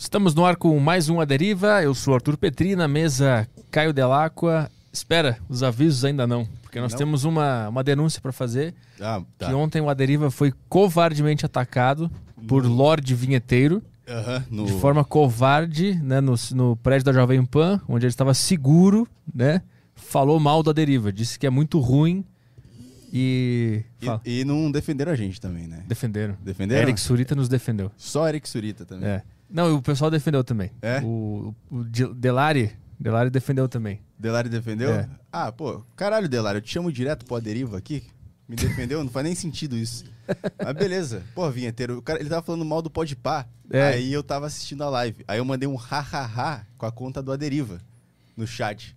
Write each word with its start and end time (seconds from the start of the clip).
Estamos 0.00 0.32
no 0.32 0.46
ar 0.46 0.54
com 0.54 0.78
mais 0.78 1.08
um 1.08 1.20
A 1.20 1.24
Deriva. 1.24 1.82
Eu 1.82 1.92
sou 1.92 2.14
Arthur 2.14 2.36
Petri, 2.36 2.76
na 2.76 2.86
mesa 2.86 3.48
Caio 3.68 3.92
Delacqua. 3.92 4.70
Espera, 4.92 5.38
os 5.48 5.64
avisos 5.64 6.04
ainda 6.04 6.24
não, 6.24 6.46
porque 6.62 6.80
nós 6.80 6.92
Não? 6.92 6.98
temos 6.98 7.24
uma, 7.24 7.68
uma 7.68 7.82
denúncia 7.82 8.20
para 8.20 8.30
fazer. 8.30 8.72
Ah, 9.00 9.20
tá. 9.36 9.48
Que 9.48 9.54
ontem 9.54 9.80
o 9.80 9.90
A 9.90 9.94
Deriva 9.94 10.30
foi 10.30 10.52
covardemente 10.68 11.44
atacado 11.44 12.08
por 12.46 12.64
Lorde 12.64 13.12
Vinheteiro, 13.12 13.82
Aham, 14.08 14.44
no... 14.48 14.66
de 14.66 14.72
forma 14.74 15.04
covarde, 15.04 15.94
né, 15.94 16.20
no, 16.20 16.36
no 16.52 16.76
prédio 16.76 17.06
da 17.06 17.12
Jovem 17.12 17.44
Pan, 17.44 17.80
onde 17.88 18.06
ele 18.06 18.12
estava 18.12 18.32
seguro, 18.34 19.06
né? 19.34 19.62
Falou 19.96 20.38
mal 20.38 20.62
da 20.62 20.72
deriva, 20.72 21.12
disse 21.12 21.36
que 21.36 21.44
é 21.44 21.50
muito 21.50 21.80
ruim 21.80 22.24
e. 23.12 23.82
E, 24.24 24.40
e 24.40 24.44
não 24.44 24.70
defenderam 24.70 25.10
a 25.10 25.16
gente 25.16 25.40
também, 25.40 25.66
né? 25.66 25.82
Defenderam. 25.88 26.36
Defenderam? 26.40 26.82
Eric 26.82 27.00
Surita 27.00 27.34
nos 27.34 27.48
defendeu. 27.48 27.90
Só 27.96 28.28
Eric 28.28 28.48
Surita 28.48 28.84
também. 28.84 29.08
É. 29.08 29.22
Não, 29.50 29.68
e 29.68 29.72
o 29.72 29.82
pessoal 29.82 30.10
defendeu 30.10 30.44
também. 30.44 30.70
É? 30.82 31.00
O, 31.02 31.54
o 31.70 31.84
De- 31.84 32.12
Delari, 32.14 32.72
Delari 32.98 33.30
defendeu 33.30 33.68
também. 33.68 34.00
Delari 34.18 34.48
defendeu? 34.48 34.92
É. 34.92 35.08
Ah, 35.32 35.50
pô, 35.52 35.82
caralho, 35.96 36.28
Delari, 36.28 36.58
eu 36.58 36.62
te 36.62 36.70
chamo 36.72 36.92
direto 36.92 37.24
pro 37.24 37.36
Aderiva 37.36 37.78
aqui. 37.78 38.04
Me 38.48 38.56
defendeu? 38.56 39.04
não 39.04 39.10
faz 39.10 39.24
nem 39.24 39.34
sentido 39.34 39.76
isso. 39.76 40.04
Mas 40.62 40.74
beleza. 40.74 41.22
Pô, 41.34 41.50
vinheteiro, 41.50 41.98
o 41.98 42.02
cara, 42.02 42.18
ele 42.18 42.28
tava 42.30 42.40
falando 42.42 42.64
mal 42.64 42.80
do 42.80 42.88
Podpah. 42.90 43.46
É. 43.70 43.88
Aí 43.88 44.10
eu 44.12 44.22
tava 44.22 44.46
assistindo 44.46 44.82
a 44.82 44.88
live. 44.88 45.22
Aí 45.28 45.38
eu 45.38 45.44
mandei 45.44 45.68
um 45.68 45.76
ha-ha-ha 45.76 46.64
com 46.78 46.86
a 46.86 46.90
conta 46.92 47.22
do 47.22 47.30
Aderiva 47.30 47.78
no 48.36 48.46
chat. 48.46 48.96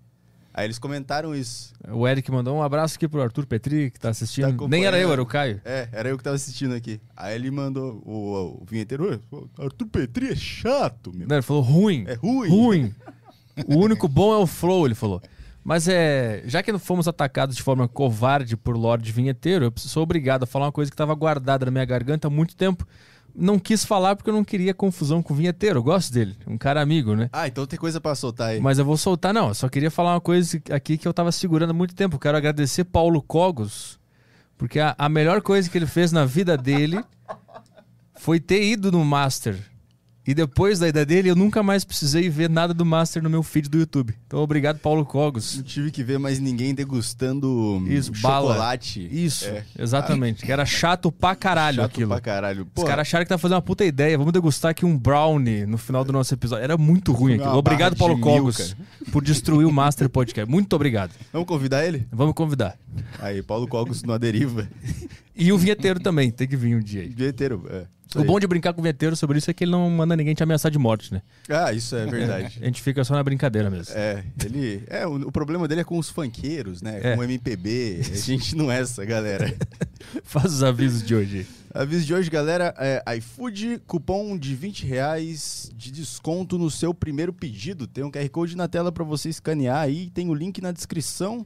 Aí 0.54 0.66
eles 0.66 0.78
comentaram 0.78 1.34
isso. 1.34 1.74
O 1.90 2.06
Eric 2.08 2.30
mandou 2.30 2.56
um 2.58 2.62
abraço 2.62 2.96
aqui 2.96 3.08
pro 3.08 3.22
Arthur 3.22 3.46
Petri, 3.46 3.90
que 3.90 4.00
tá 4.00 4.10
assistindo. 4.10 4.58
Tá 4.58 4.68
Nem 4.68 4.86
era 4.86 5.00
eu, 5.00 5.12
era 5.12 5.22
o 5.22 5.26
Caio. 5.26 5.62
É, 5.64 5.88
era 5.94 6.10
eu 6.10 6.18
que 6.18 6.24
tava 6.24 6.36
assistindo 6.36 6.74
aqui. 6.76 7.00
Aí 7.16 7.36
ele 7.36 7.50
mandou 7.50 8.02
o, 8.06 8.62
o 8.62 8.66
vinheteiro, 8.66 9.22
"Ô, 9.32 9.48
Arthur 9.58 9.88
Petri 9.88 10.28
é 10.30 10.36
chato, 10.36 11.12
meu. 11.16 11.28
Não, 11.28 11.36
ele 11.38 11.42
falou 11.42 11.62
ruim. 11.62 12.04
É 12.08 12.16
ruim. 12.16 12.50
Ruim. 12.50 12.96
O 13.66 13.76
único 13.78 14.08
bom 14.08 14.34
é 14.34 14.38
o 14.38 14.48
Flow, 14.48 14.86
ele 14.86 14.96
falou. 14.96 15.22
Mas 15.64 15.88
é. 15.88 16.44
Já 16.46 16.62
que 16.64 16.78
fomos 16.80 17.08
atacados 17.08 17.56
de 17.56 17.62
forma 17.62 17.88
covarde 17.88 18.58
por 18.58 18.76
Lorde 18.76 19.12
Vinheteiro, 19.12 19.66
eu 19.66 19.74
sou 19.78 20.04
obrigado 20.04 20.44
a 20.44 20.48
falar 20.48 20.66
uma 20.66 20.72
coisa 20.72 20.90
que 20.90 20.96
estava 20.96 21.14
guardada 21.14 21.66
na 21.66 21.72
minha 21.72 21.86
garganta 21.86 22.28
há 22.28 22.32
muito 22.32 22.56
tempo. 22.56 22.86
Não 23.36 23.58
quis 23.60 23.86
falar 23.86 24.16
porque 24.16 24.30
eu 24.30 24.34
não 24.34 24.44
queria 24.44 24.74
confusão 24.74 25.22
com 25.22 25.34
o 25.34 25.38
Vinheteiro. 25.38 25.80
Eu 25.80 25.84
gosto 25.84 26.14
dele. 26.14 26.36
Um 26.46 26.58
cara 26.58 26.82
amigo, 26.82 27.16
né? 27.16 27.30
Ah, 27.32 27.48
então 27.48 27.66
tem 27.66 27.80
coisa 27.80 28.02
pra 28.02 28.14
soltar 28.16 28.50
aí. 28.50 28.60
Mas 28.60 28.78
eu 28.78 28.86
vou 28.86 28.98
soltar, 28.98 29.34
não. 29.34 29.50
Eu 29.50 29.54
só 29.56 29.70
queria 29.70 29.92
falar 29.92 30.14
uma 30.14 30.22
coisa 30.22 30.62
aqui 30.72 30.98
que 30.98 31.08
eu 31.08 31.14
tava 31.14 31.32
segurando 31.32 31.72
há 31.72 31.74
muito 31.74 31.96
tempo. 31.96 32.16
Eu 32.16 32.20
quero 32.20 32.38
agradecer 32.38 32.84
Paulo 32.84 33.22
Cogos, 33.22 34.00
porque 34.58 34.80
a, 34.80 34.96
a 34.98 35.08
melhor 35.10 35.42
coisa 35.42 35.70
que 35.70 35.78
ele 35.78 35.88
fez 35.88 36.12
na 36.12 36.26
vida 36.26 36.58
dele 36.58 37.04
foi 38.16 38.40
ter 38.40 38.64
ido 38.64 38.92
no 38.92 39.04
Master. 39.06 39.71
E 40.26 40.36
depois 40.36 40.78
da 40.78 40.88
ida 40.88 41.04
dele, 41.04 41.30
eu 41.30 41.36
nunca 41.36 41.64
mais 41.64 41.84
precisei 41.84 42.30
ver 42.30 42.48
nada 42.50 42.74
do 42.76 42.86
Master 42.86 43.24
no 43.24 43.30
meu 43.30 43.42
feed 43.42 43.68
do 43.68 43.80
YouTube. 43.80 44.14
Então, 44.28 44.40
obrigado, 44.40 44.78
Paulo 44.78 45.04
Cogos. 45.04 45.58
Não 45.58 45.64
tive 45.64 45.90
que 45.90 46.04
ver 46.04 46.20
mais 46.20 46.38
ninguém 46.40 46.76
degustando 46.76 47.84
Isso, 47.88 48.12
bala. 48.22 48.50
chocolate. 48.54 49.08
Isso, 49.12 49.46
É. 49.46 49.64
exatamente. 49.80 50.46
Que 50.46 50.52
era 50.52 50.66
chato 50.66 51.12
pra 51.12 51.36
caralho 51.36 51.78
Chato 51.78 51.86
aquilo. 51.92 52.10
pra 52.10 52.22
caralho. 52.22 52.66
Pô, 52.68 52.82
Os 52.84 52.88
caras 52.88 53.02
acharam 53.08 53.26
que 53.26 53.30
tava 53.30 53.40
fazendo 53.40 53.56
uma 53.56 53.62
puta 53.64 53.84
ideia. 53.84 54.18
Vamos 54.18 54.32
degustar 54.32 54.72
aqui 54.72 54.86
um 54.86 54.98
brownie 54.98 55.66
no 55.66 55.78
final 55.78 56.04
do 56.04 56.14
nosso 56.14 56.34
episódio. 56.34 56.64
Era 56.64 56.78
muito 56.78 57.12
ruim 57.12 57.36
aquilo. 57.36 57.56
Obrigado, 57.58 57.96
Paulo 57.96 58.16
de 58.16 58.22
Cogos, 58.22 58.76
milka. 58.76 59.12
por 59.12 59.24
destruir 59.24 59.66
o 59.66 59.72
Master 59.72 60.08
Podcast. 60.10 60.50
Muito 60.50 60.72
obrigado. 60.76 61.12
vamos 61.34 61.48
convidar 61.48 61.86
ele? 61.86 62.08
Vamos 62.12 62.36
convidar. 62.36 62.78
Aí, 63.20 63.42
Paulo 63.42 63.68
Cogos 63.68 64.04
no 64.04 64.14
Aderiva. 64.14 64.68
E 65.34 65.52
o 65.52 65.58
vinheteiro 65.58 66.00
também, 66.00 66.30
tem 66.30 66.48
que 66.48 66.56
vir 66.58 66.76
um 66.76 66.80
dia 66.80 67.02
aí. 67.02 67.08
Vinheteiro, 67.10 67.66
é. 67.70 67.86
O 68.16 68.24
bom 68.26 68.40
de 68.40 68.48
brincar 68.48 68.74
com 68.74 68.82
o 68.82 68.84
vinheteiro 68.84 69.16
sobre 69.16 69.38
isso 69.38 69.50
é 69.50 69.54
que 69.54 69.64
ele 69.64 69.72
não 69.72 69.90
manda 69.90 70.16
ninguém 70.16 70.34
te 70.34 70.44
ameaçar 70.44 70.70
de 70.70 70.78
morte, 70.78 71.14
né? 71.14 71.22
Ah, 71.50 71.72
isso 71.72 71.96
é 71.96 72.06
verdade. 72.06 72.60
A 72.62 72.66
gente 72.66 72.82
fica 72.82 73.04
só 73.04 73.14
na 73.14 73.24
brincadeira 73.24 73.70
mesmo. 73.70 73.94
É, 73.96 74.24
ele. 74.44 74.84
É, 74.88 75.08
o, 75.08 75.28
o 75.28 75.32
problema 75.32 75.68
dele 75.68 75.82
é 75.82 75.84
com 75.84 75.98
os 75.98 76.10
funkeiros, 76.10 76.82
né? 76.82 77.00
É. 77.02 77.16
Com 77.16 77.22
o 77.22 77.24
MPB. 77.24 78.02
A 78.02 78.16
gente 78.16 78.56
não 78.56 78.72
é 78.72 78.82
essa, 78.82 79.06
galera. 79.06 79.56
Faz 80.24 80.54
os 80.54 80.64
avisos 80.64 81.04
de 81.04 81.16
hoje. 81.16 81.48
Aviso 81.74 82.06
de 82.06 82.14
hoje, 82.14 82.30
galera, 82.30 82.76
é 82.78 83.02
iFood, 83.16 83.82
cupom 83.88 84.38
de 84.38 84.56
20 84.56 84.86
reais 84.86 85.72
de 85.74 85.90
desconto 85.90 86.58
no 86.58 86.70
seu 86.70 86.94
primeiro 86.94 87.32
pedido. 87.32 87.88
Tem 87.88 88.04
um 88.04 88.12
QR 88.12 88.28
Code 88.30 88.58
na 88.58 88.68
tela 88.68 88.92
para 88.92 89.06
você 89.06 89.30
escanear 89.30 89.78
aí, 89.78 90.10
tem 90.10 90.30
o 90.30 90.34
link 90.34 90.60
na 90.60 90.74
descrição 90.74 91.46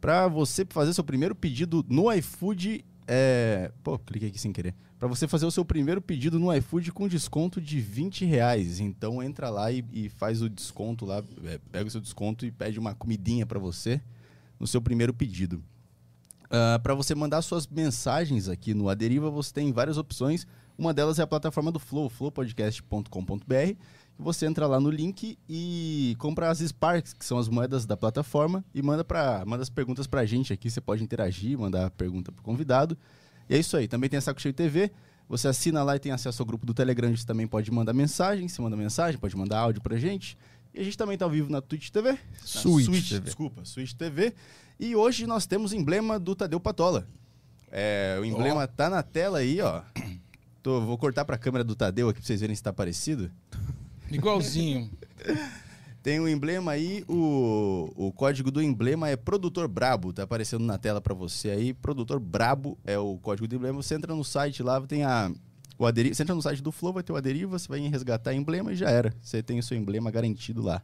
para 0.00 0.26
você 0.26 0.66
fazer 0.68 0.94
seu 0.94 1.04
primeiro 1.04 1.34
pedido 1.34 1.84
no 1.88 2.10
iFood. 2.12 2.84
É... 3.06 3.70
Pô, 3.82 3.98
cliquei 3.98 4.28
aqui 4.28 4.38
sem 4.38 4.52
querer. 4.52 4.74
Para 4.98 5.08
você 5.08 5.26
fazer 5.26 5.46
o 5.46 5.50
seu 5.50 5.64
primeiro 5.64 6.00
pedido 6.00 6.38
no 6.38 6.54
iFood 6.54 6.92
com 6.92 7.08
desconto 7.08 7.60
de 7.60 7.80
20 7.80 8.24
reais. 8.24 8.78
Então 8.80 9.22
entra 9.22 9.50
lá 9.50 9.72
e, 9.72 9.84
e 9.92 10.08
faz 10.08 10.42
o 10.42 10.48
desconto 10.48 11.04
lá, 11.04 11.22
é, 11.44 11.58
pega 11.70 11.88
o 11.88 11.90
seu 11.90 12.00
desconto 12.00 12.46
e 12.46 12.50
pede 12.50 12.78
uma 12.78 12.94
comidinha 12.94 13.44
para 13.44 13.58
você 13.58 14.00
no 14.60 14.66
seu 14.66 14.80
primeiro 14.80 15.12
pedido. 15.12 15.62
para 16.82 16.94
você 16.94 17.14
mandar 17.14 17.42
suas 17.42 17.66
mensagens 17.66 18.48
aqui 18.48 18.74
no 18.74 18.88
Aderiva, 18.88 19.28
você 19.28 19.52
tem 19.52 19.72
várias 19.72 19.98
opções. 19.98 20.46
Uma 20.78 20.94
delas 20.94 21.18
é 21.18 21.22
a 21.22 21.26
plataforma 21.26 21.72
do 21.72 21.78
Flow, 21.78 22.08
flowpodcast.com.br. 22.08 23.76
Você 24.18 24.46
entra 24.46 24.66
lá 24.66 24.78
no 24.78 24.90
link 24.90 25.36
e 25.48 26.14
compra 26.18 26.48
as 26.50 26.58
Sparks, 26.60 27.12
que 27.12 27.24
são 27.24 27.38
as 27.38 27.48
moedas 27.48 27.84
da 27.86 27.96
plataforma, 27.96 28.64
e 28.74 28.80
manda, 28.80 29.02
pra, 29.02 29.42
manda 29.44 29.62
as 29.62 29.68
perguntas 29.70 30.06
pra 30.06 30.24
gente 30.24 30.52
aqui. 30.52 30.70
Você 30.70 30.80
pode 30.80 31.02
interagir, 31.02 31.58
mandar 31.58 31.86
a 31.86 31.90
pergunta 31.90 32.30
pro 32.30 32.42
convidado. 32.42 32.96
E 33.48 33.54
é 33.54 33.58
isso 33.58 33.76
aí. 33.76 33.88
Também 33.88 34.08
tem 34.08 34.18
a 34.18 34.20
Saco 34.20 34.40
Cheio 34.40 34.54
TV. 34.54 34.92
Você 35.28 35.48
assina 35.48 35.82
lá 35.82 35.96
e 35.96 35.98
tem 35.98 36.12
acesso 36.12 36.40
ao 36.42 36.46
grupo 36.46 36.64
do 36.64 36.72
Telegram. 36.74 37.14
Você 37.16 37.26
também 37.26 37.46
pode 37.46 37.70
mandar 37.72 37.92
mensagem. 37.92 38.46
Você 38.48 38.60
manda 38.62 38.76
mensagem, 38.76 39.18
pode 39.18 39.36
mandar 39.36 39.58
áudio 39.58 39.82
pra 39.82 39.96
gente. 39.96 40.36
E 40.74 40.80
a 40.80 40.84
gente 40.84 40.96
também 40.96 41.18
tá 41.18 41.24
ao 41.24 41.30
vivo 41.30 41.50
na 41.50 41.60
Twitch 41.60 41.90
TV. 41.90 42.12
Na 42.12 42.18
Switch 42.44 43.08
TV. 43.08 43.20
Desculpa, 43.20 43.64
Switch 43.64 43.92
TV. 43.94 44.34
E 44.78 44.94
hoje 44.94 45.26
nós 45.26 45.46
temos 45.46 45.72
o 45.72 45.76
emblema 45.76 46.18
do 46.18 46.34
Tadeu 46.34 46.60
Patola. 46.60 47.08
É, 47.70 48.18
o 48.20 48.24
emblema 48.24 48.66
tá 48.68 48.88
na 48.90 49.02
tela 49.02 49.38
aí, 49.38 49.60
ó. 49.60 49.82
Tô- 50.62 50.80
vou 50.82 50.96
cortar 50.96 51.24
pra 51.24 51.36
câmera 51.38 51.64
do 51.64 51.74
Tadeu 51.74 52.08
aqui 52.08 52.20
pra 52.20 52.26
vocês 52.26 52.40
verem 52.40 52.54
se 52.54 52.62
tá 52.62 52.72
parecido. 52.72 53.30
Igualzinho. 54.16 54.90
Tem 56.02 56.18
o 56.18 56.28
emblema 56.28 56.72
aí, 56.72 57.04
o, 57.08 57.88
o 57.96 58.12
código 58.12 58.50
do 58.50 58.60
emblema 58.60 59.08
é 59.08 59.14
Produtor 59.14 59.68
Brabo, 59.68 60.12
tá 60.12 60.24
aparecendo 60.24 60.64
na 60.64 60.76
tela 60.76 61.00
pra 61.00 61.14
você 61.14 61.50
aí. 61.50 61.72
Produtor 61.72 62.18
Brabo 62.18 62.76
é 62.84 62.98
o 62.98 63.16
código 63.18 63.46
do 63.46 63.54
emblema. 63.54 63.80
Você 63.80 63.94
entra 63.94 64.12
no 64.14 64.24
site 64.24 64.62
lá, 64.64 64.80
tem 64.80 65.04
a. 65.04 65.30
O 65.78 65.86
aderi... 65.86 66.12
Você 66.14 66.22
entra 66.22 66.34
no 66.34 66.42
site 66.42 66.60
do 66.60 66.72
Flow, 66.72 66.92
vai 66.92 67.02
ter 67.02 67.12
o 67.12 67.16
Aderiva, 67.16 67.58
você 67.58 67.68
vai 67.68 67.80
resgatar 67.80 68.34
emblema 68.34 68.72
e 68.72 68.76
já 68.76 68.90
era. 68.90 69.14
Você 69.22 69.42
tem 69.42 69.58
o 69.58 69.62
seu 69.62 69.76
emblema 69.76 70.10
garantido 70.10 70.60
lá. 70.60 70.82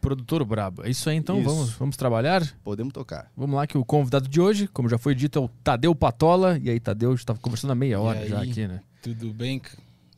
Produtor 0.00 0.44
brabo. 0.44 0.84
É 0.84 0.90
isso 0.90 1.08
aí, 1.08 1.16
então. 1.16 1.38
Isso. 1.40 1.48
Vamos, 1.48 1.70
vamos 1.70 1.96
trabalhar? 1.96 2.42
Podemos 2.62 2.92
tocar. 2.92 3.30
Vamos 3.36 3.56
lá, 3.56 3.66
que 3.66 3.76
o 3.78 3.84
convidado 3.84 4.28
de 4.28 4.40
hoje, 4.40 4.66
como 4.68 4.88
já 4.88 4.98
foi 4.98 5.14
dito, 5.14 5.38
é 5.38 5.42
o 5.42 5.48
Tadeu 5.62 5.94
Patola. 5.94 6.58
E 6.62 6.70
aí, 6.70 6.78
Tadeu, 6.80 7.10
a 7.12 7.14
gente 7.14 7.26
tava 7.26 7.38
conversando 7.38 7.70
há 7.72 7.74
meia 7.74 8.00
hora 8.00 8.24
E 8.24 8.28
já 8.28 8.40
aí? 8.40 8.50
aqui, 8.50 8.66
né? 8.66 8.80
Tudo 9.02 9.32
bem? 9.32 9.60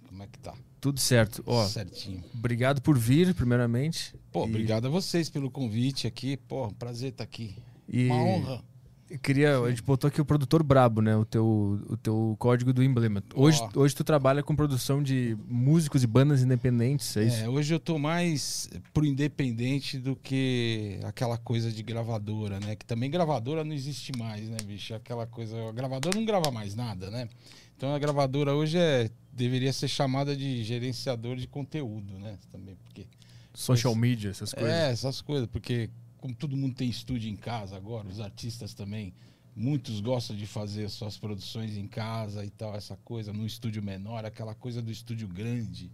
Como 0.08 0.22
é 0.22 0.26
que 0.26 0.38
tá? 0.38 0.54
Tudo 0.80 0.98
certo. 0.98 1.42
Ó, 1.46 1.66
Certinho. 1.66 2.22
obrigado 2.34 2.80
por 2.80 2.96
vir, 2.98 3.34
primeiramente. 3.34 4.14
Pô, 4.32 4.46
E- 4.46 4.48
obrigado 4.48 4.86
a 4.86 4.90
vocês 4.90 5.28
pelo 5.28 5.50
convite 5.50 6.06
aqui. 6.06 6.36
Pô, 6.36 6.66
um 6.68 6.72
prazer 6.72 7.10
estar 7.10 7.24
aqui. 7.24 7.54
E 7.88 8.06
Uma 8.06 8.14
honra. 8.22 8.64
eu 9.10 9.18
queria, 9.18 9.58
a 9.58 9.68
gente 9.68 9.82
botou 9.82 10.08
aqui 10.08 10.20
o 10.20 10.24
produtor 10.24 10.62
brabo, 10.62 11.02
né? 11.02 11.14
O 11.16 11.24
teu, 11.26 11.80
o 11.88 11.96
teu 11.98 12.34
código 12.38 12.72
do 12.72 12.82
emblema. 12.82 13.22
Hoje, 13.34 13.60
Ó. 13.60 13.80
hoje 13.80 13.94
tu 13.94 14.04
trabalha 14.04 14.42
com 14.42 14.56
produção 14.56 15.02
de 15.02 15.36
músicos 15.46 16.02
e 16.02 16.06
bandas 16.06 16.40
independentes, 16.42 17.14
é 17.16 17.24
isso? 17.24 17.42
É, 17.44 17.48
hoje 17.48 17.74
eu 17.74 17.80
tô 17.80 17.98
mais 17.98 18.70
pro 18.94 19.04
independente 19.04 19.98
do 19.98 20.16
que 20.16 20.98
aquela 21.02 21.36
coisa 21.36 21.70
de 21.70 21.82
gravadora, 21.82 22.58
né? 22.60 22.74
Que 22.74 22.86
também 22.86 23.10
gravadora 23.10 23.64
não 23.64 23.74
existe 23.74 24.12
mais, 24.16 24.48
né, 24.48 24.56
bicho? 24.64 24.94
Aquela 24.94 25.26
coisa. 25.26 25.56
A 25.68 25.72
gravadora 25.72 26.16
não 26.16 26.24
grava 26.24 26.50
mais 26.50 26.74
nada, 26.74 27.10
né? 27.10 27.28
Então 27.76 27.94
a 27.94 27.98
gravadora 27.98 28.54
hoje 28.54 28.76
é 28.78 29.10
deveria 29.40 29.72
ser 29.72 29.88
chamada 29.88 30.36
de 30.36 30.62
gerenciador 30.62 31.36
de 31.36 31.46
conteúdo, 31.46 32.18
né? 32.18 32.38
Também, 32.52 32.76
porque 32.76 33.06
Social 33.54 33.94
media, 33.96 34.30
essas 34.30 34.52
coisas. 34.52 34.70
É, 34.70 34.90
essas 34.92 35.20
coisas, 35.20 35.48
porque 35.48 35.90
como 36.18 36.34
todo 36.34 36.56
mundo 36.56 36.74
tem 36.74 36.88
estúdio 36.88 37.30
em 37.30 37.36
casa 37.36 37.76
agora, 37.76 38.06
os 38.06 38.20
artistas 38.20 38.74
também, 38.74 39.14
muitos 39.56 40.00
gostam 40.00 40.36
de 40.36 40.46
fazer 40.46 40.88
suas 40.90 41.16
produções 41.16 41.76
em 41.76 41.88
casa 41.88 42.44
e 42.44 42.50
tal, 42.50 42.76
essa 42.76 42.96
coisa, 42.98 43.32
num 43.32 43.46
estúdio 43.46 43.82
menor, 43.82 44.24
aquela 44.24 44.54
coisa 44.54 44.80
do 44.82 44.92
estúdio 44.92 45.26
grande, 45.26 45.90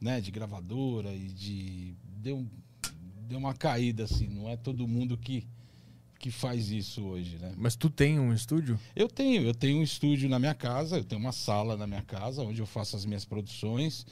né, 0.00 0.20
de 0.20 0.30
gravadora 0.30 1.14
e 1.14 1.28
de 1.28 1.94
deu 2.02 2.46
deu 3.28 3.38
uma 3.38 3.54
caída 3.54 4.04
assim, 4.04 4.26
não 4.26 4.48
é 4.48 4.56
todo 4.56 4.88
mundo 4.88 5.16
que 5.16 5.46
que 6.20 6.30
faz 6.30 6.70
isso 6.70 7.02
hoje, 7.02 7.38
né? 7.38 7.54
Mas 7.56 7.74
tu 7.74 7.88
tem 7.90 8.20
um 8.20 8.32
estúdio? 8.32 8.78
Eu 8.94 9.08
tenho, 9.08 9.42
eu 9.42 9.54
tenho 9.54 9.78
um 9.78 9.82
estúdio 9.82 10.28
na 10.28 10.38
minha 10.38 10.54
casa, 10.54 10.98
eu 10.98 11.04
tenho 11.04 11.20
uma 11.20 11.32
sala 11.32 11.76
na 11.78 11.86
minha 11.86 12.02
casa 12.02 12.42
onde 12.42 12.60
eu 12.60 12.66
faço 12.66 12.94
as 12.94 13.06
minhas 13.06 13.24
produções, 13.24 14.06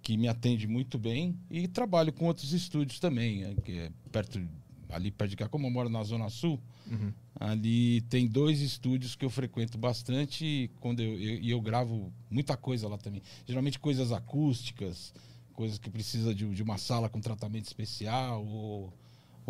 que 0.00 0.16
me 0.16 0.28
atende 0.28 0.68
muito 0.68 0.96
bem 0.96 1.36
e 1.50 1.66
trabalho 1.66 2.12
com 2.12 2.26
outros 2.26 2.52
estúdios 2.52 3.00
também, 3.00 3.42
eh, 3.42 3.54
que 3.64 3.72
é 3.78 3.90
perto 4.12 4.40
ali 4.88 5.10
perto 5.10 5.30
de 5.30 5.36
cá, 5.36 5.48
como 5.48 5.66
eu 5.66 5.70
moro 5.70 5.88
na 5.90 6.02
zona 6.04 6.30
sul, 6.30 6.58
Uhum. 6.90 7.12
ali 7.38 8.00
tem 8.02 8.26
dois 8.26 8.62
estúdios 8.62 9.14
que 9.14 9.22
eu 9.24 9.28
frequento 9.28 9.76
bastante 9.76 10.46
e 10.46 10.68
quando 10.80 11.00
eu, 11.00 11.20
eu, 11.20 11.42
eu 11.42 11.60
gravo 11.60 12.10
muita 12.30 12.56
coisa 12.56 12.88
lá 12.88 12.96
também, 12.96 13.20
geralmente 13.46 13.78
coisas 13.78 14.12
acústicas, 14.12 15.12
coisa 15.52 15.78
que 15.78 15.90
precisa 15.90 16.34
de, 16.34 16.48
de 16.54 16.62
uma 16.62 16.78
sala 16.78 17.08
com 17.08 17.20
tratamento 17.20 17.66
especial 17.66 18.46
ou, 18.46 18.92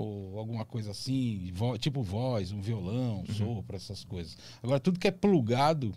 ou 0.00 0.38
alguma 0.38 0.64
coisa 0.64 0.92
assim, 0.92 1.52
tipo 1.80 2.02
voz, 2.02 2.52
um 2.52 2.60
violão, 2.60 3.24
Uhum. 3.28 3.34
sopro, 3.34 3.74
essas 3.76 4.04
coisas. 4.04 4.36
Agora, 4.62 4.78
tudo 4.78 4.98
que 4.98 5.08
é 5.08 5.10
plugado, 5.10 5.92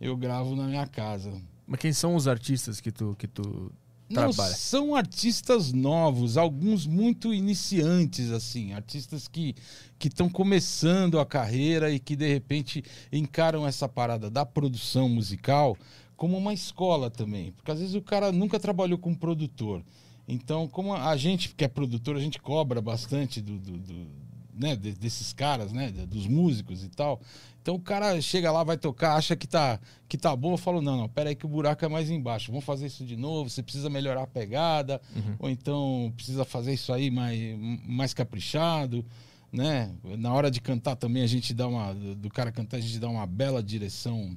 eu 0.00 0.16
gravo 0.16 0.54
na 0.54 0.66
minha 0.66 0.86
casa. 0.86 1.32
Mas 1.66 1.80
quem 1.80 1.92
são 1.92 2.14
os 2.14 2.28
artistas 2.28 2.80
que 2.80 2.92
tu, 2.92 3.14
que 3.18 3.26
tu 3.26 3.72
Não, 4.08 4.30
trabalha? 4.30 4.54
são 4.54 4.94
artistas 4.94 5.72
novos, 5.72 6.36
alguns 6.36 6.86
muito 6.86 7.32
iniciantes, 7.32 8.30
assim, 8.30 8.72
artistas 8.74 9.26
que 9.26 9.54
que 9.98 10.08
estão 10.08 10.28
começando 10.28 11.20
a 11.20 11.24
carreira 11.24 11.88
e 11.90 12.00
que 12.00 12.16
de 12.16 12.26
repente 12.26 12.82
encaram 13.12 13.64
essa 13.66 13.88
parada 13.88 14.28
da 14.28 14.44
produção 14.44 15.08
musical 15.08 15.76
como 16.16 16.36
uma 16.36 16.52
escola 16.52 17.08
também, 17.08 17.52
porque 17.52 17.70
às 17.70 17.78
vezes 17.78 17.94
o 17.94 18.02
cara 18.02 18.30
nunca 18.32 18.58
trabalhou 18.60 18.98
com 18.98 19.14
produtor. 19.14 19.80
Então, 20.26 20.68
como 20.68 20.94
a 20.94 21.16
gente 21.16 21.54
que 21.54 21.64
é 21.64 21.68
produtor, 21.68 22.16
a 22.16 22.20
gente 22.20 22.40
cobra 22.40 22.80
bastante 22.80 23.40
do, 23.40 23.58
do- 23.58 23.78
do- 23.78 24.22
né, 24.54 24.76
de- 24.76 24.92
desses 24.92 25.32
caras, 25.32 25.72
né, 25.72 25.90
dos 25.90 26.26
músicos 26.26 26.84
e 26.84 26.88
tal. 26.88 27.20
Então 27.60 27.74
o 27.76 27.80
cara 27.80 28.20
chega 28.20 28.50
lá, 28.52 28.62
vai 28.64 28.76
tocar, 28.76 29.14
acha 29.16 29.34
que 29.36 29.46
tá, 29.46 29.80
que 30.08 30.18
tá 30.18 30.34
bom, 30.36 30.52
eu 30.52 30.58
falo, 30.58 30.80
não, 30.82 30.96
não, 30.96 31.08
pera 31.08 31.30
aí 31.30 31.34
que 31.36 31.46
o 31.46 31.48
buraco 31.48 31.84
é 31.84 31.88
mais 31.88 32.10
embaixo. 32.10 32.50
Vamos 32.52 32.64
fazer 32.64 32.86
isso 32.86 33.04
de 33.04 33.16
novo, 33.16 33.48
você 33.48 33.62
precisa 33.62 33.88
melhorar 33.88 34.22
a 34.22 34.26
pegada, 34.26 35.00
ou 35.38 35.48
então 35.48 36.12
precisa 36.16 36.44
fazer 36.44 36.74
isso 36.74 36.92
aí 36.92 37.10
mais, 37.10 37.56
mais 37.86 38.12
caprichado, 38.12 39.04
né? 39.52 39.92
Na 40.18 40.32
hora 40.32 40.50
de 40.50 40.60
cantar 40.60 40.96
também 40.96 41.22
a 41.22 41.26
gente 41.26 41.52
dá 41.54 41.66
uma, 41.68 41.94
do 41.94 42.28
cara 42.30 42.50
cantar 42.52 42.76
a 42.78 42.80
gente 42.80 42.98
dá 42.98 43.08
uma 43.08 43.26
bela 43.26 43.62
direção 43.62 44.36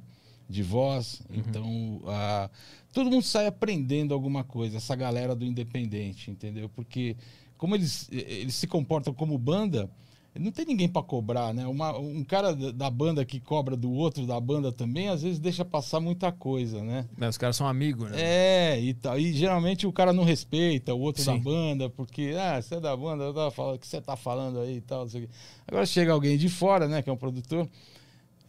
de 0.49 0.63
voz. 0.63 1.21
Então, 1.29 2.01
ah, 2.07 2.49
todo 2.93 3.09
mundo 3.09 3.23
sai 3.23 3.47
aprendendo 3.47 4.13
alguma 4.13 4.43
coisa, 4.43 4.77
essa 4.77 4.95
galera 4.95 5.35
do 5.35 5.45
independente, 5.45 6.29
entendeu? 6.31 6.69
Porque 6.69 7.15
como 7.57 7.75
eles, 7.75 8.07
eles 8.11 8.55
se 8.55 8.67
comportam 8.67 9.13
como 9.13 9.37
banda, 9.37 9.89
não 10.37 10.51
tem 10.51 10.65
ninguém 10.65 10.89
para 10.89 11.01
cobrar, 11.01 11.53
né? 11.53 11.65
Uma- 11.65 11.97
um 11.97 12.21
cara 12.23 12.53
da 12.53 12.69
da 12.71 12.89
banda 12.89 13.23
que 13.23 13.39
cobra 13.39 13.75
do 13.77 13.89
outro 13.93 14.25
da 14.27 14.37
banda 14.39 14.69
também, 14.69 15.07
às 15.07 15.21
vezes 15.23 15.39
deixa 15.39 15.63
passar 15.63 16.01
muita 16.01 16.29
coisa, 16.29 16.83
né? 16.83 17.07
Né, 17.17 17.29
os 17.29 17.37
caras 17.37 17.55
são 17.55 17.65
amigos, 17.65 18.11
né? 18.11 18.17
É, 18.21 18.81
e, 18.81 18.93
tal. 18.93 19.17
e 19.17 19.31
geralmente 19.31 19.87
o 19.87 19.93
cara 19.93 20.11
não 20.11 20.25
respeita 20.25 20.93
o 20.93 20.99
outro 20.99 21.23
da 21.23 21.33
Sim. 21.33 21.39
banda, 21.39 21.89
porque, 21.89 22.33
ah, 22.37 22.61
você 22.61 22.75
é 22.75 22.79
da 22.81 22.95
banda, 22.97 23.31
falando, 23.51 23.75
o 23.75 23.79
que 23.79 23.87
você 23.87 24.01
tá 24.01 24.17
falando 24.17 24.59
aí 24.59 24.75
e 24.75 24.81
tal, 24.81 25.03
não 25.03 25.09
sei 25.09 25.23
o 25.23 25.27
quê. 25.27 25.33
Agora 25.65 25.85
chega 25.85 26.11
alguém 26.11 26.37
de 26.37 26.49
fora, 26.49 26.85
né, 26.85 27.01
que 27.01 27.09
é 27.09 27.13
um 27.13 27.17
produtor, 27.17 27.65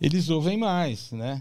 eles 0.01 0.29
ouvem 0.29 0.59
mais, 0.59 1.13
né? 1.13 1.41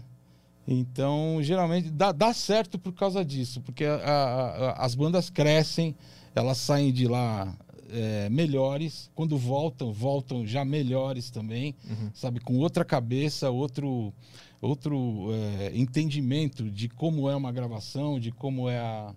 Então, 0.66 1.38
geralmente, 1.42 1.90
dá, 1.90 2.10
dá 2.12 2.32
certo 2.34 2.78
por 2.78 2.92
causa 2.92 3.24
disso, 3.24 3.60
porque 3.60 3.84
a- 3.84 3.94
a- 3.96 4.70
a- 4.70 4.84
as 4.84 4.94
bandas 4.94 5.30
crescem, 5.30 5.94
elas 6.34 6.58
saem 6.58 6.92
de 6.92 7.06
lá 7.06 7.56
é, 7.88 8.28
melhores, 8.28 9.08
quando 9.14 9.38
voltam, 9.38 9.92
voltam 9.92 10.44
já 10.44 10.64
melhores 10.64 11.30
também, 11.30 11.72
sabe, 12.12 12.40
com 12.40 12.56
outra 12.58 12.84
cabeça, 12.84 13.48
outro, 13.48 14.12
outro 14.60 15.28
é, 15.60 15.70
entendimento 15.72 16.68
de 16.68 16.88
como 16.88 17.30
é 17.30 17.36
uma 17.36 17.52
gravação, 17.52 18.18
de 18.18 18.32
como 18.32 18.68
é 18.68 18.78
a, 18.80 19.14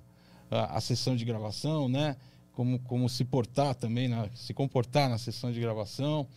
a, 0.51 0.77
a 0.77 0.81
sessão 0.81 1.15
de 1.15 1.25
gravação, 1.25 1.89
né? 1.89 2.15
Como, 2.53 2.77
como 2.81 3.09
se 3.09 3.25
portar 3.25 3.73
também, 3.73 4.07
na, 4.07 4.29
se 4.35 4.53
comportar 4.53 5.09
na 5.09 5.17
sessão 5.17 5.51
de 5.51 5.59
gravação. 5.59 6.27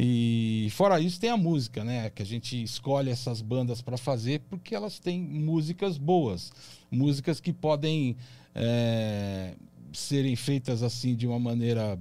E 0.00 0.68
fora 0.70 1.00
isso 1.00 1.18
tem 1.18 1.28
a 1.28 1.36
música, 1.36 1.82
né? 1.82 2.08
Que 2.10 2.22
a 2.22 2.26
gente 2.26 2.62
escolhe 2.62 3.10
essas 3.10 3.42
bandas 3.42 3.82
para 3.82 3.96
fazer 3.98 4.40
porque 4.48 4.72
elas 4.72 5.00
têm 5.00 5.20
músicas 5.20 5.98
boas, 5.98 6.52
músicas 6.88 7.40
que 7.40 7.52
podem 7.52 8.16
é, 8.54 9.56
serem 9.92 10.36
feitas 10.36 10.84
assim 10.84 11.16
de 11.16 11.26
uma 11.26 11.40
maneira 11.40 11.98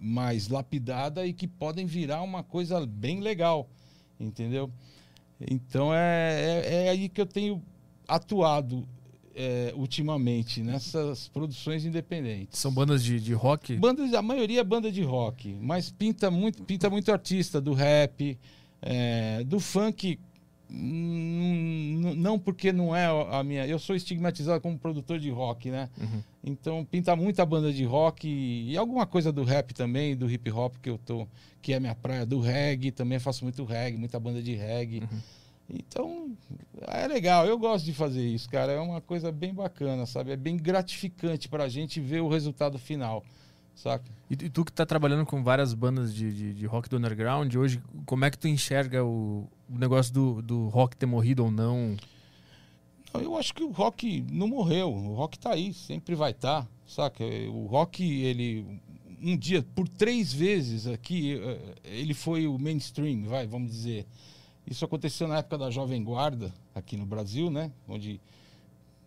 mais 0.00 0.48
lapidada 0.48 1.26
e 1.26 1.34
que 1.34 1.46
podem 1.46 1.84
virar 1.84 2.22
uma 2.22 2.42
coisa 2.42 2.86
bem 2.86 3.20
legal, 3.20 3.68
entendeu? 4.18 4.72
Então 5.38 5.92
é, 5.92 6.62
é, 6.64 6.84
é 6.86 6.88
aí 6.88 7.10
que 7.10 7.20
eu 7.20 7.26
tenho 7.26 7.62
atuado 8.06 8.88
é, 9.40 9.72
ultimamente 9.76 10.60
nessas 10.62 11.28
produções 11.28 11.84
independentes. 11.84 12.58
São 12.58 12.72
bandas 12.72 13.04
de, 13.04 13.20
de 13.20 13.32
rock? 13.32 13.76
Bandas, 13.76 14.12
a 14.12 14.20
maioria 14.20 14.60
é 14.60 14.64
banda 14.64 14.90
de 14.90 15.02
rock, 15.02 15.56
mas 15.60 15.90
pinta 15.90 16.28
muito, 16.28 16.64
pinta 16.64 16.90
muito 16.90 17.12
artista 17.12 17.60
do 17.60 17.72
rap, 17.72 18.36
é, 18.82 19.44
do 19.44 19.60
funk. 19.60 20.18
hum, 20.68 22.14
Não 22.16 22.36
porque 22.36 22.72
não 22.72 22.94
é 22.96 23.06
a 23.06 23.44
minha. 23.44 23.64
Eu 23.64 23.78
sou 23.78 23.94
estigmatizado 23.94 24.60
como 24.60 24.76
produtor 24.76 25.20
de 25.20 25.30
rock, 25.30 25.70
né? 25.70 25.88
Uhum. 26.00 26.22
Então 26.42 26.84
pinta 26.84 27.14
muita 27.14 27.46
banda 27.46 27.72
de 27.72 27.84
rock 27.84 28.26
e, 28.28 28.72
e 28.72 28.76
alguma 28.76 29.06
coisa 29.06 29.30
do 29.30 29.44
rap 29.44 29.72
também, 29.72 30.16
do 30.16 30.28
hip 30.28 30.50
hop 30.50 30.74
que 30.82 30.90
eu 30.90 30.98
tô, 30.98 31.28
que 31.62 31.72
é 31.72 31.78
minha 31.78 31.94
praia, 31.94 32.26
do 32.26 32.40
reggae, 32.40 32.90
também 32.90 33.20
faço 33.20 33.44
muito 33.44 33.64
reggae, 33.64 33.96
muita 33.98 34.18
banda 34.18 34.42
de 34.42 34.54
reggae. 34.56 35.02
Então, 35.70 36.32
é 36.86 37.06
legal, 37.06 37.46
eu 37.46 37.58
gosto 37.58 37.84
de 37.84 37.92
fazer 37.92 38.26
isso, 38.26 38.48
cara. 38.48 38.72
É 38.72 38.80
uma 38.80 39.00
coisa 39.00 39.30
bem 39.30 39.52
bacana, 39.52 40.06
sabe? 40.06 40.30
É 40.32 40.36
bem 40.36 40.56
gratificante 40.56 41.48
pra 41.48 41.68
gente 41.68 42.00
ver 42.00 42.22
o 42.22 42.28
resultado 42.28 42.78
final, 42.78 43.22
saca? 43.74 44.04
E, 44.30 44.36
tu- 44.36 44.44
e 44.46 44.50
tu 44.50 44.64
que 44.64 44.72
tá 44.72 44.86
trabalhando 44.86 45.26
com 45.26 45.42
várias 45.42 45.74
bandas 45.74 46.14
de, 46.14 46.32
de, 46.32 46.54
de 46.54 46.66
rock 46.66 46.88
do 46.88 46.96
underground, 46.96 47.54
hoje, 47.54 47.82
como 48.06 48.24
é 48.24 48.30
que 48.30 48.38
tu 48.38 48.48
enxerga 48.48 49.04
o, 49.04 49.46
o 49.68 49.78
negócio 49.78 50.12
do, 50.12 50.40
do 50.40 50.68
rock 50.68 50.96
ter 50.96 51.04
morrido 51.06 51.44
ou 51.44 51.50
não? 51.50 51.96
Não, 53.12 53.20
Eu 53.20 53.36
acho 53.36 53.52
que 53.54 53.62
o 53.62 53.70
rock 53.70 54.24
não 54.30 54.48
morreu, 54.48 54.90
o 54.92 55.14
rock 55.14 55.38
tá 55.38 55.50
aí, 55.52 55.74
sempre 55.74 56.14
vai 56.14 56.30
estar, 56.30 56.66
saca? 56.86 57.24
O 57.52 57.66
rock, 57.66 58.02
ele, 58.02 58.64
um 59.22 59.36
dia, 59.36 59.62
por 59.74 59.86
três 59.86 60.32
vezes 60.32 60.86
aqui, 60.86 61.38
eh, 61.38 61.74
ele 61.84 62.14
foi 62.14 62.46
o 62.46 62.58
mainstream, 62.58 63.24
vai, 63.24 63.46
vamos 63.46 63.70
dizer. 63.70 64.06
Isso 64.70 64.84
aconteceu 64.84 65.26
na 65.26 65.38
época 65.38 65.56
da 65.56 65.70
Jovem 65.70 66.02
Guarda, 66.04 66.52
aqui 66.74 66.96
no 66.96 67.06
Brasil, 67.06 67.50
né? 67.50 67.72
Onde 67.88 68.20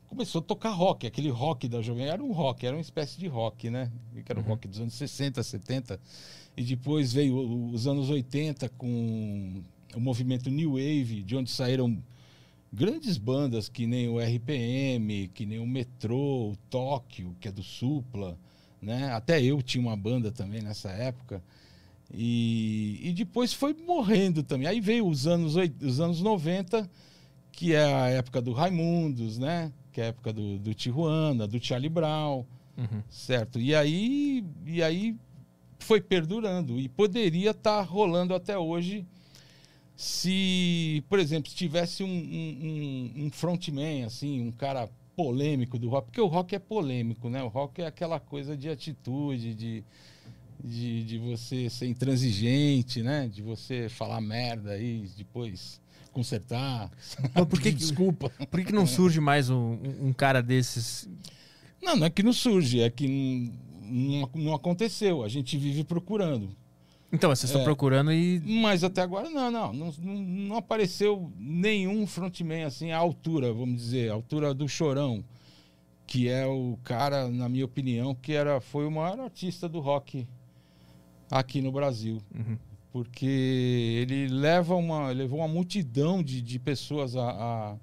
começou 0.08 0.40
a 0.40 0.44
tocar 0.44 0.72
rock, 0.72 1.06
aquele 1.06 1.30
rock 1.30 1.68
da 1.68 1.82
Jovem 1.82 2.08
era 2.08 2.22
um 2.22 2.32
rock, 2.32 2.66
era 2.66 2.76
uma 2.76 2.82
espécie 2.82 3.20
de 3.20 3.28
rock, 3.28 3.70
né? 3.70 3.92
Que 4.26 4.32
era 4.32 4.40
o 4.40 4.44
rock 4.44 4.68
dos 4.68 4.80
anos 4.80 4.94
60, 4.96 5.44
70. 5.44 6.00
E 6.58 6.64
depois 6.64 7.14
veio 7.14 7.70
os 7.72 7.86
anos 7.86 8.10
80 8.10 8.70
com 8.70 9.62
o 9.96 10.00
movimento 10.00 10.50
New 10.50 10.72
Wave, 10.72 11.22
de 11.22 11.36
onde 11.36 11.52
saíram 11.52 12.02
grandes 12.74 13.18
bandas 13.18 13.70
que 13.70 13.86
nem 13.86 14.10
o 14.10 14.20
RPM, 14.20 15.28
que 15.28 15.46
nem 15.46 15.60
o 15.60 15.68
Metrô, 15.68 16.52
o 16.52 16.58
Tóquio, 16.70 17.36
que 17.40 17.48
é 17.48 17.52
do 17.52 17.62
Supla, 17.62 18.36
né? 18.82 19.12
Até 19.14 19.42
eu 19.44 19.62
tinha 19.62 19.86
uma 19.86 19.96
banda 19.96 20.32
também 20.32 20.62
nessa 20.62 20.90
época. 20.90 21.44
E, 22.14 23.00
e 23.04 23.14
depois 23.14 23.54
foi 23.54 23.74
morrendo 23.74 24.44
também. 24.44 24.68
Aí 24.68 24.82
veio 24.82 25.08
os 25.08 25.28
anos, 25.28 25.56
os 25.82 26.00
anos 26.00 26.22
90, 26.22 26.90
que 27.52 27.74
é 27.74 27.84
a 27.94 28.08
época 28.10 28.42
do 28.42 28.52
Raimundos, 28.54 29.38
né? 29.38 29.72
Que 29.92 30.02
é 30.02 30.06
a 30.06 30.08
época 30.08 30.32
do, 30.34 30.58
do 30.60 30.74
Tijuana, 30.74 31.48
do 31.48 31.64
Charlie 31.64 31.90
Brown, 31.90 32.46
Uhum. 32.78 33.02
certo? 33.10 33.60
E 33.60 33.76
aí, 33.76 34.44
e 34.66 34.82
aí 34.82 35.16
foi 35.80 36.00
perdurando 36.02 36.80
e 36.80 36.88
poderia 36.88 37.52
estar 37.52 37.82
rolando 37.82 38.34
até 38.34 38.58
hoje 38.58 39.06
se, 39.96 41.04
por 41.10 41.20
exemplo, 41.20 41.50
se 41.50 41.56
tivesse 41.56 42.04
um, 42.04 42.08
um, 42.08 43.12
um- 43.20 43.26
um 43.26 43.30
frontman, 43.32 44.04
assim, 44.06 44.42
um 44.42 44.52
cara 44.52 44.90
polêmico 45.16 45.78
do 45.78 45.90
rock, 45.90 46.08
porque 46.08 46.22
o 46.22 46.26
rock 46.28 46.56
é 46.56 46.60
polêmico, 46.60 47.30
né? 47.30 47.44
O 47.44 47.48
rock 47.50 47.82
é 47.82 47.86
aquela 47.86 48.20
coisa 48.20 48.56
de 48.58 48.70
atitude, 48.70 49.54
de, 49.54 49.84
de, 50.64 51.04
de 51.04 51.18
você 51.18 51.70
ser 51.70 51.88
intransigente, 51.88 53.02
né? 53.02 53.28
De 53.28 53.42
você 53.42 53.90
falar 53.90 54.22
merda 54.22 54.78
e 54.78 55.08
depois 55.18 55.82
consertar. 56.12 56.92
Mas 57.34 57.46
por 57.46 57.60
que 57.62 57.72
Desculpa. 57.72 58.30
Por 58.30 58.60
que, 58.60 58.68
que 58.68 58.74
não 58.74 58.86
surge 58.86 59.20
mais 59.20 59.50
um, 59.50 59.78
um- 60.02 60.14
cara 60.14 60.42
desses? 60.42 61.10
Não, 61.82 61.96
não 61.96 62.06
é 62.06 62.10
que 62.10 62.22
não 62.24 62.34
surge, 62.34 62.82
é 62.82 62.90
que 62.90 63.52
não, 63.82 64.30
não, 64.36 64.54
aconteceu. 64.54 65.24
A 65.24 65.28
gente 65.30 65.58
vive 65.58 65.84
procurando. 65.84 66.56
Então, 67.14 67.30
vocês 67.30 67.50
estão 67.50 67.62
É. 67.62 67.66
procurando 67.66 68.12
e. 68.14 68.40
Mas 68.40 68.84
até 68.84 69.02
agora 69.02 69.30
não, 69.30 69.52
não, 69.52 69.74
não, 69.74 69.94
não, 70.00 70.14
não 70.22 70.56
apareceu 70.56 71.32
nenhum 71.38 72.06
frontman 72.08 72.64
assim 72.64 72.92
à 72.92 72.98
altura, 72.98 73.52
vamos 73.52 73.82
dizer, 73.82 74.10
à 74.12 74.14
altura 74.14 74.54
do 74.54 74.68
Chorão, 74.70 75.24
que 76.08 76.30
é 76.30 76.46
o 76.46 76.78
cara, 76.84 77.28
na 77.28 77.50
minha 77.50 77.66
opinião, 77.66 78.16
que 78.16 78.32
era, 78.32 78.62
foi 78.62 78.86
o 78.86 78.92
maior 78.92 79.20
artista 79.20 79.68
do 79.68 79.80
rock 79.82 80.26
aqui 81.32 81.62
no 81.62 81.72
Brasil. 81.72 82.22
Uhum. 82.36 82.58
Porque 82.92 83.26
ele 83.26 84.28
leva 84.28 84.76
uma, 84.76 85.12
levou 85.12 85.40
uma 85.40 85.48
multidão 85.48 86.22
de, 86.22 86.42
de 86.42 86.60
pessoas 86.60 87.16
a, 87.16 87.30
a, 87.30 87.78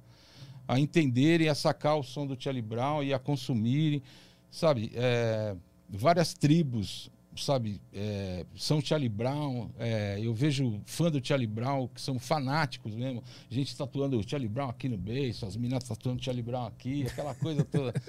a 0.74 0.78
entenderem, 0.78 1.48
a 1.48 1.54
sacar 1.54 1.98
o 1.98 2.02
som 2.02 2.26
do 2.26 2.36
Charlie 2.38 2.62
Brown 2.62 3.02
e 3.02 3.14
a 3.14 3.18
consumirem, 3.18 4.02
sabe? 4.50 4.92
É, 4.94 5.56
várias 5.88 6.34
tribos, 6.34 7.10
sabe? 7.34 7.80
É, 7.90 8.44
são 8.54 8.82
Charlie 8.82 9.08
Brown. 9.08 9.70
é, 9.78 10.18
eu 10.20 10.34
vejo 10.34 10.78
fã 10.84 11.10
do 11.10 11.26
Charlie 11.26 11.46
Brown 11.46 11.88
que 11.88 12.02
são 12.02 12.18
fanáticos 12.18 12.94
mesmo. 12.94 13.24
Gente 13.48 13.74
tatuando 13.74 14.18
o 14.18 14.28
Charlie 14.28 14.48
Brown 14.48 14.68
aqui 14.68 14.90
no 14.90 14.98
beiço, 14.98 15.46
as 15.46 15.56
meninas 15.56 15.84
tatuando 15.84 16.22
Charlie 16.22 16.42
Brown 16.42 16.66
aqui, 16.66 17.06
aquela 17.06 17.34
coisa 17.34 17.64
toda. 17.64 17.94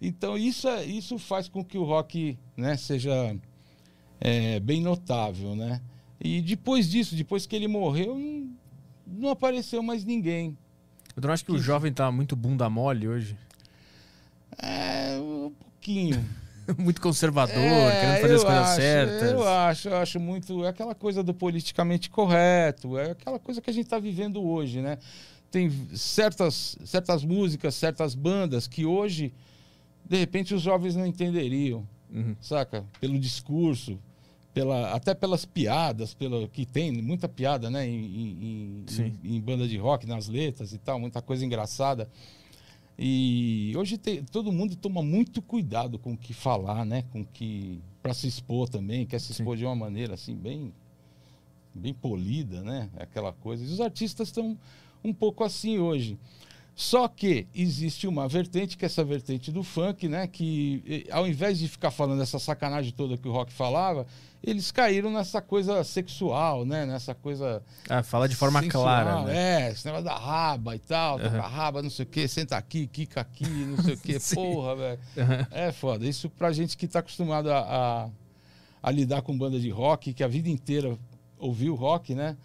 Então 0.00 0.38
isso, 0.38 0.68
é, 0.68 0.84
isso 0.84 1.18
faz 1.18 1.48
com 1.48 1.64
que 1.64 1.76
o 1.76 1.82
rock 1.82 2.38
né, 2.56 2.76
seja 2.76 3.36
é, 4.20 4.60
bem 4.60 4.80
notável, 4.80 5.54
né? 5.54 5.80
E 6.20 6.40
depois 6.40 6.88
disso, 6.88 7.14
depois 7.14 7.46
que 7.46 7.54
ele 7.54 7.68
morreu, 7.68 8.18
não, 8.18 8.50
não 9.06 9.28
apareceu 9.30 9.82
mais 9.82 10.04
ninguém. 10.04 10.56
Eu 11.14 11.22
não 11.22 11.32
acho 11.32 11.44
que, 11.44 11.52
que 11.52 11.58
o 11.58 11.62
jovem 11.62 11.92
tá 11.92 12.10
muito 12.10 12.34
bunda 12.34 12.68
mole 12.68 13.08
hoje. 13.08 13.36
É, 14.56 15.18
um 15.20 15.52
pouquinho. 15.58 16.24
muito 16.76 17.00
conservador, 17.00 17.56
é, 17.56 18.00
querendo 18.00 18.20
fazer 18.20 18.34
as 18.34 18.44
coisas 18.44 18.62
acho, 18.62 18.76
certas. 18.76 19.30
Eu 19.30 19.48
acho, 19.48 19.88
eu 19.88 19.96
acho 19.96 20.20
muito. 20.20 20.64
É 20.64 20.68
aquela 20.68 20.94
coisa 20.94 21.22
do 21.22 21.32
politicamente 21.32 22.10
correto, 22.10 22.98
é 22.98 23.12
aquela 23.12 23.38
coisa 23.38 23.60
que 23.60 23.70
a 23.70 23.72
gente 23.72 23.84
está 23.84 23.98
vivendo 23.98 24.42
hoje, 24.42 24.80
né? 24.80 24.98
Tem 25.50 25.70
certas, 25.94 26.76
certas 26.84 27.24
músicas, 27.24 27.74
certas 27.74 28.14
bandas 28.14 28.66
que 28.66 28.84
hoje, 28.84 29.32
de 30.04 30.16
repente, 30.18 30.54
os 30.54 30.60
jovens 30.60 30.94
não 30.94 31.06
entenderiam, 31.06 31.86
uhum. 32.12 32.36
saca? 32.40 32.84
Pelo 33.00 33.18
discurso, 33.18 33.98
pela, 34.58 34.92
até 34.92 35.14
pelas 35.14 35.44
piadas, 35.44 36.14
pelo 36.14 36.48
que 36.48 36.66
tem 36.66 36.90
muita 36.90 37.28
piada, 37.28 37.70
né? 37.70 37.86
Em, 37.86 37.94
em, 37.94 38.84
em, 39.22 39.36
em 39.36 39.40
banda 39.40 39.68
de 39.68 39.78
rock, 39.78 40.04
nas 40.04 40.26
letras 40.26 40.72
e 40.72 40.78
tal, 40.78 40.98
muita 40.98 41.22
coisa 41.22 41.46
engraçada. 41.46 42.10
E 42.98 43.72
hoje 43.76 43.96
tem, 43.96 44.24
todo 44.24 44.50
mundo 44.50 44.74
toma 44.74 45.00
muito 45.00 45.40
cuidado 45.40 45.96
com 45.96 46.14
o 46.14 46.16
que 46.16 46.34
falar, 46.34 46.84
né? 46.84 47.04
Com 47.12 47.24
que 47.24 47.80
para 48.02 48.12
se 48.12 48.26
expor 48.26 48.68
também, 48.68 49.06
quer 49.06 49.20
se 49.20 49.30
expor 49.30 49.54
Sim. 49.54 49.60
de 49.60 49.64
uma 49.64 49.76
maneira 49.76 50.14
assim 50.14 50.34
bem 50.34 50.72
bem 51.72 51.94
polida, 51.94 52.60
né? 52.60 52.90
Aquela 52.96 53.32
coisa. 53.32 53.62
E 53.62 53.68
os 53.68 53.80
artistas 53.80 54.26
estão 54.26 54.58
um 55.04 55.14
pouco 55.14 55.44
assim 55.44 55.78
hoje. 55.78 56.18
Só 56.78 57.08
que 57.08 57.48
existe 57.52 58.06
uma 58.06 58.28
vertente, 58.28 58.76
que 58.76 58.84
é 58.84 58.86
essa 58.86 59.02
vertente 59.02 59.50
do 59.50 59.64
funk, 59.64 60.06
né? 60.06 60.28
Que 60.28 61.04
ao 61.10 61.26
invés 61.26 61.58
de 61.58 61.66
ficar 61.66 61.90
falando 61.90 62.22
essa 62.22 62.38
sacanagem 62.38 62.92
toda 62.92 63.16
que 63.16 63.26
o 63.26 63.32
rock 63.32 63.52
falava, 63.52 64.06
eles 64.40 64.70
caíram 64.70 65.10
nessa 65.10 65.42
coisa 65.42 65.82
sexual, 65.82 66.64
né? 66.64 66.86
Nessa 66.86 67.16
coisa. 67.16 67.64
Ah, 67.88 68.04
fala 68.04 68.28
de 68.28 68.36
forma 68.36 68.62
sensual, 68.62 68.84
clara. 68.84 69.22
Né? 69.24 69.66
É, 69.66 69.70
esse 69.72 69.84
negócio 69.86 70.04
da 70.04 70.16
raba 70.16 70.76
e 70.76 70.78
tal, 70.78 71.18
uhum. 71.18 71.40
raba, 71.40 71.82
não 71.82 71.90
sei 71.90 72.04
o 72.04 72.08
quê, 72.08 72.28
senta 72.28 72.56
aqui, 72.56 72.86
quica 72.86 73.22
aqui, 73.22 73.44
não 73.44 73.82
sei 73.82 73.94
o 73.94 73.98
quê. 73.98 74.18
Porra, 74.32 74.76
velho. 74.76 75.00
Uhum. 75.16 75.46
É 75.50 75.72
foda. 75.72 76.06
Isso 76.06 76.30
pra 76.30 76.52
gente 76.52 76.76
que 76.76 76.86
tá 76.86 77.00
acostumado 77.00 77.50
a, 77.50 77.58
a, 77.58 78.08
a 78.80 78.90
lidar 78.92 79.22
com 79.22 79.36
banda 79.36 79.58
de 79.58 79.68
rock, 79.68 80.14
que 80.14 80.22
a 80.22 80.28
vida 80.28 80.48
inteira 80.48 80.96
ouviu 81.40 81.74
rock, 81.74 82.14
né? 82.14 82.36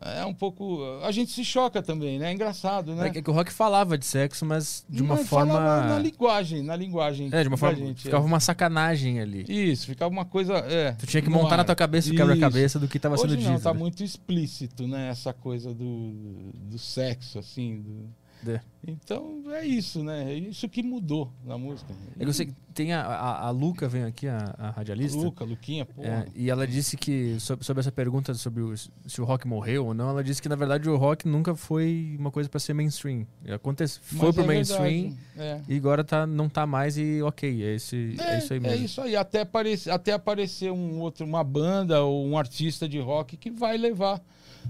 É 0.00 0.24
um 0.26 0.34
pouco. 0.34 0.80
A 1.02 1.10
gente 1.10 1.32
se 1.32 1.44
choca 1.44 1.82
também, 1.82 2.18
né? 2.18 2.28
É 2.30 2.32
engraçado, 2.32 2.94
né? 2.94 3.08
É 3.08 3.22
que 3.22 3.30
o 3.30 3.32
rock 3.32 3.50
falava 3.50 3.96
de 3.96 4.04
sexo, 4.04 4.44
mas 4.44 4.84
de 4.88 5.02
uma 5.02 5.16
mas 5.16 5.28
forma. 5.28 5.58
Na 5.58 5.98
linguagem, 5.98 6.62
na 6.62 6.76
linguagem. 6.76 7.30
É, 7.32 7.42
de 7.42 7.48
uma 7.48 7.56
forma. 7.56 7.78
Gente, 7.78 8.02
ficava 8.02 8.24
é. 8.24 8.26
uma 8.26 8.40
sacanagem 8.40 9.20
ali. 9.20 9.44
Isso, 9.48 9.86
ficava 9.86 10.10
uma 10.10 10.24
coisa. 10.24 10.54
É, 10.58 10.92
tu 10.92 11.06
tinha 11.06 11.22
que 11.22 11.30
montar 11.30 11.54
ar. 11.54 11.58
na 11.58 11.64
tua 11.64 11.76
cabeça 11.76 12.12
o 12.12 12.14
quebra-cabeça 12.14 12.78
do 12.78 12.86
que 12.86 12.98
estava 12.98 13.16
sendo 13.16 13.36
dito. 13.36 13.50
Não, 13.50 13.58
tá 13.58 13.72
muito 13.72 14.04
explícito, 14.04 14.86
né? 14.86 15.08
Essa 15.08 15.32
coisa 15.32 15.72
do, 15.72 16.12
do 16.54 16.78
sexo, 16.78 17.38
assim. 17.38 17.80
Do 17.80 18.25
é. 18.48 18.60
Então 18.86 19.42
é 19.52 19.66
isso, 19.66 20.02
né? 20.04 20.32
É 20.32 20.34
isso 20.34 20.68
que 20.68 20.82
mudou 20.82 21.32
na 21.44 21.58
música. 21.58 21.92
É 22.16 22.20
que 22.20 22.26
você 22.26 22.48
tem 22.72 22.92
a, 22.92 23.00
a, 23.02 23.46
a 23.46 23.50
Luca, 23.50 23.88
vem 23.88 24.04
aqui, 24.04 24.28
a, 24.28 24.54
a 24.58 24.70
radialista. 24.70 25.18
Luca, 25.18 25.44
Luquinha. 25.44 25.86
É, 25.98 26.26
e 26.34 26.50
ela 26.50 26.66
disse 26.66 26.96
que, 26.96 27.38
sobre, 27.40 27.64
sobre, 27.64 27.80
essa 27.80 27.90
pergunta 27.90 28.32
sobre 28.34 28.62
o, 28.62 28.74
se 28.76 29.20
o 29.20 29.24
rock 29.24 29.46
morreu 29.46 29.86
ou 29.86 29.94
não, 29.94 30.10
ela 30.10 30.22
disse 30.22 30.40
que 30.40 30.48
na 30.48 30.56
verdade 30.56 30.88
o 30.88 30.96
rock 30.96 31.26
nunca 31.26 31.56
foi 31.56 32.16
uma 32.18 32.30
coisa 32.30 32.48
para 32.48 32.60
ser 32.60 32.74
mainstream. 32.74 33.26
Acontece, 33.48 33.98
foi 34.00 34.32
pro 34.32 34.44
é 34.44 34.46
mainstream 34.46 35.16
é. 35.36 35.60
e 35.68 35.76
agora 35.76 36.04
tá, 36.04 36.26
não 36.26 36.48
tá 36.48 36.66
mais 36.66 36.96
e 36.96 37.22
ok, 37.22 37.64
é, 37.64 37.74
esse, 37.74 38.16
é, 38.20 38.34
é 38.34 38.38
isso 38.38 38.52
aí 38.52 38.60
mesmo. 38.60 38.76
É 38.76 38.80
isso 38.80 39.00
aí, 39.00 39.16
até, 39.16 39.40
aparecer, 39.40 39.90
até 39.90 40.12
aparecer 40.12 40.70
um 40.70 41.00
outro, 41.00 41.26
uma 41.26 41.42
banda 41.42 42.02
ou 42.02 42.24
um 42.26 42.38
artista 42.38 42.88
de 42.88 43.00
rock 43.00 43.36
que 43.36 43.50
vai 43.50 43.76
levar 43.76 44.22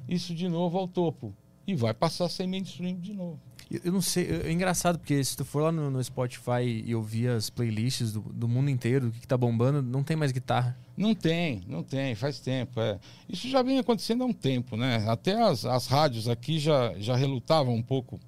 isso 0.08 0.34
de 0.34 0.48
novo 0.48 0.78
ao 0.78 0.88
topo. 0.88 1.34
E 1.66 1.74
vai 1.74 1.92
passar 1.92 2.26
a 2.26 2.28
ser 2.28 2.46
mainstream 2.46 2.94
de 3.00 3.12
novo. 3.12 3.40
Eu, 3.68 3.90
não 3.92 4.00
sei, 4.00 4.28
é 4.44 4.52
engraçado, 4.52 4.96
porque 4.96 5.22
se 5.24 5.36
tu 5.36 5.44
for 5.44 5.64
lá 5.64 5.72
no, 5.72 5.90
no 5.90 6.02
Spotify 6.02 6.84
e 6.84 6.94
ouvir 6.94 7.28
as 7.28 7.50
playlists 7.50 8.12
do, 8.12 8.20
do 8.20 8.46
mundo 8.46 8.70
inteiro, 8.70 9.08
o 9.08 9.10
que, 9.10 9.20
que 9.20 9.26
tá 9.26 9.36
bombando, 9.36 9.82
não 9.82 10.04
tem 10.04 10.16
mais 10.16 10.30
guitarra. 10.30 10.78
Não 10.96 11.14
tem, 11.14 11.62
não 11.66 11.82
tem, 11.82 12.14
faz 12.14 12.38
tempo. 12.38 12.80
É. 12.80 12.98
Isso 13.28 13.48
já 13.48 13.62
vem 13.62 13.78
acontecendo 13.78 14.22
há 14.22 14.26
um 14.26 14.32
tempo, 14.32 14.76
né? 14.76 15.04
Até 15.08 15.42
as, 15.42 15.64
as 15.64 15.88
rádios 15.88 16.28
aqui 16.28 16.60
já, 16.60 16.94
já 16.96 17.16
relutavam 17.16 17.74
um 17.74 17.82
pouco 17.82 18.20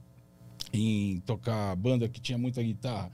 em 0.73 1.21
tocar 1.21 1.77
banda 1.77 2.09
que 2.09 2.21
tinha 2.21 2.37
muita 2.37 2.61
guitarra. 2.61 3.11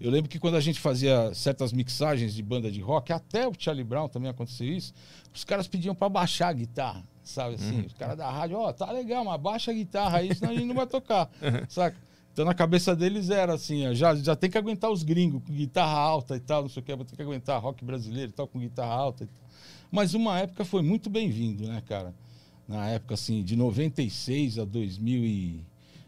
Eu 0.00 0.10
lembro 0.10 0.30
que 0.30 0.38
quando 0.38 0.56
a 0.56 0.60
gente 0.60 0.80
fazia 0.80 1.32
certas 1.34 1.74
mixagens 1.74 2.34
de 2.34 2.42
banda 2.42 2.70
de 2.70 2.80
rock, 2.80 3.12
até 3.12 3.46
o 3.46 3.52
Charlie 3.56 3.84
Brown 3.84 4.08
também 4.08 4.30
aconteceu 4.30 4.66
isso, 4.66 4.94
os 5.32 5.44
caras 5.44 5.68
pediam 5.68 5.94
para 5.94 6.08
baixar 6.08 6.48
a 6.48 6.52
guitarra 6.54 7.04
sabe 7.28 7.54
assim? 7.56 7.80
Uhum. 7.80 7.86
Os 7.86 7.92
caras 7.94 8.16
da 8.16 8.30
rádio, 8.30 8.56
ó, 8.58 8.68
oh, 8.68 8.72
tá 8.72 8.90
legal, 8.90 9.24
mas 9.24 9.40
baixa 9.40 9.70
a 9.70 9.74
guitarra 9.74 10.18
aí, 10.18 10.34
senão 10.34 10.52
a 10.52 10.54
gente 10.54 10.66
não 10.66 10.74
vai 10.74 10.86
tocar, 10.86 11.30
saca? 11.68 11.96
Então 12.32 12.44
na 12.44 12.54
cabeça 12.54 12.94
deles 12.94 13.30
era 13.30 13.54
assim, 13.54 13.86
ó, 13.86 13.94
já, 13.94 14.14
já 14.14 14.36
tem 14.36 14.50
que 14.50 14.58
aguentar 14.58 14.90
os 14.90 15.02
gringos 15.02 15.42
com 15.42 15.52
guitarra 15.52 15.98
alta 15.98 16.36
e 16.36 16.40
tal, 16.40 16.62
não 16.62 16.68
sei 16.68 16.82
o 16.82 16.84
que, 16.84 16.94
vou 16.94 17.04
ter 17.04 17.16
que 17.16 17.22
aguentar 17.22 17.60
rock 17.60 17.84
brasileiro 17.84 18.30
e 18.30 18.34
tal, 18.34 18.46
com 18.46 18.58
guitarra 18.58 18.92
alta 18.92 19.24
e 19.24 19.26
tal. 19.26 19.48
Mas 19.90 20.14
uma 20.14 20.38
época 20.38 20.64
foi 20.64 20.82
muito 20.82 21.08
bem-vindo, 21.08 21.66
né, 21.66 21.82
cara? 21.86 22.14
Na 22.68 22.88
época, 22.88 23.14
assim, 23.14 23.42
de 23.42 23.56
96 23.56 24.58
a 24.58 24.64
2000 24.64 25.24
e 25.24 25.64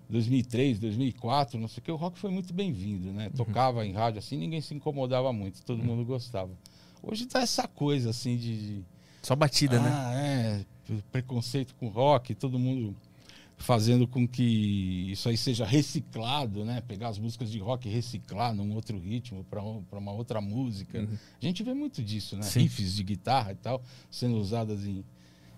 2003, 0.08 0.78
2004, 0.78 1.60
não 1.60 1.68
sei 1.68 1.80
o 1.80 1.84
que, 1.84 1.92
o 1.92 1.96
rock 1.96 2.18
foi 2.18 2.30
muito 2.30 2.52
bem-vindo, 2.54 3.12
né? 3.12 3.26
Uhum. 3.26 3.32
Tocava 3.32 3.87
em 3.87 3.92
rádio 3.92 4.18
assim, 4.18 4.37
ninguém 4.37 4.60
se 4.60 4.75
incomodava 4.75 5.32
muito, 5.32 5.62
todo 5.62 5.80
uhum. 5.80 5.87
mundo 5.87 6.04
gostava. 6.04 6.50
Hoje 7.02 7.26
tá 7.26 7.40
essa 7.40 7.68
coisa 7.68 8.10
assim 8.10 8.37
de, 8.37 8.58
de... 8.58 8.84
Só 9.28 9.37
batida, 9.37 9.78
ah, 9.78 9.82
né? 9.82 9.90
Ah, 9.92 10.14
é 10.14 10.64
preconceito 11.12 11.75
com 11.75 11.88
rock, 11.88 12.35
todo 12.35 12.58
mundo 12.58 12.97
fazendo 13.58 14.08
com 14.08 14.26
que 14.26 15.11
isso 15.11 15.28
aí 15.28 15.37
seja 15.37 15.66
reciclado, 15.66 16.64
né? 16.64 16.80
Pegar 16.80 17.08
as 17.08 17.18
músicas 17.18 17.50
de 17.50 17.58
rock 17.58 17.87
e 17.87 17.92
reciclar 17.92 18.54
num 18.54 18.73
outro 18.75 18.99
ritmo 18.99 19.44
para 19.44 19.99
uma 19.99 20.12
outra 20.12 20.40
música. 20.40 21.00
Uhum. 21.00 21.18
A 21.42 21.44
gente 21.44 21.62
vê 21.62 21.75
muito 21.75 22.02
disso, 22.02 22.37
né? 22.37 22.42
Sim. 22.42 22.61
Riffs 22.61 22.94
de 22.94 23.02
guitarra 23.02 23.52
e 23.52 23.56
tal 23.56 23.82
sendo 24.11 24.38
usadas 24.38 24.87
em, 24.87 25.04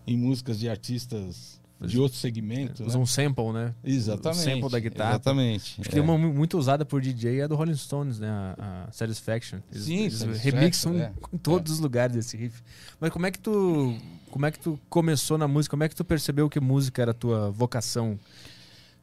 em 0.04 0.16
músicas 0.16 0.58
de 0.58 0.68
artistas 0.68 1.59
de 1.80 1.98
outro 1.98 2.18
segmento. 2.18 2.84
Usa 2.84 2.96
né? 2.96 3.02
um 3.02 3.06
sample, 3.06 3.52
né? 3.52 3.74
Exatamente. 3.82 4.40
O 4.40 4.42
sample 4.42 4.70
da 4.70 4.78
guitarra. 4.78 5.10
Exatamente. 5.12 5.80
Acho 5.80 5.88
que 5.88 5.88
é. 5.88 5.92
tem 5.92 6.02
uma 6.02 6.18
muito 6.18 6.58
usada 6.58 6.84
por 6.84 7.00
DJ 7.00 7.40
é 7.40 7.44
a 7.44 7.46
do 7.46 7.56
Rolling 7.56 7.76
Stones, 7.76 8.18
né? 8.18 8.28
A, 8.28 8.86
a 8.88 8.92
Satisfaction. 8.92 9.60
Eles, 9.70 9.84
Sim, 9.84 10.04
eles 10.04 10.22
remixam 10.40 10.98
é. 10.98 11.12
em 11.32 11.38
todos 11.38 11.72
é. 11.72 11.74
os 11.74 11.80
lugares 11.80 12.16
esse 12.16 12.36
riff. 12.36 12.62
Mas 13.00 13.10
como 13.10 13.26
é 13.26 13.30
que 13.30 13.38
tu 13.38 13.96
como 14.30 14.46
é 14.46 14.50
que 14.50 14.58
tu 14.58 14.78
começou 14.88 15.38
na 15.38 15.48
música? 15.48 15.70
Como 15.70 15.82
é 15.82 15.88
que 15.88 15.96
tu 15.96 16.04
percebeu 16.04 16.48
que 16.48 16.60
música 16.60 17.02
era 17.02 17.10
a 17.12 17.14
tua 17.14 17.50
vocação? 17.50 18.18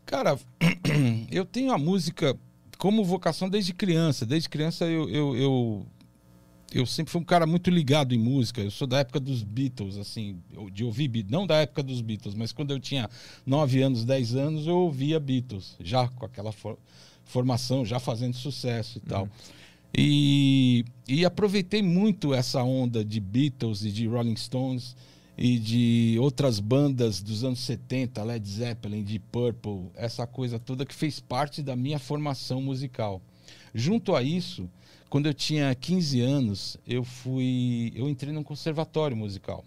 Cara, 0.06 0.40
eu 1.32 1.46
tenho 1.46 1.72
a 1.74 1.78
música 1.78 2.38
como 2.78 3.04
vocação 3.04 3.50
desde 3.50 3.74
criança. 3.74 4.26
Desde 4.26 4.48
criança 4.48 4.86
eu, 4.86 5.10
eu, 5.10 5.36
eu 5.36 5.86
eu 6.74 6.86
sempre 6.86 7.12
fui 7.12 7.22
um 7.22 7.26
cara 7.26 7.46
muito 7.46 7.70
ligado 7.70 8.14
em 8.14 8.18
música. 8.18 8.62
Eu 8.62 8.72
sou 8.72 8.88
da 8.88 9.00
época 9.00 9.20
dos 9.20 9.44
Beatles, 9.44 9.98
assim, 9.98 10.42
de 10.72 10.84
ouvir 10.84 11.08
Beatles. 11.08 11.32
Não 11.32 11.48
da 11.48 11.58
época 11.58 11.82
dos 11.82 12.02
Beatles, 12.02 12.36
mas 12.36 12.52
quando 12.52 12.72
eu 12.72 12.80
tinha 12.80 13.10
9 13.46 13.82
anos, 13.82 14.04
10 14.04 14.36
anos, 14.36 14.68
eu 14.68 14.78
ouvia 14.78 15.20
Beatles, 15.20 15.76
já 15.80 16.08
com 16.08 16.26
aquela 16.26 16.52
for 16.52 16.78
formação, 17.26 17.86
já 17.86 18.00
fazendo 18.00 18.36
sucesso 18.36 18.98
e 18.98 19.02
tal. 19.02 19.24
Uhum. 19.24 19.30
E, 19.96 20.86
e 21.08 21.26
aproveitei 21.26 21.82
muito 21.82 22.34
essa 22.34 22.64
onda 22.64 23.04
de 23.04 23.20
Beatles 23.20 23.84
e 23.84 23.92
de 23.92 24.08
Rolling 24.08 24.36
Stones 24.36 24.96
e 25.38 25.60
de 25.60 26.18
outras 26.20 26.60
bandas 26.60 27.22
dos 27.22 27.44
anos 27.44 27.60
70, 27.60 28.24
Led 28.24 28.50
Zeppelin, 28.50 29.04
de 29.04 29.20
Purple, 29.20 29.86
essa 29.96 30.26
coisa 30.26 30.58
toda 30.58 30.86
que 30.86 30.96
fez 30.96 31.20
parte 31.20 31.62
da 31.62 31.76
minha 31.76 32.00
formação 32.00 32.62
musical. 32.62 33.22
Junto 33.74 34.16
a 34.16 34.24
isso, 34.24 34.68
quando 35.10 35.28
eu 35.28 35.34
tinha 35.34 35.74
15 35.74 36.22
anos, 36.22 36.78
eu 36.86 37.04
fui, 37.04 37.94
eu 37.96 38.10
entrei 38.10 38.34
num 38.34 38.44
conservatório 38.44 39.16
musical. 39.16 39.64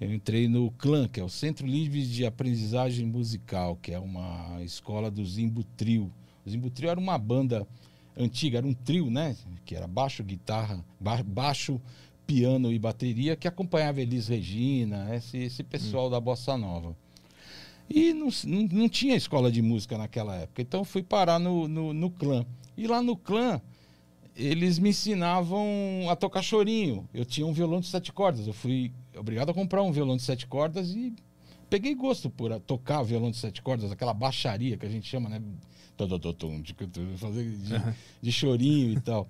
Eu 0.00 0.12
entrei 0.12 0.48
no 0.48 0.70
CLAN, 0.72 1.06
que 1.08 1.20
é 1.20 1.24
o 1.24 1.28
Centro 1.28 1.66
Livre 1.66 2.04
de 2.04 2.26
Aprendizagem 2.26 3.06
Musical, 3.06 3.78
que 3.80 3.92
é 3.92 3.98
uma 3.98 4.60
escola 4.62 5.10
do 5.10 5.24
Zimbo 5.24 5.62
Trio. 5.76 6.12
O 6.44 6.50
Zimbo 6.50 6.68
Trio 6.68 6.90
era 6.90 6.98
uma 6.98 7.16
banda 7.16 7.66
antiga, 8.16 8.58
era 8.58 8.66
um 8.66 8.74
trio, 8.74 9.10
né? 9.10 9.36
Que 9.64 9.76
era 9.76 9.86
baixo, 9.86 10.24
guitarra, 10.24 10.84
baixo, 11.24 11.80
piano 12.26 12.72
e 12.72 12.78
bateria, 12.78 13.36
que 13.36 13.46
acompanhava 13.46 14.00
Elis 14.00 14.28
Regina, 14.28 15.14
esse, 15.14 15.38
esse 15.38 15.62
pessoal 15.62 16.08
hum. 16.08 16.10
da 16.10 16.20
Bossa 16.20 16.56
Nova. 16.56 16.96
E 17.88 18.12
não, 18.12 18.28
não, 18.44 18.68
não, 18.72 18.88
tinha 18.88 19.14
escola 19.14 19.52
de 19.52 19.60
música 19.60 19.98
naquela 19.98 20.34
época, 20.36 20.62
então 20.62 20.84
fui 20.84 21.02
parar 21.02 21.38
no, 21.38 21.68
no, 21.68 21.92
no 21.92 22.10
clã. 22.10 22.44
E 22.76 22.86
lá 22.86 23.02
no 23.02 23.16
clã, 23.16 23.60
eles 24.36 24.78
me 24.78 24.90
ensinavam 24.90 25.66
a 26.10 26.16
tocar 26.16 26.42
chorinho. 26.42 27.08
Eu 27.12 27.24
tinha 27.24 27.46
um 27.46 27.52
violão 27.52 27.80
de 27.80 27.86
sete 27.86 28.12
cordas. 28.12 28.46
Eu 28.46 28.52
fui 28.52 28.92
obrigado 29.16 29.50
a 29.50 29.54
comprar 29.54 29.82
um 29.82 29.92
violão 29.92 30.16
de 30.16 30.22
sete 30.22 30.46
cordas 30.46 30.90
e 30.90 31.14
peguei 31.70 31.94
gosto 31.94 32.28
por 32.28 32.58
tocar 32.60 33.02
violão 33.02 33.30
de 33.30 33.36
sete 33.36 33.62
cordas, 33.62 33.90
aquela 33.90 34.14
baixaria 34.14 34.76
que 34.76 34.86
a 34.86 34.88
gente 34.88 35.08
chama, 35.08 35.28
né? 35.28 35.40
Fazer 37.16 37.44
de, 37.44 37.74
de 38.20 38.32
chorinho 38.32 38.92
e 38.92 39.00
tal. 39.00 39.28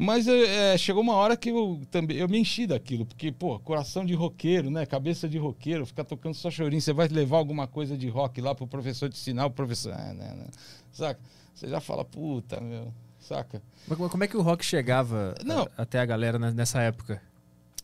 Mas 0.00 0.26
é, 0.26 0.76
chegou 0.76 1.02
uma 1.02 1.14
hora 1.14 1.36
que 1.36 1.50
eu 1.50 1.80
também 1.88 2.16
eu 2.16 2.28
me 2.28 2.36
enchi 2.36 2.66
daquilo, 2.66 3.06
porque, 3.06 3.30
pô, 3.30 3.60
coração 3.60 4.04
de 4.04 4.12
roqueiro, 4.12 4.68
né? 4.68 4.84
Cabeça 4.84 5.28
de 5.28 5.38
roqueiro, 5.38 5.86
ficar 5.86 6.02
tocando 6.02 6.34
só 6.34 6.50
chorinho. 6.50 6.82
Você 6.82 6.92
vai 6.92 7.06
levar 7.06 7.36
alguma 7.36 7.68
coisa 7.68 7.96
de 7.96 8.08
rock 8.08 8.40
lá 8.40 8.54
pro 8.56 8.66
professor 8.66 9.08
te 9.08 9.14
ensinar, 9.14 9.46
o 9.46 9.50
professor. 9.50 9.92
Ah, 9.92 10.12
não, 10.12 10.36
não. 10.36 10.46
Saca? 10.90 11.20
Você 11.54 11.68
já 11.68 11.80
fala, 11.80 12.04
puta, 12.04 12.60
meu. 12.60 12.92
Saca? 13.26 13.62
Mas 13.88 13.96
como- 14.10 14.22
é 14.24 14.28
que 14.28 14.36
o 14.36 14.42
rock 14.42 14.64
chegava 14.64 15.34
Não. 15.44 15.62
a- 15.62 15.70
até 15.82 15.98
a 15.98 16.04
galera 16.06 16.38
ne- 16.38 16.52
nessa 16.52 16.80
época? 16.82 17.22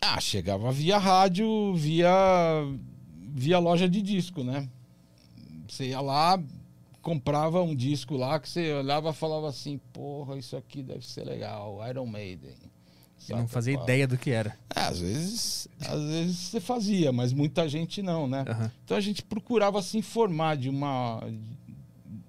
Ah, 0.01 0.21
chegava 0.21 0.71
via 0.71 0.99
rádio, 0.99 1.75
via, 1.75 2.11
via 3.35 3.59
loja 3.59 3.89
de 3.89 4.03
disco, 4.03 4.45
né? 4.45 4.69
Você 5.69 5.87
ia 5.89 6.01
lá, 6.01 6.43
comprava 7.01 7.63
um 7.63 7.75
disco 7.75 8.17
lá 8.17 8.39
que 8.39 8.49
você 8.49 8.73
olhava 8.75 9.11
e 9.11 9.15
falava 9.15 9.49
assim, 9.49 9.79
porra, 9.93 10.37
isso 10.37 10.57
aqui 10.57 10.83
deve 10.83 11.07
ser 11.07 11.25
legal, 11.25 11.79
Iron 11.89 12.07
Maiden. 12.07 12.55
Eu 13.29 13.37
não 13.37 13.47
fazia 13.49 13.75
ideia 13.75 14.09
do 14.09 14.17
que 14.17 14.31
era. 14.31 14.57
É, 14.75 14.81
às 14.81 14.99
vezes, 15.01 15.69
às 15.87 16.03
vezes 16.03 16.37
você 16.39 16.61
fazia, 16.61 17.13
mas 17.13 17.33
muita 17.33 17.69
gente 17.69 18.03
não, 18.03 18.27
né? 18.27 18.45
Aham. 18.49 18.73
Então 18.85 18.97
a 18.97 19.01
gente 19.01 19.23
procurava 19.23 19.81
se 19.83 19.97
informar 19.99 20.57
de 20.57 20.69
uma, 20.71 21.23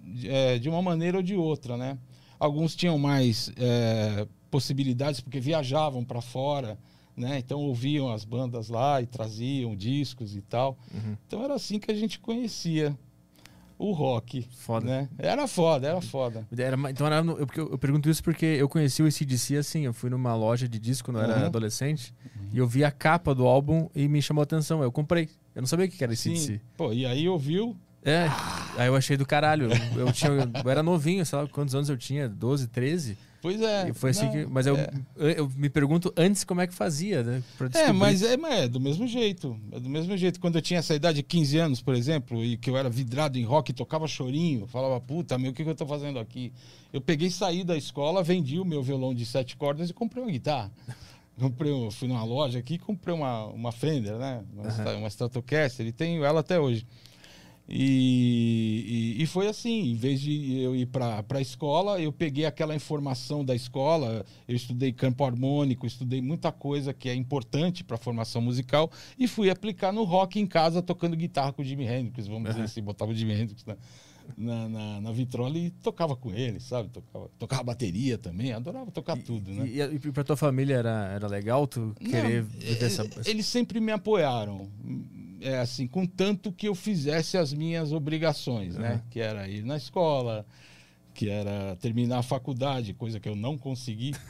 de, 0.03 0.29
é, 0.29 0.59
de 0.59 0.67
uma 0.69 0.81
maneira 0.81 1.17
ou 1.17 1.23
de 1.23 1.35
outra, 1.35 1.77
né? 1.77 1.97
Alguns 2.41 2.75
tinham 2.75 2.97
mais 2.97 3.51
é, 3.55 4.27
possibilidades 4.49 5.21
porque 5.21 5.39
viajavam 5.39 6.03
para 6.03 6.21
fora, 6.21 6.75
né? 7.15 7.37
Então 7.37 7.59
ouviam 7.59 8.11
as 8.11 8.25
bandas 8.25 8.67
lá 8.67 8.99
e 8.99 9.05
traziam 9.05 9.75
discos 9.75 10.35
e 10.35 10.41
tal. 10.41 10.75
Uhum. 10.91 11.15
Então 11.27 11.43
era 11.43 11.53
assim 11.53 11.77
que 11.79 11.91
a 11.91 11.95
gente 11.95 12.19
conhecia 12.19 12.97
o 13.77 13.91
rock, 13.93 14.47
Foda. 14.57 14.85
né? 14.87 15.09
Era 15.19 15.47
foda, 15.47 15.87
era 15.87 16.01
foda. 16.01 16.47
Era 16.57 16.75
então 16.89 17.05
era 17.05 17.17
eu, 17.17 17.47
eu- 17.55 17.77
pergunto 17.77 18.09
isso 18.09 18.23
porque 18.23 18.45
eu 18.45 18.67
conheci 18.67 19.03
o 19.03 19.07
ACDC 19.07 19.57
assim, 19.57 19.81
eu 19.85 19.93
fui 19.93 20.09
numa 20.09 20.35
loja 20.35 20.67
de 20.67 20.79
disco 20.79 21.05
quando 21.11 21.17
eu 21.17 21.23
era 21.23 21.39
Uhum. 21.41 21.45
adolescente 21.45 22.11
e 22.51 22.57
eu 22.57 22.67
vi 22.67 22.83
a 22.83 22.89
capa 22.91 23.35
do 23.35 23.45
álbum 23.47 23.87
e 23.95 24.07
me 24.07 24.19
chamou 24.21 24.41
a 24.41 24.45
atenção. 24.45 24.81
Eu 24.81 24.91
comprei. 24.91 25.29
Eu 25.53 25.61
não 25.61 25.67
sabia 25.67 25.85
o 25.85 25.89
que 25.89 26.03
era 26.03 26.15
Sim. 26.15 26.31
ACDC. 26.31 26.61
Pô, 26.75 26.91
e 26.91 27.05
aí 27.05 27.29
ouviu, 27.29 27.75
É, 28.03 28.27
aí 28.77 28.87
eu 28.87 28.95
achei 28.95 29.17
do 29.17 29.25
caralho. 29.25 29.69
Eu, 29.95 30.11
tinha, 30.11 30.31
eu 30.63 30.69
era 30.69 30.81
novinho, 30.83 31.25
sei 31.25 31.37
lá 31.39 31.47
quantos 31.47 31.75
anos 31.75 31.89
eu 31.89 31.97
tinha, 31.97 32.27
12, 32.29 32.67
13. 32.67 33.17
pois 33.41 33.61
é. 33.61 33.89
e 33.89 33.93
foi 33.93 34.11
assim 34.11 34.25
não, 34.25 34.31
que. 34.31 34.45
Mas 34.45 34.67
eu, 34.67 34.77
é. 34.77 34.91
eu, 35.17 35.29
eu 35.29 35.51
me 35.55 35.69
pergunto 35.69 36.13
antes 36.15 36.43
como 36.43 36.61
é 36.61 36.67
que 36.67 36.73
fazia, 36.73 37.23
né? 37.23 37.43
É, 37.73 37.91
mas 37.91 38.21
é, 38.23 38.37
mas 38.37 38.53
é 38.61 38.67
do 38.67 38.79
mesmo 38.79 39.07
jeito. 39.07 39.59
É 39.71 39.79
do 39.79 39.89
mesmo 39.89 40.15
jeito. 40.17 40.39
Quando 40.39 40.55
eu 40.55 40.61
tinha 40.61 40.79
essa 40.79 40.93
idade 40.95 41.17
de 41.17 41.23
15 41.23 41.57
anos, 41.57 41.81
por 41.81 41.95
exemplo, 41.95 42.43
e 42.43 42.57
que 42.57 42.69
eu 42.69 42.77
era 42.77 42.89
vidrado 42.89 43.37
em 43.37 43.43
rock, 43.43 43.73
tocava 43.73 44.07
chorinho, 44.07 44.67
falava, 44.67 44.99
puta, 44.99 45.37
meu, 45.37 45.51
o 45.51 45.53
que, 45.53 45.63
que 45.63 45.69
eu 45.69 45.75
tô 45.75 45.85
fazendo 45.85 46.19
aqui? 46.19 46.51
Eu 46.93 47.01
peguei, 47.01 47.29
saí 47.29 47.63
da 47.63 47.77
escola, 47.77 48.23
vendi 48.23 48.59
o 48.59 48.65
meu 48.65 48.81
violão 48.83 49.13
de 49.13 49.25
sete 49.25 49.55
cordas 49.55 49.89
e 49.89 49.93
comprei 49.93 50.23
uma 50.23 50.31
guitarra. 50.31 50.71
Comprei, 51.39 51.71
um- 51.71 51.89
fui 51.89 52.07
numa 52.07 52.23
loja 52.23 52.59
aqui 52.59 52.75
e 52.75 52.77
comprei 52.77 53.15
uma, 53.15 53.45
uma 53.47 53.71
Fender, 53.71 54.15
né? 54.17 54.43
Uma, 54.53 54.69
Stra- 54.69 54.97
uma 54.97 55.07
Stratocaster, 55.07 55.87
e 55.87 55.91
tenho 55.91 56.23
ela 56.23 56.41
até 56.41 56.59
hoje. 56.59 56.85
E, 57.69 59.15
e, 59.17 59.23
e 59.23 59.25
foi 59.25 59.47
assim, 59.47 59.91
em 59.91 59.95
vez 59.95 60.19
de 60.19 60.59
eu 60.59 60.75
ir 60.75 60.85
para 60.87 61.23
a 61.29 61.41
escola, 61.41 62.01
eu 62.01 62.11
peguei 62.11 62.45
aquela 62.45 62.75
informação 62.75 63.45
da 63.45 63.55
escola, 63.55 64.25
eu 64.47 64.55
estudei 64.55 64.91
campo 64.91 65.23
harmônico, 65.23 65.85
estudei 65.85 66.21
muita 66.21 66.51
coisa 66.51 66.93
que 66.93 67.07
é 67.07 67.15
importante 67.15 67.83
para 67.83 67.95
a 67.95 67.99
formação 67.99 68.41
musical 68.41 68.91
e 69.17 69.27
fui 69.27 69.49
aplicar 69.49 69.91
no 69.93 70.03
rock 70.03 70.39
em 70.39 70.45
casa, 70.47 70.81
tocando 70.81 71.15
guitarra 71.15 71.53
com 71.53 71.61
o 71.61 71.65
Jimi 71.65 71.85
Hendrix, 71.85 72.27
vamos 72.27 72.49
dizer 72.49 72.63
assim, 72.63 72.81
botava 72.81 73.11
o 73.11 73.15
Jimi 73.15 73.33
Hendrix 73.33 73.63
na, 73.65 73.77
na, 74.37 74.69
na, 74.69 75.01
na 75.01 75.11
vitrola 75.11 75.57
e 75.57 75.69
tocava 75.69 76.15
com 76.15 76.31
ele, 76.33 76.59
sabe? 76.59 76.89
Tocava, 76.89 77.29
tocava 77.39 77.63
bateria 77.63 78.17
também, 78.17 78.51
adorava 78.51 78.91
tocar 78.91 79.17
tudo, 79.17 79.49
né? 79.51 79.67
E, 79.67 79.79
e, 79.79 79.95
e 79.95 80.11
pra 80.11 80.23
tua 80.23 80.35
família 80.37 80.75
era, 80.75 81.11
era 81.13 81.27
legal 81.27 81.65
tu 81.67 81.95
querer 81.99 82.43
Não, 82.43 82.49
viver 82.49 82.83
essa. 82.83 83.03
eh, 83.03 83.29
Eles 83.29 83.45
sempre 83.45 83.79
me 83.79 83.91
apoiaram. 83.91 84.69
É 85.41 85.57
assim, 85.59 85.87
contanto 85.87 86.51
que 86.51 86.67
eu 86.67 86.75
fizesse 86.75 87.37
as 87.37 87.51
minhas 87.53 87.91
obrigações, 87.91 88.75
né? 88.75 88.93
Uhum. 88.93 89.01
Que 89.09 89.19
era 89.19 89.47
ir 89.47 89.63
na 89.63 89.75
escola, 89.77 90.45
que 91.13 91.27
era 91.29 91.75
terminar 91.81 92.19
a 92.19 92.23
faculdade, 92.23 92.93
coisa 92.93 93.19
que 93.19 93.27
eu 93.27 93.35
não 93.35 93.57
consegui. 93.57 94.13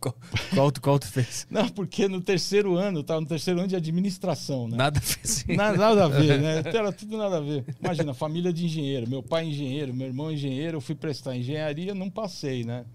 Qual, 0.00 0.14
qual, 0.54 0.72
tu, 0.72 0.80
qual 0.80 0.98
tu 0.98 1.06
fez? 1.06 1.46
Não, 1.50 1.68
porque 1.68 2.08
no 2.08 2.22
terceiro 2.22 2.76
ano, 2.76 3.00
estava 3.00 3.20
no 3.20 3.26
terceiro 3.26 3.60
ano 3.60 3.68
de 3.68 3.76
administração, 3.76 4.66
né? 4.66 4.74
Nada 4.78 4.98
fez. 5.02 5.44
Na- 5.54 5.72
Nada 5.74 6.06
a 6.06 6.08
ver, 6.08 6.40
né? 6.40 6.62
Era 6.64 6.90
tudo 6.90 7.18
nada 7.18 7.36
a 7.36 7.40
ver. 7.40 7.62
Imagina, 7.78 8.14
família 8.14 8.54
de 8.54 8.64
engenheiro. 8.64 9.06
Meu 9.06 9.22
pai 9.22 9.44
é 9.44 9.48
engenheiro, 9.48 9.92
meu 9.92 10.06
irmão 10.06 10.30
é 10.30 10.32
engenheiro. 10.32 10.78
Eu 10.78 10.80
fui 10.80 10.94
prestar 10.94 11.36
engenharia, 11.36 11.94
não 11.94 12.08
passei, 12.08 12.64
né? 12.64 12.86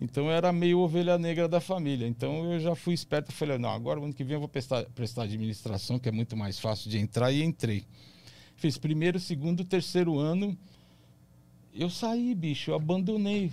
Então 0.00 0.24
eu 0.26 0.32
era 0.32 0.52
meio 0.52 0.78
ovelha 0.80 1.18
negra 1.18 1.48
da 1.48 1.60
família. 1.60 2.06
Então 2.06 2.52
eu 2.52 2.58
já 2.60 2.74
fui 2.74 2.94
esperto 2.94 3.32
falei, 3.32 3.58
não, 3.58 3.70
agora 3.70 4.00
o 4.00 4.04
ano 4.04 4.12
que 4.14 4.24
vem 4.24 4.34
eu 4.34 4.40
vou 4.40 4.48
prestar, 4.48 4.84
prestar 4.94 5.24
administração, 5.24 5.98
que 5.98 6.08
é 6.08 6.12
muito 6.12 6.36
mais 6.36 6.58
fácil 6.58 6.90
de 6.90 6.98
entrar, 6.98 7.30
e 7.32 7.42
entrei. 7.42 7.84
Fiz 8.56 8.78
primeiro, 8.78 9.20
segundo, 9.20 9.64
terceiro 9.64 10.18
ano. 10.18 10.56
Eu 11.74 11.88
saí, 11.88 12.34
bicho, 12.34 12.70
eu 12.70 12.74
abandonei. 12.74 13.50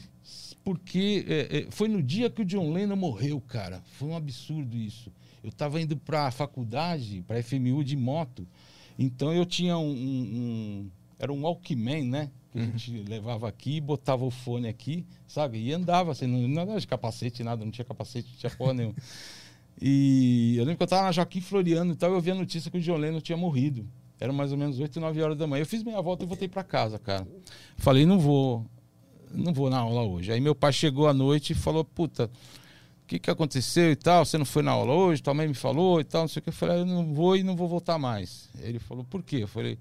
Porque 0.64 1.26
é, 1.28 1.58
é, 1.60 1.68
foi 1.72 1.88
no 1.88 2.02
dia 2.04 2.30
que 2.30 2.42
o 2.42 2.46
John 2.46 2.72
Lennon 2.74 2.96
morreu, 2.96 3.40
cara. 3.42 3.82
Foi 3.94 4.10
um 4.10 4.16
absurdo 4.16 4.76
isso. 4.78 5.12
Eu 5.44 5.50
estava 5.50 5.80
indo 5.82 5.96
para 5.96 6.28
a 6.28 6.32
faculdade, 6.32 7.24
para 7.26 7.38
a 7.40 7.44
FMU 7.44 7.84
de 7.84 7.96
moto. 7.96 8.46
Então 8.98 9.34
eu 9.34 9.46
tinha 9.46 9.78
um, 9.78 9.90
um- 9.90 9.96
um- 9.96 10.92
Era 11.18 11.32
um 11.34 11.42
Walkman, 11.44 12.04
né? 12.06 12.30
Que 12.52 12.60
a 12.60 12.64
gente 12.64 13.04
levava 13.08 13.48
aqui, 13.48 13.80
botava 13.80 14.26
o 14.26 14.32
fone 14.32 14.68
aqui, 14.68 15.06
sabe? 15.28 15.60
E 15.60 15.72
andava, 15.72 16.12
assim, 16.12 16.26
não, 16.26 16.48
não 16.48 16.64
andava 16.64 16.80
de 16.80 16.88
capacete, 16.88 17.44
nada, 17.44 17.64
não 17.64 17.72
tinha 17.72 17.86
capacete, 17.86 18.30
não 18.32 18.38
tinha 18.40 18.50
porra 18.50 18.74
nenhuma. 18.74 18.96
E 19.82 20.56
eu 20.58 20.64
lembro 20.64 20.78
que 20.78 20.84
eu 20.84 20.86
estava 20.86 21.04
na 21.04 21.12
Joaquim 21.12 21.42
Floriano 21.42 21.94
e 21.94 21.96
tal, 21.96 22.12
eu 22.12 22.20
vi 22.20 22.32
a 22.32 22.36
notícia 22.36 22.70
que 22.70 22.78
o 22.78 22.82
John 22.82 22.98
Lennon 22.98 23.22
tinha 23.22 23.38
morrido. 23.38 23.88
Era 24.20 24.34
mais 24.34 24.52
ou 24.52 24.58
menos 24.58 24.80
8, 24.80 25.00
9 25.00 25.22
horas 25.22 25.38
da 25.38 25.48
manhã. 25.48 25.62
Eu 25.62 25.66
fiz 25.66 25.82
meia 25.84 26.02
volta 26.02 26.26
e 26.26 26.28
voltei 26.28 26.48
para 26.50 26.64
casa, 26.64 27.00
cara. 27.00 27.26
Falei, 27.78 28.06
não 28.06 28.20
vou, 28.20 28.66
não 29.32 29.54
vou 29.54 29.70
na 29.70 29.78
aula 29.80 30.02
hoje. 30.04 30.32
Aí 30.32 30.42
meu 30.42 30.54
pai 30.54 30.74
chegou 30.74 31.08
à 31.08 31.14
noite 31.14 31.54
e 31.54 31.56
falou, 31.56 31.86
puta, 31.86 32.26
o 32.26 33.08
que, 33.08 33.18
que 33.18 33.32
aconteceu 33.32 33.92
e 33.92 33.96
tal? 33.96 34.26
Você 34.26 34.38
não 34.38 34.44
foi 34.46 34.62
na 34.62 34.72
aula 34.72 34.94
hoje? 34.94 35.24
Tua 35.24 35.34
mãe 35.34 35.48
me 35.48 35.54
falou 35.54 36.02
e 36.02 36.04
tal, 36.04 36.24
não 36.24 36.28
sei 36.28 36.42
o 36.42 36.44
que. 36.44 36.50
Eu 36.50 36.54
falei, 36.54 36.76
"Ah, 36.76 36.80
eu 36.80 36.86
não 36.86 37.14
vou 37.14 37.38
e 37.38 37.44
não 37.44 37.56
vou 37.56 37.70
voltar 37.70 37.98
mais. 37.98 38.50
Ele 38.60 38.80
falou, 38.80 39.06
por 39.06 39.24
quê? 39.24 39.38
Eu 39.38 39.48
falei, 39.48 39.80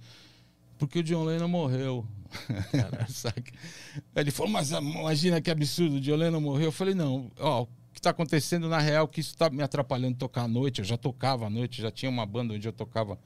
porque 0.78 1.00
o 1.00 1.02
John 1.02 1.24
Lennon 1.24 1.48
morreu. 1.48 2.06
Ele 4.14 4.30
falou, 4.30 4.52
mas 4.52 4.70
imagina 4.70 5.40
que 5.40 5.50
absurdo, 5.50 5.96
o 5.96 6.00
John 6.00 6.16
Lennon 6.16 6.40
morreu. 6.40 6.66
Eu 6.66 6.72
falei, 6.72 6.94
não, 6.94 7.30
ó, 7.38 7.62
o 7.62 7.66
que 7.92 7.98
está 7.98 8.10
acontecendo 8.10 8.68
na 8.68 8.78
real 8.78 9.08
que 9.08 9.20
isso 9.20 9.30
está 9.30 9.50
me 9.50 9.62
atrapalhando 9.62 10.16
tocar 10.16 10.42
à 10.42 10.48
noite. 10.48 10.80
Eu 10.80 10.84
já 10.84 10.96
tocava 10.96 11.46
à 11.46 11.50
noite, 11.50 11.82
já 11.82 11.90
tinha 11.90 12.10
uma 12.10 12.24
banda 12.24 12.54
onde 12.54 12.66
eu 12.66 12.72
tocava 12.72 13.18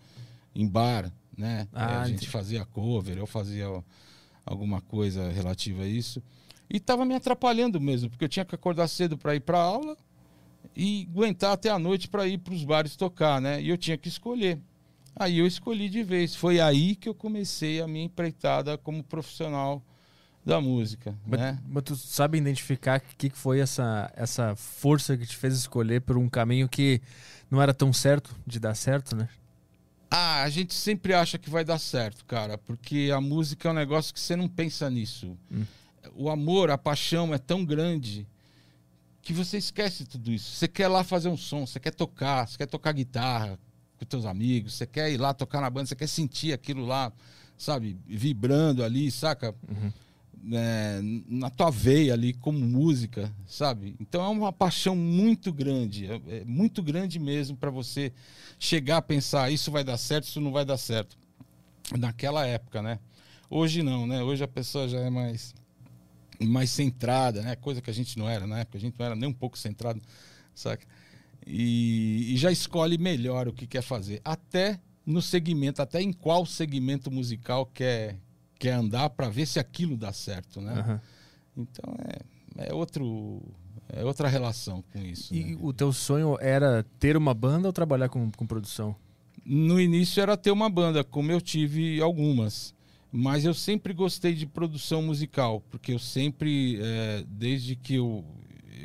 em 0.55 0.67
bar, 0.67 1.13
né? 1.37 1.69
Ah, 1.73 2.01
a 2.01 2.05
gente 2.05 2.17
entendi. 2.17 2.31
fazia 2.31 2.65
cover, 2.65 3.19
eu 3.19 3.27
fazia 3.27 3.67
alguma 4.45 4.81
coisa 4.81 5.31
relativa 5.31 5.83
a 5.83 5.87
isso. 5.87 6.23
E 6.71 6.79
estava 6.79 7.05
me 7.05 7.15
atrapalhando 7.15 7.81
mesmo, 7.81 8.09
porque 8.09 8.25
eu 8.25 8.29
tinha 8.29 8.45
que 8.45 8.55
acordar 8.55 8.89
cedo 8.89 9.19
para 9.19 9.35
ir 9.35 9.41
para 9.41 9.59
aula 9.59 9.97
e 10.75 11.07
aguentar 11.11 11.53
até 11.53 11.69
a 11.69 11.79
noite 11.79 12.09
para 12.09 12.27
ir 12.27 12.39
para 12.39 12.55
os 12.55 12.65
bares 12.65 12.97
tocar, 12.97 13.41
né? 13.41 13.61
E 13.61 13.69
eu 13.69 13.77
tinha 13.77 13.99
que 13.99 14.09
escolher. 14.09 14.59
Aí 15.15 15.39
eu 15.39 15.47
escolhi 15.47 15.89
de 15.89 16.03
vez. 16.03 16.35
Foi 16.35 16.61
aí 16.61 16.97
que 16.97 17.09
eu 17.09 17.15
comecei 17.15 17.81
a 17.81 17.87
minha 17.87 18.05
empreitada 18.05 18.77
como 18.79 19.03
profissional 19.03 19.83
da 20.45 20.61
música, 20.61 21.17
Mas, 21.25 21.39
né? 21.39 21.59
mas 21.69 21.85
tu 21.85 21.95
sabe 21.95 22.37
identificar 22.37 22.99
o 22.99 23.17
que, 23.17 23.31
que 23.31 23.39
foi 23.39 23.61
essa, 23.61 24.13
essa 24.17 24.57
força 24.57 25.17
que 25.17 25.25
te 25.25 25.37
fez 25.37 25.55
escolher 25.55 26.01
por 26.01 26.19
um 26.19 26.29
caminho 26.29 26.69
que 26.69 27.01
não 27.49 27.63
era 27.63 27.73
tão 27.73 27.93
certo 27.93 28.35
de 28.45 28.59
dar 28.59 28.75
certo, 28.75 29.15
né? 29.15 29.29
Ah, 30.11 30.43
a 30.43 30.51
gente 30.51 30.75
sempre 30.75 31.15
acha 31.15 31.39
que 31.39 31.49
vai 31.49 31.65
dar 31.65 31.79
certo, 31.79 32.25
cara, 32.25 32.59
porque 32.59 33.11
a 33.15 33.21
música 33.21 33.69
é 33.69 33.71
um 33.71 33.75
negócio 33.75 34.13
que 34.13 34.19
você 34.19 34.35
não 34.35 34.49
pensa 34.49 34.91
nisso. 34.91 35.39
Hum. 35.51 35.65
O 36.15 36.29
amor, 36.29 36.71
a 36.71 36.77
paixão 36.77 37.33
é 37.33 37.39
tão 37.39 37.65
grande 37.65 38.27
que 39.23 39.33
você 39.33 39.57
esquece 39.57 40.05
tudo 40.05 40.33
isso. 40.33 40.57
Você 40.57 40.67
quer 40.67 40.89
lá 40.89 41.05
fazer 41.05 41.29
um 41.29 41.37
som, 41.37 41.65
você 41.65 41.79
quer 41.79 41.95
tocar, 41.95 42.49
você 42.49 42.59
quer 42.59 42.67
tocar 42.67 42.93
guitarra 42.93 43.59
com 44.05 44.09
teus 44.09 44.27
amigos, 44.27 44.75
você 44.75 44.87
quer 44.87 45.11
ir 45.11 45.17
lá 45.17 45.33
tocar 45.33 45.61
na 45.61 45.71
banda, 45.71 45.87
você 45.87 45.97
quer 45.97 46.09
sentir 46.09 46.53
aquilo 46.53 46.85
lá, 46.85 47.13
sabe, 47.57 47.97
vibrando 48.07 48.85
ali, 48.85 49.11
saca? 49.11 49.55
Uhum. 49.69 49.93
É, 50.55 51.01
na 51.29 51.51
tua 51.51 51.71
veia 51.71 52.15
ali 52.15 52.33
como 52.33 52.59
música, 52.59 53.33
sabe? 53.47 53.95
Então 54.01 54.25
é 54.25 54.29
uma 54.29 54.53
paixão 54.53 54.97
muito 54.97 55.53
grande, 55.53 56.07
é, 56.07 56.21
é 56.41 56.45
muito 56.45 56.83
grande 56.83 57.19
mesmo 57.21 57.57
para 57.57 57.71
você 57.71 58.13
chegar 58.59 58.97
a 58.97 59.03
pensar 59.03 59.53
isso 59.53 59.71
vai 59.71 59.85
dar 59.85 59.97
certo, 59.97 60.25
isso 60.25 60.41
não 60.41 60.51
vai 60.51 60.65
dar 60.65 60.77
certo. 60.77 61.17
Naquela 61.97 62.45
época, 62.45 62.83
né? 62.83 62.99
Hoje 63.49 63.83
não, 63.83 64.07
né? 64.07 64.23
Hoje 64.23 64.43
a 64.43 64.49
pessoa 64.49 64.89
já 64.89 64.99
é 64.99 65.11
mais 65.11 65.55
mais 66.41 66.71
centrada, 66.71 67.41
né? 67.43 67.55
Coisa 67.55 67.81
que 67.81 67.91
a 67.91 67.95
gente 67.95 68.19
não 68.19 68.29
era 68.29 68.45
na 68.47 68.61
época, 68.61 68.79
a 68.79 68.81
gente 68.81 68.99
não 68.99 69.07
era 69.07 69.15
nem 69.15 69.29
um 69.29 69.33
pouco 69.33 69.57
centrado, 69.57 70.03
saca? 70.55 70.85
E, 71.47 72.35
e 72.35 72.37
já 72.37 72.51
escolhe 72.51 72.99
melhor 72.99 73.49
o 73.49 73.53
que 73.53 73.67
quer 73.67 73.83
fazer. 73.83 74.21
Até 74.25 74.81
no 75.05 75.21
segmento, 75.21 75.83
até 75.83 76.01
em 76.01 76.13
qual 76.13 76.47
segmento 76.47 77.11
musical 77.11 77.67
quer, 77.67 78.19
quer 78.59 78.73
andar 78.73 79.11
para 79.11 79.29
ver 79.29 79.47
se 79.47 79.59
aquilo 79.59 79.97
dá 79.97 80.13
certo, 80.13 80.61
né? 80.61 80.73
Aham. 80.73 81.01
Então 81.57 81.95
é, 82.57 82.69
é 82.69 82.75
outro 82.75 83.43
é 83.93 84.05
outra 84.05 84.27
relação 84.27 84.83
com 84.91 84.99
isso. 85.01 85.35
E 85.35 85.45
né? 85.45 85.59
o 85.61 85.73
teu 85.73 85.93
sonho 85.93 86.39
era 86.41 86.85
ter 86.99 87.17
uma 87.17 87.35
banda 87.35 87.69
ou 87.69 87.73
trabalhar 87.73 88.09
com, 88.09 88.31
com 88.31 88.47
produção? 88.47 88.97
No 89.45 89.81
início 89.81 90.23
era 90.23 90.37
ter 90.37 90.51
uma 90.51 90.71
banda, 90.71 91.05
como 91.05 91.31
eu 91.31 91.41
tive 91.41 92.01
algumas. 92.01 92.75
Mas 93.11 93.45
eu 93.45 93.53
sempre 93.53 93.93
gostei 93.93 94.33
de 94.33 94.47
produção 94.47 95.03
musical, 95.03 95.63
porque 95.71 95.93
eu 95.93 95.99
sempre, 95.99 96.79
é, 96.81 97.23
desde 97.29 97.77
que 97.77 97.97
eu, 97.97 98.25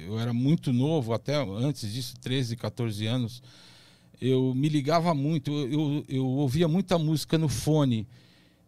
eu 0.05 0.19
era 0.19 0.33
muito 0.33 0.71
novo, 0.71 1.13
até 1.13 1.35
antes 1.35 1.91
disso, 1.91 2.15
13, 2.19 2.55
14 2.55 3.05
anos, 3.05 3.41
eu 4.21 4.53
me 4.53 4.69
ligava 4.69 5.13
muito, 5.13 5.51
eu, 5.51 6.05
eu, 6.07 6.25
ouvia 6.25 6.67
muita 6.67 6.97
música 6.97 7.37
no 7.37 7.47
fone 7.47 8.07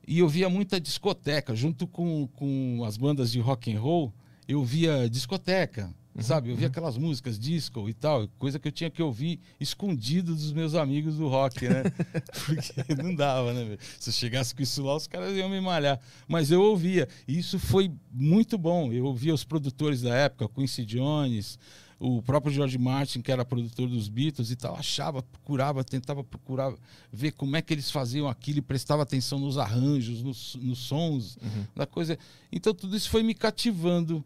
e 0.08 0.20
eu 0.20 0.30
via 0.30 0.50
muita 0.50 0.80
discoteca, 0.80 1.56
junto 1.56 1.88
com, 1.88 2.28
com 2.34 2.84
as 2.86 2.98
bandas 2.98 3.32
de 3.32 3.40
rock 3.40 3.74
and 3.74 3.80
roll, 3.80 4.14
eu 4.48 4.64
via 4.64 5.10
discoteca, 5.10 5.94
sabe? 6.22 6.50
Eu 6.50 6.56
via 6.56 6.68
aquelas 6.68 6.98
músicas 6.98 7.38
disco 7.38 7.90
e 7.90 7.94
tal, 7.94 8.28
coisa 8.38 8.60
que 8.60 8.68
eu 8.68 8.72
tinha 8.72 8.90
que 8.90 9.02
ouvir 9.02 9.40
escondido 9.60 10.34
dos 10.34 10.52
meus 10.52 10.76
amigos 10.76 11.16
do 11.16 11.28
rock, 11.28 11.68
né? 11.68 11.84
Porque 12.46 12.96
não 12.96 13.14
dava, 13.14 13.54
né? 13.54 13.78
Se 14.00 14.10
eu 14.10 14.14
chegasse 14.14 14.54
com 14.54 14.62
isso 14.62 14.84
lá, 14.84 14.96
os 14.96 15.08
caras 15.08 15.36
iam 15.36 15.50
me 15.50 15.62
malhar. 15.62 16.00
Mas 16.28 16.52
eu 16.52 16.62
ouvia, 16.62 17.08
e 17.28 17.38
isso 17.38 17.60
foi 17.60 17.92
muito 18.12 18.58
bom. 18.58 18.92
Eu 18.92 19.06
ouvia 19.06 19.34
os 19.34 19.44
produtores 19.44 20.02
da 20.02 20.14
época, 20.14 20.50
Quincy 20.50 20.86
Jones, 20.86 21.58
o 22.00 22.22
próprio 22.22 22.52
George 22.52 22.78
Martin, 22.78 23.22
que 23.22 23.32
era 23.32 23.44
produtor 23.44 23.90
dos 23.90 24.08
Beatles 24.08 24.50
e 24.50 24.56
tal, 24.56 24.76
achava, 24.76 25.22
procurava, 25.22 25.84
tentava 25.84 26.24
procurar 26.24 26.74
ver 27.12 27.32
como 27.34 27.58
é 27.58 27.62
que 27.62 27.74
eles 27.74 27.92
faziam 27.92 28.28
aquilo 28.28 28.60
e 28.60 28.62
prestava 28.62 29.04
atenção 29.04 29.38
nos 29.38 29.58
arranjos, 29.58 30.24
nos, 30.24 30.56
nos 30.56 30.80
sons, 30.80 31.38
da 31.76 31.86
coisa. 31.86 32.18
Então 32.52 32.74
tudo 32.74 32.96
isso 32.96 33.10
foi 33.10 33.22
me 33.22 33.34
cativando 33.34 34.24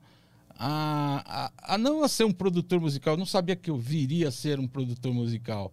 a, 0.58 1.52
a, 1.68 1.76
a 1.76 1.78
não 1.78 2.04
a 2.04 2.08
ser 2.08 2.26
um 2.26 2.32
produtor 2.32 2.80
musical. 2.80 3.14
Eu 3.14 3.18
não 3.18 3.26
sabia 3.26 3.56
que 3.56 3.70
eu 3.70 3.78
viria 3.78 4.28
a 4.28 4.32
ser 4.32 4.60
um 4.60 4.68
produtor 4.68 5.14
musical. 5.14 5.72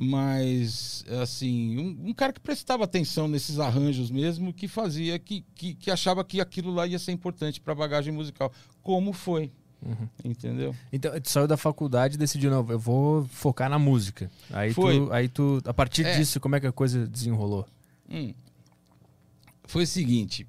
Mas, 0.00 1.04
assim, 1.20 1.78
um, 1.78 2.08
um 2.10 2.14
cara 2.14 2.32
que 2.32 2.40
prestava 2.40 2.84
atenção 2.84 3.26
nesses 3.28 3.58
arranjos 3.58 4.10
mesmo, 4.10 4.52
que 4.52 4.68
fazia, 4.68 5.18
que, 5.18 5.44
que, 5.54 5.74
que 5.74 5.90
achava 5.90 6.24
que 6.24 6.40
aquilo 6.40 6.72
lá 6.72 6.86
ia 6.86 6.98
ser 6.98 7.12
importante 7.12 7.60
para 7.60 7.72
a 7.72 7.76
bagagem 7.76 8.12
musical. 8.12 8.52
Como 8.82 9.12
foi. 9.12 9.50
Entendeu? 10.22 10.74
Então, 10.92 11.18
tu 11.20 11.30
saiu 11.30 11.48
da 11.48 11.56
faculdade 11.56 12.14
e 12.14 12.18
decidiu, 12.18 12.50
não, 12.50 12.66
eu 12.68 12.78
vou 12.78 13.24
focar 13.26 13.68
na 13.70 13.78
música. 13.78 14.30
Aí 14.50 14.74
Foi. 14.74 14.98
tu, 14.98 15.12
aí 15.12 15.28
tu, 15.28 15.62
a 15.64 15.72
partir 15.72 16.04
É. 16.04 16.16
disso, 16.18 16.38
como 16.38 16.54
é 16.54 16.60
que 16.60 16.66
a 16.66 16.72
coisa 16.72 17.06
desenrolou? 17.06 17.66
Hum. 18.08 18.34
Foi 19.64 19.84
o 19.84 19.86
seguinte: 19.86 20.46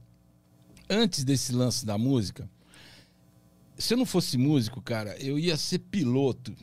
antes 0.90 1.24
desse 1.24 1.54
lance 1.54 1.86
da 1.86 1.98
música, 1.98 2.50
se 3.82 3.94
eu 3.94 3.98
não 3.98 4.06
fosse 4.06 4.38
músico, 4.38 4.82
cara, 4.82 5.18
eu 5.18 5.40
ia 5.40 5.58
ser 5.58 5.80
piloto. 5.80 6.56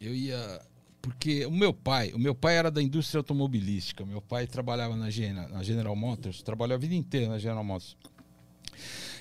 Eu 0.00 0.14
ia. 0.14 0.60
Porque 1.00 1.46
o 1.46 1.50
meu 1.50 1.72
pai, 1.72 2.12
o 2.12 2.18
meu 2.18 2.34
pai 2.34 2.56
era 2.56 2.70
da 2.70 2.82
indústria 2.82 3.20
automobilística. 3.20 4.04
Meu 4.04 4.20
pai 4.20 4.46
trabalhava 4.46 4.96
na, 4.96 5.06
na 5.48 5.62
General 5.62 5.94
Motors, 5.94 6.42
trabalhou 6.42 6.74
a 6.74 6.78
vida 6.78 6.94
inteira 6.94 7.28
na 7.28 7.38
General 7.38 7.64
Motors. 7.64 7.96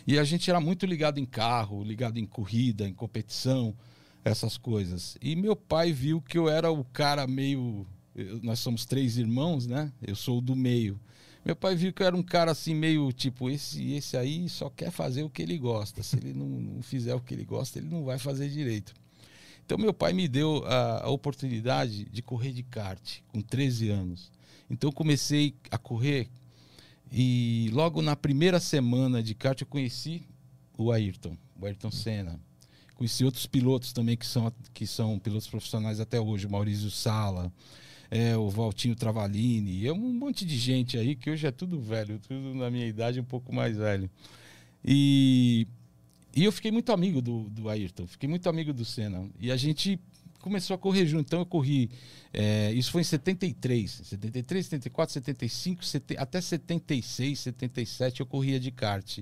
E 0.07 0.19
a 0.19 0.23
gente 0.23 0.49
era 0.49 0.59
muito 0.59 0.85
ligado 0.85 1.19
em 1.19 1.25
carro, 1.25 1.83
ligado 1.83 2.17
em 2.17 2.25
corrida, 2.25 2.87
em 2.87 2.93
competição, 2.93 3.75
essas 4.23 4.57
coisas. 4.57 5.17
E 5.21 5.35
meu 5.35 5.55
pai 5.55 5.91
viu 5.91 6.21
que 6.21 6.37
eu 6.37 6.49
era 6.49 6.71
o 6.71 6.83
cara 6.83 7.25
meio. 7.25 7.87
Nós 8.41 8.59
somos 8.59 8.85
três 8.85 9.17
irmãos, 9.17 9.65
né? 9.67 9.91
Eu 10.01 10.15
sou 10.15 10.41
do 10.41 10.55
meio. 10.55 10.99
Meu 11.45 11.55
pai 11.55 11.75
viu 11.75 11.93
que 11.93 12.01
eu 12.01 12.07
era 12.07 12.15
um 12.15 12.23
cara 12.23 12.49
assim, 12.49 12.73
meio 12.73 13.13
tipo, 13.13 13.51
esse, 13.51 13.93
esse 13.93 14.17
aí 14.17 14.49
só 14.49 14.67
quer 14.67 14.89
fazer 14.89 15.21
o 15.21 15.29
que 15.29 15.43
ele 15.43 15.59
gosta. 15.59 16.01
Se 16.01 16.17
ele 16.17 16.33
não, 16.33 16.47
não 16.47 16.81
fizer 16.81 17.13
o 17.13 17.21
que 17.21 17.35
ele 17.35 17.45
gosta, 17.45 17.77
ele 17.77 17.87
não 17.87 18.03
vai 18.03 18.17
fazer 18.17 18.49
direito. 18.49 18.95
Então, 19.63 19.77
meu 19.77 19.93
pai 19.93 20.11
me 20.11 20.27
deu 20.27 20.63
a, 20.65 21.05
a 21.05 21.09
oportunidade 21.09 22.05
de 22.05 22.21
correr 22.23 22.51
de 22.51 22.63
kart 22.63 23.19
com 23.27 23.41
13 23.41 23.89
anos. 23.89 24.31
Então, 24.69 24.91
comecei 24.91 25.53
a 25.69 25.77
correr 25.77 26.27
e 27.11 27.69
logo 27.71 28.01
na 28.01 28.15
primeira 28.15 28.59
semana 28.59 29.21
de 29.21 29.35
kart 29.35 29.61
eu 29.61 29.67
conheci 29.67 30.23
o 30.77 30.91
Ayrton, 30.91 31.37
o 31.59 31.65
Ayrton 31.65 31.91
Senna. 31.91 32.39
Conheci 32.95 33.23
outros 33.23 33.45
pilotos 33.45 33.93
também 33.93 34.17
que 34.17 34.25
são, 34.25 34.51
que 34.73 34.87
são 34.87 35.19
pilotos 35.19 35.47
profissionais 35.47 35.99
até 35.99 36.19
hoje, 36.19 36.47
Maurício 36.47 36.89
Sala, 36.89 37.51
é, 38.11 38.35
o 38.37 38.49
Valtinho 38.49 38.95
Travalini, 38.95 39.85
é 39.85 39.91
um 39.93 40.13
monte 40.13 40.45
de 40.45 40.57
gente 40.57 40.97
aí 40.97 41.15
que 41.15 41.29
hoje 41.29 41.45
é 41.47 41.51
tudo 41.51 41.79
velho, 41.79 42.19
tudo 42.19 42.53
na 42.53 42.69
minha 42.69 42.87
idade 42.87 43.19
um 43.19 43.23
pouco 43.23 43.53
mais 43.53 43.75
velho. 43.77 44.09
E, 44.83 45.67
e 46.35 46.43
eu 46.43 46.51
fiquei 46.51 46.71
muito 46.71 46.91
amigo 46.91 47.21
do, 47.21 47.43
do 47.49 47.69
Ayrton, 47.69 48.05
fiquei 48.07 48.29
muito 48.29 48.47
amigo 48.47 48.71
do 48.73 48.85
Senna. 48.85 49.27
E 49.39 49.51
a 49.51 49.57
gente 49.57 49.99
começou 50.39 50.75
a 50.75 50.77
correr 50.77 51.05
junto. 51.07 51.25
Então 51.27 51.39
eu 51.39 51.45
corri. 51.45 51.89
é, 52.31 52.71
isso 52.73 52.91
foi 52.91 53.01
em 53.01 53.05
73, 53.05 53.89
73, 54.03 54.65
74, 54.65 55.13
75, 55.13 55.83
sete- 55.83 56.17
até 56.17 56.39
76, 56.39 57.39
77 57.39 58.19
eu 58.19 58.25
corria 58.27 58.59
de 58.59 58.69
kart. 58.69 59.19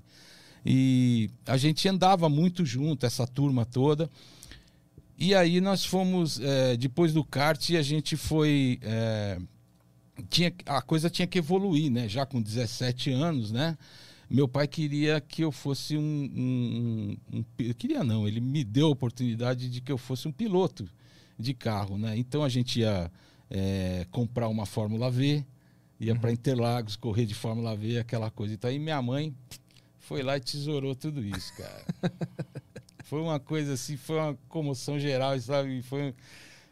E 0.66 1.30
a 1.46 1.58
gente 1.58 1.88
andava 1.88 2.28
muito 2.30 2.66
junto, 2.66 3.06
essa 3.06 3.26
turma 3.28 3.66
toda. 3.66 4.10
E 5.18 5.36
aí 5.36 5.62
nós 5.62 5.86
fomos, 5.86 6.40
é, 6.40 6.76
depois 6.76 7.14
do 7.14 7.24
kart, 7.24 7.72
a 7.72 7.82
gente 7.82 8.18
foi. 8.18 8.80
é, 8.82 9.40
tinha, 10.30 10.54
a 10.66 10.82
coisa 10.82 11.10
tinha 11.10 11.28
que 11.28 11.38
evoluir, 11.38 11.92
né? 11.92 12.08
Já 12.08 12.26
com 12.26 12.42
17 12.42 13.12
anos, 13.12 13.52
né? 13.52 13.78
Meu 14.30 14.48
pai 14.48 14.68
queria 14.68 15.22
que 15.22 15.44
eu 15.44 15.52
fosse 15.52 15.98
um, 15.98 16.02
um, 16.02 17.18
um, 17.32 17.38
um 17.40 17.74
Queria 17.74 18.04
não, 18.04 18.28
ele 18.28 18.40
me 18.40 18.64
deu 18.64 18.88
a 18.88 18.90
oportunidade 18.90 19.70
de 19.70 19.82
que 19.82 19.92
eu 19.92 19.98
fosse 19.98 20.28
um 20.28 20.32
piloto 20.32 20.90
de 21.38 21.54
carro, 21.54 21.98
né? 21.98 22.18
Então 22.18 22.44
a 22.44 22.50
gente 22.50 22.80
ia 22.80 23.12
é, 23.50 24.08
comprar 24.12 24.48
uma 24.48 24.66
Fórmula 24.66 25.12
V, 25.12 25.46
ia 26.00 26.16
para 26.16 26.32
Interlagos, 26.32 26.96
correr 26.96 27.26
de 27.26 27.36
Fórmula 27.36 27.76
V, 27.76 28.00
aquela 28.00 28.32
coisa. 28.32 28.54
Então 28.54 28.70
aí 28.70 28.80
minha 28.80 29.02
mãe 29.02 29.36
foi 30.00 30.24
lá 30.24 30.38
e 30.38 30.40
tesourou 30.40 30.96
tudo 30.96 31.24
isso, 31.24 31.54
cara. 31.56 31.86
foi 33.14 33.22
uma 33.22 33.40
coisa 33.40 33.74
assim, 33.74 33.96
foi 33.96 34.16
uma 34.18 34.36
comoção 34.50 34.98
geral, 34.98 35.40
sabe? 35.40 35.84
Foi, 35.84 36.16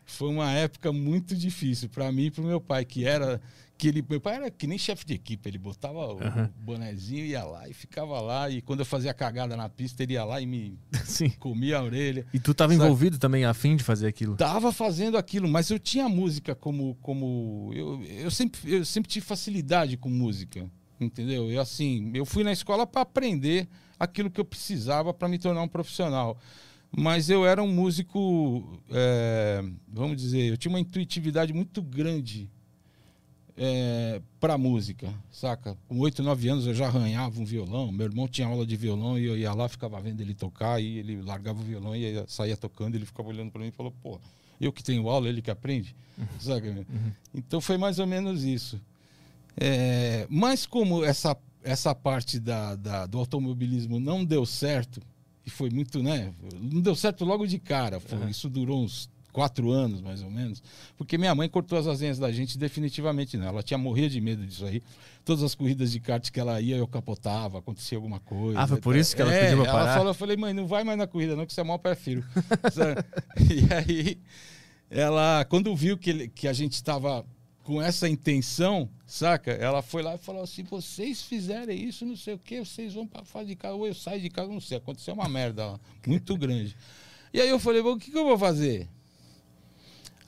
foi 0.04 0.28
uma 0.28 0.52
época 0.52 0.92
muito 0.92 1.36
difícil 1.36 1.88
para 1.88 2.12
mim 2.12 2.26
e 2.26 2.32
para 2.32 2.44
meu 2.44 2.60
pai, 2.60 2.84
que 2.84 3.06
era 3.06 3.40
que 3.78 3.88
ele, 3.88 4.04
meu 4.10 4.20
pai 4.20 4.38
era 4.38 4.50
que 4.50 4.66
nem 4.66 4.76
chefe 4.76 5.06
de 5.06 5.14
equipe, 5.14 5.48
ele 5.48 5.60
botava 5.60 6.00
o 6.14 6.20
bonezinho, 6.58 7.26
ia 7.26 7.44
lá 7.44 7.70
e 7.70 7.74
ficava 7.76 8.20
lá 8.20 8.50
e 8.50 8.60
quando 8.60 8.80
eu 8.80 8.86
fazia 8.88 9.14
cagada 9.14 9.56
na 9.56 9.70
pista, 9.70 10.02
ele 10.02 10.14
ia 10.14 10.26
lá 10.26 10.42
e 10.42 10.48
me 10.48 10.80
Sim. 11.06 11.30
comia 11.30 11.78
a 11.78 11.84
orelha. 11.84 12.26
E 12.34 12.40
tu 12.40 12.56
tava 12.56 12.74
Sabe? 12.74 12.84
envolvido 12.86 13.20
também, 13.20 13.46
a 13.46 13.54
fim 13.54 13.76
de 13.76 13.84
fazer 13.84 14.08
aquilo? 14.08 14.36
Tava 14.36 14.72
fazendo 14.72 15.20
aquilo, 15.20 15.48
mas 15.48 15.70
eu 15.70 15.78
tinha 15.78 16.10
música 16.10 16.56
como 16.56 16.98
como 17.04 17.70
eu, 17.76 18.04
eu 18.06 18.32
sempre 18.32 18.60
eu 18.66 18.84
sempre 18.84 19.12
tive 19.12 19.24
facilidade 19.24 19.96
com 19.96 20.10
música, 20.10 20.68
entendeu? 21.00 21.52
Eu 21.52 21.62
assim, 21.62 22.10
eu 22.16 22.26
fui 22.26 22.44
na 22.44 22.52
escola 22.52 22.88
para 22.88 23.02
aprender 23.02 23.68
aquilo 24.04 24.30
que 24.30 24.40
eu 24.40 24.46
precisava 24.46 25.14
para 25.14 25.28
me 25.28 25.38
tornar 25.38 25.62
um 25.62 25.68
profissional. 25.68 26.38
Mas 26.92 27.30
eu 27.30 27.46
era 27.46 27.62
um 27.64 27.72
músico, 27.72 28.80
é, 28.90 29.64
vamos 29.88 30.18
dizer, 30.18 30.50
eu 30.50 30.58
tinha 30.58 30.70
uma 30.72 30.80
intuitividade 30.80 31.54
muito 31.54 31.82
grande 31.82 32.50
é, 33.58 34.22
para 34.40 34.58
música, 34.58 35.14
saca? 35.32 35.78
Com 35.88 36.00
8, 36.00 36.24
9 36.24 36.50
anos 36.50 36.66
eu 36.68 36.74
já 36.74 36.88
arranhava 36.88 37.40
um 37.40 37.46
violão. 37.46 37.92
Meu 37.92 38.08
irmão 38.08 38.28
tinha 38.28 38.48
aula 38.48 38.66
de 38.66 38.76
violão 38.76 39.18
e 39.20 39.26
eu 39.26 39.38
ia 39.38 39.54
lá, 39.54 39.70
ficava 39.70 40.00
vendo 40.02 40.20
ele 40.22 40.34
tocar 40.34 40.82
e 40.82 40.98
ele 40.98 41.22
largava 41.22 41.60
o 41.62 41.64
violão 41.64 41.96
e 41.96 42.00
ia- 42.00 42.26
saía 42.28 42.58
tocando. 42.58 42.96
Ele 42.96 43.06
ficava 43.06 43.30
olhando 43.30 43.52
para 43.52 43.62
mim 43.62 43.68
e 43.68 43.72
falou: 43.72 43.94
pô, 44.02 44.20
eu 44.60 44.72
que 44.72 44.84
tenho 44.84 45.08
aula, 45.10 45.30
ele 45.30 45.42
que 45.42 45.52
aprende, 45.52 45.96
saca? 46.40 46.86
Então 47.34 47.62
foi 47.62 47.78
mais 47.78 48.00
ou 48.00 48.08
menos 48.08 48.44
isso. 48.44 48.82
É, 49.58 50.26
mas 50.30 50.66
como 50.66 51.04
essa, 51.04 51.38
essa 51.64 51.94
parte 51.96 52.40
da, 52.40 52.76
da- 52.76 53.06
do 53.06 53.18
automobilismo 53.20 54.00
não 54.00 54.24
deu 54.26 54.46
certo, 54.46 55.02
e 55.46 55.50
foi 55.50 55.70
muito, 55.70 56.02
né? 56.04 56.34
Não 56.60 56.82
deu 56.82 56.96
certo 56.96 57.26
logo 57.26 57.46
de 57.48 57.58
cara. 57.60 58.00
foi- 58.00 58.30
Isso 58.30 58.50
durou 58.50 58.84
uns 58.84 59.10
quatro 59.32 59.72
anos, 59.72 60.02
mais 60.02 60.22
ou 60.22 60.30
menos. 60.30 60.62
Porque 60.98 61.18
minha 61.18 61.34
mãe 61.34 61.48
cortou 61.48 61.78
as 61.80 61.88
asinhas 61.88 62.20
da 62.20 62.32
gente 62.32 62.58
definitivamente 62.58 63.38
não. 63.38 63.48
Ela 63.48 63.64
tinha 63.64 63.78
morrido 63.78 64.10
de 64.10 64.20
medo 64.22 64.46
disso 64.46 64.66
aí. 64.66 64.84
Todas 65.24 65.42
as 65.44 65.56
corridas 65.56 65.92
de 65.92 66.00
kart 66.00 66.30
que 66.30 66.40
ela 66.40 66.60
ia, 66.60 66.76
eu 66.76 66.88
capotava, 66.88 67.60
acontecia 67.60 67.98
alguma 67.98 68.20
coisa. 68.20 68.60
Ah, 68.60 68.68
foi 68.68 68.82
por 68.82 68.96
isso 68.96 69.16
que 69.16 69.22
ela 69.22 69.34
é, 69.34 69.50
pediu 69.50 69.62
pra 69.64 69.72
ela 69.72 69.80
parar? 69.80 69.94
falou, 69.94 70.10
eu 70.10 70.14
falei, 70.14 70.36
mãe, 70.36 70.54
não 70.54 70.68
vai 70.68 70.84
mais 70.84 70.98
na 70.98 71.08
corrida 71.08 71.36
não, 71.36 71.46
que 71.46 71.54
você 71.54 71.62
é 71.62 71.96
filho. 71.96 72.26
Sabe? 72.74 73.02
e 73.40 73.74
aí, 73.74 74.18
ela, 74.90 75.46
quando 75.46 75.74
viu 75.76 75.98
que, 75.98 76.28
que 76.30 76.48
a 76.48 76.54
gente 76.54 76.74
estava 76.74 77.26
com 77.64 77.82
essa 77.82 78.08
intenção, 78.10 78.90
saca? 79.06 79.52
Ela 79.52 79.82
foi 79.82 80.02
lá 80.02 80.16
e 80.16 80.18
falou 80.18 80.44
assim: 80.44 80.64
vocês 80.64 81.22
fizerem 81.22 81.84
isso, 81.84 82.06
não 82.06 82.16
sei 82.16 82.34
o 82.34 82.40
que, 82.40 82.64
vocês 82.64 82.94
vão 82.94 83.08
para 83.08 83.24
fora 83.24 83.46
de 83.46 83.56
casa, 83.56 83.76
ou 83.76 83.88
eu 83.88 83.94
saio 83.94 84.22
de 84.22 84.30
casa, 84.30 84.52
não 84.52 84.62
sei. 84.62 84.78
Aconteceu 84.78 85.14
uma 85.14 85.30
merda 85.30 85.66
lá, 85.66 85.80
muito 86.08 86.36
grande. 86.38 86.76
E 87.34 87.40
aí 87.40 87.50
eu 87.50 87.60
falei: 87.60 87.82
bom, 87.82 87.94
o 87.94 88.00
que, 88.00 88.12
que 88.12 88.18
eu 88.18 88.26
vou 88.26 88.38
fazer? 88.38 88.88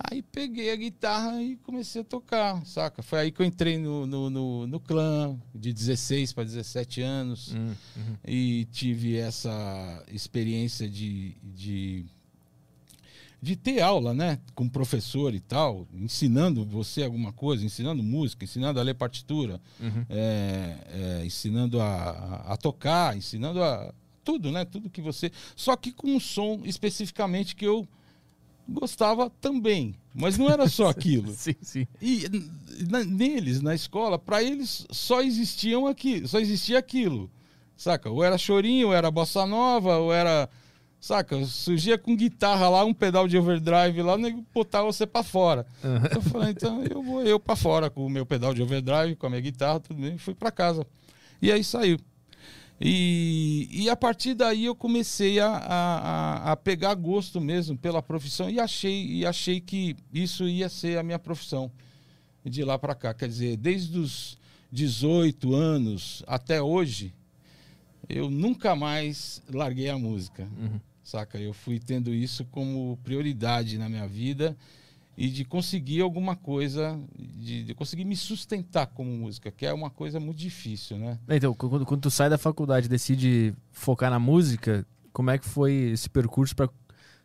Aí 0.09 0.21
peguei 0.21 0.69
a 0.71 0.75
guitarra 0.75 1.41
e 1.41 1.55
comecei 1.57 2.01
a 2.01 2.03
tocar, 2.03 2.65
saca? 2.65 3.01
Foi 3.01 3.19
aí 3.19 3.31
que 3.31 3.41
eu 3.41 3.45
entrei 3.45 3.77
no, 3.77 4.05
no, 4.05 4.29
no, 4.29 4.67
no 4.67 4.79
clã, 4.79 5.39
de 5.55 5.71
16 5.71 6.33
para 6.33 6.43
17 6.43 7.01
anos, 7.01 7.53
Hum, 7.53 7.73
uhum. 7.95 8.17
e 8.27 8.65
tive 8.65 9.15
essa 9.17 10.03
experiência 10.11 10.89
de, 10.89 11.35
de, 11.41 12.05
de 13.43 13.55
ter 13.57 13.81
aula, 13.81 14.13
né? 14.13 14.39
Com 14.55 14.69
professor 14.69 15.35
e 15.35 15.39
tal, 15.41 15.85
ensinando 15.93 16.65
você 16.65 17.03
alguma 17.03 17.33
coisa, 17.33 17.65
ensinando 17.65 18.01
música, 18.01 18.45
ensinando 18.45 18.79
a 18.79 18.83
ler 18.83 18.95
partitura, 18.95 19.59
Uhum. 19.81 20.05
é, 20.09 20.77
é, 21.21 21.25
ensinando 21.25 21.81
a, 21.81 22.45
a- 22.47 22.55
tocar, 22.57 23.17
ensinando 23.17 23.61
a 23.61 23.93
tudo, 24.23 24.49
né? 24.49 24.63
Tudo 24.63 24.89
que 24.89 25.01
você. 25.01 25.29
Só 25.55 25.75
que 25.75 25.91
com 25.91 26.15
um 26.15 26.19
som 26.21 26.61
especificamente 26.63 27.53
que 27.55 27.65
eu 27.67 27.85
gostava 28.67 29.29
também. 29.41 29.93
Mas 30.15 30.37
não 30.37 30.49
era 30.49 30.69
só 30.69 30.87
aquilo. 30.89 31.33
Sim, 31.33 31.55
sim. 31.61 31.87
E 32.01 32.23
na- 32.89 33.03
neles, 33.03 33.61
na 33.61 33.75
escola, 33.75 34.17
para 34.17 34.41
eles 34.41 34.85
só 34.89 35.21
existiam 35.21 35.85
aqui, 35.87 36.25
só 36.27 36.39
existia 36.39 36.79
aquilo. 36.79 37.29
Saca? 37.75 38.09
Ou 38.09 38.23
era 38.23 38.37
chorinho, 38.37 38.87
ou 38.87 38.93
era 38.93 39.11
bossa 39.11 39.45
nova, 39.45 39.97
ou 39.97 40.13
era. 40.13 40.49
Saca? 41.03 41.43
Surgia 41.45 41.97
com 41.97 42.15
guitarra 42.15 42.69
lá, 42.69 42.85
um 42.85 42.93
pedal 42.93 43.27
de 43.27 43.37
overdrive 43.37 44.01
lá, 44.01 44.17
nego 44.17 44.41
botava 44.53 44.85
você 44.85 45.05
pra 45.05 45.21
fora. 45.21 45.65
Aham. 45.83 46.07
Eu 46.15 46.21
falei, 46.21 46.51
então 46.51 46.81
eu 46.85 47.03
vou 47.03 47.21
eu 47.23 47.37
pra 47.37 47.57
fora 47.57 47.89
com 47.89 48.05
o 48.05 48.09
meu 48.09 48.25
pedal 48.25 48.53
de 48.53 48.61
overdrive, 48.61 49.17
com 49.17 49.27
a 49.27 49.29
minha 49.29 49.41
guitarra, 49.41 49.81
tudo 49.81 49.99
bem, 50.01 50.17
fui 50.17 50.33
pra 50.33 50.49
casa. 50.49 50.87
E 51.41 51.51
aí 51.51 51.61
saiu. 51.61 51.99
E, 52.79 53.67
e 53.69 53.89
a 53.89 53.97
partir 53.97 54.33
daí 54.33 54.63
eu 54.63 54.73
comecei 54.73 55.41
a, 55.41 55.47
a, 55.49 56.51
a- 56.53 56.55
pegar 56.55 56.93
gosto 56.95 57.41
mesmo 57.41 57.77
pela 57.77 58.01
profissão 58.01 58.49
e 58.49 58.57
achei, 58.57 59.05
e 59.05 59.25
achei 59.25 59.59
que 59.59 59.97
isso 60.13 60.47
ia 60.47 60.69
ser 60.69 60.97
a 60.97 61.03
minha 61.03 61.19
profissão 61.19 61.69
de 62.45 62.63
lá 62.63 62.79
pra 62.79 62.95
cá. 62.95 63.13
Quer 63.13 63.27
dizer, 63.27 63.57
desde 63.57 63.99
os 63.99 64.37
18 64.71 65.53
anos 65.53 66.23
até 66.25 66.61
hoje, 66.61 67.13
eu 68.07 68.29
nunca 68.29 68.73
mais 68.73 69.41
larguei 69.51 69.89
a 69.89 69.97
música 69.97 70.43
Uhum. 70.57 70.79
Saca? 71.03 71.37
Eu 71.37 71.53
fui 71.53 71.79
tendo 71.79 72.13
isso 72.13 72.45
como 72.45 72.97
prioridade 73.03 73.77
na 73.77 73.89
minha 73.89 74.07
vida 74.07 74.55
e 75.15 75.29
de 75.29 75.45
conseguir 75.45 76.01
alguma 76.01 76.35
coisa, 76.35 76.99
de, 77.17 77.63
de 77.65 77.73
conseguir 77.75 78.03
me 78.05 78.15
sustentar 78.15 78.87
como 78.87 79.11
música, 79.11 79.51
que 79.51 79.65
é 79.65 79.71
uma 79.73 79.89
coisa 79.89 80.19
muito 80.19 80.37
difícil, 80.39 80.97
né? 80.97 81.19
Então, 81.29 81.53
quando, 81.53 81.85
quando 81.85 82.01
tu 82.01 82.09
sai 82.11 82.29
da 82.29 82.37
faculdade 82.37 82.87
e 82.87 82.89
decide 82.89 83.53
focar 83.71 84.09
na 84.09 84.17
música, 84.19 84.85
como 85.11 85.29
é 85.29 85.37
que 85.37 85.45
foi 85.47 85.71
esse 85.91 86.09
percurso 86.09 86.55
pra 86.55 86.67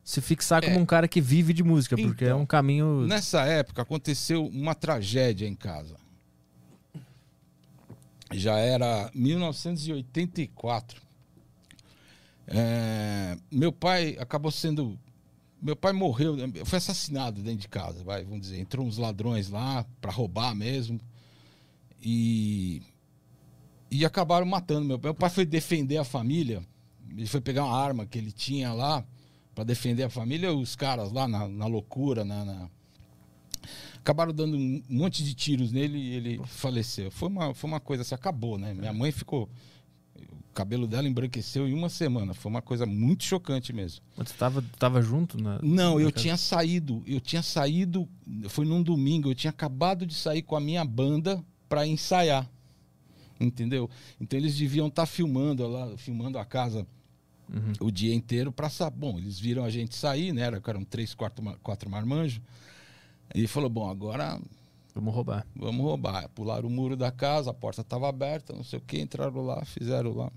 se 0.04 0.20
fixar 0.20 0.62
como 0.62 0.76
É. 0.76 0.78
um 0.78 0.86
cara 0.86 1.08
que 1.08 1.20
vive 1.20 1.52
de 1.54 1.62
música? 1.62 1.96
Porque 1.96 2.24
é 2.24 2.28
Então, 2.28 2.40
um 2.42 2.46
caminho. 2.46 3.06
Nessa 3.06 3.44
época 3.46 3.80
aconteceu 3.82 4.46
uma 4.46 4.74
tragédia 4.74 5.46
em 5.46 5.54
casa. 5.54 5.96
Já 8.32 8.56
era 8.58 9.10
1984. 9.14 11.00
É, 12.50 13.37
meu 13.50 13.70
pai 13.70 14.16
acabou 14.18 14.50
sendo. 14.50 14.98
Meu 15.61 15.76
pai 15.76 15.92
morreu, 15.92 16.37
foi 16.64 16.78
assassinado 16.78 17.42
dentro 17.42 17.61
de 17.61 17.68
casa, 17.68 18.02
vai, 18.04 18.24
vamos 18.24 18.40
dizer. 18.42 18.58
Entrou 18.61 18.87
uns 18.87 18.96
ladrões 18.96 19.50
lá 19.50 19.84
para 20.00 20.11
roubar 20.12 20.54
mesmo. 20.54 21.00
E. 22.02 22.82
E 23.90 24.04
acabaram 24.04 24.46
matando 24.46 24.87
meu 24.87 24.98
pai. 24.98 25.08
Meu 25.11 25.14
pai 25.14 25.30
foi 25.30 25.44
defender 25.46 25.96
a 25.96 26.04
família. 26.04 26.62
Ele 27.11 27.26
foi 27.26 27.40
pegar 27.40 27.64
uma 27.64 27.76
arma 27.76 28.06
que 28.06 28.18
ele 28.18 28.30
tinha 28.30 28.72
lá 28.72 29.04
para 29.54 29.64
defender 29.64 30.02
a 30.04 30.11
família. 30.11 30.52
Os 30.52 30.76
caras 30.76 31.11
lá 31.11 31.26
na, 31.26 31.48
na 31.48 31.66
loucura, 31.66 32.24
na, 32.24 32.44
na- 32.44 32.70
acabaram 33.96 34.32
dando 34.32 34.56
um 34.56 34.82
monte 34.88 35.24
de 35.24 35.34
tiros 35.34 35.72
nele 35.72 35.98
e 35.98 36.14
ele 36.14 36.40
faleceu. 36.46 37.11
Foi 37.11 37.28
uma, 37.28 37.54
foi 37.54 37.68
uma 37.68 37.80
coisa 37.80 38.02
assim, 38.02 38.14
acabou, 38.14 38.58
né? 38.58 38.72
Minha 38.74 38.92
mãe 38.92 39.11
ficou. 39.11 39.48
O 40.58 40.62
cabelo 40.66 40.88
dela 40.88 41.06
embranqueceu 41.08 41.68
em 41.68 41.72
uma 41.72 41.88
semana. 41.88 42.34
Foi 42.34 42.50
uma 42.50 42.60
coisa 42.60 42.84
muito 42.84 43.22
chocante 43.22 43.72
mesmo. 43.72 44.00
Mas 44.16 44.32
Tu 44.32 44.34
tava, 44.36 44.60
tu 44.60 44.76
tava 44.76 45.00
junto? 45.00 45.40
Na... 45.40 45.60
Não, 45.62 45.94
na 45.94 46.00
eu 46.02 46.10
casa? 46.10 46.22
tinha 46.22 46.36
saído. 46.36 47.00
Eu 47.06 47.20
tinha 47.20 47.42
saído. 47.44 48.08
Foi 48.48 48.64
num 48.66 48.82
domingo. 48.82 49.30
Eu 49.30 49.36
tinha 49.36 49.50
acabado 49.50 50.04
de 50.04 50.14
sair 50.16 50.42
com 50.42 50.56
a 50.56 50.60
minha 50.60 50.84
banda 50.84 51.44
para 51.68 51.86
ensaiar. 51.86 52.50
Entendeu? 53.38 53.88
Então 54.20 54.36
eles 54.36 54.56
deviam 54.56 54.88
estar 54.88 55.06
filmando 55.06 55.64
lá, 55.68 55.96
filmando 55.96 56.38
a 56.38 56.44
casa 56.44 56.84
Uhum. 57.48 57.72
o 57.86 57.90
dia 57.92 58.12
inteiro 58.12 58.50
para 58.50 58.68
saber. 58.68 58.98
Bom, 58.98 59.16
eles 59.16 59.38
viram 59.38 59.64
a 59.64 59.70
gente 59.70 59.94
sair, 59.94 60.32
né? 60.32 60.42
Era- 60.42 60.60
Eram 60.66 60.82
três, 60.84 61.14
quatro, 61.14 61.42
quatro 61.62 61.88
marmanjos. 61.88 62.42
E 63.32 63.46
falou: 63.46 63.70
bom, 63.70 63.88
agora 63.88 64.40
Vamos 64.92 65.14
roubar. 65.14 65.46
vamos 65.54 65.80
roubar. 65.82 66.28
Pularam 66.30 66.66
o 66.68 66.70
muro 66.70 66.96
da 66.96 67.12
casa, 67.12 67.50
a 67.52 67.54
porta 67.54 67.80
estava 67.82 68.08
aberta, 68.08 68.52
não 68.52 68.64
sei 68.64 68.80
o 68.80 68.82
que, 68.82 69.00
entraram 69.00 69.40
lá, 69.46 69.64
fizeram 69.64 70.12
lá. 70.14 70.32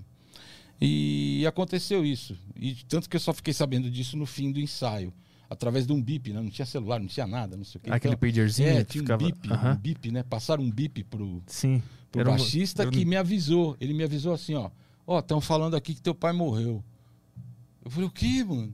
E 0.82 1.46
aconteceu 1.48 2.04
isso. 2.04 2.36
E 2.56 2.74
tanto 2.88 3.08
que 3.10 3.16
eu 3.16 3.20
só 3.20 3.34
fiquei 3.34 3.54
sabendo 3.54 3.90
disso 3.90 4.18
no 4.18 4.26
fim 4.26 4.52
do 4.52 4.60
ensaio. 4.60 5.14
Através 5.50 5.86
de 5.86 5.92
um 5.94 6.02
bip, 6.02 6.32
né? 6.32 6.40
Não 6.42 6.50
tinha 6.50 6.66
celular, 6.66 7.00
não 7.00 7.08
tinha 7.08 7.28
nada, 7.28 7.58
não 7.58 7.64
sei 7.66 7.78
o 7.78 7.84
que. 7.84 7.92
Aquele 7.92 8.14
Então, 8.16 8.28
pagerzinho 8.30 8.70
é, 8.70 8.84
que 8.86 8.92
tinha 8.94 9.02
um 9.04 9.06
ficava. 9.06 9.24
bip, 9.26 9.52
Aham. 9.52 9.74
um 9.74 9.76
bip, 9.78 10.12
né? 10.12 10.24
Passaram 10.24 10.64
um 10.64 10.72
bip 10.72 11.04
pro, 11.04 11.44
Sim. 11.46 11.84
pro 12.10 12.22
Era 12.22 12.30
um- 12.32 12.38
baixista 12.38 12.88
um- 12.88 12.90
que 12.90 13.04
me 13.04 13.18
avisou. 13.18 13.76
Ele 13.80 13.94
me 13.94 14.02
avisou 14.04 14.34
assim, 14.34 14.56
ó. 14.56 14.72
Ó, 15.06 15.20
estão 15.20 15.42
falando 15.42 15.76
aqui 15.76 15.94
que 15.94 16.02
teu 16.02 16.16
pai 16.16 16.32
morreu. 16.32 16.82
Eu 17.84 17.92
falei, 17.92 18.08
o 18.08 18.12
quê, 18.12 18.44
mano? 18.46 18.74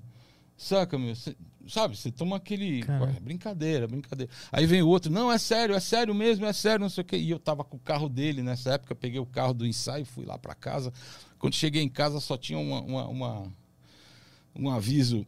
Saca, 0.55 0.99
meu? 0.99 1.15
Cê- 1.15 1.35
sabe, 1.67 1.97
você 1.97 2.11
toma 2.11 2.35
aquele. 2.37 2.83
Ué, 2.83 3.19
brincadeira, 3.21 3.87
brincadeira. 3.87 4.31
Aí 4.51 4.67
vem 4.67 4.83
o 4.83 4.87
outro, 4.87 5.11
não, 5.11 5.31
é 5.31 5.39
sério, 5.39 5.73
é 5.73 5.79
sério 5.79 6.13
mesmo, 6.13 6.45
é 6.45 6.53
sério, 6.53 6.79
não 6.81 6.89
sei 6.89 7.01
o 7.01 7.05
quê. 7.05 7.17
E 7.17 7.29
eu 7.31 7.39
tava 7.39 7.63
com 7.63 7.77
o 7.77 7.79
carro 7.79 8.07
dele 8.07 8.43
nessa 8.43 8.73
época, 8.73 8.93
peguei 8.93 9.19
o 9.19 9.25
carro 9.25 9.53
do 9.53 9.65
ensaio, 9.65 10.05
fui 10.05 10.25
lá 10.25 10.37
pra 10.37 10.53
casa. 10.53 10.93
Quando 11.39 11.53
cheguei 11.55 11.81
em 11.83 11.89
casa, 11.89 12.19
só 12.19 12.37
tinha 12.37 12.57
uma, 12.59 12.81
uma- 12.81 13.07
uma- 13.07 13.53
um 14.55 14.69
aviso 14.69 15.25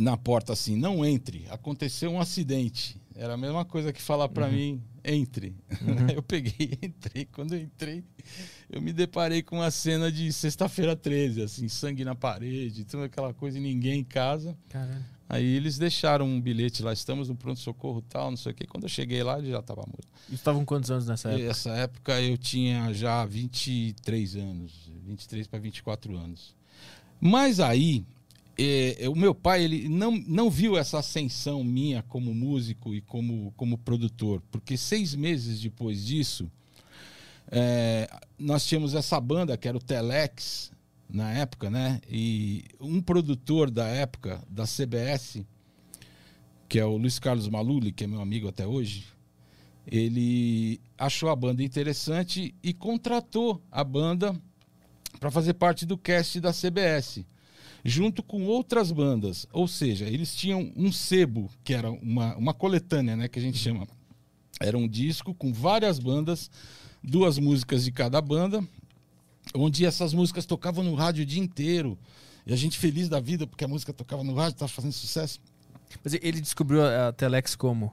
na 0.00 0.16
porta 0.16 0.52
assim, 0.52 0.76
não 0.76 1.04
entre, 1.04 1.46
aconteceu 1.50 2.10
um 2.10 2.20
acidente. 2.20 2.96
Era 3.14 3.34
a 3.34 3.36
mesma 3.36 3.64
coisa 3.64 3.92
que 3.92 4.00
falar 4.00 4.28
pra 4.28 4.48
mim, 4.48 4.80
entre. 5.04 5.54
Eu 6.14 6.22
peguei, 6.22 6.78
entrei. 6.82 7.24
Quando 7.32 7.54
eu 7.54 7.60
entrei, 7.60 8.04
eu 8.70 8.80
me 8.80 8.92
deparei 8.92 9.42
com 9.42 9.56
uma 9.56 9.70
cena 9.72 10.12
de 10.12 10.32
sexta-feira 10.32 10.94
13, 10.94 11.42
assim, 11.42 11.68
sangue 11.68 12.04
na 12.04 12.14
parede, 12.14 12.84
toda 12.84 13.06
aquela 13.06 13.34
coisa 13.34 13.58
e 13.58 13.60
ninguém 13.60 14.00
em 14.00 14.04
casa. 14.04 14.56
Caralho. 14.68 15.04
Aí 15.28 15.44
eles 15.44 15.76
deixaram 15.76 16.26
um 16.26 16.40
bilhete 16.40 16.82
lá, 16.82 16.90
estamos 16.92 17.28
no 17.28 17.36
pronto-socorro 17.36 18.00
tal, 18.00 18.30
não 18.30 18.36
sei 18.36 18.52
o 18.52 18.54
quê. 18.54 18.66
Quando 18.66 18.84
eu 18.84 18.88
cheguei 18.88 19.22
lá, 19.22 19.38
ele 19.38 19.50
já 19.50 19.58
estava 19.58 19.82
morto. 19.82 20.08
E 20.30 20.34
estavam 20.34 20.64
quantos 20.64 20.90
anos 20.90 21.06
nessa 21.06 21.28
época? 21.28 21.50
Essa 21.50 21.70
época 21.70 22.20
eu 22.22 22.38
tinha 22.38 22.92
já 22.94 23.26
23 23.26 24.36
anos, 24.36 24.90
23 25.04 25.46
para 25.46 25.58
24 25.58 26.16
anos. 26.16 26.56
Mas 27.20 27.60
aí, 27.60 28.06
eh, 28.56 29.06
o 29.06 29.14
meu 29.14 29.34
pai 29.34 29.64
ele 29.64 29.86
não, 29.86 30.12
não 30.12 30.48
viu 30.48 30.78
essa 30.78 30.98
ascensão 30.98 31.62
minha 31.62 32.02
como 32.04 32.32
músico 32.32 32.94
e 32.94 33.02
como, 33.02 33.52
como 33.54 33.76
produtor, 33.76 34.42
porque 34.50 34.78
seis 34.78 35.14
meses 35.14 35.60
depois 35.60 36.06
disso, 36.06 36.50
eh, 37.50 38.08
nós 38.38 38.64
tínhamos 38.64 38.94
essa 38.94 39.20
banda 39.20 39.58
que 39.58 39.68
era 39.68 39.76
o 39.76 39.80
Telex 39.80 40.72
na 41.08 41.32
época, 41.32 41.70
né? 41.70 42.00
E 42.08 42.64
um 42.80 43.00
produtor 43.00 43.70
da 43.70 43.86
época 43.86 44.42
da 44.48 44.64
CBS, 44.64 45.42
que 46.68 46.78
é 46.78 46.84
o 46.84 46.96
Luiz 46.96 47.18
Carlos 47.18 47.48
Maluli, 47.48 47.92
que 47.92 48.04
é 48.04 48.06
meu 48.06 48.20
amigo 48.20 48.48
até 48.48 48.66
hoje, 48.66 49.06
ele 49.86 50.80
achou 50.98 51.30
a 51.30 51.36
banda 51.36 51.62
interessante 51.62 52.54
e 52.62 52.74
contratou 52.74 53.62
a 53.70 53.82
banda 53.82 54.38
para 55.18 55.30
fazer 55.30 55.54
parte 55.54 55.86
do 55.86 55.96
cast 55.96 56.38
da 56.40 56.52
CBS, 56.52 57.24
junto 57.82 58.22
com 58.22 58.44
outras 58.44 58.92
bandas. 58.92 59.46
Ou 59.50 59.66
seja, 59.66 60.04
eles 60.04 60.34
tinham 60.36 60.70
um 60.76 60.92
sebo, 60.92 61.50
que 61.64 61.72
era 61.72 61.90
uma, 61.90 62.36
uma 62.36 62.52
coletânea, 62.52 63.16
né, 63.16 63.28
que 63.28 63.38
a 63.38 63.42
gente 63.42 63.56
chama. 63.56 63.88
Era 64.60 64.76
um 64.76 64.86
disco 64.86 65.34
com 65.34 65.52
várias 65.52 65.98
bandas, 65.98 66.50
duas 67.02 67.38
músicas 67.38 67.84
de 67.84 67.92
cada 67.92 68.20
banda, 68.20 68.62
onde 69.54 69.84
essas 69.86 70.12
músicas 70.14 70.46
tocavam 70.46 70.84
no 70.84 70.94
rádio 70.94 71.22
o 71.22 71.26
dia 71.26 71.40
inteiro. 71.42 71.98
E 72.46 72.52
a 72.52 72.56
gente 72.56 72.78
feliz 72.78 73.08
da 73.08 73.20
vida, 73.20 73.46
porque 73.46 73.64
a 73.64 73.68
música 73.68 73.92
tocava 73.92 74.24
no 74.24 74.34
rádio, 74.34 74.52
estava 74.54 74.68
fazendo 74.70 74.92
sucesso. 74.92 75.40
Mas 76.02 76.14
ele 76.14 76.40
descobriu 76.40 76.82
a 76.84 77.12
Telex 77.12 77.54
como? 77.56 77.92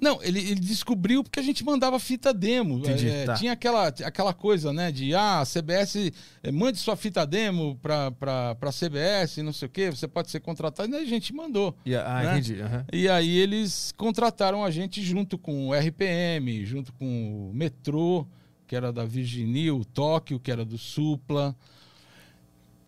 Não, 0.00 0.22
ele, 0.22 0.38
ele 0.40 0.54
descobriu 0.60 1.22
porque 1.22 1.38
a 1.38 1.42
gente 1.42 1.62
mandava 1.62 1.98
fita 1.98 2.32
demo. 2.32 2.78
Entendi, 2.78 3.10
É, 3.10 3.26
tá. 3.26 3.34
Tinha 3.34 3.52
aquela, 3.52 3.88
aquela 3.88 4.32
coisa, 4.32 4.72
né? 4.72 4.90
De, 4.90 5.14
ah, 5.14 5.40
a 5.40 5.44
CBS, 5.44 6.10
eh, 6.42 6.50
mande 6.50 6.78
sua 6.78 6.96
fita 6.96 7.26
demo 7.26 7.78
pra, 7.82 8.10
pra, 8.10 8.54
pra 8.54 8.72
CBS, 8.72 9.36
não 9.42 9.52
sei 9.52 9.68
o 9.68 9.70
quê, 9.70 9.90
você 9.90 10.08
pode 10.08 10.30
ser 10.30 10.40
contratado. 10.40 10.90
E 10.90 10.96
a 10.96 11.04
gente 11.04 11.34
mandou. 11.34 11.76
E 11.84 11.94
a- 11.94 12.06
ah, 12.06 12.22
Né? 12.22 12.30
entendi. 12.38 12.56
E 12.90 13.06
aí 13.06 13.36
eles 13.36 13.92
contrataram 13.98 14.64
a 14.64 14.70
gente 14.70 15.02
junto 15.02 15.36
com 15.36 15.68
o 15.68 15.74
RPM, 15.74 16.64
junto 16.64 16.90
com 16.94 17.50
o 17.50 17.54
Metrô, 17.54 18.26
que 18.72 18.76
era 18.76 18.90
da 18.90 19.04
Virginia, 19.04 19.74
o 19.74 19.84
Tóquio, 19.84 20.40
que 20.40 20.50
era 20.50 20.64
do 20.64 20.78
Supla. 20.78 21.54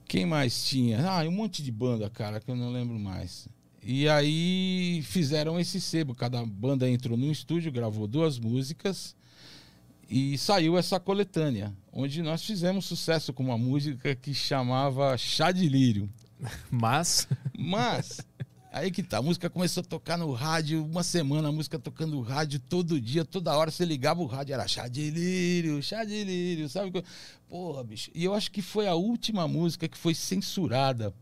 Quem 0.09 0.25
mais 0.25 0.65
tinha? 0.65 1.07
Ah, 1.07 1.23
um 1.29 1.31
monte 1.31 1.63
de 1.63 1.71
banda, 1.71 2.09
cara, 2.09 2.41
que 2.41 2.51
eu 2.51 2.57
não 2.57 2.73
lembro 2.73 2.99
mais. 2.99 3.47
E 3.83 4.09
aí 4.09 5.03
fizeram 5.03 5.61
esse 5.61 5.83
sebo. 5.83 6.15
Cada 6.15 6.43
banda 6.47 6.89
entrou 6.89 7.19
num 7.19 7.31
estúdio, 7.31 7.71
gravou 7.71 8.07
duas 8.07 8.39
músicas 8.39 9.15
e 10.09 10.39
saiu 10.39 10.79
essa 10.79 10.99
coletânea, 10.99 11.71
onde 11.93 12.23
nós 12.23 12.43
fizemos 12.43 12.87
sucesso 12.87 13.31
com 13.35 13.43
uma 13.43 13.59
música 13.59 14.15
que 14.15 14.33
chamava 14.33 15.19
Chá 15.19 15.53
de 15.53 15.69
Lírio. 15.69 16.09
Mas. 16.71 17.29
Mas, 17.59 18.23
aí 18.75 18.91
que 18.91 19.05
tá, 19.05 19.19
a 19.19 19.23
música 19.23 19.49
começou 19.49 19.83
a 19.83 19.85
tocar 19.85 20.19
no 20.19 20.33
rádio, 20.33 20.85
uma 20.85 21.05
semana 21.05 21.49
a 21.49 21.53
música 21.53 21.79
tocando 21.79 22.17
no 22.17 22.23
rádio 22.23 22.59
todo 22.59 23.01
dia, 23.01 23.25
toda 23.25 23.57
hora 23.57 23.71
você 23.71 23.85
ligava 23.85 24.21
o 24.21 24.27
rádio, 24.27 24.53
era 24.53 24.67
chá 24.67 24.89
de 24.89 25.11
lírio, 25.11 25.81
chá 25.81 26.03
de 26.03 26.25
lírio, 26.25 26.69
sabe? 26.69 27.05
Porra, 27.49 27.85
bicho. 27.85 28.11
E 28.13 28.25
eu 28.25 28.35
acho 28.35 28.51
que 28.51 28.61
foi 28.61 28.89
a 28.89 28.95
última 28.95 29.47
música 29.47 29.87
que 29.87 29.97
foi 29.97 30.13
censurada 30.13 31.15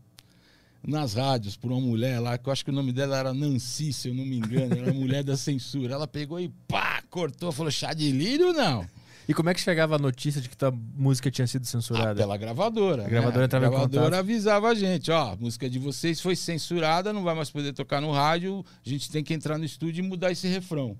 nas 0.85 1.13
rádios 1.13 1.55
por 1.55 1.71
uma 1.71 1.79
mulher 1.79 2.19
lá, 2.19 2.39
que 2.39 2.49
eu 2.49 2.51
acho 2.51 2.65
que 2.65 2.71
o 2.71 2.73
nome 2.73 2.91
dela 2.91 3.19
era 3.19 3.33
Nancy, 3.35 3.93
se 3.93 4.07
eu 4.07 4.15
não 4.15 4.25
me 4.25 4.37
engano, 4.37 4.75
era 4.75 4.89
a 4.89 4.93
mulher 4.93 5.23
da 5.23 5.37
censura. 5.37 5.93
Ela 5.93 6.07
pegou 6.07 6.39
e 6.39 6.49
pá, 6.67 7.03
cortou, 7.07 7.51
falou 7.51 7.71
chá 7.71 7.93
de 7.93 8.11
lírio 8.11 8.51
não. 8.51 8.83
E 9.27 9.33
como 9.33 9.49
é 9.49 9.53
que 9.53 9.61
chegava 9.61 9.95
a 9.95 9.99
notícia 9.99 10.41
de 10.41 10.49
que 10.49 10.57
tua 10.57 10.71
música 10.71 11.31
tinha 11.31 11.47
sido 11.47 11.63
Ah, 11.63 11.65
censurada? 11.65 12.15
pela 12.15 12.35
gravadora. 12.37 13.05
A 13.05 13.09
gravadora 13.09 13.39
né? 13.39 13.45
entrava 13.45 13.65
a 13.65 13.67
em 13.67 13.71
gravadora 13.71 14.03
contato. 14.05 14.19
avisava 14.19 14.67
a 14.69 14.75
gente, 14.75 15.11
ó, 15.11 15.31
a 15.31 15.35
música 15.35 15.69
de 15.69 15.79
vocês 15.79 16.19
foi 16.19 16.35
censurada, 16.35 17.13
não 17.13 17.23
vai 17.23 17.33
mais 17.35 17.49
poder 17.49 17.73
tocar 17.73 18.01
no 18.01 18.11
rádio, 18.11 18.65
a 18.85 18.89
gente 18.89 19.09
tem 19.09 19.23
que 19.23 19.33
entrar 19.33 19.57
no 19.57 19.63
estúdio 19.65 20.03
e 20.03 20.07
mudar 20.07 20.31
esse 20.31 20.47
refrão. 20.47 20.97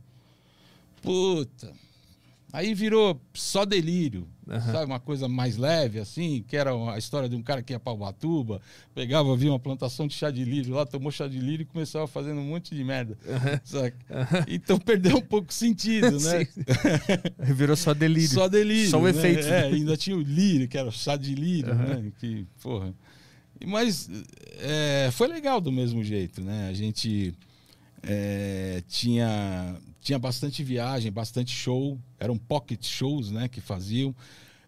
Puta. 1.02 1.72
Aí 2.52 2.74
virou 2.74 3.20
só 3.34 3.66
delírio, 3.66 4.28
Aham. 4.48 4.74
sabe? 4.74 4.86
Uma 4.86 5.00
coisa 5.00 5.28
mais 5.28 5.58
leve, 5.58 6.00
assim, 6.00 6.44
que 6.48 6.58
era 6.58 6.72
a 6.92 6.98
história 6.98 7.30
de 7.30 7.36
um 7.36 7.42
cara 7.42 7.62
que 7.62 7.74
ia 7.74 7.80
pra 7.80 7.94
Ubatuba, 7.94 8.62
pegava, 8.94 9.36
via 9.36 9.52
uma 9.52 9.60
plantação 9.60 10.08
de 10.08 10.14
chá 10.14 10.30
de 10.30 10.44
lírio 10.44 10.76
lá, 10.76 10.86
tomou 10.86 11.12
chá 11.12 11.28
de 11.28 11.40
lírio 11.40 11.64
e 11.64 11.66
começava 11.66 12.08
fazendo 12.08 12.40
um 12.40 12.46
monte 12.46 12.76
de 12.76 12.84
merda, 12.84 13.18
saca? 13.64 13.98
Então 14.48 14.78
perdeu 14.82 15.18
um 15.18 15.22
pouco 15.22 15.50
o 15.50 15.54
sentido, 15.54 16.20
né? 16.20 16.48
Virou 17.54 17.76
só 17.76 17.94
delírio. 17.94 18.30
Só 18.30 18.48
delírio. 18.48 18.90
Só 18.90 19.00
o 19.00 19.04
né? 19.04 19.10
efeito. 19.12 19.48
É, 19.48 19.64
ainda 19.64 19.96
tinha 19.96 20.16
o 20.16 20.22
lírio, 20.22 20.68
que 20.68 20.78
era 20.78 20.88
o 20.88 20.92
chá 20.92 21.16
de 21.16 21.34
lírio, 21.34 21.74
né? 21.74 22.12
Que, 22.20 22.46
porra. 22.62 22.94
Mas 23.66 24.10
é, 24.60 25.10
foi 25.12 25.28
legal 25.28 25.62
do 25.62 25.72
mesmo 25.72 26.04
jeito, 26.04 26.42
né? 26.42 26.68
A 26.70 26.74
gente 26.74 27.34
é, 28.02 28.84
tinha, 28.88 29.76
tinha 30.04 30.20
bastante 30.20 30.64
viagem, 30.64 31.12
bastante 31.12 31.52
show. 31.52 32.00
Eram 32.20 32.38
pocket 32.38 32.86
shows, 32.86 33.32
né? 33.32 33.48
Que 33.48 33.62
faziam. 33.62 34.16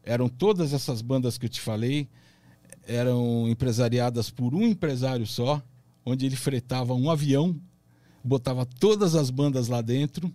Eram 0.03 0.29
todas 0.29 0.73
essas 0.73 1.01
bandas 1.01 1.37
que 1.37 1.45
eu 1.45 1.49
te 1.49 1.61
falei. 1.61 2.07
Eram 2.87 3.47
empresariadas 3.49 4.29
por 4.29 4.53
um 4.53 4.63
empresário 4.63 5.25
só, 5.25 5.61
onde 6.05 6.25
ele 6.25 6.35
fretava 6.35 6.93
um 6.93 7.09
avião, 7.09 7.59
botava 8.23 8.65
todas 8.65 9.15
as 9.15 9.29
bandas 9.29 9.67
lá 9.67 9.81
dentro 9.81 10.31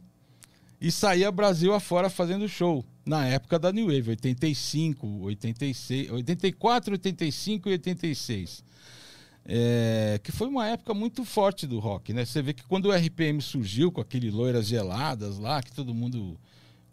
e 0.80 0.90
saía 0.90 1.30
Brasil 1.30 1.74
afora 1.74 2.08
fazendo 2.08 2.48
show. 2.48 2.84
Na 3.04 3.26
época 3.26 3.58
da 3.58 3.72
New 3.72 3.86
Wave, 3.86 4.10
85, 4.10 5.06
86, 5.22 6.10
84, 6.10 6.94
85 6.94 7.68
e 7.68 7.72
86. 7.72 8.64
É, 9.52 10.20
que 10.22 10.30
foi 10.30 10.46
uma 10.46 10.68
época 10.68 10.94
muito 10.94 11.24
forte 11.24 11.66
do 11.66 11.80
rock, 11.80 12.12
né? 12.12 12.24
Você 12.24 12.40
vê 12.40 12.52
que 12.52 12.62
quando 12.62 12.86
o 12.86 12.92
RPM 12.92 13.42
surgiu 13.42 13.90
com 13.90 14.00
aquele 14.00 14.30
Loiras 14.30 14.68
Geladas 14.68 15.38
lá, 15.38 15.60
que 15.60 15.72
todo 15.72 15.92
mundo 15.92 16.38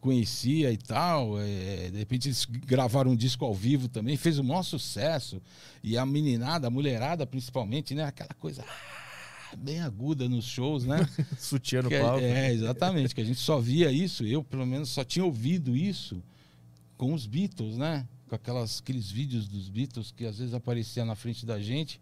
conhecia 0.02 0.72
e 0.72 0.78
tal, 0.78 1.40
é, 1.40 1.92
de 1.92 2.00
repente 2.00 2.30
eles 2.30 2.46
gravaram 2.46 3.12
um 3.12 3.16
disco 3.16 3.46
ao 3.46 3.54
vivo 3.54 3.88
também, 3.88 4.18
fez 4.18 4.40
o 4.40 4.44
maior 4.44 4.64
sucesso. 4.64 5.40
E 5.84 6.00
a 6.00 6.04
meninada, 6.04 6.66
a 6.66 6.72
mulherada 6.72 7.28
principalmente, 7.28 7.94
né? 7.94 8.06
Aquela 8.06 8.34
coisa 8.40 8.66
ah, 8.68 9.56
bem 9.56 9.80
aguda 9.82 10.28
nos 10.28 10.46
shows, 10.46 10.84
né? 10.84 11.08
Sutiã 11.38 11.84
no 11.84 11.94
é- 11.94 12.02
palco. 12.02 12.26
É, 12.26 12.52
exatamente, 12.52 13.14
que 13.14 13.22
a 13.22 13.26
gente 13.26 13.40
só 13.40 13.60
via 13.60 13.92
isso, 13.92 14.26
eu 14.26 14.44
pelo 14.44 14.66
menos 14.66 14.90
só 14.90 15.04
tinha 15.04 15.24
ouvido 15.24 15.78
isso 15.78 16.24
com 16.98 17.14
os 17.14 17.28
Beatles, 17.28 17.78
né? 17.78 18.08
Com 18.28 18.34
aquelas, 18.34 18.80
aqueles 18.80 19.12
vídeos 19.12 19.48
dos 19.48 19.70
Beatles 19.70 20.10
que 20.10 20.26
às 20.26 20.40
vezes 20.40 20.56
aparecia 20.56 21.06
na 21.06 21.14
frente 21.14 21.46
da 21.46 21.60
gente. 21.62 22.00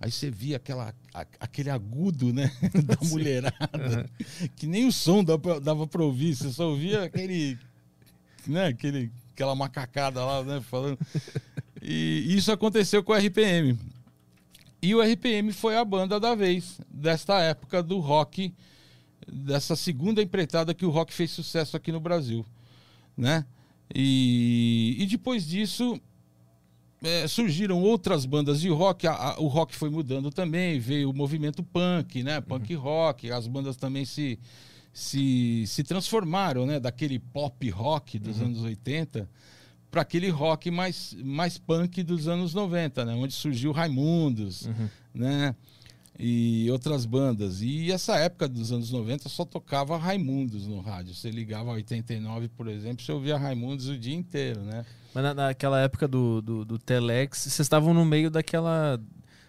Aí 0.00 0.10
você 0.12 0.30
via 0.30 0.56
aquela, 0.56 0.94
a- 1.12 1.26
aquele 1.40 1.70
agudo, 1.70 2.32
né? 2.32 2.50
Da 2.84 2.96
mulherada. 3.08 4.08
Que 4.56 4.66
nem 4.66 4.86
o 4.86 4.92
som 4.92 5.24
dava 5.24 5.60
dava 5.60 5.86
pra 5.86 6.02
ouvir, 6.02 6.34
você 6.36 6.50
só 6.52 6.70
ouvia 6.70 7.02
aquele. 7.04 7.58
Né? 8.46 8.66
Aquele, 8.68 9.10
aquela 9.32 9.54
macacada 9.54 10.24
lá, 10.24 10.44
né? 10.44 10.60
Falando. 10.60 10.98
E 11.82 12.24
isso 12.28 12.50
aconteceu 12.52 13.02
com 13.02 13.12
o 13.12 13.16
RPM. 13.16 13.78
E 14.80 14.94
o 14.94 15.02
RPM 15.02 15.52
foi 15.52 15.76
a 15.76 15.84
banda 15.84 16.20
da 16.20 16.34
vez, 16.36 16.80
desta 16.88 17.40
época 17.40 17.82
do 17.82 17.98
rock, 17.98 18.54
dessa 19.26 19.74
segunda 19.74 20.22
empreitada 20.22 20.72
que 20.72 20.86
o 20.86 20.90
rock 20.90 21.12
fez 21.12 21.32
sucesso 21.32 21.76
aqui 21.76 21.90
no 21.90 21.98
Brasil, 21.98 22.46
né? 23.16 23.44
E, 23.92 24.94
e 24.98 25.06
depois 25.06 25.44
disso 25.44 26.00
é, 27.02 27.26
surgiram 27.28 27.80
outras 27.82 28.24
bandas 28.26 28.60
de 28.60 28.68
rock, 28.68 29.06
a- 29.06 29.12
a- 29.12 29.40
o 29.40 29.46
rock 29.46 29.74
foi 29.76 29.88
mudando 29.90 30.30
também, 30.30 30.78
veio 30.80 31.10
o 31.10 31.14
movimento 31.14 31.62
punk, 31.62 32.22
né? 32.22 32.40
Punk 32.40 32.74
rock, 32.74 33.30
as 33.30 33.46
bandas 33.46 33.76
também 33.76 34.04
se, 34.04 34.38
se, 34.92 35.64
se 35.66 35.82
transformaram, 35.84 36.66
né? 36.66 36.80
Daquele 36.80 37.18
pop 37.18 37.68
rock 37.70 38.18
dos 38.18 38.40
anos 38.46 38.62
80 38.62 39.28
para 39.90 40.02
aquele 40.02 40.28
rock 40.28 40.70
mais, 40.70 41.16
mais 41.24 41.56
punk 41.56 42.02
dos 42.02 42.28
anos 42.28 42.52
90, 42.52 43.04
né? 43.04 43.14
Onde 43.14 43.32
surgiu 43.32 43.72
Raimundos, 43.72 44.66
né? 45.14 45.54
E 46.18 46.68
outras 46.70 47.06
bandas. 47.06 47.62
E 47.62 47.92
essa 47.92 48.16
época 48.16 48.48
dos 48.48 48.72
anos 48.72 48.90
90 48.90 49.28
só 49.28 49.44
tocava 49.44 49.96
Raimundos 49.96 50.66
no 50.66 50.80
rádio. 50.80 51.14
Você 51.14 51.30
ligava 51.30 51.70
a 51.70 51.74
89, 51.74 52.48
por 52.48 52.66
exemplo, 52.66 53.04
você 53.04 53.12
ouvia 53.12 53.38
Raimundos 53.38 53.88
o 53.88 53.96
dia 53.96 54.14
inteiro, 54.16 54.62
né? 54.62 54.84
Mas 55.14 55.22
na- 55.22 55.34
naquela 55.34 55.80
época 55.80 56.08
do, 56.08 56.42
do, 56.42 56.64
do 56.64 56.78
Telex, 56.78 57.38
vocês 57.38 57.60
estavam 57.60 57.94
no 57.94 58.04
meio 58.04 58.30
daquela, 58.30 59.00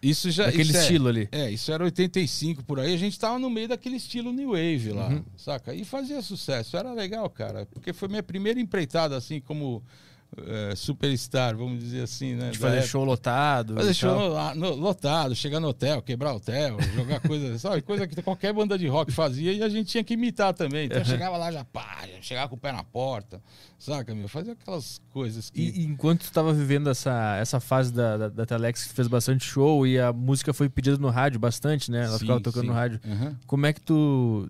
Isso 0.01 0.29
já 0.29 0.45
daquele 0.45 0.63
isso 0.69 0.77
é- 0.77 0.81
estilo 0.81 1.07
ali. 1.09 1.27
É, 1.31 1.49
isso 1.51 1.71
era 1.71 1.83
85 1.83 2.63
por 2.63 2.79
aí, 2.79 2.93
a 2.93 2.97
gente 2.97 3.17
tava 3.19 3.39
no 3.39 3.49
meio 3.49 3.67
daquele 3.67 3.95
estilo 3.97 4.31
New 4.31 4.51
Wave 4.51 4.91
lá, 4.91 5.09
Uhum. 5.09 5.23
saca? 5.35 5.73
E 5.73 5.83
fazia 5.83 6.21
sucesso, 6.21 6.77
era 6.77 6.93
legal, 6.93 7.27
cara, 7.31 7.65
porque 7.65 7.91
foi 7.93 8.07
minha 8.07 8.23
primeira 8.23 8.59
empreitada, 8.59 9.17
assim, 9.17 9.41
como 9.41 9.83
eh, 10.37 10.73
superstar, 10.75 11.55
vamos 11.55 11.79
dizer 11.79 12.03
assim, 12.03 12.35
né? 12.35 12.51
De 12.51 12.57
fazer 12.57 12.77
época. 12.77 12.89
show 12.89 13.03
lotado. 13.03 13.73
Fazer 13.75 13.93
show 13.93 14.15
no- 14.15 14.55
no- 14.55 14.75
lotado, 14.75 15.35
chegar 15.35 15.59
no 15.59 15.69
hotel, 15.69 16.01
quebrar 16.01 16.33
hotel, 16.33 16.77
jogar 16.95 17.19
coisa, 17.27 17.57
sabe? 17.57 17.81
Coisa 17.81 18.07
que 18.07 18.21
qualquer 18.21 18.53
banda 18.53 18.77
de 18.77 18.87
rock 18.87 19.11
fazia 19.11 19.51
e 19.53 19.63
a 19.63 19.69
gente 19.69 19.87
tinha 19.89 20.03
que 20.03 20.13
imitar 20.13 20.53
também. 20.53 20.85
Então 20.85 20.99
eu 20.99 21.05
chegava 21.05 21.35
lá 21.37 21.51
já, 21.51 21.65
pá, 21.65 21.99
já 22.15 22.21
chegava 22.21 22.47
com 22.49 22.55
o 22.55 22.59
pé 22.59 22.71
na 22.71 22.83
porta, 22.83 23.41
saca, 23.77 24.13
meu? 24.13 24.27
Fazia 24.27 24.53
aquelas 24.53 25.01
coisas 25.11 25.49
que. 25.49 25.61
E, 25.61 25.81
e 25.81 25.85
enquanto 25.85 26.21
tu 26.23 26.31
tava 26.31 26.53
vivendo 26.53 26.89
essa, 26.89 27.35
essa 27.37 27.59
fase 27.59 27.91
da, 27.91 28.17
da, 28.17 28.29
da 28.29 28.45
Telex, 28.45 28.85
que 28.85 28.93
fez 28.93 29.07
bastante 29.07 29.43
show 29.43 29.85
e 29.87 29.99
a 29.99 30.13
música 30.13 30.53
foi 30.53 30.69
pedida 30.69 30.97
no 30.97 31.09
rádio 31.09 31.39
bastante, 31.39 31.89
né? 31.91 32.03
Ela 32.05 32.13
Sim, 32.13 32.19
ficava 32.19 32.39
tocando 32.41 32.61
sim. 32.63 32.67
no 32.67 32.73
rádio. 32.73 32.99
Aham. 33.05 33.35
Como 33.47 33.65
é 33.65 33.73
que 33.73 33.81
tu. 33.81 34.49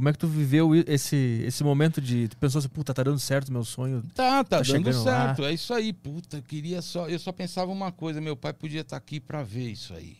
Como 0.00 0.08
é 0.08 0.12
que 0.14 0.18
tu 0.18 0.26
viveu 0.26 0.74
esse, 0.74 1.14
esse 1.44 1.62
momento 1.62 2.00
de. 2.00 2.26
Tu 2.28 2.36
pensou 2.38 2.58
assim, 2.58 2.70
puta, 2.70 2.94
tá 2.94 3.02
dando 3.02 3.18
certo 3.18 3.52
meu 3.52 3.62
sonho. 3.62 4.00
Tá, 4.14 4.42
tá, 4.42 4.44
Tá 4.44 4.56
dando 4.56 4.64
chegando 4.64 5.04
lá. 5.04 5.26
certo. 5.26 5.44
É 5.44 5.52
isso 5.52 5.74
aí, 5.74 5.92
puta. 5.92 6.38
Eu 6.38 6.42
queria 6.42 6.80
só. 6.80 7.06
Eu 7.06 7.18
só 7.18 7.30
pensava 7.32 7.70
uma 7.70 7.92
coisa, 7.92 8.18
meu 8.18 8.34
pai 8.34 8.54
podia 8.54 8.80
estar 8.80 8.96
aqui 8.96 9.20
pra 9.20 9.42
ver 9.42 9.68
isso 9.70 9.92
aí. 9.92 10.16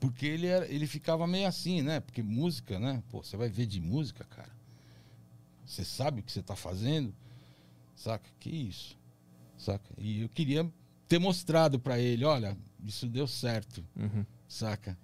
Porque 0.00 0.26
ele, 0.26 0.48
era, 0.48 0.66
ele 0.66 0.88
ficava 0.88 1.28
meio 1.28 1.46
assim, 1.46 1.80
né? 1.80 2.00
Porque 2.00 2.24
música, 2.24 2.80
né? 2.80 3.00
Pô, 3.08 3.22
você 3.22 3.36
vai 3.36 3.48
ver 3.48 3.66
de 3.66 3.80
música, 3.80 4.24
cara. 4.24 4.50
Você 5.64 5.84
sabe 5.84 6.18
o 6.18 6.22
que 6.24 6.32
você 6.32 6.42
tá 6.42 6.56
fazendo? 6.56 7.14
Saca? 7.94 8.28
Que 8.40 8.50
isso? 8.50 8.98
Saca? 9.56 9.88
E 9.96 10.22
eu 10.22 10.28
queria 10.28 10.68
ter 11.06 11.20
mostrado 11.20 11.78
pra 11.78 12.00
ele, 12.00 12.24
olha, 12.24 12.58
isso 12.84 13.06
deu 13.06 13.28
certo 13.28 13.84
Uhum. 13.94 14.26
saca? 14.48 14.98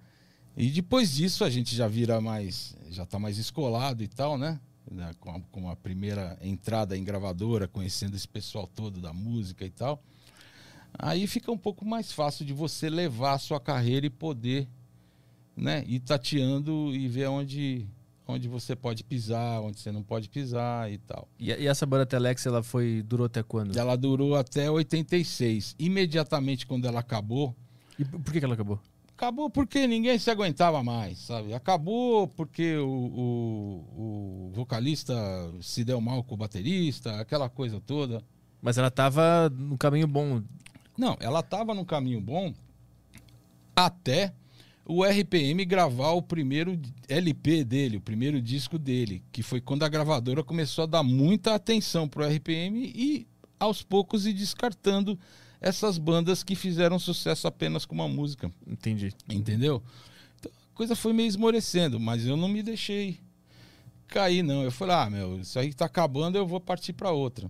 E 0.57 0.69
depois 0.69 1.13
disso 1.15 1.43
a 1.43 1.49
gente 1.49 1.75
já 1.75 1.87
vira 1.87 2.19
mais, 2.19 2.75
já 2.89 3.05
tá 3.05 3.17
mais 3.17 3.37
escolado 3.37 4.03
e 4.03 4.07
tal, 4.07 4.37
né? 4.37 4.59
Com 5.19 5.31
a, 5.31 5.39
com 5.51 5.69
a 5.69 5.75
primeira 5.75 6.37
entrada 6.41 6.97
em 6.97 7.03
gravadora, 7.03 7.67
conhecendo 7.67 8.15
esse 8.15 8.27
pessoal 8.27 8.67
todo 8.67 8.99
da 8.99 9.13
música 9.13 9.63
e 9.65 9.69
tal. 9.69 10.01
Aí 10.97 11.27
fica 11.27 11.51
um 11.51 11.57
pouco 11.57 11.85
mais 11.85 12.11
fácil 12.11 12.43
de 12.43 12.53
você 12.53 12.89
levar 12.89 13.33
a 13.33 13.37
sua 13.37 13.59
carreira 13.59 14.05
e 14.07 14.09
poder, 14.09 14.67
né? 15.55 15.83
Ir 15.87 15.99
tateando 15.99 16.93
e 16.93 17.07
ver 17.07 17.27
onde, 17.27 17.85
onde 18.27 18.47
você 18.47 18.75
pode 18.75 19.03
pisar, 19.03 19.61
onde 19.61 19.79
você 19.79 19.91
não 19.91 20.01
pode 20.01 20.27
pisar 20.27 20.91
e 20.91 20.97
tal. 20.97 21.27
E, 21.39 21.49
e 21.51 21.67
essa 21.67 21.85
banda 21.85 22.05
Telex, 22.05 22.45
ela 22.47 22.63
foi. 22.63 23.03
durou 23.03 23.27
até 23.27 23.43
quando? 23.43 23.77
Ela 23.77 23.95
durou 23.95 24.35
até 24.35 24.69
86. 24.69 25.75
Imediatamente 25.77 26.65
quando 26.65 26.87
ela 26.87 26.99
acabou, 26.99 27.55
E 27.97 28.03
por 28.03 28.33
que, 28.33 28.39
que 28.39 28.45
ela 28.45 28.55
acabou? 28.55 28.79
Acabou 29.19 29.49
porque 29.49 29.85
ninguém 29.85 30.17
se 30.17 30.31
aguentava 30.31 30.81
mais, 30.81 31.17
sabe? 31.17 31.53
Acabou 31.53 32.25
porque 32.25 32.77
o, 32.77 32.87
o, 32.87 34.47
o 34.47 34.51
vocalista 34.53 35.13
se 35.59 35.83
deu 35.83 35.99
mal 35.99 36.23
com 36.23 36.35
o 36.35 36.37
baterista, 36.37 37.19
aquela 37.19 37.49
coisa 37.49 37.81
toda. 37.81 38.23
Mas 38.61 38.77
ela 38.77 38.89
tava 38.89 39.49
no 39.49 39.77
caminho 39.77 40.07
bom. 40.07 40.41
Não, 40.97 41.17
ela 41.19 41.41
estava 41.41 41.73
no 41.73 41.83
caminho 41.83 42.21
bom 42.21 42.53
até 43.75 44.33
o 44.85 45.03
RPM 45.03 45.65
gravar 45.65 46.11
o 46.11 46.21
primeiro 46.21 46.79
LP 47.09 47.65
dele, 47.65 47.97
o 47.97 48.01
primeiro 48.01 48.41
disco 48.41 48.79
dele, 48.79 49.21
que 49.33 49.43
foi 49.43 49.59
quando 49.59 49.83
a 49.83 49.89
gravadora 49.89 50.45
começou 50.45 50.85
a 50.85 50.87
dar 50.87 51.03
muita 51.03 51.55
atenção 51.55 52.07
pro 52.07 52.25
RPM 52.25 52.89
e 52.95 53.27
aos 53.59 53.83
poucos 53.83 54.25
ir 54.25 54.31
descartando 54.31 55.19
essas 55.61 55.97
bandas 55.97 56.43
que 56.43 56.55
fizeram 56.55 56.97
sucesso 56.97 57.47
apenas 57.47 57.85
com 57.85 57.95
uma 57.95 58.07
música. 58.07 58.51
Entendi. 58.65 59.13
Entendeu? 59.29 59.83
Então, 60.39 60.51
a 60.51 60.75
coisa 60.75 60.95
foi 60.95 61.13
meio 61.13 61.27
esmorecendo, 61.27 61.99
mas 61.99 62.25
eu 62.25 62.37
não 62.37 62.47
me 62.47 62.63
deixei 62.63 63.19
cair, 64.07 64.43
não. 64.43 64.63
Eu 64.63 64.71
falei, 64.71 64.95
ah, 64.95 65.09
meu, 65.09 65.39
isso 65.39 65.59
aí 65.59 65.73
tá 65.73 65.85
acabando, 65.85 66.37
eu 66.37 66.47
vou 66.47 66.59
partir 66.59 66.93
para 66.93 67.11
outra. 67.11 67.49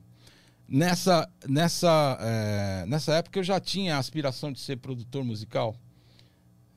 Nessa, 0.68 1.28
nessa, 1.47 2.18
é, 2.22 2.86
nessa 2.86 3.16
época 3.16 3.39
eu 3.39 3.43
já 3.43 3.60
tinha 3.60 3.95
a 3.95 3.99
aspiração 3.99 4.51
de 4.51 4.60
ser 4.60 4.78
produtor 4.78 5.24
musical. 5.24 5.76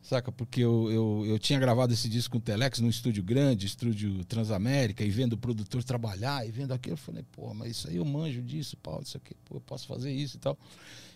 Saca? 0.02 0.32
Porque 0.32 0.60
eu, 0.60 0.90
eu, 0.90 1.24
eu 1.26 1.38
tinha 1.38 1.60
gravado 1.60 1.92
esse 1.92 2.08
disco 2.08 2.32
com 2.32 2.38
o 2.38 2.40
Telex 2.40 2.80
num 2.80 2.88
estúdio 2.88 3.22
grande, 3.22 3.66
estúdio 3.66 4.24
Transamérica, 4.24 5.04
e 5.04 5.10
vendo 5.10 5.34
o 5.34 5.38
produtor 5.38 5.84
trabalhar, 5.84 6.46
e 6.46 6.50
vendo 6.50 6.72
aquilo, 6.72 6.94
eu 6.94 6.98
falei, 6.98 7.24
pô, 7.30 7.54
mas 7.54 7.70
isso 7.70 7.88
aí 7.88 7.96
eu 7.96 8.04
manjo 8.04 8.42
disso, 8.42 8.76
pau, 8.78 9.00
isso 9.00 9.16
aqui, 9.16 9.34
pô, 9.44 9.56
eu 9.56 9.60
posso 9.60 9.86
fazer 9.86 10.12
isso 10.12 10.38
e 10.38 10.40
tal. 10.40 10.58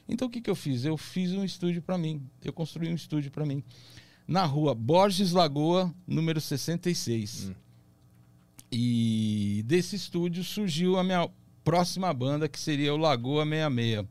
Então 0.09 0.29
o 0.29 0.31
que, 0.31 0.41
que 0.41 0.51
eu 0.51 0.55
fiz? 0.55 0.85
Eu 0.85 0.97
fiz 0.97 1.33
um 1.33 1.45
estúdio 1.45 1.83
para 1.83 1.99
mim. 1.99 2.23
Eu 2.45 2.53
construí 2.53 2.89
um 2.89 2.95
estúdio 2.95 3.31
para 3.31 3.45
mim. 3.45 3.63
Na 4.27 4.45
rua 4.45 4.75
Borges 4.75 5.33
Lagoa, 5.33 5.95
número 6.07 6.41
66. 6.41 7.49
Hum. 7.49 7.55
E 8.71 9.63
desse 9.67 9.97
estúdio 9.97 10.43
surgiu 10.43 10.99
a 10.99 11.05
minha 11.05 11.29
próxima 11.65 12.13
banda, 12.13 12.49
que 12.49 12.59
seria 12.59 12.95
o 12.95 12.97
Lagoa 12.97 13.45
66 13.45 14.07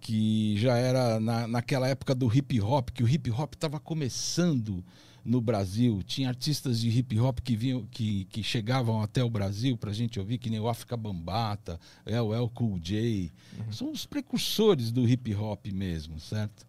que 0.00 0.56
já 0.56 0.76
era 0.76 1.20
na, 1.20 1.46
naquela 1.46 1.86
época 1.86 2.14
do 2.14 2.34
hip 2.34 2.60
hop, 2.60 2.88
que 2.90 3.02
o 3.02 3.08
hip 3.08 3.30
hop 3.30 3.52
estava 3.54 3.78
começando 3.78 4.82
no 5.24 5.40
Brasil. 5.40 6.02
Tinha 6.02 6.28
artistas 6.28 6.80
de 6.80 6.88
hip 6.88 7.18
hop 7.18 7.38
que 7.40 7.56
vinham, 7.56 7.86
que, 7.90 8.24
que 8.26 8.42
chegavam 8.42 9.02
até 9.02 9.22
o 9.22 9.30
Brasil 9.30 9.76
para 9.76 9.90
a 9.90 9.94
gente 9.94 10.18
ouvir, 10.18 10.38
que 10.38 10.50
nem 10.50 10.60
o 10.60 10.68
África 10.68 10.96
Bambata, 10.96 11.78
El 12.04 12.34
El 12.34 12.48
Cool 12.48 12.78
J. 12.78 13.30
Uhum. 13.58 13.72
São 13.72 13.90
os 13.90 14.06
precursores 14.06 14.90
do 14.90 15.08
hip 15.08 15.34
hop 15.34 15.66
mesmo, 15.66 16.18
certo? 16.18 16.66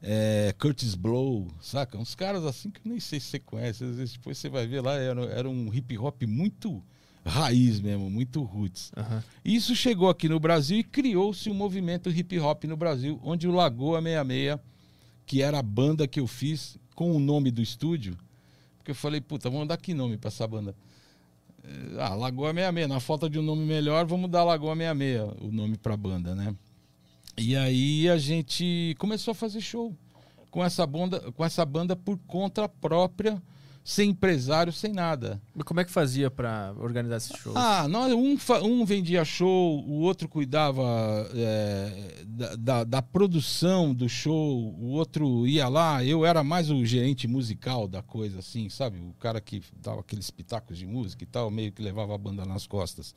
É, 0.00 0.54
Curtis 0.58 0.94
Blow, 0.94 1.48
saca? 1.60 1.98
Uns 1.98 2.14
caras 2.14 2.44
assim 2.44 2.70
que 2.70 2.80
eu 2.84 2.90
nem 2.90 3.00
sei 3.00 3.18
se 3.18 3.26
você 3.26 3.38
conhece. 3.38 3.84
Às 3.84 3.96
vezes 3.96 4.12
depois 4.14 4.38
você 4.38 4.48
vai 4.48 4.66
ver 4.66 4.80
lá, 4.80 4.94
era, 4.94 5.24
era 5.26 5.48
um 5.48 5.72
hip 5.74 5.98
hop 5.98 6.22
muito 6.22 6.82
raiz 7.24 7.80
mesmo, 7.80 8.08
muito 8.08 8.42
roots. 8.42 8.92
Uhum. 8.96 9.20
Isso 9.44 9.74
chegou 9.76 10.08
aqui 10.08 10.28
no 10.28 10.40
Brasil 10.40 10.78
e 10.78 10.84
criou-se 10.84 11.50
um 11.50 11.54
movimento 11.54 12.10
hip 12.10 12.38
hop 12.38 12.64
no 12.64 12.76
Brasil, 12.76 13.20
onde 13.22 13.46
o 13.46 13.52
Lagoa 13.52 14.00
66, 14.00 14.58
que 15.26 15.42
era 15.42 15.58
a 15.58 15.62
banda 15.62 16.08
que 16.08 16.20
eu 16.20 16.26
fiz 16.26 16.78
com 16.98 17.14
o 17.14 17.20
nome 17.20 17.52
do 17.52 17.62
estúdio, 17.62 18.18
porque 18.76 18.90
eu 18.90 18.94
falei, 18.94 19.20
puta, 19.20 19.48
vamos 19.48 19.68
dar 19.68 19.76
que 19.76 19.94
nome 19.94 20.18
para 20.18 20.26
essa 20.26 20.44
banda? 20.48 20.74
Eh, 21.62 21.96
ah, 21.96 22.12
Lagoa 22.16 22.52
66, 22.52 22.88
na 22.88 22.98
falta 22.98 23.30
de 23.30 23.38
um 23.38 23.42
nome 23.42 23.64
melhor, 23.64 24.04
vamos 24.04 24.28
dar 24.28 24.42
Lagoa 24.42 24.74
66, 24.74 25.22
o 25.40 25.52
nome 25.52 25.78
para 25.78 25.94
a 25.94 25.96
banda, 25.96 26.34
né? 26.34 26.52
E 27.36 27.54
aí 27.54 28.08
a 28.08 28.18
gente 28.18 28.96
começou 28.98 29.30
a 29.30 29.34
fazer 29.36 29.60
show 29.60 29.94
com 30.50 30.64
essa 30.64 30.84
banda, 30.84 31.30
com 31.30 31.44
essa 31.44 31.64
banda 31.64 31.94
por 31.94 32.18
conta 32.26 32.68
própria 32.68 33.40
sem 33.88 34.10
empresário, 34.10 34.70
sem 34.70 34.92
nada. 34.92 35.40
Mas 35.54 35.64
como 35.64 35.80
é 35.80 35.84
que 35.84 35.90
fazia 35.90 36.30
para 36.30 36.74
organizar 36.78 37.16
esse 37.16 37.34
show? 37.38 37.54
Ah, 37.56 37.88
nós, 37.88 38.12
um, 38.12 38.36
um 38.62 38.84
vendia 38.84 39.24
show, 39.24 39.82
o 39.82 40.00
outro 40.00 40.28
cuidava 40.28 40.84
é, 41.34 42.22
da, 42.26 42.56
da, 42.56 42.84
da, 42.84 43.02
produção 43.02 43.94
do 43.94 44.06
show, 44.06 44.74
o 44.78 44.90
outro 44.90 45.46
ia 45.46 45.68
lá. 45.68 46.04
Eu 46.04 46.26
era 46.26 46.44
mais 46.44 46.70
o 46.70 46.84
gerente 46.84 47.26
musical 47.26 47.88
da 47.88 48.02
coisa, 48.02 48.40
assim, 48.40 48.68
sabe? 48.68 48.98
O 48.98 49.14
cara 49.18 49.40
que 49.40 49.62
dava 49.82 50.00
aqueles 50.00 50.30
pitacos 50.30 50.76
de 50.76 50.86
música 50.86 51.24
e 51.24 51.26
tal, 51.26 51.50
meio 51.50 51.72
que 51.72 51.80
levava 51.80 52.14
a 52.14 52.18
banda 52.18 52.44
nas 52.44 52.66
costas. 52.66 53.14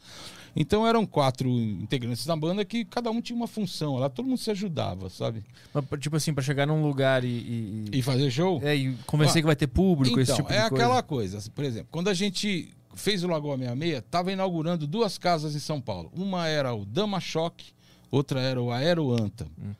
Então 0.56 0.88
eram 0.88 1.06
quatro 1.06 1.50
integrantes 1.50 2.26
da 2.26 2.36
banda 2.38 2.64
que 2.64 2.86
cada 2.86 3.12
um 3.12 3.20
tinha 3.20 3.36
uma 3.36 3.48
função. 3.48 3.98
Lá 3.98 4.08
todo 4.08 4.26
mundo 4.26 4.38
se 4.38 4.50
ajudava, 4.50 5.10
sabe? 5.10 5.44
Mas, 5.74 5.84
tipo 6.00 6.16
assim, 6.16 6.34
para 6.34 6.44
chegar 6.44 6.66
num 6.66 6.82
lugar 6.82 7.26
e, 7.26 7.28
e, 7.28 7.86
e. 7.92 8.02
fazer 8.02 8.32
show? 8.32 8.62
É, 8.64 8.74
e 8.74 8.96
convencer 9.06 9.40
ah, 9.40 9.42
que 9.42 9.48
vai 9.48 9.56
ter 9.58 9.68
público, 9.68 10.18
então, 10.18 10.24
esse 10.24 10.34
tipo 10.34 10.48
de 10.48 10.61
é 10.62 10.68
aquela 10.68 11.04
coisa. 11.04 11.40
Por 11.52 11.64
exemplo, 11.64 11.90
quando 11.92 12.10
a 12.10 12.14
gente 12.14 12.74
fez 12.96 13.24
o 13.24 13.28
Lagoa 13.28 13.58
66, 13.58 14.00
estava 14.00 14.32
inaugurando 14.32 14.88
duas 14.88 15.18
casas 15.18 15.56
em 15.56 15.60
São 15.60 15.82
Paulo. 15.82 16.12
Uma 16.14 16.48
era 16.48 16.74
o 16.74 16.86
Dama 16.86 17.20
Choque, 17.20 17.74
outra 18.10 18.40
era 18.42 18.62
o 18.62 18.72
Aero 18.72 19.12
Anta. 19.12 19.48
Hum. 19.58 19.74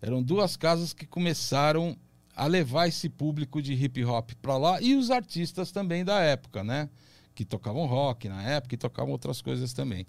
Eram 0.00 0.22
duas 0.22 0.56
casas 0.56 0.92
que 0.92 1.06
começaram 1.06 1.96
a 2.36 2.46
levar 2.46 2.86
esse 2.86 3.08
público 3.08 3.60
de 3.60 3.72
hip 3.72 4.04
hop 4.04 4.30
para 4.40 4.56
lá 4.56 4.80
e 4.80 4.94
os 4.94 5.10
artistas 5.10 5.72
também 5.72 6.04
da 6.04 6.20
época, 6.20 6.62
né? 6.62 6.88
Que 7.34 7.44
tocavam 7.44 7.84
rock 7.86 8.28
na 8.28 8.42
época 8.42 8.74
e 8.74 8.78
tocavam 8.78 9.10
outras 9.10 9.42
coisas 9.42 9.72
também. 9.72 10.06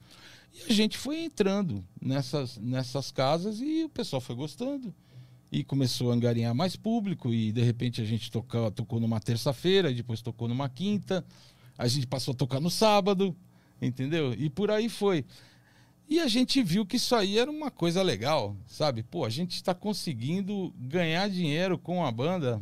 E 0.53 0.71
a 0.71 0.73
gente 0.73 0.97
foi 0.97 1.23
entrando 1.23 1.83
nessas, 1.99 2.57
nessas 2.57 3.11
casas 3.11 3.59
e 3.59 3.83
o 3.83 3.89
pessoal 3.89 4.21
foi 4.21 4.35
gostando 4.35 4.93
e 5.51 5.63
começou 5.63 6.11
a 6.11 6.13
angariar 6.13 6.53
mais 6.53 6.75
público 6.75 7.33
e 7.33 7.51
de 7.51 7.61
repente 7.61 8.01
a 8.01 8.05
gente 8.05 8.29
tocou, 8.31 8.69
tocou 8.71 8.99
numa 8.99 9.19
terça-feira, 9.19 9.91
depois 9.91 10.21
tocou 10.21 10.47
numa 10.47 10.69
quinta, 10.69 11.25
a 11.77 11.87
gente 11.87 12.05
passou 12.05 12.33
a 12.33 12.37
tocar 12.37 12.59
no 12.59 12.69
sábado, 12.69 13.35
entendeu? 13.81 14.33
E 14.33 14.49
por 14.49 14.69
aí 14.69 14.89
foi. 14.89 15.25
E 16.07 16.19
a 16.19 16.27
gente 16.27 16.61
viu 16.63 16.85
que 16.85 16.97
isso 16.97 17.15
aí 17.15 17.37
era 17.37 17.49
uma 17.49 17.69
coisa 17.69 18.01
legal, 18.01 18.55
sabe? 18.65 19.03
Pô, 19.03 19.25
a 19.25 19.29
gente 19.29 19.55
está 19.55 19.73
conseguindo 19.73 20.73
ganhar 20.77 21.29
dinheiro 21.29 21.77
com 21.77 22.03
a 22.03 22.11
banda 22.11 22.61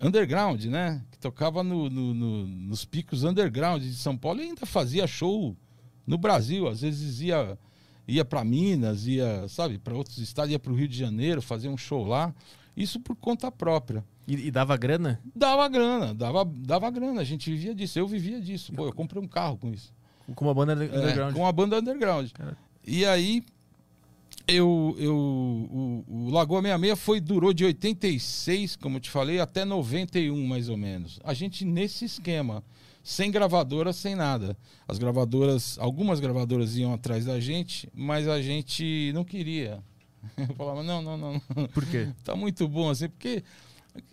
underground, 0.00 0.64
né? 0.64 1.02
Que 1.10 1.18
tocava 1.18 1.62
no, 1.62 1.88
no, 1.88 2.12
no, 2.12 2.46
nos 2.46 2.84
picos 2.84 3.24
underground 3.24 3.82
de 3.82 3.94
São 3.94 4.16
Paulo 4.16 4.40
e 4.40 4.44
ainda 4.44 4.66
fazia 4.66 5.06
show 5.06 5.56
no 6.06 6.18
Brasil. 6.18 6.68
Às 6.68 6.80
vezes 6.80 7.20
ia 7.20 7.58
ia 8.06 8.24
para 8.24 8.44
Minas, 8.44 9.06
ia, 9.06 9.48
sabe, 9.48 9.78
para 9.78 9.94
outros 9.94 10.18
estados, 10.18 10.50
ia 10.50 10.58
para 10.58 10.72
o 10.72 10.76
Rio 10.76 10.88
de 10.88 10.96
Janeiro 10.96 11.42
fazer 11.42 11.68
um 11.68 11.76
show 11.76 12.06
lá. 12.06 12.34
Isso 12.76 13.00
por 13.00 13.16
conta 13.16 13.50
própria. 13.50 14.04
E, 14.28 14.34
e, 14.34 14.50
dava 14.50 14.76
grana? 14.76 15.20
Dava 15.34 15.68
grana, 15.68 16.12
dava, 16.12 16.44
dava 16.44 16.90
grana. 16.90 17.20
A 17.20 17.24
gente 17.24 17.50
vivia 17.50 17.74
disso. 17.74 17.98
Eu 17.98 18.06
vivia 18.06 18.40
disso. 18.40 18.72
Pô, 18.72 18.86
eu 18.86 18.92
comprei 18.92 19.22
um 19.22 19.28
carro 19.28 19.56
com 19.56 19.70
isso. 19.70 19.92
Com 20.34 20.44
uma 20.44 20.54
banda 20.54 20.72
é, 20.72 20.74
underground? 20.74 21.30
É, 21.30 21.34
com 21.34 21.40
uma 21.40 21.52
banda 21.52 21.78
underground. 21.78 22.30
Cara. 22.32 22.56
E 22.84 23.06
aí, 23.06 23.42
eu, 24.46 24.94
eu, 24.98 25.16
o, 25.16 26.04
o 26.08 26.30
Lagoa 26.30 26.60
66 26.60 26.98
foi, 26.98 27.20
durou 27.20 27.52
de 27.52 27.64
86, 27.64 28.76
como 28.76 28.96
eu 28.96 29.00
te 29.00 29.10
falei, 29.10 29.40
até 29.40 29.64
91, 29.64 30.46
mais 30.46 30.68
ou 30.68 30.76
menos. 30.76 31.18
A 31.24 31.32
gente 31.32 31.64
nesse 31.64 32.04
esquema 32.04 32.62
sem 33.06 33.30
gravadora, 33.30 33.92
sem 33.92 34.16
nada. 34.16 34.58
As 34.88 34.98
gravadoras, 34.98 35.78
algumas 35.78 36.18
gravadoras 36.18 36.76
iam 36.76 36.92
atrás 36.92 37.24
da 37.24 37.38
gente, 37.38 37.88
mas 37.94 38.26
a 38.26 38.42
gente 38.42 39.12
não 39.14 39.24
queria. 39.24 39.78
Eu 40.36 40.52
falava, 40.56 40.82
não, 40.82 41.00
não, 41.00 41.16
não. 41.16 41.40
Por 41.72 41.86
quê? 41.86 42.08
tá 42.24 42.34
muito 42.34 42.66
bom 42.66 42.90
assim, 42.90 43.08
porque 43.08 43.44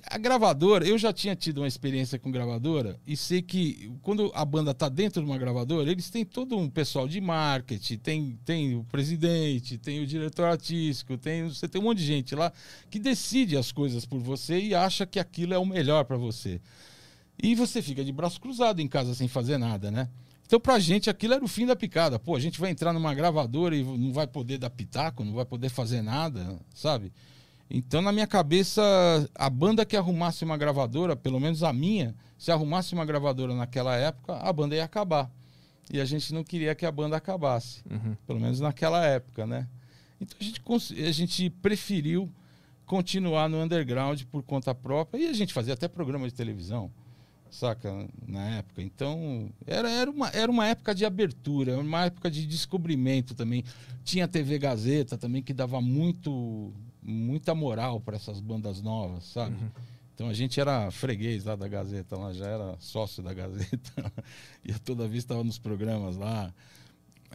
a 0.05 0.17
gravadora, 0.19 0.87
eu 0.87 0.95
já 0.95 1.11
tinha 1.11 1.35
tido 1.35 1.57
uma 1.57 1.67
experiência 1.67 2.19
com 2.19 2.31
gravadora 2.31 2.99
e 3.05 3.17
sei 3.17 3.41
que 3.41 3.91
quando 4.03 4.31
a 4.35 4.45
banda 4.45 4.75
tá 4.75 4.87
dentro 4.87 5.23
de 5.23 5.27
uma 5.27 5.39
gravadora, 5.39 5.91
eles 5.91 6.11
têm 6.11 6.23
todo 6.23 6.55
um 6.55 6.69
pessoal 6.69 7.07
de 7.07 7.19
marketing, 7.19 7.97
tem, 7.97 8.39
tem 8.45 8.75
o 8.75 8.83
presidente, 8.83 9.79
tem 9.79 10.01
o 10.01 10.07
diretor 10.07 10.45
artístico, 10.45 11.17
tem, 11.17 11.49
você 11.49 11.67
tem 11.67 11.81
um 11.81 11.85
monte 11.85 11.97
de 11.97 12.05
gente 12.05 12.35
lá 12.35 12.53
que 12.91 12.99
decide 12.99 13.57
as 13.57 13.71
coisas 13.71 14.05
por 14.05 14.19
você 14.19 14.59
e 14.59 14.75
acha 14.75 15.03
que 15.07 15.19
aquilo 15.19 15.55
é 15.55 15.57
o 15.57 15.65
melhor 15.65 16.05
para 16.05 16.15
você. 16.15 16.61
E 17.41 17.55
você 17.55 17.81
fica 17.81 18.03
de 18.03 18.11
braço 18.11 18.39
cruzado 18.39 18.79
em 18.79 18.87
casa 18.87 19.13
sem 19.13 19.27
fazer 19.27 19.57
nada, 19.57 19.89
né? 19.91 20.09
Então, 20.45 20.59
pra 20.59 20.77
gente, 20.77 21.09
aquilo 21.09 21.33
era 21.33 21.43
o 21.43 21.47
fim 21.47 21.65
da 21.65 21.75
picada. 21.75 22.19
Pô, 22.19 22.35
a 22.35 22.39
gente 22.39 22.59
vai 22.59 22.69
entrar 22.69 22.93
numa 22.93 23.13
gravadora 23.13 23.75
e 23.75 23.83
não 23.83 24.13
vai 24.13 24.27
poder 24.27 24.57
dar 24.57 24.69
pitaco, 24.69 25.23
não 25.23 25.33
vai 25.33 25.45
poder 25.45 25.69
fazer 25.69 26.01
nada, 26.01 26.59
sabe? 26.75 27.11
Então, 27.69 28.01
na 28.01 28.11
minha 28.11 28.27
cabeça, 28.27 28.81
a 29.33 29.49
banda 29.49 29.85
que 29.85 29.97
arrumasse 29.97 30.43
uma 30.43 30.57
gravadora, 30.57 31.15
pelo 31.15 31.39
menos 31.39 31.63
a 31.63 31.73
minha, 31.73 32.15
se 32.37 32.51
arrumasse 32.51 32.93
uma 32.93 33.05
gravadora 33.05 33.55
naquela 33.55 33.95
época, 33.95 34.35
a 34.35 34.53
banda 34.53 34.75
ia 34.75 34.83
acabar. 34.83 35.31
E 35.91 35.99
a 35.99 36.05
gente 36.05 36.33
não 36.33 36.43
queria 36.43 36.75
que 36.75 36.85
a 36.85 36.91
banda 36.91 37.17
acabasse. 37.17 37.81
Uhum. 37.89 38.15
Pelo 38.27 38.39
menos 38.39 38.59
naquela 38.59 39.03
época, 39.05 39.47
né? 39.47 39.67
Então, 40.21 40.37
a 40.39 40.43
gente, 40.43 40.61
a 41.03 41.11
gente 41.11 41.49
preferiu 41.49 42.29
continuar 42.85 43.49
no 43.49 43.61
underground 43.61 44.21
por 44.25 44.43
conta 44.43 44.75
própria. 44.75 45.19
E 45.19 45.27
a 45.27 45.33
gente 45.33 45.51
fazia 45.51 45.73
até 45.73 45.87
programa 45.87 46.27
de 46.27 46.33
televisão 46.33 46.91
saca? 47.53 48.07
Na 48.27 48.57
época. 48.57 48.81
Então, 48.81 49.49
era, 49.65 49.89
era, 49.89 50.09
uma, 50.09 50.29
era 50.29 50.51
uma 50.51 50.67
época 50.67 50.93
de 50.93 51.05
abertura, 51.05 51.79
uma 51.79 52.05
época 52.05 52.29
de 52.29 52.45
descobrimento 52.45 53.33
também. 53.33 53.63
Tinha 54.03 54.25
a 54.25 54.27
TV 54.27 54.59
Gazeta 54.59 55.17
também, 55.17 55.41
que 55.41 55.53
dava 55.53 55.79
muito, 55.79 56.73
muita 57.01 57.55
moral 57.55 57.99
para 58.01 58.15
essas 58.15 58.39
bandas 58.39 58.81
novas, 58.81 59.23
sabe? 59.25 59.55
Uhum. 59.55 59.69
Então 60.15 60.29
a 60.29 60.33
gente 60.33 60.59
era 60.59 60.91
freguês 60.91 61.45
lá 61.45 61.55
da 61.55 61.67
Gazeta, 61.67 62.15
lá 62.15 62.33
já 62.33 62.45
era 62.45 62.75
sócio 62.79 63.23
da 63.23 63.33
Gazeta, 63.33 64.11
e 64.63 64.73
toda 64.73 65.07
vez 65.07 65.23
estava 65.23 65.43
nos 65.43 65.57
programas 65.57 66.17
lá. 66.17 66.53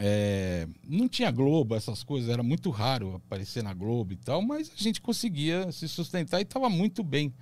É, 0.00 0.68
não 0.86 1.08
tinha 1.08 1.28
Globo, 1.30 1.74
essas 1.74 2.04
coisas, 2.04 2.30
era 2.30 2.42
muito 2.42 2.70
raro 2.70 3.16
aparecer 3.16 3.64
na 3.64 3.74
Globo 3.74 4.12
e 4.12 4.16
tal, 4.16 4.40
mas 4.40 4.70
a 4.70 4.80
gente 4.80 5.00
conseguia 5.00 5.72
se 5.72 5.88
sustentar 5.88 6.38
e 6.38 6.44
estava 6.44 6.70
muito 6.70 7.02
bem 7.02 7.34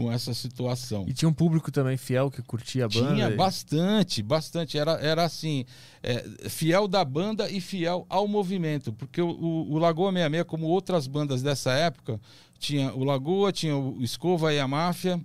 com 0.00 0.12
essa 0.12 0.32
situação. 0.32 1.04
E 1.06 1.12
tinha 1.12 1.28
um 1.28 1.32
público 1.32 1.70
também 1.70 1.96
fiel 1.96 2.30
que 2.30 2.40
curtia 2.42 2.86
a 2.86 2.88
banda? 2.88 3.14
Tinha 3.14 3.36
bastante, 3.36 4.22
bastante. 4.22 4.78
Era, 4.78 4.92
era 4.92 5.24
assim, 5.24 5.64
é, 6.02 6.48
fiel 6.48 6.88
da 6.88 7.04
banda 7.04 7.50
e 7.50 7.60
fiel 7.60 8.06
ao 8.08 8.26
movimento. 8.26 8.92
Porque 8.92 9.20
o, 9.20 9.28
o, 9.28 9.72
o 9.72 9.78
Lagoa 9.78 10.10
66, 10.10 10.44
como 10.46 10.66
outras 10.66 11.06
bandas 11.06 11.42
dessa 11.42 11.72
época, 11.72 12.18
tinha 12.58 12.92
o 12.94 13.04
Lagoa, 13.04 13.52
tinha 13.52 13.76
o 13.76 14.02
Escova 14.02 14.52
e 14.54 14.58
a 14.58 14.66
Máfia, 14.66 15.20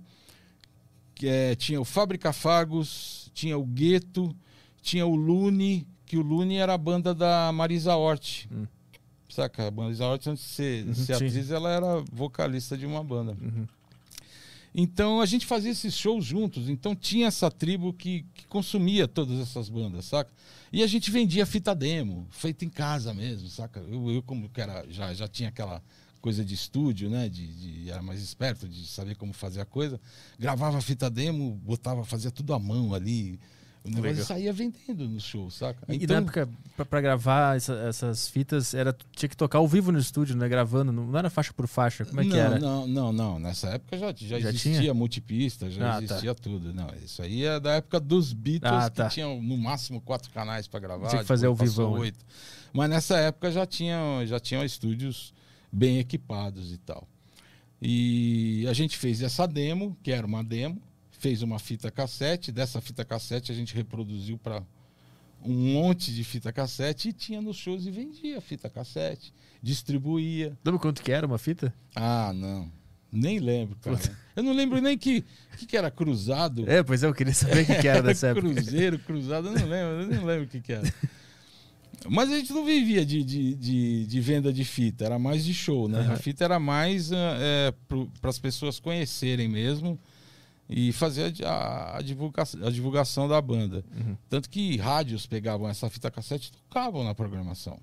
é, 1.22 1.54
tinha 1.54 1.80
o 1.80 1.84
Fábrica 1.84 2.32
Fagos, 2.32 3.30
tinha 3.32 3.56
o 3.56 3.64
Gueto, 3.64 4.34
tinha 4.82 5.06
o 5.06 5.16
Lune, 5.16 5.86
que 6.04 6.18
o 6.18 6.22
Lune 6.22 6.56
era 6.56 6.74
a 6.74 6.78
banda 6.78 7.14
da 7.14 7.50
Marisa 7.52 7.96
Hort. 7.96 8.46
Hum. 8.52 8.66
Saca? 9.28 9.68
A 9.68 9.70
Marisa 9.70 10.04
Hort, 10.04 10.26
antes 10.28 10.44
de 10.44 10.50
ser, 10.50 10.86
Uhum, 10.86 10.94
ser 10.94 11.12
atriz, 11.14 11.50
ela 11.50 11.70
era 11.70 12.04
vocalista 12.12 12.76
de 12.76 12.86
uma 12.86 13.02
banda. 13.02 13.36
Uhum. 13.40 13.66
Então 14.78 15.22
a 15.22 15.26
gente 15.26 15.46
fazia 15.46 15.70
esses 15.70 15.94
shows 15.96 16.22
juntos. 16.22 16.68
Então 16.68 16.94
tinha 16.94 17.28
essa 17.28 17.50
tribo 17.50 17.94
que, 17.94 18.26
que 18.34 18.46
consumia 18.46 19.08
todas 19.08 19.40
essas 19.40 19.70
bandas, 19.70 20.04
saca? 20.04 20.30
E 20.70 20.82
a 20.82 20.86
gente 20.86 21.10
vendia 21.10 21.46
fita 21.46 21.74
demo, 21.74 22.26
feita 22.30 22.62
em 22.62 22.68
casa 22.68 23.14
mesmo, 23.14 23.48
saca? 23.48 23.80
Eu, 23.80 24.10
eu 24.10 24.22
como 24.22 24.50
que 24.50 24.60
era, 24.60 24.84
já, 24.90 25.14
já 25.14 25.26
tinha 25.26 25.48
aquela 25.48 25.82
coisa 26.20 26.44
de 26.44 26.52
estúdio, 26.52 27.08
né? 27.08 27.26
De, 27.26 27.46
de- 27.46 27.90
era 27.90 28.02
mais 28.02 28.20
esperto, 28.20 28.68
de 28.68 28.86
saber 28.86 29.16
como 29.16 29.32
fazer 29.32 29.62
a 29.62 29.64
coisa. 29.64 29.98
Gravava 30.38 30.78
fita 30.82 31.08
demo, 31.08 31.52
botava, 31.64 32.04
fazia 32.04 32.30
tudo 32.30 32.52
à 32.52 32.58
mão 32.58 32.92
ali. 32.92 33.40
O 33.86 33.90
negócio 33.90 34.10
Legal. 34.10 34.24
saía 34.26 34.52
vendendo 34.52 35.08
no 35.08 35.20
show, 35.20 35.50
saca? 35.50 35.78
E 35.88 35.96
Então, 35.96 36.16
na 36.16 36.22
época, 36.22 36.48
pra, 36.76 36.84
pra 36.84 37.00
gravar 37.00 37.56
essa- 37.56 37.74
essas 37.88 38.28
fitas, 38.28 38.74
era, 38.74 38.94
tinha 39.14 39.28
que 39.28 39.36
tocar 39.36 39.58
ao 39.58 39.68
vivo 39.68 39.92
no 39.92 39.98
estúdio, 39.98 40.36
né? 40.36 40.48
Gravando, 40.48 40.90
não, 40.92 41.16
era 41.18 41.30
faixa 41.30 41.52
por 41.52 41.66
faixa, 41.66 42.04
como 42.04 42.20
é 42.20 42.24
que 42.24 42.30
não, 42.30 42.36
era? 42.36 42.58
Não, 42.58 42.86
não, 42.86 43.12
não. 43.12 43.38
Nessa 43.38 43.68
época 43.70 43.96
já, 43.96 44.06
já, 44.16 44.40
Já 44.40 44.48
existia 44.50 44.80
tinha? 44.80 44.94
multipista, 44.94 45.70
já 45.70 45.90
Ah, 45.90 45.98
tá. 45.98 46.02
existia 46.04 46.34
tudo. 46.34 46.74
Não, 46.74 46.88
isso 47.04 47.22
aí 47.22 47.44
é 47.44 47.60
da 47.60 47.74
época 47.74 48.00
dos 48.00 48.32
Beatles, 48.32 48.72
Ah, 48.72 48.90
tá. 48.90 49.06
que 49.08 49.14
tinham 49.14 49.40
no 49.40 49.56
máximo 49.56 50.00
quatro 50.00 50.30
canais 50.32 50.66
para 50.66 50.80
gravar. 50.80 51.08
Tinha 51.08 51.22
que 51.22 51.28
fazer 51.28 51.46
ao 51.46 51.54
vivão, 51.54 51.94
né? 51.94 52.00
oito. 52.00 52.24
Mas 52.72 52.90
nessa 52.90 53.16
época 53.18 53.50
já 53.50 53.64
tinham, 53.64 54.26
já 54.26 54.38
tinham 54.40 54.64
estúdios 54.64 55.32
bem 55.72 55.98
equipados 55.98 56.72
e 56.72 56.78
tal. 56.78 57.06
E 57.80 58.66
a 58.68 58.72
gente 58.72 58.96
fez 58.96 59.20
essa 59.22 59.46
demo, 59.46 59.96
que 60.02 60.10
era 60.10 60.26
uma 60.26 60.42
demo, 60.42 60.80
fez 61.18 61.42
uma 61.42 61.58
fita 61.58 61.90
cassete. 61.90 62.52
Dessa 62.52 62.80
fita 62.80 63.04
cassete 63.04 63.52
a 63.52 63.54
gente 63.54 63.74
reproduziu 63.74 64.38
para 64.38 64.62
um 65.44 65.74
monte 65.74 66.12
de 66.12 66.24
fita 66.24 66.52
cassete 66.52 67.10
e 67.10 67.12
tinha 67.12 67.40
nos 67.40 67.56
shows 67.56 67.86
e 67.86 67.90
vendia 67.90 68.40
fita 68.40 68.68
cassete, 68.68 69.32
distribuía. 69.62 70.56
Lembra 70.64 70.80
quanto 70.80 71.02
que 71.02 71.12
era 71.12 71.26
uma 71.26 71.38
fita? 71.38 71.72
Ah, 71.94 72.32
não. 72.34 72.70
Nem 73.12 73.38
lembro, 73.38 73.76
cara. 73.76 73.98
Eu 74.34 74.42
não 74.42 74.52
lembro 74.52 74.80
nem 74.80 74.98
que, 74.98 75.24
que, 75.56 75.66
que 75.66 75.76
era 75.76 75.90
cruzado. 75.90 76.68
É, 76.68 76.82
pois 76.82 77.02
é, 77.02 77.06
eu 77.06 77.14
queria 77.14 77.32
saber 77.32 77.62
o 77.62 77.66
que, 77.66 77.74
que 77.76 77.88
era 77.88 78.02
dessa 78.02 78.28
época. 78.28 78.52
Cruzeiro, 78.52 78.98
cruzado, 78.98 79.48
eu 79.48 79.54
não 79.54 79.66
lembro, 79.66 80.02
eu 80.02 80.06
não 80.20 80.26
lembro 80.26 80.44
o 80.44 80.48
que, 80.48 80.60
que 80.60 80.72
era. 80.72 80.94
Mas 82.08 82.30
a 82.30 82.36
gente 82.36 82.52
não 82.52 82.64
vivia 82.64 83.06
de, 83.06 83.24
de, 83.24 83.54
de, 83.54 84.06
de 84.06 84.20
venda 84.20 84.52
de 84.52 84.64
fita, 84.64 85.04
era 85.04 85.18
mais 85.18 85.44
de 85.44 85.54
show, 85.54 85.88
né? 85.88 86.00
Aham. 86.00 86.12
A 86.12 86.16
fita 86.16 86.44
era 86.44 86.58
mais 86.58 87.10
para 88.20 88.30
as 88.30 88.38
pessoas 88.38 88.78
conhecerem 88.78 89.48
mesmo 89.48 89.98
e 90.68 90.92
fazer 90.92 91.34
a, 91.44 91.98
a, 91.98 92.02
divulgação, 92.02 92.66
a 92.66 92.70
divulgação 92.70 93.28
da 93.28 93.40
banda. 93.40 93.84
Uhum. 93.94 94.16
Tanto 94.28 94.50
que 94.50 94.76
rádios 94.76 95.26
pegavam 95.26 95.68
essa 95.68 95.88
fita 95.88 96.10
cassete 96.10 96.48
e 96.48 96.52
tocavam 96.52 97.04
na 97.04 97.14
programação. 97.14 97.78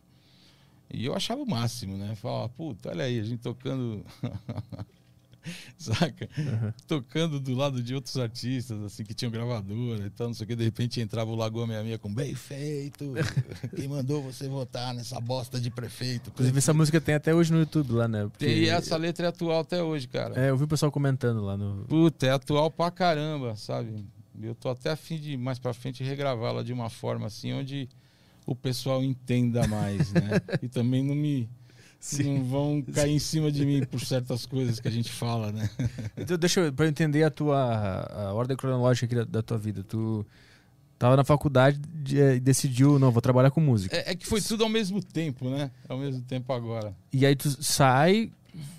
E 0.92 1.06
eu 1.06 1.16
achava 1.16 1.42
o 1.42 1.50
máximo, 1.50 1.98
né? 1.98 2.14
Falava, 2.16 2.50
puta, 2.50 2.90
olha 2.90 3.06
aí, 3.06 3.20
a 3.20 3.24
gente 3.24 3.42
tocando. 3.42 4.06
Saca? 5.78 6.30
Uhum. 6.38 6.74
Tocando 6.88 7.40
do 7.40 7.54
lado 7.54 7.82
de 7.82 7.94
outros 7.94 8.18
artistas, 8.18 8.82
assim, 8.84 9.04
que 9.04 9.14
tinham 9.14 9.32
gravadora 9.32 10.06
e 10.06 10.10
tal, 10.10 10.28
não 10.28 10.34
sei 10.34 10.46
o 10.46 10.48
que. 10.48 10.56
De 10.56 10.64
repente 10.64 11.02
entrava 11.02 11.32
o 11.32 11.36
Lagoa 11.36 11.66
66 11.68 12.00
com 12.00 12.14
bem 12.14 12.34
feito. 12.36 13.14
Quem 13.76 13.88
mandou 13.88 14.22
você 14.22 14.48
votar 14.48 14.94
nessa 14.94 15.20
bosta 15.20 15.60
de 15.60 15.70
prefeito? 15.70 16.30
Inclusive, 16.30 16.58
essa 16.58 16.74
música 16.74 17.00
tem 17.02 17.16
até 17.16 17.34
hoje 17.34 17.52
no 17.52 17.60
YouTube 17.60 17.94
lá, 17.94 18.08
né? 18.08 18.24
Porque- 18.24 18.46
Tem 18.46 18.70
essa 18.70 18.96
letra 18.98 19.26
é 19.26 19.30
atual 19.30 19.62
até 19.62 19.82
hoje, 19.82 20.08
cara. 20.08 20.40
É, 20.40 20.50
eu 20.50 20.58
vi 20.58 20.64
o 20.64 20.68
pessoal 20.68 20.92
comentando 20.92 21.42
lá 21.42 21.58
no. 21.58 21.86
Puta, 21.86 22.26
é 22.26 22.32
atual 22.32 22.70
pra 22.72 22.90
caramba, 22.92 23.56
sabe? 23.56 24.06
Eu 24.42 24.56
tô 24.56 24.70
até 24.70 24.92
afim 24.92 25.18
de, 25.20 25.38
mais 25.38 25.60
pra 25.60 25.74
frente, 25.74 26.04
regravá-la 26.04 26.64
de 26.64 26.74
uma 26.74 26.90
forma 26.90 27.28
assim, 27.28 27.54
onde 27.54 27.88
o 28.46 28.56
pessoal 28.56 29.04
entenda 29.04 29.68
mais, 29.68 30.12
né? 30.12 30.42
e 30.62 30.68
também 30.68 31.04
não 31.04 31.16
me. 31.16 31.50
Não 32.24 32.44
vão 32.44 32.82
cair 32.82 33.12
em 33.14 33.20
cima 33.20 33.52
de 33.52 33.66
mim 33.66 33.86
por 33.86 34.00
certas 34.02 34.46
coisas 34.46 34.80
que 34.80 34.88
a 34.88 34.92
gente 34.92 35.12
fala, 35.12 35.52
né? 35.52 35.70
Então, 36.18 36.38
deixa 36.38 36.60
eu, 36.60 36.74
pra 36.74 36.86
eu 36.86 36.90
entender 36.90 37.24
a 37.24 37.30
tua 37.30 38.06
a 38.10 38.34
ordem 38.34 38.58
cronológica 38.58 39.06
aqui 39.06 39.30
da, 39.30 39.42
tua 39.42 39.58
vida. 39.58 39.84
Tu 39.84 40.26
tava 41.00 41.16
na 41.16 41.24
faculdade 41.24 41.80
de- 41.80 42.18
e 42.20 42.40
decidiu, 42.40 43.00
não, 43.00 43.12
vou 43.12 43.22
trabalhar 43.22 43.52
com 43.52 43.62
música. 43.62 43.96
É, 43.96 44.12
é 44.12 44.16
que 44.16 44.26
foi 44.28 44.42
tudo 44.42 44.64
ao 44.64 44.70
mesmo 44.70 45.02
tempo, 45.02 45.50
né? 45.50 45.72
Ao 45.88 45.98
mesmo 45.98 46.22
tempo 46.22 46.52
agora. 46.52 46.94
E 47.12 47.26
aí 47.26 47.36
tu 47.36 47.50
sai, 47.64 48.32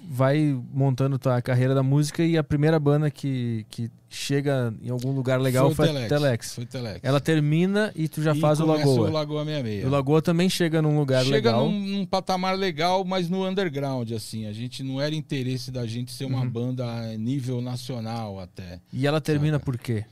vai 0.09 0.57
montando 0.73 1.19
tua 1.19 1.41
carreira 1.43 1.75
da 1.75 1.83
música 1.83 2.23
e 2.23 2.37
a 2.39 2.45
primeira 2.45 2.79
banda 2.79 3.11
que, 3.11 3.67
que 3.69 3.91
chega 4.09 4.73
em 4.83 4.91
algum 4.91 5.11
lugar 5.13 5.41
legal 5.41 5.75
foi, 5.75 5.89
a 6.05 6.09
Telex. 6.09 6.55
Foi 6.55 6.67
Telex. 6.67 7.01
Ela 7.03 7.21
termina 7.21 7.91
e 7.97 8.07
tu 8.09 8.23
já 8.23 8.35
E 8.35 8.41
faz 8.41 8.61
o 8.61 8.67
Lagoa. 8.67 9.09
o 9.09 9.13
Lagoa 9.13 9.45
66. 9.45 9.85
O 9.87 9.89
Lagoa 9.91 10.23
também 10.23 10.49
chega 10.49 10.81
num 10.81 10.99
lugar 10.99 11.25
Chega 11.25 11.37
legal. 11.37 11.69
num, 11.69 11.81
num 11.81 12.07
patamar 12.07 12.57
legal, 12.57 13.05
mas 13.05 13.29
no 13.29 13.47
underground, 13.49 14.11
assim. 14.13 14.47
A 14.47 14.53
gente 14.53 14.83
não 14.83 15.01
era 15.01 15.15
interesse 15.15 15.71
da 15.71 15.87
gente 15.87 16.13
ser 16.13 16.27
uma 16.27 16.41
Uhum. 16.43 16.51
banda 16.51 16.85
a 16.87 17.17
nível 17.17 17.61
nacional 17.61 18.39
até. 18.39 18.81
E 18.93 19.07
ela 19.07 19.21
termina 19.21 19.55
Saca. 19.59 19.65
por 19.65 19.79
quê? 19.79 20.05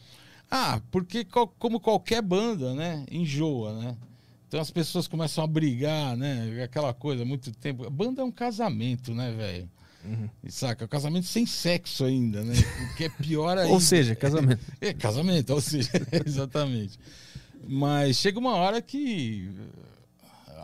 Ah, 0.51 0.81
porque 0.91 1.25
co- 1.25 1.49
como 1.59 1.79
qualquer 1.81 2.21
banda, 2.21 2.75
né? 2.75 3.05
Enjoa, 3.11 3.73
né? 3.75 3.97
Então 4.53 4.61
as 4.61 4.71
pessoas 4.71 5.09
começam 5.09 5.43
a 5.43 5.47
brigar, 5.47 6.15
né? 6.15 6.63
Aquela 6.63 6.93
coisa, 6.93 7.25
muito 7.25 7.51
tempo. 7.53 7.89
Banda 7.89 8.21
é 8.21 8.25
um 8.27 8.31
casamento, 8.31 9.15
né, 9.15 9.33
velho? 9.33 9.71
Uhum. 10.05 10.29
Saca? 10.51 10.85
Um 10.85 10.89
casamento 10.89 11.25
sem 11.25 11.47
sexo 11.47 12.05
ainda, 12.05 12.45
né? 12.45 12.53
O 12.93 12.95
que 12.95 13.05
é 13.05 13.09
pior 13.09 13.57
ainda. 13.57 13.73
Ou 13.73 13.81
seja, 13.81 14.15
casamento. 14.15 14.61
É, 14.79 14.93
casamento, 14.93 15.55
ou 15.55 15.61
seja, 15.63 15.91
exatamente. 16.27 16.99
Mas 17.67 18.17
chega 18.17 18.39
uma 18.39 18.55
hora 18.55 18.83
que 18.83 19.51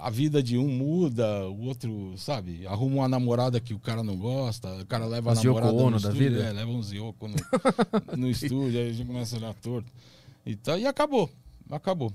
a 0.02 0.10
vida 0.10 0.42
de 0.42 0.58
um 0.58 0.68
muda, 0.68 1.48
o 1.48 1.62
outro, 1.62 2.12
sabe, 2.18 2.66
arruma 2.66 2.96
uma 2.96 3.08
namorada 3.08 3.58
que 3.58 3.72
o 3.72 3.80
cara 3.80 4.02
não 4.02 4.18
gosta, 4.18 4.70
o 4.82 4.84
cara 4.86 5.06
leva 5.06 5.32
Os 5.32 5.38
a 5.38 5.42
namorada 5.42 5.72
Yoko 5.72 5.84
no 5.84 5.90
da 5.92 6.08
estúdio, 6.10 6.30
vida? 6.30 6.44
é, 6.44 6.52
leva 6.52 6.70
uns 6.70 6.92
Yoko 6.92 7.26
no, 7.26 7.36
no 8.18 8.28
estúdio, 8.28 8.80
aí 8.80 8.90
a 8.90 8.92
gente 8.92 9.06
começa 9.06 9.36
a 9.36 9.38
olhar 9.38 9.54
torto. 9.54 9.90
E, 10.44 10.56
tal, 10.56 10.78
e 10.78 10.86
acabou, 10.86 11.30
acabou. 11.70 12.12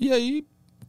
E 0.00 0.12
aí, 0.12 0.46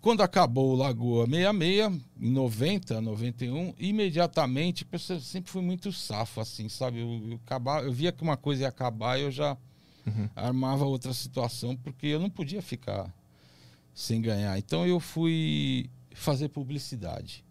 quando 0.07 0.21
acabou 0.21 0.71
o 0.71 0.75
Lagoa 0.77 1.25
66, 1.25 2.01
em 2.21 2.31
90, 2.31 3.01
91, 3.01 3.73
imediatamente, 3.77 4.87
eu 4.89 5.19
sempre 5.19 5.51
fui 5.51 5.61
muito 5.61 5.91
safo, 5.91 6.39
assim, 6.39 6.69
sabe? 6.69 7.01
Eu, 7.01 7.31
eu, 7.31 7.35
acabava, 7.45 7.85
eu 7.85 7.91
via 7.91 8.13
que 8.13 8.23
uma 8.23 8.37
coisa 8.37 8.61
ia 8.61 8.69
acabar, 8.69 9.19
eu 9.19 9.29
já 9.29 9.57
Uhum. 10.05 10.29
armava 10.33 10.85
outra 10.85 11.13
situação, 11.13 11.75
porque 11.75 12.07
eu 12.07 12.21
não 12.21 12.29
podia 12.29 12.61
ficar 12.61 13.13
sem 13.93 14.21
ganhar. 14.21 14.57
Então 14.57 14.87
eu 14.87 14.97
fui 14.97 15.89
fazer 16.13 16.47
publicidade. 16.47 17.43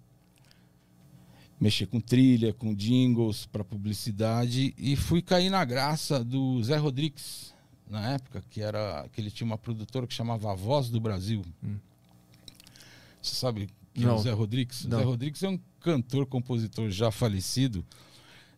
Mexer 1.61 1.85
com 1.85 2.01
trilha, 2.01 2.55
com 2.55 2.75
jingles 2.75 3.45
para 3.45 3.63
publicidade 3.63 4.75
e 4.79 4.97
fui 4.97 5.21
cair 5.21 5.51
na 5.51 5.63
graça 5.63 6.25
do 6.25 6.65
Zé 6.65 6.79
Rodrigues, 6.79 7.55
na 7.87 8.15
época, 8.15 8.43
que 8.49 8.63
era 8.63 9.07
que 9.13 9.21
ele 9.21 9.31
tinha 9.31 9.47
uma 9.47 9.59
produtora 9.59 10.07
que 10.07 10.15
chamava 10.15 10.51
A 10.51 10.55
Voz 10.55 10.89
do 10.89 10.99
Brasil. 10.99 11.45
Hum. 11.63 11.77
Você 13.27 13.37
sabe 13.37 13.69
quem 13.95 14.05
é 14.05 14.07
Não. 14.07 14.17
o 14.17 14.19
Zé 14.19 14.33
Rodrigues? 14.33 14.85
Não. 14.85 14.99
Zé 14.99 15.05
Rodrigues 15.05 15.43
é 15.43 15.49
um 15.49 15.59
cantor, 15.81 16.27
compositor 16.27 16.91
já 16.91 17.11
falecido. 17.11 17.85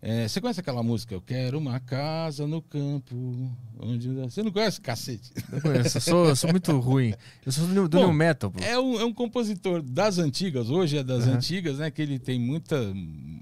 É, 0.00 0.28
você 0.28 0.40
conhece 0.40 0.60
aquela 0.60 0.82
música? 0.82 1.12
Eu 1.12 1.20
quero 1.20 1.58
uma 1.58 1.80
casa 1.80 2.46
no 2.46 2.62
campo. 2.62 3.50
Onde... 3.80 4.08
Você 4.08 4.44
não 4.44 4.52
conhece, 4.52 4.80
cacete? 4.80 5.32
Eu 5.50 5.60
conheço. 5.60 5.96
Eu 5.96 6.00
sou, 6.00 6.28
eu 6.28 6.36
sou 6.36 6.50
muito 6.50 6.78
ruim. 6.78 7.14
Eu 7.44 7.50
sou 7.50 7.66
do, 7.66 7.88
do 7.88 7.98
Bom, 7.98 8.04
new 8.04 8.12
metal, 8.12 8.50
pô. 8.50 8.62
É 8.62 8.78
um, 8.78 9.00
é 9.00 9.04
um 9.04 9.12
compositor 9.12 9.82
das 9.82 10.18
antigas, 10.18 10.70
hoje 10.70 10.98
é 10.98 11.02
das 11.02 11.24
Aham. 11.24 11.36
antigas, 11.36 11.78
né? 11.78 11.90
Que 11.90 12.00
ele 12.00 12.18
tem 12.18 12.38
muita, 12.38 12.92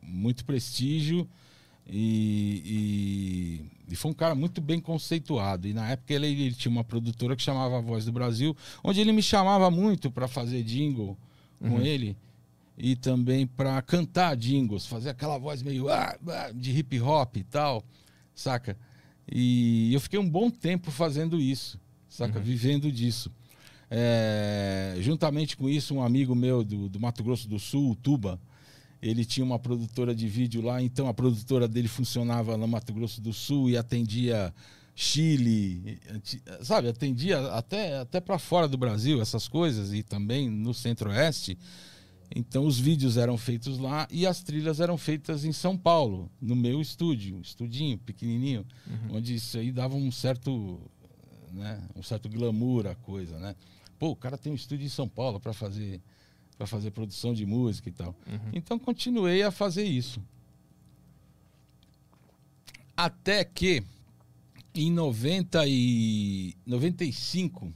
muito 0.02 0.46
prestígio 0.46 1.28
e, 1.88 3.60
e, 3.88 3.92
e 3.92 3.96
foi 3.96 4.10
um 4.10 4.14
cara 4.14 4.34
muito 4.34 4.60
bem 4.60 4.80
conceituado. 4.80 5.68
E 5.68 5.72
na 5.72 5.90
época 5.90 6.12
ele, 6.12 6.26
ele 6.26 6.54
tinha 6.54 6.70
uma 6.70 6.84
produtora 6.84 7.36
que 7.36 7.42
chamava 7.42 7.78
A 7.78 7.80
Voz 7.80 8.04
do 8.04 8.12
Brasil, 8.12 8.56
onde 8.82 9.00
ele 9.00 9.12
me 9.12 9.22
chamava 9.22 9.70
muito 9.70 10.10
para 10.10 10.26
fazer 10.28 10.62
jingle 10.62 11.16
com 11.58 11.76
Uhum. 11.76 11.80
ele 11.80 12.16
e 12.76 12.94
também 12.94 13.46
para 13.46 13.80
cantar 13.80 14.36
jingles, 14.36 14.84
fazer 14.84 15.10
aquela 15.10 15.38
voz 15.38 15.62
meio 15.62 15.88
ah, 15.88 16.14
ah, 16.28 16.50
de 16.54 16.70
hip 16.78 17.00
hop 17.00 17.36
e 17.38 17.44
tal, 17.44 17.82
saca? 18.34 18.76
E 19.30 19.92
eu 19.94 20.00
fiquei 20.00 20.18
um 20.18 20.28
bom 20.28 20.50
tempo 20.50 20.90
fazendo 20.90 21.40
isso, 21.40 21.80
saca? 22.08 22.38
Uhum. 22.38 22.44
Vivendo 22.44 22.92
disso. 22.92 23.30
É, 23.90 24.96
juntamente 25.00 25.56
com 25.56 25.68
isso, 25.68 25.94
um 25.94 26.02
amigo 26.02 26.34
meu 26.34 26.62
do, 26.62 26.88
do 26.88 27.00
Mato 27.00 27.24
Grosso 27.24 27.48
do 27.48 27.58
Sul, 27.58 27.92
o 27.92 27.96
Tuba, 27.96 28.38
Ele 29.06 29.24
tinha 29.24 29.44
uma 29.44 29.58
produtora 29.58 30.14
de 30.14 30.26
vídeo 30.26 30.60
lá, 30.60 30.82
então 30.82 31.06
a 31.06 31.14
produtora 31.14 31.68
dele 31.68 31.86
funcionava 31.86 32.56
no 32.56 32.66
Mato 32.66 32.92
Grosso 32.92 33.20
do 33.20 33.32
Sul 33.32 33.70
e 33.70 33.76
atendia 33.76 34.52
Chile, 34.94 36.00
sabe? 36.62 36.88
Atendia 36.88 37.38
até, 37.52 37.98
até 37.98 38.18
para 38.18 38.38
fora 38.38 38.66
do 38.66 38.76
Brasil 38.76 39.20
essas 39.20 39.46
coisas 39.46 39.92
e 39.92 40.02
também 40.02 40.50
no 40.50 40.72
Centro-Oeste. 40.72 41.56
Então 42.34 42.66
os 42.66 42.80
vídeos 42.80 43.16
eram 43.16 43.38
feitos 43.38 43.78
lá 43.78 44.08
e 44.10 44.26
as 44.26 44.42
trilhas 44.42 44.80
eram 44.80 44.98
feitas 44.98 45.44
em 45.44 45.52
São 45.52 45.76
Paulo, 45.76 46.28
no 46.40 46.56
meu 46.56 46.80
estúdio, 46.80 47.36
um 47.36 47.40
estudinho 47.40 47.98
pequenininho, 47.98 48.66
onde 49.10 49.34
isso 49.34 49.56
aí 49.58 49.70
dava 49.70 49.94
um 49.94 50.10
certo, 50.10 50.80
né, 51.52 51.80
um 51.94 52.02
certo 52.02 52.28
glamour 52.28 52.86
à 52.86 52.94
coisa, 52.96 53.38
né? 53.38 53.54
Pô, 53.98 54.08
o 54.08 54.16
cara 54.16 54.36
tem 54.36 54.50
um 54.50 54.56
estúdio 54.56 54.84
em 54.84 54.90
São 54.90 55.08
Paulo 55.08 55.38
para 55.38 55.52
fazer 55.52 56.00
para 56.56 56.66
fazer 56.66 56.90
produção 56.90 57.34
de 57.34 57.44
música 57.44 57.88
e 57.88 57.92
tal. 57.92 58.14
Então 58.52 58.78
continuei 58.78 59.42
a 59.42 59.50
fazer 59.50 59.84
isso. 59.84 60.20
Até 62.96 63.44
que 63.44 63.82
em 64.74 64.90
90 64.90 65.66
e 65.66 66.54
95, 66.66 67.72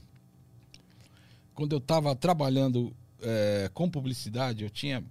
quando 1.53 1.73
eu 1.73 1.77
estava 1.79 2.15
trabalhando 2.15 2.93
eh, 3.21 3.69
com 3.73 3.89
publicidade, 3.89 4.63
eu 4.63 4.69
tinha 4.69 5.03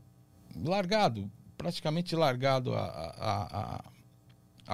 largado, 0.65 1.31
praticamente 1.57 2.15
largado 2.17 2.75
a, 2.75 2.81
a, 2.81 3.61
a, 3.77 3.85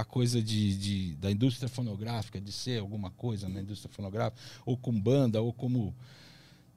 a 0.01 0.05
coisa 0.05 0.43
de, 0.43 0.77
de- 0.77 1.15
da 1.17 1.31
indústria 1.31 1.69
fonográfica, 1.69 2.41
de 2.41 2.53
ser 2.53 2.81
alguma 2.81 3.11
coisa 3.11 3.49
na 3.49 3.61
indústria 3.61 3.93
fonográfica, 3.93 4.41
ou 4.65 4.77
com 4.77 4.99
banda, 4.99 5.41
ou 5.43 5.53
como 5.53 5.95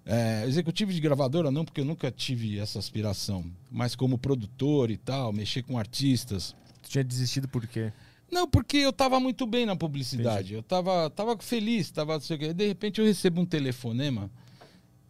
é, 0.05 0.45
executivo 0.47 0.91
de 0.91 0.99
gravadora, 0.99 1.51
não, 1.51 1.63
porque 1.63 1.81
eu 1.81 1.85
nunca 1.85 2.11
tive 2.11 2.57
essa 2.59 2.79
aspiração, 2.79 3.45
mas 3.69 3.95
como 3.95 4.17
produtor 4.17 4.89
e 4.89 4.97
tal, 4.97 5.31
mexer 5.31 5.63
com 5.63 5.77
artistas. 5.77 6.55
Tu 6.81 6.89
tinha 6.89 7.03
desistido 7.03 7.47
por 7.47 7.67
quê? 7.67 7.91
Não, 8.31 8.47
porque 8.47 8.77
eu 8.77 8.91
estava 8.91 9.19
muito 9.19 9.45
bem 9.45 9.65
na 9.65 9.75
publicidade. 9.75 10.53
Eu 10.53 10.59
estava 10.59 11.09
tava 11.09 11.37
feliz, 11.37 11.89
tava, 11.89 12.13
não 12.13 12.21
sei 12.21 12.35
o 12.35 12.39
quê. 12.39 12.53
De 12.53 12.67
repente 12.67 12.99
eu 12.99 13.05
recebo 13.05 13.41
um 13.41 13.45
telefonema. 13.45 14.29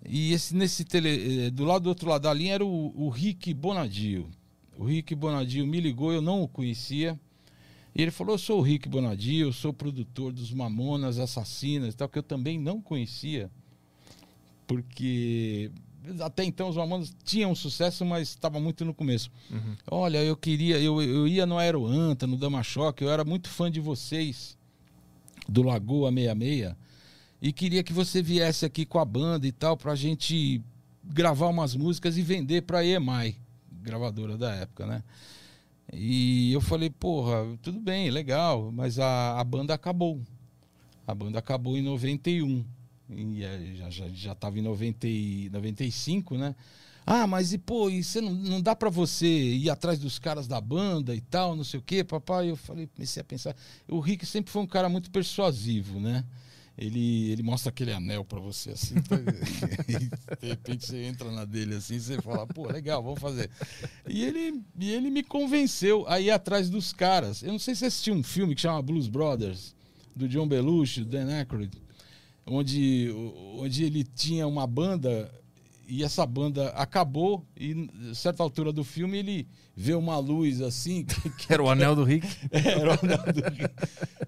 E 0.05 0.31
esse, 0.31 0.55
nesse 0.55 0.85
tele, 0.85 1.47
eh, 1.47 1.49
do 1.49 1.65
lado 1.65 1.83
do 1.83 1.89
outro 1.89 2.09
lado 2.09 2.21
da 2.21 2.33
linha 2.33 2.53
era 2.53 2.65
o, 2.65 2.93
o 2.95 3.09
Rick 3.09 3.53
Bonadio. 3.53 4.29
O 4.77 4.85
Rick 4.85 5.13
Bonadio 5.13 5.67
me 5.67 5.81
ligou, 5.81 6.13
eu 6.13 6.21
não 6.21 6.41
o 6.41 6.47
conhecia. 6.47 7.19
E 7.93 8.01
ele 8.01 8.11
falou: 8.11 8.35
Eu 8.35 8.39
sou 8.39 8.59
o 8.59 8.61
Rick 8.61 8.87
Bonadio, 8.87 9.47
eu 9.47 9.53
sou 9.53 9.73
produtor 9.73 10.31
dos 10.31 10.53
Mamonas 10.53 11.19
Assassinas 11.19 11.93
e 11.93 11.97
tal, 11.97 12.07
que 12.07 12.17
eu 12.17 12.23
também 12.23 12.57
não 12.57 12.81
conhecia. 12.81 13.51
Porque 14.70 15.72
até 16.22 16.43
então 16.43 16.70
os 16.70 16.78
Mamonas 16.78 17.11
tinham 17.24 17.55
sucesso, 17.55 18.05
mas 18.05 18.30
estava 18.30 18.59
muito 18.59 18.86
no 18.86 18.93
começo. 18.93 19.32
Olha, 19.89 20.24
eu 20.24 20.38
queria, 20.38 20.80
eu, 20.80 21.01
eu 21.01 21.28
ia 21.28 21.43
no 21.47 21.57
Aeroanta, 21.57 22.28
no 22.28 22.38
Dama 22.38 22.61
Choque, 22.61 23.03
eu 23.03 23.09
era 23.09 23.26
muito 23.26 23.49
fã 23.49 23.72
de 23.72 23.80
vocês, 23.80 24.55
do 25.47 25.63
Lagoa 25.63 26.11
66, 26.11 26.76
e 27.41 27.51
queria 27.51 27.82
que 27.82 27.91
você 27.91 28.22
viesse 28.22 28.63
aqui 28.63 28.86
com 28.86 28.99
a 28.99 29.05
banda 29.05 29.47
e 29.47 29.51
tal, 29.51 29.76
pra 29.76 29.95
gente 29.95 30.61
gravar 31.03 31.47
umas 31.47 31.76
músicas 31.76 32.15
e 32.15 32.22
vender 32.22 32.61
pra 32.61 32.86
EMI, 32.86 33.36
gravadora 33.72 34.38
da 34.38 34.53
época, 34.53 34.86
né? 34.86 35.03
E 35.91 36.53
eu 36.53 36.61
falei, 36.61 36.91
porra, 36.91 37.57
tudo 37.63 37.80
bem, 37.80 38.11
legal, 38.11 38.72
mas 38.72 38.99
a, 38.99 39.39
a 39.39 39.43
banda 39.43 39.74
acabou. 39.74 40.22
A 41.07 41.15
banda 41.15 41.39
acabou 41.39 41.76
em 41.76 41.82
91. 41.82 42.63
E 43.10 43.43
eh, 43.43 43.74
já, 43.76 43.89
já, 43.89 44.07
já 44.10 44.36
tava 44.36 44.60
em 44.60 44.62
90, 44.62 45.07
e 45.07 45.49
95, 45.51 46.38
né? 46.38 46.55
Ah, 47.05 47.26
mas 47.26 47.53
e 47.53 47.57
pô, 47.57 47.89
e 47.89 48.03
você 48.03 48.22
não, 48.22 48.32
não 48.32 48.62
dá 48.62 48.76
pra 48.76 48.89
você 48.89 49.26
ir 49.26 49.70
atrás 49.70 49.97
dos 49.97 50.20
caras 50.20 50.47
da 50.47 50.62
banda 50.62 51.16
e 51.16 51.22
tal, 51.22 51.55
não 51.55 51.64
sei 51.64 51.80
o 51.80 51.84
quê, 51.84 52.03
papai? 52.03 52.51
Eu 52.51 52.55
falei, 52.55 52.88
comecei 52.88 53.22
a 53.22 53.24
pensar. 53.24 53.55
O 53.88 53.99
Rick 53.99 54.26
sempre 54.26 54.51
foi 54.51 54.62
um 54.62 54.68
cara 54.68 54.88
muito 54.88 55.10
persuasivo, 55.10 55.99
né? 55.99 56.24
Ele, 56.78 57.32
ele 57.32 57.43
mostra 57.43 57.72
aquele 57.72 57.91
anel 57.91 58.24
pra 58.24 58.39
você 58.39 58.72
assim, 58.72 58.95
tá? 59.03 59.18
e 59.88 60.38
de 60.39 60.47
repente 60.47 60.86
você 60.86 61.03
entra 61.03 61.30
na 61.30 61.43
dele 61.43 61.76
assim, 61.76 61.99
você 61.99 62.22
fala, 62.22 62.47
pô, 62.47 62.68
legal, 62.68 63.03
vamos 63.03 63.20
fazer. 63.20 63.49
E 64.07 64.24
ele, 64.24 64.62
e 64.80 64.91
ele 64.91 65.10
me 65.10 65.24
convenceu 65.24 66.07
a 66.07 66.22
ir 66.22 66.32
atrás 66.32 66.70
dos 66.70 66.93
caras. 66.93 67.43
Eu 67.43 67.51
não 67.51 67.60
sei 67.60 67.74
se 67.74 67.80
você 67.80 67.86
assistiu 67.88 68.14
um 68.14 68.24
filme 68.24 68.55
que 68.55 68.62
chama 68.62 68.82
Blues 68.82 69.07
Brothers, 69.07 69.76
do 70.16 70.28
John 70.28 70.47
Belushi, 70.47 71.03
do 71.03 71.10
Dan 71.10 71.28
Aykroyd, 71.39 71.76
onde, 72.50 73.10
onde 73.58 73.84
ele 73.84 74.04
tinha 74.04 74.47
uma 74.47 74.66
banda 74.68 75.32
e 75.88 76.04
essa 76.04 76.26
banda 76.26 76.70
acabou 76.70 77.43
e 77.60 77.89
a 78.12 78.14
certa 78.14 78.43
altura 78.43 78.72
do 78.72 78.84
filme 78.84 79.18
ele 79.18 79.47
vê 79.76 79.93
uma 79.95 80.18
luz 80.20 80.62
assim 80.62 81.04
que, 81.06 81.30
que 81.32 81.52
Era 81.54 81.64
o 81.64 81.70
anel 81.70 81.95
do 81.95 82.04
Rick. 82.04 82.28
era 82.52 82.91
o 82.93 83.06
nome 83.06 83.34
do- 83.34 83.70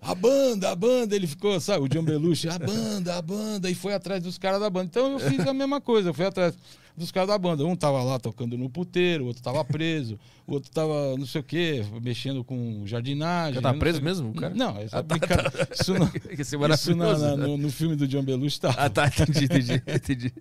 a 0.02 0.16
banda, 0.16 0.72
a 0.72 0.76
banda, 0.76 1.16
ele 1.16 1.28
ficou, 1.28 1.60
sabe, 1.60 1.86
o 1.86 1.88
John 1.88 2.04
Belushi, 2.04 2.50
a 2.50 2.58
banda, 2.58 3.16
a 3.18 3.22
banda, 3.22 3.70
e 3.70 3.76
foi 3.76 3.94
atrás 3.94 4.24
dos 4.24 4.38
caras 4.40 4.60
da 4.60 4.70
banda. 4.70 4.86
Então 4.88 5.12
eu 5.12 5.20
fiz 5.20 5.40
a 5.46 5.54
mesma 5.54 5.80
coisa, 5.80 6.10
eu 6.10 6.14
fui 6.14 6.26
atrás 6.26 6.56
dos 7.02 7.12
caras 7.12 7.28
da 7.30 7.38
banda. 7.38 7.66
Um 7.66 7.76
tava 7.76 8.02
lá 8.04 8.18
tocando 8.20 8.58
no 8.58 8.70
puteiro, 8.70 9.26
o 9.26 9.28
outro 9.28 9.44
tava 9.44 9.64
preso, 9.66 10.18
o 10.48 10.54
outro 10.54 10.72
tava 10.72 11.18
não 11.18 11.26
sei 11.26 11.42
o 11.42 11.44
quê, 11.44 11.86
mexendo 12.02 12.44
com 12.44 12.84
jardinagem. 12.86 13.56
Já 13.56 13.62
tá 13.62 13.74
não 13.74 13.80
preso 13.80 13.98
sei- 13.98 14.06
mesmo, 14.06 14.34
cara? 14.34 14.54
Não, 14.56 14.78
essa 14.78 15.00
Ah, 15.00 15.04
tá, 15.04 15.18
brincadeira- 15.18 15.70
isso 15.74 15.94
não. 15.94 16.06
Isso 16.40 16.56
é 16.56 16.70
Isso 16.74 16.96
na- 16.96 17.18
na- 17.18 17.36
no, 17.36 17.58
no 17.58 17.70
filme 17.70 17.96
do 17.96 18.08
John 18.08 18.24
Belushi 18.24 18.60
tá. 18.62 18.74
Ah, 18.78 18.90
tá, 18.90 19.08
entendi, 19.08 19.46
entendi, 19.46 19.84
entendi. 19.88 20.34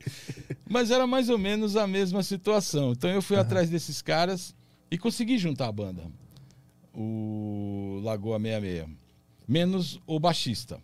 Mas 0.68 0.90
era 0.90 1.06
mais 1.06 1.28
ou 1.28 1.36
menos 1.38 1.76
a 1.76 1.86
mesma 1.86 2.22
situação. 2.22 2.92
Então 2.92 3.10
eu 3.10 3.20
fui 3.20 3.36
atrás 3.36 3.68
desses 3.68 4.00
caras 4.00 4.54
e 4.90 4.96
consegui 4.96 5.36
juntar 5.38 5.66
a 5.68 5.72
banda. 5.72 6.02
O 6.94 8.00
Lagoa 8.02 8.38
66. 8.38 8.86
Menos 9.46 10.00
o 10.06 10.20
baixista. 10.20 10.78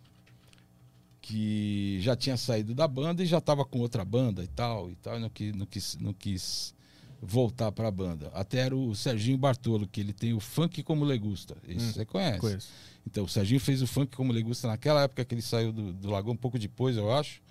Que 1.27 1.99
já 2.01 2.15
tinha 2.15 2.37
saído 2.37 2.73
da 2.73 2.87
banda 2.87 3.21
e 3.21 3.25
já 3.25 3.39
estava 3.39 3.65
com 3.65 3.79
outra 3.79 4.05
banda 4.05 4.41
e 4.43 4.47
tal. 4.47 4.89
E 4.89 4.95
tal 4.95 5.17
e 5.17 5.19
não, 5.19 5.29
quis, 5.29 5.53
não, 5.53 5.65
quis, 5.65 5.97
não 5.97 6.13
quis 6.13 6.73
voltar 7.21 7.69
para 7.71 7.89
a 7.89 7.91
banda. 7.91 8.31
Até 8.33 8.59
era 8.59 8.75
o 8.75 8.95
Serginho 8.95 9.37
Bartolo, 9.37 9.87
que 9.87 9.99
ele 9.99 10.13
tem 10.13 10.33
o 10.33 10.39
Funk 10.39 10.81
Como 10.83 11.03
Legusta. 11.03 11.57
Isso 11.67 11.85
Hum, 11.85 11.91
você 11.91 12.05
conhece. 12.05 12.39
Conheço. 12.39 12.69
Então, 13.05 13.25
o 13.25 13.27
Serginho 13.27 13.59
fez 13.59 13.81
o 13.81 13.87
funk 13.87 14.13
como 14.17 14.33
legusta 14.33 14.67
naquela 14.67 15.03
época 15.03 15.23
que 15.23 15.33
ele 15.33 15.41
saiu 15.41 15.71
do, 15.71 15.93
do 15.93 16.09
Lagoa, 16.09 16.33
um 16.33 16.37
pouco 16.37 16.59
depois, 16.59 16.97
eu 16.97 17.09
acho. 17.09 17.41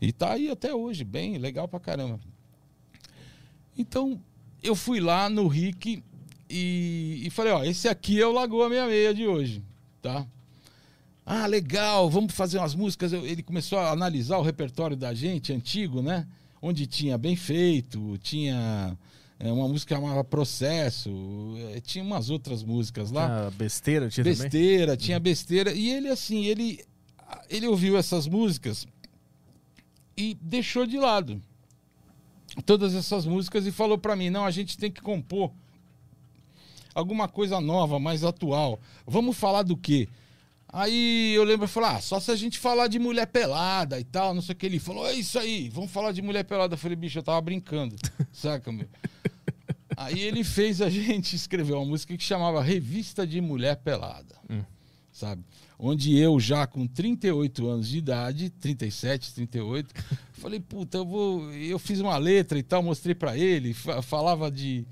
E 0.00 0.10
tá 0.12 0.32
aí 0.32 0.50
até 0.50 0.74
hoje, 0.74 1.04
bem 1.04 1.36
legal 1.36 1.68
pra 1.68 1.78
caramba. 1.78 2.18
Então, 3.76 4.20
eu 4.62 4.74
fui 4.74 5.00
lá 5.00 5.28
no 5.28 5.46
Rick 5.46 6.02
e, 6.48 7.22
e 7.24 7.30
falei, 7.30 7.52
ó, 7.52 7.64
esse 7.64 7.86
aqui 7.86 8.20
é 8.20 8.26
o 8.26 8.32
Lagoa 8.32 8.68
66 8.68 9.14
de 9.16 9.26
hoje, 9.26 9.62
tá? 10.00 10.26
Ah, 11.26 11.46
legal, 11.46 12.10
vamos 12.10 12.34
fazer 12.34 12.58
umas 12.58 12.74
músicas. 12.74 13.12
Ele 13.12 13.42
começou 13.42 13.78
a 13.78 13.90
analisar 13.90 14.38
o 14.38 14.42
repertório 14.42 14.96
da 14.96 15.14
gente, 15.14 15.52
antigo, 15.52 16.02
né? 16.02 16.26
Onde 16.60 16.86
tinha 16.86 17.16
Bem 17.16 17.34
Feito, 17.36 18.18
tinha 18.18 18.96
é, 19.38 19.50
uma 19.50 19.66
música 19.68 19.94
chamava 19.94 20.22
Processo, 20.22 21.10
é, 21.74 21.80
tinha 21.80 22.04
umas 22.04 22.30
outras 22.30 22.62
músicas 22.62 23.10
lá 23.10 23.46
Ah, 23.46 23.50
besteira 23.50 24.08
tinha 24.08 24.24
também? 24.24 24.38
besteira, 24.38 24.96
tinha 24.96 25.18
besteira. 25.20 25.72
E 25.72 25.90
ele, 25.90 26.08
assim, 26.08 26.44
ele, 26.44 26.84
ele 27.48 27.66
ouviu 27.66 27.96
essas 27.96 28.26
músicas 28.26 28.86
e 30.16 30.36
deixou 30.40 30.86
de 30.86 30.98
lado 30.98 31.40
todas 32.64 32.94
essas 32.94 33.26
músicas 33.26 33.66
e 33.66 33.72
falou 33.72 33.98
pra 33.98 34.14
mim: 34.14 34.30
não, 34.30 34.44
a 34.44 34.50
gente 34.50 34.76
tem 34.78 34.90
que 34.90 35.00
compor 35.00 35.50
alguma 36.94 37.28
coisa 37.28 37.60
nova, 37.60 37.98
mais 37.98 38.24
atual. 38.24 38.78
Vamos 39.06 39.36
falar 39.36 39.62
do 39.62 39.76
quê? 39.76 40.08
Aí 40.76 41.32
eu 41.34 41.44
lembro, 41.44 41.64
eu 41.64 41.68
falei, 41.68 41.90
ah, 41.90 42.00
só 42.00 42.18
se 42.18 42.32
a 42.32 42.34
gente 42.34 42.58
falar 42.58 42.88
de 42.88 42.98
mulher 42.98 43.26
pelada 43.26 44.00
e 44.00 44.02
tal, 44.02 44.34
não 44.34 44.42
sei 44.42 44.54
o 44.54 44.56
que. 44.56 44.66
Ele 44.66 44.80
falou, 44.80 45.06
é 45.06 45.12
isso 45.12 45.38
aí, 45.38 45.68
vamos 45.68 45.92
falar 45.92 46.10
de 46.10 46.20
mulher 46.20 46.42
pelada. 46.44 46.74
Eu 46.74 46.78
falei, 46.78 46.96
bicho, 46.96 47.16
eu 47.18 47.22
tava 47.22 47.40
brincando, 47.40 47.94
saca, 48.32 48.72
meu? 48.72 48.88
Aí 49.96 50.18
ele 50.18 50.42
fez 50.42 50.82
a 50.82 50.90
gente 50.90 51.36
escrever 51.36 51.74
uma 51.74 51.84
música 51.84 52.16
que 52.16 52.24
chamava 52.24 52.60
Revista 52.60 53.24
de 53.24 53.40
Mulher 53.40 53.76
Pelada, 53.76 54.34
Hum. 54.50 54.64
sabe? 55.12 55.44
Onde 55.78 56.18
eu 56.18 56.40
já 56.40 56.66
com 56.66 56.86
38 56.88 57.68
anos 57.68 57.88
de 57.88 57.98
idade, 57.98 58.50
37, 58.50 59.32
38, 59.32 59.94
falei, 60.32 60.58
puta, 60.58 60.98
eu 60.98 61.06
vou, 61.06 61.52
eu 61.52 61.78
fiz 61.78 62.00
uma 62.00 62.16
letra 62.16 62.58
e 62.58 62.62
tal, 62.64 62.82
mostrei 62.82 63.14
pra 63.14 63.36
ele, 63.38 63.72
fa- 63.74 64.02
falava 64.02 64.50
de, 64.50 64.84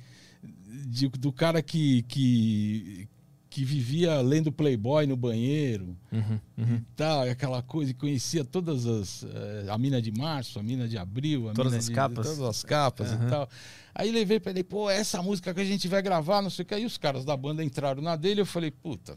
de- 0.86 1.08
do 1.08 1.32
cara 1.32 1.60
que, 1.60 2.02
que 2.02 3.08
que 3.54 3.64
vivia 3.66 4.18
lendo 4.22 4.50
Playboy 4.50 5.06
no 5.06 5.14
banheiro, 5.14 5.94
Uhum, 6.10 6.40
uhum. 6.56 6.76
e 6.76 6.94
tal, 6.96 7.22
aquela 7.28 7.62
coisa, 7.62 7.90
e 7.90 7.94
conhecia 7.94 8.42
todas 8.44 8.86
as. 8.86 9.24
eh, 9.24 9.66
a 9.68 9.76
mina 9.76 10.00
de 10.00 10.10
março, 10.10 10.58
a 10.58 10.62
mina 10.62 10.88
de 10.88 10.96
abril, 10.96 11.50
a 11.50 11.52
Todas 11.52 11.74
as 11.74 11.86
de, 11.86 11.92
capas. 11.92 12.26
Todas 12.26 12.40
as 12.40 12.62
capas 12.62 13.12
Aham. 13.12 13.26
e 13.26 13.30
tal. 13.30 13.48
Aí 13.94 14.10
levei 14.10 14.40
pra 14.40 14.52
ele, 14.52 14.64
pô, 14.64 14.88
essa 14.88 15.22
música 15.22 15.52
que 15.52 15.60
a 15.60 15.64
gente 15.64 15.86
vai 15.86 16.00
gravar, 16.00 16.40
não 16.40 16.48
sei 16.48 16.62
o 16.62 16.66
que. 16.66 16.74
Aí 16.74 16.86
os 16.86 16.96
caras 16.96 17.26
da 17.26 17.36
banda 17.36 17.62
entraram 17.62 18.00
na 18.00 18.16
dele, 18.16 18.40
eu 18.40 18.46
falei, 18.46 18.70
puta, 18.70 19.14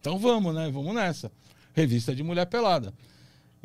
então 0.00 0.18
vamos, 0.18 0.52
né? 0.54 0.68
Vamos 0.72 0.92
nessa. 0.94 1.30
Revista 1.72 2.12
de 2.14 2.24
Mulher 2.24 2.46
Pelada. 2.46 2.92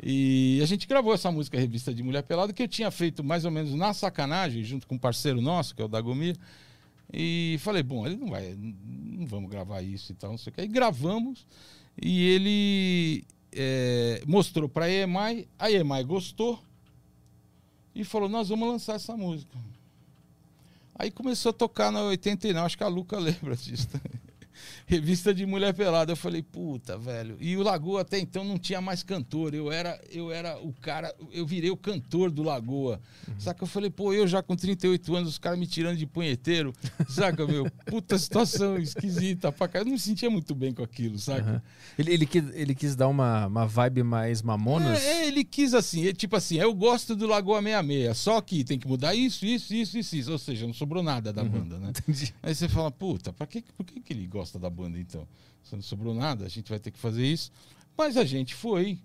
E 0.00 0.60
a 0.62 0.66
gente 0.66 0.86
gravou 0.86 1.12
essa 1.12 1.30
música, 1.32 1.58
Revista 1.58 1.92
de 1.92 2.02
Mulher 2.04 2.22
Pelada, 2.22 2.52
que 2.52 2.62
eu 2.62 2.68
tinha 2.68 2.90
feito 2.90 3.24
mais 3.24 3.44
ou 3.44 3.50
menos 3.50 3.74
na 3.74 3.92
sacanagem, 3.92 4.62
junto 4.62 4.86
com 4.86 4.94
um 4.94 4.98
parceiro 4.98 5.40
nosso, 5.40 5.74
que 5.74 5.82
é 5.82 5.84
o 5.84 5.88
Dagomir. 5.88 6.36
E 7.12 7.56
falei, 7.60 7.82
bom, 7.82 8.06
ele 8.06 8.16
não 8.16 8.28
vai, 8.28 8.54
não 8.56 9.26
vamos 9.26 9.50
gravar 9.50 9.82
isso 9.82 10.12
e 10.12 10.14
tal, 10.14 10.30
não 10.30 10.38
sei 10.38 10.50
o 10.50 10.54
que. 10.54 10.60
Aí 10.60 10.68
gravamos 10.68 11.46
e 12.00 12.22
ele 12.28 13.24
é, 13.52 14.22
mostrou 14.26 14.68
para 14.68 14.86
a 14.86 14.90
EMI, 14.90 15.48
a 15.58 15.70
EMI 15.70 16.02
gostou 16.04 16.62
e 17.94 18.04
falou, 18.04 18.28
nós 18.28 18.48
vamos 18.48 18.68
lançar 18.68 18.94
essa 18.94 19.16
música. 19.16 19.56
Aí 20.96 21.10
começou 21.10 21.50
a 21.50 21.52
tocar 21.52 21.90
na 21.90 22.02
89, 22.02 22.66
acho 22.66 22.78
que 22.78 22.84
a 22.84 22.88
Luca 22.88 23.18
lembra 23.20 23.56
disso 23.56 23.88
também. 23.88 24.20
Revista 24.86 25.34
de 25.34 25.46
mulher 25.46 25.72
pelada. 25.74 26.12
Eu 26.12 26.16
falei, 26.16 26.42
puta, 26.42 26.98
velho. 26.98 27.36
E 27.40 27.56
o 27.56 27.62
Lagoa 27.62 28.02
até 28.02 28.18
então 28.18 28.44
não 28.44 28.58
tinha 28.58 28.80
mais 28.80 29.02
cantor. 29.02 29.54
Eu 29.54 29.72
era, 29.72 30.00
eu 30.10 30.30
era 30.30 30.58
o 30.58 30.72
cara, 30.72 31.14
eu 31.32 31.46
virei 31.46 31.70
o 31.70 31.76
cantor 31.76 32.30
do 32.30 32.42
Lagoa. 32.42 33.00
Uhum. 33.26 33.34
Saca? 33.38 33.64
Eu 33.64 33.68
falei, 33.68 33.90
pô, 33.90 34.12
eu 34.12 34.26
já 34.26 34.42
com 34.42 34.54
38 34.54 35.16
anos, 35.16 35.28
os 35.30 35.38
caras 35.38 35.58
me 35.58 35.66
tirando 35.66 35.96
de 35.96 36.06
punheteiro. 36.06 36.72
Saca, 37.08 37.46
meu? 37.46 37.70
Puta 37.86 38.18
situação 38.18 38.76
esquisita 38.76 39.50
pra 39.50 39.68
cá. 39.68 39.78
Eu 39.78 39.86
não 39.86 39.92
me 39.92 39.98
sentia 39.98 40.28
muito 40.28 40.54
bem 40.54 40.72
com 40.72 40.82
aquilo, 40.82 41.18
saca? 41.18 41.52
Uhum. 41.52 41.60
Ele, 41.98 42.12
ele, 42.12 42.26
quis, 42.26 42.44
ele 42.54 42.74
quis 42.74 42.94
dar 42.94 43.08
uma, 43.08 43.46
uma 43.46 43.66
vibe 43.66 44.02
mais 44.02 44.42
mamonas? 44.42 45.02
É, 45.02 45.22
é 45.22 45.26
ele 45.28 45.44
quis 45.44 45.74
assim, 45.74 46.02
ele, 46.02 46.14
tipo 46.14 46.36
assim, 46.36 46.58
eu 46.58 46.74
gosto 46.74 47.16
do 47.16 47.26
Lagoa 47.26 47.62
66, 47.62 48.16
só 48.16 48.40
que 48.40 48.64
tem 48.64 48.78
que 48.78 48.86
mudar 48.86 49.14
isso, 49.14 49.46
isso, 49.46 49.74
isso, 49.74 49.98
isso, 49.98 50.16
isso. 50.16 50.32
Ou 50.32 50.38
seja, 50.38 50.66
não 50.66 50.74
sobrou 50.74 51.02
nada 51.02 51.32
da 51.32 51.42
uhum. 51.42 51.48
banda, 51.48 51.78
né? 51.78 51.90
Entendi. 51.90 52.34
Aí 52.42 52.54
você 52.54 52.68
fala, 52.68 52.90
puta, 52.90 53.32
pra 53.32 53.46
que, 53.46 53.62
por 53.76 53.84
que, 53.84 54.00
que 54.00 54.12
ele 54.12 54.26
gosta 54.26 54.58
da 54.58 54.70
banda 54.74 54.98
então? 54.98 55.26
Se 55.62 55.74
não 55.74 55.82
sobrou 55.82 56.14
nada, 56.14 56.44
a 56.44 56.48
gente 56.48 56.68
vai 56.68 56.78
ter 56.78 56.90
que 56.90 56.98
fazer 56.98 57.24
isso. 57.24 57.50
Mas 57.96 58.16
a 58.16 58.24
gente 58.24 58.54
foi 58.54 58.98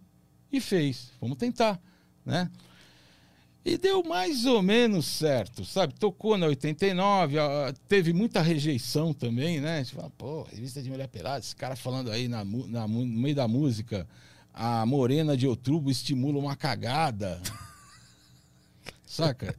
e 0.52 0.60
fez. 0.60 1.12
Vamos 1.22 1.38
tentar, 1.38 1.80
né? 2.26 2.50
E 3.64 3.78
deu 3.78 4.04
mais 4.04 4.46
ou 4.46 4.62
menos 4.62 5.06
certo, 5.06 5.66
sabe? 5.66 5.94
Tocou 5.94 6.38
na 6.38 6.48
89, 6.48 7.36
teve 7.88 8.14
muita 8.14 8.42
rejeição 8.42 9.14
também, 9.14 9.60
né? 9.60 9.76
A 9.76 9.84
gente 9.84 9.96
fala, 9.96 10.10
pô, 10.12 10.44
revista 10.44 10.82
de 10.82 10.90
mulher 10.90 11.08
pelada, 11.08 11.40
esse 11.40 11.56
cara 11.56 11.76
falando 11.76 12.10
aí 12.10 12.28
na, 12.28 12.44
na, 12.44 12.88
no 12.88 13.06
meio 13.06 13.36
da 13.36 13.48
música, 13.48 14.08
a 14.54 14.86
morena 14.86 15.38
de 15.38 15.46
outubro 15.46 15.92
estimula 15.92 16.40
uma 16.40 16.56
cagada. 16.56 17.42
Saca? 19.06 19.56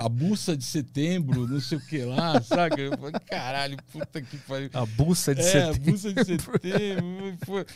A 0.00 0.08
buça 0.08 0.56
de 0.56 0.64
setembro, 0.64 1.46
não 1.46 1.60
sei 1.60 1.78
o 1.78 1.80
que 1.80 1.98
lá, 2.02 2.40
saca? 2.42 2.80
Eu 2.80 2.96
falei, 2.96 3.20
caralho, 3.26 3.76
puta 3.92 4.20
que 4.22 4.36
pariu. 4.38 4.70
A 4.72 4.86
buça 4.86 5.34
de 5.34 5.40
é, 5.40 5.44
setembro. 5.44 5.88
a 5.88 5.90
buça 5.92 6.12
de 6.12 6.24
setembro. 6.24 7.66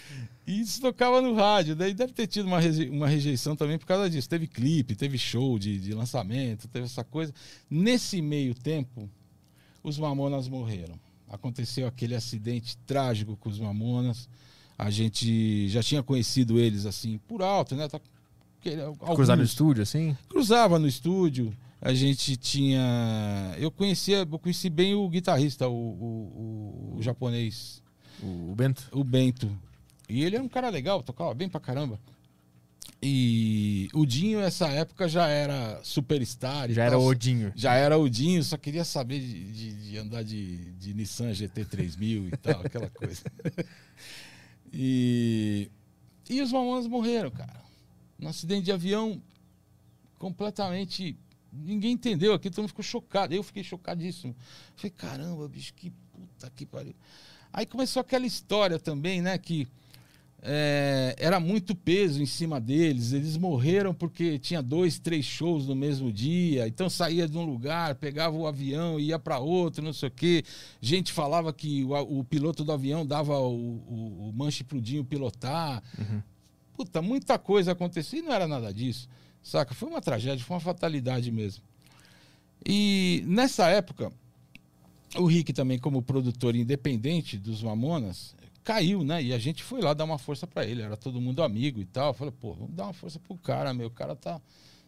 E 0.46 0.60
isso 0.60 0.80
tocava 0.80 1.20
no 1.20 1.34
rádio. 1.34 1.76
Daí 1.76 1.94
deve 1.94 2.12
ter 2.12 2.26
tido 2.26 2.46
uma, 2.46 2.58
uma 2.90 3.08
rejeição 3.08 3.54
também 3.54 3.78
por 3.78 3.86
causa 3.86 4.08
disso. 4.10 4.28
Teve 4.28 4.46
clipe, 4.46 4.94
teve 4.94 5.16
show 5.18 5.58
de, 5.58 5.78
de 5.78 5.92
lançamento, 5.92 6.68
teve 6.68 6.86
essa 6.86 7.04
coisa. 7.04 7.32
Nesse 7.70 8.20
meio 8.20 8.54
tempo, 8.54 9.08
os 9.82 9.98
Mamonas 9.98 10.48
morreram. 10.48 10.98
Aconteceu 11.28 11.86
aquele 11.86 12.14
acidente 12.14 12.76
trágico 12.78 13.36
com 13.36 13.48
os 13.48 13.58
Mamonas. 13.58 14.28
A 14.76 14.90
gente 14.90 15.68
já 15.68 15.82
tinha 15.82 16.02
conhecido 16.02 16.58
eles 16.58 16.86
assim 16.86 17.18
por 17.28 17.42
alto, 17.42 17.76
né? 17.76 17.88
Tá, 17.88 18.00
Cruzar 19.14 19.36
no 19.36 19.42
estúdio, 19.42 19.82
assim? 19.82 20.16
Cruzava 20.28 20.78
no 20.78 20.86
estúdio 20.86 21.56
a 21.80 21.94
gente 21.94 22.36
tinha. 22.36 23.54
Eu 23.58 23.70
conhecia, 23.70 24.18
eu 24.18 24.38
conheci 24.38 24.68
bem 24.68 24.94
o 24.94 25.08
guitarrista, 25.08 25.68
o, 25.68 25.72
o, 25.72 26.96
o 26.96 27.02
japonês. 27.02 27.82
O, 28.22 28.54
Bento? 28.54 28.88
O 28.92 29.02
Bento. 29.02 29.50
E 30.08 30.22
ele 30.22 30.36
era 30.36 30.44
um 30.44 30.48
cara 30.48 30.68
legal, 30.68 31.02
tocava 31.02 31.32
bem 31.32 31.48
pra 31.48 31.60
caramba. 31.60 31.98
E 33.02 33.88
o 33.94 34.04
Dinho, 34.04 34.40
nessa 34.40 34.68
época, 34.68 35.08
já 35.08 35.26
era 35.26 35.80
superstar. 35.82 36.70
Já 36.70 36.84
era 36.84 36.98
o 36.98 37.14
Dinho. 37.14 37.50
Já 37.56 37.74
era 37.74 37.96
o 37.96 38.10
Dinho, 38.10 38.44
só 38.44 38.58
queria 38.58 38.84
saber 38.84 39.20
de, 39.20 39.52
de, 39.52 39.90
de 39.90 39.98
andar 39.98 40.22
de, 40.22 40.70
de 40.72 40.92
Nissan 40.92 41.30
GT3000 41.30 42.28
e 42.34 42.36
tal, 42.36 42.60
aquela 42.60 42.90
coisa. 42.90 43.22
e, 44.70 45.70
e 46.28 46.42
os 46.42 46.52
Mamonas 46.52 46.86
morreram, 46.86 47.30
cara. 47.30 47.62
Num 48.18 48.28
acidente 48.28 48.64
de 48.64 48.72
avião 48.72 49.22
completamente 50.18 51.16
Ninguém 51.52 51.92
entendeu 51.92 52.32
aqui, 52.32 52.50
todo 52.50 52.60
mundo 52.60 52.68
ficou 52.68 52.84
chocado. 52.84 53.34
Eu 53.34 53.42
fiquei 53.42 53.62
chocadíssimo. 53.62 54.34
Falei, 54.76 54.90
caramba, 54.90 55.48
bicho, 55.48 55.74
que 55.74 55.90
puta 55.90 56.50
que 56.54 56.64
pariu. 56.66 56.94
Aí 57.52 57.66
começou 57.66 58.00
aquela 58.00 58.26
história 58.26 58.78
também, 58.78 59.20
né? 59.20 59.36
Que 59.36 59.66
é, 60.42 61.14
era 61.18 61.38
muito 61.38 61.74
peso 61.74 62.22
em 62.22 62.26
cima 62.26 62.60
deles. 62.60 63.12
Eles 63.12 63.36
morreram 63.36 63.92
porque 63.92 64.38
tinha 64.38 64.62
dois, 64.62 64.98
três 64.98 65.24
shows 65.24 65.66
no 65.66 65.74
mesmo 65.74 66.12
dia. 66.12 66.66
Então 66.66 66.88
saía 66.88 67.28
de 67.28 67.36
um 67.36 67.44
lugar, 67.44 67.94
pegava 67.96 68.36
o 68.36 68.46
avião, 68.46 68.98
ia 68.98 69.18
para 69.18 69.38
outro, 69.38 69.84
não 69.84 69.92
sei 69.92 70.08
o 70.08 70.12
quê. 70.12 70.44
Gente 70.80 71.12
falava 71.12 71.52
que 71.52 71.84
o, 71.84 72.20
o 72.20 72.24
piloto 72.24 72.64
do 72.64 72.72
avião 72.72 73.04
dava 73.04 73.38
o, 73.38 73.52
o, 73.54 74.28
o 74.28 74.32
manche 74.34 74.64
pro 74.64 74.80
Dinho 74.80 75.04
pilotar. 75.04 75.82
Uhum. 75.98 76.22
Puta, 76.74 77.02
muita 77.02 77.38
coisa 77.38 77.72
acontecia 77.72 78.20
e 78.20 78.22
não 78.22 78.32
era 78.32 78.46
nada 78.46 78.72
disso. 78.72 79.08
Saca? 79.42 79.74
Foi 79.74 79.88
uma 79.88 80.00
tragédia, 80.00 80.44
foi 80.44 80.54
uma 80.54 80.60
fatalidade 80.60 81.30
mesmo. 81.30 81.62
E 82.64 83.24
nessa 83.26 83.68
época, 83.68 84.12
o 85.16 85.26
Rick 85.26 85.52
também, 85.52 85.78
como 85.78 86.02
produtor 86.02 86.54
independente 86.54 87.38
dos 87.38 87.62
Mamonas, 87.62 88.34
caiu, 88.62 89.02
né? 89.02 89.22
E 89.22 89.32
a 89.32 89.38
gente 89.38 89.62
foi 89.62 89.80
lá 89.80 89.94
dar 89.94 90.04
uma 90.04 90.18
força 90.18 90.46
para 90.46 90.64
ele. 90.64 90.82
Era 90.82 90.96
todo 90.96 91.20
mundo 91.20 91.42
amigo 91.42 91.80
e 91.80 91.84
tal. 91.84 92.12
falei, 92.14 92.32
pô, 92.38 92.52
vamos 92.52 92.74
dar 92.74 92.84
uma 92.84 92.92
força 92.92 93.18
pro 93.18 93.36
cara, 93.36 93.72
meu. 93.72 93.88
O 93.88 93.90
cara 93.90 94.14
tá, 94.14 94.40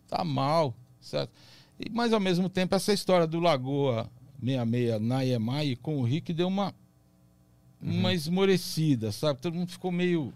tá 0.06 0.22
mal, 0.24 0.74
certo? 1.00 1.32
E, 1.80 1.90
mas 1.90 2.12
ao 2.12 2.20
mesmo 2.20 2.48
tempo, 2.48 2.74
essa 2.74 2.92
história 2.92 3.26
do 3.26 3.40
Lagoa 3.40 4.10
66 4.40 5.00
na 5.00 5.24
EMAI 5.24 5.76
com 5.76 5.98
o 5.98 6.04
Rick 6.04 6.32
deu 6.32 6.48
uma, 6.48 6.74
uhum. 7.80 7.98
uma 7.98 8.12
esmorecida, 8.12 9.12
sabe? 9.12 9.40
Todo 9.40 9.54
mundo 9.54 9.70
ficou 9.70 9.90
meio 9.90 10.32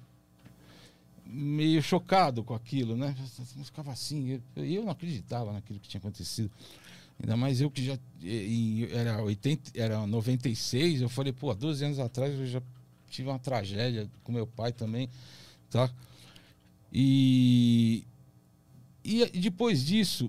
meio 1.27 1.83
chocado 1.83 2.45
com 2.45 2.55
aquilo, 2.55 2.97
né? 2.97 3.15
Eu 3.57 3.65
ficava 3.65 3.93
assim, 3.93 4.41
eu, 4.57 4.65
eu 4.65 4.85
não 4.85 4.91
acreditava 4.91 5.53
naquilo 5.53 5.81
que 5.81 5.89
tinha 5.89 5.99
acontecido. 5.99 6.51
Ainda 7.21 7.37
mais 7.37 7.61
eu 7.61 7.71
que 7.71 7.85
já 7.85 7.99
era 8.93 9.23
80, 9.23 9.73
era 9.75 10.07
96, 10.07 11.01
eu 11.01 11.09
falei, 11.09 11.33
pô, 11.33 11.55
12 11.55 11.85
anos 11.85 11.99
atrás 11.99 12.39
eu 12.39 12.47
já 12.47 12.63
tive 13.09 13.29
uma 13.29 13.39
tragédia 13.39 14.11
com 14.23 14.33
meu 14.33 14.47
pai 14.47 14.73
também, 14.73 15.09
tá? 15.71 15.91
E 16.93 18.05
e 19.03 19.25
depois 19.41 19.87
disso, 19.87 20.29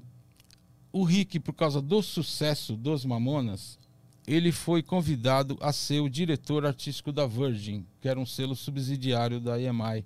o 0.92 1.04
Rick, 1.04 1.40
por 1.40 1.54
causa 1.54 1.82
do 1.82 2.02
sucesso 2.04 2.76
dos 2.76 3.04
Mamonas, 3.04 3.80
ele 4.28 4.52
foi 4.52 4.84
convidado 4.84 5.58
a 5.60 5.74
ser 5.74 6.00
o 6.00 6.10
diretor 6.10 6.66
artístico 6.66 7.12
da 7.12 7.26
Virgin, 7.26 7.86
que 8.00 8.08
era 8.08 8.20
um 8.20 8.26
selo 8.26 8.56
subsidiário 8.56 9.40
da 9.40 9.60
EMI 9.60 10.06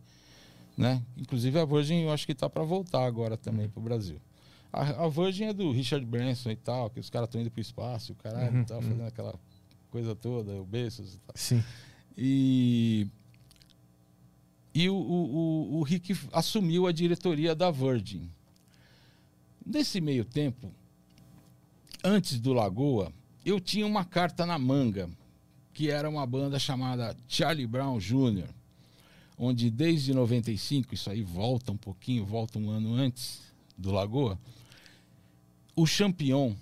né? 0.82 1.04
Inclusive 1.18 1.60
a 1.60 1.66
Virgin 1.66 2.02
eu 2.02 2.12
acho 2.12 2.26
que 2.26 2.32
está 2.32 2.50
para 2.50 2.64
voltar 2.64 3.06
agora 3.06 3.38
também 3.38 3.70
para 3.70 3.80
o 3.80 3.84
Brasil. 3.84 4.20
A, 4.74 5.06
a, 5.06 5.10
Virgin 5.10 5.46
é 5.46 5.54
do 5.54 5.72
Richard 5.72 6.06
Branson 6.06 6.52
e 6.52 6.56
tal, 6.56 6.90
que 6.90 7.00
os 7.00 7.10
caras 7.10 7.28
estão 7.28 7.42
indo 7.42 7.52
para 7.52 7.60
o 7.60 7.62
espaço, 7.62 8.14
o 8.14 8.16
caralho 8.16 8.58
uhum, 8.58 8.64
tal, 8.64 8.78
uhum. 8.78 8.84
fazendo 8.84 9.04
aquela 9.04 9.36
coisa 9.90 10.16
toda, 10.16 10.54
o 10.54 10.66
Bezos 10.66 11.16
e 11.16 11.18
tal. 11.20 11.36
Sim. 11.36 11.64
E, 12.18 13.08
e 14.74 14.90
o, 14.90 14.96
o, 14.96 15.80
o 15.80 15.84
Rick 15.84 16.18
assumiu 16.32 16.88
a 16.88 16.92
diretoria 16.92 17.54
da 17.54 17.70
Virgin. 17.70 18.30
Nesse 19.66 20.02
meio 20.02 20.26
tempo, 20.26 20.72
antes 22.04 22.40
do 22.40 22.54
Lagoa, 22.54 23.12
eu 23.46 23.60
tinha 23.60 23.86
uma 23.86 24.06
carta 24.06 24.46
na 24.46 24.58
manga, 24.58 25.10
que 25.74 25.90
era 25.90 26.10
uma 26.10 26.26
banda 26.26 26.58
chamada 26.58 27.16
Charlie 27.28 27.68
Brown 27.68 27.98
Jr., 28.00 28.50
onde 29.44 29.72
desde 29.72 30.14
95, 30.14 30.94
isso 30.94 31.10
aí 31.10 31.24
volta 31.24 31.72
um 31.72 31.78
pouquinho, 31.78 32.24
volta 32.24 32.60
um 32.60 32.70
ano 32.70 32.94
antes 32.94 33.42
do 33.76 33.92
Lagoa, 33.92 34.38
o 35.76 35.88
Champion 35.88 36.54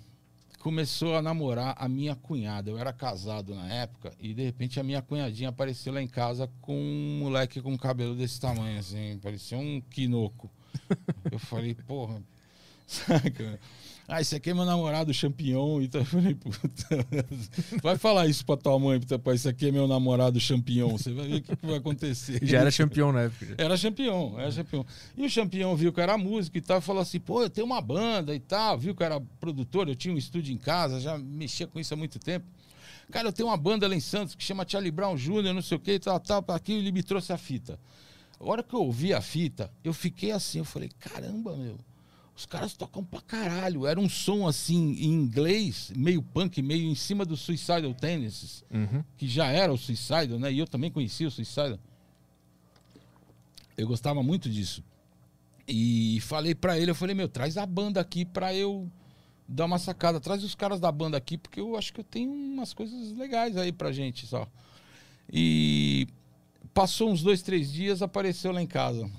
começou 0.58 1.14
a 1.14 1.20
namorar 1.20 1.74
a 1.78 1.86
minha 1.86 2.16
cunhada. 2.16 2.70
Eu 2.70 2.78
era 2.78 2.90
casado 2.90 3.54
na 3.54 3.70
época 3.70 4.14
e 4.18 4.32
de 4.32 4.42
repente 4.42 4.80
a 4.80 4.82
minha 4.82 5.02
cunhadinha 5.02 5.50
apareceu 5.50 5.92
lá 5.92 6.00
em 6.00 6.08
casa 6.08 6.50
com 6.62 6.74
um 6.74 7.18
moleque 7.18 7.60
com 7.60 7.76
cabelo 7.76 8.16
desse 8.16 8.40
tamanho, 8.40 8.78
assim, 8.78 9.18
parecia 9.22 9.58
um 9.58 9.82
quinoco. 9.82 10.50
Eu 11.30 11.38
falei, 11.38 11.74
porra, 11.74 12.22
saca? 12.86 13.60
Ah, 14.12 14.20
esse 14.20 14.34
aqui 14.34 14.50
é 14.50 14.54
meu 14.54 14.64
namorado, 14.64 15.14
champignon. 15.14 15.80
Então 15.80 16.00
eu 16.00 16.04
falei, 16.04 16.34
puta, 16.34 17.06
vai 17.80 17.96
falar 17.96 18.26
isso 18.26 18.44
pra 18.44 18.56
tua 18.56 18.76
mãe, 18.76 19.00
pai, 19.00 19.36
esse 19.36 19.48
aqui 19.48 19.68
é 19.68 19.70
meu 19.70 19.86
namorado 19.86 20.40
champignon. 20.40 20.90
Você 20.98 21.12
vai 21.12 21.28
ver 21.28 21.36
o 21.36 21.42
que, 21.42 21.54
que 21.54 21.64
vai 21.64 21.76
acontecer. 21.76 22.44
Já 22.44 22.58
era 22.58 22.72
champignon 22.72 23.12
na 23.12 23.22
época. 23.22 23.54
Era 23.56 23.76
champignon, 23.76 24.36
era 24.36 24.50
champignon. 24.50 24.82
E 25.16 25.24
o 25.24 25.30
champignon 25.30 25.76
viu 25.76 25.92
que 25.92 26.00
era 26.00 26.18
músico 26.18 26.58
e 26.58 26.60
tal, 26.60 26.78
e 26.78 26.80
falou 26.80 27.02
assim, 27.02 27.20
pô, 27.20 27.44
eu 27.44 27.48
tenho 27.48 27.64
uma 27.64 27.80
banda 27.80 28.34
e 28.34 28.40
tal. 28.40 28.76
Viu 28.76 28.96
que 28.96 29.02
eu 29.04 29.06
era 29.06 29.20
produtor, 29.38 29.88
eu 29.88 29.94
tinha 29.94 30.12
um 30.12 30.18
estúdio 30.18 30.52
em 30.52 30.58
casa, 30.58 30.98
já 30.98 31.16
mexia 31.16 31.68
com 31.68 31.78
isso 31.78 31.94
há 31.94 31.96
muito 31.96 32.18
tempo. 32.18 32.46
Cara, 33.12 33.28
eu 33.28 33.32
tenho 33.32 33.48
uma 33.48 33.56
banda 33.56 33.86
lá 33.86 33.94
em 33.94 34.00
Santos 34.00 34.34
que 34.34 34.42
chama 34.42 34.66
Charlie 34.66 34.90
Brown 34.90 35.14
Jr., 35.14 35.52
não 35.54 35.62
sei 35.62 35.76
o 35.76 35.80
que, 35.80 36.00
tal, 36.00 36.18
tal, 36.18 36.44
aqui 36.48 36.72
ele 36.72 36.90
me 36.90 37.04
trouxe 37.04 37.32
a 37.32 37.38
fita. 37.38 37.78
A 38.40 38.44
hora 38.44 38.62
que 38.64 38.74
eu 38.74 38.80
ouvi 38.80 39.14
a 39.14 39.20
fita, 39.20 39.70
eu 39.84 39.92
fiquei 39.92 40.32
assim, 40.32 40.58
eu 40.58 40.64
falei, 40.64 40.90
caramba, 40.98 41.56
meu 41.56 41.76
Os 42.40 42.46
caras 42.46 42.72
tocam 42.72 43.04
pra 43.04 43.20
caralho. 43.20 43.86
Era 43.86 44.00
um 44.00 44.08
som 44.08 44.48
assim 44.48 44.92
em 44.94 45.12
inglês, 45.12 45.92
meio 45.94 46.22
punk, 46.22 46.62
meio 46.62 46.88
em 46.88 46.94
cima 46.94 47.22
do 47.26 47.36
Suicidal 47.36 47.92
Tennis, 47.92 48.64
Uhum. 48.70 49.04
que 49.18 49.28
já 49.28 49.48
era 49.48 49.70
o 49.70 49.76
Suicidal, 49.76 50.38
né? 50.38 50.50
E 50.50 50.58
eu 50.58 50.66
também 50.66 50.90
conhecia 50.90 51.28
o 51.28 51.30
Suicidal. 51.30 51.78
Eu 53.76 53.86
gostava 53.86 54.22
muito 54.22 54.48
disso. 54.48 54.82
E 55.68 56.18
falei 56.22 56.54
pra 56.54 56.78
ele, 56.78 56.90
eu 56.90 56.94
falei, 56.94 57.14
meu, 57.14 57.28
traz 57.28 57.58
a 57.58 57.66
banda 57.66 58.00
aqui 58.00 58.24
pra 58.24 58.54
eu 58.54 58.90
dar 59.46 59.66
uma 59.66 59.78
sacada. 59.78 60.18
Traz 60.18 60.42
os 60.42 60.54
caras 60.54 60.80
da 60.80 60.90
banda 60.90 61.18
aqui, 61.18 61.36
porque 61.36 61.60
eu 61.60 61.76
acho 61.76 61.92
que 61.92 62.00
eu 62.00 62.04
tenho 62.04 62.32
umas 62.32 62.72
coisas 62.72 63.12
legais 63.18 63.54
aí 63.58 63.70
pra 63.70 63.92
gente 63.92 64.26
só. 64.26 64.48
E 65.30 66.08
passou 66.72 67.10
uns 67.10 67.22
dois, 67.22 67.42
três 67.42 67.70
dias, 67.70 68.00
apareceu 68.00 68.50
lá 68.50 68.62
em 68.62 68.66
casa. 68.66 69.10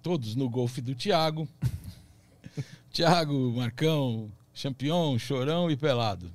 Todos 0.00 0.36
no 0.36 0.48
golfe 0.48 0.80
do 0.80 0.94
Thiago. 0.94 1.48
Thiago, 2.92 3.52
Marcão, 3.52 4.30
Champion, 4.52 5.18
Chorão 5.18 5.70
e 5.70 5.76
Pelado. 5.76 6.32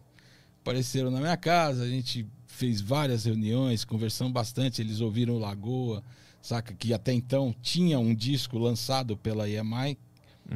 Apareceram 0.61 1.11
na 1.11 1.19
minha 1.19 1.37
casa, 1.37 1.83
a 1.83 1.87
gente 1.87 2.25
fez 2.47 2.79
várias 2.79 3.25
reuniões, 3.25 3.83
conversamos 3.83 4.33
bastante, 4.33 4.81
eles 4.81 5.01
ouviram 5.01 5.37
Lagoa, 5.37 6.01
saca? 6.41 6.73
Que 6.73 6.93
até 6.93 7.13
então 7.13 7.53
tinha 7.61 7.99
um 7.99 8.15
disco 8.15 8.57
lançado 8.57 9.17
pela 9.17 9.49
EMI, 9.49 9.97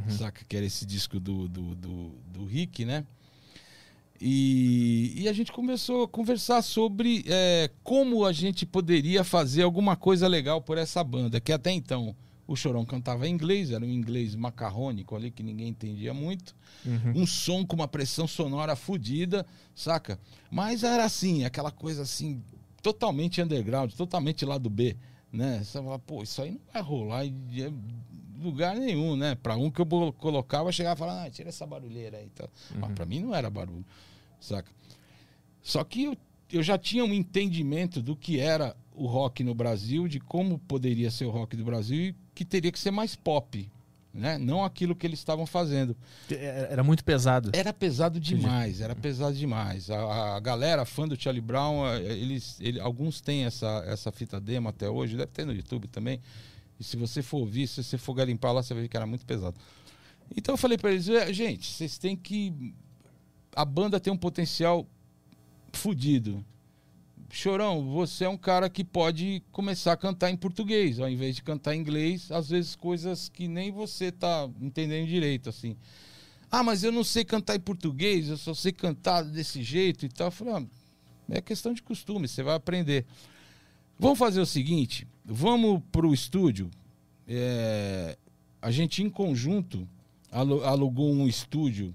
saca? 0.07 0.43
Que 0.47 0.55
era 0.55 0.65
esse 0.65 0.85
disco 0.85 1.19
do, 1.19 1.47
do, 1.47 1.75
do, 1.75 2.11
do 2.33 2.45
Rick, 2.45 2.85
né? 2.85 3.05
E, 4.21 5.13
e 5.15 5.29
a 5.29 5.33
gente 5.33 5.51
começou 5.51 6.03
a 6.03 6.07
conversar 6.07 6.61
sobre 6.61 7.23
é, 7.27 7.69
como 7.83 8.25
a 8.25 8.33
gente 8.33 8.65
poderia 8.65 9.23
fazer 9.23 9.63
alguma 9.63 9.95
coisa 9.95 10.27
legal 10.27 10.61
por 10.61 10.77
essa 10.77 11.03
banda, 11.03 11.39
que 11.39 11.53
até 11.53 11.71
então 11.71 12.15
o 12.49 12.55
Chorão 12.55 12.83
cantava 12.83 13.27
em 13.27 13.31
inglês, 13.31 13.69
era 13.69 13.85
um 13.85 13.89
inglês 13.89 14.33
macarrônico 14.33 15.15
ali 15.15 15.29
que 15.29 15.43
ninguém 15.43 15.67
entendia 15.67 16.15
muito. 16.15 16.55
Um 17.15 17.27
som 17.27 17.63
com 17.63 17.75
uma 17.75 17.87
pressão 17.87 18.27
sonora 18.27 18.75
fodida, 18.75 19.45
saca? 19.75 20.19
Mas 20.49 20.83
era 20.83 21.03
assim, 21.05 21.45
aquela 21.45 21.69
coisa 21.69 22.01
assim, 22.01 22.41
totalmente 22.81 23.39
underground, 23.39 23.91
totalmente 23.93 24.43
lado 24.45 24.67
B, 24.67 24.97
né? 25.31 25.63
Você 25.63 25.77
fala, 25.77 25.99
pô, 25.99 26.23
isso 26.23 26.41
aí 26.41 26.51
não 26.51 26.59
vai 26.73 26.81
rolar 26.81 27.25
em 27.25 27.35
lugar 28.41 28.75
nenhum, 28.75 29.15
né? 29.15 29.35
Pra 29.35 29.55
um 29.55 29.69
que 29.69 29.79
eu 29.79 29.85
colocava, 30.13 30.71
chegava 30.71 30.95
e 30.95 30.99
falava, 30.99 31.25
ah, 31.25 31.29
tira 31.29 31.49
essa 31.49 31.67
barulheira 31.67 32.17
aí. 32.17 32.25
e 32.25 32.29
tal. 32.31 32.49
Mas 32.79 32.93
pra 32.93 33.05
mim 33.05 33.19
não 33.19 33.35
era 33.35 33.47
barulho, 33.47 33.85
saca? 34.39 34.71
Só 35.61 35.83
que 35.83 36.05
eu, 36.05 36.17
eu 36.51 36.63
já 36.63 36.79
tinha 36.79 37.05
um 37.05 37.13
entendimento 37.13 38.01
do 38.01 38.15
que 38.15 38.39
era 38.39 38.75
o 38.91 39.05
rock 39.05 39.43
no 39.43 39.55
Brasil, 39.55 40.07
de 40.07 40.19
como 40.19 40.59
poderia 40.59 41.09
ser 41.09 41.25
o 41.25 41.29
rock 41.29 41.55
do 41.55 41.63
Brasil 41.63 41.97
e 42.07 42.15
que 42.39 42.45
teria 42.45 42.71
que 42.71 42.79
ser 42.79 42.89
mais 42.91 43.17
pop, 43.17 43.69
né? 44.13 44.37
Não 44.37 44.63
aquilo 44.63 44.95
que 44.95 45.05
eles 45.05 45.19
estavam 45.19 45.45
fazendo. 45.45 45.93
Era 46.71 46.81
muito 46.85 47.03
pesado. 47.03 47.49
Era 47.53 47.73
pesado 47.73 48.17
demais, 48.17 48.79
era 48.79 48.95
pesado 48.95 49.35
demais. 49.35 49.89
A, 49.89 50.37
a 50.37 50.39
galera 50.39 50.85
fã 50.85 51.05
do 51.05 51.21
Charlie 51.21 51.41
Brown, 51.41 51.85
eh, 51.85 52.01
eles, 52.13 52.57
ele- 52.61 52.79
alguns 52.79 53.19
têm 53.19 53.43
essa, 53.43 53.83
essa 53.85 54.09
fita 54.09 54.39
demo 54.39 54.69
até 54.69 54.89
hoje, 54.89 55.17
deve 55.17 55.31
ter 55.33 55.45
no 55.45 55.51
YouTube 55.53 55.87
também. 55.89 56.21
E 56.79 56.83
se 56.83 56.95
você 56.95 57.21
for 57.21 57.39
ouvir, 57.39 57.67
se 57.67 57.83
você 57.83 57.97
for 57.97 58.13
garimpar 58.13 58.53
lá, 58.53 58.63
você 58.63 58.73
vai 58.73 58.83
ver 58.83 58.87
que 58.89 58.95
era 58.95 59.05
muito 59.05 59.25
pesado. 59.25 59.57
Então 60.33 60.53
eu 60.53 60.57
falei 60.57 60.77
pra 60.77 60.91
eles, 60.91 61.09
"É, 61.09 61.33
gente, 61.33 61.69
vocês 61.69 61.97
têm 61.97 62.15
que. 62.15 62.73
A 63.53 63.65
banda 63.65 63.99
tem 63.99 64.13
um 64.13 64.17
potencial 64.17 64.87
fudido. 65.73 66.43
Chorão, 67.31 67.83
você 67.85 68.25
é 68.25 68.29
um 68.29 68.37
cara 68.37 68.69
que 68.69 68.83
pode 68.83 69.43
começar 69.51 69.93
a 69.93 69.97
cantar 69.97 70.31
em 70.31 70.35
português, 70.37 70.99
ao 70.99 71.09
invés 71.09 71.35
de 71.35 71.43
cantar 71.43 71.75
em 71.75 71.79
inglês, 71.79 72.31
às 72.31 72.49
vezes 72.49 72.75
coisas 72.75 73.29
que 73.29 73.47
nem 73.47 73.71
você 73.71 74.11
tá 74.11 74.49
entendendo 74.59 75.07
direito, 75.07 75.49
assim. 75.49 75.75
Ah, 76.51 76.63
mas 76.63 76.83
eu 76.83 76.91
não 76.91 77.03
sei 77.03 77.23
cantar 77.23 77.55
em 77.55 77.59
português, 77.59 78.27
eu 78.29 78.37
só 78.37 78.53
sei 78.53 78.71
cantar 78.71 79.23
desse 79.23 79.61
jeito 79.61 80.05
e 80.05 80.09
tal. 80.09 80.27
Eu 80.27 80.31
falei, 80.31 80.53
ah, 80.55 80.63
é 81.29 81.41
questão 81.41 81.73
de 81.73 81.83
costume, 81.83 82.27
você 82.27 82.41
vai 82.41 82.55
aprender. 82.55 83.05
Vamos 83.99 84.17
fazer 84.17 84.41
o 84.41 84.45
seguinte, 84.45 85.07
vamos 85.23 85.81
pro 85.91 86.13
estúdio. 86.13 86.71
É, 87.27 88.17
a 88.61 88.71
gente 88.71 89.03
em 89.03 89.09
conjunto 89.09 89.87
alu- 90.31 90.63
alugou 90.63 91.11
um 91.13 91.27
estúdio 91.27 91.93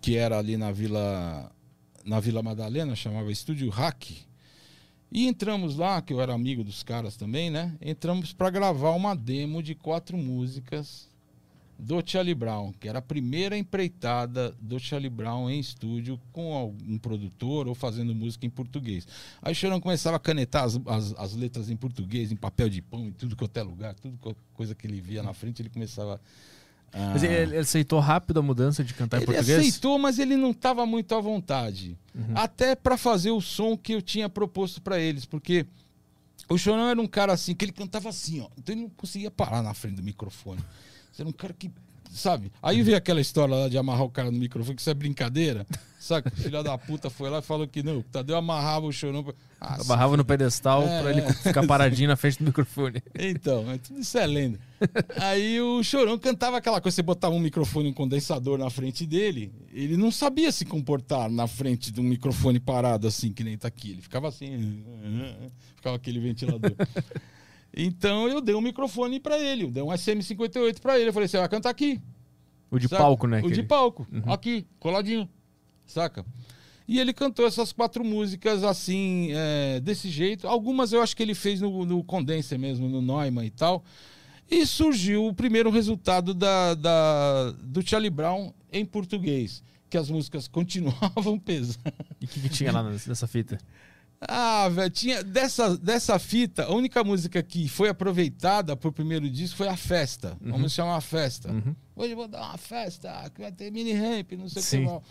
que 0.00 0.16
era 0.16 0.38
ali 0.38 0.56
na 0.56 0.70
Vila 0.70 1.50
na 2.04 2.20
Vila 2.20 2.42
Madalena, 2.42 2.94
chamava 2.96 3.30
Estúdio 3.30 3.68
Hack. 3.68 4.27
E 5.10 5.26
entramos 5.26 5.76
lá, 5.76 6.02
que 6.02 6.12
eu 6.12 6.20
era 6.20 6.34
amigo 6.34 6.62
dos 6.62 6.82
caras 6.82 7.16
também, 7.16 7.50
né? 7.50 7.74
Entramos 7.80 8.32
para 8.32 8.50
gravar 8.50 8.90
uma 8.90 9.14
demo 9.16 9.62
de 9.62 9.74
quatro 9.74 10.18
músicas 10.18 11.08
do 11.78 12.02
Charlie 12.04 12.34
Brown, 12.34 12.72
que 12.72 12.88
era 12.88 12.98
a 12.98 13.02
primeira 13.02 13.56
empreitada 13.56 14.50
do 14.60 14.80
Charlie 14.80 15.08
Brown 15.08 15.48
em 15.48 15.60
estúdio 15.60 16.20
com 16.32 16.52
algum 16.52 16.98
produtor 16.98 17.68
ou 17.68 17.74
fazendo 17.74 18.14
música 18.14 18.44
em 18.44 18.50
português. 18.50 19.06
Aí 19.40 19.52
o 19.52 19.54
Chorão 19.54 19.80
começava 19.80 20.16
a 20.16 20.20
canetar 20.20 20.64
as, 20.64 20.78
as, 20.86 21.14
as 21.16 21.34
letras 21.36 21.70
em 21.70 21.76
português, 21.76 22.32
em 22.32 22.36
papel 22.36 22.68
de 22.68 22.82
pão, 22.82 23.06
em 23.06 23.12
tudo 23.12 23.36
quanto 23.36 23.56
é 23.56 23.62
lugar, 23.62 23.94
tudo 23.94 24.18
co- 24.18 24.34
coisa 24.54 24.74
que 24.74 24.88
ele 24.88 25.00
via 25.00 25.22
na 25.22 25.32
frente, 25.32 25.62
ele 25.62 25.70
começava 25.70 26.16
a... 26.16 26.20
Mas 26.92 27.22
ele, 27.22 27.34
ele 27.34 27.56
aceitou 27.58 28.00
rápido 28.00 28.38
a 28.40 28.42
mudança 28.42 28.82
de 28.82 28.94
cantar 28.94 29.18
em 29.18 29.20
Ele 29.20 29.26
português? 29.26 29.58
aceitou, 29.58 29.98
mas 29.98 30.18
ele 30.18 30.36
não 30.36 30.50
estava 30.50 30.84
muito 30.86 31.14
à 31.14 31.20
vontade. 31.20 31.96
Até 32.34 32.74
para 32.74 32.96
fazer 32.96 33.30
o 33.30 33.40
som 33.40 33.76
que 33.76 33.92
eu 33.94 34.02
tinha 34.02 34.28
proposto 34.28 34.80
para 34.82 34.98
eles, 34.98 35.24
porque 35.24 35.66
o 36.48 36.56
Chorão 36.58 36.88
era 36.88 37.00
um 37.00 37.06
cara 37.06 37.32
assim, 37.32 37.54
que 37.54 37.64
ele 37.64 37.72
cantava 37.72 38.08
assim, 38.08 38.40
ó. 38.40 38.48
Então 38.58 38.74
ele 38.74 38.82
não 38.82 38.90
conseguia 38.90 39.30
parar 39.30 39.62
na 39.62 39.74
frente 39.74 39.96
do 39.96 40.02
microfone. 40.02 40.60
Era 41.18 41.28
um 41.28 41.32
cara 41.32 41.52
que, 41.52 41.70
sabe? 42.12 42.50
Aí 42.62 42.82
veio 42.82 42.96
aquela 42.96 43.20
história 43.20 43.54
lá 43.54 43.68
de 43.68 43.78
amarrar 43.78 44.04
o 44.04 44.10
cara 44.10 44.30
no 44.30 44.38
microfone, 44.38 44.74
que 44.76 44.80
isso 44.80 44.90
é 44.90 44.94
brincadeira. 44.94 45.66
Saca? 46.00 46.32
O 46.32 46.36
filho 46.36 46.62
da 46.62 46.78
puta 46.78 47.10
foi 47.10 47.28
lá 47.28 47.40
e 47.40 47.42
falou 47.42 47.66
que 47.66 47.82
não, 47.82 47.98
o 47.98 48.02
Tadeu 48.04 48.36
amarrava 48.36 48.86
o 48.86 48.92
Chorão. 48.92 49.22
pra- 49.24 49.34
Ah, 49.60 49.74
se 49.74 49.80
Abarrava 49.80 50.16
no 50.16 50.24
pedestal 50.24 50.84
É, 50.84 51.02
pra 51.02 51.10
ele 51.10 51.22
ficar 51.34 51.66
paradinho 51.66 52.08
na 52.08 52.14
frente 52.16 52.38
do 52.38 52.44
microfone. 52.44 53.02
Então, 53.18 53.68
é 53.70 53.78
tudo 53.78 53.98
isso 54.00 54.16
é 54.16 54.24
lenda. 54.24 54.60
Aí 55.16 55.60
o 55.60 55.82
Chorão 55.82 56.16
cantava 56.16 56.56
aquela 56.56 56.80
coisa, 56.80 56.94
você 56.94 57.02
botava 57.02 57.34
um 57.34 57.40
microfone, 57.40 57.88
um 57.88 57.92
condensador 57.92 58.56
na 58.56 58.70
frente 58.70 59.04
dele, 59.04 59.52
ele 59.72 59.96
não 59.96 60.12
sabia 60.12 60.52
se 60.52 60.64
comportar 60.64 61.28
na 61.28 61.48
frente 61.48 61.90
de 61.90 62.00
um 62.00 62.04
microfone 62.04 62.60
parado 62.60 63.08
assim, 63.08 63.32
que 63.32 63.42
nem 63.42 63.58
tá 63.58 63.66
aqui. 63.66 63.90
Ele 63.90 64.00
ficava 64.02 64.28
assim, 64.28 64.84
ficava 65.74 65.96
aquele 65.96 66.20
ventilador. 66.20 66.72
Então 67.76 68.28
eu 68.28 68.40
dei 68.40 68.54
um 68.54 68.60
microfone 68.60 69.20
pra 69.20 69.38
ele, 69.38 69.64
eu 69.64 69.70
dei 69.70 69.82
um 69.82 69.88
SM58 69.88 70.80
pra 70.80 70.98
ele. 70.98 71.10
Eu 71.10 71.12
falei, 71.12 71.28
você 71.28 71.38
vai 71.38 71.48
cantar 71.48 71.70
aqui. 71.70 72.00
O 72.70 72.78
de 72.78 72.88
Saca? 72.88 73.02
palco, 73.02 73.26
né? 73.26 73.38
O 73.38 73.42
de 73.42 73.46
aquele. 73.48 73.62
palco, 73.66 74.06
aqui, 74.26 74.66
coladinho. 74.78 75.28
Saca? 75.86 76.24
E 76.86 76.98
ele 76.98 77.12
cantou 77.12 77.46
essas 77.46 77.72
quatro 77.72 78.02
músicas 78.02 78.64
assim, 78.64 79.28
é, 79.32 79.78
desse 79.80 80.08
jeito. 80.08 80.46
Algumas 80.48 80.92
eu 80.92 81.02
acho 81.02 81.14
que 81.16 81.22
ele 81.22 81.34
fez 81.34 81.60
no, 81.60 81.84
no 81.84 82.02
Condenser 82.02 82.58
mesmo, 82.58 82.88
no 82.88 83.00
Neumann 83.02 83.46
e 83.46 83.50
tal. 83.50 83.84
E 84.50 84.64
surgiu 84.64 85.26
o 85.26 85.34
primeiro 85.34 85.70
resultado 85.70 86.32
da, 86.32 86.74
da- 86.74 87.50
do 87.62 87.86
Charlie 87.86 88.08
Brown 88.10 88.52
em 88.72 88.84
português. 88.84 89.62
Que 89.90 89.98
as 89.98 90.10
músicas 90.10 90.48
continuavam 90.48 91.38
pesando. 91.38 91.78
E 92.20 92.24
o 92.24 92.28
que, 92.28 92.40
que 92.40 92.48
tinha 92.48 92.72
lá 92.72 92.82
nessa 92.82 93.26
fita? 93.26 93.58
Ah, 94.20 94.68
velho, 94.68 94.90
tinha 94.90 95.22
dessa, 95.22 95.76
dessa 95.76 96.18
fita, 96.18 96.64
a 96.64 96.74
única 96.74 97.04
música 97.04 97.40
que 97.42 97.68
foi 97.68 97.88
aproveitada 97.88 98.76
pro 98.76 98.90
primeiro 98.92 99.30
disco 99.30 99.56
foi 99.56 99.68
a 99.68 99.76
festa. 99.76 100.36
Vamos 100.40 100.72
chamar 100.72 100.96
a 100.96 101.00
festa. 101.00 101.52
Uhum. 101.52 101.74
Hoje 101.94 102.12
eu 102.12 102.16
vou 102.16 102.26
dar 102.26 102.40
uma 102.40 102.58
festa, 102.58 103.30
que 103.32 103.40
vai 103.40 103.52
ter 103.52 103.70
mini 103.70 103.92
ramp, 103.92 104.32
não 104.32 104.48
sei 104.48 104.62
Sim. 104.62 104.86
o 104.86 105.00
que. 105.00 105.06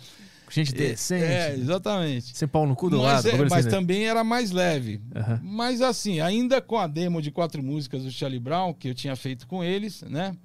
Gente 0.49 0.73
decente. 0.73 1.23
É, 1.25 1.53
exatamente. 1.53 2.37
Sem 2.37 2.47
pau 2.47 2.65
no 2.65 2.75
cu 2.75 2.89
do 2.89 2.97
Mas, 2.97 3.25
lado. 3.25 3.29
é, 3.29 3.37
mas 3.37 3.51
assim, 3.53 3.65
né? 3.65 3.71
também 3.71 4.07
era 4.07 4.23
mais 4.23 4.51
leve. 4.51 5.01
Aham. 5.15 5.41
Mas 5.43 5.81
assim, 5.81 6.19
ainda 6.21 6.61
com 6.61 6.77
a 6.77 6.87
demo 6.87 7.21
de 7.21 7.31
quatro 7.31 7.61
músicas 7.61 8.03
do 8.03 8.11
Charlie 8.11 8.39
Brown, 8.39 8.73
que 8.73 8.89
eu 8.89 8.95
tinha 8.95 9.15
feito 9.15 9.45
com 9.47 9.63
eles, 9.63 10.01
né? 10.03 10.35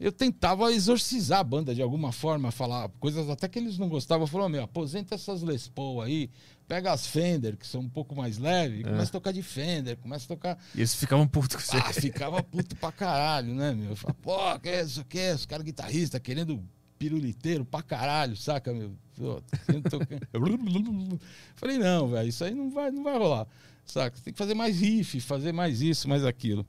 Eu 0.00 0.10
tentava 0.10 0.72
exorcizar 0.72 1.40
a 1.40 1.44
banda 1.44 1.74
de 1.74 1.80
alguma 1.80 2.10
forma, 2.10 2.50
falar 2.50 2.88
coisas 2.98 3.28
até 3.30 3.46
que 3.48 3.58
eles 3.58 3.78
não 3.78 3.88
gostavam. 3.88 4.26
Falava, 4.26 4.48
meu, 4.48 4.62
aposenta 4.62 5.14
essas 5.14 5.42
Les 5.42 5.68
Paul 5.68 6.00
aí, 6.02 6.30
pega 6.66 6.92
as 6.92 7.06
Fender, 7.06 7.56
que 7.56 7.66
são 7.66 7.80
um 7.82 7.88
pouco 7.88 8.14
mais 8.16 8.38
leves, 8.38 8.80
É. 8.80 8.82
começa 8.84 9.08
a 9.10 9.12
tocar 9.12 9.32
de 9.32 9.42
Fender, 9.42 9.96
começa 9.98 10.24
a 10.24 10.28
tocar. 10.28 10.58
E 10.74 10.78
eles 10.78 10.94
ficavam 10.94 11.26
putos 11.26 11.56
com 11.56 11.62
você. 11.62 11.76
Ah, 11.76 11.92
ficava 11.92 12.42
puto 12.42 12.74
pra 12.76 12.90
caralho, 12.92 13.54
né, 13.54 13.72
meu? 13.74 13.90
Eu 13.90 13.96
falava, 13.96 14.18
pô, 14.22 14.60
que 14.60 14.68
é 14.68 14.82
isso, 14.82 15.04
que 15.04 15.18
é? 15.18 15.34
Os 15.34 15.44
caras 15.46 15.64
guitarristas 15.64 16.20
querendo 16.20 16.62
piruliteiro 16.98 17.64
pra 17.64 17.82
caralho, 17.82 18.36
saca, 18.36 18.72
meu? 18.72 18.92
Pô. 19.14 19.42
Falei, 21.56 21.78
não, 21.78 22.08
velho, 22.08 22.28
isso 22.28 22.44
aí 22.44 22.54
não 22.54 22.70
vai, 22.70 22.90
não 22.90 23.02
vai 23.02 23.16
rolar, 23.18 23.46
saca? 23.84 24.16
Tem 24.22 24.32
que 24.32 24.38
fazer 24.38 24.54
mais 24.54 24.80
riff, 24.80 25.20
fazer 25.20 25.52
mais 25.52 25.80
isso, 25.80 26.08
mais 26.08 26.24
aquilo. 26.24 26.66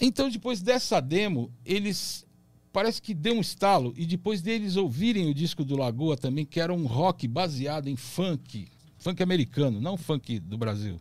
Então, 0.00 0.30
depois 0.30 0.62
dessa 0.62 1.00
demo, 1.00 1.52
eles. 1.64 2.24
Parece 2.72 3.02
que 3.02 3.12
deu 3.12 3.34
um 3.34 3.40
estalo, 3.40 3.92
e 3.96 4.06
depois 4.06 4.40
deles 4.40 4.76
ouvirem 4.76 5.28
o 5.28 5.34
disco 5.34 5.64
do 5.64 5.76
Lagoa 5.76 6.16
também, 6.16 6.44
que 6.44 6.60
era 6.60 6.72
um 6.72 6.86
rock 6.86 7.26
baseado 7.26 7.88
em 7.88 7.96
funk, 7.96 8.68
funk 8.98 9.22
americano, 9.22 9.80
não 9.80 9.96
funk 9.96 10.38
do 10.38 10.56
Brasil. 10.56 11.00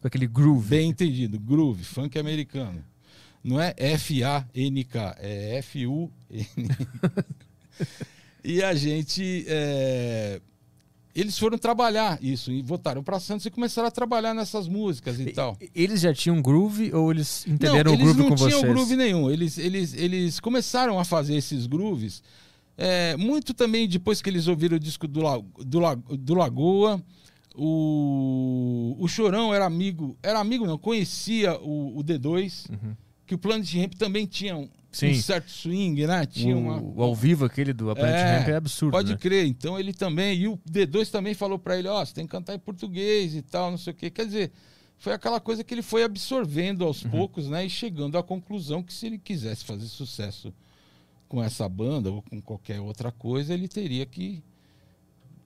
Com 0.00 0.08
aquele 0.08 0.26
groove. 0.26 0.68
Bem 0.68 0.90
entendido, 0.90 1.38
groove, 1.38 1.84
funk 1.84 2.18
americano. 2.18 2.84
Não 3.42 3.60
é 3.60 3.72
F-A-N-K, 3.76 5.16
é 5.20 5.58
F-U-N. 5.58 6.68
e 8.42 8.62
a 8.62 8.74
gente. 8.74 9.44
é, 9.46 10.40
Eles 11.18 11.38
foram 11.38 11.56
trabalhar 11.56 12.18
isso 12.22 12.52
e 12.52 12.60
voltaram 12.60 13.02
para 13.02 13.18
Santos 13.18 13.46
e 13.46 13.50
começaram 13.50 13.88
a 13.88 13.90
trabalhar 13.90 14.34
nessas 14.34 14.68
músicas 14.68 15.18
e, 15.18 15.32
tal. 15.32 15.56
E- 15.60 15.70
Eles 15.74 16.00
já 16.02 16.12
tinham 16.12 16.42
groove 16.42 16.92
ou 16.94 17.10
eles 17.10 17.46
entenderam 17.46 17.92
não, 17.92 17.94
o 17.94 17.96
groove 17.96 18.02
eles 18.04 18.16
não 18.16 18.28
com 18.28 18.34
tinham 18.36 18.60
vocês? 18.60 18.72
groove 18.72 18.96
nenhum. 18.96 19.30
Eles, 19.30 19.56
eles, 19.56 19.94
eles 19.94 20.38
começaram 20.40 20.98
a 21.00 21.04
fazer 21.04 21.34
esses 21.34 21.66
grooves 21.66 22.22
é, 22.76 23.16
muito 23.16 23.54
também 23.54 23.88
depois 23.88 24.20
que 24.20 24.28
eles 24.28 24.46
ouviram 24.46 24.76
o 24.76 24.80
disco 24.80 25.08
do, 25.08 25.22
La- 25.22 25.40
do, 25.64 25.78
La- 25.78 25.94
do 25.94 26.34
Lagoa. 26.34 27.02
O, 27.58 28.94
o 28.98 29.08
Chorão 29.08 29.52
era 29.54 29.64
amigo, 29.64 30.16
era 30.22 30.38
amigo 30.38 30.66
não, 30.66 30.76
conhecia 30.78 31.58
o, 31.60 31.98
o 31.98 32.04
D2, 32.04 32.66
que 33.26 33.34
o 33.34 33.38
Planet 33.38 33.72
Ramp 33.74 33.94
também 33.94 34.26
tinha 34.26 34.56
Uhum. 34.56 34.68
Sim. 34.96 35.10
um 35.10 35.14
certo 35.14 35.50
swing, 35.50 36.06
né? 36.06 36.24
Tinha 36.26 36.56
o, 36.56 36.60
uma, 36.60 36.80
o 36.82 37.02
ao 37.02 37.14
vivo 37.14 37.44
aquele 37.44 37.72
do 37.72 37.84
Planet 37.94 38.14
É, 38.14 38.38
Ramp 38.38 38.48
é 38.48 38.54
absurdo, 38.56 38.92
Pode 38.92 39.12
né? 39.12 39.18
crer. 39.18 39.46
Então 39.46 39.78
ele 39.78 39.92
também. 39.92 40.38
E 40.38 40.48
o 40.48 40.58
D2 40.70 41.10
também 41.10 41.34
falou 41.34 41.58
pra 41.58 41.78
ele: 41.78 41.88
ó, 41.88 42.04
você 42.04 42.14
tem 42.14 42.24
que 42.26 42.30
cantar 42.32 42.54
em 42.54 42.58
português 42.58 43.34
e 43.34 43.42
tal, 43.42 43.70
não 43.70 43.78
sei 43.78 43.92
o 43.92 43.96
quê. 43.96 44.10
Quer 44.10 44.26
dizer, 44.26 44.52
foi 44.98 45.12
aquela 45.12 45.38
coisa 45.40 45.62
que 45.62 45.74
ele 45.74 45.82
foi 45.82 46.02
absorvendo 46.04 46.84
aos 46.84 47.04
Uhum. 47.04 47.10
poucos, 47.10 47.48
né? 47.48 47.64
E 47.66 47.70
chegando 47.70 48.16
à 48.18 48.22
conclusão 48.22 48.82
que 48.82 48.92
se 48.94 49.06
ele 49.06 49.18
quisesse 49.18 49.64
fazer 49.64 49.86
sucesso 49.86 50.52
com 51.28 51.42
essa 51.42 51.68
banda 51.68 52.10
ou 52.10 52.22
com 52.22 52.40
qualquer 52.40 52.80
outra 52.80 53.10
coisa, 53.12 53.52
ele 53.52 53.66
teria 53.68 54.06
que, 54.06 54.42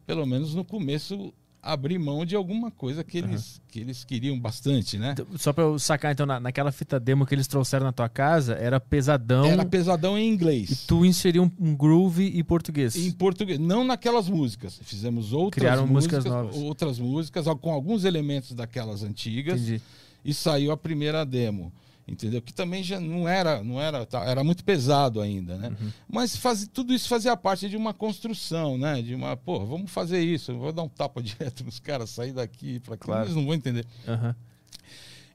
pelo 0.06 0.26
menos 0.26 0.54
no 0.54 0.64
começo, 0.64 1.32
abrir 1.62 1.98
mão 1.98 2.24
de 2.24 2.34
alguma 2.34 2.70
coisa 2.70 3.04
que 3.04 3.18
eles, 3.18 3.60
que 3.68 3.80
eles 3.80 4.02
queriam 4.04 4.38
bastante, 4.38 4.96
né? 4.96 5.12
Então, 5.12 5.26
Só 5.36 5.52
pra 5.52 5.64
eu 5.64 5.78
sacar, 5.78 6.12
então, 6.12 6.24
na- 6.24 6.40
naquela 6.40 6.72
fita 6.72 6.98
demo 6.98 7.26
que 7.26 7.34
eles 7.34 7.46
trouxeram 7.46 7.84
na 7.84 7.92
tua 7.92 8.08
casa, 8.08 8.54
era 8.54 8.80
pesadão 8.80 9.44
Era 9.44 9.64
pesadão 9.64 10.16
em 10.18 10.24
e 10.24 10.28
inglês. 10.32 10.84
tu 10.86 11.04
inseriu 11.04 11.44
um, 11.44 11.50
um 11.70 11.74
groove 11.76 12.24
e 12.24 12.42
português. 12.42 12.96
Em 12.96 13.10
português, 13.12 13.58
não 13.58 13.84
naquelas 13.84 14.28
músicas. 14.28 14.80
Fizemos 14.82 15.32
outras 15.32 15.60
Criaram 15.60 15.86
músicas 15.86 16.24
músicas, 16.24 16.44
novas. 16.44 16.56
outras 16.56 16.98
músicas 16.98 17.46
com 17.60 17.70
alguns 17.72 18.04
elementos 18.04 18.52
daquelas 18.52 19.02
antigas 19.02 19.60
Entendi. 19.60 19.82
e 20.24 20.32
saiu 20.32 20.72
a 20.72 20.76
primeira 20.76 21.24
demo, 21.26 21.70
entendeu? 22.06 22.42
Que 22.42 22.52
também 22.52 22.82
já 22.82 22.98
não 23.00 23.28
era, 23.28 23.62
não 23.62 23.80
era, 23.80 24.04
tá, 24.04 24.24
era 24.24 24.42
muito 24.42 24.64
pesado 24.64 25.20
ainda, 25.20 25.56
né? 25.56 25.68
Uhum. 25.80 25.90
Mas 26.08 26.34
faz, 26.36 26.68
tudo 26.72 26.92
isso 26.92 27.08
fazia 27.08 27.36
parte 27.36 27.68
de 27.68 27.76
uma 27.76 27.94
construção, 27.94 28.76
né? 28.76 29.00
De 29.02 29.14
uma, 29.14 29.36
pô, 29.36 29.64
vamos 29.64 29.90
fazer 29.90 30.20
isso, 30.22 30.56
vou 30.56 30.72
dar 30.72 30.82
um 30.82 30.88
tapa 30.88 31.20
direto 31.22 31.64
nos 31.64 31.78
caras, 31.78 32.10
sair 32.10 32.32
daqui 32.32 32.80
para 32.80 32.96
Claro. 32.96 33.24
eles 33.24 33.34
não 33.36 33.44
vão 33.44 33.54
entender. 33.54 33.86
Aham. 34.08 34.34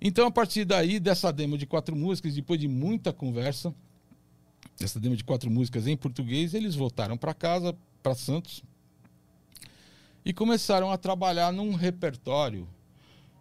Então, 0.01 0.27
a 0.27 0.31
partir 0.31 0.65
daí, 0.65 0.99
dessa 0.99 1.31
demo 1.31 1.57
de 1.57 1.65
quatro 1.65 1.95
músicas, 1.95 2.35
depois 2.35 2.59
de 2.59 2.67
muita 2.67 3.13
conversa, 3.13 3.73
essa 4.79 4.99
demo 4.99 5.15
de 5.15 5.23
quatro 5.23 5.49
músicas 5.49 5.87
em 5.87 5.95
português, 5.95 6.53
eles 6.53 6.75
voltaram 6.75 7.17
para 7.17 7.33
casa, 7.33 7.73
para 8.03 8.13
Santos, 8.13 8.61
e 10.23 10.33
começaram 10.33 10.91
a 10.91 10.97
trabalhar 10.97 11.53
num 11.53 11.73
repertório 11.73 12.67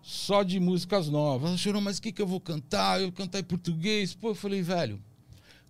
só 0.07 0.43
de 0.43 0.61
músicas 0.61 1.09
novas. 1.09 1.59
Chorou, 1.59 1.81
mas 1.81 1.97
o 1.99 2.03
que, 2.03 2.13
que 2.13 2.21
eu 2.21 2.27
vou 2.27 2.39
cantar? 2.41 3.01
Eu 3.01 3.11
cantar 3.11 3.39
em 3.41 3.45
português? 3.45 4.15
Pô, 4.15 4.29
eu 4.29 4.35
falei, 4.35 4.61
velho, 4.61 5.01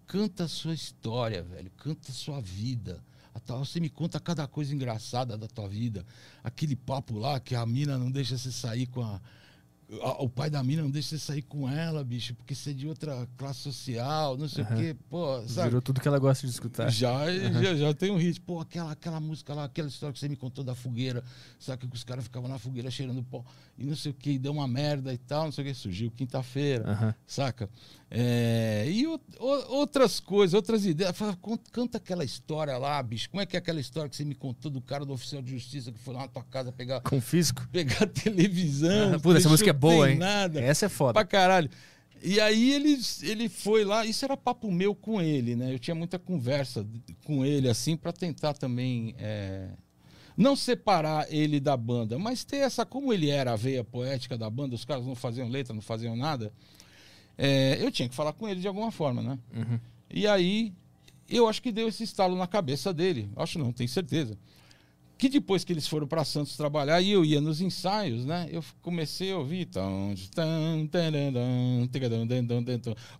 canta 0.06 0.44
a 0.44 0.48
sua 0.48 0.74
história, 0.74 1.42
velho, 1.42 1.70
canta 1.76 2.10
a 2.10 2.14
sua 2.14 2.40
vida. 2.40 3.00
A 3.32 3.38
tal- 3.38 3.64
Você 3.64 3.78
me 3.78 3.88
conta 3.88 4.18
cada 4.18 4.46
coisa 4.48 4.74
engraçada 4.74 5.36
da 5.36 5.46
tua 5.46 5.68
vida. 5.68 6.04
Aquele 6.42 6.74
papo 6.74 7.16
lá 7.18 7.38
que 7.38 7.54
a 7.54 7.64
mina 7.64 7.96
não 7.96 8.10
deixa 8.10 8.36
você 8.36 8.50
sair 8.50 8.86
com 8.86 9.02
a. 9.02 9.20
O 10.18 10.30
pai 10.30 10.48
da 10.48 10.62
mina 10.62 10.82
não 10.82 10.90
deixa 10.90 11.10
você 11.10 11.18
sair 11.18 11.42
com 11.42 11.68
ela, 11.68 12.02
bicho, 12.02 12.34
porque 12.34 12.54
você 12.54 12.70
é 12.70 12.72
de 12.72 12.88
outra 12.88 13.28
classe 13.36 13.60
social, 13.60 14.36
não 14.36 14.48
sei 14.48 14.64
o 14.64 14.66
Aham. 14.66 14.76
quê. 14.76 14.96
Pô, 15.10 15.46
sabe? 15.46 15.68
Virou 15.68 15.82
tudo 15.82 16.00
que 16.00 16.08
ela 16.08 16.18
gosta 16.18 16.46
de 16.46 16.52
escutar. 16.52 16.90
Já, 16.90 17.26
já, 17.62 17.74
já 17.76 17.94
tem 17.94 18.10
um 18.10 18.16
hit. 18.16 18.40
Pô, 18.40 18.60
aquela, 18.60 18.92
aquela 18.92 19.20
música 19.20 19.52
lá, 19.52 19.64
aquela 19.64 19.86
história 19.88 20.12
que 20.14 20.18
você 20.18 20.28
me 20.28 20.36
contou 20.36 20.64
da 20.64 20.74
fogueira, 20.74 21.22
sabe 21.60 21.86
que 21.86 21.94
os 21.94 22.02
caras 22.02 22.24
ficavam 22.24 22.48
na 22.48 22.58
fogueira 22.58 22.90
cheirando 22.90 23.22
pó 23.24 23.44
e 23.78 23.84
não 23.84 23.96
sei 23.96 24.12
o 24.12 24.14
que, 24.14 24.38
deu 24.38 24.52
uma 24.52 24.68
merda 24.68 25.12
e 25.12 25.18
tal, 25.18 25.44
não 25.44 25.52
sei 25.52 25.64
o 25.64 25.66
que, 25.68 25.74
surgiu 25.74 26.10
quinta-feira, 26.10 26.90
Aham. 26.90 27.14
saca? 27.26 27.68
É, 28.10 28.86
e 28.88 29.06
o- 29.06 29.20
o- 29.40 29.74
outras 29.74 30.20
coisas, 30.20 30.54
outras 30.54 30.86
ideias. 30.86 31.16
Fala, 31.16 31.34
"Con- 31.36 31.58
canta 31.72 31.98
aquela 31.98 32.24
história 32.24 32.78
lá, 32.78 33.02
bicho. 33.02 33.28
Como 33.28 33.40
é 33.40 33.46
que 33.46 33.56
é 33.56 33.58
aquela 33.58 33.80
história 33.80 34.08
que 34.08 34.14
você 34.16 34.24
me 34.24 34.34
contou 34.36 34.70
do 34.70 34.80
cara 34.80 35.04
do 35.04 35.12
oficial 35.12 35.42
de 35.42 35.50
justiça 35.50 35.90
que 35.90 35.98
foi 35.98 36.14
lá 36.14 36.20
na 36.20 36.28
tua 36.28 36.44
casa 36.44 36.70
pegar, 36.70 37.00
Confisco. 37.00 37.66
pegar 37.72 38.06
televisão? 38.14 39.14
Ah, 39.14 39.18
Puta, 39.18 39.38
essa 39.38 39.48
música 39.48 39.70
é 39.70 39.72
boa, 39.72 40.10
hein? 40.10 40.18
Nada 40.18 40.60
Essa 40.60 40.86
é 40.86 40.88
foda. 40.88 41.12
pra 41.14 41.24
caralho. 41.24 41.68
E 42.22 42.40
aí 42.40 42.72
ele, 42.72 42.96
ele 43.22 43.48
foi 43.50 43.84
lá, 43.84 44.06
isso 44.06 44.24
era 44.24 44.36
papo 44.36 44.70
meu 44.70 44.94
com 44.94 45.20
ele, 45.20 45.54
né? 45.56 45.74
Eu 45.74 45.78
tinha 45.78 45.94
muita 45.94 46.18
conversa 46.18 46.86
com 47.24 47.44
ele, 47.44 47.68
assim, 47.68 47.96
pra 47.96 48.12
tentar 48.12 48.54
também 48.54 49.14
é, 49.18 49.68
não 50.36 50.56
separar 50.56 51.26
ele 51.32 51.60
da 51.60 51.76
banda, 51.76 52.18
mas 52.18 52.44
ter 52.44 52.58
essa, 52.58 52.84
como 52.84 53.12
ele 53.12 53.30
era 53.30 53.52
a 53.52 53.56
veia 53.56 53.84
poética 53.84 54.36
da 54.36 54.50
banda, 54.50 54.74
os 54.74 54.84
caras 54.84 55.06
não 55.06 55.14
faziam 55.14 55.48
letra, 55.48 55.74
não 55.74 55.82
faziam 55.82 56.16
nada, 56.16 56.52
é, 57.36 57.78
eu 57.80 57.90
tinha 57.90 58.08
que 58.08 58.14
falar 58.14 58.32
com 58.32 58.48
ele 58.48 58.60
de 58.60 58.68
alguma 58.68 58.90
forma, 58.90 59.22
né? 59.22 59.38
Uhum. 59.54 59.78
E 60.10 60.26
aí 60.26 60.72
eu 61.28 61.48
acho 61.48 61.62
que 61.62 61.72
deu 61.72 61.88
esse 61.88 62.02
estalo 62.02 62.36
na 62.36 62.46
cabeça 62.46 62.92
dele, 62.92 63.28
acho 63.36 63.58
não, 63.58 63.72
tenho 63.72 63.88
certeza. 63.88 64.36
Que 65.16 65.28
depois 65.28 65.62
que 65.62 65.72
eles 65.72 65.86
foram 65.86 66.08
para 66.08 66.24
Santos 66.24 66.56
trabalhar 66.56 67.00
e 67.00 67.12
eu 67.12 67.24
ia 67.24 67.40
nos 67.40 67.60
ensaios, 67.60 68.24
né? 68.24 68.48
Eu 68.50 68.64
comecei 68.82 69.30
a 69.30 69.38
ouvir. 69.38 69.68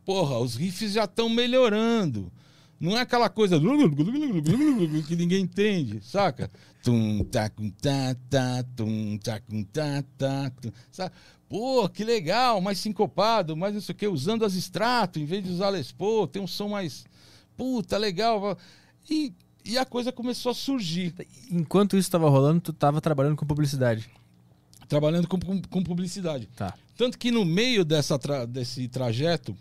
Porra, 0.05 0.39
os 0.39 0.57
riffs 0.57 0.93
já 0.93 1.05
estão 1.05 1.29
melhorando. 1.29 2.33
Não 2.81 2.97
é 2.97 3.01
aquela 3.01 3.29
coisa 3.29 3.61
que 5.07 5.15
ninguém 5.15 5.45
entende, 5.45 6.01
saca? 6.03 6.51
Tum, 6.85 7.25
com, 7.57 7.71
tá, 7.71 8.15
tá, 8.29 8.63
tum, 8.77 9.19
com, 9.49 9.65
tá, 9.65 10.05
tá, 10.19 10.51
tum, 10.61 10.71
sabe? 10.93 11.15
Pô, 11.49 11.89
que 11.89 12.05
legal, 12.05 12.61
mais 12.61 12.79
sincopado, 12.79 13.57
mais 13.57 13.73
não 13.73 13.81
sei 13.81 13.95
o 13.95 13.97
que, 13.97 14.07
usando 14.07 14.45
as 14.45 14.55
extrato 14.55 15.19
em 15.19 15.25
vez 15.25 15.43
de 15.43 15.51
usar 15.51 15.71
Les 15.71 15.91
Paul, 15.91 16.27
tem 16.29 16.43
um 16.43 16.47
som 16.47 16.69
mais. 16.69 17.07
Puta, 17.57 17.97
legal. 17.97 18.59
E, 19.09 19.33
e 19.65 19.79
a 19.79 19.85
coisa 19.87 20.13
começou 20.13 20.51
a 20.53 20.55
surgir. 20.55 21.15
Enquanto 21.51 21.97
isso 21.97 22.11
tava 22.11 22.29
rolando, 22.29 22.61
tu 22.61 22.73
tava 22.73 23.01
trabalhando 23.01 23.37
com 23.37 23.47
publicidade. 23.47 24.09
trabalhando 24.87 25.27
com, 25.27 25.39
com- 25.41 25.63
com 25.63 25.83
publicidade. 25.83 26.49
Tá. 26.55 26.75
Tanto 26.99 27.19
que 27.19 27.31
no 27.31 27.45
meio 27.47 27.83
dessa 27.85 28.19
tra- 28.19 28.45
desse 28.45 28.89
trajeto 28.89 29.57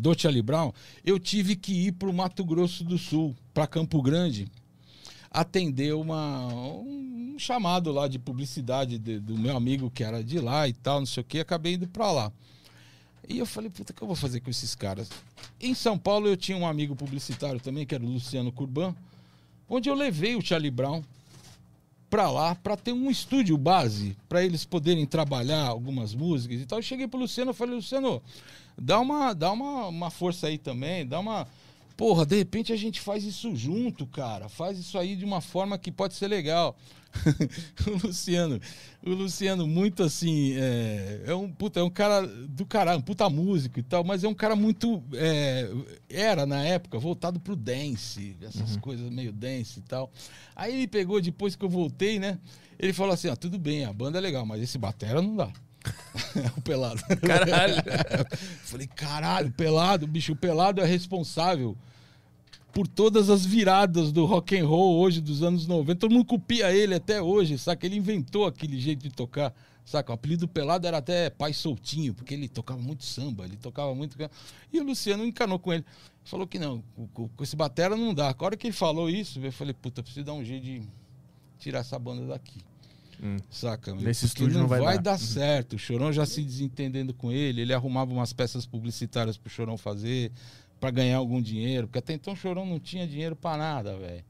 do 0.00 0.18
Charlie 0.18 0.40
Brown, 0.42 0.72
eu 1.04 1.18
tive 1.18 1.56
que 1.56 1.72
ir 1.88 1.92
para 1.92 2.08
o 2.08 2.12
Mato 2.14 2.42
Grosso 2.44 2.82
do 2.84 2.96
Sul, 2.96 3.36
para 3.52 3.66
Campo 3.66 4.00
Grande, 4.02 4.48
atender 5.34 5.92
uma, 5.94 6.46
um 6.46 7.34
chamado 7.36 7.90
lá 7.90 8.06
de 8.06 8.20
publicidade 8.20 8.98
de- 9.00 9.18
do 9.18 9.36
meu 9.36 9.56
amigo 9.56 9.90
que 9.90 10.04
era 10.04 10.22
de 10.22 10.38
lá 10.38 10.68
e 10.68 10.72
tal, 10.72 11.00
não 11.00 11.06
sei 11.06 11.20
o 11.22 11.24
que, 11.26 11.40
acabei 11.40 11.74
indo 11.74 11.88
para 11.88 12.10
lá. 12.12 12.32
E 13.28 13.38
eu 13.38 13.46
falei, 13.46 13.68
puta, 13.68 13.92
o 13.92 13.96
que 13.96 14.00
eu 14.02 14.06
vou 14.06 14.14
fazer 14.16 14.38
com 14.40 14.48
esses 14.50 14.74
caras? 14.76 15.10
Em 15.60 15.74
São 15.74 15.98
Paulo 15.98 16.28
eu 16.28 16.36
tinha 16.36 16.56
um 16.56 16.66
amigo 16.66 16.94
publicitário 16.94 17.58
também, 17.58 17.84
que 17.84 17.94
era 17.94 18.04
o 18.04 18.08
Luciano 18.08 18.52
Curban, 18.52 18.94
onde 19.68 19.88
eu 19.88 19.94
levei 19.94 20.36
o 20.36 20.40
Charlie 20.42 20.70
Brown 20.70 21.02
pra 22.08 22.30
lá 22.30 22.54
para 22.54 22.76
ter 22.76 22.92
um 22.92 23.10
estúdio 23.10 23.58
base 23.58 24.16
para 24.28 24.44
eles 24.44 24.64
poderem 24.64 25.04
trabalhar 25.04 25.66
algumas 25.66 26.14
músicas 26.14 26.60
e 26.60 26.66
tal. 26.66 26.78
Eu 26.78 26.82
cheguei 26.82 27.08
pro 27.08 27.18
Luciano 27.18 27.50
e 27.50 27.54
falei, 27.54 27.74
Luciano, 27.74 28.22
dá 28.78 29.00
uma 29.00 29.32
dá 29.32 29.50
uma, 29.50 29.88
uma 29.88 30.10
força 30.10 30.46
aí 30.46 30.58
também, 30.58 31.04
dá 31.04 31.18
uma 31.18 31.48
Porra, 31.96 32.26
de 32.26 32.36
repente 32.36 32.72
a 32.72 32.76
gente 32.76 33.00
faz 33.00 33.24
isso 33.24 33.54
junto, 33.54 34.06
cara. 34.06 34.48
Faz 34.48 34.78
isso 34.78 34.98
aí 34.98 35.14
de 35.14 35.24
uma 35.24 35.40
forma 35.40 35.78
que 35.78 35.92
pode 35.92 36.14
ser 36.14 36.26
legal. 36.26 36.76
o 37.86 38.06
Luciano, 38.06 38.60
o 39.04 39.10
Luciano 39.10 39.66
muito 39.68 40.02
assim, 40.02 40.54
é, 40.56 41.22
é 41.26 41.34
um 41.34 41.48
puta, 41.48 41.78
é 41.78 41.82
um 41.82 41.90
cara 41.90 42.26
do 42.26 42.66
caralho, 42.66 42.98
um 42.98 43.02
puta 43.02 43.30
músico 43.30 43.78
e 43.78 43.84
tal, 43.84 44.02
mas 44.02 44.24
é 44.24 44.28
um 44.28 44.34
cara 44.34 44.56
muito 44.56 45.00
é, 45.12 45.70
era 46.08 46.44
na 46.44 46.64
época 46.64 46.98
voltado 46.98 47.38
pro 47.38 47.54
dance, 47.54 48.36
essas 48.42 48.76
coisas 48.78 49.08
meio 49.10 49.32
dance 49.32 49.78
e 49.78 49.82
tal. 49.82 50.10
Aí 50.56 50.74
ele 50.74 50.88
pegou 50.88 51.20
depois 51.20 51.54
que 51.54 51.64
eu 51.64 51.68
voltei, 51.68 52.18
né? 52.18 52.38
Ele 52.78 52.92
falou 52.92 53.14
assim: 53.14 53.28
"Ah, 53.28 53.36
tudo 53.36 53.58
bem, 53.58 53.84
a 53.84 53.92
banda 53.92 54.18
é 54.18 54.20
legal, 54.20 54.44
mas 54.44 54.60
esse 54.60 54.76
batera 54.76 55.22
não 55.22 55.36
dá". 55.36 55.52
o 56.56 56.60
pelado. 56.60 57.02
Caralho. 57.20 57.74
Falei, 58.64 58.86
caralho, 58.86 59.50
pelado, 59.52 60.06
bicho, 60.06 60.32
o 60.32 60.36
pelado 60.36 60.80
é 60.80 60.84
responsável 60.84 61.76
por 62.72 62.88
todas 62.88 63.30
as 63.30 63.46
viradas 63.46 64.10
do 64.10 64.24
rock 64.24 64.58
and 64.58 64.66
roll 64.66 64.98
hoje 64.98 65.20
dos 65.20 65.42
anos 65.42 65.66
90. 65.66 66.00
Todo 66.00 66.12
mundo 66.12 66.24
copia 66.24 66.72
ele 66.72 66.94
até 66.94 67.22
hoje, 67.22 67.56
saca? 67.56 67.86
Ele 67.86 67.96
inventou 67.96 68.46
aquele 68.46 68.80
jeito 68.80 69.02
de 69.02 69.10
tocar, 69.10 69.54
saca? 69.84 70.10
O 70.10 70.14
apelido 70.14 70.46
do 70.46 70.48
pelado 70.48 70.84
era 70.86 70.98
até 70.98 71.30
pai 71.30 71.52
soltinho, 71.52 72.12
porque 72.12 72.34
ele 72.34 72.48
tocava 72.48 72.80
muito 72.80 73.04
samba, 73.04 73.44
ele 73.44 73.56
tocava 73.56 73.94
muito. 73.94 74.16
E 74.72 74.80
o 74.80 74.84
Luciano 74.84 75.24
encanou 75.24 75.58
com 75.58 75.72
ele. 75.72 75.84
Falou 76.24 76.48
que 76.48 76.58
não, 76.58 76.82
com, 77.12 77.28
com 77.28 77.44
esse 77.44 77.54
batera 77.54 77.96
não 77.96 78.12
dá. 78.12 78.34
A 78.36 78.44
hora 78.44 78.56
que 78.56 78.66
ele 78.66 78.74
falou 78.74 79.08
isso, 79.08 79.38
eu 79.38 79.52
falei, 79.52 79.72
puta, 79.72 80.02
preciso 80.02 80.26
dar 80.26 80.32
um 80.32 80.44
jeito 80.44 80.64
de 80.64 80.82
tirar 81.58 81.78
essa 81.78 81.98
banda 81.98 82.26
daqui. 82.26 82.60
Hum. 83.22 83.36
Saca? 83.50 83.94
meu? 83.94 84.04
Nesse 84.04 84.26
Porque 84.26 84.42
estúdio 84.42 84.58
não 84.60 84.68
vai 84.68 84.98
dar. 84.98 85.12
Uhum. 85.12 85.18
certo. 85.18 85.76
O 85.76 85.78
Chorão 85.78 86.12
já 86.12 86.26
se 86.26 86.42
desentendendo 86.42 87.14
com 87.14 87.30
ele, 87.32 87.62
ele 87.62 87.72
arrumava 87.72 88.12
umas 88.12 88.32
peças 88.32 88.66
publicitárias 88.66 89.36
pro 89.36 89.50
Chorão 89.50 89.76
fazer, 89.76 90.32
pra 90.80 90.90
ganhar 90.90 91.16
algum 91.18 91.40
dinheiro, 91.40 91.86
porque 91.86 91.98
até 91.98 92.12
então 92.14 92.32
o 92.32 92.36
Chorão 92.36 92.66
não 92.66 92.78
tinha 92.78 93.06
dinheiro 93.06 93.34
pra 93.36 93.56
nada, 93.56 93.96
velho. 93.96 94.24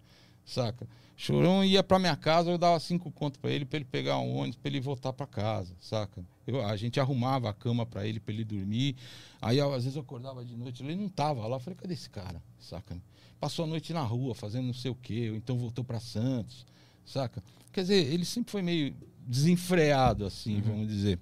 Saca? 0.45 0.87
Chorão 1.17 1.65
ia 1.65 1.83
pra 1.83 1.99
minha 1.99 2.17
casa, 2.17 2.51
eu 2.51 2.59
dava 2.59 2.79
cinco 2.81 3.11
contos 3.11 3.41
pra 3.41 3.51
ele, 3.51 3.65
pra 3.65 3.77
ele 3.77 3.85
pegar 3.85 4.19
um 4.19 4.37
ônibus, 4.37 4.57
pra 4.57 4.69
ele 4.69 4.81
voltar 4.81 5.13
pra 5.13 5.27
casa, 5.27 5.73
saca? 5.81 6.25
Eu, 6.47 6.65
a 6.67 6.77
gente 6.77 6.99
arrumava 6.99 7.49
a 7.49 7.55
cama 7.55 7.87
pra 7.87 8.07
ele, 8.07 8.19
pra 8.19 8.35
ele 8.35 8.45
dormir. 8.45 8.97
Aí 9.41 9.61
às 9.61 9.85
vezes 9.85 9.95
eu 9.97 10.03
acordava 10.03 10.45
de 10.45 10.57
noite, 10.57 10.83
ele 10.83 10.97
não 10.97 11.09
tava 11.09 11.47
lá. 11.47 11.57
Eu 11.57 11.61
falei, 11.61 11.77
cadê 11.81 11.95
esse 11.95 12.11
cara? 12.11 12.43
Saca? 12.59 12.97
Passou 13.41 13.65
a 13.65 13.69
noite 13.69 13.93
na 13.93 14.03
rua 14.03 14.35
fazendo 14.35 14.67
não 14.67 14.75
sei 14.75 14.91
o 14.91 14.95
quê, 14.95 15.31
ou 15.31 15.37
então 15.37 15.57
voltou 15.57 15.85
pra 15.85 16.01
Santos, 16.01 16.67
saca? 17.05 17.43
Quer 17.73 17.83
dizer, 17.83 18.13
ele 18.13 18.25
sempre 18.25 18.51
foi 18.53 18.63
meio 18.63 18.95
desenfreado, 19.27 20.25
assim, 20.27 20.61
vamos 20.61 20.87
dizer. 20.89 21.19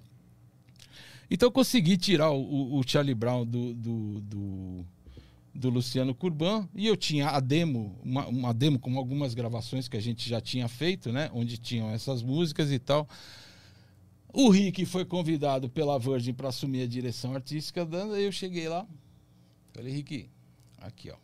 Então 1.29 1.47
eu 1.47 1.51
consegui 1.51 1.97
tirar 1.97 2.31
o, 2.31 2.77
o- 2.77 2.83
Charlie 2.87 3.15
Brown 3.15 3.45
do, 3.45 3.73
do, 3.73 4.21
do, 4.21 4.85
do 5.55 5.69
Luciano 5.69 6.13
Curban 6.13 6.67
e 6.75 6.85
eu 6.85 6.95
tinha 6.95 7.29
a 7.29 7.39
demo, 7.39 7.97
uma, 8.03 8.27
uma 8.27 8.53
demo 8.53 8.77
com 8.77 8.95
algumas 8.97 9.33
gravações 9.33 9.87
que 9.87 9.97
a 9.97 10.01
gente 10.01 10.29
já 10.29 10.39
tinha 10.39 10.67
feito, 10.67 11.11
né? 11.11 11.31
Onde 11.33 11.57
tinham 11.57 11.89
essas 11.89 12.21
músicas 12.21 12.71
e 12.71 12.77
tal. 12.77 13.07
O 14.31 14.49
Rick 14.49 14.85
foi 14.85 15.05
convidado 15.05 15.69
pela 15.69 15.97
Virgin 15.97 16.33
para 16.33 16.49
assumir 16.49 16.81
a 16.83 16.87
direção 16.87 17.33
artística, 17.33 17.85
dando, 17.85 18.15
eu 18.15 18.31
cheguei 18.31 18.67
lá. 18.67 18.85
Falei, 19.73 19.93
Rick, 19.93 20.29
aqui 20.79 21.09
ó. 21.09 21.15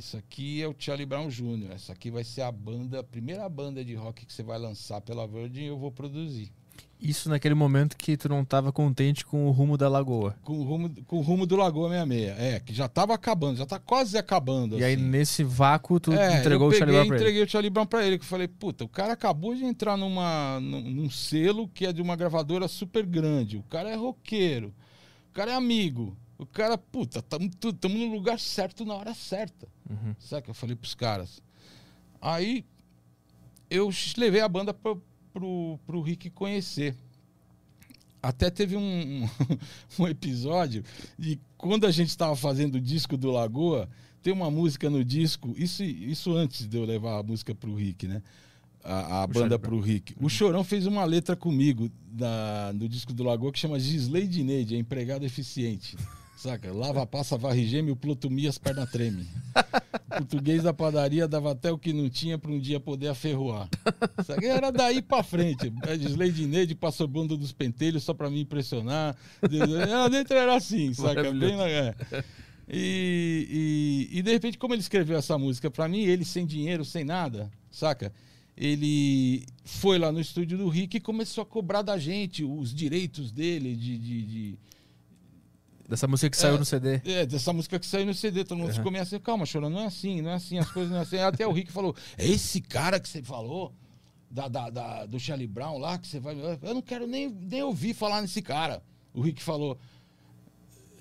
Isso 0.00 0.16
aqui 0.16 0.62
é 0.62 0.66
o 0.66 0.74
Charlie 0.78 1.04
Brown 1.04 1.28
Jr. 1.28 1.72
Essa 1.74 1.92
aqui 1.92 2.10
vai 2.10 2.24
ser 2.24 2.40
a 2.40 2.50
banda, 2.50 3.00
a 3.00 3.04
primeira 3.04 3.46
banda 3.50 3.84
de 3.84 3.94
rock 3.94 4.24
que 4.24 4.32
você 4.32 4.42
vai 4.42 4.58
lançar 4.58 5.02
pela 5.02 5.28
Virgin 5.28 5.60
e 5.64 5.66
eu 5.66 5.76
vou 5.78 5.92
produzir. 5.92 6.50
Isso 6.98 7.28
naquele 7.28 7.54
momento 7.54 7.98
que 7.98 8.16
tu 8.16 8.26
não 8.26 8.42
tava 8.42 8.72
contente 8.72 9.26
com 9.26 9.46
o 9.46 9.50
rumo 9.50 9.76
da 9.76 9.90
lagoa. 9.90 10.34
Com 10.42 10.54
o 10.54 10.62
rumo, 10.62 10.90
com 11.06 11.18
o 11.18 11.20
rumo 11.20 11.44
do 11.44 11.54
Lagoa 11.54 11.90
66. 11.90 12.38
É, 12.38 12.60
que 12.60 12.72
já 12.72 12.88
tava 12.88 13.12
acabando, 13.12 13.58
já 13.58 13.66
tá 13.66 13.78
quase 13.78 14.16
acabando. 14.16 14.78
E 14.78 14.84
aí, 14.84 14.94
assim. 14.94 15.02
nesse 15.04 15.44
vácuo, 15.44 16.00
tu 16.00 16.12
É, 16.14 16.38
entregou 16.40 16.68
eu 16.68 16.74
o 16.74 16.78
Charlie 16.78 16.96
peguei 16.96 16.98
Brown 17.00 17.06
pra 17.08 17.16
ele. 17.16 17.24
entreguei 17.24 17.42
o 17.42 17.48
Charlie 17.50 17.70
Brown 17.70 17.86
pra 17.86 18.06
ele. 18.06 18.18
Que 18.18 18.24
eu 18.24 18.28
falei, 18.28 18.48
puta, 18.48 18.84
o 18.84 18.88
cara 18.88 19.12
acabou 19.12 19.54
de 19.54 19.64
entrar 19.64 19.98
numa, 19.98 20.58
num, 20.60 20.80
num 20.90 21.10
selo 21.10 21.68
que 21.68 21.84
é 21.84 21.92
de 21.92 22.00
uma 22.00 22.16
gravadora 22.16 22.66
super 22.68 23.04
grande. 23.04 23.58
O 23.58 23.62
cara 23.64 23.90
é 23.90 23.94
roqueiro. 23.96 24.74
O 25.30 25.32
cara 25.34 25.50
é 25.52 25.54
amigo. 25.54 26.16
O 26.40 26.46
cara, 26.46 26.78
puta, 26.78 27.20
tamo 27.20 27.50
no 27.98 28.14
lugar 28.14 28.40
certo 28.40 28.82
na 28.86 28.94
hora 28.94 29.12
certa. 29.12 29.68
Uhum. 29.88 30.16
Sabe 30.18 30.44
que 30.44 30.50
eu 30.50 30.54
falei 30.54 30.74
pros 30.74 30.94
caras? 30.94 31.42
Aí 32.18 32.64
eu 33.68 33.90
levei 34.16 34.40
a 34.40 34.48
banda 34.48 34.72
pro, 34.72 35.02
pro, 35.34 35.78
pro 35.86 36.00
Rick 36.00 36.30
conhecer. 36.30 36.96
Até 38.22 38.48
teve 38.48 38.74
um, 38.74 39.28
um 39.98 40.08
episódio 40.08 40.82
de 41.18 41.38
quando 41.58 41.86
a 41.86 41.90
gente 41.90 42.08
estava 42.08 42.34
fazendo 42.34 42.76
o 42.76 42.80
disco 42.80 43.18
do 43.18 43.30
Lagoa, 43.30 43.86
tem 44.22 44.32
uma 44.32 44.50
música 44.50 44.88
no 44.88 45.04
disco, 45.04 45.52
isso, 45.58 45.84
isso 45.84 46.34
antes 46.34 46.66
de 46.66 46.74
eu 46.78 46.86
levar 46.86 47.18
a 47.18 47.22
música 47.22 47.54
pro 47.54 47.74
Rick, 47.74 48.08
né? 48.08 48.22
A, 48.82 49.24
a 49.24 49.26
banda 49.26 49.58
pro 49.58 49.78
Rick. 49.78 50.16
O 50.18 50.30
Chorão 50.30 50.64
fez 50.64 50.86
uma 50.86 51.04
letra 51.04 51.36
comigo 51.36 51.90
da, 52.10 52.72
no 52.74 52.88
disco 52.88 53.12
do 53.12 53.24
Lagoa 53.24 53.52
que 53.52 53.58
chama 53.58 53.78
Gisley 53.78 54.26
Dineide, 54.26 54.74
é 54.74 54.78
empregado 54.78 55.22
eficiente. 55.26 55.98
Saca? 56.40 56.72
Lava, 56.72 57.04
passa, 57.06 57.36
varre, 57.36 57.66
geme, 57.66 57.90
o 57.90 57.96
plotomia, 57.96 58.48
as 58.48 58.56
pernas 58.56 58.90
treme. 58.90 59.26
O 60.06 60.08
português 60.16 60.62
da 60.62 60.72
padaria 60.72 61.28
dava 61.28 61.52
até 61.52 61.70
o 61.70 61.76
que 61.76 61.92
não 61.92 62.08
tinha 62.08 62.38
para 62.38 62.50
um 62.50 62.58
dia 62.58 62.80
poder 62.80 63.08
aferroar. 63.08 63.68
Saca? 64.24 64.46
Era 64.46 64.70
daí 64.72 65.02
para 65.02 65.22
frente. 65.22 65.70
A 65.82 65.94
Gisley 65.98 66.32
Dineide 66.32 66.74
passou 66.74 67.06
bunda 67.06 67.36
dos 67.36 67.52
pentelhos 67.52 68.04
só 68.04 68.14
para 68.14 68.30
me 68.30 68.40
impressionar. 68.40 69.14
Lá 69.86 70.08
dentro 70.08 70.34
era 70.34 70.56
assim, 70.56 70.94
saca? 70.94 71.30
Bem, 71.30 71.56
na- 71.58 71.68
é. 71.68 71.94
E, 72.72 74.08
e, 74.10 74.18
e 74.18 74.22
de 74.22 74.32
repente, 74.32 74.56
como 74.56 74.72
ele 74.72 74.80
escreveu 74.80 75.18
essa 75.18 75.36
música 75.36 75.70
para 75.70 75.86
mim, 75.88 76.04
ele 76.04 76.24
sem 76.24 76.46
dinheiro, 76.46 76.86
sem 76.86 77.04
nada, 77.04 77.50
saca? 77.70 78.12
Ele 78.56 79.44
foi 79.64 79.98
lá 79.98 80.10
no 80.10 80.20
estúdio 80.20 80.56
do 80.56 80.68
Rick 80.68 80.96
e 80.96 81.00
começou 81.00 81.42
a 81.42 81.46
cobrar 81.46 81.82
da 81.82 81.98
gente 81.98 82.42
os 82.44 82.72
direitos 82.74 83.30
dele 83.30 83.74
de- 83.76 83.98
de- 83.98 84.22
de, 84.22 84.58
Dessa 85.90 86.06
música 86.06 86.30
que 86.30 86.36
saiu 86.36 86.54
É. 86.54 86.58
no 86.58 86.64
CD. 86.64 87.00
é, 87.04 87.26
dessa 87.26 87.52
música 87.52 87.76
que 87.78 87.84
saiu 87.86 88.06
no 88.06 88.14
CD, 88.14 88.44
todo 88.44 88.56
mundo 88.58 88.72
Uhum. 88.76 88.90
meio 88.92 89.02
assim, 89.02 89.18
calma, 89.18 89.44
chorando, 89.44 89.72
não 89.74 89.80
é 89.82 89.86
assim, 89.86 90.22
não 90.22 90.30
é 90.30 90.34
assim, 90.34 90.56
as 90.56 90.70
coisas 90.70 90.90
não 90.92 90.98
é 91.00 91.02
assim. 91.02 91.18
Até 91.18 91.44
o 91.46 91.52
Rick 91.52 91.72
falou, 91.72 91.96
é 92.16 92.26
esse 92.28 92.60
cara 92.60 93.00
que 93.00 93.08
você 93.08 93.20
falou, 93.22 93.74
da, 94.30 94.46
da- 94.46 94.70
da- 94.70 95.06
do 95.06 95.18
Charlie 95.18 95.48
Brown 95.48 95.78
lá, 95.78 95.98
que 95.98 96.06
você 96.06 96.20
vai. 96.20 96.36
Eu 96.62 96.74
não 96.74 96.80
quero 96.80 97.08
nem, 97.08 97.28
nem 97.28 97.62
ouvir 97.64 97.92
falar 97.92 98.22
nesse 98.22 98.40
cara. 98.40 98.80
O 99.12 99.20
Rick 99.20 99.42
falou. 99.42 99.76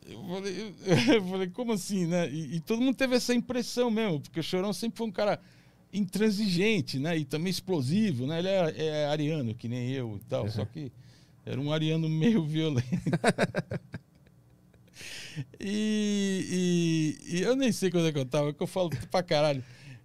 Eu 0.08 0.24
falei, 0.28 0.74
eu 1.16 1.24
falei, 1.30 1.48
como 1.50 1.72
assim, 1.74 2.08
né? 2.08 2.28
E, 2.28 2.56
e 2.56 2.60
todo 2.60 2.82
mundo 2.82 2.96
teve 2.96 3.16
essa 3.16 3.32
impressão 3.36 3.92
mesmo, 3.92 4.20
porque 4.22 4.40
o 4.40 4.44
Chorão 4.44 4.74
sempre 4.74 4.98
foi 4.98 5.06
um 5.06 5.12
cara 5.12 5.40
intransigente, 5.94 6.98
né? 6.98 7.16
E 7.16 7.24
também 7.26 7.52
explosivo, 7.52 8.26
né? 8.26 8.40
Ele 8.40 8.48
é, 8.48 8.74
é 8.86 9.06
ariano, 9.06 9.54
que 9.54 9.68
nem 9.68 9.92
eu 9.92 10.18
e 10.20 10.26
tal, 10.28 10.50
só 10.50 10.66
que 10.66 10.92
era 11.46 11.62
um 11.62 11.72
ariano 11.72 12.10
meio 12.10 12.44
violento. 12.44 12.88
E, 15.60 17.18
e- 17.30 17.38
e 17.38 17.42
eu 17.42 17.56
nem 17.56 17.72
sei 17.72 17.90
quando 17.92 18.08
é 18.08 18.12
que 18.12 18.20
eu 18.20 18.26
tava, 18.26 18.54
que 18.54 18.62
eu 18.62 18.68
falo 18.68 18.90
pra 19.12 19.22
caralho. 19.24 19.64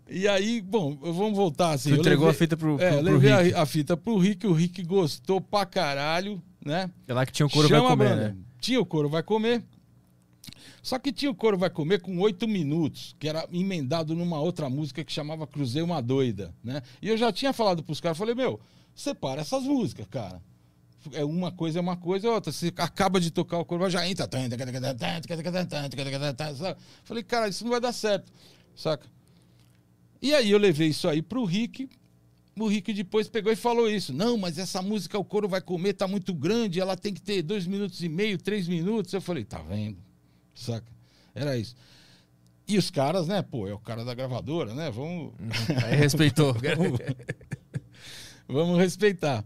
E 0.09 0.29
aí, 0.29 0.61
bom, 0.61 0.97
vamos 0.97 1.35
voltar 1.37 1.71
assim. 1.73 1.91
Tu 1.95 2.01
entregou 2.01 2.27
levei- 2.27 2.37
a 2.37 2.39
fita 2.39 2.57
pro, 2.57 2.77
pro, 2.77 2.85
É, 2.85 3.01
levei 3.01 3.33
a- 3.33 3.41
Rick. 3.41 3.55
A, 3.57 3.67
fita 3.67 3.97
pro 3.97 4.19
Rick, 4.19 4.47
o 4.47 4.53
Rick 4.53 4.83
gostou 4.85 5.41
pra 5.41 5.65
caralho, 5.65 6.43
né? 6.65 6.91
É 7.09 7.15
lá 7.15 7.25
que 7.25 7.33
tinha 7.33 7.47
o 7.47 7.51
couro 7.51 7.69
Chama 7.69 7.81
vai 7.97 8.07
a 8.07 8.11
comer, 8.11 8.17
né? 8.17 8.37
Tinha 8.61 8.81
o 8.81 8.85
couro 8.87 9.09
vai 9.09 9.23
comer. 9.23 9.65
Só 10.83 10.99
que 10.99 11.11
tinha 11.11 11.31
o 11.31 11.35
couro 11.35 11.57
vai 11.57 11.71
comer 11.71 12.01
com 12.03 12.19
oito 12.19 12.47
minutos, 12.47 13.17
que 13.19 13.27
era 13.27 13.49
emendado 13.51 14.15
numa 14.15 14.39
outra 14.39 14.69
música 14.69 15.03
que 15.03 15.11
chamava 15.13 15.47
Cruzei 15.47 15.81
uma 15.81 16.03
Doida, 16.03 16.55
né? 16.63 16.83
E 17.01 17.09
eu 17.09 17.17
já 17.17 17.33
tinha 17.33 17.55
falado 17.55 17.83
pros 17.83 18.01
caras, 18.01 18.19
falei, 18.19 18.35
meu, 18.35 18.61
separa 18.95 19.41
essas 19.41 19.63
músicas, 19.63 20.07
cara. 20.11 20.43
É 21.13 21.25
uma 21.25 21.53
coisa 21.53 21.79
é 21.79 21.83
uma 21.83 21.97
coisa, 21.97 22.29
é 22.29 22.31
outra. 22.31 22.53
Você 22.53 22.73
acaba 22.77 23.21
de 23.21 23.31
tocar 23.31 23.59
o 23.59 23.65
couro, 23.65 23.89
já 23.91 24.09
entra. 24.09 24.29
Falei, 27.03 27.23
cara, 27.23 27.49
isso 27.49 27.65
não 27.65 27.71
vai 27.71 27.81
dar 27.81 27.93
certo, 27.93 28.33
saca? 28.75 29.07
E 30.23 30.35
aí 30.35 30.51
eu 30.51 30.59
levei 30.59 30.89
isso 30.89 31.09
aí 31.09 31.21
pro 31.21 31.45
Rick. 31.45 31.89
O 32.59 32.69
Rick 32.69 32.93
depois 32.93 33.29
pegou 33.29 33.53
e 33.53 33.57
falou 33.57 33.91
isso. 33.91 34.13
Não, 34.13 34.39
mas 34.39 34.59
essa 34.59 34.81
música 34.81 35.19
o 35.19 35.25
couro 35.25 35.49
vai 35.49 35.61
comer, 35.61 35.93
tá 35.95 36.07
muito 36.07 36.33
grande, 36.33 36.81
ela 36.81 36.97
tem 36.97 37.13
que 37.13 37.21
ter 37.21 37.43
dois 37.43 37.67
minutos 37.67 38.03
e 38.03 38.09
meio, 38.09 38.39
três 38.39 38.69
minutos. 38.69 39.13
Eu 39.13 39.21
falei, 39.21 39.45
tá 39.45 39.59
vendo? 39.59 39.99
Saca? 40.55 40.87
Era 41.35 41.59
isso. 41.59 41.75
E 42.67 42.79
os 42.79 42.91
caras, 42.91 43.27
né? 43.27 43.43
Pô, 43.43 43.69
é 43.69 43.75
o 43.75 43.79
cara 43.79 44.05
da 44.05 44.15
gravadora, 44.15 44.73
né? 44.75 44.91
Vamos, 44.91 45.35
Aí 45.85 45.97
respeitou. 45.97 46.55
vamos, 46.55 46.99
vamos 48.49 48.79
respeitar. 48.79 49.45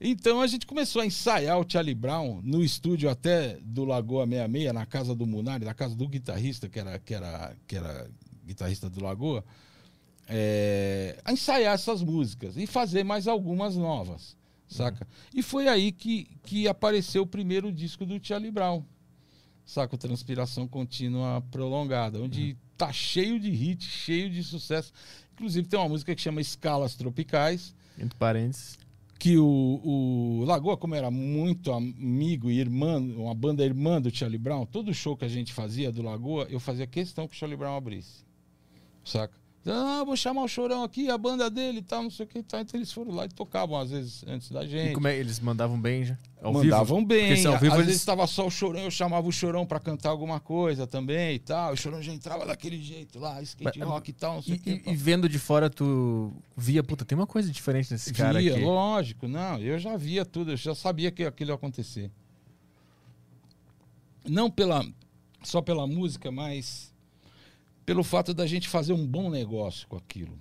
Então 0.00 0.40
a 0.40 0.46
gente 0.46 0.64
começou 0.64 1.02
a 1.02 1.06
ensaiar 1.06 1.58
o 1.58 1.66
Charlie 1.68 1.94
Brown 1.94 2.40
no 2.44 2.62
estúdio 2.62 3.10
até 3.10 3.58
do 3.62 3.84
Lagoa 3.84 4.26
66, 4.26 4.72
na 4.72 4.86
casa 4.86 5.14
do 5.14 5.26
Munari, 5.26 5.64
na 5.64 5.74
casa 5.74 5.96
do 5.96 6.06
guitarrista, 6.06 6.68
que 6.68 6.78
era, 6.78 6.98
que 7.00 7.14
era, 7.14 7.56
que 7.66 7.76
era 7.76 8.08
guitarrista 8.46 8.88
do 8.88 9.02
Lagoa, 9.02 9.44
é, 10.28 11.18
a 11.24 11.32
ensaiar 11.32 11.74
essas 11.74 12.02
músicas 12.02 12.56
e 12.56 12.66
fazer 12.66 13.02
mais 13.02 13.26
algumas 13.26 13.76
novas, 13.76 14.36
saca? 14.68 15.06
E 15.34 15.42
foi 15.42 15.66
aí 15.66 15.90
que, 15.90 16.28
que 16.44 16.68
apareceu 16.68 17.22
o 17.22 17.26
primeiro 17.26 17.72
disco 17.72 18.06
do 18.06 18.24
Charlie 18.24 18.52
Brown, 18.52 18.84
saca? 19.64 19.98
Transpiração 19.98 20.68
Contínua 20.68 21.42
Prolongada, 21.50 22.20
onde 22.20 22.56
tá 22.76 22.92
cheio 22.92 23.40
de 23.40 23.50
hit, 23.50 23.84
cheio 23.84 24.30
de 24.30 24.44
sucesso. 24.44 24.92
Inclusive 25.32 25.66
tem 25.66 25.78
uma 25.78 25.88
música 25.88 26.14
que 26.14 26.22
chama 26.22 26.40
Escalas 26.40 26.94
Tropicais, 26.94 27.74
Entre 27.98 28.16
parênteses. 28.16 28.78
Que 29.18 29.36
o, 29.36 29.80
o 29.84 30.44
Lagoa, 30.44 30.76
como 30.76 30.94
era 30.94 31.10
muito 31.10 31.72
amigo 31.72 32.50
e 32.50 32.60
irmã, 32.60 32.98
uma 32.98 33.34
banda 33.34 33.64
irmã 33.64 34.00
do 34.00 34.14
Charlie 34.14 34.38
Brown, 34.38 34.64
todo 34.64 34.94
show 34.94 35.16
que 35.16 35.24
a 35.24 35.28
gente 35.28 35.52
fazia 35.52 35.90
do 35.90 36.02
Lagoa, 36.02 36.46
eu 36.48 36.60
fazia 36.60 36.86
questão 36.86 37.26
que 37.26 37.34
o 37.34 37.38
Charlie 37.38 37.56
Brown 37.56 37.76
abrisse. 37.76 38.24
Saca? 39.04 39.34
Ah, 39.66 40.04
vou 40.04 40.16
chamar 40.16 40.42
o 40.44 40.48
Chorão 40.48 40.82
aqui, 40.84 41.10
a 41.10 41.18
banda 41.18 41.50
dele 41.50 41.78
e 41.78 41.82
tal, 41.82 42.04
não 42.04 42.10
sei 42.10 42.24
o 42.26 42.28
que. 42.28 42.42
Tá. 42.42 42.60
Então 42.60 42.78
eles 42.78 42.92
foram 42.92 43.12
lá 43.12 43.24
e 43.24 43.28
tocavam, 43.28 43.76
às 43.76 43.90
vezes, 43.90 44.24
antes 44.26 44.50
da 44.50 44.64
E 44.64 44.68
gente. 44.68 44.94
como 44.94 45.08
é, 45.08 45.16
eles 45.18 45.40
mandavam 45.40 45.78
bem 45.80 46.04
já? 46.04 46.16
Ao 46.40 46.52
Mandavam 46.52 46.98
vivo? 46.98 47.08
bem. 47.08 47.34
Porque 47.34 47.46
ao 47.48 47.58
vivo 47.58 47.66
Às 47.72 47.78
eles- 47.78 47.86
vezes 47.86 48.00
estava 48.00 48.24
só 48.26 48.46
o 48.46 48.50
Chorão, 48.50 48.80
eu 48.82 48.90
chamava 48.92 49.26
o 49.26 49.32
Chorão 49.32 49.66
pra 49.66 49.80
cantar 49.80 50.10
alguma 50.10 50.38
coisa 50.38 50.86
também 50.86 51.34
e 51.34 51.38
tal. 51.40 51.72
O 51.72 51.76
Chorão 51.76 52.00
já 52.00 52.12
entrava 52.12 52.46
daquele 52.46 52.80
jeito 52.80 53.18
lá, 53.18 53.42
skate 53.42 53.78
Mas- 53.78 53.88
rock 53.88 54.10
e 54.10 54.12
tal, 54.12 54.34
não 54.36 54.42
sei 54.42 54.54
E, 54.54 54.56
o 54.56 54.60
que. 54.60 54.90
e- 54.90 54.94
vendo 54.96 55.28
de 55.28 55.38
fora, 55.38 55.68
tu 55.68 56.32
via, 56.56 56.82
puta, 56.84 57.04
tem 57.04 57.18
uma 57.18 57.26
coisa 57.26 57.50
diferente 57.50 57.90
nesse 57.90 58.12
cara 58.14 58.38
via, 58.38 58.54
aqui. 58.54 58.64
lógico, 58.64 59.26
não, 59.26 59.58
eu 59.58 59.78
já 59.80 59.96
via 59.96 60.24
tudo, 60.24 60.52
eu 60.52 60.56
já 60.56 60.74
sabia 60.76 61.10
que 61.10 61.24
aquilo 61.24 61.50
ia 61.50 61.54
acontecer. 61.56 62.08
Não 64.24 64.50
pela 64.50 64.84
só 65.42 65.60
pela 65.62 65.86
música, 65.86 66.30
mas 66.30 66.92
pelo 67.86 68.04
fato 68.04 68.32
da 68.34 68.46
gente 68.46 68.68
fazer 68.68 68.92
um 68.92 69.06
bom 69.06 69.30
negócio 69.30 69.88
com 69.88 69.96
aquilo. 69.96 70.38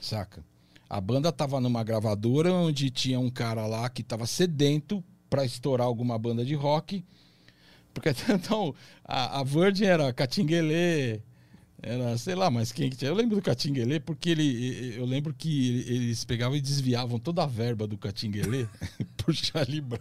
Saca? 0.00 0.44
A 0.88 1.00
banda 1.00 1.32
tava 1.32 1.60
numa 1.60 1.82
gravadora 1.82 2.52
onde 2.52 2.90
tinha 2.90 3.18
um 3.18 3.30
cara 3.30 3.66
lá 3.66 3.88
que 3.88 4.02
tava 4.02 4.26
sedento 4.26 5.02
pra 5.28 5.44
estourar 5.44 5.86
alguma 5.86 6.18
banda 6.18 6.44
de 6.44 6.54
rock. 6.54 7.04
Porque 7.92 8.10
então 8.32 8.74
a, 9.04 9.40
a 9.40 9.42
Virgin 9.42 9.84
era 9.84 10.12
Catinguelê, 10.12 11.20
era, 11.82 12.16
sei 12.16 12.34
lá, 12.34 12.50
mas 12.50 12.72
quem 12.72 12.88
que 12.90 12.96
tinha? 12.96 13.10
Eu 13.10 13.14
lembro 13.14 13.36
do 13.36 13.42
Catinguelê 13.42 14.00
porque 14.00 14.30
ele, 14.30 14.94
eu 14.96 15.04
lembro 15.04 15.32
que 15.34 15.84
eles 15.86 16.24
pegavam 16.24 16.56
e 16.56 16.60
desviavam 16.60 17.18
toda 17.18 17.42
a 17.44 17.46
verba 17.46 17.86
do 17.86 17.98
Catinguelê 17.98 18.66
pro 19.16 19.32
Charlie 19.34 19.80
Brown. 19.80 20.00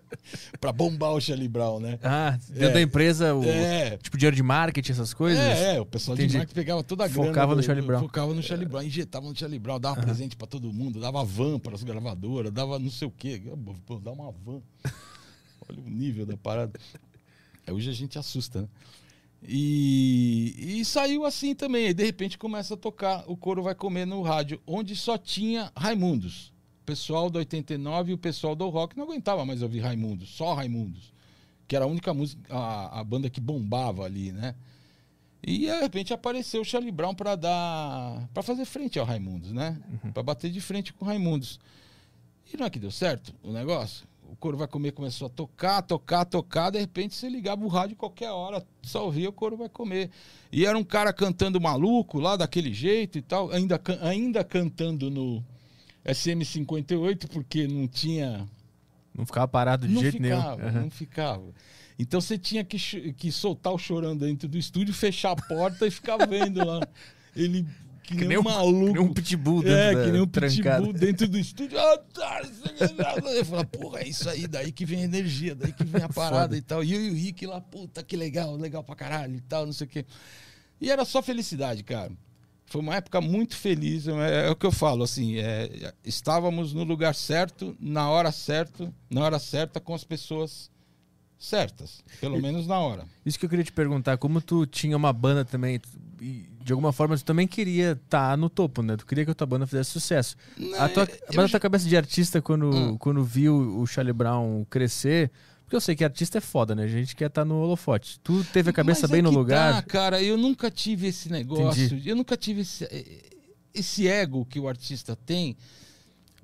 pra 0.60 0.72
bombar 0.72 1.12
o 1.12 1.20
Charlie 1.20 1.48
Brown, 1.48 1.80
né? 1.80 1.98
Ah, 2.02 2.38
dentro 2.48 2.64
É. 2.68 2.72
da 2.72 2.82
empresa, 2.82 3.34
o, 3.34 3.42
É. 3.44 3.96
tipo 3.96 4.16
dinheiro 4.18 4.36
de 4.36 4.42
marketing, 4.42 4.92
essas 4.92 5.14
coisas? 5.14 5.42
É, 5.42 5.76
é, 5.76 5.80
o 5.80 5.86
pessoal 5.86 6.14
Entendi. 6.16 6.32
de 6.32 6.38
marketing 6.38 6.54
pegava 6.54 6.84
toda 6.84 7.04
a 7.04 7.08
grana. 7.08 7.28
Focava 7.28 7.54
no 7.54 7.62
Charlie 7.62 7.86
Brown. 7.86 8.00
Focava 8.00 8.34
no 8.34 8.42
Charlie 8.42 8.68
Brown, 8.68 8.82
injetava 8.82 9.26
no 9.26 9.36
Charlie 9.36 9.58
Brown, 9.58 9.80
dava 9.80 10.00
presente 10.00 10.36
pra 10.36 10.46
todo 10.46 10.72
mundo, 10.72 11.00
dava 11.00 11.24
van 11.24 11.58
para 11.58 11.74
as 11.74 11.82
gravadoras, 11.82 12.52
dava 12.52 12.78
não 12.78 12.90
sei 12.90 13.08
o 13.08 13.10
quê. 13.10 13.42
Pô, 13.86 13.98
dá 13.98 14.12
uma 14.12 14.30
van. 14.30 14.60
Olha 15.68 15.80
o 15.80 15.90
nível 15.90 16.26
da 16.26 16.36
parada. 16.36 16.78
É, 17.66 17.72
Hoje 17.72 17.90
a 17.90 17.92
gente 17.92 18.18
assusta, 18.18 18.62
né? 18.62 18.68
E, 19.48 20.80
e 20.80 20.84
saiu 20.84 21.24
assim 21.24 21.54
também. 21.54 21.86
Aí 21.86 21.94
de 21.94 22.04
repente 22.04 22.36
começa 22.36 22.74
a 22.74 22.76
tocar 22.76 23.24
O 23.26 23.36
Coro 23.36 23.62
Vai 23.62 23.74
Comer 23.74 24.04
no 24.04 24.22
rádio, 24.22 24.60
onde 24.66 24.96
só 24.96 25.16
tinha 25.16 25.70
Raimundos. 25.76 26.52
O 26.82 26.86
pessoal 26.86 27.30
do 27.30 27.38
89 27.38 28.10
e 28.10 28.14
o 28.14 28.18
pessoal 28.18 28.54
do 28.56 28.68
rock 28.68 28.96
não 28.96 29.04
aguentava 29.04 29.44
mais 29.44 29.62
ouvir 29.62 29.80
Raimundos, 29.80 30.28
só 30.30 30.54
Raimundos. 30.54 31.12
Que 31.68 31.76
era 31.76 31.84
a 31.84 31.88
única 31.88 32.12
música, 32.12 32.42
a, 32.52 33.00
a 33.00 33.04
banda 33.04 33.30
que 33.30 33.40
bombava 33.40 34.04
ali, 34.04 34.32
né? 34.32 34.54
E 35.42 35.58
de 35.58 35.80
repente 35.80 36.12
apareceu 36.12 36.62
o 36.62 36.64
Charlie 36.64 36.90
Brown 36.90 37.14
para 37.14 37.36
dar. 37.36 38.28
para 38.34 38.42
fazer 38.42 38.64
frente 38.64 38.98
ao 38.98 39.06
Raimundos, 39.06 39.52
né? 39.52 39.80
Pra 40.12 40.22
bater 40.22 40.50
de 40.50 40.60
frente 40.60 40.92
com 40.92 41.04
o 41.04 41.08
Raimundos. 41.08 41.60
E 42.52 42.56
não 42.56 42.66
é 42.66 42.70
que 42.70 42.78
deu 42.78 42.90
certo 42.90 43.34
o 43.42 43.52
negócio? 43.52 44.06
O 44.36 44.38
Coro 44.38 44.58
Vai 44.58 44.68
Comer 44.68 44.92
começou 44.92 45.26
a 45.26 45.30
tocar, 45.30 45.80
tocar, 45.80 46.26
tocar. 46.26 46.68
De 46.68 46.78
repente 46.78 47.14
você 47.14 47.26
ligava 47.26 47.64
o 47.64 47.68
rádio 47.68 47.96
qualquer 47.96 48.30
hora, 48.30 48.62
só 48.82 49.06
ouvia 49.06 49.30
o 49.30 49.32
Coro 49.32 49.56
Vai 49.56 49.68
Comer. 49.70 50.10
E 50.52 50.66
era 50.66 50.76
um 50.76 50.84
cara 50.84 51.10
cantando 51.10 51.58
maluco 51.58 52.20
lá, 52.20 52.36
daquele 52.36 52.72
jeito 52.72 53.16
e 53.16 53.22
tal, 53.22 53.50
ainda, 53.50 53.80
ainda 54.02 54.44
cantando 54.44 55.10
no 55.10 55.42
SM58, 56.04 57.28
porque 57.28 57.66
não 57.66 57.88
tinha 57.88 58.46
Não 59.14 59.24
ficava 59.24 59.48
parado 59.48 59.88
de 59.88 59.94
não 59.94 60.02
jeito 60.02 60.18
ficava, 60.18 60.56
nenhum. 60.56 60.68
Aham. 60.68 60.80
não 60.82 60.90
ficava. 60.90 61.54
Então 61.98 62.20
você 62.20 62.36
tinha 62.36 62.62
que, 62.62 62.78
que 63.14 63.32
soltar 63.32 63.72
o 63.72 63.78
chorão 63.78 64.14
dentro 64.14 64.46
do 64.46 64.58
estúdio, 64.58 64.92
fechar 64.92 65.30
a 65.30 65.36
porta 65.36 65.86
e 65.86 65.90
ficar 65.90 66.18
vendo 66.26 66.62
lá. 66.62 66.86
Ele 67.34 67.66
que, 68.06 68.14
nem, 68.14 68.28
nem 68.28 68.38
um 68.38 68.42
maluco. 68.42 68.86
Que 68.86 68.92
nem 68.92 69.02
um 69.02 69.12
pitbull 69.12 69.62
dentro 69.62 69.78
é, 69.78 69.94
da 69.94 70.04
que 70.04 70.10
nem 70.12 70.20
um 70.20 70.26
trancada. 70.26 70.76
pitbull 70.76 70.92
dentro 70.92 71.28
do 71.28 71.38
estúdio. 71.38 71.78
Ah, 71.78 71.98
tá, 72.14 72.42
nada. 72.96 73.30
Eu 73.30 73.44
falava, 73.44 73.66
porra, 73.66 74.00
é 74.00 74.08
isso 74.08 74.28
aí, 74.28 74.46
daí 74.46 74.70
que 74.70 74.84
vem 74.84 75.00
a 75.00 75.04
energia, 75.04 75.54
daí 75.54 75.72
que 75.72 75.84
vem 75.84 76.02
a 76.02 76.08
parada 76.10 76.42
Foda. 76.42 76.56
e 76.56 76.62
tal. 76.62 76.84
E 76.84 76.94
eu 76.94 77.00
e 77.00 77.10
o 77.10 77.14
Rick 77.14 77.46
lá, 77.46 77.60
puta, 77.60 78.02
que 78.02 78.16
legal, 78.16 78.56
legal 78.56 78.84
pra 78.84 78.94
caralho 78.94 79.34
e 79.34 79.40
tal, 79.40 79.66
não 79.66 79.72
sei 79.72 79.86
o 79.86 79.90
quê. 79.90 80.06
E 80.80 80.90
era 80.90 81.04
só 81.04 81.20
felicidade, 81.22 81.82
cara. 81.82 82.12
Foi 82.66 82.80
uma 82.80 82.96
época 82.96 83.20
muito 83.20 83.56
feliz, 83.56 84.08
é, 84.08 84.46
é 84.46 84.50
o 84.50 84.56
que 84.56 84.66
eu 84.66 84.72
falo, 84.72 85.04
assim, 85.04 85.38
é, 85.38 85.92
estávamos 86.04 86.72
no 86.72 86.82
lugar 86.82 87.14
certo, 87.14 87.76
na 87.78 88.10
hora 88.10 88.32
certa, 88.32 88.92
na 89.08 89.24
hora 89.24 89.38
certa, 89.38 89.78
com 89.78 89.94
as 89.94 90.02
pessoas 90.02 90.68
certas, 91.38 92.02
pelo 92.20 92.40
menos 92.42 92.66
na 92.66 92.78
hora. 92.78 93.04
Isso 93.24 93.38
que 93.38 93.44
eu 93.44 93.48
queria 93.50 93.64
te 93.64 93.72
perguntar, 93.72 94.18
como 94.18 94.40
tu 94.40 94.66
tinha 94.66 94.96
uma 94.96 95.12
banda 95.12 95.44
também, 95.44 95.80
e 96.20 96.48
de 96.66 96.72
alguma 96.72 96.92
forma 96.92 97.16
tu 97.16 97.24
também 97.24 97.46
queria 97.46 97.92
estar 97.92 98.36
no 98.36 98.50
topo, 98.50 98.82
né? 98.82 98.96
Tu 98.96 99.06
queria 99.06 99.24
que 99.24 99.30
a 99.30 99.34
tua 99.34 99.46
banda 99.46 99.68
fizesse 99.68 99.88
sucesso. 99.92 100.36
A 100.76 100.88
tua, 100.88 101.04
eu 101.04 101.18
mas 101.36 101.44
a 101.44 101.48
tua 101.48 101.60
cabeça 101.60 101.88
de 101.88 101.96
artista, 101.96 102.42
quando, 102.42 102.68
Hum. 102.74 102.98
quando 102.98 103.22
viu 103.22 103.78
o 103.78 103.86
Charlie 103.86 104.12
Brown 104.12 104.64
crescer, 104.68 105.30
porque 105.62 105.76
eu 105.76 105.80
sei 105.80 105.94
que 105.94 106.02
artista 106.02 106.38
é 106.38 106.40
foda, 106.40 106.74
né? 106.74 106.82
A 106.82 106.88
gente 106.88 107.14
quer 107.14 107.28
estar 107.28 107.44
no 107.44 107.54
holofote. 107.60 108.18
Tu 108.18 108.42
teve 108.52 108.70
a 108.70 108.72
cabeça 108.72 109.02
Mas 109.02 109.12
bem 109.12 109.20
é 109.20 109.22
no 109.22 109.30
lugar. 109.30 109.74
Tá, 109.76 109.82
cara, 109.82 110.20
eu 110.20 110.36
nunca 110.36 110.68
tive 110.68 111.06
esse 111.06 111.30
negócio. 111.30 111.84
Entendi. 111.84 112.08
Eu 112.08 112.16
nunca 112.16 112.36
tive 112.36 112.62
esse, 112.62 112.84
esse 113.72 114.08
ego 114.08 114.44
que 114.44 114.58
o 114.58 114.66
artista 114.66 115.14
tem 115.14 115.56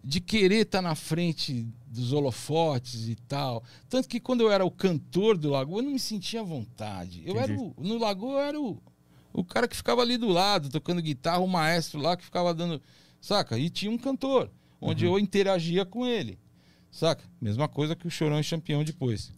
de 0.05 0.21
querer 0.21 0.63
estar 0.63 0.83
na 0.83 0.95
frente 0.95 1.67
dos 1.89 2.13
holofotes 2.13 3.09
e 3.09 3.17
tal. 3.17 3.65
Tanto 3.89 4.09
que 4.09 4.21
quando 4.21 4.43
eu 4.43 4.53
era 4.53 4.65
o 4.65 4.71
cantor 4.71 5.37
do 5.37 5.51
Lagoa, 5.51 5.79
eu 5.81 5.83
não 5.83 5.91
me 5.91 5.99
sentia 5.99 6.43
à 6.43 6.45
vontade. 6.45 7.25
Eu 7.27 7.41
era 7.41 7.53
Entendi. 7.53 7.75
o, 7.77 7.83
no 7.83 7.99
Lagoa 7.99 8.35
eu 8.35 8.41
era 8.41 8.61
o, 8.61 8.81
o 9.33 9.45
cara 9.45 9.67
que 9.69 9.77
ficava 9.77 10.03
ali 10.03 10.17
do 10.17 10.29
lado, 10.29 10.69
tocando 10.69 11.01
guitarra, 11.03 11.39
o 11.41 11.49
maestro 11.49 12.01
lá 12.01 12.17
que 12.17 12.25
ficava 12.25 12.53
dando. 12.53 12.81
Saca? 13.21 13.59
E 13.59 13.71
tinha 13.71 13.91
um 13.91 13.99
cantor, 13.99 14.51
onde 14.81 15.07
Uhum. 15.07 15.13
eu 15.15 15.19
interagia 15.19 15.85
com 15.85 16.07
ele. 16.07 16.39
Saca? 16.91 17.25
Mesma 17.41 17.69
coisa 17.69 17.97
que 17.97 18.07
o 18.07 18.11
Chorão 18.11 18.39
e 18.41 18.45
Champião 18.45 18.85
depois. 18.85 19.33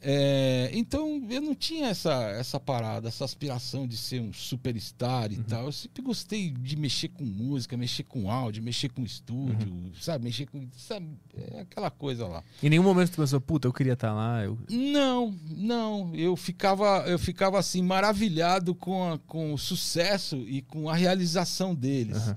É, 0.00 0.70
então 0.72 1.26
eu 1.28 1.40
não 1.40 1.54
tinha 1.54 1.88
essa, 1.88 2.12
essa 2.30 2.60
parada, 2.60 3.08
essa 3.08 3.24
aspiração 3.24 3.86
de 3.86 3.96
ser 3.96 4.20
um 4.20 4.32
superstar 4.32 5.32
e 5.32 5.36
tal. 5.38 5.64
Eu 5.66 5.72
sempre 5.72 6.02
gostei 6.02 6.50
de 6.50 6.76
mexer 6.76 7.08
com 7.08 7.24
música, 7.24 7.76
mexer 7.76 8.04
com 8.04 8.30
áudio, 8.30 8.62
mexer 8.62 8.88
com 8.90 9.02
estúdio, 9.02 9.92
sabe? 10.00 10.24
Mexer 10.24 10.46
com. 10.46 10.68
Sabe? 10.76 11.08
É 11.36 11.60
aquela 11.60 11.90
coisa 11.90 12.26
lá. 12.28 12.44
Em 12.62 12.70
nenhum 12.70 12.84
momento 12.84 13.10
tu 13.10 13.16
pensou, 13.16 13.40
puta, 13.40 13.66
eu 13.66 13.72
queria 13.72 13.94
estar 13.94 14.12
lá. 14.14 14.44
Eu... 14.44 14.56
Não, 14.70 15.34
não. 15.50 16.14
Eu 16.14 16.36
ficava, 16.36 17.04
eu 17.08 17.18
ficava 17.18 17.58
assim, 17.58 17.82
maravilhado 17.82 18.74
com, 18.76 19.12
a- 19.12 19.18
com 19.18 19.52
o 19.52 19.58
sucesso 19.58 20.36
e 20.48 20.62
com 20.62 20.88
a 20.88 20.94
realização 20.94 21.74
deles. 21.74 22.16
Aham. 22.18 22.36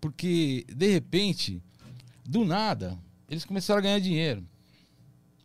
Porque, 0.00 0.64
de 0.74 0.86
repente, 0.90 1.60
do 2.24 2.44
nada, 2.44 2.96
eles 3.28 3.44
começaram 3.44 3.80
a 3.80 3.82
ganhar 3.82 3.98
dinheiro. 3.98 4.42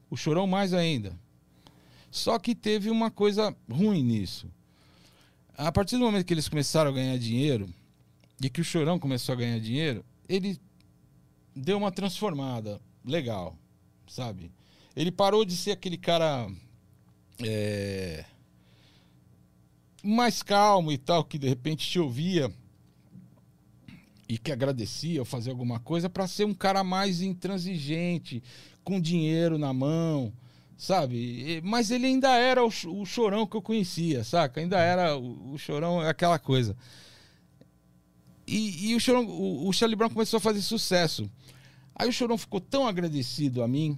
O 0.09 0.15
chorão 0.15 0.45
mais 0.47 0.73
ainda. 0.73 1.13
Só 2.15 2.39
que 2.39 2.55
teve 2.55 2.89
uma 2.89 3.11
coisa 3.11 3.53
ruim 3.69 4.01
nisso. 4.01 4.49
A 5.57 5.69
partir 5.69 5.97
do 5.97 6.05
momento 6.05 6.25
que 6.25 6.33
eles 6.33 6.47
começaram 6.47 6.89
a 6.89 6.93
ganhar 6.93 7.17
dinheiro, 7.17 7.67
e 8.41 8.49
que 8.49 8.61
o 8.61 8.63
chorão 8.63 8.97
começou 8.97 9.33
a 9.33 9.35
ganhar 9.35 9.59
dinheiro, 9.59 10.03
ele 10.27 10.57
deu 11.53 11.77
uma 11.77 11.91
transformada 11.91 12.79
legal, 13.03 13.57
sabe? 14.07 14.49
Ele 14.95 15.11
parou 15.11 15.43
de 15.43 15.57
ser 15.57 15.71
aquele 15.71 15.97
cara 15.97 16.49
é, 17.43 18.23
mais 20.01 20.41
calmo 20.41 20.93
e 20.93 20.97
tal, 20.97 21.21
que 21.21 21.37
de 21.37 21.49
repente 21.49 21.85
te 21.85 21.99
ouvia 21.99 22.49
e 24.29 24.37
que 24.37 24.53
agradecia 24.53 25.19
ou 25.19 25.25
fazia 25.25 25.51
alguma 25.51 25.81
coisa, 25.81 26.09
para 26.09 26.29
ser 26.29 26.45
um 26.45 26.53
cara 26.53 26.81
mais 26.81 27.21
intransigente, 27.21 28.41
com 28.85 29.01
dinheiro 29.01 29.57
na 29.57 29.73
mão, 29.73 30.31
sabe? 30.77 31.61
Mas 31.63 31.91
ele 31.91 32.07
ainda 32.07 32.35
era 32.35 32.63
o, 32.63 32.67
o 32.67 33.05
chorão 33.05 33.45
que 33.45 33.55
eu 33.55 33.61
conhecia, 33.61 34.23
saca? 34.23 34.59
Ainda 34.59 34.77
era 34.77 35.17
o, 35.17 35.53
o 35.53 35.57
chorão, 35.57 35.99
aquela 36.01 36.39
coisa. 36.39 36.75
E, 38.47 38.89
e 38.89 38.95
o 38.95 38.99
chorão, 38.99 39.25
o, 39.25 39.67
o 39.67 39.73
Charlie 39.73 39.95
Brown 39.95 40.09
começou 40.09 40.37
a 40.37 40.41
fazer 40.41 40.61
sucesso. 40.61 41.29
Aí 41.95 42.09
o 42.09 42.13
chorão 42.13 42.37
ficou 42.37 42.59
tão 42.59 42.87
agradecido 42.87 43.63
a 43.63 43.67
mim 43.67 43.97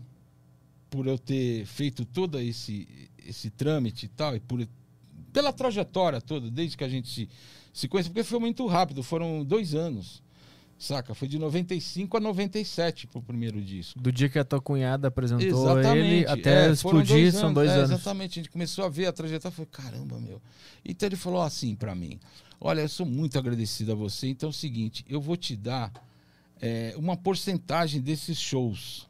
por 0.89 1.07
eu 1.07 1.17
ter 1.17 1.65
feito 1.65 2.05
todo 2.05 2.39
esse, 2.39 2.87
esse 3.25 3.49
trâmite 3.49 4.05
e 4.05 4.09
tal, 4.09 4.35
e 4.35 4.39
por, 4.39 4.65
pela 5.33 5.51
trajetória 5.51 6.21
toda, 6.21 6.49
desde 6.49 6.77
que 6.77 6.83
a 6.83 6.89
gente 6.89 7.09
se, 7.09 7.29
se 7.73 7.87
conhece, 7.87 8.09
porque 8.09 8.23
foi 8.23 8.39
muito 8.39 8.65
rápido, 8.67 9.03
foram 9.03 9.43
dois 9.43 9.75
anos, 9.75 10.23
saca? 10.77 11.13
Foi 11.13 11.27
de 11.27 11.39
95 11.39 12.17
a 12.17 12.19
97 12.19 13.07
pro 13.07 13.21
primeiro 13.21 13.61
disco. 13.61 13.99
Do 13.99 14.11
dia 14.11 14.29
que 14.29 14.37
a 14.37 14.43
tua 14.43 14.61
cunhada 14.61 15.07
apresentou 15.07 15.47
Exatamente. 15.47 15.97
ele 16.07 16.27
até 16.27 16.67
É, 16.67 16.71
explodir, 16.71 17.31
são 17.33 17.53
dois 17.53 17.69
É, 17.69 17.73
anos. 17.75 17.91
Exatamente. 17.91 18.39
A 18.39 18.43
gente 18.43 18.51
começou 18.51 18.85
a 18.85 18.89
ver 18.89 19.07
a 19.07 19.13
trajetória 19.13 19.53
e 19.53 19.55
falou, 19.55 19.69
caramba, 19.71 20.19
meu. 20.19 20.41
Então 20.85 21.07
ele 21.07 21.15
falou 21.15 21.41
assim 21.41 21.75
pra 21.75 21.95
mim: 21.95 22.19
Olha, 22.59 22.81
eu 22.81 22.89
sou 22.89 23.05
muito 23.05 23.37
agradecido 23.37 23.91
a 23.91 23.95
você. 23.95 24.27
Então 24.27 24.47
é 24.47 24.51
o 24.51 24.53
seguinte, 24.53 25.05
eu 25.09 25.19
vou 25.21 25.35
te 25.37 25.55
dar 25.55 25.91
é, 26.61 26.93
uma 26.97 27.15
porcentagem 27.17 28.01
desses 28.01 28.39
shows. 28.39 29.07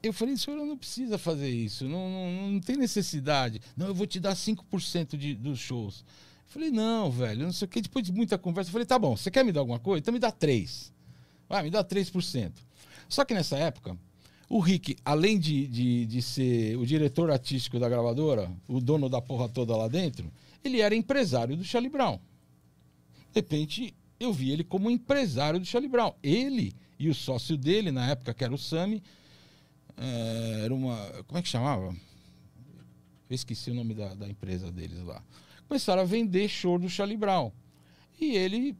Eu 0.00 0.12
falei, 0.12 0.36
senhor, 0.36 0.64
não 0.64 0.76
precisa 0.76 1.18
fazer 1.18 1.50
isso, 1.50 1.88
não, 1.88 2.08
não, 2.08 2.52
não 2.52 2.60
tem 2.60 2.76
necessidade. 2.76 3.60
Não, 3.76 3.88
eu 3.88 3.94
vou 3.94 4.06
te 4.06 4.20
dar 4.20 4.34
5% 4.34 5.16
de, 5.16 5.34
dos 5.34 5.58
shows. 5.58 6.04
Falei, 6.48 6.70
não, 6.70 7.10
velho, 7.10 7.44
não 7.44 7.52
sei 7.52 7.66
o 7.66 7.68
que. 7.68 7.80
Depois 7.80 8.04
de 8.04 8.12
muita 8.12 8.38
conversa, 8.38 8.70
falei, 8.70 8.86
tá 8.86 8.98
bom, 8.98 9.16
você 9.16 9.30
quer 9.30 9.44
me 9.44 9.52
dar 9.52 9.60
alguma 9.60 9.78
coisa? 9.78 10.00
Então 10.00 10.12
me 10.12 10.18
dá 10.18 10.32
3%. 10.32 10.90
Vai, 11.48 11.62
me 11.62 11.70
dá 11.70 11.84
3%. 11.84 12.52
Só 13.08 13.24
que 13.24 13.34
nessa 13.34 13.56
época, 13.56 13.96
o 14.48 14.58
Rick, 14.58 14.96
além 15.04 15.38
de, 15.38 15.66
de, 15.66 16.06
de 16.06 16.22
ser 16.22 16.76
o 16.76 16.86
diretor 16.86 17.30
artístico 17.30 17.78
da 17.78 17.88
gravadora, 17.88 18.50
o 18.66 18.80
dono 18.80 19.08
da 19.08 19.20
porra 19.20 19.48
toda 19.48 19.76
lá 19.76 19.88
dentro, 19.88 20.32
ele 20.64 20.80
era 20.80 20.94
empresário 20.94 21.56
do 21.56 21.64
Charlie 21.64 21.90
Brown. 21.90 22.18
De 23.32 23.40
repente, 23.40 23.94
eu 24.18 24.32
vi 24.32 24.50
ele 24.50 24.64
como 24.64 24.90
empresário 24.90 25.60
do 25.60 25.66
Charlie 25.66 25.90
Brown. 25.90 26.14
Ele 26.22 26.74
e 26.98 27.08
o 27.08 27.14
sócio 27.14 27.56
dele, 27.56 27.92
na 27.92 28.10
época, 28.10 28.32
que 28.34 28.42
era 28.42 28.54
o 28.54 28.58
Sami, 28.58 29.02
eh, 29.96 30.62
era 30.64 30.74
uma. 30.74 30.96
Como 31.26 31.38
é 31.38 31.42
que 31.42 31.48
chamava? 31.48 31.94
Eu 33.30 33.34
esqueci 33.34 33.70
o 33.70 33.74
nome 33.74 33.94
da, 33.94 34.14
da 34.14 34.28
empresa 34.28 34.72
deles 34.72 35.00
lá. 35.02 35.22
Começaram 35.68 36.02
a 36.02 36.04
vender 36.04 36.48
show 36.48 36.78
do 36.78 36.88
Charlie 36.88 37.16
Brown. 37.16 37.52
E 38.20 38.34
ele 38.36 38.74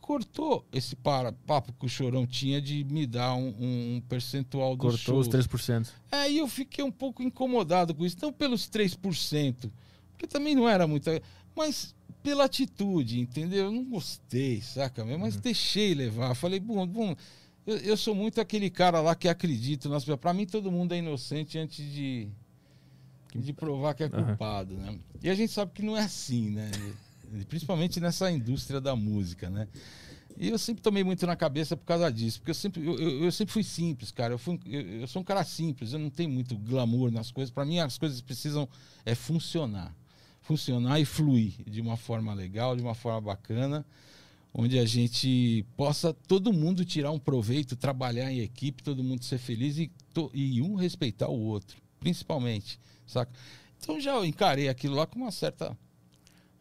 cortou 0.00 0.66
esse 0.72 0.96
para, 0.96 1.32
papo 1.32 1.72
que 1.72 1.86
o 1.86 1.88
Chorão 1.88 2.26
tinha 2.26 2.60
de 2.60 2.82
me 2.84 3.06
dar 3.06 3.34
um, 3.34 3.48
um- 3.60 3.96
um 3.96 4.00
percentual 4.08 4.74
do 4.74 4.82
Cortou 4.82 5.18
os 5.20 5.28
3%. 5.28 5.92
Aí 6.10 6.38
eu 6.38 6.48
fiquei 6.48 6.82
um 6.82 6.90
pouco 6.90 7.22
incomodado 7.22 7.94
com 7.94 8.04
isso. 8.04 8.16
Não 8.20 8.32
pelos 8.32 8.68
3%, 8.68 9.70
porque 10.12 10.26
também 10.26 10.54
não 10.54 10.68
era 10.68 10.86
muita. 10.86 11.22
Mas 11.54 11.94
pela 12.22 12.44
atitude, 12.44 13.20
entendeu? 13.20 13.66
Eu 13.66 13.72
não 13.72 13.84
gostei, 13.84 14.60
saca? 14.60 15.04
mesmo? 15.04 15.20
Mas 15.20 15.36
deixei 15.36 15.94
levar. 15.94 16.34
Falei, 16.34 16.58
bom, 16.58 16.84
bom 16.86 17.14
eu, 17.66 17.76
eu 17.78 17.96
sou 17.96 18.14
muito 18.14 18.40
aquele 18.40 18.68
cara 18.68 19.00
lá 19.00 19.14
que 19.14 19.28
acredita 19.28 19.88
nas 19.88 20.02
pessoas. 20.02 20.18
Pra 20.20 20.34
mim, 20.34 20.44
todo 20.46 20.72
mundo 20.72 20.92
é 20.92 20.98
inocente 20.98 21.56
antes 21.56 21.84
de, 21.92 22.28
de 23.38 23.52
provar 23.52 23.94
que 23.94 24.02
é 24.02 24.08
culpado, 24.08 24.74
né? 24.76 24.98
E 25.22 25.28
a 25.30 25.34
gente 25.34 25.52
sabe 25.52 25.72
que 25.72 25.82
não 25.82 25.96
é 25.96 26.02
assim, 26.02 26.50
né? 26.50 26.70
Principalmente 27.48 28.00
nessa 28.00 28.30
indústria 28.30 28.80
da 28.80 28.96
música, 28.96 29.48
né? 29.48 29.68
E 30.36 30.48
eu 30.48 30.58
sempre 30.58 30.82
tomei 30.82 31.04
muito 31.04 31.26
na 31.26 31.36
cabeça 31.36 31.76
por 31.76 31.84
causa 31.84 32.10
disso, 32.10 32.38
porque 32.40 32.50
eu 32.50 32.54
sempre, 32.54 32.84
eu, 32.86 32.98
eu- 33.24 33.32
sempre 33.32 33.52
fui 33.52 33.62
simples, 33.62 34.10
cara. 34.10 34.32
Eu, 34.34 34.38
fui, 34.38 34.58
eu, 34.66 34.80
eu 35.02 35.06
sou 35.06 35.20
um 35.20 35.24
cara 35.24 35.44
simples, 35.44 35.92
eu 35.92 35.98
não 35.98 36.08
tenho 36.10 36.30
muito 36.30 36.56
glamour 36.56 37.10
nas 37.10 37.30
coisas. 37.30 37.50
Para 37.52 37.64
mim, 37.64 37.78
as 37.78 37.98
coisas 37.98 38.20
precisam 38.20 38.68
é 39.04 39.14
funcionar. 39.14 39.94
Funcionar 40.40 40.98
e 40.98 41.04
fluir 41.04 41.52
de 41.68 41.80
uma 41.80 41.96
forma 41.96 42.32
legal, 42.32 42.74
de 42.74 42.82
uma 42.82 42.94
forma 42.94 43.20
bacana, 43.20 43.84
onde 44.54 44.78
a 44.78 44.84
gente 44.86 45.64
possa 45.76 46.12
todo 46.12 46.52
mundo 46.52 46.84
tirar 46.84 47.10
um 47.12 47.18
proveito, 47.18 47.76
trabalhar 47.76 48.32
em 48.32 48.40
equipe, 48.40 48.82
todo 48.82 49.04
mundo 49.04 49.24
ser 49.24 49.38
feliz 49.38 49.76
e, 49.78 49.90
to- 50.14 50.30
e 50.34 50.60
um 50.62 50.74
respeitar 50.74 51.28
o 51.28 51.38
outro, 51.38 51.76
principalmente, 52.00 52.80
saca? 53.10 53.32
Então 53.78 54.00
já 54.00 54.24
encarei 54.26 54.68
aquilo 54.68 54.94
lá 54.96 55.06
com 55.06 55.18
uma 55.18 55.30
certa 55.30 55.76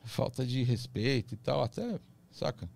falta 0.03 0.45
de 0.45 0.63
respeito 0.63 1.33
e 1.33 1.37
tal, 1.37 1.61
até, 1.61 1.99
saca? 2.31 2.69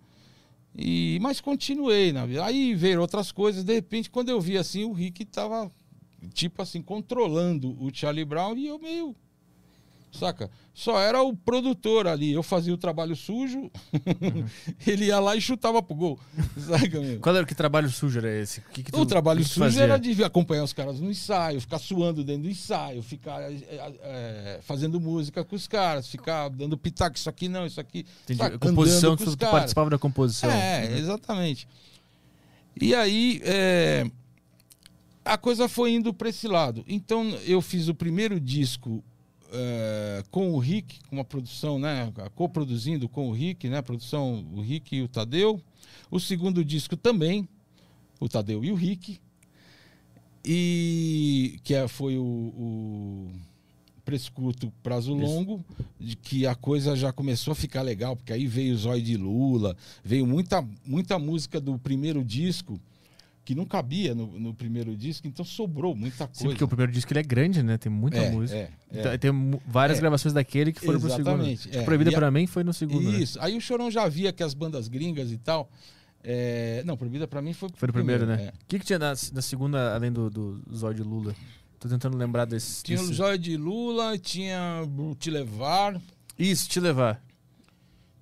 E, 0.74 1.18
mas 1.20 1.40
continuei 1.40 2.12
na 2.12 2.26
vida. 2.26 2.44
Aí 2.44 2.74
veio 2.74 3.00
outras 3.00 3.30
coisas, 3.30 3.64
de 3.64 3.72
repente, 3.72 4.10
quando 4.10 4.28
eu 4.28 4.40
vi 4.40 4.58
assim, 4.58 4.84
o 4.84 4.92
Rick 4.92 5.24
tava, 5.24 5.70
tipo 6.32 6.60
assim, 6.60 6.82
controlando 6.82 7.80
o 7.82 7.94
Charlie 7.94 8.24
Brown 8.24 8.56
e 8.56 8.66
eu 8.66 8.78
meio. 8.78 9.14
Saca? 10.18 10.48
Só 10.72 11.00
era 11.00 11.20
o 11.22 11.34
produtor 11.36 12.06
ali. 12.06 12.32
Eu 12.32 12.42
fazia 12.42 12.72
o 12.72 12.76
trabalho 12.76 13.16
sujo, 13.16 13.70
ele 14.86 15.06
ia 15.06 15.18
lá 15.18 15.34
e 15.34 15.40
chutava 15.40 15.82
pro 15.82 15.94
gol. 15.96 16.18
Saca, 16.56 17.00
meu? 17.00 17.18
Qual 17.20 17.34
era 17.34 17.44
que 17.44 17.54
trabalho 17.54 17.90
sujo 17.90 18.18
era 18.18 18.30
esse? 18.40 18.60
O, 18.60 18.62
que 18.72 18.82
que 18.84 18.92
tu- 18.92 19.00
O 19.00 19.06
trabalho 19.06 19.40
que 19.40 19.46
que 19.48 19.54
sujo 19.54 19.80
era 19.80 19.96
de 19.98 20.22
acompanhar 20.22 20.62
os 20.64 20.72
caras 20.72 21.00
no 21.00 21.10
ensaio, 21.10 21.60
ficar 21.60 21.78
suando 21.78 22.22
dentro 22.22 22.42
do 22.44 22.48
ensaio, 22.50 23.02
ficar 23.02 23.40
é, 23.42 24.60
fazendo 24.62 25.00
música 25.00 25.44
com 25.44 25.56
os 25.56 25.66
caras, 25.66 26.06
ficar 26.08 26.48
dando 26.48 26.76
pitaco, 26.78 27.16
isso 27.16 27.28
aqui 27.28 27.48
não, 27.48 27.66
isso 27.66 27.80
aqui. 27.80 28.06
Entendi. 28.24 28.38
sabe? 28.38 28.54
A 28.56 28.58
composição, 28.58 29.16
com 29.16 29.24
tu, 29.24 29.36
tu 29.36 29.50
participava 29.50 29.90
da 29.90 29.98
composição. 29.98 30.50
É, 30.50 30.88
Uhum. 30.90 30.96
exatamente. 30.98 31.66
E 32.80 32.94
aí, 32.94 33.40
é, 33.44 34.04
a 35.24 35.36
coisa 35.38 35.68
foi 35.68 35.92
indo 35.92 36.12
para 36.12 36.28
esse 36.28 36.46
lado. 36.48 36.84
Então, 36.86 37.30
eu 37.46 37.60
fiz 37.62 37.88
o 37.88 37.94
primeiro 37.94 38.38
disco 38.40 39.02
é, 39.54 40.22
com 40.30 40.52
o 40.52 40.58
Rick, 40.58 40.98
com 41.08 41.16
uma 41.16 41.24
produção, 41.24 41.78
né, 41.78 42.12
coproduzindo 42.34 43.08
com 43.08 43.28
o 43.28 43.32
Rick, 43.32 43.68
né, 43.68 43.80
produção 43.80 44.44
o 44.52 44.60
Rick 44.60 44.96
e 44.96 45.02
o 45.02 45.08
Tadeu. 45.08 45.60
O 46.10 46.18
segundo 46.18 46.64
disco 46.64 46.96
também, 46.96 47.48
o 48.20 48.28
Tadeu 48.28 48.64
e 48.64 48.72
o 48.72 48.74
Rick. 48.74 49.18
E 50.44 51.58
que 51.64 51.74
é- 51.74 51.88
foi 51.88 52.18
o, 52.18 52.22
o 52.22 53.30
Preço 54.04 54.30
Curto, 54.32 54.70
Prazo. 54.82 55.14
Longo, 55.14 55.64
de 55.98 56.14
que 56.16 56.46
a 56.46 56.54
coisa 56.54 56.94
já 56.94 57.10
começou 57.12 57.52
a 57.52 57.54
ficar 57.54 57.80
legal, 57.80 58.14
porque 58.14 58.32
aí 58.32 58.46
veio 58.46 58.74
o 58.74 58.78
Zóio 58.78 59.02
de 59.02 59.16
Lula, 59.16 59.74
veio 60.04 60.26
muita, 60.26 60.66
muita 60.84 61.18
música 61.18 61.58
do 61.60 61.78
primeiro 61.78 62.22
disco 62.22 62.78
que 63.44 63.54
não 63.54 63.66
cabia 63.66 64.14
no, 64.14 64.26
no 64.38 64.54
primeiro 64.54 64.96
disco, 64.96 65.26
então 65.26 65.44
sobrou 65.44 65.94
muita 65.94 66.24
Sim, 66.32 66.44
coisa. 66.44 66.48
porque 66.48 66.64
o 66.64 66.68
primeiro 66.68 66.90
disco 66.90 67.12
ele 67.12 67.20
é 67.20 67.22
grande, 67.22 67.62
né? 67.62 67.76
Tem 67.76 67.92
muita 67.92 68.16
É, 68.18 68.30
música. 68.30 68.58
é, 68.58 68.70
é. 68.90 68.98
Então, 69.00 69.18
tem 69.18 69.60
várias 69.66 69.98
É. 69.98 70.00
gravações 70.00 70.32
daquele 70.32 70.72
que 70.72 70.80
foram 70.80 70.98
pro 70.98 71.10
segundo. 71.10 71.28
Exatamente, 71.28 71.68
que 71.68 71.76
é. 71.76 71.82
Proibida 71.82 72.10
a- 72.10 72.14
pra 72.14 72.30
mim 72.30 72.46
foi 72.46 72.64
no 72.64 72.72
segundo, 72.72 73.12
né? 73.12 73.18
Isso. 73.18 73.38
Aí 73.40 73.56
o 73.56 73.60
Chorão 73.60 73.90
já 73.90 74.08
via 74.08 74.32
que 74.32 74.42
as 74.42 74.54
bandas 74.54 74.88
gringas 74.88 75.30
e 75.30 75.36
tal. 75.38 75.70
é, 76.22 76.82
Não, 76.86 76.96
Proibida 76.96 77.26
pra 77.28 77.42
mim 77.42 77.52
foi, 77.52 77.68
Foi 77.74 77.86
no 77.86 77.92
primeiro, 77.92 78.24
né? 78.26 78.44
é. 78.44 78.48
O 78.48 78.52
que, 78.66 78.78
que 78.78 78.84
tinha 78.86 78.98
na, 78.98 79.10
na 79.10 79.42
segunda, 79.42 79.94
além 79.94 80.10
do, 80.10 80.30
do 80.30 80.62
Zóio 80.74 80.94
de 80.94 81.02
Lula? 81.02 81.34
Tô 81.78 81.86
tentando 81.88 82.16
lembrar 82.16 82.46
desse. 82.46 82.82
Tinha 82.82 82.98
o 82.98 83.02
desse- 83.02 83.14
Zóio 83.14 83.38
de 83.38 83.58
Lula, 83.58 84.16
tinha 84.16 84.82
o 84.88 85.14
Te 85.14 85.30
Levar, 85.30 86.00
Isso, 86.38 86.66
te 86.68 86.80
levar. 86.80 87.22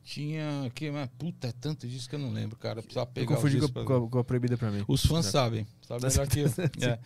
Tinha. 0.04 0.70
Que, 0.74 0.90
mas, 0.90 1.08
puta, 1.18 1.48
é 1.48 1.52
tanto 1.52 1.86
disso 1.86 2.08
que 2.08 2.14
eu 2.14 2.18
não 2.18 2.32
lembro, 2.32 2.56
cara. 2.56 2.82
Precisava 2.82 3.08
Eu 3.10 3.14
pegar 3.14 3.36
confundi 3.36 3.56
os 3.58 3.66
com, 3.66 3.72
pra 3.72 3.84
com 3.84 3.94
a, 3.94 4.08
com 4.08 4.18
a 4.18 4.24
proibida 4.24 4.56
pra 4.56 4.70
mim. 4.70 4.84
Os 4.86 5.04
fãs 5.04 5.26
sabem, 5.26 5.66
sabem 5.86 6.10
melhor 6.10 6.26
que 6.26 6.40
eu. 6.40 6.48
É. 6.88 6.98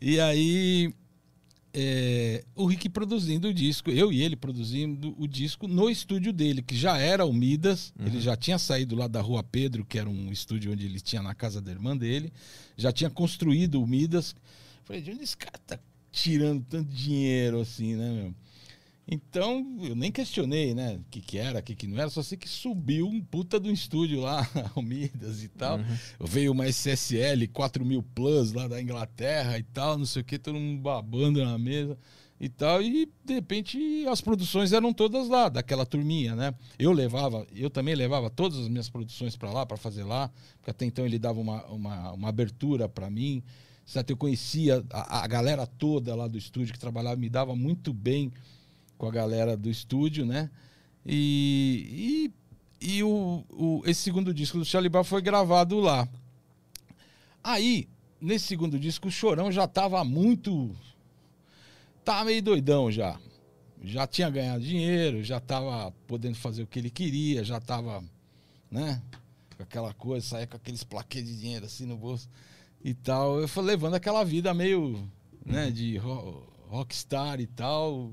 E 0.00 0.20
aí, 0.20 0.94
é, 1.72 2.44
o 2.54 2.66
Rick 2.66 2.88
produzindo 2.88 3.48
o 3.48 3.54
disco, 3.54 3.90
eu 3.90 4.12
e 4.12 4.22
ele 4.22 4.34
produzindo 4.34 5.14
o 5.18 5.28
disco 5.28 5.68
no 5.68 5.88
estúdio 5.88 6.32
dele, 6.32 6.62
que 6.62 6.76
já 6.76 6.98
era 6.98 7.24
o 7.24 7.32
Midas, 7.32 7.92
ele 7.98 8.20
já 8.20 8.36
tinha 8.36 8.58
saído 8.58 8.96
lá 8.96 9.06
da 9.06 9.20
Rua 9.20 9.42
Pedro, 9.42 9.84
que 9.84 9.98
era 9.98 10.08
um 10.08 10.32
estúdio 10.32 10.72
onde 10.72 10.84
ele 10.84 11.00
tinha 11.00 11.22
na 11.22 11.34
casa 11.34 11.60
da 11.60 11.70
irmã 11.70 11.96
dele, 11.96 12.32
já 12.76 12.90
tinha 12.90 13.08
construído 13.08 13.80
o 13.80 13.86
Midas. 13.86 14.34
Falei, 14.84 15.00
de 15.00 15.12
onde 15.12 15.22
esse 15.22 15.36
cara 15.36 15.58
tá 15.64 15.78
tirando 16.10 16.64
tanto 16.64 16.92
dinheiro 16.92 17.60
assim, 17.60 17.94
né, 17.94 18.10
meu? 18.10 18.34
Então, 19.10 19.76
eu 19.82 19.96
nem 19.96 20.12
questionei, 20.12 20.72
né, 20.72 20.94
o 20.94 21.04
que 21.10 21.20
que 21.20 21.36
era, 21.36 21.58
o 21.58 21.62
que 21.62 21.74
que 21.74 21.88
não 21.88 21.98
era, 21.98 22.08
só 22.08 22.22
sei 22.22 22.38
que 22.38 22.48
subiu 22.48 23.08
um 23.08 23.20
puta 23.20 23.58
do 23.58 23.68
estúdio 23.68 24.20
lá, 24.20 24.48
o 24.76 24.80
Midas 24.80 25.42
e 25.42 25.48
tal. 25.48 25.78
Uhum. 25.78 25.96
Veio 26.20 26.52
uma 26.52 26.68
SSL 26.68 27.48
4000 27.52 28.02
Plus 28.14 28.52
lá 28.52 28.68
da 28.68 28.80
Inglaterra 28.80 29.58
e 29.58 29.64
tal, 29.64 29.98
não 29.98 30.06
sei 30.06 30.22
o 30.22 30.24
que, 30.24 30.38
todo 30.38 30.54
mundo 30.54 30.80
babando 30.80 31.44
na 31.44 31.58
mesa 31.58 31.98
e 32.38 32.48
tal. 32.48 32.80
E 32.80 33.10
de 33.24 33.34
repente 33.34 34.06
as 34.06 34.20
produções 34.20 34.72
eram 34.72 34.92
todas 34.92 35.28
lá, 35.28 35.48
daquela 35.48 35.84
turminha, 35.84 36.36
né? 36.36 36.54
Eu 36.78 36.92
levava, 36.92 37.44
eu 37.52 37.68
também 37.68 37.96
levava 37.96 38.30
todas 38.30 38.58
as 38.58 38.68
minhas 38.68 38.88
produções 38.88 39.36
para 39.36 39.50
lá, 39.50 39.66
para 39.66 39.76
fazer 39.76 40.04
lá, 40.04 40.30
porque 40.58 40.70
até 40.70 40.86
então 40.86 41.04
ele 41.04 41.18
dava 41.18 41.40
uma, 41.40 41.64
uma, 41.66 42.12
uma 42.12 42.28
abertura 42.28 42.88
para 42.88 43.10
mim. 43.10 43.42
Certo? 43.84 44.10
Eu 44.10 44.16
conhecia 44.16 44.84
a, 44.88 45.24
a 45.24 45.26
galera 45.26 45.66
toda 45.66 46.14
lá 46.14 46.28
do 46.28 46.38
estúdio 46.38 46.72
que 46.72 46.78
trabalhava, 46.78 47.16
me 47.16 47.28
dava 47.28 47.56
muito 47.56 47.92
bem 47.92 48.32
com 49.00 49.06
a 49.08 49.10
galera 49.10 49.56
do 49.56 49.70
estúdio, 49.70 50.26
né? 50.26 50.50
E, 51.06 52.30
e, 52.82 52.96
e 52.98 53.02
o, 53.02 53.42
o- 53.48 53.82
esse 53.86 54.02
segundo 54.02 54.34
disco 54.34 54.58
do 54.58 54.64
Charlie 54.64 54.90
Brown 54.90 55.02
foi 55.02 55.22
gravado 55.22 55.80
lá. 55.80 56.06
Aí, 57.42 57.88
nesse 58.20 58.46
segundo 58.46 58.78
disco, 58.78 59.08
o 59.08 59.10
Chorão 59.10 59.50
já 59.50 59.66
tava 59.66 60.04
muito. 60.04 60.76
Tava 62.04 62.26
meio 62.26 62.42
doidão 62.42 62.92
já. 62.92 63.18
Já 63.82 64.06
tinha 64.06 64.28
ganhado 64.28 64.62
dinheiro, 64.62 65.24
já 65.24 65.40
tava 65.40 65.90
podendo 66.06 66.34
fazer 66.36 66.62
o 66.62 66.66
que 66.66 66.78
ele 66.78 66.90
queria, 66.90 67.42
já 67.42 67.58
tava, 67.58 68.04
né? 68.70 69.00
Com 69.56 69.62
aquela 69.62 69.94
coisa, 69.94 70.26
saia 70.26 70.46
com 70.46 70.56
aqueles 70.58 70.84
plaquês 70.84 71.24
de 71.26 71.40
dinheiro 71.40 71.64
assim 71.64 71.86
no 71.86 71.96
bolso 71.96 72.28
e 72.84 72.92
tal. 72.92 73.40
Eu 73.40 73.48
fui 73.48 73.62
levando 73.64 73.94
aquela 73.94 74.22
vida 74.24 74.52
meio, 74.52 75.10
né, 75.46 75.70
de 75.70 75.96
ro- 75.96 76.46
rockstar 76.68 77.40
e 77.40 77.46
tal. 77.46 78.12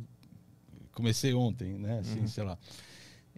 Comecei 0.98 1.32
ontem, 1.32 1.78
né? 1.78 1.99
Assim, 1.99 2.26
sei 2.26 2.44
lá. 2.44 2.57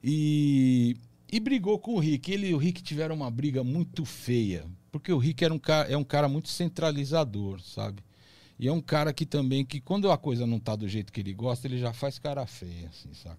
E, 0.01 0.95
e 1.29 1.41
brigou 1.41 1.77
com 1.77 1.95
o 1.95 1.99
Rick. 1.99 2.31
Ele 2.31 2.47
e 2.47 2.53
o 2.53 2.57
Rick 2.57 2.81
tiveram 2.81 3.13
uma 3.15 3.29
briga 3.29 3.65
muito 3.65 4.05
feia. 4.05 4.65
Porque 4.89 5.11
o 5.11 5.17
Rick 5.17 5.43
era 5.43 5.53
um 5.53 5.59
cara, 5.59 5.89
é 5.91 5.97
um 5.97 6.03
cara 6.05 6.29
muito 6.29 6.47
centralizador, 6.47 7.59
sabe? 7.61 8.01
E 8.57 8.65
é 8.69 8.71
um 8.71 8.79
cara 8.79 9.11
que 9.11 9.25
também, 9.25 9.65
que 9.65 9.81
quando 9.81 10.09
a 10.09 10.17
coisa 10.17 10.47
não 10.47 10.57
tá 10.57 10.73
do 10.73 10.87
jeito 10.87 11.11
que 11.11 11.19
ele 11.19 11.33
gosta, 11.33 11.67
ele 11.67 11.77
já 11.77 11.91
faz 11.91 12.17
cara 12.17 12.45
feia, 12.45 12.87
assim, 12.87 13.13
saca? 13.13 13.37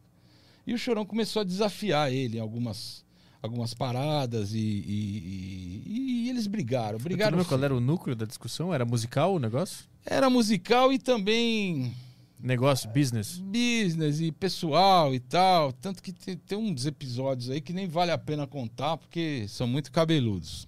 E 0.67 0.75
o 0.75 0.79
Chorão 0.79 1.07
começou 1.07 1.41
a 1.41 1.45
desafiar 1.45 2.13
ele 2.13 2.37
em 2.37 2.41
algumas, 2.41 3.03
algumas 3.43 3.73
paradas 3.73 4.53
e, 4.53 4.59
e- 4.59 5.83
e- 5.87 6.25
e 6.27 6.29
eles 6.29 6.47
brigaram. 6.47 6.99
Brigaram. 6.99 7.43
qual 7.45 7.65
era 7.65 7.75
o 7.75 7.81
núcleo 7.81 8.15
da 8.15 8.27
discussão? 8.27 8.73
Era 8.73 8.85
musical 8.85 9.35
o 9.35 9.39
negócio? 9.39 9.87
Era 10.05 10.29
musical 10.29 10.93
e 10.93 10.99
também 10.99 11.95
Negócio, 12.43 12.89
business. 12.89 13.39
business 13.39 14.19
e 14.21 14.33
pessoal 14.33 15.15
e 15.15 15.21
tal. 15.21 15.73
Tanto 15.75 16.03
que 16.03 16.11
tem, 16.11 16.37
tem 16.39 16.57
uns 16.57 16.87
episódios 16.87 17.51
aí 17.51 17.61
que 17.61 17.73
nem 17.73 17.87
vale 17.87 18.11
a 18.11 18.19
pena 18.19 18.47
contar 18.47 18.97
porque 18.97 19.45
são 19.47 19.67
muito 19.67 19.93
cabeludos. 19.93 20.67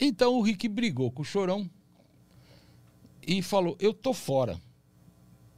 Então 0.00 0.34
o 0.34 0.42
Rick 0.42 0.68
brigou 0.68 1.10
com 1.10 1.22
o 1.22 1.24
Chorão 1.24 1.68
e 3.26 3.42
falou: 3.42 3.76
Eu 3.80 3.92
tô 3.92 4.14
fora. 4.14 4.60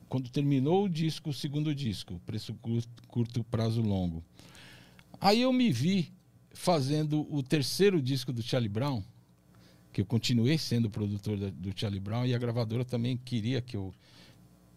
Quando 0.09 0.31
terminou 0.31 0.85
o 0.85 0.89
disco, 0.89 1.29
o 1.29 1.35
segundo 1.35 1.75
disco, 1.75 2.19
preço 2.25 2.55
curto, 2.55 2.89
curto 3.09 3.45
prazo 3.45 3.83
longo. 3.83 4.25
Aí 5.21 5.43
eu 5.43 5.53
me 5.53 5.71
vi 5.71 6.11
fazendo 6.55 7.27
o 7.31 7.43
terceiro 7.43 8.01
disco 8.01 8.33
do 8.33 8.43
Charlie 8.43 8.71
Brown, 8.71 9.03
que 9.93 10.01
eu 10.01 10.07
continuei 10.07 10.57
sendo 10.57 10.89
produtor 10.89 11.37
do 11.37 11.79
Charlie 11.79 12.01
Brown 12.01 12.25
e 12.25 12.35
a 12.35 12.39
gravadora 12.39 12.87
também 12.87 13.19
queria 13.19 13.61
que 13.61 13.77
eu 13.77 13.93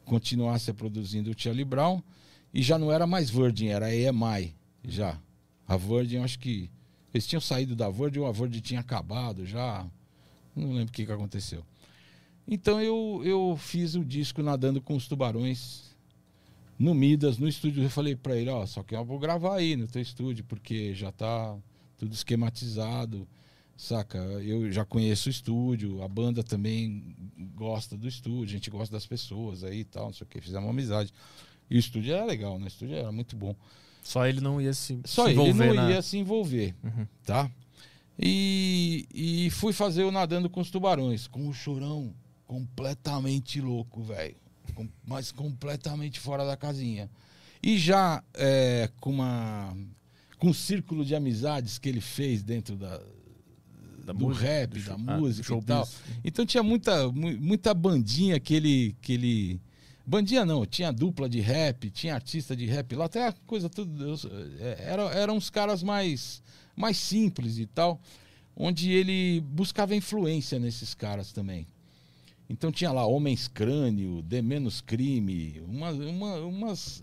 continuasse 0.05 0.71
produzindo 0.73 1.31
o 1.31 1.35
Charlie 1.37 1.65
Brown 1.65 2.01
e 2.53 2.61
já 2.61 2.77
não 2.77 2.91
era 2.91 3.07
mais 3.07 3.29
Virgin, 3.29 3.67
era 3.67 3.93
EMI 3.95 4.53
já. 4.83 5.19
A 5.67 5.77
Virgin 5.77 6.17
acho 6.17 6.37
que 6.39 6.69
Eles 7.13 7.27
tinham 7.27 7.41
saído 7.41 7.75
da 7.75 7.89
Vord, 7.89 8.17
ou 8.17 8.25
a 8.25 8.31
Vord 8.31 8.59
tinha 8.61 8.79
acabado 8.79 9.45
já. 9.45 9.85
Não 10.55 10.69
lembro 10.69 10.89
o 10.89 10.91
que, 10.91 11.05
que 11.05 11.11
aconteceu. 11.11 11.63
Então 12.47 12.81
eu, 12.81 13.21
eu 13.23 13.55
fiz 13.57 13.95
o 13.95 14.03
disco 14.03 14.41
Nadando 14.41 14.81
com 14.81 14.95
os 14.95 15.07
Tubarões 15.07 15.95
no 16.77 16.93
Midas, 16.93 17.37
no 17.37 17.47
estúdio. 17.47 17.83
Eu 17.83 17.89
falei 17.89 18.15
para 18.15 18.35
ele: 18.35 18.49
Ó, 18.49 18.65
só 18.65 18.83
que 18.83 18.95
eu 18.95 19.05
vou 19.05 19.19
gravar 19.19 19.57
aí 19.57 19.75
no 19.75 19.87
teu 19.87 20.01
estúdio, 20.01 20.43
porque 20.45 20.93
já 20.93 21.11
tá 21.11 21.57
tudo 21.97 22.13
esquematizado, 22.13 23.27
saca? 23.77 24.17
Eu 24.17 24.71
já 24.71 24.83
conheço 24.83 25.29
o 25.29 25.31
estúdio, 25.31 26.01
a 26.01 26.07
banda 26.07 26.43
também 26.43 27.15
gosta 27.61 27.95
do 27.95 28.07
estúdio, 28.07 28.45
a 28.45 28.57
gente 28.57 28.69
gosta 28.71 28.91
das 28.91 29.05
pessoas 29.05 29.63
aí 29.63 29.81
e 29.81 29.83
tal, 29.85 30.05
não 30.05 30.13
sei 30.13 30.25
o 30.25 30.27
que. 30.27 30.41
Fizemos 30.41 30.65
uma 30.65 30.71
amizade. 30.71 31.13
E 31.69 31.75
o 31.75 31.79
estúdio 31.79 32.11
era 32.13 32.25
legal, 32.25 32.57
né? 32.57 32.65
O 32.65 32.67
estúdio 32.67 32.95
era 32.95 33.11
muito 33.11 33.35
bom. 33.35 33.55
Só 34.03 34.25
ele 34.25 34.41
não 34.41 34.59
ia 34.59 34.73
se, 34.73 34.99
Só 35.05 35.25
se 35.25 35.29
ele 35.31 35.41
envolver 35.41 35.67
não 35.67 35.75
na... 35.75 35.91
ia 35.91 36.01
se 36.01 36.17
envolver, 36.17 36.75
Uhum. 36.83 37.05
tá? 37.23 37.51
E, 38.19 39.05
e 39.13 39.49
fui 39.51 39.71
fazer 39.73 40.03
o 40.03 40.11
Nadando 40.11 40.49
com 40.49 40.59
os 40.59 40.71
Tubarões, 40.71 41.27
com 41.27 41.47
o 41.47 41.53
chorão 41.53 42.13
completamente 42.47 43.61
louco, 43.61 44.01
velho. 44.01 44.35
Com- 44.73 44.89
Mas 45.05 45.31
completamente 45.31 46.19
fora 46.19 46.45
da 46.45 46.57
casinha. 46.57 47.09
E 47.61 47.77
já 47.77 48.23
é, 48.33 48.89
com 48.99 49.11
uma 49.11 49.77
com 50.39 50.47
um 50.49 50.53
círculo 50.53 51.05
de 51.05 51.13
amizades 51.15 51.77
que 51.77 51.87
ele 51.87 52.01
fez 52.01 52.41
dentro 52.41 52.75
da, 52.75 52.99
Da 54.05 54.13
do 54.13 54.27
música, 54.27 54.45
rap, 54.45 54.69
do 54.71 54.75
da 54.79 54.81
show- 54.85 54.93
ah, 55.07 55.15
do 55.15 55.21
música 55.21 55.41
e 55.41 55.47
showbiz. 55.47 55.65
tal. 55.67 55.89
Então 56.23 56.45
tinha 56.45 56.63
muita, 56.63 57.11
mu- 57.11 57.37
muita 57.39 57.73
bandinha 57.73 58.39
que 58.39 58.53
ele, 58.53 58.95
que 59.01 59.13
ele. 59.13 59.61
Bandinha 60.05 60.43
não, 60.45 60.65
tinha 60.65 60.91
dupla 60.91 61.29
de 61.29 61.39
rap, 61.39 61.89
tinha 61.91 62.15
artista 62.15 62.55
de 62.55 62.65
rap 62.65 62.95
lá, 62.95 63.05
até 63.05 63.27
a 63.27 63.31
coisa 63.45 63.69
tudo. 63.69 64.15
é, 64.59 64.85
Era, 64.87 65.03
eram 65.13 65.35
uns 65.37 65.49
caras 65.49 65.83
mais, 65.83 66.41
mais 66.75 66.97
simples 66.97 67.57
e 67.59 67.65
tal, 67.67 68.01
onde 68.55 68.91
ele 68.91 69.39
buscava 69.41 69.95
influência 69.95 70.57
nesses 70.59 70.93
caras 70.95 71.31
também. 71.31 71.67
Então 72.49 72.71
tinha 72.71 72.91
lá 72.91 73.05
Homens 73.05 73.47
Crânio, 73.47 74.21
De 74.23 74.41
Menos 74.41 74.81
Crime, 74.81 75.61
uma, 75.67 75.91
uma- 75.91 76.39
umas, 76.39 77.01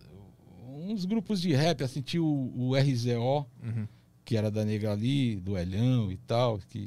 uns 0.69 1.05
grupos 1.07 1.41
de 1.41 1.55
rap, 1.55 1.83
assim, 1.85 2.03
tinha 2.03 2.23
o, 2.23 2.53
o 2.70 2.77
RZO, 2.77 3.47
Uhum. 3.62 3.87
Que 4.28 4.36
era 4.36 4.50
da 4.50 4.62
Negra 4.62 4.92
ali, 4.92 5.36
do 5.36 5.56
Elhão 5.56 6.12
e 6.12 6.18
tal, 6.18 6.59
que, 6.68 6.86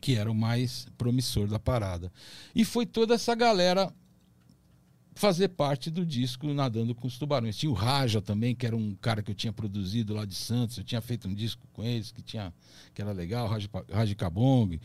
que 0.00 0.16
era 0.16 0.28
o 0.28 0.34
mais 0.34 0.88
promissor 0.98 1.46
da 1.46 1.56
parada. 1.56 2.10
E 2.52 2.64
foi 2.64 2.84
toda 2.84 3.14
essa 3.14 3.32
galera 3.32 3.94
fazer 5.14 5.50
parte 5.50 5.88
do 5.88 6.04
disco 6.04 6.52
Nadando 6.52 6.96
com 6.96 7.06
os 7.06 7.16
Tubarões. 7.16 7.56
Tinha 7.56 7.70
o 7.70 7.74
Raja 7.74 8.20
também, 8.20 8.56
que 8.56 8.66
era 8.66 8.74
um 8.76 8.92
cara 9.00 9.22
que 9.22 9.30
eu 9.30 9.36
tinha 9.36 9.52
produzido 9.52 10.14
lá 10.14 10.24
de 10.24 10.34
Santos, 10.34 10.78
eu 10.78 10.82
tinha 10.82 11.00
feito 11.00 11.28
um 11.28 11.34
disco 11.34 11.62
com 11.72 11.84
eles 11.84 12.10
que, 12.10 12.22
tinha, 12.22 12.52
que 12.92 13.00
era 13.00 13.12
legal, 13.12 13.46
Raja, 13.46 13.68
Raja 13.92 14.14
Kabong. 14.16 14.80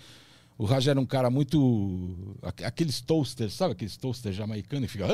O 0.59 0.65
Raja 0.65 0.91
era 0.91 0.99
um 0.99 1.07
cara 1.07 1.31
muito. 1.31 2.37
aqu- 2.43 2.65
Aqueles 2.65 3.01
toasters, 3.01 3.53
sabe 3.53 3.71
aqueles 3.71 3.97
toasters 3.97 4.35
jamaicanos 4.35 4.85
que 4.85 4.91
fica. 4.93 5.07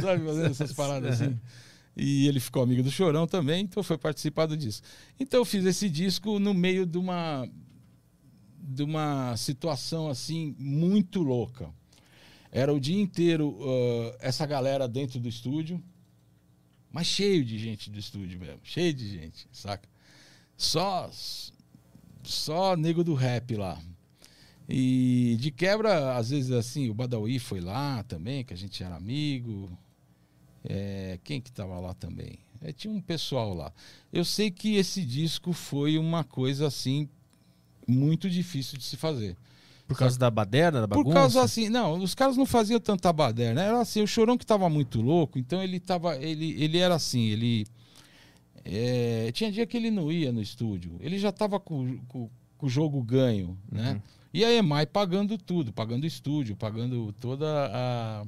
Sabe, 0.00 0.24
fazendo 0.24 0.46
essas 0.50 0.72
paradas 0.72 1.20
assim. 1.20 1.36
E 1.98 2.28
ele 2.28 2.38
ficou 2.38 2.62
amigo 2.62 2.80
do 2.80 2.92
Chorão 2.92 3.26
também, 3.26 3.64
então 3.64 3.82
foi 3.82 3.98
participar 3.98 4.46
do 4.46 4.56
disco. 4.56 4.86
Então 5.18 5.40
eu 5.40 5.44
fiz 5.44 5.64
esse 5.66 5.90
disco 5.90 6.38
no 6.38 6.54
meio 6.54 6.86
de 6.86 6.96
uma 6.96 7.48
de 8.60 8.82
uma 8.84 9.36
situação 9.36 10.08
assim 10.08 10.54
muito 10.58 11.22
louca. 11.22 11.74
Era 12.52 12.72
o 12.72 12.78
dia 12.78 13.00
inteiro 13.00 13.58
ah, 13.60 14.16
essa 14.20 14.46
galera 14.46 14.86
dentro 14.86 15.18
do 15.18 15.28
estúdio, 15.28 15.82
mas 16.92 17.08
cheio 17.08 17.44
de 17.44 17.58
gente 17.58 17.90
do 17.90 17.98
estúdio 17.98 18.38
mesmo, 18.38 18.60
cheio 18.62 18.94
de 18.94 19.08
gente, 19.08 19.48
saca? 19.50 19.88
Só 20.56 21.10
só 22.22 22.76
nego 22.76 23.02
do 23.02 23.14
rap 23.14 23.56
lá. 23.56 23.82
E 24.68 25.36
de 25.40 25.50
quebra, 25.50 26.16
às 26.16 26.30
vezes 26.30 26.52
assim, 26.52 26.90
o 26.90 26.94
Badawi 26.94 27.38
foi 27.38 27.60
lá 27.60 28.04
também, 28.04 28.44
que 28.44 28.54
a 28.54 28.56
gente 28.56 28.84
era 28.84 28.94
amigo. 28.94 29.76
É, 30.64 31.18
quem 31.22 31.40
que 31.40 31.50
tava 31.52 31.78
lá 31.78 31.94
também? 31.94 32.38
É, 32.60 32.72
tinha 32.72 32.92
um 32.92 33.00
pessoal 33.00 33.54
lá. 33.54 33.72
Eu 34.12 34.24
sei 34.24 34.50
que 34.50 34.76
esse 34.76 35.04
disco 35.04 35.52
foi 35.52 35.98
uma 35.98 36.24
coisa 36.24 36.66
assim 36.66 37.08
muito 37.86 38.28
difícil 38.28 38.78
de 38.78 38.84
se 38.84 38.96
fazer. 38.96 39.36
Por 39.86 39.96
causa 39.96 40.18
da 40.18 40.30
baderna, 40.30 40.82
da 40.82 40.86
bagunça? 40.86 41.08
Por 41.08 41.14
causa 41.14 41.42
assim, 41.42 41.70
não, 41.70 41.98
os 41.98 42.14
caras 42.14 42.36
não 42.36 42.44
faziam 42.44 42.78
tanta 42.78 43.10
baderna. 43.10 43.62
Era 43.62 43.80
assim, 43.80 44.02
o 44.02 44.06
Chorão 44.06 44.36
que 44.36 44.44
tava 44.44 44.68
muito 44.68 45.00
louco, 45.00 45.38
então 45.38 45.62
ele 45.62 45.80
tava, 45.80 46.16
ele, 46.16 46.62
ele 46.62 46.76
era 46.76 46.94
assim, 46.94 47.22
ele 47.28 47.66
é, 48.64 49.32
tinha 49.32 49.50
dia 49.50 49.66
que 49.66 49.78
ele 49.78 49.90
não 49.90 50.12
ia 50.12 50.30
no 50.30 50.42
estúdio. 50.42 50.96
Ele 51.00 51.18
já 51.18 51.32
tava 51.32 51.58
com, 51.58 51.96
com, 52.06 52.28
com 52.58 52.66
o 52.66 52.68
jogo 52.68 53.02
ganho, 53.02 53.56
né? 53.72 53.92
Uhum. 53.92 54.00
E 54.34 54.44
a 54.44 54.52
EMAI 54.52 54.84
pagando 54.84 55.38
tudo, 55.38 55.72
pagando 55.72 56.06
estúdio, 56.06 56.54
pagando 56.54 57.14
toda 57.18 57.46
a 57.72 58.26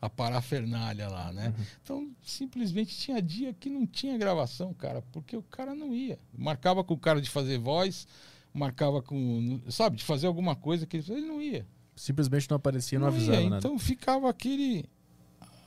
a 0.00 0.08
parafernália 0.08 1.08
lá, 1.08 1.32
né? 1.32 1.52
Então, 1.82 2.08
simplesmente 2.24 2.96
tinha 2.96 3.20
dia 3.20 3.52
que 3.52 3.68
não 3.68 3.86
tinha 3.86 4.16
gravação, 4.16 4.72
cara, 4.74 5.02
porque 5.12 5.36
o 5.36 5.42
cara 5.42 5.74
não 5.74 5.94
ia. 5.94 6.18
Marcava 6.36 6.84
com 6.84 6.94
o 6.94 6.98
cara 6.98 7.20
de 7.20 7.28
fazer 7.28 7.58
voz, 7.58 8.06
marcava 8.54 9.02
com, 9.02 9.60
sabe, 9.68 9.96
de 9.96 10.04
fazer 10.04 10.26
alguma 10.26 10.54
coisa 10.54 10.86
que 10.86 10.96
ele, 10.98 11.12
ele 11.12 11.26
não 11.26 11.42
ia. 11.42 11.66
Simplesmente 11.96 12.48
não 12.48 12.56
aparecia, 12.56 12.98
não, 12.98 13.08
Não 13.08 13.14
avisava 13.14 13.40
ia. 13.40 13.50
nada. 13.50 13.66
Então 13.66 13.78
ficava 13.78 14.28
aquele 14.30 14.84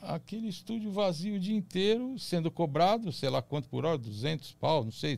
aquele 0.00 0.48
estúdio 0.48 0.90
vazio 0.90 1.36
o 1.36 1.38
dia 1.38 1.54
inteiro, 1.54 2.18
sendo 2.18 2.50
cobrado, 2.50 3.12
sei 3.12 3.28
lá 3.30 3.40
quanto 3.40 3.68
por 3.68 3.84
hora, 3.84 3.96
200 3.96 4.52
pau, 4.54 4.82
não 4.84 4.90
sei, 4.90 5.16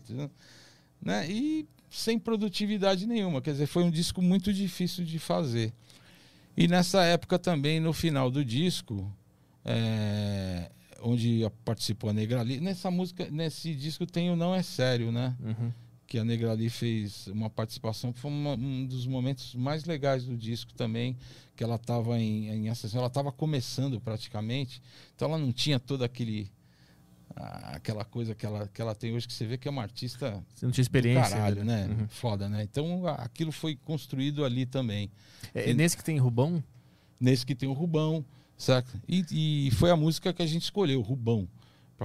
né? 1.00 1.30
E 1.30 1.66
sem 1.88 2.18
produtividade 2.18 3.06
nenhuma. 3.06 3.40
Quer 3.40 3.52
dizer, 3.52 3.66
foi 3.66 3.82
um 3.84 3.90
disco 3.90 4.20
muito 4.20 4.52
difícil 4.52 5.04
de 5.04 5.18
fazer. 5.18 5.72
E 6.56 6.68
nessa 6.68 7.02
época 7.04 7.38
também, 7.38 7.80
no 7.80 7.92
final 7.92 8.30
do 8.30 8.44
disco, 8.44 9.10
é, 9.64 10.70
onde 11.02 11.40
participou 11.64 12.10
a 12.10 12.12
Negra 12.12 12.40
Ali, 12.40 12.60
nessa 12.60 12.90
música, 12.90 13.28
nesse 13.30 13.74
disco 13.74 14.06
tem 14.06 14.30
o 14.30 14.36
Não 14.36 14.54
É 14.54 14.62
Sério, 14.62 15.10
né? 15.10 15.34
Uhum. 15.42 15.72
que 16.06 16.18
a 16.18 16.24
Negra 16.24 16.52
Ali 16.52 16.68
fez 16.68 17.26
uma 17.28 17.48
participação, 17.50 18.12
que 18.12 18.20
foi 18.20 18.30
uma- 18.30 18.54
um 18.54 18.86
dos 18.86 19.04
momentos 19.06 19.54
mais 19.54 19.84
legais 19.84 20.24
do 20.26 20.36
disco 20.36 20.72
também, 20.74 21.16
que 21.56 21.64
ela 21.64 21.74
estava 21.76 22.20
em, 22.20 22.48
em 22.50 22.68
ascensão, 22.68 22.98
ela 23.00 23.08
estava 23.08 23.32
começando 23.32 23.98
praticamente, 24.00 24.80
então 25.16 25.26
ela 25.28 25.38
não 25.38 25.50
tinha 25.50 25.80
todo 25.80 26.04
aquele 26.04 26.52
aquela 27.36 28.04
coisa 28.04 28.34
que 28.34 28.46
ela, 28.46 28.68
que 28.68 28.80
ela 28.80 28.94
tem 28.94 29.12
hoje, 29.14 29.26
que 29.26 29.32
você 29.32 29.46
vê 29.46 29.58
que 29.58 29.66
é 29.66 29.70
uma 29.70 29.82
artista 29.82 30.42
Você 30.54 30.64
não 30.64 30.72
tinha 30.72 30.82
experiência. 30.82 31.30
caralho, 31.36 31.60
ainda, 31.60 31.86
né? 31.86 31.86
Uhum. 31.86 32.08
Foda, 32.08 32.48
né? 32.48 32.62
Então 32.62 33.06
aquilo 33.06 33.50
foi 33.50 33.76
construído 33.76 34.44
ali 34.44 34.66
também. 34.66 35.10
É, 35.54 35.70
é 35.70 35.74
nesse 35.74 35.96
que 35.96 36.04
tem 36.04 36.18
Rubão? 36.18 36.62
Nesse 37.20 37.44
que 37.44 37.54
tem 37.54 37.68
o 37.68 37.72
Rubão, 37.72 38.24
certo? 38.56 39.00
E, 39.08 39.66
e 39.66 39.70
foi 39.72 39.90
a 39.90 39.96
música 39.96 40.32
que 40.32 40.42
a 40.42 40.46
gente 40.46 40.62
escolheu, 40.62 41.00
Rubão. 41.00 41.48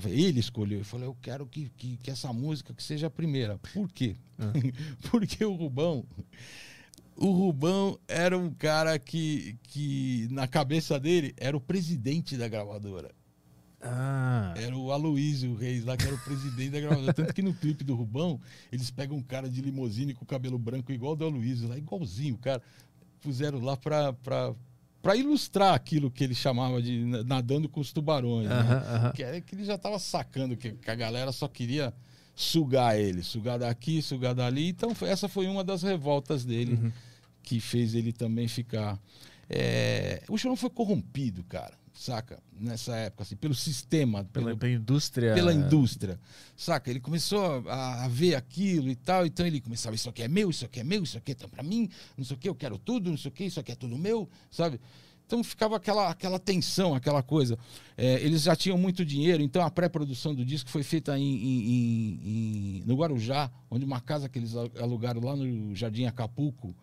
Ele 0.06 0.40
escolheu. 0.40 0.78
Ele 0.78 0.86
falou, 0.86 1.08
eu 1.08 1.18
quero 1.22 1.46
que, 1.46 1.70
que, 1.76 1.98
que 1.98 2.10
essa 2.10 2.32
música 2.32 2.74
que 2.74 2.82
seja 2.82 3.08
a 3.08 3.10
primeira. 3.10 3.58
Por 3.74 3.90
quê? 3.92 4.16
Ah. 4.38 4.54
Porque 5.12 5.44
o 5.44 5.54
Rubão... 5.54 6.06
O 7.22 7.32
Rubão 7.32 8.00
era 8.08 8.38
um 8.38 8.50
cara 8.50 8.98
que, 8.98 9.58
que, 9.64 10.26
na 10.32 10.48
cabeça 10.48 10.98
dele, 10.98 11.34
era 11.36 11.58
o 11.58 11.60
presidente 11.60 12.38
da 12.38 12.48
gravadora. 12.48 13.12
Ah. 13.82 14.54
Era 14.58 14.76
o 14.78 14.92
Aloysio 14.92 15.56
Reis 15.56 15.86
lá, 15.86 15.96
que 15.96 16.06
era 16.06 16.16
o 16.16 16.20
presidente 16.20 16.72
da 16.72 16.80
gravadora. 16.82 17.14
Tanto 17.14 17.34
que 17.34 17.42
no 17.42 17.54
clipe 17.54 17.84
do 17.84 17.96
Rubão, 17.96 18.40
eles 18.72 18.92
pegam 18.92 19.18
um 19.18 19.22
cara 19.24 19.50
de 19.50 19.62
limusine 19.62 20.14
com 20.14 20.26
cabelo 20.26 20.58
branco 20.60 20.92
igual 20.92 21.16
do 21.16 21.26
Aloysio, 21.26 21.68
lá, 21.70 21.78
igualzinho, 21.78 22.38
cara. 22.38 22.62
Puseram 23.22 23.60
lá 23.60 23.78
pra, 23.78 24.12
pra, 24.14 24.54
pra 25.02 25.16
ilustrar 25.16 25.74
aquilo 25.74 26.12
que 26.12 26.24
ele 26.24 26.36
chamava 26.36 26.82
de 26.82 27.06
na- 27.06 27.24
nadando 27.24 27.70
com 27.70 27.80
os 27.80 27.94
tubarões. 27.94 28.48
né? 28.50 28.56
Aham, 28.56 28.96
aham. 28.96 29.12
Que 29.14 29.24
era 29.24 29.40
que 29.42 29.56
ele 29.56 29.64
já 29.66 29.78
tava 29.78 29.98
sacando 30.00 30.58
que, 30.58 30.72
que 30.74 30.92
a 30.92 30.96
galera 30.96 31.32
só 31.32 31.48
queria 31.48 31.94
sugar 32.36 32.98
ele, 32.98 33.22
sugar 33.24 33.60
daqui, 33.60 34.02
sugar 34.02 34.34
dali. 34.34 34.70
Então, 34.70 34.92
essa 35.02 35.28
foi 35.30 35.48
uma 35.48 35.64
das 35.64 35.84
revoltas 35.84 36.44
dele 36.46 36.74
Uhum. 36.76 36.92
que 37.44 37.60
fez 37.60 37.94
ele 37.96 38.12
também 38.14 38.48
ficar. 38.48 39.00
É, 39.50 40.22
O 40.30 40.38
Chorão 40.38 40.56
foi 40.56 40.70
corrompido, 40.70 41.44
cara, 41.46 41.74
saca? 42.04 42.42
Nessa 42.58 42.96
época, 42.96 43.24
assim, 43.24 43.36
pelo 43.36 43.54
sistema, 43.54 44.24
Pela, 44.24 44.46
pelo, 44.48 44.58
pela 44.58 44.72
indústria. 44.74 45.34
pela 45.34 45.54
indústria, 45.54 46.18
saca? 46.56 46.90
Ele 46.90 47.02
começou 47.02 47.68
a, 47.68 48.06
a 48.06 48.08
ver 48.08 48.36
aquilo 48.36 48.90
e 48.90 48.96
tal, 48.96 49.26
então 49.26 49.46
ele 49.46 49.60
começava, 49.60 49.96
isso 49.96 50.08
aqui 50.10 50.24
é 50.24 50.28
meu, 50.30 50.50
isso 50.50 50.64
aqui 50.64 50.80
é 50.80 50.84
meu, 50.84 51.04
isso 51.04 51.18
aqui 51.18 51.34
é 51.34 51.36
pra 51.36 51.62
mim, 51.62 51.90
não 52.18 52.24
sei 52.24 52.38
o 52.38 52.40
que, 52.40 52.48
eu 52.48 52.56
quero 52.56 52.78
tudo, 52.78 53.10
não 53.10 53.18
sei 53.18 53.28
o 53.30 53.34
que, 53.34 53.44
isso 53.44 53.60
aqui 53.60 53.74
é 53.74 53.76
tudo 53.76 53.98
meu, 53.98 54.30
sabe? 54.50 54.80
Então 55.28 55.44
ficava 55.44 55.76
aquela, 55.76 56.10
aquela 56.10 56.40
tensão, 56.40 56.96
aquela 56.96 57.22
coisa. 57.22 57.56
É, 57.98 58.14
eles 58.24 58.44
já 58.44 58.56
tinham 58.56 58.78
muito 58.78 59.04
dinheiro, 59.06 59.44
então 59.44 59.62
a 59.62 59.70
pré-produção 59.70 60.34
do 60.34 60.44
disco 60.46 60.70
foi 60.70 60.84
feita 60.84 61.20
em- 61.20 61.24
em- 61.24 62.20
em- 62.80 62.84
no 62.86 62.96
Guarujá, 62.96 63.52
onde 63.70 63.84
uma 63.86 64.00
casa 64.00 64.30
que 64.30 64.40
eles 64.40 64.56
alugaram 64.56 65.22
lá 65.22 65.36
no 65.36 65.76
Jardim 65.76 66.06
Acapulco. 66.06 66.74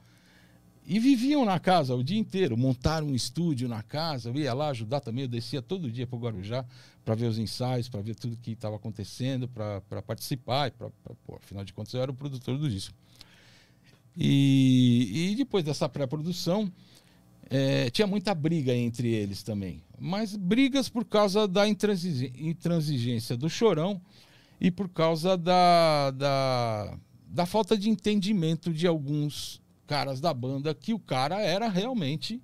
E 0.86 1.00
viviam 1.00 1.44
na 1.44 1.58
casa 1.58 1.96
o 1.96 2.04
dia 2.04 2.18
inteiro, 2.18 2.56
montaram 2.56 3.08
um 3.08 3.14
estúdio 3.14 3.68
na 3.68 3.82
casa, 3.82 4.30
eu 4.30 4.36
ia 4.36 4.54
lá 4.54 4.68
ajudar 4.68 5.00
também, 5.00 5.24
eu 5.24 5.28
descia 5.28 5.60
todo 5.60 5.90
dia 5.90 6.06
para 6.06 6.16
o 6.16 6.20
Guarujá 6.20 6.64
para 7.04 7.16
ver 7.16 7.26
os 7.26 7.38
ensaios, 7.38 7.88
para 7.88 8.00
ver 8.00 8.14
tudo 8.14 8.36
que 8.36 8.52
estava 8.52 8.76
acontecendo, 8.76 9.48
para 9.48 10.02
participar, 10.02 10.70
pra, 10.70 10.88
pra, 11.02 11.14
pô, 11.26 11.36
afinal 11.36 11.64
de 11.64 11.72
contas 11.72 11.92
eu 11.92 12.02
era 12.02 12.10
o 12.10 12.14
produtor 12.14 12.56
do 12.56 12.70
disco. 12.70 12.94
E, 14.16 15.32
e 15.32 15.34
depois 15.34 15.64
dessa 15.64 15.88
pré-produção, 15.88 16.72
é, 17.50 17.90
tinha 17.90 18.06
muita 18.06 18.32
briga 18.32 18.72
entre 18.72 19.08
eles 19.08 19.42
também. 19.42 19.82
Mas 19.98 20.36
brigas 20.36 20.88
por 20.88 21.04
causa 21.04 21.48
da 21.48 21.66
intransigência 21.68 23.36
do 23.36 23.50
chorão 23.50 24.00
e 24.60 24.70
por 24.70 24.88
causa 24.88 25.36
da, 25.36 26.12
da, 26.12 26.98
da 27.26 27.44
falta 27.44 27.76
de 27.76 27.90
entendimento 27.90 28.72
de 28.72 28.86
alguns 28.86 29.60
caras 29.86 30.20
da 30.20 30.34
banda 30.34 30.74
que 30.74 30.92
o 30.92 30.98
cara 30.98 31.40
era 31.40 31.68
realmente 31.68 32.42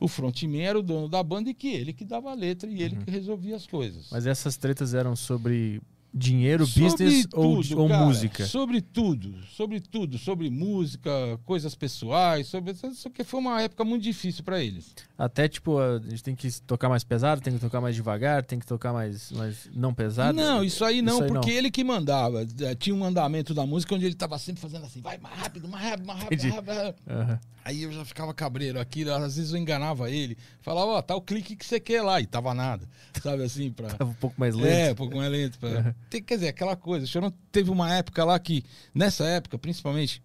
o 0.00 0.08
frontman 0.08 0.62
era 0.62 0.78
o 0.78 0.82
dono 0.82 1.08
da 1.08 1.22
banda 1.22 1.48
e 1.50 1.54
que 1.54 1.68
ele 1.68 1.92
que 1.92 2.04
dava 2.04 2.30
a 2.30 2.34
letra 2.34 2.68
e 2.68 2.82
ele 2.82 2.96
uhum. 2.96 3.04
que 3.04 3.10
resolvia 3.10 3.54
as 3.54 3.66
coisas. 3.66 4.08
Mas 4.10 4.26
essas 4.26 4.56
tretas 4.56 4.94
eram 4.94 5.14
sobre 5.14 5.80
Dinheiro, 6.14 6.66
business 6.66 7.26
ou, 7.32 7.62
ou 7.76 7.88
cara, 7.88 8.04
música? 8.04 8.44
Sobre 8.44 8.82
tudo, 8.82 9.34
sobre 9.46 9.80
tudo, 9.80 10.18
sobre 10.18 10.50
música, 10.50 11.10
coisas 11.44 11.74
pessoais, 11.74 12.46
sobre 12.48 12.72
isso 12.72 13.08
que 13.08 13.24
foi 13.24 13.40
uma 13.40 13.62
época 13.62 13.82
muito 13.82 14.02
difícil 14.02 14.44
para 14.44 14.62
eles. 14.62 14.94
Até 15.16 15.48
tipo, 15.48 15.78
a 15.78 15.98
gente 16.00 16.22
tem 16.22 16.36
que 16.36 16.50
tocar 16.62 16.90
mais 16.90 17.02
pesado, 17.02 17.40
tem 17.40 17.54
que 17.54 17.58
tocar 17.58 17.80
mais 17.80 17.96
devagar, 17.96 18.44
tem 18.44 18.58
que 18.58 18.66
tocar 18.66 18.92
mais, 18.92 19.32
mais 19.32 19.70
não 19.74 19.94
pesado. 19.94 20.36
Não, 20.36 20.62
isso 20.62 20.84
aí 20.84 21.00
não, 21.00 21.14
isso 21.14 21.22
aí 21.24 21.28
porque 21.30 21.50
não. 21.50 21.56
ele 21.56 21.70
que 21.70 21.82
mandava. 21.82 22.46
É, 22.60 22.74
tinha 22.74 22.94
um 22.94 23.04
andamento 23.04 23.54
da 23.54 23.64
música 23.64 23.94
onde 23.94 24.04
ele 24.04 24.14
tava 24.14 24.38
sempre 24.38 24.60
fazendo 24.60 24.84
assim, 24.84 25.00
vai 25.00 25.16
mais 25.16 25.34
rápido, 25.38 25.66
mais 25.66 25.82
rápido, 25.82 26.06
mais 26.06 26.20
rápido, 26.20 26.42
mais 26.42 26.78
rápido. 26.78 26.94
Uhum. 27.08 27.38
Aí 27.64 27.82
eu 27.84 27.92
já 27.92 28.04
ficava 28.04 28.34
cabreiro 28.34 28.80
aqui, 28.80 29.08
às 29.08 29.36
vezes 29.36 29.52
eu 29.52 29.58
enganava 29.58 30.10
ele, 30.10 30.36
falava, 30.60 30.90
ó, 30.90 30.98
oh, 30.98 31.02
tá 31.02 31.14
o 31.14 31.20
clique 31.20 31.54
que 31.54 31.64
você 31.64 31.78
quer 31.78 32.02
lá, 32.02 32.20
e 32.20 32.26
tava 32.26 32.52
nada, 32.52 32.86
sabe 33.22 33.44
assim, 33.44 33.70
pra... 33.70 33.88
Tava 33.94 34.10
um 34.10 34.14
pouco 34.14 34.34
mais 34.38 34.54
lento. 34.54 34.66
É, 34.66 34.92
um 34.92 34.96
pouco 34.96 35.16
mais 35.16 35.30
lento. 35.30 35.58
Pra... 35.58 35.68
Uhum. 35.68 35.94
Tem, 36.10 36.22
quer 36.22 36.34
dizer, 36.34 36.48
aquela 36.48 36.76
coisa, 36.76 37.04
o 37.04 37.08
Chorão 37.08 37.32
teve 37.50 37.70
uma 37.70 37.92
época 37.92 38.24
lá 38.24 38.38
que, 38.38 38.64
nessa 38.94 39.24
época, 39.24 39.58
principalmente, 39.58 40.22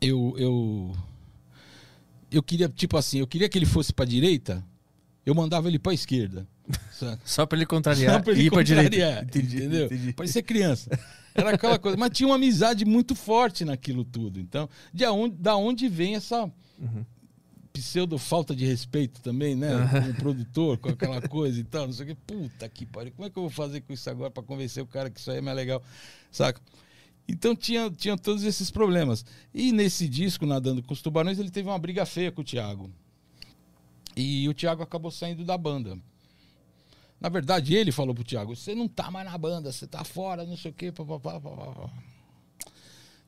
eu, 0.00 0.34
eu, 0.38 0.96
eu 2.30 2.42
queria, 2.42 2.68
tipo 2.68 2.96
assim, 2.96 3.18
eu 3.18 3.26
queria 3.26 3.48
que 3.48 3.58
ele 3.58 3.66
fosse 3.66 3.92
pra 3.92 4.04
direita, 4.04 4.64
eu 5.26 5.34
mandava 5.34 5.68
ele 5.68 5.78
pra 5.78 5.92
esquerda. 5.92 6.46
Só 7.24 7.44
pra 7.44 7.58
ele 7.58 7.66
contrariar 7.66 8.14
Só 8.14 8.20
pra 8.20 8.32
ele 8.32 8.42
e 8.42 8.46
ir 8.46 8.50
contrariar, 8.50 8.82
pra 8.82 8.90
direita. 8.90 9.38
Entendi, 9.38 9.56
entendeu? 9.56 9.86
Entendi. 9.86 10.12
Parecia 10.12 10.42
criança. 10.42 10.90
Era 11.34 11.50
aquela 11.50 11.78
coisa. 11.78 11.96
Mas 11.96 12.10
tinha 12.10 12.28
uma 12.28 12.36
amizade 12.36 12.84
muito 12.84 13.14
forte 13.14 13.64
naquilo 13.64 14.04
tudo. 14.04 14.38
Então, 14.38 14.68
de 14.92 15.04
onde, 15.06 15.36
da 15.36 15.56
onde 15.56 15.88
vem 15.88 16.14
essa 16.14 16.44
uhum. 16.44 17.04
Pseudo 17.74 18.16
falta 18.18 18.54
de 18.54 18.64
respeito 18.64 19.20
também, 19.20 19.56
né? 19.56 19.68
Com 19.90 20.10
o 20.10 20.14
produtor, 20.14 20.78
com 20.78 20.90
aquela 20.90 21.20
coisa 21.20 21.58
e 21.58 21.64
tal, 21.64 21.86
não 21.86 21.92
sei 21.92 22.04
o 22.04 22.08
que. 22.08 22.14
Puta 22.14 22.68
que 22.68 22.86
pariu. 22.86 23.12
Como 23.12 23.26
é 23.26 23.30
que 23.30 23.36
eu 23.36 23.42
vou 23.42 23.50
fazer 23.50 23.80
com 23.80 23.92
isso 23.92 24.08
agora 24.08 24.30
para 24.30 24.44
convencer 24.44 24.80
o 24.80 24.86
cara 24.86 25.10
que 25.10 25.18
isso 25.18 25.30
aí 25.30 25.38
é 25.38 25.40
mais 25.40 25.56
legal? 25.56 25.82
Saca? 26.30 26.60
Então 27.26 27.56
tinha, 27.56 27.90
tinha 27.90 28.16
todos 28.16 28.44
esses 28.44 28.70
problemas. 28.70 29.24
E 29.52 29.72
nesse 29.72 30.08
disco, 30.08 30.46
Nadando 30.46 30.82
com 30.82 30.92
os 30.92 31.02
Tubarões, 31.02 31.38
ele 31.38 31.50
teve 31.50 31.68
uma 31.68 31.78
briga 31.78 32.06
feia 32.06 32.30
com 32.30 32.42
o 32.42 32.44
Thiago. 32.44 32.90
E 34.16 34.48
o 34.48 34.54
Thiago 34.54 34.82
acabou 34.82 35.10
saindo 35.10 35.44
da 35.44 35.58
banda. 35.58 35.98
Na 37.20 37.28
verdade, 37.28 37.74
ele 37.74 37.90
falou 37.90 38.14
pro 38.14 38.22
Thiago: 38.22 38.54
você 38.54 38.72
não 38.72 38.86
tá 38.86 39.10
mais 39.10 39.28
na 39.28 39.36
banda, 39.36 39.72
você 39.72 39.86
tá 39.86 40.04
fora, 40.04 40.46
não 40.46 40.56
sei 40.56 40.70
o 40.70 40.74
quê. 40.74 40.92
Papapá, 40.92 41.40
papapá. 41.40 41.90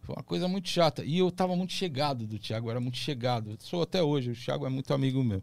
Foi 0.06 0.14
uma 0.14 0.22
coisa 0.22 0.46
muito 0.46 0.68
chata. 0.68 1.04
E 1.04 1.18
eu 1.18 1.32
tava 1.32 1.56
muito 1.56 1.72
chegado 1.72 2.28
do 2.28 2.38
Thiago, 2.38 2.70
era 2.70 2.78
muito 2.78 2.96
chegado. 2.96 3.58
Sou 3.58 3.82
até 3.82 4.00
hoje, 4.00 4.30
o 4.30 4.36
Thiago 4.36 4.64
é 4.64 4.68
muito 4.68 4.94
amigo 4.94 5.22
meu. 5.24 5.42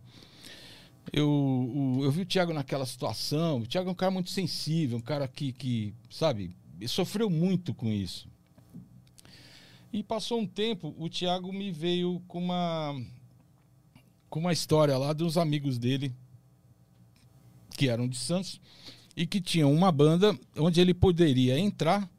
Eu, 1.12 1.30
o, 1.30 2.00
eu 2.02 2.10
vi 2.10 2.22
o 2.22 2.26
Thiago 2.26 2.54
naquela 2.54 2.86
situação. 2.86 3.60
O 3.60 3.68
Thiago 3.68 3.90
é 3.90 3.92
um 3.92 3.96
cara 3.96 4.10
muito 4.10 4.30
sensível, 4.30 5.00
um 5.00 5.02
cara 5.02 5.28
que, 5.28 5.52
que 5.52 5.94
sabe, 6.10 6.56
sofreu 6.88 7.30
muito 7.30 7.74
com 7.74 7.90
isso. 7.90 8.26
E 9.92 10.02
passou 10.02 10.40
um 10.40 10.48
tempo, 10.48 10.96
o 10.98 11.10
Thiago 11.10 11.52
me 11.52 11.70
veio 11.70 12.22
com 12.26 12.40
uma 12.40 12.96
com 14.30 14.40
uma 14.40 14.54
história 14.54 14.98
lá 14.98 15.14
de 15.14 15.24
uns 15.24 15.38
amigos 15.38 15.78
dele 15.78 16.12
que 17.78 17.90
eram 17.90 18.08
de 18.08 18.18
Santos 18.18 18.60
e 19.16 19.28
que 19.28 19.40
tinham 19.40 19.72
uma 19.72 19.92
banda 19.92 20.36
onde 20.58 20.82
ele 20.82 20.94
poderia 20.94 21.60
entrar 21.60 22.10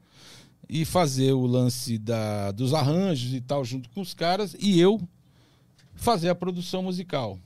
e 0.69 0.85
fazer 0.85 1.33
o 1.33 1.47
lance 1.47 1.99
da, 1.99 2.51
dos 2.53 2.73
arranjos 2.73 3.33
e 3.35 3.41
tal 3.41 3.65
junto 3.65 3.89
com 3.91 4.01
os 4.01 4.15
caras 4.15 4.57
e 4.59 4.81
eu 4.81 5.01
fazer 5.95 6.29
a 6.29 6.35
produção 6.35 6.83
musical, 6.83 7.39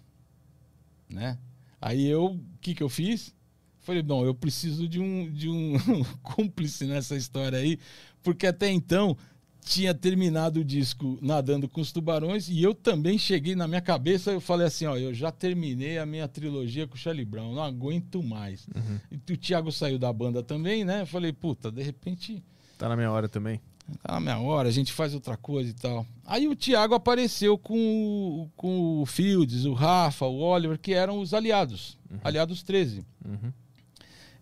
né? 1.09 1.39
Aí 1.81 2.07
eu, 2.07 2.27
o 2.27 2.41
que 2.61 2.75
que 2.75 2.83
eu 2.83 2.89
fiz? 2.89 3.35
Falei, 3.81 4.03
bom, 4.03 4.25
eu 4.25 4.35
preciso 4.35 4.89
de 4.89 5.01
um, 5.01 5.31
de 5.31 5.49
um 5.49 5.75
cúmplice 6.23 6.85
nessa 6.85 7.17
história 7.17 7.59
aí, 7.59 7.79
porque 8.23 8.47
até 8.47 8.71
então 8.71 9.17
tinha 9.65 9.95
terminado 9.95 10.61
o 10.61 10.65
disco 10.65 11.19
Nadando 11.21 11.69
com 11.69 11.81
os 11.81 11.93
Tubarões 11.93 12.49
e 12.49 12.63
eu 12.63 12.75
também 12.75 13.19
cheguei 13.19 13.55
na 13.55 13.69
minha 13.69 13.81
cabeça, 13.81 14.31
eu 14.31 14.41
falei 14.41 14.67
assim, 14.67 14.87
ó, 14.87 14.97
eu 14.97 15.13
já 15.13 15.31
terminei 15.31 15.99
a 15.99 16.07
minha 16.07 16.27
trilogia 16.27 16.87
com 16.87 16.95
o 16.95 16.99
Charlie 16.99 17.25
Brown, 17.25 17.55
não 17.55 17.63
aguento 17.63 18.23
mais. 18.23 18.67
Uhum. 18.75 18.99
E 19.11 19.33
o 19.33 19.37
Thiago 19.37 19.71
saiu 19.71 19.99
da 19.99 20.13
banda 20.13 20.43
também, 20.43 20.85
né? 20.85 21.03
Eu 21.03 21.07
falei, 21.07 21.33
puta, 21.33 21.71
de 21.71 21.83
repente... 21.83 22.43
Tá 22.79 22.89
na 22.89 22.97
minha 22.97 23.11
hora 23.11 23.29
também. 23.29 23.61
Tá 24.03 24.13
na 24.13 24.21
minha 24.21 24.39
hora, 24.39 24.69
a 24.69 24.73
gente 24.73 24.93
faz 24.93 25.15
outra 25.15 25.37
coisa 25.37 25.71
e 25.71 25.73
tal. 25.73 26.07
Aí 26.25 26.47
o 26.47 26.55
Thiago 26.55 26.95
apareceu 26.95 27.59
com, 27.59 28.49
com 28.57 29.03
o 29.03 29.07
Fields, 29.07 29.65
o 29.65 29.73
Rafa, 29.73 30.27
o 30.27 30.39
Oliver, 30.39 30.79
que 30.79 30.95
eram 30.95 31.19
os 31.19 31.35
aliados, 31.35 31.99
uhum. 32.11 32.21
aliados 32.23 32.63
13. 32.63 33.05
Uhum. 33.25 33.53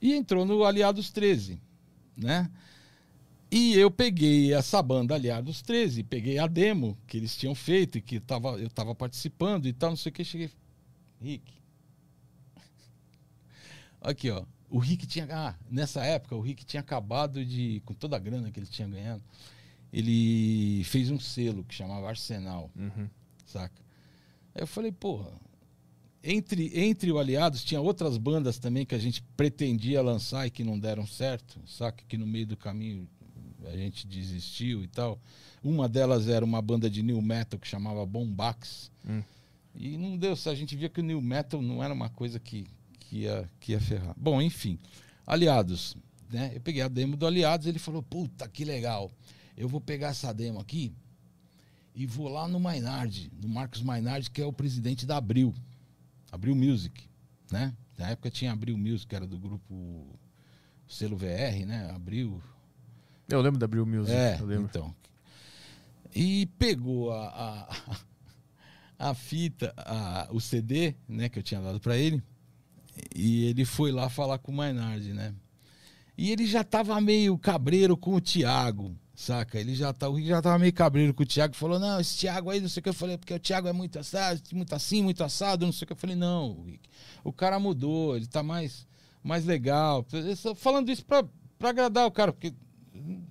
E 0.02 0.12
entrou 0.12 0.44
no 0.44 0.64
Aliados 0.64 1.10
13, 1.10 1.58
né? 2.16 2.50
E 3.50 3.74
eu 3.74 3.90
peguei 3.90 4.52
essa 4.52 4.82
banda 4.82 5.14
Aliados 5.14 5.62
13, 5.62 6.02
peguei 6.02 6.38
a 6.38 6.46
demo 6.46 6.98
que 7.06 7.16
eles 7.16 7.34
tinham 7.36 7.54
feito 7.54 7.96
e 7.96 8.02
que 8.02 8.20
tava, 8.20 8.50
eu 8.58 8.66
estava 8.66 8.94
participando 8.94 9.66
e 9.66 9.72
tal, 9.72 9.90
não 9.90 9.96
sei 9.96 10.10
o 10.10 10.12
que. 10.12 10.24
Cheguei. 10.24 10.50
Rick. 11.22 11.52
Aqui, 14.02 14.30
ó. 14.30 14.44
O 14.68 14.78
Rick 14.78 15.06
tinha. 15.06 15.26
Ah, 15.30 15.54
nessa 15.70 16.04
época, 16.04 16.34
o 16.34 16.40
Rick 16.40 16.64
tinha 16.64 16.80
acabado 16.80 17.44
de. 17.44 17.80
Com 17.84 17.94
toda 17.94 18.16
a 18.16 18.18
grana 18.18 18.50
que 18.50 18.58
ele 18.58 18.66
tinha 18.66 18.88
ganhado, 18.88 19.22
ele 19.92 20.82
fez 20.84 21.10
um 21.10 21.18
selo 21.18 21.64
que 21.64 21.74
chamava 21.74 22.08
Arsenal. 22.08 22.70
Uhum. 22.76 23.08
Saca? 23.44 23.80
Aí 24.54 24.62
eu 24.62 24.66
falei, 24.66 24.92
porra. 24.92 25.30
Entre, 26.28 26.72
entre 26.74 27.12
o 27.12 27.20
Aliados, 27.20 27.62
tinha 27.62 27.80
outras 27.80 28.18
bandas 28.18 28.58
também 28.58 28.84
que 28.84 28.96
a 28.96 28.98
gente 28.98 29.22
pretendia 29.36 30.02
lançar 30.02 30.44
e 30.44 30.50
que 30.50 30.64
não 30.64 30.76
deram 30.76 31.06
certo, 31.06 31.60
saca? 31.68 32.02
Que 32.08 32.16
no 32.16 32.26
meio 32.26 32.48
do 32.48 32.56
caminho 32.56 33.08
a 33.64 33.76
gente 33.76 34.06
desistiu 34.06 34.82
e 34.82 34.88
tal. 34.88 35.20
Uma 35.62 35.88
delas 35.88 36.28
era 36.28 36.44
uma 36.44 36.60
banda 36.60 36.90
de 36.90 37.02
new 37.02 37.20
metal 37.22 37.58
que 37.58 37.66
chamava 37.66 38.04
Bombax. 38.04 38.90
Hum. 39.08 39.22
E 39.74 39.96
não 39.96 40.16
deu, 40.16 40.32
a 40.32 40.54
gente 40.54 40.74
via 40.74 40.88
que 40.88 41.00
o 41.00 41.04
new 41.04 41.20
metal 41.20 41.60
não 41.60 41.82
era 41.82 41.92
uma 41.92 42.08
coisa 42.08 42.40
que, 42.40 42.66
que, 43.16 43.22
ia, 43.22 43.50
que 43.60 43.72
ia 43.72 43.80
ferrar. 43.80 44.14
Bom, 44.16 44.42
enfim. 44.42 44.78
Aliados, 45.26 45.96
né? 46.30 46.52
Eu 46.54 46.60
peguei 46.60 46.82
a 46.82 46.88
demo 46.88 47.16
do 47.16 47.26
Aliados, 47.26 47.66
ele 47.66 47.78
falou: 47.78 48.02
"Puta, 48.02 48.48
que 48.48 48.64
legal. 48.64 49.10
Eu 49.56 49.68
vou 49.68 49.80
pegar 49.80 50.08
essa 50.08 50.32
demo 50.32 50.60
aqui 50.60 50.92
e 51.94 52.06
vou 52.06 52.28
lá 52.28 52.46
no 52.46 52.60
Maynard, 52.60 53.32
no 53.40 53.48
Marcos 53.48 53.82
Maynard, 53.82 54.30
que 54.30 54.42
é 54.42 54.44
o 54.44 54.52
presidente 54.52 55.06
da 55.06 55.16
Abril. 55.16 55.54
Abril 56.30 56.54
Music, 56.54 57.08
né? 57.50 57.74
Na 57.96 58.10
época 58.10 58.30
tinha 58.30 58.52
Abril 58.52 58.76
Music, 58.76 59.06
que 59.06 59.16
era 59.16 59.26
do 59.26 59.38
grupo 59.38 60.06
selo 60.86 61.16
VR, 61.16 61.64
né? 61.66 61.90
Abril, 61.94 62.42
eu 63.28 63.40
lembro 63.40 63.58
da 63.58 63.64
Abril 63.64 63.86
Music. 63.86 64.14
É, 64.14 64.38
eu 64.38 64.46
lembro. 64.46 64.66
então. 64.66 64.94
E 66.14 66.46
pegou 66.58 67.10
a, 67.12 67.66
a, 68.98 69.08
a 69.10 69.14
fita, 69.14 69.72
a, 69.76 70.28
o 70.30 70.40
CD, 70.40 70.94
né, 71.08 71.28
que 71.28 71.38
eu 71.38 71.42
tinha 71.42 71.60
dado 71.60 71.80
para 71.80 71.96
ele, 71.96 72.22
e 73.14 73.44
ele 73.46 73.64
foi 73.64 73.92
lá 73.92 74.08
falar 74.08 74.38
com 74.38 74.52
o 74.52 74.54
Maynard, 74.54 75.12
né? 75.12 75.34
E 76.16 76.30
ele 76.30 76.46
já 76.46 76.64
tava 76.64 76.98
meio 77.00 77.36
cabreiro 77.36 77.96
com 77.96 78.14
o 78.14 78.20
Thiago, 78.20 78.96
saca? 79.14 79.60
Ele 79.60 79.74
já, 79.74 79.92
tá, 79.92 80.06
já 80.22 80.40
tava 80.40 80.58
meio 80.58 80.72
cabreiro 80.72 81.12
com 81.12 81.22
o 81.22 81.26
Thiago, 81.26 81.54
falou, 81.54 81.78
não, 81.78 82.00
esse 82.00 82.16
Thiago 82.16 82.50
aí, 82.50 82.60
não 82.60 82.68
sei 82.68 82.80
o 82.80 82.82
que, 82.82 82.88
eu 82.88 82.94
falei, 82.94 83.18
porque 83.18 83.34
o 83.34 83.38
Thiago 83.38 83.68
é 83.68 83.72
muito 83.72 83.98
assado, 83.98 84.40
muito 84.52 84.74
assim, 84.74 85.02
muito 85.02 85.22
assado, 85.22 85.66
não 85.66 85.72
sei 85.72 85.84
o 85.84 85.86
que, 85.88 85.92
eu 85.92 85.96
falei, 85.96 86.16
não, 86.16 86.62
Rick, 86.64 86.88
o 87.22 87.32
cara 87.32 87.58
mudou, 87.58 88.16
ele 88.16 88.26
tá 88.26 88.42
mais, 88.42 88.86
mais 89.22 89.44
legal. 89.44 90.06
Falando 90.56 90.90
isso 90.90 91.04
pra, 91.04 91.22
pra 91.58 91.70
agradar 91.70 92.06
o 92.06 92.10
cara, 92.10 92.32
porque 92.32 92.54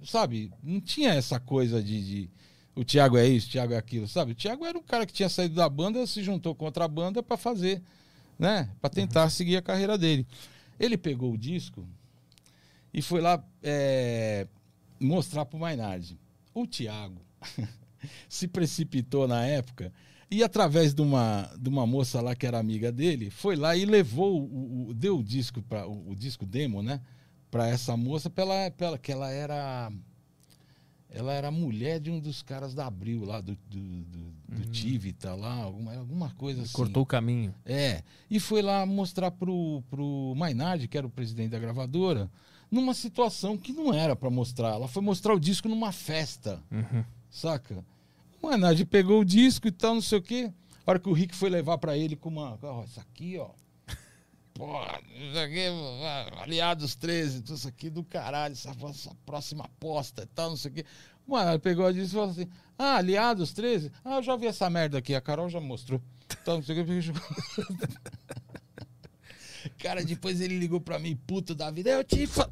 sabe, 0.04 0.52
não 0.62 0.80
tinha 0.80 1.14
essa 1.14 1.40
coisa 1.40 1.82
de, 1.82 2.06
de, 2.06 2.30
o 2.76 2.84
Thiago 2.84 3.18
é 3.18 3.28
isso, 3.28 3.48
o 3.48 3.52
Thiago 3.52 3.74
é 3.74 3.78
aquilo, 3.78 4.08
sabe? 4.08 4.34
O 4.34 4.36
Thiago 4.36 4.66
era 4.66 4.78
um 4.78 4.84
cara 4.84 5.06
que 5.06 5.14
tinha 5.14 5.30
saído 5.30 5.56
da 5.56 5.68
banda, 5.68 6.06
se 6.06 6.22
juntou 6.22 6.54
com 6.54 6.66
outra 6.66 6.88
banda 6.88 7.24
para 7.24 7.38
fazer, 7.38 7.82
né? 8.38 8.70
Para 8.82 8.90
tentar 8.90 9.24
uhum. 9.24 9.30
seguir 9.30 9.58
a 9.58 9.62
carreira 9.62 9.98
dele. 9.98 10.26
Ele 10.80 10.98
pegou 10.98 11.34
o 11.34 11.38
disco 11.38 11.88
e 12.94 13.02
foi 13.02 13.22
lá 13.22 13.44
é, 13.64 14.48
mostrar 15.00 15.46
pro 15.46 15.60
Maynard. 15.60 16.18
O 16.54 16.66
Thiago 16.66 17.22
se 18.30 18.48
precipitou 18.48 19.28
na 19.28 19.46
época 19.46 19.92
e 20.30 20.44
através 20.44 20.94
de 20.94 21.02
uma, 21.02 21.50
de 21.58 21.70
uma 21.70 21.86
moça 21.86 22.20
lá 22.22 22.36
que 22.36 22.46
era 22.46 22.60
amiga 22.60 22.92
dele, 22.92 23.30
foi 23.30 23.56
lá 23.56 23.76
e 23.76 23.86
levou 23.86 24.42
o, 24.42 24.90
o 24.90 24.94
deu 24.94 25.20
o 25.20 25.24
disco 25.24 25.62
para 25.62 25.88
o, 25.88 26.12
o, 26.12 26.16
disco 26.16 26.46
demo, 26.46 26.82
né, 26.82 27.00
para 27.52 27.68
essa 27.68 27.96
moça 27.96 28.30
pela, 28.30 28.72
pela 28.72 28.98
que 28.98 29.12
ela 29.12 29.30
era 29.30 29.92
ela 31.16 31.34
era 31.34 31.50
mulher 31.50 32.00
de 32.00 32.12
um 32.12 32.20
dos 32.20 32.42
caras 32.44 32.74
da 32.76 32.86
Abril 32.86 33.24
lá 33.26 33.42
do 33.42 33.58
do, 33.70 33.80
do, 33.80 34.04
do 34.06 34.36
Uhum. 34.56 34.62
Tivita 34.72 35.34
lá, 35.34 35.54
alguma, 35.64 35.96
alguma 35.96 36.30
coisa 36.32 36.62
assim. 36.62 36.72
Cortou 36.74 37.04
o 37.04 37.06
caminho. 37.06 37.54
É, 37.66 38.04
e 38.30 38.40
foi 38.40 38.62
lá 38.62 38.86
mostrar 38.86 39.32
pro, 39.32 39.82
pro 39.90 40.34
Mainardi, 40.38 40.88
que 40.88 40.98
era 40.98 41.06
o 41.08 41.10
presidente 41.10 41.50
da 41.52 41.60
gravadora, 41.60 42.30
numa 42.70 42.94
situação 42.94 43.58
que 43.58 43.74
não 43.74 43.94
era 43.94 44.16
para 44.16 44.30
mostrar. 44.30 44.70
Ela 44.76 44.88
foi 44.88 45.02
mostrar 45.02 45.34
o 45.34 45.40
disco 45.40 45.68
numa 45.68 45.92
festa, 45.92 46.62
Uhum. 46.72 47.04
saca? 47.30 47.84
O 48.42 48.48
Mainardi 48.48 48.86
pegou 48.86 49.22
o 49.22 49.26
disco 49.26 49.68
e 49.68 49.72
tal, 49.72 49.96
não 49.96 50.02
sei 50.02 50.20
o 50.20 50.22
quê. 50.22 50.52
A 50.86 50.92
hora 50.92 51.00
que 51.00 51.10
o 51.10 51.14
Rick 51.14 51.36
foi 51.36 51.50
levar 51.50 51.78
para 51.80 51.98
ele 51.98 52.16
com 52.16 52.30
uma. 52.30 52.58
Ó, 52.62 52.84
isso 52.84 53.00
aqui, 53.00 53.38
ó. 53.40 53.50
Porra, 54.56 55.00
isso 55.14 55.38
aqui, 55.38 55.66
ah, 56.06 56.44
aliados 56.44 56.96
13, 56.96 57.42
tudo 57.42 57.58
isso 57.58 57.68
aqui 57.68 57.90
do 57.90 58.06
caralho, 58.06 58.54
essa, 58.54 58.74
próxima 59.26 59.66
aposta 59.66 60.24
e 60.24 60.28
tal, 60.28 60.52
não 60.52 60.58
sei 60.58 60.72
o 60.72 60.74
quê. 60.76 60.86
O 61.28 61.34
Mainardi 61.34 61.62
pegou 61.62 61.86
o 61.86 61.92
disco 61.92 62.08
e 62.08 62.12
falou 62.12 62.30
assim: 62.30 62.48
Ah, 62.78 62.96
aliados 62.96 63.52
13? 63.52 63.92
Ah, 64.04 64.16
eu 64.16 64.24
já 64.24 64.38
vi 64.38 64.48
essa 64.48 64.70
merda 64.70 64.98
aqui, 64.98 65.14
a 65.14 65.20
Carol 65.20 65.50
já 65.50 65.60
mostrou. 65.60 66.02
Então, 66.42 66.56
não 66.56 66.64
sei 66.64 66.80
o 66.80 66.86
quê. 66.86 66.96
Cara, 69.80 70.06
depois 70.06 70.40
ele 70.40 70.58
ligou 70.58 70.80
pra 70.80 71.00
mim, 71.00 71.18
puto 71.28 71.54
da 71.54 71.70
vida. 71.70 71.90
Eu 71.90 72.04
te, 72.04 72.26
fa... 72.26 72.50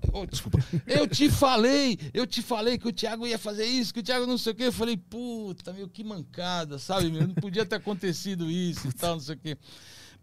eu 0.86 1.08
te 1.08 1.30
falei, 1.30 1.98
eu 2.14 2.28
te 2.28 2.42
falei 2.42 2.78
que 2.78 2.88
o 2.88 2.92
Thiago 2.92 3.26
ia 3.26 3.38
fazer 3.38 3.66
isso, 3.66 3.94
que 3.94 4.02
o 4.02 4.04
Thiago 4.04 4.26
não 4.26 4.38
sei 4.38 4.52
o 4.52 4.56
quê. 4.56 4.64
Eu 4.64 4.74
falei, 4.74 4.98
puta, 4.98 5.72
meu, 5.72 5.88
que 5.88 6.04
mancada, 6.04 6.78
sabe? 6.78 7.10
Meu? 7.10 7.26
Não 7.28 7.36
podia 7.36 7.66
ter 7.66 7.76
acontecido 7.76 8.52
isso 8.52 8.90
e 8.90 8.94
tal, 8.94 9.14
não 9.14 9.22
sei 9.22 9.36
o 9.36 9.40
quê. 9.40 9.58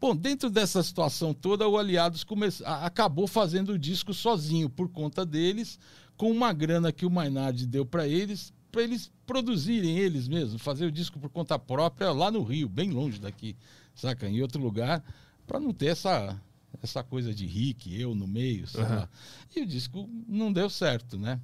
Bom, 0.00 0.16
dentro 0.16 0.48
dessa 0.48 0.82
situação 0.82 1.34
toda, 1.34 1.68
o 1.68 1.76
Aliados 1.76 2.24
come... 2.24 2.46
acabou 2.64 3.26
fazendo 3.26 3.72
o 3.72 3.78
disco 3.78 4.14
sozinho, 4.14 4.70
por 4.70 4.88
conta 4.88 5.26
deles, 5.26 5.78
com 6.16 6.30
uma 6.30 6.52
grana 6.54 6.90
que 6.90 7.04
o 7.04 7.10
Mainardi 7.10 7.66
deu 7.66 7.84
pra 7.84 8.08
eles, 8.08 8.50
pra 8.72 8.82
eles 8.82 9.12
produzirem 9.26 9.98
eles 9.98 10.26
mesmos, 10.26 10.62
fazer 10.62 10.86
o 10.86 10.92
disco 10.92 11.18
por 11.20 11.28
conta 11.28 11.58
própria 11.58 12.12
lá 12.12 12.30
no 12.30 12.42
Rio, 12.42 12.68
bem 12.68 12.90
longe 12.90 13.20
daqui, 13.20 13.54
saca? 13.94 14.26
Em 14.26 14.40
outro 14.40 14.62
lugar, 14.62 15.04
pra 15.46 15.60
não 15.60 15.72
ter 15.72 15.86
essa, 15.86 16.40
essa 16.82 17.02
coisa 17.02 17.34
de 17.34 17.44
Rick, 17.44 17.94
eu 18.00 18.14
no 18.14 18.26
meio, 18.26 18.66
sei 18.66 18.82
Aham. 18.82 18.96
lá. 18.96 19.08
E 19.54 19.60
o 19.60 19.66
disco 19.66 20.08
não 20.26 20.50
deu 20.50 20.70
certo, 20.70 21.18
né? 21.18 21.38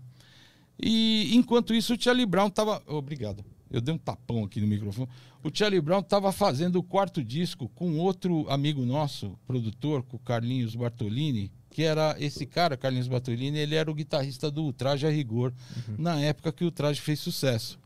E 0.82 1.34
enquanto 1.34 1.74
isso, 1.74 1.94
o 1.94 2.00
Charlie 2.00 2.26
Brown 2.26 2.48
tava. 2.48 2.82
Obrigado. 2.86 3.44
Eu 3.70 3.80
dei 3.80 3.94
um 3.94 3.98
tapão 3.98 4.44
aqui 4.44 4.60
no 4.60 4.66
microfone. 4.66 5.08
O 5.42 5.50
Charlie 5.52 5.80
Brown 5.80 6.00
estava 6.00 6.32
fazendo 6.32 6.76
o 6.76 6.82
quarto 6.82 7.22
disco 7.22 7.68
com 7.70 7.98
outro 7.98 8.48
amigo 8.48 8.84
nosso, 8.84 9.38
produtor, 9.46 10.02
com 10.02 10.16
o 10.16 10.20
Carlinhos 10.20 10.74
Bartolini, 10.74 11.50
que 11.70 11.82
era 11.82 12.16
esse 12.18 12.46
cara, 12.46 12.76
Carlinhos 12.76 13.08
Bartolini, 13.08 13.58
ele 13.58 13.74
era 13.74 13.90
o 13.90 13.94
guitarrista 13.94 14.50
do 14.50 14.62
Ultraje 14.62 15.06
a 15.06 15.10
Rigor, 15.10 15.52
na 15.98 16.20
época 16.20 16.52
que 16.52 16.64
o 16.64 16.68
Ultraje 16.68 17.00
fez 17.00 17.20
sucesso. 17.20 17.78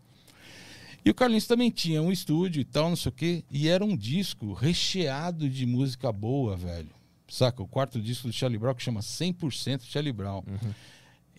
E 1.04 1.10
o 1.10 1.14
Carlinhos 1.14 1.46
também 1.46 1.70
tinha 1.70 2.02
um 2.02 2.12
estúdio 2.12 2.60
e 2.60 2.64
tal, 2.64 2.90
não 2.90 2.96
sei 2.96 3.08
o 3.08 3.12
quê, 3.12 3.44
e 3.50 3.68
era 3.68 3.84
um 3.84 3.96
disco 3.96 4.52
recheado 4.52 5.48
de 5.48 5.64
música 5.64 6.12
boa, 6.12 6.56
velho. 6.56 6.90
Saca? 7.26 7.62
O 7.62 7.66
quarto 7.66 8.00
disco 8.00 8.28
do 8.28 8.32
Charlie 8.32 8.58
Brown 8.58 8.74
que 8.74 8.82
chama 8.82 9.00
100% 9.00 9.82
Charlie 9.84 10.12
Brown. 10.12 10.42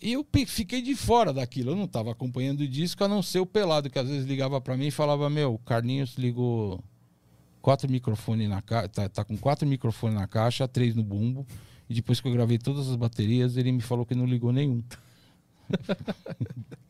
E 0.01 0.13
eu 0.13 0.25
fiquei 0.47 0.81
de 0.81 0.95
fora 0.95 1.31
daquilo, 1.31 1.71
eu 1.71 1.75
não 1.75 1.85
estava 1.85 2.11
acompanhando 2.11 2.61
o 2.61 2.67
disco, 2.67 3.03
a 3.03 3.07
não 3.07 3.21
ser 3.21 3.39
o 3.39 3.45
pelado, 3.45 3.89
que 3.89 3.99
às 3.99 4.07
vezes 4.07 4.25
ligava 4.25 4.59
para 4.59 4.75
mim 4.75 4.87
e 4.87 4.91
falava: 4.91 5.29
Meu, 5.29 5.53
o 5.53 5.59
Carlinhos 5.59 6.15
ligou 6.17 6.83
quatro 7.61 7.89
microfones 7.89 8.49
na 8.49 8.61
caixa, 8.61 8.89
tá, 8.89 9.07
tá 9.07 9.23
com 9.23 9.37
quatro 9.37 9.67
microfones 9.67 10.17
na 10.17 10.27
caixa, 10.27 10.67
três 10.67 10.95
no 10.95 11.03
bumbo, 11.03 11.45
e 11.87 11.93
depois 11.93 12.19
que 12.19 12.27
eu 12.27 12.31
gravei 12.31 12.57
todas 12.57 12.89
as 12.89 12.95
baterias, 12.95 13.57
ele 13.57 13.71
me 13.71 13.81
falou 13.81 14.03
que 14.03 14.15
não 14.15 14.25
ligou 14.25 14.51
nenhum. 14.51 14.83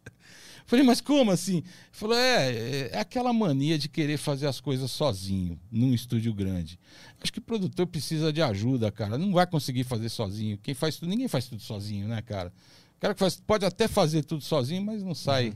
Falei, 0.65 0.85
mas 0.85 1.01
como 1.01 1.31
assim? 1.31 1.57
Ele 1.57 1.65
falou, 1.91 2.15
é, 2.15 2.49
é, 2.49 2.89
é 2.93 2.99
aquela 2.99 3.33
mania 3.33 3.77
de 3.77 3.89
querer 3.89 4.17
fazer 4.17 4.47
as 4.47 4.61
coisas 4.61 4.89
sozinho, 4.89 5.59
num 5.69 5.93
estúdio 5.93 6.33
grande. 6.33 6.79
Acho 7.21 7.33
que 7.33 7.39
o 7.39 7.41
produtor 7.41 7.87
precisa 7.87 8.31
de 8.31 8.41
ajuda, 8.41 8.89
cara. 8.89 9.17
Não 9.17 9.33
vai 9.33 9.45
conseguir 9.45 9.83
fazer 9.83 10.07
sozinho. 10.07 10.57
Quem 10.57 10.73
faz 10.73 10.95
tudo, 10.95 11.09
ninguém 11.09 11.27
faz 11.27 11.47
tudo 11.49 11.61
sozinho, 11.61 12.07
né, 12.07 12.21
cara? 12.21 12.53
O 13.01 13.07
cara 13.09 13.15
que 13.15 13.19
faz, 13.19 13.39
pode 13.39 13.65
até 13.65 13.87
fazer 13.87 14.23
tudo 14.23 14.43
sozinho, 14.43 14.83
mas 14.85 15.01
não 15.01 15.15
sai, 15.15 15.53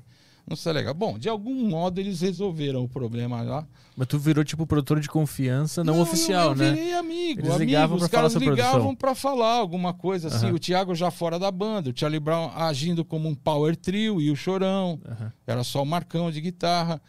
não 0.49 0.55
sai 0.55 0.73
legal. 0.73 0.95
Bom, 0.95 1.15
de 1.15 1.29
algum 1.29 1.53
modo 1.69 1.99
eles 2.01 2.21
resolveram 2.21 2.83
o 2.83 2.89
problema 2.89 3.43
lá. 3.43 3.67
Mas 3.95 4.07
tu 4.07 4.17
virou 4.17 4.43
tipo 4.43 4.65
produtor 4.65 4.99
de 4.99 5.07
confiança 5.07 5.83
não, 5.83 6.01
oficial, 6.01 6.45
eu, 6.45 6.51
eu 6.53 6.55
né? 6.55 6.71
virei 6.71 6.93
amigo, 6.95 7.41
Eles 7.41 7.51
amigo. 7.51 7.63
ligavam 7.65 7.97
Os 7.97 7.99
pra 7.99 8.09
falar 8.09 8.29
caras 8.31 8.33
ligavam 8.41 8.95
pra 8.95 9.13
falar 9.13 9.59
alguma 9.59 9.93
coisa 9.93 10.29
assim. 10.29 10.47
Aham. 10.47 10.55
O 10.55 10.59
Thiago 10.59 10.95
já 10.95 11.11
fora 11.11 11.37
da 11.37 11.51
banda, 11.51 11.91
o 11.91 11.93
Charlie 11.95 12.19
Brown 12.19 12.49
agindo 12.55 13.05
como 13.05 13.29
um 13.29 13.35
power 13.35 13.75
trio 13.75 14.19
e 14.19 14.31
o 14.31 14.35
Chorão. 14.35 14.99
Aham. 15.07 15.31
Era 15.45 15.63
só 15.63 15.83
o 15.83 15.85
Marcão 15.85 16.31
de 16.31 16.41
guitarra. 16.41 16.99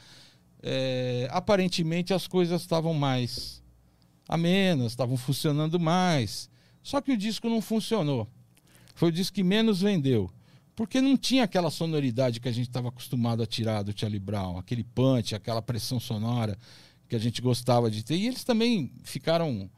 É, 0.63 1.29
aparentemente 1.31 2.13
as 2.13 2.27
coisas 2.27 2.61
estavam 2.61 2.93
mais 2.93 3.63
amenas, 4.29 4.93
estavam 4.93 5.17
funcionando 5.17 5.81
mais. 5.81 6.51
Só 6.83 7.01
que 7.01 7.11
o 7.13 7.17
disco 7.17 7.49
não 7.49 7.63
funcionou. 7.63 8.29
Foi 8.97 9.10
o 9.10 9.12
disco 9.12 9.35
que 9.36 9.44
menos 9.44 9.82
vendeu. 9.82 10.28
Porque 10.74 11.01
não 11.01 11.16
tinha 11.16 11.44
aquela 11.44 11.70
sonoridade 11.70 12.40
que 12.40 12.48
a 12.48 12.52
gente 12.52 12.66
estava 12.68 12.89
acostumado 12.89 13.43
a 13.43 13.47
tirar 13.47 13.82
do 13.82 13.98
Charlie 13.98 14.18
Brown, 14.18 14.59
aquele 14.59 14.82
punch, 14.82 15.35
aquela 15.35 15.62
pressão 15.62 16.01
sonora 16.01 16.59
que 17.09 17.14
a 17.14 17.18
gente 17.18 17.40
gostava 17.40 17.90
de 17.90 18.02
ter. 18.05 18.16
E 18.16 18.27
eles 18.27 18.43
também 18.43 18.90
ficaram 19.05 19.70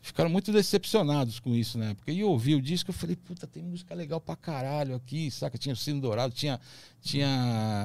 ficaram 0.00 0.28
muito 0.28 0.50
decepcionados 0.52 1.38
com 1.38 1.54
isso 1.54 1.78
na 1.78 1.90
época. 1.90 2.10
E 2.10 2.20
eu 2.20 2.28
ouvi 2.28 2.54
o 2.56 2.60
disco, 2.62 2.90
eu 2.90 2.94
falei, 2.94 3.14
puta, 3.14 3.46
tem 3.46 3.62
música 3.62 3.94
legal 3.94 4.20
pra 4.20 4.34
caralho 4.34 4.96
aqui, 4.96 5.30
saca? 5.30 5.56
Tinha 5.56 5.74
o 5.74 5.76
Sino 5.76 6.00
Dourado, 6.00 6.34
tinha, 6.34 6.60
tinha 7.00 7.28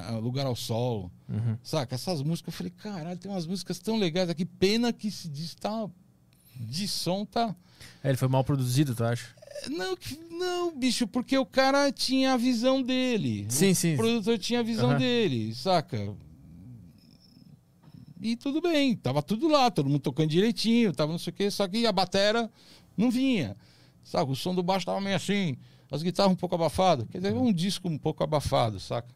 ah, 0.07 0.17
Lugar 0.17 0.45
ao 0.47 0.55
Sol, 0.55 1.11
Uhum. 1.29 1.57
saca? 1.61 1.93
Essas 1.95 2.23
músicas, 2.23 2.53
eu 2.53 2.57
falei, 2.57 2.71
caralho, 2.75 3.19
tem 3.19 3.29
umas 3.29 3.45
músicas 3.45 3.77
tão 3.79 3.97
legais 3.97 4.29
aqui. 4.29 4.45
Pena 4.45 4.91
que 4.91 5.09
esse 5.09 5.27
disco 5.29 5.61
tá. 5.61 5.87
De 6.59 6.87
som 6.87 7.23
tá. 7.23 7.55
É, 8.03 8.09
ele 8.09 8.17
foi 8.17 8.27
mal 8.27 8.43
produzido, 8.43 8.95
tu 8.95 9.03
acha? 9.03 9.27
Não, 9.69 9.97
não, 10.31 10.77
bicho, 10.77 11.07
porque 11.07 11.37
o 11.37 11.45
cara 11.45 11.91
tinha 11.91 12.33
a 12.33 12.37
visão 12.37 12.81
dele. 12.81 13.45
Sim, 13.49 13.71
o 13.71 13.75
sim. 13.75 13.95
produtor 13.95 14.37
tinha 14.37 14.59
a 14.59 14.63
visão 14.63 14.91
Aham. 14.91 14.99
dele, 14.99 15.53
saca? 15.53 16.15
E 18.21 18.35
tudo 18.35 18.61
bem, 18.61 18.95
tava 18.95 19.21
tudo 19.21 19.47
lá, 19.47 19.69
todo 19.69 19.89
mundo 19.89 20.01
tocando 20.01 20.29
direitinho, 20.29 20.93
tava 20.93 21.11
não 21.11 21.19
sei 21.19 21.31
o 21.31 21.35
quê, 21.35 21.51
só 21.51 21.67
que 21.67 21.85
a 21.85 21.91
batera 21.91 22.49
não 22.95 23.11
vinha. 23.11 23.55
Saca? 24.03 24.31
O 24.31 24.35
som 24.35 24.55
do 24.55 24.63
baixo 24.63 24.85
tava 24.85 25.01
meio 25.01 25.15
assim, 25.15 25.57
as 25.91 26.01
guitarras 26.01 26.31
um 26.31 26.35
pouco 26.35 26.55
abafado. 26.55 27.05
Quer 27.07 27.19
dizer, 27.19 27.33
um 27.33 27.51
disco 27.51 27.87
um 27.87 27.97
pouco 27.97 28.23
abafado, 28.23 28.79
saca? 28.79 29.13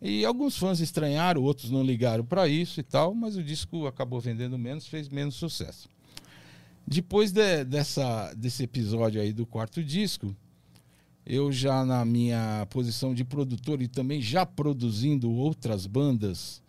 E 0.00 0.24
alguns 0.24 0.56
fãs 0.56 0.80
estranharam, 0.80 1.42
outros 1.42 1.70
não 1.70 1.82
ligaram 1.82 2.24
para 2.24 2.48
isso 2.48 2.80
e 2.80 2.82
tal, 2.82 3.14
mas 3.14 3.36
o 3.36 3.42
disco 3.42 3.86
acabou 3.86 4.20
vendendo 4.20 4.58
menos, 4.58 4.86
fez 4.86 5.08
menos 5.08 5.36
sucesso. 5.36 5.88
Depois 6.86 7.32
de- 7.32 7.64
dessa, 7.64 8.32
desse 8.34 8.62
episódio 8.64 9.20
aí 9.20 9.32
do 9.32 9.46
quarto 9.46 9.82
disco, 9.82 10.34
eu 11.24 11.52
já 11.52 11.84
na 11.84 12.04
minha 12.04 12.66
posição 12.70 13.14
de 13.14 13.24
produtor 13.24 13.80
e 13.80 13.88
também 13.88 14.20
já 14.20 14.44
produzindo 14.44 15.30
outras 15.30 15.86
bandas, 15.86 16.60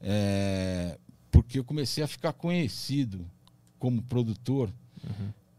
é, 0.00 0.98
porque 1.30 1.58
eu 1.58 1.64
comecei 1.64 2.02
a 2.02 2.06
ficar 2.08 2.32
conhecido 2.32 3.24
como 3.78 4.02
produtor 4.02 4.72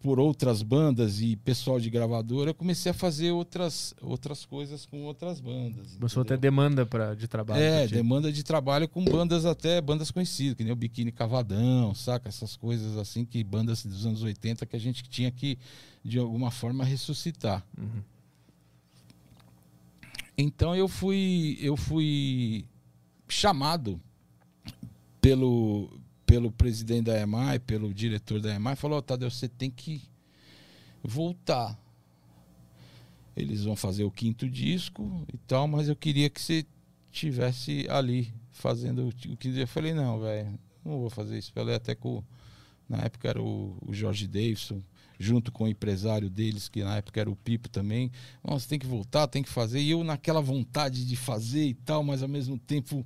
por 0.01 0.19
outras 0.19 0.61
bandas 0.61 1.21
e 1.21 1.35
pessoal 1.35 1.79
de 1.79 1.89
gravadora, 1.89 2.51
eu 2.51 2.53
comecei 2.53 2.91
a 2.91 2.93
fazer 2.93 3.31
outras, 3.31 3.93
outras 4.01 4.45
coisas 4.45 4.85
com 4.85 5.03
outras 5.03 5.41
bandas. 5.41 5.95
Começou 5.95 6.21
a 6.21 6.25
ter 6.25 6.35
entendeu? 6.35 6.51
demanda 6.51 6.85
pra, 6.85 7.13
de 7.13 7.27
trabalho. 7.27 7.61
É, 7.61 7.85
demanda 7.85 8.31
de 8.31 8.43
trabalho 8.43 8.87
com 8.87 9.03
bandas 9.03 9.45
até 9.45 9.81
bandas 9.81 10.09
conhecidas, 10.09 10.55
que 10.55 10.63
nem 10.63 10.71
o 10.71 10.75
Biquíni 10.75 11.11
Cavadão, 11.11 11.93
saca? 11.93 12.29
Essas 12.29 12.55
coisas 12.55 12.97
assim 12.97 13.25
que 13.25 13.43
bandas 13.43 13.85
dos 13.85 14.05
anos 14.05 14.23
80 14.23 14.65
que 14.65 14.75
a 14.75 14.79
gente 14.79 15.03
tinha 15.03 15.29
que 15.31 15.57
de 16.03 16.17
alguma 16.17 16.49
forma 16.49 16.85
ressuscitar. 16.85 17.65
Uhum. 17.77 18.01
Então 20.37 20.73
eu 20.73 20.87
fui 20.87 21.57
eu 21.61 21.75
fui 21.75 22.65
chamado 23.27 23.99
pelo 25.19 25.98
pelo 26.29 26.51
presidente 26.51 27.05
da 27.05 27.19
EMAI, 27.19 27.57
pelo 27.57 27.91
diretor 27.91 28.39
da 28.39 28.53
EMAI, 28.53 28.75
falou: 28.75 28.99
"Ó, 28.99 29.01
Tadeu, 29.01 29.31
você 29.31 29.49
tem 29.49 29.71
que 29.71 30.03
voltar. 31.03 31.75
Eles 33.35 33.63
vão 33.63 33.75
fazer 33.75 34.03
o 34.03 34.11
quinto 34.11 34.47
disco 34.47 35.25
e 35.33 35.37
tal, 35.39 35.67
mas 35.67 35.89
eu 35.89 35.95
queria 35.95 36.29
que 36.29 36.39
você 36.39 36.63
tivesse 37.11 37.87
ali 37.89 38.31
fazendo 38.51 39.07
o 39.07 39.11
quinto 39.11 39.47
disco. 39.47 39.59
Eu 39.59 39.67
falei: 39.67 39.91
"Não, 39.91 40.19
velho, 40.19 40.59
não 40.85 40.99
vou 40.99 41.09
fazer 41.09 41.35
isso". 41.35 41.51
Falei 41.51 41.73
até 41.73 41.95
com 41.95 42.23
na 42.87 42.99
época 42.99 43.27
era 43.27 43.41
o, 43.41 43.75
o 43.81 43.91
Jorge 43.91 44.27
Davidson, 44.27 44.83
junto 45.19 45.51
com 45.51 45.63
o 45.63 45.67
empresário 45.67 46.29
deles, 46.29 46.69
que 46.69 46.83
na 46.83 46.97
época 46.97 47.21
era 47.21 47.29
o 47.29 47.35
Pipo 47.35 47.69
também. 47.69 48.11
Nossa, 48.43 48.69
tem 48.69 48.77
que 48.77 48.87
voltar, 48.87 49.27
tem 49.27 49.41
que 49.41 49.49
fazer. 49.49 49.79
E 49.79 49.91
eu 49.91 50.03
naquela 50.03 50.41
vontade 50.41 51.05
de 51.05 51.15
fazer 51.15 51.65
e 51.65 51.73
tal, 51.73 52.03
mas 52.03 52.21
ao 52.21 52.29
mesmo 52.29 52.57
tempo 52.57 53.05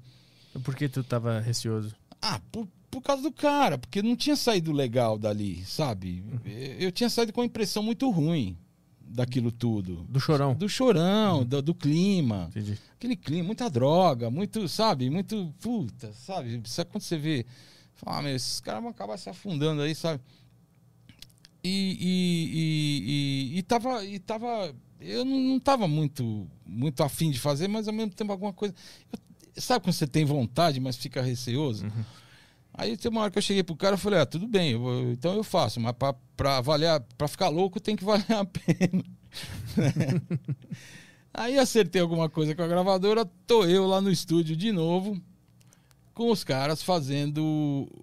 Por 0.63 0.75
que 0.75 0.89
tu 0.89 1.03
tava 1.03 1.39
receoso? 1.39 1.95
Ah, 2.21 2.39
por, 2.51 2.67
por 2.93 3.01
causa 3.01 3.23
do 3.23 3.31
cara, 3.31 3.77
porque 3.77 4.01
não 4.01 4.15
tinha 4.15 4.35
saído 4.35 4.71
legal 4.71 5.17
dali, 5.17 5.63
sabe? 5.65 6.23
Eu 6.79 6.91
tinha 6.91 7.09
saído 7.09 7.33
com 7.33 7.41
uma 7.41 7.47
impressão 7.47 7.81
muito 7.83 8.09
ruim 8.09 8.57
daquilo 9.01 9.51
tudo. 9.51 10.05
Do 10.09 10.19
chorão. 10.19 10.55
Do 10.55 10.69
chorão, 10.69 11.43
do, 11.45 11.61
do 11.61 11.73
clima. 11.75 12.47
Entendi. 12.51 12.77
Aquele 12.95 13.15
clima, 13.15 13.43
muita 13.45 13.69
droga, 13.69 14.29
muito, 14.29 14.67
sabe? 14.67 15.09
Muito 15.09 15.53
puta, 15.59 16.13
sabe? 16.13 16.61
Sabe 16.65 16.89
quando 16.91 17.01
você 17.03 17.17
vê, 17.17 17.45
fala, 17.95 18.19
ah, 18.19 18.21
meu, 18.21 18.35
esses 18.35 18.59
caras 18.59 18.81
vão 18.81 18.91
acabar 18.91 19.17
se 19.17 19.29
afundando 19.29 19.81
aí, 19.81 19.93
sabe? 19.93 20.21
E, 21.63 21.97
e, 21.99 22.59
e, 22.59 23.53
e, 23.55 23.59
e 23.59 23.63
tava, 23.63 24.03
e 24.03 24.19
tava, 24.19 24.75
eu 24.99 25.23
não, 25.23 25.39
não 25.39 25.59
tava 25.59 25.87
muito, 25.87 26.47
muito 26.65 27.01
afim 27.03 27.31
de 27.31 27.39
fazer, 27.39 27.67
mas 27.67 27.87
ao 27.87 27.93
mesmo 27.93 28.11
tempo 28.13 28.31
alguma 28.31 28.51
coisa. 28.53 28.73
eu- 29.11 29.61
sabe 29.61 29.83
quando 29.85 29.93
você 29.93 30.07
tem 30.07 30.25
vontade, 30.25 30.79
mas 30.79 30.97
fica 30.97 31.21
receoso? 31.21 31.85
Aí 32.73 32.97
tem 32.97 33.11
uma 33.11 33.21
hora 33.21 33.31
que 33.31 33.37
eu 33.37 33.41
cheguei 33.41 33.61
pro 33.63 33.75
cara 33.75 33.95
e 33.95 33.99
falei, 33.99 34.19
ah, 34.19 34.25
tudo 34.25 34.47
bem, 34.47 34.71
eu 34.71 34.79
vou- 34.79 35.11
então 35.11 35.35
eu 35.35 35.43
faço, 35.43 35.79
mas 35.79 35.93
pra, 35.93 36.13
pra 36.35 36.59
valer, 36.61 36.87
a- 36.89 36.99
pra 37.17 37.27
ficar 37.27 37.49
louco 37.49 37.79
tem 37.79 37.95
que 37.95 38.03
valer 38.05 38.25
a 38.31 38.43
pena. 38.45 39.03
Aí 41.33 41.57
acertei 41.57 42.01
alguma 42.01 42.29
coisa 42.29 42.53
com 42.55 42.61
a 42.61 42.67
gravadora, 42.67 43.25
tô 43.47 43.65
eu 43.65 43.87
lá 43.87 43.99
no 43.99 44.11
estúdio 44.11 44.55
de 44.55 44.71
novo, 44.71 45.19
com 46.13 46.29
os 46.29 46.43
caras 46.43 46.83
fazendo 46.83 47.43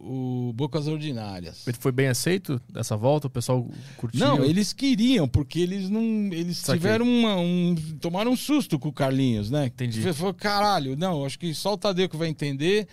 o, 0.01 0.49
o 0.49 0.53
Bocas 0.53 0.89
Ordinárias. 0.89 1.65
Ele 1.67 1.77
foi 1.79 1.93
bem 1.93 2.09
aceito 2.09 2.61
dessa 2.69 2.97
volta? 2.97 3.29
O 3.29 3.31
pessoal 3.31 3.69
curtiu? 3.97 4.19
Não, 4.19 4.43
eles 4.45 4.73
queriam, 4.73 5.29
porque 5.29 5.61
eles 5.61 5.89
não. 5.89 6.03
Eles 6.33 6.59
Saquei. 6.59 6.81
tiveram 6.81 7.07
uma, 7.07 7.37
um. 7.37 7.77
Tomaram 8.01 8.33
um 8.33 8.37
susto 8.37 8.81
com 8.81 8.89
o 8.89 8.93
Carlinhos, 8.93 9.49
né? 9.49 9.67
Entendi. 9.67 10.03
Você 10.03 10.13
Falou, 10.13 10.35
caralho, 10.35 10.97
não, 10.97 11.25
acho 11.25 11.39
que 11.39 11.55
só 11.55 11.75
o 11.75 11.79
Tadeu 11.79 12.09
que 12.09 12.17
vai 12.17 12.27
entender. 12.29 12.89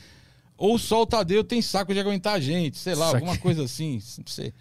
Ou 0.58 0.80
só 0.80 1.04
o 1.04 1.06
Tadeu 1.06 1.44
tem 1.44 1.62
saco 1.62 1.94
de 1.94 2.00
aguentar 2.00 2.34
a 2.36 2.40
gente, 2.40 2.78
sei 2.78 2.96
lá, 2.96 3.08
Saquei. 3.08 3.20
alguma 3.20 3.38
coisa 3.38 3.64
assim. 3.64 4.02
Não 4.18 4.26
sei. 4.26 4.54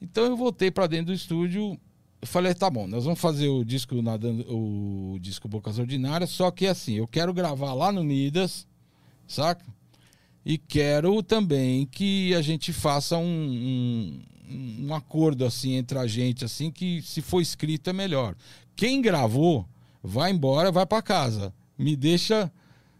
Então 0.00 0.24
eu 0.24 0.36
voltei 0.36 0.70
pra 0.70 0.86
dentro 0.86 1.06
do 1.06 1.12
estúdio. 1.12 1.78
Eu 2.22 2.26
falei, 2.26 2.54
tá 2.54 2.68
bom, 2.68 2.86
nós 2.86 3.04
vamos 3.04 3.20
fazer 3.20 3.48
o 3.48 3.64
disco 3.64 4.00
nadando, 4.02 4.44
o 4.48 5.18
disco 5.20 5.48
Bocas 5.48 5.78
Ordinárias, 5.78 6.30
só 6.30 6.50
que 6.50 6.66
assim, 6.66 6.94
eu 6.94 7.08
quero 7.08 7.32
gravar 7.32 7.72
lá 7.72 7.90
no 7.90 8.04
Midas, 8.04 8.66
saca? 9.26 9.64
E 10.44 10.58
quero 10.58 11.22
também 11.22 11.86
que 11.86 12.34
a 12.34 12.42
gente 12.42 12.74
faça 12.74 13.16
um, 13.16 14.22
um, 14.50 14.86
um 14.86 14.94
acordo 14.94 15.46
assim 15.46 15.72
entre 15.74 15.98
a 15.98 16.06
gente, 16.06 16.44
assim, 16.44 16.70
que 16.70 17.00
se 17.02 17.22
for 17.22 17.40
escrito 17.40 17.88
é 17.88 17.92
melhor. 17.92 18.34
Quem 18.76 19.00
gravou, 19.00 19.66
vai 20.02 20.30
embora, 20.30 20.70
vai 20.70 20.84
pra 20.84 21.00
casa. 21.00 21.54
Me 21.78 21.96
deixa 21.96 22.52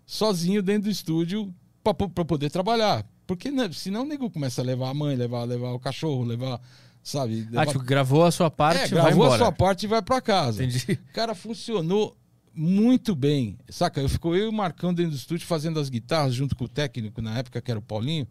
sozinho 0.06 0.62
dentro 0.62 0.84
do 0.84 0.90
estúdio 0.90 1.54
pra 1.82 2.24
poder 2.24 2.50
trabalhar. 2.50 3.04
Porque 3.26 3.50
né, 3.50 3.70
senão 3.72 4.02
o 4.02 4.04
nego 4.06 4.28
começa 4.30 4.60
a 4.60 4.64
levar 4.64 4.90
a 4.90 4.94
mãe, 4.94 5.14
levar, 5.16 5.44
levar 5.44 5.70
o 5.72 5.78
cachorro, 5.78 6.24
levar, 6.24 6.60
sabe? 7.02 7.46
Ah, 7.48 7.60
levar- 7.60 7.66
tipo, 7.68 7.84
gravou 7.84 8.24
a 8.24 8.30
sua 8.30 8.50
parte 8.50 8.82
é, 8.82 8.86
e 8.86 8.88
vai 8.88 9.02
gravou 9.04 9.24
embora. 9.24 9.34
a 9.34 9.38
sua 9.38 9.52
parte 9.52 9.84
e 9.84 9.86
vai 9.86 10.02
pra 10.02 10.20
casa. 10.20 10.64
Entendi. 10.64 10.96
Cara, 11.14 11.34
funcionou 11.34 12.16
muito 12.52 13.14
bem. 13.14 13.56
Saca? 13.68 14.00
Eu 14.00 14.08
ficou 14.08 14.34
eu 14.36 14.46
e 14.46 14.48
o 14.48 14.52
Marcão 14.52 14.92
dentro 14.92 15.12
do 15.12 15.16
estúdio 15.16 15.46
fazendo 15.46 15.78
as 15.78 15.88
guitarras 15.88 16.34
junto 16.34 16.56
com 16.56 16.64
o 16.64 16.68
técnico 16.68 17.22
na 17.22 17.38
época, 17.38 17.60
que 17.60 17.70
era 17.70 17.78
o 17.78 17.82
Paulinho, 17.82 18.26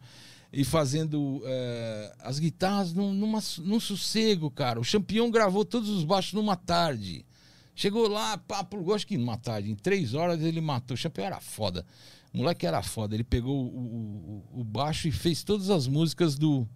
e 0.51 0.65
fazendo 0.65 1.41
eh, 1.45 2.13
as 2.19 2.37
guitarras 2.39 2.91
num, 2.93 3.13
numa, 3.13 3.39
num 3.59 3.79
sossego, 3.79 4.51
cara. 4.51 4.79
O 4.79 4.83
Champion 4.83 5.31
gravou 5.31 5.63
todos 5.63 5.89
os 5.89 6.03
baixos 6.03 6.33
numa 6.33 6.55
tarde. 6.57 7.25
Chegou 7.73 8.09
lá, 8.09 8.37
plugou, 8.69 8.93
acho 8.93 9.07
que 9.07 9.17
numa 9.17 9.37
tarde. 9.37 9.71
Em 9.71 9.75
três 9.75 10.13
horas 10.13 10.41
ele 10.43 10.59
matou. 10.59 10.95
O 10.95 10.97
Champion 10.97 11.23
era 11.23 11.39
foda. 11.39 11.85
O 12.33 12.37
moleque 12.37 12.65
era 12.65 12.81
foda. 12.83 13.15
Ele 13.15 13.23
pegou 13.23 13.65
o, 13.65 14.43
o- 14.53 14.61
o- 14.61 14.63
baixo 14.63 15.07
e 15.07 15.11
fez 15.11 15.43
todas 15.43 15.69
as 15.69 15.87
músicas 15.87 16.37
do, 16.37 16.67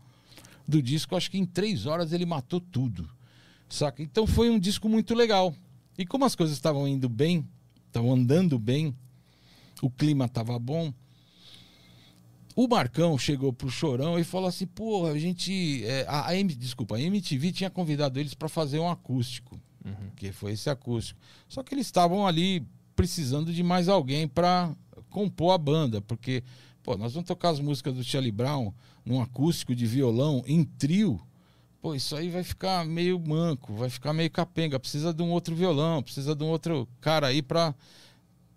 do 0.68 0.82
disco. 0.82 1.16
Acho 1.16 1.30
que 1.30 1.38
em 1.38 1.46
três 1.46 1.86
horas 1.86 2.12
ele 2.12 2.26
matou 2.26 2.60
tudo. 2.60 3.08
Saca? 3.70 4.02
Então 4.02 4.26
foi 4.28 4.50
um 4.50 4.60
disco 4.60 4.90
muito 4.90 5.14
legal. 5.14 5.54
E 5.98 6.06
como 6.06 6.26
as 6.26 6.36
coisas 6.36 6.56
estavam 6.56 6.88
indo 6.88 7.08
bem, 7.08 7.48
estavam 7.88 8.14
andando 8.14 8.58
bem, 8.58 8.96
o 9.82 9.90
clima 9.90 10.26
estava 10.26 10.58
bom. 10.58 10.92
O 12.56 12.68
Marcão 12.68 13.18
chegou 13.18 13.52
pro 13.52 13.70
Chorão 13.70 14.20
e 14.20 14.24
falou 14.24 14.48
assim: 14.48 14.66
"Porra, 14.68 15.12
a 15.12 15.18
gente, 15.20 15.84
é, 15.86 16.06
a, 16.08 16.28
a 16.30 16.44
desculpa, 16.44 16.96
a 16.98 17.02
MTV 17.02 17.52
tinha 17.52 17.70
convidado 17.70 18.20
eles 18.20 18.34
para 18.36 18.48
fazer 18.48 18.80
um 18.80 18.90
acústico, 18.90 19.60
que 20.16 20.32
foi 20.32 20.52
esse 20.54 20.70
acústico. 20.70 21.20
Só 21.48 21.64
que 21.64 21.74
eles 21.74 21.88
estavam 21.88 22.26
ali 22.28 22.66
precisando 22.96 23.52
de 23.52 23.64
mais 23.64 23.90
alguém 23.90 24.28
para 24.28 24.76
compor 25.14 25.54
a 25.54 25.58
banda, 25.58 26.02
porque 26.02 26.44
pô, 26.82 26.98
nós 26.98 27.14
vamos 27.14 27.28
tocar 27.28 27.50
as 27.50 27.60
músicas 27.60 27.94
do 27.94 28.04
Charlie 28.04 28.32
Brown 28.32 28.74
num 29.06 29.22
acústico 29.22 29.76
de 29.76 29.86
violão 29.86 30.44
em 30.48 30.64
trio. 30.64 31.22
Pô, 31.82 31.94
isso 31.94 32.16
aí 32.16 32.30
vai 32.30 32.44
ficar 32.44 32.86
meio 32.86 33.20
manco, 33.20 33.74
vai 33.74 33.90
ficar 33.90 34.12
meio 34.12 34.32
capenga. 34.32 34.80
Precisa 34.80 35.14
de 35.14 35.22
um 35.22 35.32
outro 35.32 35.54
violão, 35.54 36.02
precisa 36.02 36.36
de 36.36 36.44
um 36.44 36.48
outro 36.48 36.88
cara 37.00 37.28
aí 37.28 37.42
pra. 37.42 37.76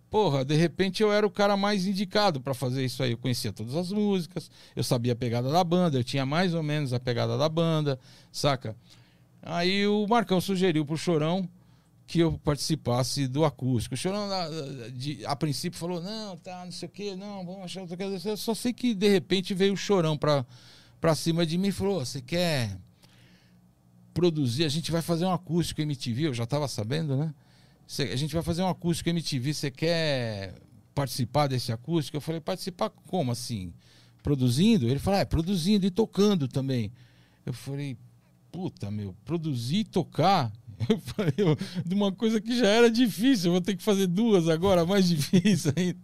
Porra, 0.08 0.44
de 0.44 0.54
repente 0.54 1.02
eu 1.02 1.12
era 1.12 1.26
o 1.26 1.30
cara 1.30 1.56
mais 1.56 1.86
indicado 1.86 2.40
pra 2.40 2.54
fazer 2.54 2.84
isso 2.84 3.02
aí. 3.02 3.10
Eu 3.10 3.18
conhecia 3.18 3.52
todas 3.52 3.74
as 3.74 3.90
músicas, 3.92 4.50
eu 4.74 4.82
sabia 4.82 5.12
a 5.12 5.16
pegada 5.16 5.50
da 5.50 5.62
banda, 5.62 5.98
eu 5.98 6.04
tinha 6.04 6.24
mais 6.24 6.54
ou 6.54 6.62
menos 6.62 6.92
a 6.92 7.00
pegada 7.00 7.36
da 7.36 7.48
banda, 7.48 7.98
saca? 8.32 8.76
Aí 9.42 9.86
o 9.86 10.06
Marcão 10.06 10.40
sugeriu 10.40 10.86
pro 10.86 10.96
Chorão 10.96 11.48
que 12.06 12.20
eu 12.20 12.38
participasse 12.38 13.26
do 13.26 13.44
acústico. 13.44 13.94
O 13.94 13.98
Chorão, 13.98 14.30
a, 14.30 14.48
de- 14.90 15.24
a 15.26 15.34
princípio, 15.34 15.78
falou: 15.78 16.00
não, 16.00 16.36
tá, 16.36 16.64
não 16.64 16.72
sei 16.72 16.88
o 16.88 16.92
quê, 16.92 17.16
não, 17.16 17.44
vamos 17.44 17.64
achar 17.64 17.80
outra 17.82 17.96
coisa. 17.96 18.28
Eu 18.28 18.36
só 18.36 18.54
sei 18.54 18.72
que 18.72 18.94
de 18.94 19.08
repente 19.08 19.52
veio 19.54 19.72
o 19.74 19.76
Chorão 19.76 20.16
pra, 20.16 20.44
cima 21.16 21.44
de 21.44 21.58
mim 21.58 21.68
e 21.68 21.72
falou: 21.72 22.04
você 22.04 22.20
quer 22.20 22.78
produzir, 24.14 24.64
a 24.64 24.68
gente 24.68 24.90
vai 24.90 25.02
fazer 25.02 25.24
um 25.26 25.32
acústico 25.32 25.80
MTV, 25.80 26.28
eu 26.28 26.34
já 26.34 26.44
estava 26.44 26.66
sabendo, 26.68 27.16
né? 27.16 27.34
Cê- 27.86 28.04
a 28.12 28.16
gente 28.16 28.32
vai 28.34 28.42
fazer 28.42 28.62
um 28.62 28.68
acústico 28.68 29.10
MTV, 29.10 29.52
você 29.52 29.70
quer 29.70 30.54
participar 30.94 31.46
desse 31.48 31.70
acústico? 31.72 32.16
Eu 32.16 32.20
falei, 32.20 32.40
participar 32.40 32.88
como 32.88 33.30
assim? 33.30 33.72
Produzindo? 34.22 34.88
Ele 34.88 34.98
falou, 34.98 35.18
ah, 35.18 35.22
é, 35.22 35.24
produzindo 35.24 35.84
e 35.86 35.90
tocando 35.90 36.48
também. 36.48 36.90
Eu 37.44 37.52
falei, 37.52 37.96
puta, 38.50 38.90
meu, 38.90 39.14
produzir 39.24 39.78
e 39.80 39.84
tocar? 39.84 40.50
Eu 40.88 40.98
falei, 40.98 41.32
de 41.84 41.94
uma 41.94 42.12
coisa 42.12 42.40
que 42.40 42.56
já 42.58 42.66
era 42.66 42.90
difícil, 42.90 43.46
eu 43.48 43.52
vou 43.52 43.60
ter 43.60 43.76
que 43.76 43.82
fazer 43.82 44.06
duas 44.06 44.48
agora, 44.48 44.84
mais 44.84 45.08
difícil 45.08 45.72
ainda. 45.76 45.98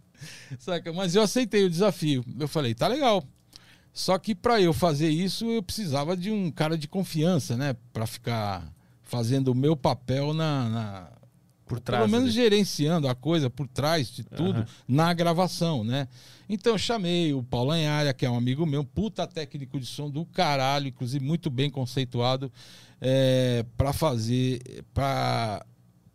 Saca? 0.58 0.92
Mas 0.92 1.14
eu 1.14 1.22
aceitei 1.22 1.64
o 1.64 1.70
desafio. 1.70 2.24
Eu 2.38 2.48
falei, 2.48 2.74
tá 2.74 2.86
legal. 2.88 3.22
Só 3.92 4.16
que 4.18 4.34
para 4.34 4.60
eu 4.60 4.72
fazer 4.72 5.10
isso, 5.10 5.44
eu 5.46 5.62
precisava 5.62 6.16
de 6.16 6.30
um 6.30 6.50
cara 6.50 6.78
de 6.78 6.88
confiança, 6.88 7.56
né? 7.56 7.76
Para 7.92 8.06
ficar 8.06 8.72
fazendo 9.02 9.48
o 9.48 9.54
meu 9.54 9.76
papel 9.76 10.32
na. 10.32 10.68
na- 10.68 11.08
Por 11.72 11.80
trás. 11.80 12.02
pelo 12.04 12.10
menos 12.12 12.34
gerenciando 12.34 13.08
a 13.08 13.14
coisa 13.14 13.48
por 13.48 13.66
trás 13.66 14.08
de 14.08 14.22
tudo 14.24 14.58
Aham. 14.60 14.66
na 14.86 15.12
gravação, 15.14 15.82
né? 15.82 16.06
Então 16.48 16.72
eu 16.72 16.78
chamei 16.78 17.32
o 17.32 17.42
Paulo 17.42 17.70
Anharia, 17.70 18.12
que 18.12 18.26
é 18.26 18.30
um 18.30 18.36
amigo 18.36 18.66
meu, 18.66 18.84
puta 18.84 19.26
técnico 19.26 19.80
de 19.80 19.86
som 19.86 20.10
do 20.10 20.24
caralho, 20.26 20.88
inclusive 20.88 21.24
muito 21.24 21.48
bem 21.48 21.70
conceituado, 21.70 22.52
é, 23.00 23.64
para 23.76 23.92
fazer. 23.92 24.60
para 24.92 25.64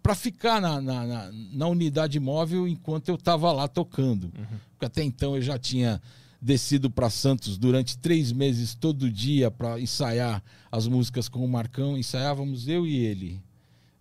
para 0.03 0.15
ficar 0.15 0.61
na, 0.61 0.79
na, 0.79 1.05
na- 1.05 1.31
na 1.51 1.67
unidade 1.67 2.17
móvel 2.17 2.65
enquanto 2.65 3.09
eu 3.09 3.15
estava 3.15 3.51
lá 3.51 3.67
tocando. 3.67 4.31
Porque 4.71 4.85
até 4.85 5.03
então 5.03 5.35
eu 5.35 5.41
já 5.41 5.59
tinha 5.59 6.01
descido 6.41 6.89
para 6.89 7.09
Santos 7.09 7.57
durante 7.57 7.97
três 7.97 8.31
meses 8.31 8.73
todo 8.73 9.11
dia 9.11 9.51
para 9.51 9.77
ensaiar 9.81 10.41
as 10.71 10.87
músicas 10.87 11.27
com 11.27 11.43
o 11.43 11.47
Marcão. 11.49 11.97
Ensaiávamos 11.97 12.69
eu 12.69 12.87
e 12.87 12.95
ele. 12.95 13.41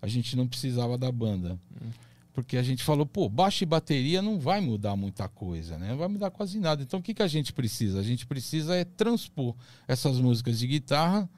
A 0.00 0.06
gente 0.06 0.36
não 0.36 0.46
precisava 0.46 0.96
da 0.98 1.10
banda. 1.10 1.58
Porque 2.32 2.58
a 2.58 2.62
gente 2.62 2.84
falou, 2.84 3.06
pô, 3.06 3.30
baixo 3.30 3.64
e 3.64 3.66
bateria 3.66 4.20
não 4.20 4.38
vai 4.38 4.60
mudar 4.60 4.94
muita 4.94 5.26
coisa, 5.26 5.78
né? 5.78 5.88
Não 5.88 5.96
vai 5.96 6.08
mudar 6.08 6.30
quase 6.30 6.60
nada. 6.60 6.82
Então 6.82 7.00
o 7.00 7.02
que, 7.02 7.14
que 7.14 7.22
a 7.22 7.26
gente 7.26 7.50
precisa? 7.52 7.98
A 7.98 8.02
gente 8.02 8.26
precisa 8.26 8.74
é 8.74 8.84
transpor 8.84 9.54
essas 9.88 10.18
músicas 10.18 10.58
de 10.58 10.66
guitarra 10.66 11.28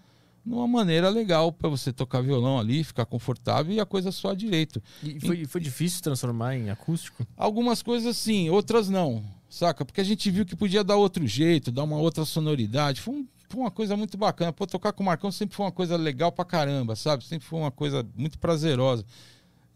numa 0.44 0.66
maneira 0.66 1.09
legal 1.09 1.52
para 1.52 1.68
você 1.68 1.93
tocar 1.93 2.20
violão 2.20 2.59
ali, 2.59 2.82
ficar 2.82 3.05
confortável 3.06 3.72
e 3.72 3.78
a 3.78 3.86
coisa 3.86 4.10
soar 4.10 4.35
direito. 4.35 4.82
E 5.02 5.20
foi, 5.20 5.44
foi 5.44 5.60
difícil 5.60 6.02
transformar 6.02 6.56
em 6.56 6.68
acústico? 6.70 7.24
Algumas 7.36 7.80
coisas 7.82 8.16
sim, 8.16 8.48
outras 8.51 8.89
não, 8.89 9.22
saca? 9.48 9.85
Porque 9.85 10.01
a 10.01 10.05
gente 10.05 10.28
viu 10.32 10.44
que 10.47 10.56
podia 10.56 10.82
dar 10.82 10.97
outro 10.97 11.24
jeito, 11.26 11.70
dar 11.70 11.85
uma 11.85 11.98
outra 11.98 12.24
sonoridade. 12.24 13.01
Foi, 13.01 13.14
um- 13.14 13.26
foi 13.49 13.61
uma 13.61 13.70
coisa 13.70 13.97
muito 13.97 14.16
bacana. 14.19 14.53
Pô, 14.53 14.66
tocar 14.66 14.93
com 14.93 15.03
o 15.03 15.07
Marcão 15.07 15.31
sempre 15.33 15.57
foi 15.57 15.66
uma 15.66 15.73
coisa 15.73 15.97
legal 15.97 16.31
pra 16.33 16.45
caramba, 16.45 16.95
sabe? 16.97 17.25
Sempre 17.25 17.47
foi 17.47 17.59
uma 17.59 17.70
coisa 17.70 18.07
muito 18.16 18.39
prazerosa. 18.39 19.05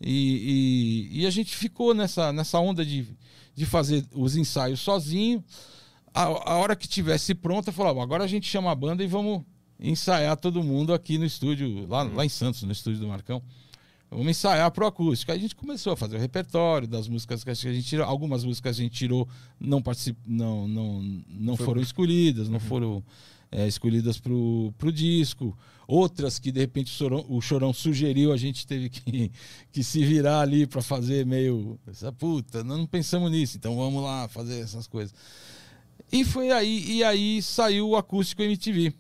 E, 0.00 1.08
e- 1.12 1.20
e 1.22 1.26
a 1.26 1.30
gente 1.30 1.56
ficou 1.56 1.94
nessa, 1.94 2.32
nessa 2.32 2.58
onda 2.58 2.84
de, 2.84 3.06
de 3.54 3.64
fazer 3.66 4.04
os 4.14 4.36
ensaios 4.36 4.80
sozinho. 4.80 5.42
A, 6.12 6.24
a 6.24 6.56
hora 6.56 6.76
que 6.76 6.88
tivesse 6.88 7.34
pronta, 7.34 7.72
falava, 7.72 8.02
agora 8.02 8.24
a 8.24 8.26
gente 8.26 8.46
chama 8.46 8.70
a 8.70 8.74
banda 8.74 9.02
e 9.02 9.06
vamos 9.06 9.42
ensaiar 9.80 10.36
todo 10.36 10.62
mundo 10.62 10.92
aqui 10.92 11.18
no 11.18 11.24
estúdio, 11.24 11.86
lá, 11.88 12.02
lá 12.02 12.24
em 12.24 12.28
Santos, 12.28 12.62
no 12.64 12.72
estúdio 12.72 13.00
do 13.00 13.08
Marcão. 13.08 13.42
Vamos 14.10 14.26
ensaiar 14.28 14.70
pro 14.70 14.86
acústico. 14.86 15.32
Aí 15.32 15.38
a 15.38 15.40
gente 15.40 15.56
começou 15.56 15.94
a 15.94 15.96
fazer 15.96 16.16
o 16.16 16.20
repertório 16.20 16.86
das 16.86 17.08
músicas 17.08 17.42
que 17.42 17.48
a 17.50 17.54
gente 17.54 17.82
tirou. 17.82 18.04
Algumas 18.04 18.44
músicas 18.44 18.76
a 18.76 18.82
gente 18.82 18.92
tirou, 18.94 19.26
não 19.58 19.80
particip... 19.80 20.18
não, 20.26 20.68
não, 20.68 21.22
não 21.30 21.56
Foi- 21.56 21.64
foram 21.64 21.80
escolhidas, 21.80 22.48
não 22.50 22.60
foram 22.60 23.02
é, 23.52 23.68
escolhidas 23.68 24.18
pro, 24.18 24.72
pro 24.78 24.90
disco. 24.90 25.56
Outras 25.86 26.38
que 26.38 26.50
de 26.50 26.60
repente 26.60 26.90
o 26.90 26.96
Chorão, 26.96 27.26
o 27.28 27.40
Chorão 27.40 27.72
sugeriu, 27.72 28.32
a 28.32 28.36
gente 28.36 28.66
teve 28.66 28.88
que, 28.88 29.30
que 29.70 29.84
se 29.84 30.02
virar 30.02 30.40
ali 30.40 30.66
para 30.66 30.80
fazer 30.80 31.26
meio. 31.26 31.78
Essa 31.86 32.10
puta, 32.10 32.64
não 32.64 32.86
pensamos 32.86 33.30
nisso, 33.30 33.58
então 33.58 33.76
vamos 33.76 34.02
lá 34.02 34.26
fazer 34.28 34.60
essas 34.60 34.86
coisas. 34.86 35.14
E 36.10 36.24
foi 36.24 36.50
aí, 36.50 36.96
e 36.96 37.04
aí 37.04 37.42
saiu 37.42 37.90
o 37.90 37.96
acústico 37.96 38.42
MTV. 38.42 38.94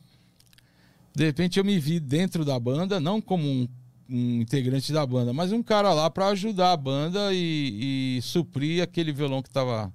De 1.14 1.24
repente 1.24 1.58
eu 1.58 1.64
me 1.64 1.78
vi 1.78 1.98
dentro 1.98 2.44
da 2.44 2.58
banda, 2.58 3.00
não 3.00 3.20
como 3.20 3.46
um, 3.46 3.68
um 4.08 4.40
integrante 4.40 4.92
da 4.92 5.04
banda, 5.04 5.32
mas 5.32 5.52
um 5.52 5.62
cara 5.62 5.92
lá 5.92 6.08
para 6.10 6.28
ajudar 6.28 6.72
a 6.72 6.76
banda 6.76 7.32
e, 7.32 8.18
e 8.18 8.22
suprir 8.22 8.82
aquele 8.82 9.12
violão 9.12 9.42
que 9.42 9.48
estava 9.48 9.92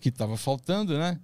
que 0.00 0.10
tava 0.10 0.36
faltando, 0.36 0.98
né? 0.98 1.18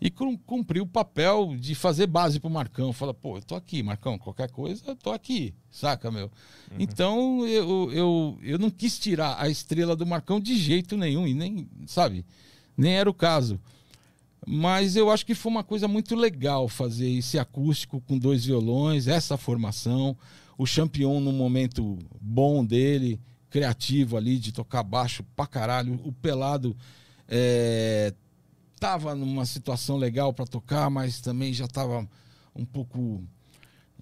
E 0.00 0.10
cum- 0.10 0.36
cumprir 0.36 0.82
o 0.82 0.86
papel 0.86 1.56
de 1.58 1.74
fazer 1.74 2.06
base 2.06 2.38
pro 2.38 2.50
Marcão. 2.50 2.92
Fala, 2.92 3.14
pô, 3.14 3.38
eu 3.38 3.42
tô 3.42 3.54
aqui, 3.54 3.82
Marcão, 3.82 4.18
qualquer 4.18 4.50
coisa, 4.50 4.82
eu 4.86 4.96
tô 4.96 5.10
aqui, 5.12 5.54
saca, 5.70 6.10
meu? 6.10 6.30
Então 6.78 7.46
eu, 7.46 7.90
eu, 7.92 8.38
eu 8.42 8.58
não 8.58 8.70
quis 8.70 8.98
tirar 8.98 9.36
a 9.40 9.48
estrela 9.48 9.96
do 9.96 10.04
Marcão 10.04 10.38
de 10.40 10.56
jeito 10.56 10.96
nenhum, 10.96 11.26
e 11.26 11.32
nem, 11.32 11.68
sabe, 11.86 12.24
nem 12.76 12.92
era 12.92 13.08
o 13.08 13.14
caso. 13.14 13.58
Mas 14.46 14.94
eu 14.94 15.10
acho 15.10 15.24
que 15.24 15.34
foi 15.34 15.50
uma 15.50 15.64
coisa 15.64 15.88
muito 15.88 16.14
legal 16.14 16.68
fazer 16.68 17.08
esse 17.10 17.38
acústico 17.38 18.00
com 18.02 18.18
dois 18.18 18.44
violões, 18.44 19.08
essa 19.08 19.38
formação. 19.38 20.14
O 20.58 20.66
Champion 20.66 21.18
num 21.18 21.32
momento 21.32 21.98
bom 22.20 22.62
dele, 22.62 23.18
criativo 23.48 24.18
ali, 24.18 24.38
de 24.38 24.52
tocar 24.52 24.82
baixo 24.82 25.24
pra 25.34 25.46
caralho. 25.46 25.98
O 26.04 26.12
Pelado 26.12 26.76
é, 27.26 28.12
tava 28.84 29.14
numa 29.14 29.46
situação 29.46 29.96
legal 29.96 30.32
para 30.34 30.44
tocar, 30.44 30.90
mas 30.90 31.18
também 31.18 31.54
já 31.54 31.66
tava 31.66 32.06
um 32.54 32.66
pouco 32.66 33.24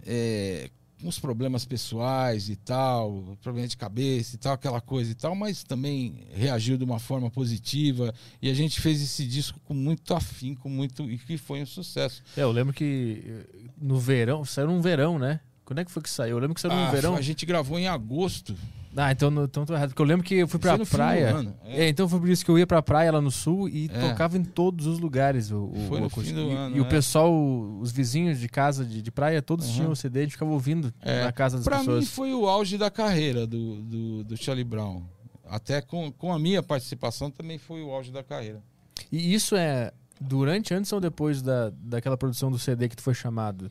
é, 0.05 0.69
com 1.01 1.07
uns 1.07 1.21
problemas 1.21 1.65
pessoais 1.65 2.49
e 2.49 2.57
tal, 2.57 3.37
problema 3.41 3.69
de 3.69 3.77
cabeça 3.77 4.35
e 4.35 4.39
tal, 4.39 4.55
aquela 4.55 4.81
coisa 4.81 5.13
e 5.13 5.15
tal, 5.15 5.37
mas 5.37 5.63
também 5.63 6.27
reagiu 6.33 6.77
de 6.77 6.83
uma 6.83 6.99
forma 6.99 7.31
positiva 7.31 8.13
e 8.41 8.51
a 8.51 8.55
gente 8.55 8.81
fez 8.81 9.01
esse 9.01 9.25
disco 9.25 9.61
com 9.65 9.73
muito 9.73 10.15
afinco, 10.15 10.69
muito 10.69 11.09
e 11.09 11.17
que 11.17 11.39
foi 11.39 11.63
um 11.63 11.67
sucesso. 11.67 12.21
É, 12.37 12.43
eu 12.43 12.51
lembro 12.51 12.73
que 12.75 13.23
eh, 13.25 13.47
no 13.81 14.01
verão, 14.01 14.45
saiu 14.45 14.67
num 14.67 14.81
verão, 14.81 15.17
né? 15.17 15.39
Quando 15.65 15.79
é 15.79 15.85
que 15.85 15.93
foi 15.93 16.03
que 16.03 16.11
saiu? 16.11 16.37
Eu 16.37 16.41
lembro 16.41 16.57
que 16.57 16.61
saiu 16.61 16.73
Ah, 16.73 16.87
no 16.87 16.91
verão. 16.91 17.15
a 17.15 17.21
gente 17.23 17.47
gravou 17.47 17.79
em 17.79 17.87
agosto. 17.87 18.57
Ah, 18.95 19.11
então, 19.11 19.31
não- 19.31 19.45
então 19.45 19.65
tô 19.65 19.73
errado. 19.75 19.89
Porque 19.91 20.03
eu 20.03 20.07
lembro 20.07 20.25
que 20.25 20.35
eu 20.35 20.47
fui 20.47 20.61
pra 20.61 20.77
no 20.77 20.85
fim 20.85 20.93
do 20.93 20.97
praia. 20.97 21.35
ano, 21.37 21.55
é. 21.65 21.85
É. 21.85 21.89
então 21.89 22.07
foi 22.09 22.21
por 22.21 22.29
isso 22.29 22.45
que 22.45 22.51
eu 22.51 22.59
ia 22.59 22.67
pra 22.67 22.83
praia 22.83 23.11
lá 23.11 23.21
no 23.23 23.31
sul 23.31 23.69
e 23.69 23.87
É. 23.93 24.09
tocava 24.11 24.37
em 24.37 24.45
todos 24.45 24.87
os 24.87 24.99
lugares. 24.99 25.51
O, 25.51 25.65
o, 25.65 25.87
Foi 25.89 25.99
o 25.99 26.03
no 26.03 26.11
fim 26.11 26.33
do 26.35 26.41
e, 26.41 26.53
ano, 26.53 26.77
e 26.77 26.81
o 26.81 26.85
é. 26.85 26.89
pessoal, 26.89 27.33
os 27.81 27.91
vizinhos 27.91 28.39
de 28.39 28.49
casa 28.49 28.85
de, 28.85 29.01
de 29.01 29.11
praia, 29.11 29.41
todos 29.41 29.67
Uhum. 29.69 29.75
tinham 29.75 29.91
o 29.93 29.97
CD 29.97 30.25
e 30.25 30.31
ficava 30.31 30.51
ouvindo 30.51 30.93
É. 31.01 31.25
na 31.25 31.33
casa 31.33 31.57
das 31.57 31.65
Pra 31.65 31.79
pessoas. 31.79 32.01
mim 32.01 32.07
foi 32.07 32.35
o 32.35 32.47
auge 32.47 32.77
da 32.77 32.91
carreira 32.91 33.47
do, 33.47 33.77
do, 33.83 34.25
do 34.25 34.37
Charlie 34.37 34.65
Brown. 34.65 35.03
Até 35.47 35.81
com, 35.81 36.11
com 36.13 36.33
a 36.33 36.39
minha 36.39 36.63
participação 36.63 37.31
também 37.31 37.59
foi 37.59 37.83
o 37.83 37.91
auge 37.91 38.11
da 38.13 38.23
carreira. 38.23 38.63
E 39.11 39.33
isso 39.35 39.57
é 39.57 39.91
durante, 40.21 40.73
antes 40.75 40.93
ou 40.93 41.01
depois 41.01 41.41
da, 41.43 41.71
daquela 41.77 42.17
produção 42.17 42.51
do 42.51 42.59
CD 42.59 42.89
que 42.89 42.97
tu 42.97 43.03
foi 43.03 43.15
chamado? 43.15 43.71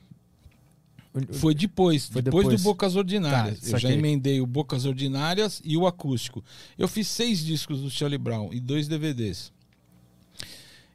Foi 1.33 1.53
depois, 1.53 2.07
Foi 2.07 2.21
depois, 2.21 2.45
depois. 2.45 2.61
do 2.61 2.63
Bocas 2.63 2.95
Ordinárias. 2.95 3.59
Tá, 3.59 3.71
eu 3.71 3.79
já 3.79 3.91
emendei 3.91 4.39
o 4.39 4.45
Bocas 4.45 4.85
Ordinárias 4.85 5.61
e 5.63 5.75
o 5.75 5.85
acústico. 5.85 6.43
Eu 6.77 6.87
fiz 6.87 7.07
seis 7.07 7.43
discos 7.43 7.81
do 7.81 7.89
Charlie 7.89 8.17
Brown 8.17 8.49
e 8.53 8.59
dois 8.61 8.87
DVDs. 8.87 9.51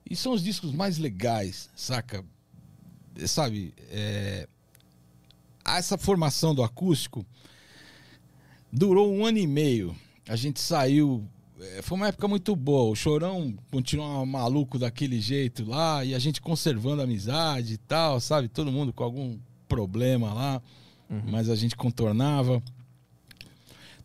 E 0.09 0.16
são 0.16 0.32
os 0.32 0.43
discos 0.43 0.72
mais 0.72 0.97
legais, 0.98 1.68
saca? 1.76 2.24
Sabe, 3.26 3.74
é, 3.90 4.48
essa 5.64 5.98
formação 5.98 6.55
do 6.55 6.62
acústico 6.62 7.26
durou 8.72 9.12
um 9.12 9.26
ano 9.26 9.38
e 9.38 9.47
meio. 9.47 9.94
A 10.28 10.36
gente 10.36 10.60
saiu. 10.60 11.28
é, 11.60 11.82
Foi 11.82 11.97
uma 11.97 12.09
época 12.09 12.26
muito 12.28 12.55
boa. 12.56 12.90
O 12.90 12.97
Chorão 12.97 13.55
continuava 13.70 14.24
maluco 14.24 14.78
daquele 14.78 15.20
jeito 15.20 15.64
lá 15.64 16.05
e 16.05 16.14
a 16.14 16.18
gente 16.18 16.40
conservando 16.40 17.01
a 17.02 17.05
amizade 17.05 17.74
e 17.74 17.78
tal, 17.78 18.18
sabe? 18.20 18.48
Todo 18.48 18.72
mundo 18.72 18.93
com 18.93 19.05
algum 19.05 19.38
problema 19.68 20.32
lá, 20.32 20.62
mas 21.28 21.48
a 21.48 21.55
gente 21.55 21.76
contornava. 21.76 22.62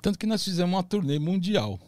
Tanto 0.02 0.18
que 0.18 0.26
nós 0.26 0.44
fizemos 0.44 0.74
uma 0.74 0.84
turnê 0.84 1.20
mundial. 1.20 1.80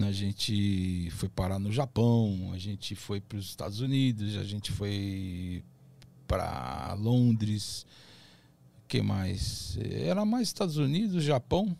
A 0.00 0.10
gente 0.10 1.10
foi 1.10 1.28
parar 1.28 1.58
no 1.58 1.70
Japão, 1.70 2.50
a 2.54 2.58
gente 2.58 2.94
foi 2.94 3.20
para 3.20 3.36
os 3.36 3.46
Estados 3.46 3.80
Unidos, 3.80 4.36
a 4.36 4.44
gente 4.44 4.72
foi 4.72 5.62
para 6.26 6.94
Londres. 6.94 7.84
que 8.88 9.02
mais? 9.02 9.76
Era 9.78 10.24
mais 10.24 10.48
Estados 10.48 10.78
Unidos, 10.78 11.22
Japão 11.22 11.76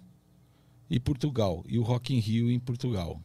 e 0.90 1.00
Portugal. 1.00 1.64
E 1.66 1.78
o 1.78 1.82
Rock 1.82 2.14
in 2.14 2.18
Rio 2.18 2.50
em 2.50 2.60
Portugal, 2.60 3.18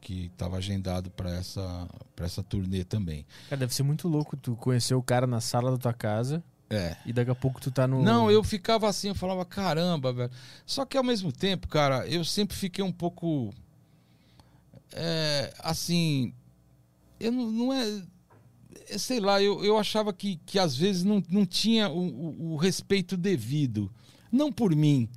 que 0.00 0.26
estava 0.26 0.56
agendado 0.56 1.10
para 1.10 1.34
essa, 1.34 1.88
pra 2.14 2.26
essa 2.26 2.42
turnê 2.42 2.84
também. 2.84 3.26
Cara, 3.48 3.58
deve 3.58 3.74
ser 3.74 3.82
muito 3.82 4.06
louco 4.06 4.36
tu 4.36 4.54
conhecer 4.54 4.94
o 4.94 5.02
cara 5.02 5.26
na 5.26 5.40
sala 5.40 5.72
da 5.72 5.78
tua 5.78 5.92
casa 5.92 6.44
É. 6.70 6.96
e 7.06 7.12
daqui 7.14 7.30
a 7.30 7.34
pouco 7.34 7.60
tu 7.60 7.70
tá 7.70 7.86
no. 7.86 8.02
Não, 8.02 8.30
eu 8.30 8.44
ficava 8.44 8.88
assim, 8.88 9.08
eu 9.08 9.14
falava, 9.14 9.44
caramba, 9.44 10.12
velho. 10.12 10.30
Só 10.66 10.84
que 10.84 10.96
ao 10.98 11.02
mesmo 11.04 11.32
tempo, 11.32 11.66
cara, 11.66 12.06
eu 12.06 12.22
sempre 12.24 12.56
fiquei 12.56 12.84
um 12.84 12.92
pouco. 12.92 13.52
é, 14.92 15.52
assim. 15.60 16.32
Eu 17.20 17.32
não, 17.32 17.50
não 17.50 17.72
é. 17.72 18.02
é, 18.88 18.98
Sei 18.98 19.18
lá, 19.20 19.42
eu, 19.42 19.64
eu 19.64 19.78
achava 19.78 20.12
que, 20.12 20.36
que 20.46 20.58
às 20.58 20.76
vezes 20.76 21.04
não, 21.04 21.22
não 21.30 21.44
tinha 21.46 21.88
o, 21.88 21.98
o- 21.98 22.52
o 22.52 22.56
respeito 22.56 23.16
devido. 23.16 23.90
Não 24.30 24.52
por 24.52 24.74
mim, 24.76 25.08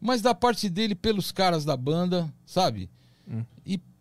mas 0.00 0.20
da 0.20 0.34
parte 0.34 0.68
dele 0.68 0.94
pelos 0.94 1.30
caras 1.30 1.64
da 1.64 1.76
banda, 1.76 2.32
sabe? 2.44 2.90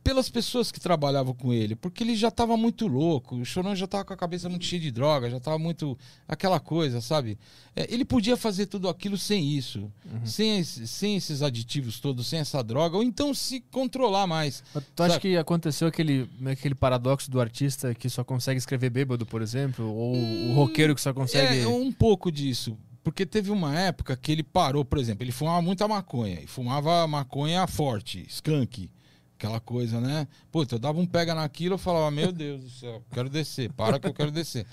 Hum. 0.05 0.15
Pelas 0.15 0.29
pessoas 0.29 0.71
que 0.71 0.79
trabalhavam 0.79 1.33
com 1.33 1.51
ele, 1.51 1.75
porque 1.75 2.03
ele 2.03 2.15
já 2.15 2.29
tava 2.29 2.55
muito 2.55 2.85
louco, 2.87 3.35
o 3.37 3.43
Chorão 3.45 3.75
já 3.75 3.87
tava 3.87 4.05
com 4.05 4.13
a 4.13 4.17
cabeça 4.17 4.47
muito 4.47 4.63
cheia 4.63 4.79
de 4.81 4.91
droga, 4.91 5.29
já 5.29 5.39
tava 5.39 5.57
muito 5.57 5.97
aquela 6.27 6.59
coisa, 6.59 7.01
sabe? 7.01 7.37
É, 7.75 7.91
ele 7.91 8.05
podia 8.05 8.37
fazer 8.37 8.67
tudo 8.67 8.87
aquilo 8.87 9.17
sem 9.17 9.43
isso, 9.57 9.91
sem, 10.23 10.59
esse- 10.59 10.87
sem 10.87 11.15
esses 11.15 11.41
aditivos 11.41 11.99
todos, 11.99 12.27
sem 12.27 12.39
essa 12.39 12.63
droga, 12.63 12.95
ou 12.97 13.03
então 13.03 13.33
se 13.33 13.59
controlar 13.71 14.27
mais. 14.27 14.63
Mas 14.73 14.83
Tu 14.95 15.03
acha 15.03 15.13
Sabe? 15.13 15.21
que 15.21 15.37
aconteceu 15.37 15.87
aquele, 15.87 16.29
aquele 16.45 16.75
paradoxo 16.75 17.29
do 17.31 17.41
artista 17.41 17.93
que 17.95 18.07
só 18.09 18.23
consegue 18.23 18.59
escrever 18.59 18.91
bêbado, 18.91 19.25
por 19.25 19.41
exemplo? 19.41 19.85
Ou 19.91 20.15
o 20.15 20.53
roqueiro 20.53 20.93
que 20.93 21.01
só 21.01 21.13
consegue. 21.13 21.61
É 21.61 21.67
um 21.67 21.91
pouco 21.91 22.31
disso. 22.31 22.77
Porque 23.03 23.25
teve 23.25 23.51
uma 23.51 23.77
época 23.79 24.15
que 24.15 24.31
ele 24.31 24.41
parou, 24.43 24.83
por 24.85 24.97
exemplo, 24.97 25.23
ele 25.23 25.31
fumava 25.31 25.61
muita 25.61 25.87
maconha. 25.87 26.39
E 26.41 26.47
fumava 26.47 27.05
maconha 27.07 27.65
forte, 27.67 28.23
skunk. 28.29 28.89
Aquela 29.37 29.59
coisa, 29.59 29.99
né? 29.99 30.27
Puta, 30.51 30.75
eu 30.75 30.79
dava 30.79 30.99
um 30.99 31.05
pega 31.05 31.35
naquilo, 31.35 31.75
eu 31.75 31.77
falava, 31.77 32.09
meu 32.09 32.31
Deus 32.31 32.61
do 32.61 32.69
céu, 32.69 33.03
quero 33.11 33.29
descer, 33.29 33.71
para 33.73 33.99
que 33.99 34.07
eu 34.07 34.13
quero 34.13 34.31
descer. 34.31 34.65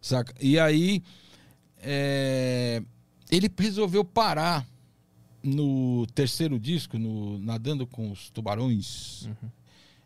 Saca? 0.00 0.34
E 0.40 0.58
aí, 0.58 1.02
é, 1.78 2.82
ele 3.30 3.50
resolveu 3.58 4.04
parar 4.04 4.66
no 5.42 6.06
terceiro 6.08 6.58
disco, 6.58 6.98
no 6.98 7.38
Nadando 7.38 7.86
com 7.86 8.10
os 8.10 8.30
Tubarões. 8.30 9.28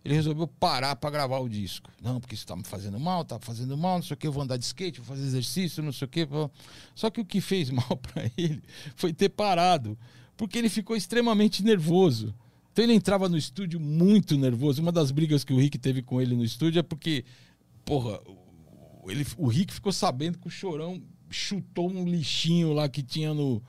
Ele 0.05 0.15
resolveu 0.15 0.47
parar 0.47 0.97
pra 0.97 1.11
gravar 1.11 1.39
o 1.39 1.49
disco. 1.49 1.91
Não, 2.03 2.21
porque 2.21 2.35
isso 2.35 2.47
tá 2.47 2.57
me 2.57 2.65
fazendo 2.65 2.99
mal, 2.99 3.25
tá 3.25 3.39
fazendo 3.39 3.77
mal, 3.77 3.97
não 3.97 4.03
sei 4.03 4.15
o 4.15 4.17
que, 4.17 4.27
eu 4.27 4.33
vou 4.33 4.43
andar 4.43 4.57
de 4.57 4.65
skate, 4.65 5.01
vou 5.01 5.07
fazer 5.07 5.27
exercício, 5.27 5.83
não 5.83 5.93
sei 5.93 6.07
o 6.07 6.09
que. 6.09 6.27
Só 6.95 7.11
que 7.11 7.21
o 7.21 7.25
que 7.25 7.41
fez 7.41 7.69
mal 7.71 7.97
pra 7.97 8.31
ele 8.37 8.63
foi 8.97 9.13
ter 9.13 9.29
parado, 9.29 9.99
porque 10.37 10.59
ele 10.59 10.69
ficou 10.69 10.97
extremamente 10.97 11.63
nervoso. 11.63 12.35
Então 12.81 12.89
ele 12.89 12.97
entrava 12.97 13.29
no 13.29 13.37
estúdio 13.37 13.79
muito 13.79 14.39
nervoso. 14.39 14.81
Uma 14.81 14.91
das 14.91 15.11
brigas 15.11 15.45
que 15.45 15.53
o 15.53 15.59
Rick 15.59 15.77
teve 15.77 16.01
com 16.01 16.19
ele 16.19 16.35
no 16.35 16.43
estúdio 16.43 16.81
é 16.81 16.83
porque, 16.83 17.27
porra, 17.85 18.19
ele, 19.07 19.27
o 19.37 19.49
Rick 19.49 19.75
ficou 19.75 19.93
sabendo 19.93 20.39
que 20.39 20.47
o 20.47 20.51
Chorão 20.51 21.03
chutou 21.29 21.91
um 21.91 22.09
lixinho 22.09 22.73
lá 22.73 22.89
que 22.89 23.03
tinha 23.03 23.35
no, 23.35 23.63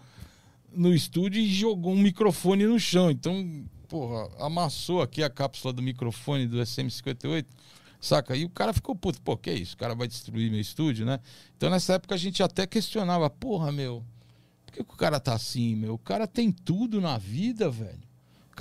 no 0.74 0.96
estúdio 0.96 1.42
e 1.42 1.54
jogou 1.54 1.92
um 1.92 2.02
microfone 2.02 2.66
no 2.66 2.80
chão. 2.80 3.12
Então, 3.12 3.66
porra, 3.90 4.30
amassou 4.40 5.02
aqui 5.02 5.22
a 5.22 5.30
cápsula 5.30 5.74
do 5.74 5.82
microfone 5.82 6.48
do 6.48 6.60
SM58, 6.60 7.46
saca? 8.00 8.34
E 8.34 8.46
o 8.46 8.50
cara 8.50 8.72
ficou 8.72 8.96
puto. 8.96 9.22
Pô, 9.22 9.36
que 9.36 9.52
isso? 9.52 9.76
O 9.76 9.78
cara 9.78 9.94
vai 9.94 10.08
destruir 10.08 10.50
meu 10.50 10.62
estúdio, 10.62 11.06
né? 11.06 11.20
Então, 11.58 11.70
nessa 11.70 11.96
época, 11.96 12.16
a 12.16 12.18
gente 12.18 12.42
até 12.42 12.66
questionava: 12.66 13.30
porra, 13.30 13.74
meu, 13.74 14.06
por 14.66 14.72
que, 14.72 14.86
que 14.86 14.94
o 14.94 14.98
cara 14.98 15.20
tá 15.20 15.34
assim, 15.34 15.76
meu? 15.76 15.96
O 15.96 16.00
cara 16.00 16.26
tem 16.26 16.50
tudo 16.50 17.02
na 17.02 17.18
vida, 17.18 17.70
velho. 17.70 18.11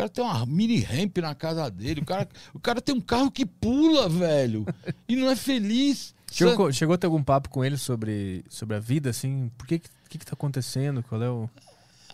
O 0.01 0.03
cara 0.03 0.09
tem 0.09 0.25
uma 0.25 0.47
mini 0.47 0.81
ramp 0.81 1.19
na 1.19 1.35
casa 1.35 1.71
dele. 1.71 2.01
O 2.01 2.05
cara, 2.07 2.29
o 2.55 2.59
cara 2.59 2.81
tem 2.81 2.95
um 2.95 3.01
carro 3.03 3.31
que 3.31 3.45
pula, 3.45 4.09
velho. 4.09 4.65
E 5.07 5.15
não 5.15 5.31
é 5.31 5.37
feliz. 5.37 6.15
Chegou, 6.33 6.73
chegou 6.73 6.95
a 6.95 6.99
ter 6.99 7.07
algum 7.07 7.23
papo 7.23 7.51
com 7.51 7.63
ele 7.63 7.77
sobre, 7.77 8.43
sobre 8.49 8.77
a 8.77 8.81
vida, 8.81 9.11
assim? 9.11 9.51
Por 9.59 9.67
que 9.67 9.79
que, 9.79 9.91
que, 10.09 10.19
que 10.19 10.25
tá 10.25 10.33
acontecendo? 10.33 11.03
Qual 11.03 11.23
é 11.23 11.29
o. 11.29 11.51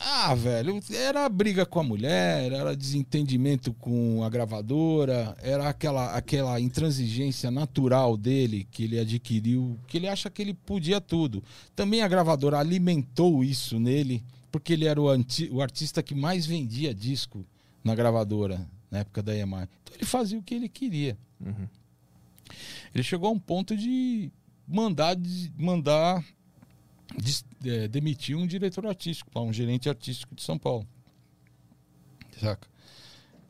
Ah, 0.01 0.35
velho, 0.35 0.81
era 0.91 1.29
briga 1.29 1.65
com 1.65 1.79
a 1.79 1.85
mulher, 1.85 2.53
era 2.53 2.77
desentendimento 2.77 3.73
com 3.75 4.23
a 4.25 4.29
gravadora, 4.29 5.37
era 5.41 5.69
aquela, 5.69 6.15
aquela 6.15 6.61
intransigência 6.61 7.51
natural 7.51 8.17
dele 8.17 8.67
que 8.71 8.85
ele 8.85 8.99
adquiriu, 8.99 9.79
que 9.87 9.97
ele 9.97 10.09
acha 10.09 10.29
que 10.29 10.43
ele 10.43 10.53
podia 10.53 11.01
tudo. 11.01 11.43
Também 11.75 12.03
a 12.03 12.09
gravadora 12.09 12.59
alimentou 12.59 13.43
isso 13.43 13.79
nele, 13.79 14.23
porque 14.51 14.75
ele 14.75 14.87
era 14.87 15.01
o, 15.01 15.09
anti, 15.09 15.49
o 15.51 15.63
artista 15.63 16.03
que 16.03 16.15
mais 16.15 16.45
vendia 16.45 16.93
disco 16.93 17.47
na 17.87 17.95
gravadora, 17.95 18.69
na 18.91 18.99
época 18.99 19.23
da 19.23 19.35
EMI. 19.35 19.69
Então 19.83 19.95
ele 19.95 20.05
fazia 20.05 20.39
o 20.39 20.43
que 20.43 20.55
ele 20.55 20.69
queria. 20.69 21.17
Uhum. 21.41 21.69
Ele 22.93 23.05
chegou 23.05 23.29
a 23.29 23.33
um 23.33 23.39
ponto 23.39 23.77
de 23.77 24.31
mandar, 24.67 25.15
de 25.15 25.53
mandar 25.57 26.25
de, 27.17 27.45
é, 27.65 27.87
demitir 27.87 28.37
um 28.37 28.47
diretor 28.47 28.87
artístico, 28.87 29.31
um 29.41 29.53
gerente 29.53 29.89
artístico 29.89 30.35
de 30.35 30.43
São 30.43 30.59
Paulo. 30.59 30.87
Saca? 32.41 32.67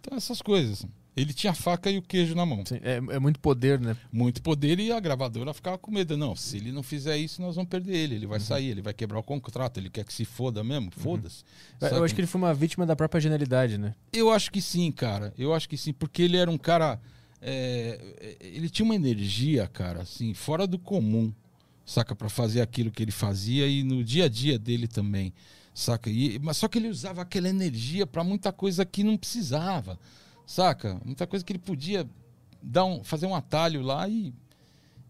Então, 0.01 0.17
essas 0.17 0.43
coisas. 0.43 0.87
Ele 1.16 1.32
tinha 1.32 1.52
a 1.52 1.55
faca 1.55 1.90
e 1.90 1.97
o 1.97 2.02
queijo 2.02 2.34
na 2.34 2.44
mão. 2.44 2.62
Sim, 2.66 2.78
é, 2.82 2.97
é 2.97 3.18
muito 3.18 3.40
poder, 3.40 3.80
né? 3.80 3.97
Muito 4.12 4.43
poder 4.43 4.78
e 4.78 4.93
a 4.93 5.01
gravadora 5.01 5.55
ficava 5.55 5.78
com 5.78 5.90
medo. 5.90 6.14
Não, 6.14 6.36
se 6.36 6.59
ele 6.59 6.70
não 6.70 6.82
fizer 6.82 7.16
isso, 7.16 7.40
nós 7.40 7.56
vamos 7.56 7.70
perder 7.70 7.97
ele. 7.97 8.16
Ele 8.16 8.26
vai 8.26 8.38
sair, 8.38 8.66
ele 8.68 8.82
vai 8.82 8.93
quebrar 8.93 9.18
o 9.18 9.22
contrato, 9.22 9.78
ele 9.78 9.88
quer 9.88 10.05
que 10.05 10.12
se 10.12 10.26
foda 10.26 10.62
mesmo. 10.62 10.90
Foda-se. 10.90 11.43
Eu 11.80 11.88
Saca? 11.88 12.05
acho 12.05 12.14
que 12.14 12.20
ele 12.20 12.26
foi 12.28 12.38
uma 12.40 12.52
vítima 12.52 12.84
da 12.84 12.94
própria 12.94 13.18
genialidade, 13.18 13.78
né? 13.78 13.94
Eu 14.12 14.30
acho 14.30 14.52
que 14.52 14.60
sim, 14.60 14.93
cara. 14.93 15.32
Eu 15.38 15.55
acho 15.55 15.66
que 15.68 15.78
sim, 15.78 15.93
porque 15.94 16.20
ele 16.20 16.36
era 16.36 16.51
um 16.51 16.59
cara. 16.59 17.01
é, 17.40 18.36
ele 18.40 18.68
tinha 18.68 18.84
uma 18.84 18.94
energia, 18.94 19.66
cara, 19.66 20.02
assim, 20.02 20.34
fora 20.34 20.66
do 20.66 20.78
comum, 20.78 21.32
saca? 21.86 22.14
Pra 22.14 22.28
fazer 22.28 22.60
aquilo 22.60 22.90
que 22.90 23.02
ele 23.02 23.12
fazia 23.12 23.66
e 23.66 23.82
no 23.82 24.05
dia 24.05 24.26
a 24.26 24.28
dia 24.28 24.59
dele 24.59 24.86
também, 24.86 25.32
saca? 25.72 26.10
E, 26.10 26.38
mas 26.40 26.59
só 26.59 26.68
que 26.68 26.76
ele 26.76 26.88
usava 26.88 27.22
aquela 27.22 27.48
energia 27.48 28.06
pra 28.06 28.22
muita 28.22 28.52
coisa 28.52 28.84
que 28.84 29.02
não 29.02 29.16
precisava, 29.16 29.98
saca? 30.47 31.01
Muita 31.05 31.27
coisa 31.27 31.44
que 31.44 31.52
ele 31.52 31.59
podia 31.59 32.09
dar 32.62 32.85
um, 32.85 33.02
fazer 33.05 33.27
um 33.27 33.35
atalho 33.35 33.82
lá 33.82 34.09
e, 34.09 34.32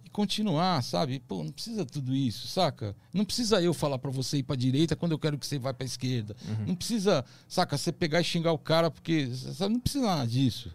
e 0.05 0.11
continuar, 0.11 0.83
sabe? 0.83 1.21
Pô, 1.21 1.45
não 1.45 1.53
precisa 1.53 1.85
tudo 1.85 2.15
isso, 2.15 2.47
saca? 2.49 2.97
Não 3.13 3.25
precisa 3.25 3.61
eu 3.63 3.73
falar 3.75 3.99
pra 3.99 4.11
você 4.11 4.39
ir 4.39 4.43
pra 4.43 4.57
direita 4.57 4.97
quando 4.97 5.13
eu 5.13 5.19
quero 5.19 5.39
que 5.39 5.47
você 5.47 5.59
vá 5.59 5.73
pra 5.73 5.85
esquerda. 5.87 6.35
Não 6.67 6.75
precisa, 6.75 7.25
saca? 7.49 7.77
Você 7.79 7.93
pegar 7.93 8.21
e 8.21 8.25
xingar 8.25 8.53
o 8.53 8.59
cara 8.59 8.91
porque 8.91 9.29
sabe? 9.35 9.75
não 9.75 9.81
precisa 9.81 10.07
nada 10.07 10.27
disso, 10.27 10.73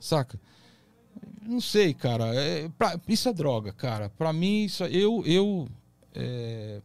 saca? 0.00 0.40
Não 1.42 1.60
sei, 1.60 1.94
cara. 1.94 2.34
É, 2.34 2.68
pra- 2.70 3.00
isso 3.08 3.28
é 3.28 3.32
droga, 3.32 3.72
cara. 3.72 4.08
Pra 4.10 4.32
mim, 4.32 4.64
isso, 4.64 4.84
eu, 4.84 5.22
eu, 5.26 5.68
é, 6.14 6.80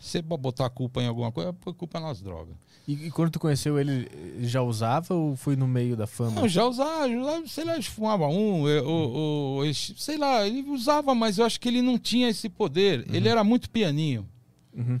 se 0.00 0.18
é 0.18 0.22
botar 0.22 0.66
a 0.66 0.70
culpa 0.70 1.00
em 1.02 1.06
alguma 1.06 1.30
coisa, 1.30 1.50
a 1.50 1.72
culpa 1.72 2.00
nas 2.00 2.20
drogas. 2.20 2.54
E, 2.88 3.06
e 3.06 3.10
quando 3.10 3.30
tu 3.30 3.38
conheceu 3.38 3.78
ele, 3.78 4.08
já 4.40 4.62
usava 4.62 5.14
ou 5.14 5.36
foi 5.36 5.54
no 5.54 5.68
meio 5.68 5.96
da 5.96 6.06
fama? 6.06 6.40
Não, 6.40 6.48
já 6.48 6.64
usava, 6.64 7.06
usava, 7.06 7.46
sei 7.46 7.64
lá, 7.64 7.74
ele 7.74 7.82
fumava 7.82 8.26
um, 8.26 8.66
é, 8.68 8.80
ou, 8.80 9.64
ele- 9.64 9.74
sei 9.74 10.16
lá, 10.16 10.46
ele 10.46 10.68
usava, 10.70 11.14
mas 11.14 11.38
eu 11.38 11.44
acho 11.44 11.60
que 11.60 11.68
ele 11.68 11.82
não 11.82 11.98
tinha 11.98 12.28
esse 12.28 12.48
poder. 12.48 13.06
Ele 13.12 13.28
era 13.28 13.44
muito 13.44 13.70
pianinho. 13.70 14.26
Uhum. 14.74 14.98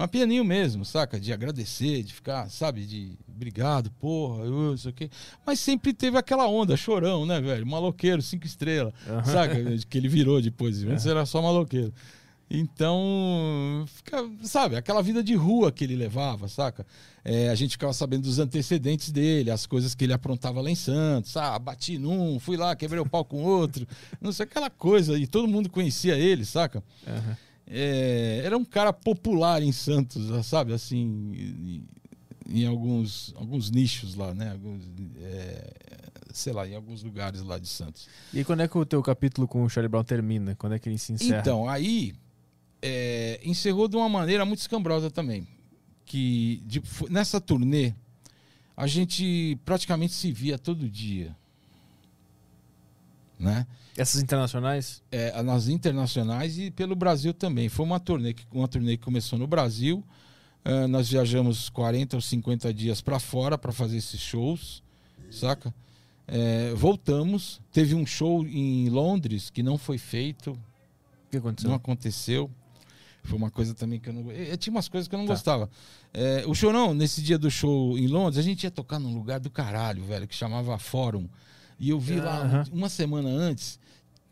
Um 0.00 0.06
pianinho 0.06 0.44
mesmo, 0.44 0.84
saca? 0.84 1.18
De 1.18 1.32
agradecer, 1.32 2.04
de 2.04 2.14
ficar, 2.14 2.48
sabe? 2.48 2.86
De 2.86 3.18
obrigado, 3.28 3.90
porra, 4.00 4.44
eu 4.44 4.50
não 4.52 4.76
sei 4.76 4.90
o 4.92 4.94
quê. 4.94 5.10
Mas 5.44 5.58
sempre 5.58 5.92
teve 5.92 6.16
aquela 6.16 6.46
onda, 6.46 6.76
chorão, 6.76 7.26
né, 7.26 7.40
velho? 7.40 7.66
Maloqueiro, 7.66 8.22
cinco 8.22 8.46
estrelas, 8.46 8.94
saca? 9.24 9.56
Que 9.88 9.98
ele 9.98 10.08
virou 10.08 10.40
depois. 10.40 10.82
Antes 10.86 11.04
era 11.04 11.26
só 11.26 11.42
maloqueiro. 11.42 11.92
Então, 12.50 13.84
fica, 13.86 14.26
sabe, 14.42 14.76
aquela 14.76 15.02
vida 15.02 15.22
de 15.22 15.34
rua 15.34 15.70
que 15.70 15.84
ele 15.84 15.94
levava, 15.94 16.48
saca? 16.48 16.86
É, 17.22 17.50
a 17.50 17.54
gente 17.54 17.72
ficava 17.72 17.92
sabendo 17.92 18.22
dos 18.22 18.38
antecedentes 18.38 19.10
dele, 19.10 19.50
as 19.50 19.66
coisas 19.66 19.94
que 19.94 20.04
ele 20.04 20.14
aprontava 20.14 20.62
lá 20.62 20.70
em 20.70 20.74
Santos. 20.74 21.36
Ah, 21.36 21.58
bati 21.58 21.98
num, 21.98 22.38
fui 22.38 22.56
lá, 22.56 22.74
quebrei 22.74 23.00
o 23.00 23.08
pau 23.08 23.22
com 23.22 23.42
outro. 23.42 23.86
Não 24.18 24.32
sei, 24.32 24.44
aquela 24.44 24.70
coisa. 24.70 25.18
E 25.18 25.26
todo 25.26 25.46
mundo 25.46 25.68
conhecia 25.68 26.16
ele, 26.16 26.44
saca? 26.44 26.82
Aham. 27.06 27.36
É, 27.70 28.40
era 28.42 28.56
um 28.56 28.64
cara 28.64 28.94
popular 28.94 29.62
em 29.62 29.72
Santos, 29.72 30.46
sabe? 30.46 30.72
Assim, 30.72 30.96
em, 31.36 31.84
em 32.48 32.66
alguns, 32.66 33.34
alguns 33.36 33.70
nichos 33.70 34.14
lá, 34.14 34.32
né? 34.32 34.52
Alguns, 34.52 34.84
é, 35.20 35.74
sei 36.32 36.54
lá, 36.54 36.66
em 36.66 36.74
alguns 36.74 37.02
lugares 37.02 37.42
lá 37.42 37.58
de 37.58 37.68
Santos. 37.68 38.08
E 38.32 38.42
quando 38.42 38.60
é 38.60 38.68
que 38.68 38.78
o 38.78 38.86
teu 38.86 39.02
capítulo 39.02 39.46
com 39.46 39.64
o 39.64 39.68
Charlie 39.68 39.90
Brown 39.90 40.02
termina? 40.02 40.54
Quando 40.54 40.76
é 40.76 40.78
que 40.78 40.88
ele 40.88 40.96
se 40.96 41.12
encerra? 41.12 41.40
Então, 41.40 41.68
aí 41.68 42.14
é, 42.82 43.40
encerrou 43.44 43.88
de 43.88 43.96
uma 43.96 44.08
maneira 44.08 44.44
muito 44.44 44.60
escambrosa 44.60 45.10
também. 45.10 45.46
Que 46.04 46.62
de- 46.66 46.82
nessa 47.10 47.40
turnê 47.40 47.92
a 48.76 48.86
gente 48.86 49.58
praticamente 49.64 50.12
se 50.14 50.30
via 50.32 50.58
todo 50.58 50.88
dia. 50.88 51.36
Né? 53.38 53.66
Essas 53.96 54.22
internacionais? 54.22 55.02
é, 55.10 55.40
nas 55.42 55.68
internacionais 55.68 56.58
e 56.58 56.70
pelo 56.70 56.94
Brasil 56.96 57.32
também. 57.34 57.68
Foi 57.68 57.84
uma 57.84 58.00
turnê 58.00 58.32
que, 58.34 58.44
uma 58.52 58.68
turnê 58.68 58.96
que 58.96 59.04
começou 59.04 59.38
no 59.38 59.46
Brasil. 59.46 60.04
Ah, 60.64 60.86
nós 60.88 61.08
viajamos 61.08 61.68
40 61.68 62.16
ou 62.16 62.20
50 62.20 62.72
dias 62.74 63.00
para 63.00 63.18
fora 63.18 63.56
para 63.56 63.72
fazer 63.72 63.96
esses 63.96 64.20
shows, 64.20 64.82
saca? 65.30 65.72
É, 66.26 66.72
voltamos. 66.74 67.60
Teve 67.72 67.94
um 67.94 68.04
show 68.04 68.44
em 68.46 68.88
Londres 68.88 69.50
que 69.50 69.62
não 69.62 69.78
foi 69.78 69.98
feito, 69.98 70.50
O 70.52 71.30
que 71.30 71.36
aconteceu? 71.38 71.68
não 71.70 71.76
aconteceu. 71.76 72.50
Foi 73.24 73.36
uma 73.36 73.50
coisa 73.50 73.74
também 73.74 73.98
que 74.00 74.08
eu 74.08 74.12
não. 74.12 74.30
eh, 74.30 74.56
tinha 74.56 74.72
umas 74.72 74.88
coisas 74.88 75.06
que 75.08 75.14
eu 75.14 75.18
não 75.18 75.26
Tá. 75.26 75.34
gostava. 75.34 75.68
É, 76.14 76.44
o 76.46 76.54
chorão, 76.54 76.94
nesse 76.94 77.20
dia 77.20 77.38
do 77.38 77.50
show 77.50 77.98
em 77.98 78.06
Londres, 78.06 78.38
a 78.38 78.42
gente 78.42 78.64
ia 78.64 78.70
tocar 78.70 78.98
num 78.98 79.14
lugar 79.14 79.38
do 79.40 79.50
caralho, 79.50 80.02
velho, 80.04 80.26
que 80.26 80.34
chamava 80.34 80.78
Fórum. 80.78 81.28
E 81.78 81.90
eu 81.90 82.00
vi 82.00 82.18
lá, 82.20 82.64
uma 82.72 82.88
semana 82.88 83.28
antes, 83.28 83.78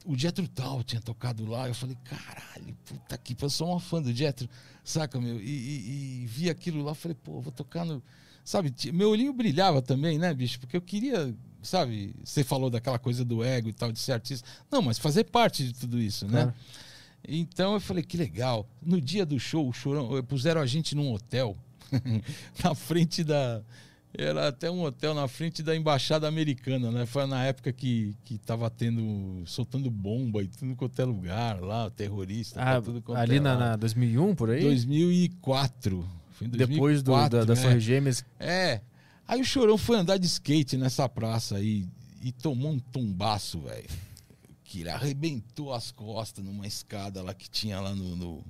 o 0.04 0.16
Jetro 0.16 0.48
Tal 0.48 0.82
tinha 0.82 1.00
tocado 1.00 1.44
lá. 1.46 1.68
Eu 1.68 1.74
falei, 1.74 1.96
caralho, 2.04 2.74
puta 2.84 3.18
que 3.18 3.36
eu 3.40 3.50
sou 3.50 3.68
uma 3.70 3.80
fã 3.80 4.00
do 4.00 4.12
Jetro, 4.12 4.48
saca, 4.82 5.20
meu? 5.20 5.40
E, 5.40 5.44
e- 5.44 6.22
e 6.22 6.26
vi 6.26 6.48
aquilo 6.48 6.82
lá, 6.82 6.94
falei, 6.94 7.16
pô, 7.22 7.40
vou 7.40 7.52
tocar 7.52 7.84
no. 7.84 8.02
Sabe, 8.44 8.72
meu 8.92 9.10
olhinho 9.10 9.32
brilhava 9.32 9.82
também, 9.82 10.18
né, 10.18 10.32
bicho? 10.32 10.58
Porque 10.60 10.76
eu 10.76 10.80
queria, 10.80 11.34
sabe, 11.62 12.14
você 12.24 12.44
falou 12.44 12.70
daquela 12.70 12.98
coisa 12.98 13.24
do 13.24 13.42
ego 13.42 13.68
e 13.68 13.72
tal, 13.72 13.90
de 13.90 13.98
ser 13.98 14.12
artista. 14.12 14.48
Não, 14.70 14.80
mas 14.80 14.98
fazer 14.98 15.24
parte 15.24 15.64
de 15.66 15.74
tudo 15.74 16.00
isso, 16.00 16.26
né? 16.28 16.54
Então 17.28 17.74
eu 17.74 17.80
falei, 17.80 18.02
que 18.02 18.16
legal. 18.16 18.68
No 18.80 19.00
dia 19.00 19.26
do 19.26 19.38
show, 19.38 19.68
o 19.68 19.72
chorão, 19.72 20.16
eh, 20.16 20.22
puseram 20.22 20.60
a 20.60 20.66
gente 20.66 20.94
num 20.94 21.12
hotel, 21.12 21.56
na 22.62 22.74
frente 22.74 23.24
da. 23.24 23.62
Era 24.18 24.48
até 24.48 24.70
um 24.70 24.82
hotel 24.82 25.12
na 25.12 25.28
frente 25.28 25.62
da 25.62 25.76
embaixada 25.76 26.26
americana, 26.26 26.90
né? 26.90 27.04
Foi 27.04 27.26
na 27.26 27.44
época 27.44 27.70
que, 27.70 28.16
que 28.24 28.38
tava 28.38 28.70
tendo. 28.70 29.42
soltando 29.44 29.90
bomba 29.90 30.42
e 30.42 30.48
tudo 30.48 30.74
quanto 30.74 31.02
é 31.02 31.04
lugar 31.04 31.60
lá, 31.60 31.90
terrorista. 31.90 32.62
Ah, 32.62 32.80
tudo 32.80 33.02
quanto 33.02 33.18
ali 33.18 33.36
é 33.36 33.40
na, 33.40 33.56
na 33.56 33.76
2001, 33.76 34.34
por 34.34 34.50
aí? 34.50 34.62
2004. 34.62 36.08
Foi 36.32 36.46
em 36.46 36.50
2004, 36.50 36.66
Depois 36.74 37.02
do, 37.02 37.12
da, 37.12 37.44
das 37.44 37.58
é. 37.58 37.62
Torres 37.62 37.82
Gêmeas. 37.82 38.24
É. 38.38 38.80
Aí 39.28 39.40
o 39.40 39.44
Chorão 39.44 39.76
foi 39.76 39.98
andar 39.98 40.16
de 40.16 40.26
skate 40.26 40.76
nessa 40.76 41.08
praça 41.08 41.56
aí 41.56 41.86
e 42.22 42.32
tomou 42.32 42.72
um 42.72 42.78
tombaço, 42.78 43.60
velho. 43.60 44.05
Que 44.76 44.82
ele 44.82 44.90
arrebentou 44.90 45.72
as 45.72 45.90
costas 45.90 46.44
numa 46.44 46.66
escada 46.66 47.22
lá 47.22 47.32
que 47.32 47.48
tinha 47.48 47.80
lá 47.80 47.94
no. 47.94 48.14
no- 48.14 48.44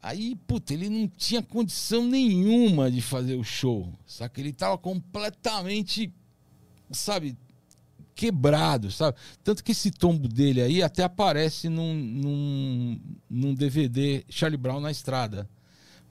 Aí, 0.00 0.36
puta, 0.46 0.72
ele 0.72 0.88
não 0.88 1.08
tinha 1.08 1.42
condição 1.42 2.06
nenhuma 2.06 2.88
de 2.88 3.02
fazer 3.02 3.34
o 3.34 3.42
show. 3.42 3.92
Saca? 4.06 4.40
Ele 4.40 4.52
tava 4.52 4.78
completamente, 4.78 6.10
sabe, 6.90 7.36
quebrado, 8.14 8.90
sabe? 8.92 9.18
Tanto 9.42 9.62
que 9.64 9.72
esse 9.72 9.90
tombo 9.90 10.28
dele 10.28 10.62
aí 10.62 10.82
até 10.84 11.02
aparece 11.02 11.68
num, 11.68 11.92
num, 11.94 13.00
num 13.28 13.52
DVD 13.54 14.24
Charlie 14.28 14.56
Brown 14.56 14.78
na 14.80 14.90
estrada. 14.92 15.50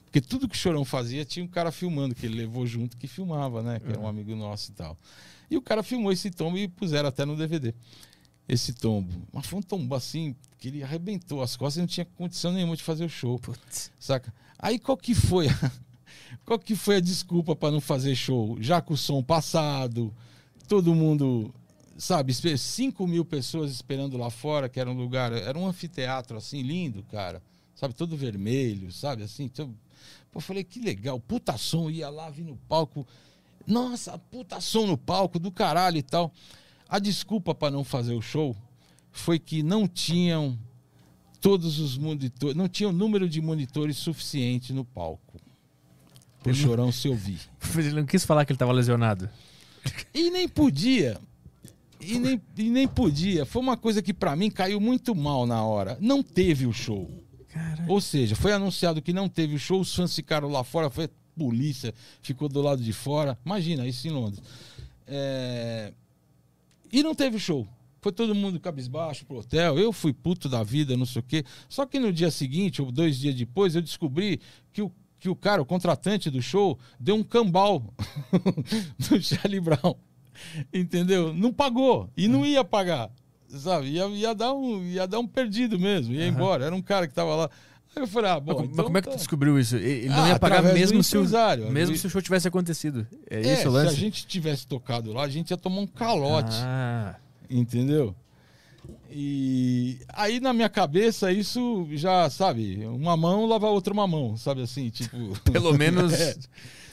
Porque 0.04 0.20
tudo 0.22 0.50
que 0.50 0.56
o 0.56 0.60
Chorão 0.60 0.84
fazia 0.84 1.24
tinha 1.24 1.46
um 1.46 1.48
cara 1.48 1.72
filmando, 1.72 2.14
que 2.14 2.26
ele 2.26 2.36
levou 2.36 2.68
junto, 2.68 2.98
que 2.98 3.08
filmava, 3.08 3.64
né? 3.64 3.80
Que 3.80 3.92
era 3.92 4.00
um 4.02 4.08
amigo 4.08 4.36
nosso 4.36 4.72
e 4.72 4.74
tal. 4.74 4.98
E 5.50 5.56
o 5.58 5.62
cara 5.62 5.82
filmou 5.82 6.12
esse 6.12 6.30
tombo 6.30 6.58
e 6.58 6.68
puseram 6.68 7.08
até 7.10 7.26
no 7.26 7.36
DVD. 7.38 7.74
Esse 8.50 8.74
tombo. 8.74 9.14
Mas 9.32 9.46
foi 9.46 9.60
um 9.60 9.62
tombo 9.62 9.94
assim, 9.94 10.36
que 10.58 10.70
ele 10.70 10.84
arrebentou 10.84 11.44
as 11.44 11.56
costas 11.56 11.78
e 11.78 11.80
não 11.82 11.88
tinha 11.88 12.06
condição 12.18 12.52
nenhuma 12.52 12.76
de 12.76 12.82
fazer 12.82 13.06
o 13.06 13.10
show. 13.10 13.38
Putz. 13.38 13.92
Saca? 14.00 14.34
Aí 14.58 14.80
qual 14.80 14.98
que 14.98 15.14
foi? 15.14 15.48
a- 15.48 15.72
qual 16.44 16.58
que 16.58 16.76
foi 16.76 16.96
a 16.96 17.00
desculpa 17.00 17.56
para 17.56 17.72
não 17.72 17.80
fazer 17.80 18.16
show? 18.16 18.58
Já 18.60 18.82
com 18.82 18.96
o 18.96 18.98
som 18.98 19.22
passado, 19.22 20.12
todo 20.68 20.96
mundo, 20.96 21.54
sabe, 21.96 22.34
5 22.34 23.06
mil 23.06 23.24
pessoas 23.24 23.72
esperando 23.72 24.18
lá 24.18 24.32
fora, 24.32 24.68
que 24.68 24.80
era 24.80 24.90
um 24.90 24.96
lugar, 24.98 25.32
era 25.32 25.58
um 25.58 25.68
anfiteatro 25.68 26.36
assim, 26.36 26.64
lindo, 26.64 27.04
cara. 27.04 27.42
Sabe, 27.76 27.94
todo 27.94 28.18
vermelho, 28.18 28.92
sabe, 28.92 29.22
assim. 29.24 29.48
Todo... 29.48 29.74
Pô, 30.32 30.40
eu 30.40 30.42
falei, 30.42 30.64
que 30.64 30.80
legal, 30.80 31.20
puta 31.20 31.56
som, 31.56 31.90
ia 31.90 32.10
lá, 32.10 32.30
vi 32.32 32.44
no 32.44 32.58
palco. 32.68 33.06
Nossa, 33.66 34.18
puta 34.18 34.60
som 34.60 34.88
no 34.88 34.98
palco, 34.98 35.38
do 35.38 35.52
caralho 35.52 35.98
e 35.98 36.04
tal. 36.04 36.34
A 36.90 36.98
desculpa 36.98 37.54
para 37.54 37.72
não 37.72 37.84
fazer 37.84 38.16
o 38.16 38.22
show 38.22 38.56
foi 39.12 39.38
que 39.38 39.62
não 39.62 39.88
tinham 39.88 40.58
todos 41.40 41.80
os 41.80 41.98
monitores, 41.98 42.56
não 42.56 42.68
tinha 42.68 42.90
o 42.90 42.92
número 42.92 43.30
de 43.30 43.40
monitores 43.42 43.98
suficiente 43.98 44.74
no 44.74 44.84
palco. 44.84 45.40
pro 46.42 46.54
Chorão 46.54 46.92
se 46.92 47.08
ouvir. 47.08 47.40
Ele 47.78 47.92
não 47.92 48.06
quis 48.06 48.26
falar 48.26 48.44
que 48.44 48.52
ele 48.52 48.58
tava 48.58 48.72
lesionado. 48.72 49.30
E 50.14 50.30
nem 50.32 50.48
podia. 50.48 51.20
E 52.02 52.18
nem, 52.18 52.42
e 52.58 52.70
nem 52.70 52.88
podia. 52.88 53.46
Foi 53.46 53.62
uma 53.62 53.78
coisa 53.78 54.02
que 54.02 54.14
pra 54.14 54.36
mim 54.36 54.50
caiu 54.50 54.80
muito 54.80 55.14
mal 55.14 55.46
na 55.46 55.64
hora. 55.64 55.98
Não 56.02 56.24
teve 56.24 56.66
o 56.66 56.74
show. 56.74 57.10
Ou 57.88 58.00
seja, 58.00 58.36
foi 58.36 58.52
anunciado 58.52 59.02
que 59.02 59.12
não 59.12 59.28
teve 59.28 59.56
o 59.56 59.60
show, 59.60 59.80
os 59.80 59.94
fãs 59.94 60.16
ficaram 60.16 60.50
lá 60.50 60.64
fora, 60.64 60.90
foi 60.90 61.10
polícia, 61.38 61.94
ficou 62.22 62.48
do 62.48 62.62
lado 62.62 62.82
de 62.82 62.94
fora. 62.94 63.38
Imagina, 63.46 63.88
isso 63.88 64.08
em 64.08 64.12
Londres. 64.12 64.42
É, 65.08 65.94
E 66.92 67.04
não 67.04 67.14
teve 67.14 67.40
show. 67.40 67.68
Foi 68.02 68.12
todo 68.12 68.34
mundo 68.34 68.60
cabisbaixo 68.60 69.26
pro 69.26 69.40
hotel. 69.40 69.78
Eu 69.78 69.92
fui 69.92 70.14
puto 70.14 70.48
da 70.48 70.64
vida, 70.64 70.96
não 70.96 71.06
sei 71.06 71.20
o 71.20 71.24
quê. 71.24 71.44
Só 71.68 71.86
que 71.86 72.00
no 72.00 72.14
dia 72.14 72.32
seguinte, 72.32 72.82
ou 72.82 72.92
dois 72.92 73.18
dias 73.20 73.36
depois, 73.36 73.76
eu 73.76 73.82
descobri 73.82 74.40
que 74.72 74.82
o, 74.82 74.92
que 75.20 75.28
o 75.28 75.36
cara, 75.36 75.62
o 75.62 75.66
contratante 75.66 76.30
do 76.30 76.42
show, 76.42 76.80
deu 77.00 77.16
um 77.16 77.24
cambal 77.24 77.84
no 79.12 79.22
Charlie 79.22 79.60
Brown. 79.60 79.96
Entendeu? 80.74 81.34
Não 81.34 81.52
pagou. 81.52 82.10
E 82.16 82.28
não 82.28 82.46
ia 82.46 82.64
pagar. 82.64 83.12
Sabe? 83.50 83.88
Ia, 83.88 84.06
ia, 84.08 84.34
dar, 84.34 84.54
um, 84.54 84.84
ia 84.86 85.06
dar 85.06 85.20
um 85.20 85.28
perdido 85.28 85.78
mesmo. 85.78 86.14
Ia 86.14 86.28
embora. 86.28 86.66
Era 86.66 86.76
um 86.76 86.82
cara 86.82 87.08
que 87.08 87.14
tava 87.14 87.36
lá. 87.36 87.50
Aí 87.96 88.04
eu 88.04 88.08
falei, 88.08 88.32
ah, 88.32 88.40
bom. 88.40 88.60
mas, 88.62 88.70
então 88.70 88.86
como 88.86 88.98
é 88.98 89.02
que 89.02 89.08
tá. 89.08 89.14
tu 89.16 89.18
descobriu 89.18 89.60
isso? 89.60 89.76
Ele 89.76 90.10
não 90.10 90.24
Ah, 90.24 90.30
ia 90.30 90.40
pagar 90.40 90.62
mesmo 90.62 91.04
se, 91.04 91.18
o, 91.18 91.24
mesmo 91.72 91.96
se 91.98 92.06
o 92.08 92.10
show 92.10 92.22
tivesse 92.22 92.48
acontecido. 92.48 93.06
É, 93.30 93.38
É, 93.38 93.54
isso 93.54 93.54
o 93.54 93.56
se 93.62 93.68
a 93.68 93.72
lance? 93.72 93.96
gente 93.96 94.28
tivesse 94.28 94.68
tocado 94.68 95.12
lá, 95.12 95.24
a 95.24 95.30
gente 95.30 95.50
ia 95.52 95.58
tomar 95.58 95.82
um 95.82 95.88
calote. 95.88 96.56
Ah, 96.62 97.16
Entendeu? 97.50 98.16
E 99.12 100.00
aí 100.10 100.40
na 100.40 100.54
minha 100.54 100.70
cabeça 100.70 101.32
isso 101.32 101.88
já, 101.94 102.30
sabe, 102.30 102.86
uma 102.86 103.18
mão 103.18 103.46
lava 103.46 103.68
a 103.68 103.72
outra 103.72 103.94
uma 103.94 104.08
mão, 104.08 104.38
sabe 104.38 104.62
assim, 104.62 104.90
tipo. 104.90 105.18
pelo 105.52 105.78
menos... 105.78 106.14
É, 106.20 106.36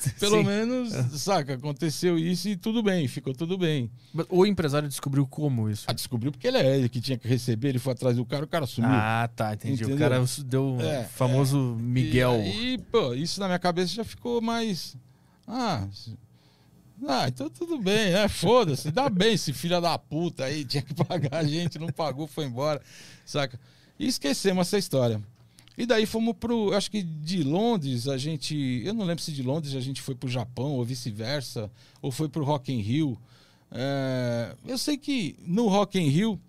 pelo 0.21 0.39
Sim. 0.39 0.45
menos, 0.45 0.93
saca, 1.21 1.55
aconteceu 1.55 2.17
isso 2.19 2.49
e 2.49 2.57
tudo 2.57 2.81
bem, 2.83 3.09
ficou 3.09 3.35
tudo 3.35 3.59
bem. 3.59 3.91
Mas 4.13 4.27
O 4.29 4.47
empresário 4.47 4.89
descobriu 4.89 5.27
como 5.27 5.69
isso? 5.69 5.85
Ah, 5.89 5.93
descobriu 5.93 6.31
porque 6.31 6.47
ele 6.47 6.59
é 6.59 6.77
ele 6.79 6.89
que 6.89 7.01
tinha 7.01 7.19
que 7.19 7.27
receber, 7.27 7.71
ele 7.71 7.79
foi 7.81 7.93
atrás 7.93 8.17
do 8.17 8.25
cara, 8.25 8.45
o 8.45 8.49
cara 8.49 8.67
sumiu. 8.67 8.91
Ah, 8.93 9.29
tá, 9.35 9.55
entendi. 9.55 9.75
Entendeu? 9.83 9.97
O 9.97 9.99
cara 9.99 10.25
deu 10.45 10.77
o 10.77 10.81
É, 10.81 11.05
famoso 11.05 11.77
Miguel. 11.81 12.35
E 12.37 12.51
aí, 12.51 12.79
pô, 12.79 13.15
isso 13.15 13.41
na 13.41 13.47
minha 13.47 13.59
cabeça 13.59 13.95
já 13.95 14.05
ficou 14.05 14.41
mais. 14.41 14.97
Ah, 15.47 15.89
ah 17.07 17.29
então 17.29 17.51
tudo 17.51 17.79
bem, 17.79 18.13
né? 18.13 18.29
Foda-se, 18.29 18.91
dá 18.91 19.09
bem 19.09 19.35
esse 19.35 19.53
filho 19.53 19.81
da 19.81 19.99
puta 19.99 20.45
aí, 20.45 20.65
tinha 20.65 20.83
que 20.83 20.95
pagar 20.95 21.39
a 21.39 21.45
gente, 21.45 21.79
não 21.79 21.89
pagou, 21.89 22.27
foi 22.27 22.47
embora, 22.47 22.81
saca? 23.25 23.59
E 23.99 24.07
esquecemos 24.07 24.67
essa 24.67 24.79
história. 24.79 25.21
E 25.79 25.85
daí 25.85 26.07
fomos 26.07 26.35
pro. 26.39 26.73
Acho 26.73 26.91
que 26.91 27.03
de 27.03 27.43
Londres 27.43 28.09
a 28.09 28.17
gente. 28.17 28.83
Eu 28.85 28.95
não 28.95 29.05
lembro 29.05 29.23
se 29.23 29.33
de 29.33 29.43
Londres 29.43 29.75
a 29.75 29.81
gente 29.81 30.01
foi 30.01 30.15
pro 30.15 30.29
Japão 30.29 30.73
ou 30.73 30.85
vice-versa, 30.85 31.71
ou 32.01 32.11
foi 32.11 32.29
pro 32.29 32.45
Rock 32.45 32.73
in 32.73 32.81
Rio. 32.81 33.19
É, 33.71 34.55
eu 34.67 34.79
sei 34.79 34.97
que 34.97 35.37
no 35.47 35.69
Rock 35.69 35.99
in 35.99 36.09
Rio 36.09 36.41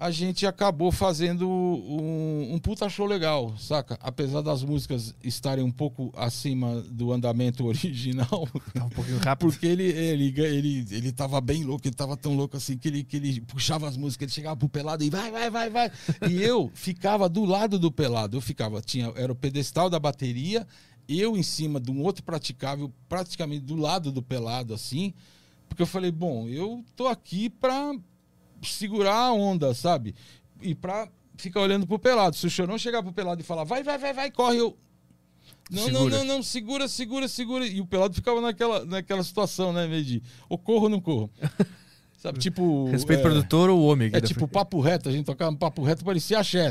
a 0.00 0.10
gente 0.10 0.46
acabou 0.46 0.90
fazendo 0.90 1.46
um, 1.46 2.54
um 2.54 2.58
puta 2.58 2.88
show 2.88 3.04
legal, 3.04 3.54
saca? 3.58 3.98
Apesar 4.00 4.40
das 4.40 4.62
músicas 4.62 5.14
estarem 5.22 5.62
um 5.62 5.70
pouco 5.70 6.10
acima 6.16 6.80
do 6.90 7.12
andamento 7.12 7.66
original, 7.68 8.48
Tá 8.72 8.86
um 8.86 8.88
pouquinho 8.88 9.18
rápido. 9.18 9.50
porque 9.50 9.66
ele, 9.66 9.82
ele, 9.84 10.32
ele, 10.40 10.86
ele 10.90 11.12
tava 11.12 11.38
bem 11.38 11.64
louco, 11.64 11.86
ele 11.86 11.94
tava 11.94 12.16
tão 12.16 12.34
louco 12.34 12.56
assim 12.56 12.78
que 12.78 12.88
ele, 12.88 13.04
que 13.04 13.18
ele 13.18 13.42
puxava 13.42 13.86
as 13.86 13.98
músicas, 13.98 14.28
ele 14.28 14.32
chegava 14.32 14.56
pro 14.56 14.70
pelado 14.70 15.04
e 15.04 15.10
vai, 15.10 15.30
vai, 15.30 15.50
vai, 15.50 15.68
vai. 15.68 15.92
E 16.30 16.42
eu 16.42 16.70
ficava 16.72 17.28
do 17.28 17.44
lado 17.44 17.78
do 17.78 17.92
pelado, 17.92 18.38
eu 18.38 18.40
ficava, 18.40 18.80
tinha, 18.80 19.12
era 19.14 19.30
o 19.30 19.36
pedestal 19.36 19.90
da 19.90 19.98
bateria, 19.98 20.66
eu 21.06 21.36
em 21.36 21.42
cima 21.42 21.78
de 21.78 21.90
um 21.90 22.00
outro 22.02 22.22
praticável, 22.24 22.90
praticamente 23.06 23.66
do 23.66 23.76
lado 23.76 24.10
do 24.10 24.22
pelado, 24.22 24.72
assim, 24.72 25.12
porque 25.68 25.82
eu 25.82 25.86
falei, 25.86 26.10
bom, 26.10 26.48
eu 26.48 26.82
tô 26.96 27.06
aqui 27.06 27.50
pra 27.50 27.92
segurar 28.62 29.14
a 29.14 29.32
onda, 29.32 29.74
sabe? 29.74 30.14
E 30.60 30.74
pra 30.74 31.08
ficar 31.36 31.60
olhando 31.60 31.86
pro 31.86 31.98
pelado. 31.98 32.36
Se 32.36 32.46
o 32.46 32.50
chorão 32.50 32.78
chegar 32.78 33.02
pro 33.02 33.12
pelado 33.12 33.40
e 33.40 33.44
falar, 33.44 33.64
vai, 33.64 33.82
vai, 33.82 33.98
vai, 33.98 34.12
vai, 34.12 34.30
corre, 34.30 34.58
eu. 34.58 34.76
Não, 35.70 35.88
não, 35.88 36.00
Segura. 36.00 36.16
não, 36.18 36.24
não, 36.24 36.42
segura, 36.42 36.88
segura, 36.88 37.28
segura. 37.28 37.66
E 37.66 37.80
o 37.80 37.86
pelado 37.86 38.14
ficava 38.14 38.40
naquela, 38.40 38.84
naquela 38.84 39.22
situação, 39.22 39.72
né, 39.72 39.86
meio 39.86 40.04
de 40.04 40.22
ou 40.48 40.58
corro 40.58 40.84
ou 40.84 40.88
não 40.88 41.00
corro. 41.00 41.30
Sabe, 42.20 42.38
tipo. 42.38 42.90
Respeito 42.90 43.20
é, 43.20 43.22
produtor 43.22 43.70
ou 43.70 43.80
ômega. 43.80 44.18
É 44.18 44.20
tipo 44.20 44.46
papo 44.46 44.78
reto, 44.78 45.08
a 45.08 45.12
gente 45.12 45.24
tocava 45.24 45.50
um 45.52 45.56
papo 45.56 45.82
reto, 45.82 46.04
parecia 46.04 46.38
axé. 46.38 46.70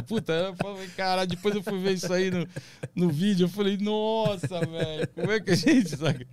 Puta, 0.06 0.32
eu 0.34 0.54
falei, 0.56 0.88
cara, 0.88 1.24
depois 1.24 1.54
eu 1.54 1.62
fui 1.62 1.78
ver 1.78 1.94
isso 1.94 2.12
aí 2.12 2.30
no, 2.30 2.46
no 2.94 3.08
vídeo, 3.08 3.44
eu 3.44 3.48
falei, 3.48 3.78
nossa, 3.78 4.60
velho, 4.60 5.08
como 5.14 5.32
é 5.32 5.40
que 5.40 5.52
a 5.52 5.56
gente, 5.56 5.96
sabe? 5.96 6.28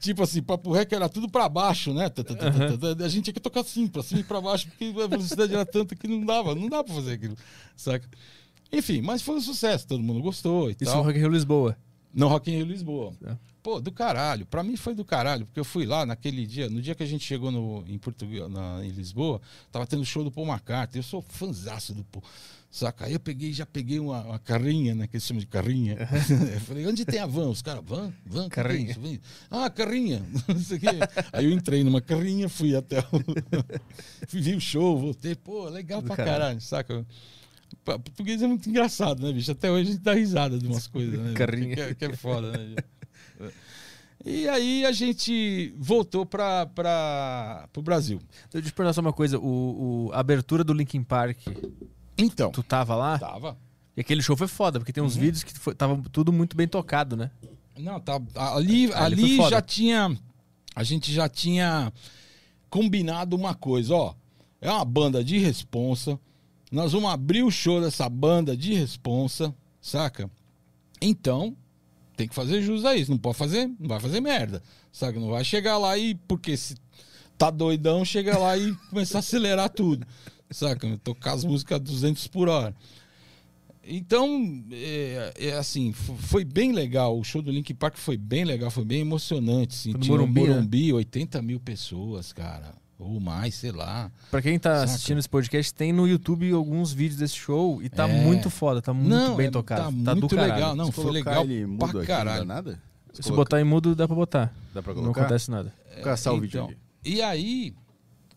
Tipo 0.00 0.22
assim, 0.22 0.42
papo 0.42 0.72
reto 0.72 0.94
era 0.94 1.08
tudo 1.08 1.28
pra 1.28 1.48
baixo, 1.48 1.92
né? 1.92 2.10
A 3.04 3.08
gente 3.08 3.24
tinha 3.24 3.34
que 3.34 3.40
tocar 3.40 3.60
assim, 3.60 3.86
pra 3.86 4.02
cima 4.02 4.20
e 4.20 4.24
pra 4.24 4.40
baixo, 4.40 4.68
porque 4.68 4.92
a 5.02 5.06
velocidade 5.06 5.54
era 5.54 5.66
tanta 5.66 5.94
que 5.94 6.06
não 6.08 6.24
dava, 6.24 6.54
não 6.54 6.68
dava 6.68 6.84
pra 6.84 6.94
fazer 6.94 7.14
aquilo, 7.14 7.36
saca? 7.76 8.08
Enfim, 8.72 9.00
mas 9.00 9.22
foi 9.22 9.36
um 9.36 9.40
sucesso, 9.40 9.86
todo 9.86 10.02
mundo 10.02 10.20
gostou 10.20 10.68
e 10.70 10.72
Isso 10.72 10.84
no 10.84 10.90
tal. 10.92 11.02
Rock 11.04 11.18
in 11.18 11.20
Rio 11.20 11.30
Lisboa. 11.30 11.76
No 12.12 12.28
Rock 12.28 12.50
in 12.50 12.56
Rio 12.56 12.66
Lisboa. 12.66 13.12
É. 13.24 13.36
Pô, 13.62 13.80
do 13.80 13.90
caralho. 13.90 14.46
Pra 14.46 14.62
mim 14.62 14.76
foi 14.76 14.94
do 14.94 15.04
caralho, 15.04 15.44
porque 15.46 15.60
eu 15.60 15.64
fui 15.64 15.84
lá 15.84 16.06
naquele 16.06 16.46
dia, 16.46 16.68
no 16.68 16.80
dia 16.80 16.94
que 16.94 17.02
a 17.02 17.06
gente 17.06 17.24
chegou 17.24 17.50
no, 17.50 17.84
em 17.86 17.98
Portugal, 17.98 18.48
na, 18.48 18.84
em 18.84 18.90
Lisboa, 18.90 19.40
tava 19.70 19.86
tendo 19.86 20.04
show 20.04 20.22
do 20.24 20.30
Paul 20.30 20.46
McCartney. 20.46 21.00
Eu 21.00 21.02
sou 21.02 21.22
fãzaço 21.22 21.94
do 21.94 22.04
Paul. 22.04 22.24
Saca? 22.70 23.06
Aí 23.06 23.14
eu 23.14 23.20
peguei, 23.20 23.50
já 23.52 23.64
peguei 23.64 23.98
uma, 23.98 24.22
uma 24.22 24.38
carrinha, 24.38 24.94
né? 24.94 25.06
Que 25.06 25.16
eles 25.16 25.24
chamam 25.24 25.40
de 25.40 25.46
carrinha. 25.46 25.96
eu 26.54 26.60
falei, 26.60 26.86
onde 26.86 27.04
tem 27.04 27.18
a 27.18 27.26
van? 27.26 27.48
Os 27.48 27.62
caras, 27.62 27.82
van? 27.84 28.12
Van? 28.26 28.44
É 28.46 28.48
Carrinha. 28.50 28.94
Vem. 29.00 29.20
Ah, 29.50 29.70
carrinha. 29.70 30.22
Aí 31.32 31.46
eu 31.46 31.50
entrei 31.50 31.82
numa 31.82 32.00
carrinha, 32.02 32.46
fui 32.48 32.76
até 32.76 32.98
o. 33.00 33.04
fui 34.28 34.40
ver 34.42 34.56
o 34.56 34.60
show, 34.60 34.98
voltei. 34.98 35.34
Pô, 35.34 35.66
legal 35.68 36.02
Do 36.02 36.08
pra 36.08 36.16
caralho. 36.16 36.38
caralho, 36.38 36.60
saca? 36.60 37.06
Português 37.84 38.42
é 38.42 38.46
muito 38.46 38.68
engraçado, 38.68 39.22
né, 39.26 39.32
bicho? 39.32 39.50
Até 39.50 39.70
hoje 39.70 39.88
a 39.90 39.92
gente 39.92 40.02
dá 40.02 40.12
risada 40.14 40.58
de 40.58 40.66
umas 40.66 40.86
coisas, 40.86 41.18
né? 41.18 41.32
Carrinha. 41.34 41.74
Que, 41.74 41.80
é- 41.80 41.94
que 41.94 42.04
é 42.04 42.12
foda, 42.16 42.52
né? 42.52 42.76
E 44.24 44.46
aí 44.48 44.84
a 44.84 44.92
gente 44.92 45.72
voltou 45.78 46.26
para 46.26 46.68
o 47.76 47.82
Brasil. 47.82 48.18
Deixa 48.18 48.58
eu 48.58 48.62
te 48.62 48.72
perguntar 48.74 48.92
só 48.92 49.00
uma 49.00 49.12
coisa. 49.12 49.38
O, 49.38 50.08
o- 50.08 50.12
a 50.12 50.20
abertura 50.20 50.62
do 50.64 50.72
Linkin 50.74 51.02
Park, 51.02 51.38
Então, 52.18 52.50
tu 52.50 52.62
tava 52.62 52.94
lá? 52.96 53.18
tava. 53.18 53.56
E 53.96 54.00
aquele 54.00 54.22
show 54.22 54.36
foi 54.36 54.48
foda, 54.48 54.78
porque 54.78 54.92
tem 54.92 55.00
Uhum. 55.00 55.06
uns 55.06 55.16
vídeos 55.16 55.42
que 55.42 55.52
foi, 55.58 55.74
tava 55.74 56.00
tudo 56.12 56.32
muito 56.32 56.56
bem 56.56 56.68
tocado, 56.68 57.16
né? 57.16 57.30
Não, 57.76 58.00
tá. 58.00 58.20
Ali, 58.34 58.92
Ali 58.92 59.36
já 59.48 59.62
tinha. 59.62 60.16
A 60.74 60.82
gente 60.84 61.12
já 61.12 61.28
tinha 61.28 61.92
combinado 62.70 63.34
uma 63.36 63.54
coisa, 63.54 63.94
ó. 63.94 64.14
É 64.60 64.70
uma 64.70 64.84
banda 64.84 65.22
de 65.22 65.38
responsa. 65.38 66.18
Nós 66.70 66.92
vamos 66.92 67.10
abrir 67.10 67.42
o 67.42 67.50
show 67.50 67.80
dessa 67.80 68.08
banda 68.08 68.56
de 68.56 68.74
responsa, 68.74 69.54
saca? 69.80 70.30
Então, 71.00 71.56
tem 72.16 72.28
que 72.28 72.34
fazer 72.34 72.60
jus 72.62 72.84
a 72.84 72.94
isso. 72.96 73.10
Não 73.10 73.18
pode 73.18 73.38
fazer, 73.38 73.66
não 73.78 73.88
vai 73.88 74.00
fazer 74.00 74.20
merda. 74.20 74.62
Saca? 74.92 75.18
Não 75.18 75.30
vai 75.30 75.44
chegar 75.44 75.78
lá 75.78 75.96
e. 75.96 76.14
Porque 76.14 76.56
se 76.56 76.76
tá 77.36 77.50
doidão, 77.50 78.04
chega 78.04 78.36
lá 78.36 78.56
e 78.56 78.74
começar 78.90 79.18
a 79.18 79.20
acelerar 79.20 79.70
tudo. 79.70 80.06
Saca? 80.50 80.98
Tocar 81.04 81.32
as 81.32 81.44
músicas 81.44 81.76
a 81.76 81.78
200 81.78 82.26
por 82.28 82.48
hora. 82.48 82.74
Então, 83.90 84.62
é, 84.70 85.32
é 85.38 85.52
assim, 85.56 85.92
foi 85.92 86.44
bem 86.44 86.72
legal. 86.72 87.18
O 87.18 87.24
show 87.24 87.40
do 87.40 87.50
Link 87.50 87.72
Park 87.72 87.96
foi 87.96 88.16
bem 88.18 88.44
legal, 88.44 88.70
foi 88.70 88.84
bem 88.84 89.00
emocionante. 89.00 89.74
Assim. 89.74 89.92
Foi 89.92 90.00
no 90.00 90.06
Morumbi, 90.26 90.42
né? 90.42 90.48
Morumbi, 90.48 90.92
80 90.92 91.40
mil 91.40 91.58
pessoas, 91.58 92.32
cara. 92.32 92.74
Ou 92.98 93.18
mais, 93.20 93.54
sei 93.54 93.70
lá. 93.72 94.10
Pra 94.30 94.42
quem 94.42 94.58
tá 94.58 94.80
Saca. 94.80 94.84
assistindo 94.84 95.18
esse 95.18 95.28
podcast, 95.28 95.72
tem 95.72 95.92
no 95.92 96.06
YouTube 96.06 96.52
alguns 96.52 96.92
vídeos 96.92 97.18
desse 97.20 97.36
show 97.36 97.80
e 97.82 97.88
tá 97.88 98.08
É. 98.08 98.22
muito 98.22 98.50
foda, 98.50 98.82
tá 98.82 98.92
muito 98.92 99.08
não, 99.08 99.36
bem 99.36 99.46
é- 99.46 99.50
tocado. 99.50 99.82
Tá, 99.82 100.04
Tá, 100.06 100.14
muito 100.16 100.34
caralho. 100.34 100.54
legal. 100.54 100.76
Não, 100.76 100.86
Se 100.86 100.92
foi 100.92 101.10
legal 101.12 101.44
ele 101.44 101.64
mudo 101.64 101.78
pra 101.78 101.86
aqui, 101.88 101.96
não 101.96 102.02
dá 102.02 102.06
caralho. 102.06 102.44
nada? 102.44 102.82
Se 103.14 103.32
botar 103.32 103.60
em 103.60 103.64
mudo, 103.64 103.94
dá 103.94 104.06
pra 104.06 104.16
botar. 104.16 104.52
Dá 104.74 104.82
pra 104.82 104.92
Não 104.92 105.00
colocar? 105.02 105.22
acontece 105.22 105.50
nada. 105.50 105.72
Vou 105.94 106.02
caçar 106.04 106.34
o 106.34 106.40
vídeo 106.40 106.58
Então, 106.58 106.66
aqui. 106.66 106.76
E 107.04 107.22
aí, 107.22 107.72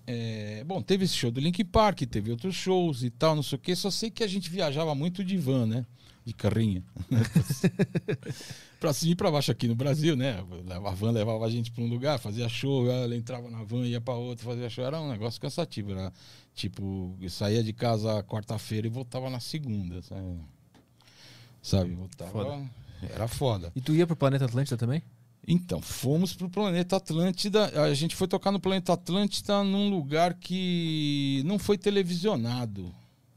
é, 0.08 0.64
bom, 0.64 0.82
teve 0.82 1.06
esse 1.06 1.16
show 1.16 1.32
do 1.32 1.40
Link 1.40 1.64
Park, 1.64 2.02
teve 2.02 2.32
outros 2.32 2.56
shows 2.56 3.04
e 3.04 3.10
tal, 3.10 3.36
não 3.36 3.44
sei 3.44 3.58
o 3.58 3.60
quê. 3.60 3.76
Só 3.76 3.92
sei 3.92 4.10
que 4.10 4.24
a 4.24 4.28
gente 4.28 4.50
viajava 4.50 4.94
muito 4.96 5.24
de 5.24 5.38
van, 5.38 5.66
né? 5.66 5.86
De 6.24 6.34
carrinha. 6.34 6.84
pra 8.80 8.94
cima 8.94 9.14
e 9.14 9.16
pra 9.16 9.32
baixo 9.32 9.52
aqui 9.52 9.68
no 9.68 9.76
Brasil, 9.76 10.16
né? 10.16 10.44
A 10.70 10.92
van 10.92 11.12
levava 11.12 11.46
a 11.46 11.50
gente 11.50 11.72
pra 11.72 11.84
um 11.84 11.88
lugar, 11.88 12.20
fazia 12.20 12.48
show, 12.48 12.90
ela 12.90 13.16
entrava 13.16 13.50
na 13.50 13.64
van, 13.64 13.86
ia 13.86 14.00
pra 14.00 14.14
outro, 14.14 14.46
fazia 14.46 14.70
show. 14.70 14.84
Era 14.84 15.02
um 15.02 15.10
negócio 15.10 15.42
cansativo. 15.42 15.92
Era 15.92 16.14
tipo, 16.54 17.16
eu 17.20 17.30
saía 17.30 17.64
de 17.64 17.74
casa 17.74 18.24
quarta-feira 18.24 18.88
e 18.88 18.90
voltava 18.90 19.30
na 19.30 19.40
segunda, 19.40 20.02
sabe? 20.04 20.40
Sabe? 21.62 21.96
Voltava. 21.96 22.32
Foda. 22.32 22.70
Era 23.10 23.28
foda. 23.28 23.72
E 23.76 23.82
tu 23.82 23.94
ia 23.96 24.06
pro 24.06 24.16
Planeta 24.16 24.46
Atlântida 24.46 24.78
também? 24.78 25.02
Então, 25.48 25.82
fomos 25.82 26.34
pro 26.34 26.50
planeta 26.50 26.98
Atlântida. 26.98 27.66
A 27.84 27.94
gente 27.94 28.16
foi 28.16 28.28
tocar 28.28 28.52
no 28.52 28.60
planeta 28.60 28.94
Atlântida 28.94 29.64
num 29.64 29.90
lugar 29.90 30.36
que 30.36 31.42
não 31.46 31.58
foi 31.58 31.78
televisionado. 31.78 32.94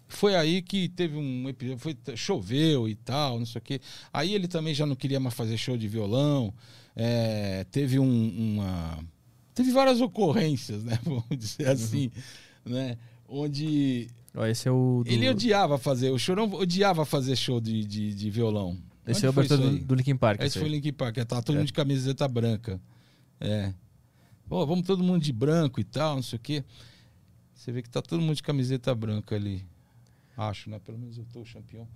foi 0.07 0.35
aí 0.37 0.61
que 0.63 0.89
teve 0.91 1.17
um 1.17 1.49
episódio, 1.49 1.79
foi, 1.81 1.97
choveu 2.15 2.89
e 2.89 2.95
tal, 2.95 3.39
não 3.39 3.47
sei 3.47 3.59
o 3.59 3.63
quê. 3.63 3.81
Aí 4.13 4.35
ele 4.35 4.47
também 4.47 4.75
já 4.75 4.85
não 4.87 4.95
queria 4.95 5.19
mais 5.19 5.35
fazer 5.35 5.57
show 5.57 5.77
de 5.77 5.89
violão. 5.89 6.53
É, 6.95 7.65
teve 7.73 7.99
um, 7.99 8.07
uma. 8.57 8.99
Teve 9.55 9.73
várias 9.73 10.01
ocorrências, 10.01 10.85
né? 10.85 10.99
Vamos 11.05 11.25
dizer 11.37 11.69
assim, 11.69 12.11
né? 12.65 12.97
Onde 13.27 14.09
Ó, 14.37 14.45
esse 14.47 14.69
é 14.69 14.71
o. 14.71 15.03
do- 15.05 15.11
ele 15.11 15.29
odiava 15.29 15.79
fazer, 15.79 16.11
o 16.11 16.19
Chorão 16.19 16.53
odiava 16.53 17.05
fazer 17.05 17.35
show 17.35 17.61
de, 17.61 17.85
de, 17.85 18.15
de 18.15 18.31
violão. 18.31 18.77
Esse 19.07 19.25
é 19.25 19.29
o 19.29 19.33
abertura 19.33 19.61
do, 19.61 19.79
do 19.79 19.95
Linkin 19.95 20.17
Park. 20.17 20.41
Esse 20.41 20.47
esse 20.49 20.59
foi 20.61 20.69
o. 20.69 20.71
Linkin 20.73 20.93
Park, 20.93 21.17
tá 21.27 21.43
todo 21.43 21.55
É. 21.55 21.59
mundo 21.59 21.67
de 21.67 21.73
camiseta 21.73 22.27
branca. 22.29 22.81
É. 23.41 23.73
Pô, 24.49 24.67
vamos 24.67 24.87
todo 24.87 25.03
mundo 25.03 25.23
de 25.23 25.33
branco 25.33 25.81
e 25.81 25.85
tal, 25.85 26.17
não 26.17 26.23
sei 26.23 26.37
o 26.37 26.41
quê. 26.41 26.65
Você 27.55 27.73
vê 27.73 27.83
que 27.83 27.89
tá 27.91 28.01
todo 28.03 28.21
mundo 28.21 28.35
de 28.37 28.43
camiseta 28.43 28.95
branca 28.95 29.35
ali. 29.35 29.65
Acho, 30.37 30.69
né? 30.71 30.79
Pelo 30.79 30.99
menos 30.99 31.17
eu 31.19 31.25
tô 31.33 31.41
o 31.41 31.45
campeão. 31.45 31.87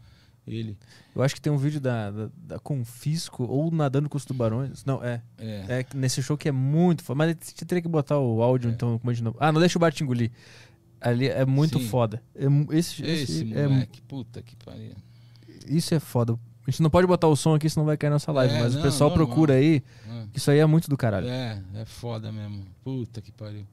Ele. 0.47 0.78
Eu 1.14 1.22
acho 1.22 1.35
que 1.35 1.40
tem 1.43 1.52
um 1.52 1.59
vídeo 1.59 1.78
da, 1.80 2.10
da, 2.10 2.30
da 2.36 2.59
Confisco 2.59 3.44
ou 3.44 3.70
Nadando 3.70 4.09
com 4.09 4.16
os 4.16 4.24
Tubarões. 4.24 4.82
Não, 4.85 5.05
é. 5.05 5.22
É. 5.36 5.80
É 5.80 5.86
nesse 5.94 6.22
show 6.22 6.39
que 6.39 6.48
é 6.48 6.52
muito 6.52 7.02
foda. 7.02 7.18
Mas 7.18 7.36
você 7.40 7.64
teria 7.66 7.82
que 7.82 7.89
botar 7.89 8.18
o 8.18 8.40
áudio, 8.43 8.70
É. 8.70 8.72
então, 8.72 8.98
como 8.98 9.10
a 9.10 9.14
gente 9.14 9.24
não. 9.24 9.35
Ah, 9.39 9.52
não 9.52 9.60
deixa 9.60 9.78
o 9.78 9.80
Bart 9.80 10.01
engolir. 10.01 10.30
Ali 11.01 11.28
é 11.28 11.44
muito 11.44 11.78
Sim. 11.78 11.89
foda. 11.89 12.22
É 12.35 12.44
esse, 12.76 13.02
Esse, 13.05 13.22
esse 13.44 13.52
é, 13.55 13.68
moleque, 13.68 14.01
puta 14.02 14.40
que 14.43 14.56
pariu. 14.56 14.94
isso 15.66 15.94
é 15.94 16.01
foda. 16.01 16.39
A 16.68 16.70
gente 16.70 16.82
não 16.82 16.90
pode 16.90 17.06
botar 17.06 17.26
o 17.28 17.34
som 17.34 17.54
aqui, 17.54 17.70
senão 17.70 17.86
vai 17.86 17.96
cair 17.96 18.10
nossa 18.10 18.30
live. 18.30 18.52
É, 18.52 18.60
mas 18.60 18.74
não, 18.74 18.80
o 18.80 18.84
pessoal 18.84 19.08
normal. 19.08 19.26
procura 19.26 19.54
aí. 19.54 19.82
Que 20.30 20.36
Isso 20.36 20.50
aí 20.50 20.58
é 20.58 20.66
muito 20.66 20.90
do 20.90 20.98
caralho. 20.98 21.26
É, 21.26 21.62
é 21.76 21.84
foda 21.86 22.30
mesmo. 22.30 22.62
Puta 22.84 23.22
que 23.22 23.32
pariu. 23.32 23.66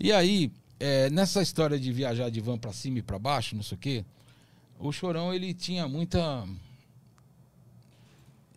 E 0.00 0.10
aí, 0.10 0.50
é, 0.80 1.10
nessa 1.10 1.42
história 1.42 1.78
de 1.78 1.92
viajar 1.92 2.30
de 2.30 2.40
van 2.40 2.56
pra 2.56 2.72
cima 2.72 3.00
e 3.00 3.02
pra 3.02 3.18
baixo, 3.18 3.54
não 3.54 3.62
sei 3.62 3.76
o 3.76 3.78
quê, 3.78 4.04
o 4.78 4.90
Chorão, 4.90 5.34
ele 5.34 5.52
tinha 5.52 5.86
muita. 5.86 6.48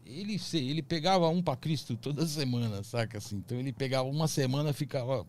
Ele, 0.06 0.40
sei, 0.40 0.70
ele 0.70 0.82
pegava 0.82 1.28
um 1.28 1.42
pra 1.42 1.58
Cristo 1.58 1.98
toda 1.98 2.26
semana, 2.28 2.82
saca 2.82 3.18
assim? 3.18 3.36
Então 3.46 3.60
ele 3.60 3.74
pegava 3.74 4.08
uma 4.08 4.30
semana 4.30 4.72
ficava 4.72 5.28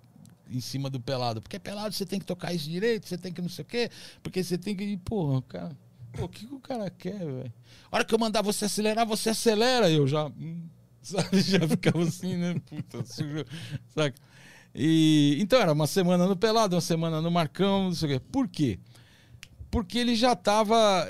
em 0.48 0.60
cima 0.60 0.88
do 0.88 1.00
pelado. 1.00 1.42
Porque 1.42 1.58
pelado 1.58 1.92
você 1.92 2.06
tem 2.06 2.20
que 2.20 2.24
tocar 2.24 2.52
isso 2.52 2.70
direito, 2.70 3.08
você 3.08 3.18
tem 3.18 3.32
que 3.32 3.42
não 3.42 3.48
sei 3.48 3.64
o 3.64 3.66
quê, 3.66 3.90
porque 4.22 4.44
você 4.44 4.56
tem 4.56 4.76
que. 4.76 4.96
Porra, 4.98 5.42
cara. 5.42 5.85
Pô, 6.16 6.24
o 6.24 6.28
que, 6.28 6.46
que 6.46 6.54
o 6.54 6.60
cara 6.60 6.90
quer, 6.90 7.18
velho? 7.18 7.52
A 7.90 7.96
hora 7.96 8.04
que 8.04 8.14
eu 8.14 8.18
mandar 8.18 8.42
você 8.42 8.64
acelerar, 8.64 9.06
você 9.06 9.30
acelera. 9.30 9.90
Eu 9.90 10.06
já. 10.06 10.26
hum, 10.26 10.68
Sabe? 11.06 11.40
Já 11.40 11.68
ficava 11.68 12.02
assim, 12.02 12.36
né? 12.36 12.60
Puta, 12.66 13.04
sujo, 13.04 13.44
saca? 13.94 14.18
E, 14.74 15.38
então 15.40 15.60
era 15.60 15.72
uma 15.72 15.86
semana 15.86 16.26
no 16.26 16.36
Pelado, 16.36 16.74
uma 16.74 16.80
semana 16.80 17.22
no 17.22 17.30
Marcão, 17.30 17.84
não 17.84 17.94
sei 17.94 18.16
o 18.16 18.20
quê. 18.20 18.26
Por 18.32 18.48
quê? 18.48 18.78
Porque 19.70 19.98
ele 19.98 20.16
já 20.16 20.32
estava 20.32 21.06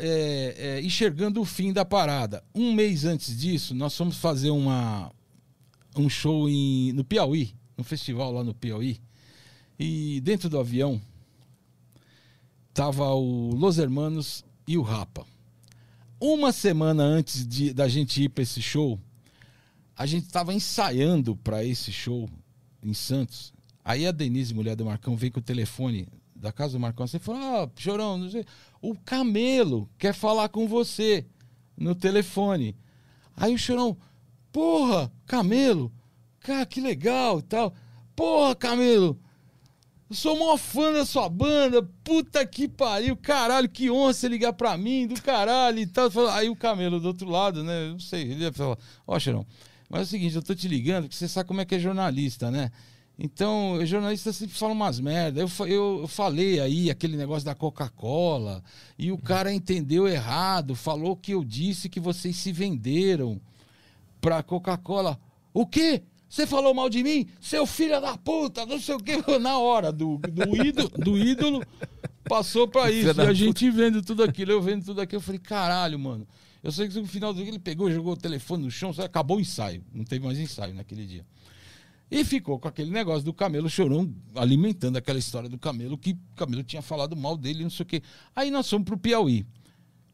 enxergando 0.83 1.41
o 1.41 1.45
fim 1.45 1.73
da 1.73 1.85
parada. 1.85 2.45
Um 2.55 2.74
mês 2.74 3.05
antes 3.05 3.37
disso, 3.39 3.74
nós 3.74 3.97
fomos 3.97 4.19
fazer 4.19 4.51
uma, 4.51 5.11
um 5.97 6.09
show 6.09 6.49
em, 6.49 6.93
no 6.93 7.05
Piauí, 7.05 7.55
um 7.78 7.83
festival 7.83 8.33
lá 8.33 8.45
no 8.45 8.55
Piauí. 8.55 9.01
E 9.78 10.20
dentro 10.20 10.49
do 10.49 10.59
avião 10.59 11.01
tava 12.74 13.09
o 13.15 13.55
Los 13.55 13.78
Hermanos 13.78 14.45
e 14.66 14.76
o 14.76 14.82
Rapa. 14.82 15.26
Uma 16.20 16.52
semana 16.52 17.02
antes 17.02 17.47
de, 17.47 17.72
da 17.72 17.88
gente 17.88 18.22
ir 18.22 18.28
para 18.30 18.43
esse 18.43 18.62
show, 18.62 18.98
a 19.97 20.06
gente 20.06 20.24
estava 20.26 20.52
ensaiando 20.52 21.36
para 21.36 21.64
esse 21.64 21.93
show 21.93 22.28
em 22.82 22.94
Santos. 22.94 23.52
Aí 23.84 24.06
a 24.06 24.12
Denise, 24.12 24.55
mulher 24.55 24.76
do 24.76 24.84
Marcão, 24.84 25.16
veio 25.16 25.32
com 25.32 25.40
o 25.40 25.43
telefone 25.43 26.09
da 26.34 26.52
casa 26.52 26.72
do 26.74 26.80
Marcão. 26.80 27.06
Você 27.06 27.18
falou: 27.18 27.40
Ah, 27.40 27.70
chorão, 27.76 28.18
não 28.18 28.30
sei. 28.30 28.44
O 28.80 28.94
Camelo 28.94 29.88
quer 29.98 30.14
falar 30.14 30.48
com 30.48 30.66
você 30.66 31.26
no 31.76 31.94
telefone. 31.94 32.76
Aí 33.36 33.55
o 33.55 33.59
chorão, 33.59 33.97
porra, 34.51 35.12
Camelo, 35.26 35.93
cara, 36.40 36.64
que 36.66 36.80
legal 36.80 37.40
e 37.40 37.43
tal. 37.43 37.74
Porra, 38.14 38.55
Camelo, 38.55 39.20
sou 40.11 40.39
maior 40.39 40.57
fã 40.57 40.93
da 40.93 41.05
sua 41.05 41.28
banda, 41.28 41.83
puta 42.05 42.47
que 42.47 42.69
pariu, 42.69 43.16
caralho, 43.16 43.69
que 43.69 43.91
honra 43.91 44.12
você 44.12 44.28
ligar 44.28 44.53
pra 44.53 44.77
mim, 44.77 45.07
do 45.07 45.20
caralho 45.20 45.78
e 45.78 45.87
tal. 45.87 46.11
Aí 46.33 46.49
o 46.49 46.57
Camelo 46.57 47.01
do 47.01 47.09
outro 47.09 47.28
lado, 47.28 47.65
né, 47.65 47.91
não 47.91 47.99
sei, 47.99 48.23
ele 48.23 48.45
ia 48.45 48.53
falar, 48.53 48.78
ó, 49.07 49.19
Xerão, 49.19 49.47
mas 49.89 50.01
é 50.01 50.05
o 50.05 50.07
seguinte, 50.07 50.37
eu 50.37 50.43
tô 50.43 50.55
te 50.55 50.69
ligando, 50.69 51.05
porque 51.05 51.16
você 51.16 51.28
sabe 51.28 51.49
como 51.49 51.61
é 51.61 51.65
que 51.65 51.74
é 51.74 51.78
jornalista, 51.78 52.51
né? 52.51 52.70
Então, 53.19 53.78
jornalista 53.87 54.31
sempre 54.31 54.55
fala 54.55 54.74
umas 54.74 55.01
merda. 55.01 55.41
Eu, 55.41 55.49
eu, 55.66 56.01
eu 56.03 56.09
falei 56.09 56.61
aí 56.61 56.91
aquele 56.91 57.16
negócio 57.16 57.47
da 57.47 57.55
Coca-Cola 57.55 58.62
e 58.99 59.11
o 59.11 59.16
cara 59.16 59.53
entendeu 59.53 60.07
errado, 60.07 60.74
falou 60.74 61.16
que 61.16 61.33
eu 61.33 61.43
disse 61.43 61.89
que 61.89 61.99
vocês 61.99 62.37
se 62.37 62.53
venderam 62.53 63.41
pra 64.20 64.43
Coca-Cola. 64.43 65.19
O 65.55 65.66
quê? 65.66 66.03
Você 66.28 66.47
falou 66.47 66.74
mal 66.74 66.89
de 66.89 67.03
mim? 67.03 67.28
Seu 67.40 67.66
filho 67.66 68.01
da 68.01 68.16
puta, 68.16 68.66
não 68.66 68.81
sei 68.81 68.94
o 68.94 68.98
quê. 68.98 69.16
Na 69.40 69.59
hora 69.59 69.93
do, 69.93 70.19
do, 70.19 70.57
ídolo, 70.57 70.89
do 70.89 71.19
ídolo, 71.19 71.62
passou 72.28 72.66
pra 72.66 72.90
isso. 72.90 73.15
da 73.15 73.24
E 73.24 73.28
a 73.28 73.32
gente 73.32 73.70
vendo 73.70 74.03
tudo 74.03 74.23
aquilo, 74.23 74.51
eu 74.51 74.61
vendo 74.61 74.85
tudo 74.85 75.01
aquilo. 75.01 75.19
Eu 75.19 75.24
falei, 75.24 75.39
caralho, 75.39 75.98
mano. 75.98 76.27
Eu 76.62 76.73
sei 76.73 76.89
que 76.89 76.98
no 76.98 77.07
final 77.07 77.32
do 77.32 77.40
dia 77.40 77.48
ele 77.48 77.61
pegou, 77.61 77.90
jogou 77.90 78.15
o 78.15 78.16
telefone 78.16 78.65
no 78.65 78.70
chão, 78.70 78.93
acabou 78.98 79.36
o 79.36 79.40
ensaio. 79.40 79.85
Não 79.94 80.05
teve 80.05 80.24
mais 80.24 80.39
ensaio 80.39 80.74
naquele 80.74 81.07
dia. 81.07 81.24
E 82.11 82.24
ficou 82.24 82.59
com 82.59 82.69
aquele 82.69 82.90
negócio 82.90 83.24
do 83.24 83.32
camelo 83.32 83.69
chorão, 83.69 84.12
alimentando 84.35 84.97
aquela 84.97 85.19
história 85.19 85.48
do 85.48 85.59
camelo, 85.59 85.98
que 85.98 86.12
o 86.12 86.36
camelo 86.36 86.62
tinha 86.62 86.82
falado 86.82 87.16
mal 87.16 87.36
dele, 87.36 87.62
não 87.62 87.70
sei 87.70 87.85
o 87.85 87.86
quê. 87.86 88.03
Aí 88.35 88.51
nós 88.51 88.69
fomos 88.69 88.85
pro 88.85 88.98
Piauí. 88.98 89.47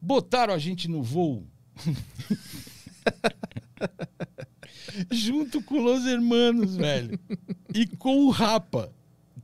Botaram 0.01 0.53
a 0.53 0.59
gente 0.59 0.89
no 0.89 1.03
voo. 1.03 1.47
Junto 5.11 5.63
com 5.63 5.81
Los 5.81 6.07
Hermanos, 6.07 6.77
velho. 6.77 7.19
E 7.75 7.87
com 7.87 8.25
o 8.25 8.31
Rapa 8.31 8.93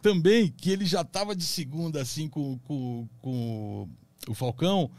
também, 0.02 0.48
que 0.48 0.70
ele 0.70 0.84
já 0.84 1.04
tava 1.04 1.34
de 1.34 1.44
segunda, 1.44 2.00
assim, 2.00 2.28
com, 2.28 2.58
com, 2.60 3.08
com 3.20 3.88
o 4.28 4.34
Falcão, 4.34 4.90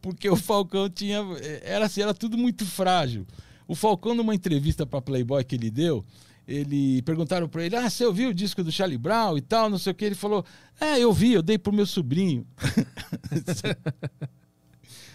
porque 0.00 0.28
o 0.28 0.36
Falcão 0.36 0.88
tinha. 0.88 1.18
Era 1.62 1.86
assim, 1.86 2.02
era 2.02 2.14
tudo 2.14 2.38
muito 2.38 2.64
frágil. 2.64 3.26
O 3.66 3.74
Falcão, 3.74 4.14
numa 4.14 4.34
entrevista 4.34 4.86
pra 4.86 5.02
Playboy 5.02 5.42
que 5.42 5.56
ele 5.56 5.70
deu, 5.70 6.04
ele 6.46 7.02
perguntaram 7.02 7.48
pra 7.48 7.64
ele: 7.64 7.76
Ah, 7.76 7.90
você 7.90 8.04
ouviu 8.04 8.30
o 8.30 8.34
disco 8.34 8.62
do 8.62 8.70
Charlie 8.70 8.98
Brown 8.98 9.36
e 9.36 9.40
tal, 9.40 9.68
não 9.68 9.78
sei 9.78 9.92
o 9.92 9.94
que. 9.94 10.04
Ele 10.04 10.14
falou: 10.14 10.44
É, 10.80 10.98
eu 10.98 11.12
vi, 11.12 11.32
eu 11.32 11.42
dei 11.42 11.58
pro 11.58 11.72
meu 11.72 11.86
sobrinho. 11.86 12.46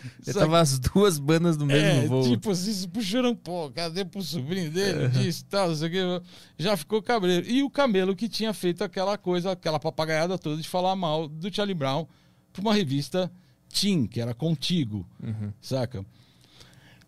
Saca? 0.23 0.39
tava 0.39 0.59
as 0.59 0.79
duas 0.79 1.19
bandas 1.19 1.57
no 1.57 1.65
mesmo 1.65 1.85
É, 1.87 2.07
voo. 2.07 2.23
tipo 2.23 2.51
assim, 2.51 2.73
se 2.73 2.87
puxaram, 2.87 3.35
pô, 3.35 3.69
cadê 3.71 4.03
pro 4.05 4.21
sobrinho 4.21 4.71
dele? 4.71 5.07
Disso, 5.09 5.45
tal, 5.49 5.69
não 5.69 5.75
sei 5.75 5.87
o 5.87 5.91
que. 5.91 6.27
Já 6.63 6.75
ficou 6.77 7.01
cabreiro. 7.01 7.47
E 7.47 7.61
o 7.63 7.69
Camelo 7.69 8.15
que 8.15 8.27
tinha 8.29 8.53
feito 8.53 8.83
aquela 8.83 9.17
coisa, 9.17 9.51
aquela 9.51 9.79
papagaiada 9.79 10.37
toda 10.37 10.61
de 10.61 10.67
falar 10.67 10.95
mal 10.95 11.27
do 11.27 11.53
Charlie 11.53 11.75
Brown 11.75 12.05
pra 12.53 12.61
uma 12.61 12.73
revista 12.73 13.31
Teen, 13.69 14.05
que 14.07 14.19
era 14.19 14.33
contigo, 14.33 15.05
Uhum. 15.23 15.51
saca? 15.61 16.05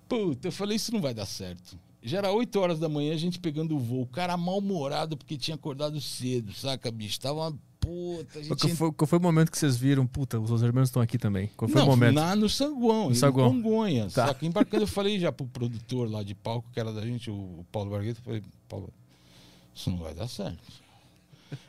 Puta, 0.07 0.48
eu 0.48 0.52
falei, 0.52 0.76
isso 0.78 0.94
não 0.94 1.02
vai 1.02 1.14
dar 1.14 1.26
certo. 1.26 1.78
Já 2.02 2.18
era 2.18 2.32
8 2.32 2.60
horas 2.60 2.80
da 2.80 2.90
manhã, 2.90 3.14
a 3.14 3.18
gente 3.18 3.40
pegando 3.40 3.76
o 3.76 3.80
voo. 3.80 4.02
O 4.02 4.07
cara 4.07 4.36
mal-humorado 4.36 5.15
porque 5.15 5.38
tinha 5.38 5.56
acordado 5.56 5.99
cedo, 6.02 6.52
saca, 6.53 6.91
bicho? 6.91 7.20
Tava 7.20 7.49
uma 7.49 7.60
puta. 7.84 8.39
A 8.39 8.41
gente 8.41 8.57
Qual 8.57 8.76
foi, 8.76 8.91
qual 8.93 9.07
foi 9.07 9.19
o 9.19 9.22
momento 9.22 9.51
que 9.51 9.57
vocês 9.57 9.76
viram? 9.77 10.07
Puta, 10.07 10.39
os 10.39 10.61
hermanos 10.61 10.89
estão 10.89 11.01
aqui 11.01 11.18
também. 11.18 11.49
Qual 11.57 11.69
foi 11.69 11.80
não, 11.80 11.88
o 11.88 11.91
momento? 11.91 12.15
Lá 12.15 12.35
no 12.35 12.49
Sanguão, 12.49 13.05
No 13.05 13.11
em 13.11 13.15
Saguão. 13.15 13.51
Congonhas. 13.51 14.14
Tá. 14.14 14.27
Só 14.27 14.34
que 14.34 14.45
embarcando, 14.45 14.84
eu 14.84 14.88
falei 14.88 15.19
já 15.19 15.31
pro 15.31 15.45
produtor 15.45 16.10
lá 16.10 16.23
de 16.23 16.34
palco, 16.34 16.69
que 16.72 16.80
era 16.80 16.91
da 16.93 17.01
gente, 17.01 17.30
o, 17.30 17.65
Paulo 17.72 17.91
Bargueto, 17.91 18.19
eu 18.19 18.23
falei, 18.23 18.43
Paulo, 18.68 18.89
isso 19.76 19.89
não 19.89 19.97
vai 19.97 20.14
dar 20.14 20.27
certo. 20.27 20.84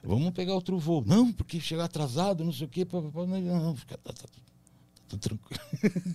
Vamos 0.02 0.30
pegar 0.30 0.54
outro 0.54 0.78
voo. 0.78 1.04
Não, 1.06 1.32
porque 1.32 1.60
chegar 1.60 1.84
atrasado, 1.84 2.44
não 2.44 2.52
sei 2.52 2.66
o 2.66 2.70
quê. 2.70 2.84
Pá, 2.84 3.02
pá, 3.02 3.08
pá, 3.10 3.26
não, 3.26 3.40
não, 3.40 3.76
fica, 3.76 3.98
tá, 3.98 4.12
tá, 4.12 4.24
tá 5.08 5.16
tranquilo. 5.18 5.60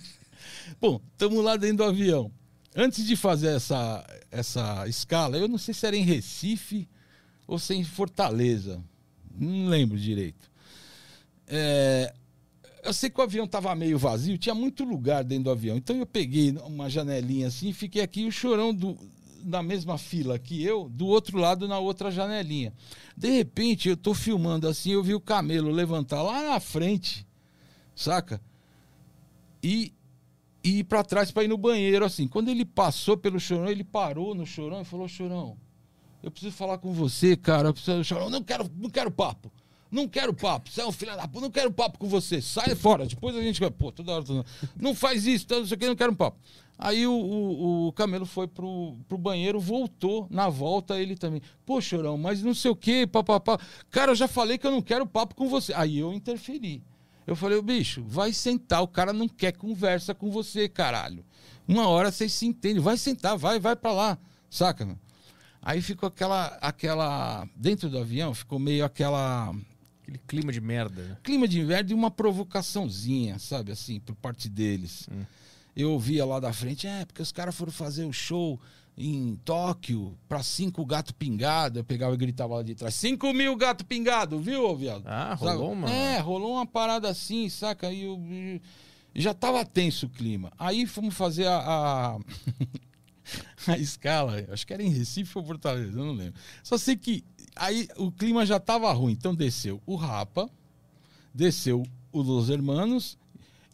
Bom, 0.80 1.00
estamos 1.12 1.44
lá 1.44 1.56
dentro 1.56 1.78
do 1.78 1.84
avião. 1.84 2.30
Antes 2.74 3.04
de 3.04 3.16
fazer 3.16 3.48
essa, 3.48 4.04
essa 4.30 4.86
escala, 4.88 5.36
eu 5.36 5.48
não 5.48 5.58
sei 5.58 5.74
se 5.74 5.86
era 5.86 5.96
em 5.96 6.04
Recife 6.04 6.88
ou 7.46 7.58
se 7.58 7.74
é 7.74 7.76
em 7.76 7.84
Fortaleza. 7.84 8.82
Não 9.40 9.68
lembro 9.68 9.98
direito. 9.98 10.50
É, 11.46 12.12
eu 12.82 12.92
sei 12.92 13.10
que 13.10 13.18
o 13.18 13.22
avião 13.22 13.44
estava 13.44 13.74
meio 13.74 13.98
vazio, 13.98 14.38
tinha 14.38 14.54
muito 14.54 14.84
lugar 14.84 15.24
dentro 15.24 15.44
do 15.44 15.50
avião. 15.50 15.76
Então 15.76 15.96
eu 15.96 16.06
peguei 16.06 16.50
uma 16.64 16.88
janelinha 16.88 17.48
assim 17.48 17.72
fiquei 17.72 18.02
aqui 18.02 18.24
o 18.26 18.30
chorão 18.30 18.74
do, 18.74 18.96
na 19.44 19.62
mesma 19.62 19.98
fila 19.98 20.38
que 20.38 20.62
eu, 20.62 20.88
do 20.88 21.06
outro 21.06 21.38
lado 21.38 21.66
na 21.66 21.78
outra 21.78 22.10
janelinha. 22.10 22.72
De 23.16 23.30
repente 23.30 23.88
eu 23.88 23.96
tô 23.96 24.14
filmando 24.14 24.68
assim, 24.68 24.92
eu 24.92 25.02
vi 25.02 25.14
o 25.14 25.20
camelo 25.20 25.70
levantar 25.70 26.22
lá 26.22 26.42
na 26.42 26.60
frente, 26.60 27.26
saca? 27.94 28.40
E, 29.62 29.92
e 30.62 30.80
ir 30.80 30.84
para 30.84 31.04
trás 31.04 31.30
para 31.30 31.44
ir 31.44 31.48
no 31.48 31.58
banheiro 31.58 32.04
assim. 32.04 32.28
Quando 32.28 32.50
ele 32.50 32.64
passou 32.64 33.16
pelo 33.16 33.40
chorão, 33.40 33.68
ele 33.68 33.84
parou 33.84 34.34
no 34.34 34.46
chorão 34.46 34.82
e 34.82 34.84
falou: 34.84 35.06
Chorão, 35.06 35.56
eu 36.22 36.30
preciso 36.30 36.54
falar 36.54 36.78
com 36.78 36.92
você, 36.92 37.36
cara. 37.36 37.68
Eu 37.68 37.72
preciso... 37.72 38.04
Chorão, 38.04 38.30
não 38.30 38.42
quero, 38.42 38.70
não 38.76 38.90
quero 38.90 39.10
papo. 39.10 39.50
Não 39.90 40.06
quero 40.06 40.32
papo. 40.32 40.70
Você 40.70 40.80
é 40.80 40.86
um 40.86 40.92
filho 40.92 41.16
da 41.16 41.26
puta. 41.26 41.40
Não 41.40 41.50
quero 41.50 41.70
papo 41.72 41.98
com 41.98 42.08
você. 42.08 42.40
Sai 42.40 42.74
fora. 42.74 43.06
Depois 43.06 43.34
a 43.34 43.42
gente 43.42 43.58
vai. 43.58 43.70
Pô, 43.70 43.90
toda 43.90 44.12
hora. 44.12 44.24
Toda... 44.24 44.44
Não 44.76 44.94
faz 44.94 45.26
isso. 45.26 45.46
Não 45.50 45.66
sei 45.66 45.76
o 45.76 45.78
que. 45.78 45.86
Não 45.86 45.96
quero 45.96 46.12
um 46.12 46.16
papo. 46.16 46.38
Aí 46.78 47.06
o, 47.06 47.12
o, 47.12 47.88
o, 47.88 47.92
Camelo 47.92 48.24
foi 48.24 48.46
pro, 48.46 48.96
pro 49.06 49.18
banheiro, 49.18 49.60
voltou. 49.60 50.26
Na 50.30 50.48
volta 50.48 50.98
ele 50.98 51.14
também. 51.16 51.42
Pô, 51.66 51.78
chorão, 51.80 52.16
mas 52.16 52.42
não 52.42 52.54
sei 52.54 52.70
o 52.70 52.76
que, 52.76 53.06
papapá. 53.06 53.58
Cara, 53.90 54.12
eu 54.12 54.14
já 54.14 54.26
falei 54.26 54.56
que 54.56 54.66
eu 54.66 54.70
não 54.70 54.80
quero 54.80 55.06
papo 55.06 55.34
com 55.34 55.46
você. 55.46 55.74
Aí 55.74 55.98
eu 55.98 56.12
interferi. 56.12 56.82
Eu 57.26 57.36
falei, 57.36 57.60
bicho, 57.60 58.02
vai 58.06 58.32
sentar. 58.32 58.82
O 58.82 58.88
cara 58.88 59.12
não 59.12 59.28
quer 59.28 59.52
conversa 59.52 60.14
com 60.14 60.30
você, 60.30 60.68
caralho. 60.68 61.22
Uma 61.68 61.86
hora 61.86 62.10
vocês 62.10 62.32
se 62.32 62.46
entendem. 62.46 62.82
Vai 62.82 62.96
sentar, 62.96 63.36
vai, 63.36 63.60
vai 63.60 63.76
para 63.76 63.92
lá. 63.92 64.18
Saca, 64.48 64.86
meu? 64.86 64.96
Aí 65.62 65.82
ficou 65.82 66.06
aquela, 66.06 66.46
aquela. 66.60 67.48
Dentro 67.54 67.88
do 67.88 67.98
avião, 67.98 68.34
ficou 68.34 68.58
meio 68.58 68.84
aquela. 68.84 69.54
Aquele 70.02 70.18
clima 70.26 70.52
de 70.52 70.60
merda. 70.60 71.02
Né? 71.02 71.16
Clima 71.22 71.46
de 71.46 71.62
merda 71.62 71.92
e 71.92 71.94
uma 71.94 72.10
provocaçãozinha, 72.10 73.38
sabe, 73.38 73.72
assim, 73.72 74.00
por 74.00 74.14
parte 74.16 74.48
deles. 74.48 75.08
Hum 75.10 75.24
eu 75.76 75.92
ouvia 75.92 76.24
lá 76.24 76.40
da 76.40 76.52
frente, 76.52 76.86
é, 76.86 77.04
porque 77.04 77.22
os 77.22 77.32
caras 77.32 77.54
foram 77.54 77.72
fazer 77.72 78.04
o 78.04 78.12
show 78.12 78.60
em 78.96 79.36
Tóquio 79.44 80.16
para 80.28 80.42
cinco 80.42 80.84
gato 80.84 81.14
pingado. 81.14 81.78
Eu 81.78 81.84
pegava 81.84 82.14
e 82.14 82.18
gritava 82.18 82.56
lá 82.56 82.62
de 82.62 82.74
trás: 82.74 82.94
cinco 82.94 83.32
mil 83.32 83.56
gato 83.56 83.84
pingado, 83.84 84.38
viu, 84.38 84.74
viado? 84.76 85.04
Ah, 85.06 85.34
rolou, 85.34 85.74
mano. 85.74 85.92
É, 85.92 86.18
rolou 86.18 86.54
uma 86.54 86.66
parada 86.66 87.08
assim, 87.08 87.48
saca? 87.48 87.88
Aí 87.88 88.02
eu, 88.02 88.20
já 89.14 89.32
tava 89.32 89.64
tenso 89.64 90.06
o 90.06 90.10
clima. 90.10 90.52
Aí 90.58 90.86
fomos 90.86 91.14
fazer 91.14 91.46
a. 91.46 91.58
a... 91.58 92.18
a 93.66 93.78
escala, 93.78 94.46
acho 94.50 94.66
que 94.66 94.72
era 94.72 94.82
em 94.82 94.90
Recife 94.90 95.36
ou 95.38 95.44
Fortaleza, 95.44 95.98
eu 95.98 96.04
não 96.04 96.12
lembro. 96.12 96.40
Só 96.62 96.78
sei 96.78 96.96
que 96.96 97.24
aí 97.56 97.88
o 97.96 98.10
clima 98.10 98.44
já 98.46 98.58
tava 98.58 98.92
ruim, 98.92 99.12
então 99.12 99.34
desceu 99.34 99.80
o 99.86 99.94
Rapa, 99.96 100.50
desceu 101.34 101.84
o 102.12 102.22
Los 102.22 102.48
Hermanos 102.48 103.18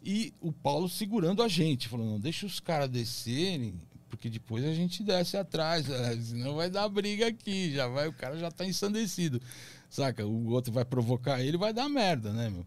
e 0.03 0.33
o 0.41 0.53
Paulo 0.53 0.89
segurando 0.89 1.43
a 1.43 1.49
gente, 1.49 1.89
falando, 1.89 2.11
não, 2.11 2.21
deixa 2.21 2.47
os 2.47 2.61
caras 2.61 2.89
descerem, 2.89 3.75
porque 4.09 4.31
depois 4.31 4.65
a 4.65 4.73
gente 4.73 5.03
desce 5.03 5.37
atrás, 5.37 5.87
né? 5.87 6.17
senão 6.23 6.55
vai 6.55 6.71
dar 6.71 6.89
briga 6.89 7.27
aqui, 7.27 7.73
já 7.75 7.89
vai, 7.89 8.09
o 8.09 8.13
cara 8.13 8.39
já 8.39 8.51
tá 8.51 8.65
ensandecido, 8.65 9.41
saca? 9.89 10.25
O 10.27 10.51
outro 10.51 10.73
vai 10.73 10.85
provocar 10.85 11.41
ele, 11.41 11.57
vai 11.57 11.73
dar 11.73 11.89
merda, 11.89 12.33
né, 12.33 12.49
meu? 12.49 12.65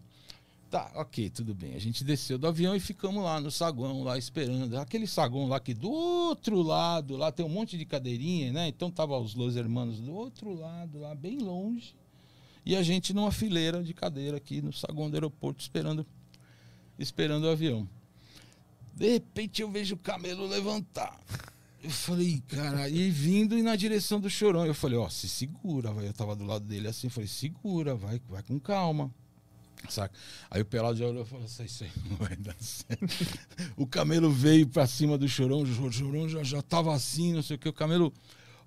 Tá, 0.69 0.91
ok, 0.93 1.31
tudo 1.31 1.55
bem. 1.55 1.73
A 1.73 1.79
gente 1.79 2.03
desceu 2.03 2.37
do 2.37 2.45
avião 2.45 2.75
e 2.75 2.79
ficamos 2.79 3.23
lá 3.23 3.41
no 3.41 3.49
saguão, 3.49 4.03
lá 4.03 4.19
esperando. 4.19 4.77
Aquele 4.77 5.07
saguão 5.07 5.47
lá 5.47 5.59
que 5.59 5.73
do 5.73 5.89
outro 5.89 6.61
lado, 6.61 7.17
lá 7.17 7.31
tem 7.31 7.43
um 7.43 7.49
monte 7.49 7.75
de 7.75 7.85
cadeirinha, 7.85 8.51
né? 8.53 8.67
Então 8.67 8.91
tava 8.91 9.17
os 9.17 9.33
Los 9.33 9.55
Hermanos 9.55 9.99
do 9.99 10.13
outro 10.13 10.53
lado, 10.53 10.99
lá 10.99 11.15
bem 11.15 11.39
longe. 11.39 11.95
E 12.63 12.75
a 12.75 12.83
gente 12.83 13.15
numa 13.15 13.31
fileira 13.31 13.83
de 13.83 13.95
cadeira 13.95 14.37
aqui 14.37 14.61
no 14.61 14.71
saguão 14.71 15.09
do 15.09 15.15
aeroporto 15.15 15.59
esperando 15.59 16.05
esperando 16.99 17.45
o 17.45 17.49
avião. 17.49 17.89
De 18.93 19.13
repente 19.13 19.63
eu 19.63 19.71
vejo 19.71 19.95
o 19.95 19.97
camelo 19.97 20.45
levantar. 20.45 21.19
Eu 21.81 21.89
falei, 21.89 22.43
cara, 22.47 22.87
e 22.89 23.09
vindo 23.09 23.57
e 23.57 23.63
na 23.63 23.75
direção 23.75 24.19
do 24.19 24.29
chorão. 24.29 24.67
Eu 24.67 24.75
falei, 24.75 24.99
ó, 24.99 25.07
oh, 25.07 25.09
se 25.09 25.27
segura, 25.27 25.91
vai. 25.91 26.07
Eu 26.07 26.13
tava 26.13 26.35
do 26.35 26.43
lado 26.43 26.65
dele 26.65 26.89
assim, 26.89 27.09
falei, 27.09 27.27
segura, 27.27 27.95
vai, 27.95 28.21
vai 28.27 28.43
com 28.43 28.59
calma. 28.59 29.11
Saca? 29.87 30.13
Aí 30.51 30.61
o 30.61 30.65
pelado 30.65 30.97
já 30.97 31.07
olhou 31.07 31.23
e 31.23 31.25
falou 31.25 31.45
assim, 31.45 31.63
isso 31.63 31.83
aí 31.83 31.91
não 32.09 32.17
vai 32.17 32.35
dar 32.35 32.55
certo. 32.59 33.05
o 33.77 33.87
camelo 33.87 34.31
veio 34.31 34.67
pra 34.67 34.85
cima 34.85 35.17
do 35.17 35.27
chorão, 35.27 35.61
o 35.61 35.91
chorão 35.91 36.27
já, 36.27 36.43
já 36.43 36.61
tava 36.61 36.93
assim, 36.93 37.33
não 37.33 37.41
sei 37.41 37.55
o 37.55 37.59
que. 37.59 37.69
O 37.69 37.73
camelo, 37.73 38.13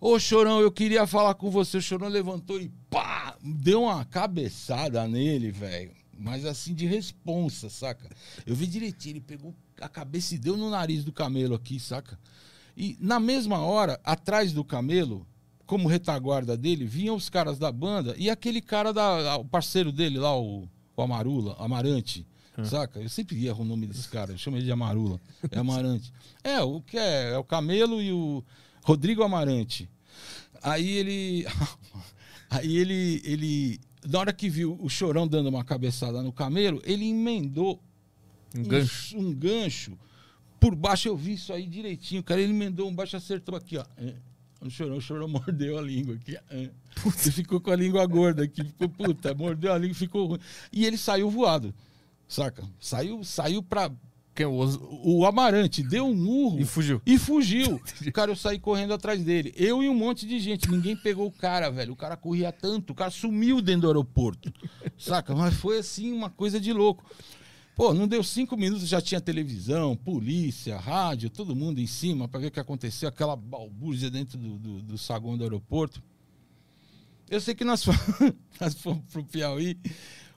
ô 0.00 0.18
chorão, 0.18 0.60
eu 0.60 0.72
queria 0.72 1.06
falar 1.06 1.34
com 1.34 1.50
você. 1.50 1.76
O 1.76 1.82
chorão 1.82 2.08
levantou 2.08 2.60
e 2.60 2.70
pá! 2.88 3.36
Deu 3.42 3.82
uma 3.82 4.04
cabeçada 4.04 5.06
nele, 5.06 5.50
velho 5.50 6.02
mas 6.22 6.44
assim 6.44 6.72
de 6.72 6.86
responsa, 6.86 7.68
saca? 7.68 8.08
Eu 8.46 8.54
vi 8.54 8.66
direitinho, 8.66 9.14
ele 9.14 9.20
pegou 9.20 9.54
a 9.80 9.88
cabeça 9.88 10.34
e 10.34 10.38
deu 10.38 10.56
no 10.56 10.70
nariz 10.70 11.04
do 11.04 11.12
camelo 11.12 11.54
aqui, 11.54 11.80
saca? 11.80 12.18
E 12.76 12.96
na 13.00 13.18
mesma 13.18 13.58
hora, 13.58 14.00
atrás 14.04 14.52
do 14.52 14.64
camelo, 14.64 15.26
como 15.66 15.88
retaguarda 15.88 16.56
dele, 16.56 16.84
vinham 16.84 17.16
os 17.16 17.28
caras 17.28 17.58
da 17.58 17.72
banda 17.72 18.14
e 18.16 18.30
aquele 18.30 18.60
cara 18.60 18.92
da 18.92 19.36
o 19.36 19.44
parceiro 19.44 19.90
dele 19.90 20.18
lá, 20.18 20.38
o, 20.38 20.68
o 20.96 21.02
Amarula, 21.02 21.56
Amarante. 21.58 22.26
Hum. 22.56 22.64
Saca? 22.64 23.00
Eu 23.00 23.08
sempre 23.08 23.46
erro 23.46 23.62
o 23.62 23.66
nome 23.66 23.86
desse 23.86 24.08
cara, 24.08 24.32
eu 24.32 24.38
chamo 24.38 24.56
ele 24.56 24.64
de 24.64 24.72
Amarula. 24.72 25.20
É 25.50 25.58
Amarante. 25.58 26.12
é, 26.44 26.60
o 26.60 26.80
que 26.80 26.98
é? 26.98 27.32
É 27.32 27.38
o 27.38 27.44
Camelo 27.44 28.02
e 28.02 28.12
o 28.12 28.44
Rodrigo 28.82 29.22
Amarante. 29.22 29.88
Aí 30.62 30.88
ele. 30.88 31.46
Aí 32.50 32.76
ele, 32.76 33.22
ele 33.24 33.80
na 34.06 34.18
hora 34.18 34.32
que 34.32 34.50
viu 34.50 34.78
o 34.78 34.88
chorão 34.88 35.26
dando 35.26 35.48
uma 35.48 35.64
cabeçada 35.64 36.20
no 36.22 36.30
camelo, 36.30 36.82
ele 36.84 37.08
emendou 37.08 37.82
um 38.54 38.62
gancho. 38.62 39.16
Um, 39.16 39.28
um 39.28 39.32
gancho 39.32 39.98
por 40.60 40.74
baixo. 40.74 41.08
Eu 41.08 41.16
vi 41.16 41.34
isso 41.34 41.52
aí 41.52 41.66
direitinho, 41.66 42.22
cara. 42.22 42.40
Ele 42.40 42.52
emendou 42.52 42.88
um 42.88 42.94
baixo, 42.94 43.16
acertou 43.16 43.56
aqui, 43.56 43.78
ó. 43.78 43.84
É. 44.62 44.66
O 44.66 44.70
chorão, 44.70 44.96
o 44.96 45.00
chorão 45.00 45.28
mordeu 45.28 45.78
a 45.78 45.82
língua 45.82 46.14
aqui. 46.14 46.36
É. 46.50 46.70
Ele 47.04 47.32
ficou 47.32 47.60
com 47.60 47.70
a 47.70 47.76
língua 47.76 48.06
gorda 48.06 48.44
aqui. 48.44 48.64
Ficou, 48.64 48.88
puta, 48.88 49.34
mordeu 49.34 49.72
a 49.72 49.78
língua, 49.78 49.94
ficou 49.94 50.26
ruim. 50.26 50.38
E 50.72 50.86
ele 50.86 50.96
saiu 50.96 51.30
voado, 51.30 51.74
saca? 52.28 52.64
Saiu, 52.78 53.24
saiu 53.24 53.62
pra, 53.62 53.90
que 54.34 54.44
o, 54.44 54.60
o 55.04 55.26
Amarante 55.26 55.82
deu 55.82 56.06
um 56.06 56.14
murro 56.14 56.58
e 56.58 56.64
fugiu. 56.64 57.02
E 57.04 57.18
fugiu. 57.18 57.80
cara, 58.12 58.30
eu 58.30 58.36
saí 58.36 58.58
correndo 58.58 58.94
atrás 58.94 59.22
dele. 59.22 59.52
Eu 59.56 59.82
e 59.82 59.88
um 59.88 59.94
monte 59.94 60.26
de 60.26 60.38
gente. 60.38 60.70
Ninguém 60.70 60.96
pegou 60.96 61.26
o 61.26 61.32
cara, 61.32 61.70
velho. 61.70 61.92
O 61.92 61.96
cara 61.96 62.16
corria 62.16 62.50
tanto. 62.52 62.90
O 62.90 62.94
cara 62.94 63.10
sumiu 63.10 63.60
dentro 63.60 63.82
do 63.82 63.88
aeroporto. 63.88 64.52
Saca? 64.96 65.34
Mas 65.34 65.54
foi 65.54 65.78
assim, 65.78 66.12
uma 66.12 66.30
coisa 66.30 66.58
de 66.58 66.72
louco. 66.72 67.04
Pô, 67.74 67.94
não 67.94 68.06
deu 68.06 68.22
cinco 68.22 68.56
minutos, 68.56 68.86
já 68.86 69.00
tinha 69.00 69.20
televisão, 69.20 69.96
polícia, 69.96 70.78
rádio, 70.78 71.30
todo 71.30 71.56
mundo 71.56 71.80
em 71.80 71.86
cima 71.86 72.28
para 72.28 72.40
ver 72.40 72.48
o 72.48 72.50
que 72.50 72.60
aconteceu. 72.60 73.08
Aquela 73.08 73.34
balbúrdia 73.34 74.10
dentro 74.10 74.36
do, 74.36 74.58
do, 74.58 74.82
do 74.82 74.98
saguão 74.98 75.38
do 75.38 75.44
aeroporto. 75.44 76.02
Eu 77.30 77.40
sei 77.40 77.54
que 77.54 77.64
nós 77.64 77.82
fomos, 77.84 78.34
nós 78.60 78.74
fomos 78.74 79.02
pro 79.10 79.24
Piauí. 79.24 79.78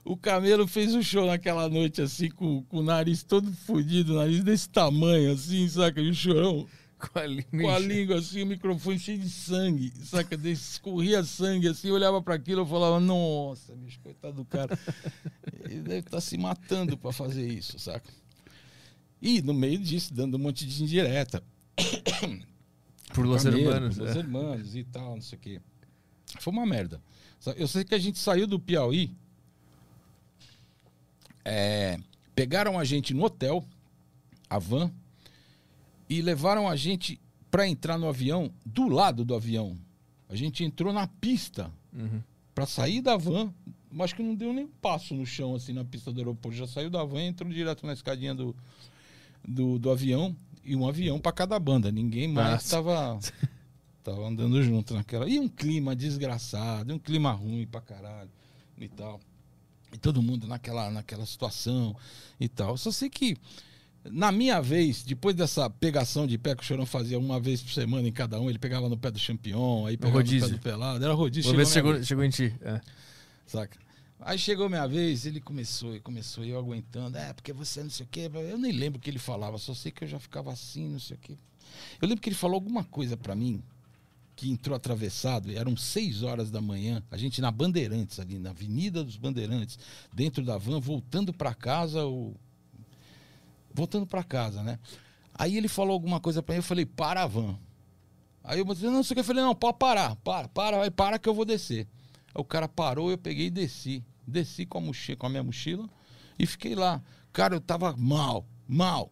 O 0.02 0.16
Camelo 0.16 0.66
fez 0.66 0.94
um 0.94 1.02
show 1.02 1.26
naquela 1.26 1.68
noite, 1.68 2.00
assim, 2.00 2.30
com, 2.30 2.62
com 2.62 2.78
o 2.78 2.82
nariz 2.82 3.22
todo 3.22 3.52
fodido, 3.52 4.14
nariz 4.14 4.42
desse 4.42 4.68
tamanho, 4.68 5.32
assim, 5.32 5.68
saca? 5.68 6.00
E 6.00 6.08
o 6.08 6.14
chorão. 6.14 6.66
Com 7.12 7.18
a 7.18 7.26
língua. 7.26 7.62
Com 7.62 7.70
a 7.70 7.78
língua, 7.78 8.18
assim, 8.18 8.42
o 8.42 8.46
microfone 8.46 8.98
cheio 8.98 9.18
de 9.18 9.28
sangue, 9.28 9.92
saca? 10.02 10.34
Escorria 10.48 11.22
sangue, 11.22 11.68
assim, 11.68 11.88
eu 11.88 11.94
olhava 11.94 12.22
para 12.22 12.34
aquilo 12.34 12.64
e 12.64 12.68
falava, 12.68 12.98
nossa, 12.98 13.74
bicho, 13.76 14.00
coitado 14.00 14.36
do 14.36 14.44
cara. 14.44 14.78
Ele 15.64 15.82
deve 15.82 15.98
estar 15.98 16.10
tá 16.12 16.20
se 16.20 16.38
matando 16.38 16.96
para 16.96 17.12
fazer 17.12 17.46
isso, 17.46 17.78
saca? 17.78 18.10
E 19.20 19.42
no 19.42 19.52
meio 19.52 19.78
disso, 19.78 20.14
dando 20.14 20.36
um 20.36 20.40
monte 20.40 20.66
de 20.66 20.82
indireta. 20.82 21.42
Por 23.12 23.26
Los 23.26 23.44
Hermanos. 23.44 23.96
Por 23.96 24.06
Los 24.06 24.16
é. 24.16 24.18
Hermanos 24.18 24.76
e 24.76 24.84
tal, 24.84 25.14
não 25.16 25.22
sei 25.22 25.38
o 25.38 25.40
quê. 25.40 25.60
Foi 26.40 26.52
uma 26.52 26.66
merda. 26.66 27.00
Eu 27.56 27.68
sei 27.68 27.84
que 27.84 27.94
a 27.94 27.98
gente 27.98 28.18
saiu 28.18 28.46
do 28.46 28.58
Piauí 28.58 29.14
é, 31.48 31.96
pegaram 32.34 32.76
a 32.76 32.84
gente 32.84 33.14
no 33.14 33.22
hotel, 33.22 33.64
a 34.50 34.58
van, 34.58 34.92
e 36.08 36.22
levaram 36.22 36.68
a 36.68 36.76
gente 36.76 37.20
para 37.50 37.66
entrar 37.66 37.98
no 37.98 38.08
avião, 38.08 38.50
do 38.64 38.88
lado 38.88 39.24
do 39.24 39.34
avião. 39.34 39.76
A 40.28 40.34
gente 40.34 40.64
entrou 40.64 40.92
na 40.92 41.06
pista 41.06 41.70
uhum. 41.92 42.20
para 42.54 42.66
sair 42.66 43.00
da 43.00 43.16
van, 43.16 43.52
mas 43.90 44.12
que 44.12 44.22
não 44.22 44.34
deu 44.34 44.52
nem 44.52 44.64
um 44.64 44.70
passo 44.80 45.14
no 45.14 45.24
chão, 45.24 45.54
assim, 45.54 45.72
na 45.72 45.84
pista 45.84 46.12
do 46.12 46.20
aeroporto. 46.20 46.56
Já 46.56 46.66
saiu 46.66 46.90
da 46.90 47.04
van, 47.04 47.22
entrou 47.22 47.50
direto 47.50 47.86
na 47.86 47.92
escadinha 47.92 48.34
do, 48.34 48.54
do, 49.46 49.78
do 49.78 49.90
avião, 49.90 50.36
e 50.64 50.74
um 50.74 50.86
avião 50.86 51.18
para 51.20 51.32
cada 51.32 51.58
banda. 51.58 51.92
Ninguém 51.92 52.26
mais 52.26 52.64
estava 52.64 53.18
tava 54.02 54.26
andando 54.26 54.62
junto 54.62 54.94
naquela. 54.94 55.28
E 55.28 55.38
um 55.38 55.48
clima 55.48 55.94
desgraçado, 55.94 56.92
um 56.92 56.98
clima 56.98 57.32
ruim 57.32 57.66
pra 57.66 57.80
caralho 57.80 58.30
e 58.78 58.88
tal. 58.88 59.20
E 59.92 59.98
todo 59.98 60.22
mundo 60.22 60.46
naquela, 60.46 60.90
naquela 60.90 61.24
situação 61.24 61.96
e 62.38 62.48
tal. 62.48 62.76
Só 62.76 62.90
sei 62.90 63.08
que, 63.08 63.36
na 64.10 64.32
minha 64.32 64.60
vez, 64.60 65.02
depois 65.02 65.34
dessa 65.34 65.68
pegação 65.68 66.26
de 66.26 66.38
pé 66.38 66.54
que 66.54 66.62
o 66.62 66.64
Chorão 66.64 66.86
fazia 66.86 67.18
uma 67.18 67.40
vez 67.40 67.62
por 67.62 67.72
semana 67.72 68.06
em 68.06 68.12
cada 68.12 68.40
um, 68.40 68.48
ele 68.48 68.58
pegava 68.58 68.88
no 68.88 68.96
pé 68.96 69.10
do 69.10 69.20
campeão, 69.20 69.86
aí 69.86 69.96
pegava 69.96 70.18
rodízio. 70.18 70.48
no 70.48 70.54
pé 70.54 70.58
do 70.58 70.62
pelado, 70.62 71.04
era 71.04 71.14
rodízio. 71.14 71.54
Vez 71.54 71.70
chegou, 71.70 72.02
chegou 72.02 72.24
em 72.24 72.30
ti. 72.30 72.54
É. 72.60 72.80
Saca? 73.46 73.78
Aí 74.20 74.38
chegou 74.38 74.68
minha 74.68 74.86
vez, 74.86 75.26
ele 75.26 75.40
começou, 75.40 75.94
e 75.94 76.00
começou, 76.00 76.44
eu 76.44 76.58
aguentando, 76.58 77.16
é, 77.16 77.32
porque 77.32 77.52
você 77.52 77.82
não 77.82 77.90
sei 77.90 78.04
o 78.06 78.08
quê. 78.08 78.30
Eu 78.50 78.58
nem 78.58 78.72
lembro 78.72 78.98
o 78.98 79.00
que 79.00 79.10
ele 79.10 79.18
falava, 79.18 79.58
só 79.58 79.74
sei 79.74 79.92
que 79.92 80.04
eu 80.04 80.08
já 80.08 80.18
ficava 80.18 80.52
assim, 80.52 80.88
não 80.88 80.98
sei 80.98 81.16
o 81.16 81.20
quê. 81.20 81.36
Eu 82.00 82.08
lembro 82.08 82.22
que 82.22 82.28
ele 82.28 82.36
falou 82.36 82.54
alguma 82.54 82.82
coisa 82.82 83.16
para 83.16 83.34
mim, 83.34 83.62
que 84.34 84.50
entrou 84.50 84.76
atravessado, 84.76 85.50
eram 85.50 85.76
seis 85.76 86.22
horas 86.22 86.50
da 86.50 86.60
manhã, 86.60 87.02
a 87.10 87.16
gente 87.16 87.40
na 87.40 87.50
Bandeirantes, 87.50 88.18
ali 88.18 88.38
na 88.38 88.50
Avenida 88.50 89.04
dos 89.04 89.16
Bandeirantes, 89.16 89.78
dentro 90.12 90.44
da 90.44 90.58
van, 90.58 90.80
voltando 90.80 91.32
para 91.32 91.54
casa, 91.54 92.04
ou... 92.04 92.34
voltando 93.76 94.06
para 94.06 94.24
casa, 94.24 94.62
né? 94.62 94.78
Aí 95.34 95.56
ele 95.56 95.68
falou 95.68 95.92
alguma 95.92 96.18
coisa 96.18 96.42
para 96.42 96.54
mim, 96.54 96.58
eu 96.58 96.62
falei, 96.62 96.86
para 96.86 97.22
a 97.22 97.26
van. 97.26 97.58
Aí 98.42 98.58
eu 98.58 98.64
disse, 98.64 98.86
não 98.86 99.02
sei 99.02 99.12
o 99.12 99.16
que, 99.16 99.20
eu 99.20 99.24
falei, 99.24 99.42
não, 99.42 99.54
pode 99.54 99.78
parar, 99.78 100.16
para, 100.16 100.48
para, 100.48 100.78
vai, 100.78 100.90
para 100.90 101.18
que 101.18 101.28
eu 101.28 101.34
vou 101.34 101.44
descer. 101.44 101.86
Aí 102.34 102.40
o 102.40 102.44
cara 102.44 102.66
parou, 102.66 103.10
eu 103.10 103.18
peguei 103.18 103.46
e 103.46 103.50
desci. 103.50 104.02
Desci 104.26 104.66
com 104.66 104.78
a, 104.78 104.80
mochila, 104.80 105.16
com 105.16 105.26
a 105.26 105.28
minha 105.28 105.42
mochila 105.42 105.88
e 106.38 106.46
fiquei 106.46 106.74
lá. 106.74 107.02
Cara, 107.32 107.54
eu 107.54 107.60
tava 107.60 107.94
mal, 107.96 108.46
mal 108.66 109.10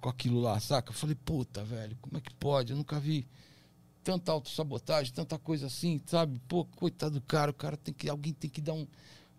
com 0.00 0.08
aquilo 0.08 0.40
lá, 0.40 0.58
saca? 0.60 0.90
Eu 0.90 0.94
falei, 0.94 1.14
puta, 1.14 1.62
velho, 1.64 1.96
como 2.00 2.16
é 2.16 2.20
que 2.20 2.32
pode? 2.34 2.72
Eu 2.72 2.76
nunca 2.76 2.98
vi 2.98 3.26
tanta 4.02 4.32
autossabotagem, 4.32 5.12
tanta 5.12 5.38
coisa 5.38 5.66
assim, 5.66 6.00
sabe? 6.06 6.40
Pô, 6.48 6.64
coitado 6.64 7.14
do 7.14 7.20
cara, 7.20 7.50
o 7.50 7.54
cara 7.54 7.76
tem 7.76 7.92
que. 7.92 8.08
Alguém 8.08 8.32
tem 8.32 8.48
que 8.48 8.60
dar 8.60 8.72
um, 8.72 8.86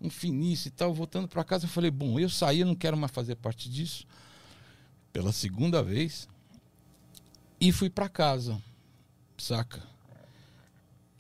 um 0.02 0.10
finício 0.10 0.68
e 0.68 0.72
tal. 0.72 0.94
Voltando 0.94 1.28
para 1.28 1.44
casa, 1.44 1.66
eu 1.66 1.70
falei, 1.70 1.90
bom, 1.90 2.20
eu 2.20 2.30
saí, 2.30 2.60
eu 2.60 2.68
não 2.68 2.76
quero 2.76 2.98
mais 2.98 3.12
fazer 3.12 3.36
parte 3.36 3.70
disso. 3.70 4.06
Pela 5.18 5.32
segunda 5.32 5.82
vez. 5.82 6.30
E 7.60 7.72
fui 7.72 7.90
para 7.90 8.08
casa, 8.08 8.62
saca? 9.36 9.82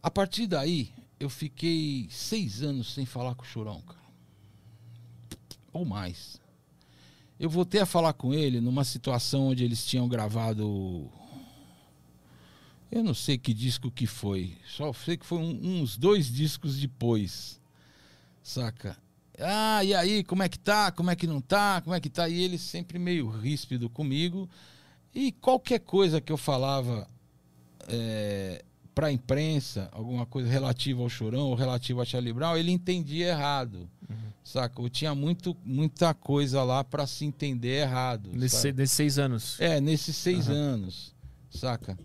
A 0.04 0.12
partir 0.12 0.46
daí, 0.46 0.94
eu 1.20 1.32
fiquei 1.32 2.08
seis 2.12 2.62
anos 2.62 2.94
sem 2.94 3.08
falar 3.08 3.34
com 3.34 3.42
o 3.42 3.48
Chorão, 3.48 3.82
cara. 3.82 4.00
Ou 5.74 5.84
mais. 5.84 6.40
Eu 7.40 7.50
voltei 7.50 7.82
a 7.82 7.88
falar 7.88 8.14
com 8.14 8.36
ele 8.36 8.62
numa 8.62 8.84
situação 8.84 9.48
onde 9.48 9.64
eles 9.64 9.84
tinham 9.84 10.08
gravado. 10.08 11.10
Eu 12.92 13.04
não 13.04 13.16
sei 13.16 13.36
que 13.36 13.52
disco 13.52 13.90
que 13.90 14.06
foi. 14.06 14.56
Só 14.68 14.94
sei 14.94 15.18
que 15.18 15.26
foi 15.26 15.40
um, 15.40 15.82
uns 15.82 15.98
dois 15.98 16.32
discos 16.32 16.78
depois. 16.78 17.60
Saca? 18.44 18.96
Ah, 19.40 19.84
e 19.84 19.94
aí, 19.94 20.24
como 20.24 20.42
é 20.44 20.50
que 20.50 20.58
tá? 20.58 20.92
Como 20.92 21.12
é 21.12 21.16
que 21.16 21.28
não 21.28 21.40
tá? 21.40 21.82
Como 21.82 21.96
é 21.96 22.00
que 22.00 22.10
tá? 22.10 22.28
E 22.28 22.42
ele 22.42 22.58
sempre 22.58 22.98
meio 22.98 23.30
ríspido 23.30 23.90
comigo. 23.90 24.50
E 25.14 25.32
qualquer 25.32 25.80
coisa 25.80 26.20
que 26.20 26.32
eu 26.32 26.38
falava 26.38 27.08
é, 27.88 28.64
para 28.94 29.08
a 29.08 29.12
imprensa, 29.12 29.90
alguma 29.92 30.26
coisa 30.26 30.50
relativa 30.50 31.02
ao 31.02 31.10
Chorão 31.10 31.50
ou 31.50 31.56
relativa 31.56 32.02
a 32.02 32.06
Charlie 32.06 32.34
Brown, 32.34 32.58
ele 32.58 32.72
entendia 32.72 33.28
errado. 33.28 33.90
Uhum. 34.10 34.16
Saca? 34.44 34.82
Eu 34.82 34.90
tinha 34.90 35.14
muito, 35.14 35.56
muita 35.64 36.14
coisa 36.14 36.64
lá 36.64 36.84
para 36.84 37.06
se 37.06 37.24
entender 37.24 37.82
errado. 37.82 38.32
Nesse, 38.34 38.72
nesses 38.72 38.96
seis 38.96 39.20
anos. 39.20 39.60
É, 39.60 39.80
nesses 39.80 40.16
seis 40.16 40.48
uhum. 40.48 40.56
anos. 40.56 41.16
Saca? 41.50 41.98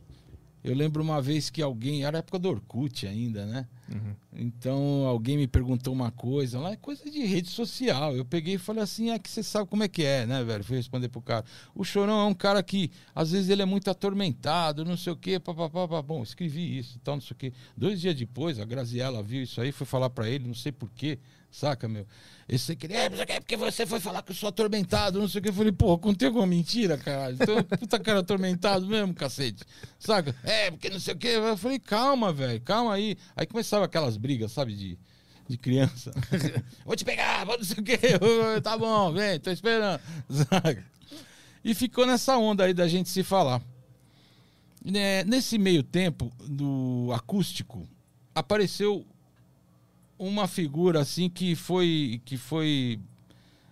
Eu 0.63 0.75
lembro 0.75 1.03
uma 1.03 1.21
vez 1.21 1.51
que 1.51 1.63
alguém, 1.63 2.05
era 2.05 2.19
a 2.19 2.21
época 2.21 2.39
do 2.39 2.49
Orkut 2.51 3.07
ainda, 3.07 3.47
né? 3.47 3.67
Uhum. 3.95 4.15
Então 4.35 5.07
alguém 5.07 5.37
me 5.37 5.47
perguntou 5.47 5.93
uma 5.93 6.11
coisa, 6.11 6.59
lá 6.59 6.73
é 6.73 6.77
coisa 6.77 7.11
de 7.11 7.25
rede 7.25 7.49
social. 7.49 8.17
Eu 8.17 8.25
peguei 8.25 8.55
e 8.55 8.59
falei 8.59 8.83
assim: 8.83 9.11
é 9.11 9.19
que 9.19 9.31
você 9.31 9.43
sabe 9.43 9.69
como 9.69 9.83
é 9.83 9.89
que 9.89 10.05
é, 10.05 10.27
né, 10.27 10.43
velho? 10.43 10.65
Fui 10.65 10.77
responder 10.77 11.09
pro 11.09 11.21
cara. 11.21 11.45
O 11.75 11.85
Chorão 11.85 12.21
é 12.21 12.25
um 12.25 12.35
cara 12.35 12.63
que 12.63 12.91
às 13.15 13.33
vezes 13.33 13.49
ele 13.49 13.63
é 13.63 13.67
muito 13.67 13.91
atormentado, 13.91 14.85
não 14.85 14.97
sei 14.97 15.13
o 15.13 15.17
quê, 15.17 15.39
papapá. 15.39 16.01
Bom, 16.03 16.23
escrevi 16.23 16.79
isso 16.79 16.99
tal, 17.01 17.17
não 17.17 17.23
sei 17.23 17.35
o 17.35 17.37
quê. 17.37 17.53
Dois 17.77 18.01
dias 18.01 18.17
depois, 18.17 18.59
a 18.59 18.65
Graziella 18.65 19.23
viu 19.23 19.43
isso 19.43 19.61
aí, 19.61 19.73
foi 19.73 19.87
falar 19.87 20.11
para 20.11 20.29
ele, 20.29 20.47
não 20.47 20.55
sei 20.55 20.73
porquê, 20.73 21.19
saca, 21.53 21.87
meu? 21.87 22.07
Esse 22.49 22.75
queria, 22.75 22.99
é, 22.99 23.41
porque 23.41 23.57
você 23.57 23.87
foi 23.87 24.01
falar 24.01 24.23
que 24.23 24.33
eu 24.33 24.37
sou 24.37 24.49
atormentado, 24.49 25.21
não 25.21 25.29
sei 25.29 25.39
o 25.39 25.43
que. 25.43 25.51
Eu 25.51 25.55
falei, 25.55 25.71
pô, 25.71 25.97
contei 25.99 26.27
alguma 26.27 26.47
mentira, 26.47 26.97
cara. 26.97 27.33
Então, 27.33 27.63
puta 27.79 28.01
cara 28.01 28.21
atormentado 28.21 28.87
mesmo, 28.87 29.15
cacete. 29.15 29.63
Saca? 29.99 30.35
É, 30.43 30.71
porque 30.71 30.89
não 30.89 30.99
sei 30.99 31.15
o 31.15 31.17
que. 31.17 31.29
Eu 31.29 31.57
falei, 31.57 31.79
calma, 31.79 32.33
velho, 32.33 32.61
calma 32.63 32.95
aí. 32.95 33.17
Aí 33.37 33.47
começava 33.47 33.85
aquelas 33.85 34.17
brigas, 34.17 34.51
sabe, 34.51 34.75
de, 34.75 34.99
de 35.47 35.59
criança. 35.59 36.11
vou 36.85 36.97
te 36.97 37.05
pegar, 37.05 37.45
vou 37.45 37.59
não 37.59 37.65
sei 37.65 37.79
o 37.79 37.85
que. 37.85 37.99
tá 38.63 38.77
bom, 38.77 39.13
vem, 39.13 39.39
tô 39.39 39.51
esperando. 39.51 40.01
Saca? 40.29 40.85
E 41.65 41.75
ficou 41.75 42.07
nessa 42.07 42.37
onda 42.39 42.65
aí 42.65 42.75
da 42.75 42.89
gente 42.89 43.09
se 43.09 43.23
falar. 43.23 43.63
É, 44.95 45.23
nesse 45.25 45.59
meio 45.59 45.85
tempo 45.85 46.33
do 46.41 47.11
acústico, 47.15 47.87
apareceu 48.35 49.07
uma 50.27 50.47
figura 50.47 51.01
assim 51.01 51.29
que 51.29 51.55
foi 51.55 52.21
que 52.25 52.37
foi 52.37 53.01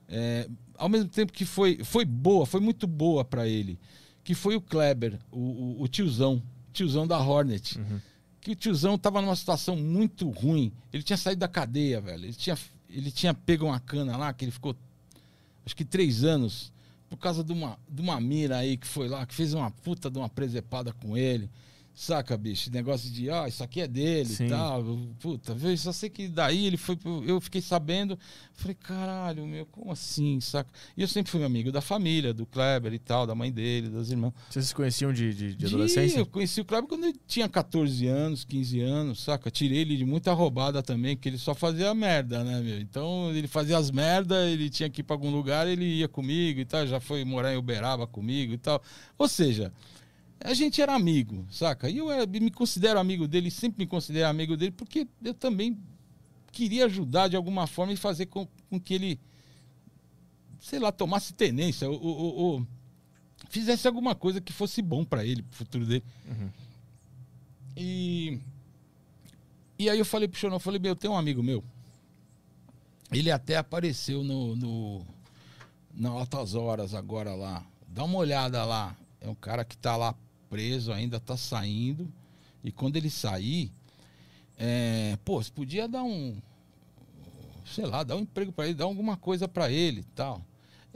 é, 0.09 0.49
ao 0.77 0.89
mesmo 0.89 1.09
tempo 1.09 1.33
que 1.33 1.45
foi 1.45 1.83
foi 1.85 2.05
boa, 2.05 2.45
foi 2.45 2.61
muito 2.61 2.87
boa 2.87 3.25
para 3.25 3.47
ele, 3.47 3.79
que 4.25 4.35
foi 4.35 4.57
o 4.57 4.61
Kleber, 4.61 5.19
o, 5.31 5.39
o, 5.39 5.83
o 5.83 5.89
tiozão, 5.89 6.43
tiozão 6.73 7.07
da 7.07 7.19
Hornet. 7.19 7.79
Uhum. 7.79 8.01
Que 8.41 8.53
o 8.53 8.57
tiozão 8.57 8.97
tava 8.97 9.21
numa 9.21 9.37
situação 9.37 9.77
muito 9.77 10.31
ruim. 10.31 10.73
Ele 10.91 11.03
tinha 11.03 11.17
saído 11.17 11.41
da 11.41 11.49
cadeia, 11.49 12.01
velho. 12.01 12.25
Ele 12.25 12.33
tinha, 12.33 12.57
ele 12.89 13.11
tinha 13.11 13.35
pego 13.35 13.67
uma 13.67 13.79
cana 13.79 14.17
lá, 14.17 14.33
que 14.33 14.47
ele 14.47 14.53
ficou 14.53 14.75
acho 15.65 15.77
que 15.77 15.85
três 15.85 16.25
anos 16.25 16.73
por 17.11 17.19
causa 17.19 17.43
de 17.43 17.53
uma, 17.53 17.77
de 17.89 18.01
uma 18.01 18.21
mira 18.21 18.59
aí 18.59 18.77
que 18.77 18.87
foi 18.87 19.09
lá, 19.09 19.27
que 19.27 19.35
fez 19.35 19.53
uma 19.53 19.71
puta 19.71 20.09
de 20.09 20.17
uma 20.17 20.29
presepada 20.29 20.93
com 20.93 21.17
ele. 21.17 21.51
Saca, 22.01 22.35
bicho? 22.35 22.71
Negócio 22.73 23.11
de, 23.11 23.29
ah, 23.29 23.47
isso 23.47 23.63
aqui 23.63 23.83
é 23.83 23.87
dele 23.87 24.35
e 24.41 24.49
tal. 24.49 24.83
Puta, 25.19 25.55
eu 25.63 25.77
só 25.77 25.93
sei 25.93 26.09
que 26.09 26.29
daí 26.29 26.65
ele 26.65 26.79
foi. 26.79 26.99
Eu 27.27 27.39
fiquei 27.43 27.61
sabendo. 27.61 28.19
Falei, 28.55 28.75
caralho, 28.75 29.47
meu, 29.47 29.67
como 29.67 29.93
assim, 29.93 30.41
saca? 30.41 30.71
E 30.97 31.03
eu 31.03 31.07
sempre 31.07 31.31
fui 31.31 31.45
amigo 31.45 31.71
da 31.71 31.83
família, 31.83 32.33
do 32.33 32.47
Kleber 32.47 32.95
e 32.95 32.99
tal, 32.99 33.27
da 33.27 33.35
mãe 33.35 33.53
dele, 33.53 33.91
das 33.91 34.09
irmãs. 34.09 34.33
Vocês 34.49 34.69
se 34.69 34.75
conheciam 34.75 35.13
de, 35.13 35.35
de, 35.35 35.55
de 35.55 35.67
adolescência? 35.67 36.21
eu 36.21 36.25
conheci 36.25 36.63
o 36.63 36.65
Kleber 36.65 36.89
quando 36.89 37.05
ele 37.05 37.21
tinha 37.27 37.47
14 37.47 38.07
anos, 38.07 38.45
15 38.45 38.81
anos, 38.81 39.23
saca? 39.23 39.51
Tirei 39.51 39.81
ele 39.81 39.95
de 39.95 40.07
muita 40.07 40.33
roubada 40.33 40.83
também, 40.83 41.19
que 41.19 41.29
ele 41.29 41.37
só 41.37 41.55
fazia 41.55 41.95
merda, 41.95 42.43
né, 42.43 42.63
meu? 42.63 42.81
Então 42.81 43.31
ele 43.35 43.47
fazia 43.47 43.77
as 43.77 43.91
merdas, 43.91 44.49
ele 44.49 44.71
tinha 44.71 44.89
que 44.89 45.03
ir 45.03 45.05
pra 45.05 45.17
algum 45.17 45.31
lugar, 45.31 45.69
ele 45.69 45.85
ia 45.85 46.09
comigo 46.09 46.61
e 46.61 46.65
tal, 46.65 46.87
já 46.87 46.99
foi 46.99 47.27
morar 47.27 47.53
em 47.53 47.59
Uberaba 47.59 48.07
comigo 48.07 48.55
e 48.55 48.59
tal. 48.59 48.83
Ou 49.19 49.29
seja 49.29 49.71
a 50.43 50.55
gente 50.55 50.81
era 50.81 50.95
amigo, 50.95 51.47
saca? 51.51 51.89
E 51.89 51.99
eu 51.99 52.11
era, 52.11 52.27
me 52.27 52.51
considero 52.51 52.99
amigo 52.99 53.29
dele, 53.29 53.51
sempre 53.51 53.85
me 53.85 53.87
considero 53.87 54.29
amigo 54.29 54.57
dele, 54.57 54.73
porque 54.73 55.07
eu 55.23 55.35
também 55.35 55.79
queria 56.51 56.87
ajudar 56.87 57.29
de 57.29 57.37
alguma 57.37 57.67
forma 57.67 57.93
e 57.93 57.97
fazer 57.97 58.27
com, 58.27 58.49
com 58.69 58.81
que 58.81 58.95
ele, 58.95 59.21
sei 60.59 60.79
lá, 60.79 60.91
tomasse 60.91 61.35
tenência 61.35 61.89
ou, 61.89 62.03
ou, 62.03 62.35
ou, 62.37 62.67
fizesse 63.51 63.87
alguma 63.87 64.15
coisa 64.15 64.41
que 64.41 64.53
fosse 64.53 64.81
bom 64.81 65.05
para 65.05 65.25
ele, 65.25 65.43
pro 65.43 65.57
futuro 65.59 65.85
dele. 65.85 66.05
Uhum. 66.27 66.51
E, 67.77 68.41
e 69.79 69.91
aí 69.91 69.99
eu 69.99 70.05
falei 70.05 70.27
pro 70.27 70.39
Chorão, 70.39 70.57
eu 70.57 70.61
falei, 70.61 70.81
meu, 70.81 70.97
tem 70.97 71.11
um 71.11 71.17
amigo 71.17 71.43
meu, 71.43 71.63
ele 73.13 73.31
até 73.31 73.57
apareceu 73.57 74.25
no, 74.25 74.57
no 74.57 75.07
na 75.95 76.09
Altas 76.09 76.55
Horas 76.55 76.95
agora 76.95 77.35
lá, 77.35 77.65
dá 77.87 78.05
uma 78.05 78.19
olhada 78.19 78.65
lá, 78.65 78.97
é 79.21 79.29
um 79.29 79.35
cara 79.35 79.65
que 79.65 79.77
tá 79.77 79.97
lá 79.97 80.15
preso, 80.51 80.93
ainda 80.93 81.17
está 81.17 81.37
saindo. 81.37 82.13
E 82.63 82.71
quando 82.71 82.97
ele 82.97 83.09
sair, 83.09 83.73
é, 84.59 85.17
pô, 85.25 85.43
você 85.43 85.51
podia 85.51 85.89
dar 85.89 86.03
um, 86.03 86.37
sei 87.65 87.87
lá, 87.87 88.03
dar 88.03 88.17
um 88.17 88.21
emprego 88.21 88.53
para 88.53 88.67
ele, 88.67 88.75
dar 88.75 88.85
alguma 88.85 89.17
coisa 89.17 89.49
para 89.49 89.71
ele 89.71 90.01
e 90.01 90.05
tal. 90.15 90.45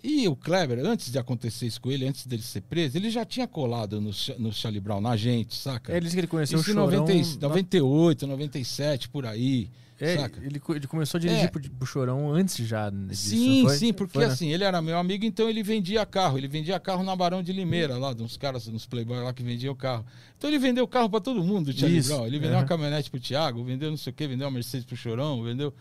E 0.03 0.29
o 0.29 0.37
Kleber, 0.37 0.81
antes 0.85 1.11
de 1.11 1.19
acontecer 1.19 1.67
isso 1.67 1.81
com 1.81 1.91
ele, 1.91 2.07
antes 2.07 2.27
dele 2.27 2.43
ser 2.43 2.61
preso, 2.61 2.99
ele 2.99 3.09
já 3.09 3.25
tinha 3.25 3.49
colado 3.49 4.03
no, 4.03 4.11
no 4.39 4.53
Charlie 4.53 4.81
Brown, 4.81 5.01
na 5.01 5.17
gente, 5.17 5.55
saca? 5.55 5.93
É, 5.93 5.97
ele 5.97 6.05
disse 6.05 6.17
que 6.17 6.21
ele 6.21 6.27
conheceu 6.27 6.61
isso 6.61 6.71
o 6.71 6.75
Chorão... 6.75 7.09
em 7.09 7.39
98, 7.41 8.27
97, 8.27 9.09
por 9.09 9.25
aí. 9.25 9.71
É, 10.01 10.15
ele, 10.43 10.61
ele, 10.71 10.87
começou 10.89 11.19
a 11.19 11.21
dirigir 11.21 11.45
é. 11.45 11.49
pro, 11.49 11.61
pro 11.71 11.87
Chorão 11.87 12.33
antes 12.33 12.57
já 12.67 12.91
disso, 12.91 13.31
Sim, 13.31 13.69
sim, 13.69 13.93
porque 13.93 14.15
foi, 14.15 14.27
né? 14.27 14.33
assim, 14.33 14.53
ele 14.53 14.65
era 14.65 14.83
meu 14.83 14.99
amigo, 14.99 15.25
então 15.25 15.49
ele 15.49 15.63
vendia 15.63 16.05
carro. 16.05 16.37
Ele 16.37 16.49
vendia 16.49 16.81
carro 16.81 17.05
na 17.05 17.15
Barão 17.15 17.43
de 17.43 17.53
Limeira, 17.53 17.97
lá, 17.97 18.11
uns 18.11 18.37
caras, 18.37 18.67
uns 18.67 18.87
playboy 18.87 19.23
lá 19.23 19.33
que 19.33 19.43
vendiam 19.43 19.73
o 19.73 19.77
carro. 19.77 20.05
Então 20.37 20.51
ele 20.51 20.59
vendeu 20.59 20.87
carro 20.89 21.09
para 21.09 21.21
todo 21.21 21.45
mundo, 21.45 21.69
o 21.69 21.73
Charlie 21.73 22.03
Brown. 22.03 22.27
Ele 22.27 22.39
vendeu 22.39 22.57
uhum. 22.57 22.63
uma 22.63 22.69
caminhonete 22.69 23.09
pro 23.09 23.21
Thiago, 23.21 23.63
vendeu 23.63 23.89
não 23.89 23.97
sei 23.97 24.13
o 24.13 24.15
quê, 24.15 24.27
vendeu 24.27 24.49
uma 24.49 24.55
Mercedes 24.55 24.85
pro 24.85 24.97
Chorão, 24.97 25.43
vendeu... 25.43 25.73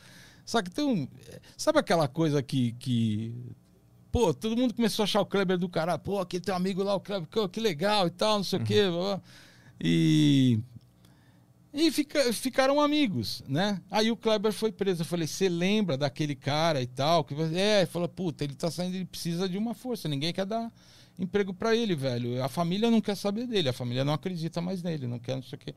Sabe, 0.45 0.69
então, 0.71 1.07
sabe 1.57 1.79
aquela 1.79 2.07
coisa 2.07 2.43
que, 2.43 2.73
que 2.73 3.33
pô, 4.11 4.33
todo 4.33 4.57
mundo 4.57 4.73
começou 4.73 5.03
a 5.03 5.05
achar 5.05 5.21
o 5.21 5.25
Kleber 5.25 5.57
do 5.57 5.69
cara, 5.69 5.97
pô, 5.97 6.19
aquele 6.19 6.43
teu 6.43 6.53
amigo 6.53 6.83
lá, 6.83 6.93
o 6.95 6.99
Kleber, 6.99 7.27
que 7.49 7.59
legal 7.59 8.07
e 8.07 8.11
tal, 8.11 8.37
não 8.37 8.43
sei 8.43 8.59
uhum. 8.59 8.65
o 8.65 8.67
quê. 8.67 8.83
E 9.81 10.59
e 11.73 11.89
fica, 11.89 12.31
ficaram 12.31 12.79
amigos, 12.79 13.41
né? 13.47 13.81
Aí 13.89 14.11
o 14.11 14.15
Kleber 14.15 14.53
foi 14.53 14.71
preso. 14.71 15.01
Eu 15.01 15.05
falei, 15.05 15.25
você 15.25 15.49
lembra 15.49 15.97
daquele 15.97 16.35
cara 16.35 16.81
e 16.81 16.85
tal? 16.85 17.23
Que 17.23 17.33
É, 17.55 17.85
falou, 17.87 18.07
puta, 18.07 18.43
ele 18.43 18.53
tá 18.53 18.69
saindo, 18.69 18.95
ele 18.95 19.05
precisa 19.05 19.49
de 19.49 19.57
uma 19.57 19.73
força. 19.73 20.07
Ninguém 20.07 20.31
quer 20.31 20.45
dar 20.45 20.71
emprego 21.17 21.51
para 21.51 21.75
ele, 21.75 21.95
velho. 21.95 22.43
A 22.43 22.47
família 22.47 22.91
não 22.91 23.01
quer 23.01 23.15
saber 23.15 23.47
dele, 23.47 23.69
a 23.69 23.73
família 23.73 24.05
não 24.05 24.13
acredita 24.13 24.61
mais 24.61 24.83
nele, 24.83 25.07
não 25.07 25.17
quer 25.17 25.35
não 25.35 25.41
sei 25.41 25.57
o 25.57 25.59
quê. 25.59 25.73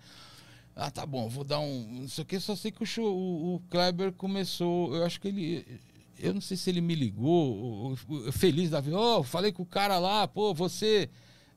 Ah, 0.74 0.90
tá 0.90 1.06
bom, 1.06 1.30
vou 1.30 1.42
dar 1.44 1.60
um. 1.60 2.00
Não 2.02 2.08
sei 2.08 2.22
o 2.22 2.26
quê, 2.26 2.38
só 2.38 2.54
sei 2.54 2.70
que 2.70 2.82
o, 2.82 2.86
show, 2.86 3.16
o, 3.16 3.54
o 3.54 3.60
Kleber 3.70 4.12
começou. 4.12 4.94
Eu 4.94 5.06
acho 5.06 5.18
que 5.18 5.28
ele. 5.28 5.80
Eu 6.18 6.34
não 6.34 6.40
sei 6.42 6.58
se 6.58 6.68
ele 6.68 6.82
me 6.82 6.94
ligou, 6.94 7.96
feliz 8.32 8.68
da 8.68 8.80
vida. 8.80 8.98
Oh, 8.98 9.22
falei 9.22 9.52
com 9.52 9.62
o 9.62 9.66
cara 9.66 9.98
lá, 9.98 10.28
pô, 10.28 10.52
você, 10.52 11.08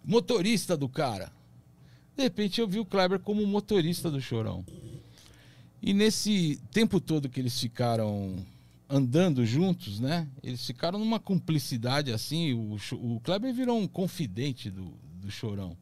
motorista 0.03 0.77
do 0.77 0.87
cara. 0.87 1.29
De 2.19 2.23
repente 2.23 2.59
eu 2.59 2.67
vi 2.67 2.81
o 2.81 2.85
Kleber 2.85 3.17
como 3.17 3.47
motorista 3.47 4.11
do 4.11 4.19
Chorão. 4.19 4.65
E 5.81 5.93
nesse 5.93 6.59
tempo 6.69 6.99
todo 6.99 7.29
que 7.29 7.39
eles 7.39 7.57
ficaram 7.57 8.45
andando 8.89 9.45
juntos, 9.45 10.01
né? 10.01 10.27
Eles 10.43 10.65
ficaram 10.65 10.99
numa 10.99 11.17
cumplicidade 11.17 12.11
assim. 12.11 12.51
O, 12.51 12.77
o 12.95 13.21
Kleber 13.21 13.53
virou 13.53 13.79
um 13.79 13.87
confidente 13.87 14.69
do, 14.69 14.91
do 15.21 15.31
Chorão, 15.31 15.77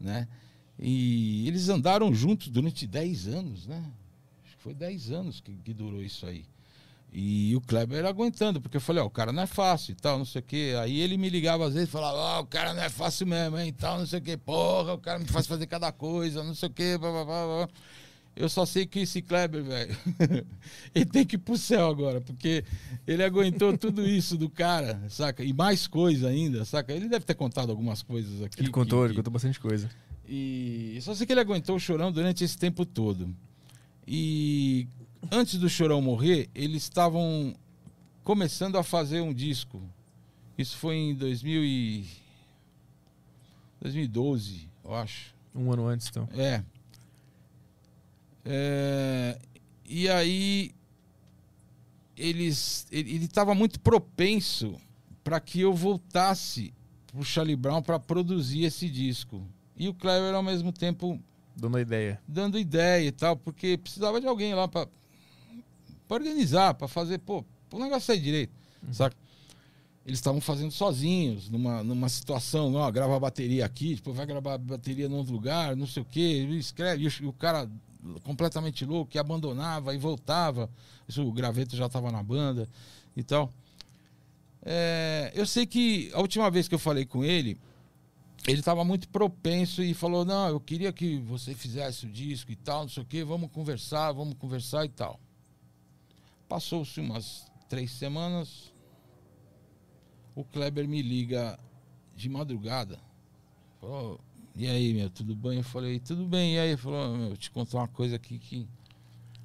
né? 0.00 0.26
E 0.78 1.46
eles 1.46 1.68
andaram 1.68 2.14
juntos 2.14 2.48
durante 2.48 2.86
10 2.86 3.28
anos, 3.28 3.66
né? 3.66 3.84
Acho 4.46 4.56
que 4.56 4.62
foi 4.62 4.72
10 4.72 5.10
anos 5.10 5.38
que, 5.42 5.52
que 5.52 5.74
durou 5.74 6.02
isso 6.02 6.24
aí. 6.24 6.46
E 7.12 7.56
o 7.56 7.60
Kleber 7.62 8.04
aguentando, 8.04 8.60
porque 8.60 8.76
eu 8.76 8.80
falei, 8.82 9.02
ó, 9.02 9.06
o 9.06 9.10
cara 9.10 9.32
não 9.32 9.42
é 9.42 9.46
fácil 9.46 9.92
e 9.92 9.94
tal, 9.94 10.18
não 10.18 10.26
sei 10.26 10.40
o 10.40 10.44
quê. 10.44 10.74
Aí 10.80 11.00
ele 11.00 11.16
me 11.16 11.30
ligava 11.30 11.66
às 11.66 11.72
vezes 11.72 11.88
e 11.88 11.92
falava, 11.92 12.16
ó, 12.18 12.40
o 12.42 12.46
cara 12.46 12.74
não 12.74 12.82
é 12.82 12.90
fácil 12.90 13.26
mesmo, 13.26 13.58
hein, 13.58 13.72
tal, 13.72 13.98
não 13.98 14.06
sei 14.06 14.18
o 14.18 14.22
quê. 14.22 14.36
Porra, 14.36 14.92
o 14.92 14.98
cara 14.98 15.18
me 15.18 15.24
faz 15.26 15.46
fazer 15.46 15.66
cada 15.66 15.90
coisa, 15.90 16.44
não 16.44 16.54
sei 16.54 16.68
o 16.68 16.72
quê, 16.72 16.98
blá, 16.98 17.10
blá, 17.10 17.24
blá, 17.24 17.46
blá. 17.46 17.68
Eu 18.36 18.48
só 18.48 18.64
sei 18.66 18.86
que 18.86 19.00
esse 19.00 19.20
Kleber, 19.22 19.64
velho, 19.64 19.96
ele 20.94 21.06
tem 21.06 21.24
que 21.24 21.34
ir 21.36 21.38
pro 21.38 21.56
céu 21.58 21.88
agora, 21.88 22.20
porque 22.20 22.62
ele 23.06 23.24
aguentou 23.24 23.76
tudo 23.76 24.06
isso 24.06 24.36
do 24.36 24.48
cara, 24.48 25.02
saca? 25.08 25.42
E 25.42 25.52
mais 25.52 25.86
coisa 25.88 26.28
ainda, 26.28 26.64
saca? 26.64 26.92
Ele 26.92 27.08
deve 27.08 27.24
ter 27.24 27.34
contado 27.34 27.70
algumas 27.70 28.00
coisas 28.02 28.40
aqui. 28.42 28.60
Ele 28.60 28.70
contou, 28.70 29.00
que- 29.00 29.06
ele 29.06 29.14
contou 29.14 29.32
bastante 29.32 29.58
coisa. 29.58 29.90
e 30.28 30.98
só 31.00 31.14
sei 31.14 31.26
que 31.26 31.32
ele 31.32 31.40
aguentou 31.40 31.74
o 31.74 31.80
chorão 31.80 32.12
durante 32.12 32.44
esse 32.44 32.56
tempo 32.56 32.84
todo. 32.86 33.34
E 34.06 34.86
antes 35.30 35.58
do 35.58 35.68
chorão 35.68 36.00
morrer, 36.00 36.48
eles 36.54 36.82
estavam 36.82 37.54
começando 38.24 38.76
a 38.76 38.82
fazer 38.82 39.20
um 39.20 39.32
disco. 39.32 39.82
Isso 40.56 40.76
foi 40.76 40.96
em 40.96 41.14
2000 41.14 41.64
e... 41.64 42.06
2012, 43.80 44.68
eu 44.84 44.94
acho. 44.94 45.34
Um 45.54 45.72
ano 45.72 45.86
antes, 45.86 46.08
então. 46.08 46.28
É. 46.36 46.62
É, 48.44 49.38
E 49.84 50.08
aí 50.08 50.72
eles 52.16 52.86
ele 52.90 53.24
estava 53.24 53.54
muito 53.54 53.78
propenso 53.78 54.74
para 55.22 55.38
que 55.38 55.60
eu 55.60 55.72
voltasse 55.72 56.74
pro 57.06 57.22
Charlie 57.22 57.54
Brown 57.56 57.82
para 57.82 57.98
produzir 58.00 58.64
esse 58.64 58.88
disco. 58.88 59.46
E 59.76 59.88
o 59.88 59.94
Clever 59.94 60.34
ao 60.34 60.42
mesmo 60.42 60.72
tempo 60.72 61.20
Dando 61.54 61.78
ideia. 61.78 62.20
dando 62.26 62.58
ideia 62.58 63.06
e 63.06 63.12
tal, 63.12 63.36
porque 63.36 63.76
precisava 63.78 64.20
de 64.20 64.26
alguém 64.26 64.54
lá 64.54 64.66
para 64.66 64.88
organizar, 66.16 66.74
para 66.74 66.88
fazer, 66.88 67.18
pô, 67.18 67.44
o 67.72 67.78
negócio 67.78 68.06
sair 68.06 68.20
direito, 68.20 68.52
saca? 68.92 69.16
Eles 70.06 70.18
estavam 70.18 70.40
fazendo 70.40 70.70
sozinhos, 70.70 71.50
numa, 71.50 71.84
numa 71.84 72.08
situação, 72.08 72.74
ó, 72.74 72.90
grava 72.90 73.14
a 73.14 73.20
bateria 73.20 73.66
aqui, 73.66 73.94
depois 73.94 74.16
vai 74.16 74.24
gravar 74.24 74.54
a 74.54 74.58
bateria 74.58 75.06
em 75.06 75.12
outro 75.12 75.34
lugar, 75.34 75.76
não 75.76 75.86
sei 75.86 76.02
o 76.02 76.06
quê, 76.06 76.48
escreve, 76.52 77.04
e 77.04 77.26
o, 77.26 77.28
o 77.28 77.32
cara 77.32 77.68
completamente 78.22 78.84
louco, 78.84 79.10
que 79.10 79.18
abandonava 79.18 79.94
e 79.94 79.98
voltava. 79.98 80.70
Isso, 81.06 81.22
o 81.22 81.32
graveto 81.32 81.76
já 81.76 81.86
estava 81.86 82.10
na 82.10 82.22
banda 82.22 82.68
e 83.16 83.22
tal. 83.22 83.52
É, 84.62 85.32
eu 85.34 85.46
sei 85.46 85.66
que 85.66 86.10
a 86.14 86.20
última 86.20 86.50
vez 86.50 86.68
que 86.68 86.74
eu 86.74 86.78
falei 86.78 87.04
com 87.04 87.24
ele, 87.24 87.58
ele 88.46 88.60
estava 88.60 88.84
muito 88.84 89.08
propenso 89.08 89.82
e 89.82 89.94
falou: 89.94 90.24
Não, 90.24 90.48
eu 90.48 90.60
queria 90.60 90.92
que 90.92 91.18
você 91.18 91.54
fizesse 91.54 92.06
o 92.06 92.10
disco 92.10 92.50
e 92.52 92.56
tal, 92.56 92.82
não 92.82 92.88
sei 92.88 93.02
o 93.02 93.06
quê, 93.06 93.24
vamos 93.24 93.50
conversar, 93.50 94.12
vamos 94.12 94.34
conversar 94.34 94.84
e 94.84 94.88
tal. 94.88 95.18
Passou-se 96.48 96.98
umas 96.98 97.50
três 97.68 97.90
semanas, 97.90 98.72
o 100.34 100.42
Kleber 100.44 100.88
me 100.88 101.02
liga 101.02 101.58
de 102.16 102.28
madrugada. 102.28 102.98
Falou: 103.80 104.20
E 104.56 104.66
aí, 104.66 104.94
meu, 104.94 105.10
tudo 105.10 105.36
bem? 105.36 105.58
Eu 105.58 105.64
falei: 105.64 106.00
Tudo 106.00 106.24
bem. 106.24 106.54
E 106.54 106.58
aí, 106.58 106.76
falou: 106.76 107.16
Meu, 107.16 107.36
te 107.36 107.50
contar 107.50 107.78
uma 107.78 107.88
coisa 107.88 108.16
aqui 108.16 108.38
que 108.38 108.66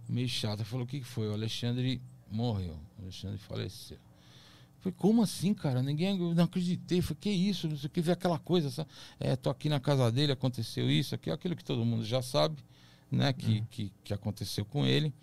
meio 0.07 0.29
chata. 0.29 0.63
Falou: 0.63 0.85
O 0.85 0.87
que, 0.87 0.99
que 0.99 1.05
foi? 1.05 1.27
O 1.27 1.33
Alexandre 1.33 2.01
morreu. 2.31 2.79
O 2.97 3.01
Alexandre 3.01 3.37
faleceu. 3.37 3.97
Eu 3.97 4.81
Falei, 4.83 4.95
como 4.97 5.21
assim, 5.21 5.53
cara? 5.53 5.81
Ninguém, 5.81 6.17
eu 6.17 6.33
não 6.33 6.43
acreditei. 6.45 6.99
Eu 6.99 7.03
Falei, 7.03 7.17
que 7.19 7.29
isso? 7.29 7.67
Não 7.67 7.77
sei 7.77 7.87
o 7.87 7.89
que, 7.89 8.01
ver 8.01 8.13
aquela 8.13 8.39
coisa. 8.39 8.69
Sabe? 8.69 8.89
É, 9.19 9.35
tô 9.35 9.49
aqui 9.49 9.67
na 9.67 9.79
casa 9.79 10.11
dele, 10.11 10.31
aconteceu 10.31 10.89
isso, 10.89 11.15
aqui, 11.15 11.31
aquilo 11.31 11.55
que 11.55 11.63
todo 11.63 11.85
mundo 11.85 12.03
já 12.05 12.21
sabe, 12.21 12.57
né? 13.11 13.33
Que, 13.33 13.61
que, 13.69 13.91
que 14.03 14.13
aconteceu 14.13 14.63
com 14.63 14.85
ele. 14.85 15.13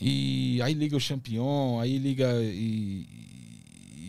E 0.00 0.60
aí 0.62 0.74
liga 0.74 0.96
o 0.96 1.00
Champion, 1.00 1.80
aí 1.80 1.98
liga 1.98 2.30
e, 2.42 3.06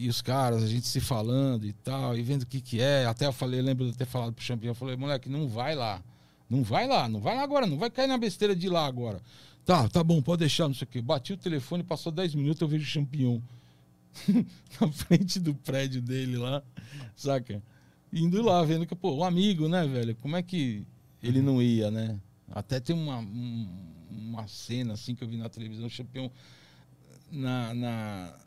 e 0.01 0.09
os 0.09 0.21
caras, 0.21 0.63
a 0.63 0.67
gente 0.67 0.85
se 0.87 0.99
falando 0.99 1.65
e 1.65 1.73
tal, 1.73 2.17
e 2.17 2.21
vendo 2.21 2.43
o 2.43 2.45
que 2.45 2.59
que 2.61 2.81
é. 2.81 3.05
Até 3.05 3.25
eu 3.25 3.33
falei, 3.33 3.61
lembro 3.61 3.89
de 3.89 3.97
ter 3.97 4.05
falado 4.05 4.33
pro 4.33 4.59
eu 4.63 4.75
falei, 4.75 4.95
moleque, 4.95 5.29
não 5.29 5.47
vai 5.47 5.75
lá. 5.75 6.01
Não 6.49 6.63
vai 6.63 6.87
lá, 6.87 7.09
não 7.09 7.19
vai 7.19 7.35
lá 7.35 7.43
agora, 7.43 7.65
não 7.65 7.77
vai 7.77 7.89
cair 7.89 8.07
na 8.07 8.17
besteira 8.17 8.55
de 8.55 8.67
ir 8.67 8.69
lá 8.69 8.85
agora. 8.85 9.21
Tá, 9.65 9.87
tá 9.89 10.01
bom, 10.01 10.21
pode 10.21 10.39
deixar, 10.39 10.67
não 10.67 10.73
sei 10.75 10.85
o 10.85 10.89
quê. 10.89 11.01
Bati 11.01 11.33
o 11.33 11.37
telefone, 11.37 11.83
passou 11.83 12.09
10 12.11 12.35
minutos, 12.35 12.61
eu 12.61 12.67
vejo 12.69 12.85
o 12.85 12.87
Champion 12.87 13.41
na 14.79 14.87
frente 14.91 15.39
do 15.39 15.53
prédio 15.53 16.01
dele 16.01 16.37
lá, 16.37 16.63
saca? 17.15 17.61
Indo 18.13 18.41
lá, 18.41 18.63
vendo 18.63 18.85
que, 18.85 18.95
pô, 18.95 19.13
um 19.13 19.23
amigo, 19.25 19.67
né, 19.67 19.85
velho? 19.85 20.15
Como 20.15 20.37
é 20.37 20.41
que 20.41 20.85
ele 21.21 21.41
não 21.41 21.61
ia, 21.61 21.91
né? 21.91 22.17
Até 22.49 22.79
tem 22.79 22.95
uma, 22.95 23.17
um- 23.17 23.67
uma 24.17 24.47
cena 24.47 24.93
assim 24.93 25.15
que 25.15 25.23
eu 25.23 25.27
vi 25.27 25.37
na 25.37 25.49
televisão, 25.49 25.87
o 25.87 25.89
Champion 25.89 26.29
na, 27.31 27.73
na, 27.73 28.39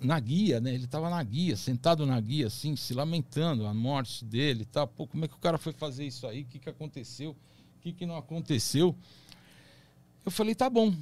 na 0.00 0.20
guia, 0.20 0.60
né? 0.60 0.74
Ele 0.74 0.86
tava 0.86 1.10
na 1.10 1.22
guia, 1.22 1.56
sentado 1.56 2.06
na 2.06 2.20
guia, 2.20 2.46
assim, 2.46 2.76
se 2.76 2.94
lamentando 2.94 3.66
a 3.66 3.74
morte 3.74 4.24
dele 4.24 4.62
e 4.62 4.66
tal. 4.66 4.86
Pô, 4.86 5.06
como 5.06 5.24
é 5.24 5.28
que 5.28 5.34
o 5.34 5.38
cara 5.38 5.58
foi 5.58 5.72
fazer 5.72 6.06
isso 6.06 6.26
aí? 6.26 6.42
O 6.42 6.46
que, 6.46 6.58
que 6.58 6.68
aconteceu? 6.68 7.30
O 7.30 7.80
que, 7.80 7.92
que 7.92 8.06
não 8.06 8.16
aconteceu? 8.16 8.96
Eu 10.24 10.30
falei, 10.30 10.54
tá 10.54 10.68
bom. 10.68 10.94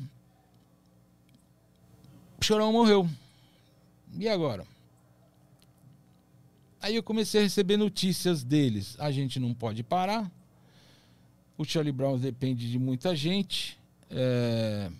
O 2.38 2.44
Chorão 2.44 2.72
morreu. 2.72 3.09
E 4.18 4.28
agora? 4.28 4.66
Aí 6.80 6.96
eu 6.96 7.02
comecei 7.02 7.40
a 7.40 7.42
receber 7.42 7.78
notícias 7.78 8.44
deles. 8.44 8.96
A 9.01 9.10
gente 9.10 9.40
não 9.40 9.55
pode 9.55 9.82
parar. 9.82 10.30
O 11.56 11.64
Charlie 11.64 11.92
Brown 11.92 12.18
depende 12.18 12.70
de 12.70 12.78
muita 12.78 13.16
gente. 13.16 13.78
É, 14.16 14.91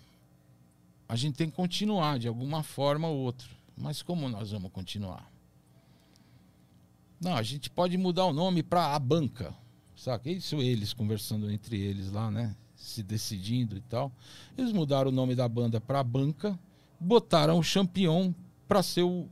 A 1.09 1.15
gente 1.15 1.37
tem 1.37 1.49
que 1.49 1.55
continuar 1.55 2.19
de 2.19 2.27
alguma 2.27 2.65
forma 2.65 3.07
ou 3.07 3.17
outra. 3.17 3.47
Mas 3.77 4.03
como 4.03 4.29
nós 4.29 4.51
vamos 4.51 4.73
continuar? 4.73 5.31
Não, 7.21 7.37
a 7.37 7.43
gente 7.43 7.71
pode 7.71 7.97
mudar 7.97 8.25
o 8.27 8.33
nome 8.33 8.63
para 8.63 8.95
a 8.95 8.99
banca. 8.99 9.55
Saca? 9.97 10.29
Isso 10.29 10.57
eles 10.57 10.93
conversando 10.93 11.51
entre 11.51 11.81
eles 11.81 12.11
lá, 12.11 12.31
né? 12.31 12.57
Se 12.75 13.03
decidindo 13.03 13.77
e 13.77 13.81
tal. 13.83 14.13
Eles 14.59 14.73
mudaram 14.73 15.11
o 15.11 15.15
nome 15.15 15.35
da 15.35 15.49
banda 15.49 15.81
para 15.81 16.01
a 16.01 16.05
banca, 16.05 16.59
botaram 16.99 17.59
o 17.59 17.63
Champion 17.63 18.35
para 18.67 18.83
ser 18.83 19.03
o, 19.03 19.29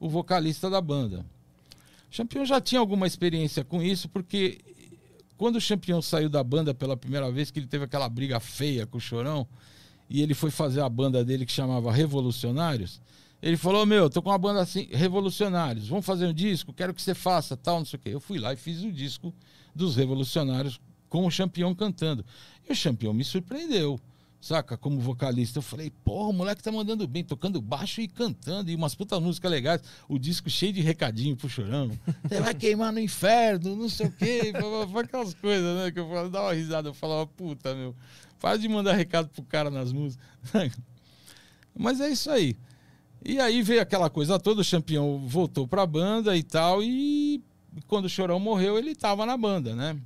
o 0.00 0.08
vocalista 0.08 0.68
da 0.68 0.80
banda. 0.80 1.24
O 2.10 2.14
Champion 2.14 2.44
já 2.44 2.60
tinha 2.60 2.80
alguma 2.80 3.06
experiência 3.06 3.64
com 3.64 3.80
isso, 3.80 4.08
porque 4.08 4.58
quando 5.40 5.56
o 5.56 5.60
Champion 5.60 6.02
saiu 6.02 6.28
da 6.28 6.44
banda 6.44 6.74
pela 6.74 6.98
primeira 6.98 7.32
vez, 7.32 7.50
que 7.50 7.58
ele 7.58 7.66
teve 7.66 7.86
aquela 7.86 8.10
briga 8.10 8.38
feia 8.38 8.86
com 8.86 8.98
o 8.98 9.00
Chorão, 9.00 9.48
e 10.10 10.20
ele 10.20 10.34
foi 10.34 10.50
fazer 10.50 10.82
a 10.82 10.88
banda 10.88 11.24
dele 11.24 11.46
que 11.46 11.52
chamava 11.52 11.90
Revolucionários, 11.90 13.00
ele 13.40 13.56
falou: 13.56 13.86
Meu, 13.86 14.10
tô 14.10 14.20
com 14.20 14.28
uma 14.28 14.36
banda 14.36 14.60
assim, 14.60 14.86
Revolucionários, 14.92 15.88
vamos 15.88 16.04
fazer 16.04 16.26
um 16.26 16.34
disco, 16.34 16.74
quero 16.74 16.92
que 16.92 17.00
você 17.00 17.14
faça, 17.14 17.56
tal, 17.56 17.78
não 17.78 17.86
sei 17.86 17.96
o 17.96 18.02
quê. 18.02 18.10
Eu 18.10 18.20
fui 18.20 18.38
lá 18.38 18.52
e 18.52 18.56
fiz 18.56 18.82
o 18.82 18.92
disco 18.92 19.32
dos 19.74 19.96
Revolucionários 19.96 20.78
com 21.08 21.24
o 21.24 21.30
Champion 21.30 21.74
cantando. 21.74 22.22
E 22.68 22.70
o 22.70 22.76
Champion 22.76 23.14
me 23.14 23.24
surpreendeu, 23.24 23.98
saca? 24.40 24.76
Como 24.76 24.98
vocalista. 24.98 25.58
Eu 25.58 25.62
falei: 25.62 25.90
Porra, 26.04 26.30
o 26.30 26.32
moleque 26.32 26.62
tá 26.62 26.72
mandando 26.72 27.06
bem, 27.06 27.22
tocando 27.22 27.60
baixo 27.60 28.00
e 28.00 28.08
cantando, 28.08 28.70
e 28.70 28.74
umas 28.74 28.94
putas 28.94 29.20
músicas 29.20 29.50
legais. 29.50 29.82
O 30.08 30.18
disco 30.18 30.48
cheio 30.48 30.72
de 30.72 30.80
recadinho 30.80 31.36
pro 31.36 31.48
Chorão. 31.48 31.90
Você 32.24 32.40
vai 32.40 32.54
queimar 32.54 32.92
no 32.92 32.98
inferno, 32.98 33.76
não 33.76 33.88
sei 33.88 34.06
o 34.06 34.12
quê, 34.12 34.52
aquelas 34.98 35.34
coisas, 35.34 35.76
né? 35.76 35.90
Que 35.90 36.00
eu 36.00 36.08
falava, 36.08 36.30
dava 36.30 36.46
uma 36.46 36.54
risada, 36.54 36.88
eu 36.88 36.94
falava: 36.94 37.26
Puta, 37.26 37.74
meu, 37.74 37.94
para 38.40 38.56
de 38.56 38.68
mandar 38.68 38.94
recado 38.94 39.28
pro 39.28 39.42
cara 39.42 39.70
nas 39.70 39.92
músicas. 39.92 40.24
Mas 41.76 42.00
é 42.00 42.08
isso 42.08 42.30
aí. 42.30 42.56
E 43.22 43.38
aí 43.38 43.62
veio 43.62 43.82
aquela 43.82 44.08
coisa 44.08 44.38
toda, 44.38 44.62
o 44.62 44.64
Champion 44.64 45.18
voltou 45.26 45.68
pra 45.68 45.86
banda 45.86 46.34
e 46.36 46.42
tal, 46.42 46.82
e 46.82 47.42
quando 47.86 48.06
o 48.06 48.08
Chorão 48.08 48.40
morreu, 48.40 48.78
ele 48.78 48.94
tava 48.94 49.26
na 49.26 49.36
banda, 49.36 49.76
né? 49.76 49.96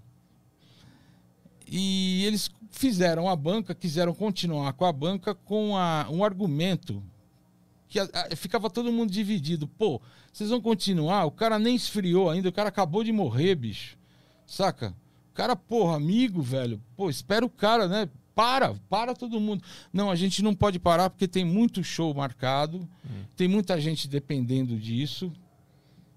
E 1.66 2.24
eles 2.24 2.50
fizeram 2.74 3.28
a 3.28 3.36
banca, 3.36 3.74
quiseram 3.74 4.12
continuar 4.12 4.72
com 4.72 4.84
a 4.84 4.92
banca 4.92 5.34
com 5.34 5.76
a- 5.76 6.06
um 6.10 6.24
argumento 6.24 7.02
que 7.88 7.98
a- 8.00 8.08
a- 8.12 8.36
ficava 8.36 8.68
todo 8.68 8.92
mundo 8.92 9.10
dividido. 9.12 9.68
Pô, 9.68 10.00
vocês 10.32 10.50
vão 10.50 10.60
continuar? 10.60 11.24
O 11.24 11.30
cara 11.30 11.58
nem 11.58 11.76
esfriou 11.76 12.28
ainda, 12.28 12.48
o 12.48 12.52
cara 12.52 12.68
acabou 12.68 13.04
de 13.04 13.12
morrer, 13.12 13.54
bicho. 13.54 13.96
Saca? 14.46 14.94
O 15.30 15.34
cara, 15.34 15.54
porra, 15.56 15.96
amigo, 15.96 16.42
velho. 16.42 16.80
Pô, 16.96 17.08
espera 17.08 17.46
o 17.46 17.50
cara, 17.50 17.86
né? 17.88 18.08
Para, 18.34 18.74
para 18.90 19.14
todo 19.14 19.38
mundo. 19.40 19.62
Não, 19.92 20.10
a 20.10 20.16
gente 20.16 20.42
não 20.42 20.54
pode 20.54 20.78
parar 20.80 21.08
porque 21.08 21.28
tem 21.28 21.44
muito 21.44 21.84
show 21.84 22.12
marcado, 22.12 22.88
tem 23.36 23.46
muita 23.46 23.80
gente 23.80 24.08
dependendo 24.08 24.76
disso, 24.76 25.32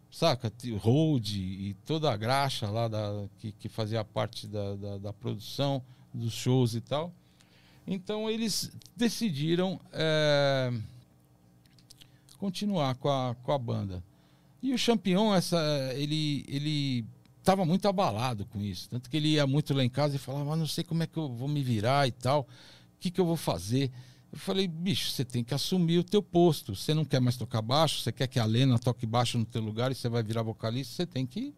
saca? 0.09 0.51
Hold 0.79 1.29
e 1.35 1.75
toda 1.85 2.11
a 2.11 2.17
graxa 2.17 2.67
lá 2.71 2.87
da, 2.87 3.25
que, 3.37 3.51
que 3.51 3.69
fazia 3.69 4.03
parte 4.03 4.47
da, 4.47 4.75
da, 4.75 4.97
da 4.97 5.13
produção 5.13 5.83
dos 6.17 6.33
shows 6.33 6.75
e 6.75 6.81
tal. 6.81 7.13
Então 7.87 8.29
eles 8.29 8.71
decidiram 8.95 9.79
eh, 9.93 10.73
continuar 12.37 12.95
com 12.95 13.09
a, 13.09 13.35
com 13.35 13.51
a 13.51 13.57
banda. 13.57 14.03
E 14.61 14.73
o 14.73 14.77
Champion, 14.77 15.33
essa, 15.33 15.57
ele, 15.95 16.43
ele 16.47 17.05
estava 17.39 17.63
muito 17.63 17.87
abalado 17.87 18.45
com 18.45 18.61
isso. 18.61 18.89
Tanto 18.89 19.09
que 19.09 19.17
ele 19.17 19.29
ia 19.29 19.47
muito 19.47 19.73
lá 19.73 19.83
em 19.83 19.89
casa 19.89 20.15
e 20.15 20.19
falava, 20.19 20.45
mas 20.45 20.59
não 20.59 20.67
sei 20.67 20.83
como 20.83 21.03
é 21.03 21.07
que 21.07 21.17
eu 21.17 21.29
vou 21.29 21.47
me 21.47 21.63
virar 21.63 22.07
e 22.07 22.11
tal. 22.11 22.41
O 22.41 22.99
que, 22.99 23.11
que 23.11 23.21
eu 23.21 23.25
vou 23.25 23.37
fazer? 23.37 23.91
Eu 24.31 24.37
falei, 24.37 24.67
bicho, 24.67 25.11
você 25.11 25.23
tem 25.23 25.43
que 25.43 25.53
assumir 25.53 25.99
o 25.99 26.03
teu 26.03 26.21
posto. 26.21 26.75
Você 26.75 26.93
não 26.93 27.05
quer 27.05 27.21
mais 27.21 27.37
tocar 27.37 27.61
baixo, 27.61 28.01
você 28.01 28.11
quer 28.11 28.27
que 28.27 28.39
a 28.39 28.45
Lena 28.45 28.77
toque 28.77 29.05
baixo 29.05 29.37
no 29.37 29.45
teu 29.45 29.61
lugar 29.61 29.91
e 29.91 29.95
você 29.95 30.09
vai 30.09 30.21
virar 30.23 30.41
vocalista, 30.41 30.95
você 30.95 31.05
tem 31.05 31.25
que 31.25 31.53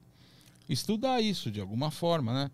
estudar 0.67 1.19
isso 1.21 1.49
de 1.49 1.59
alguma 1.59 1.89
forma, 1.89 2.33
né? 2.33 2.51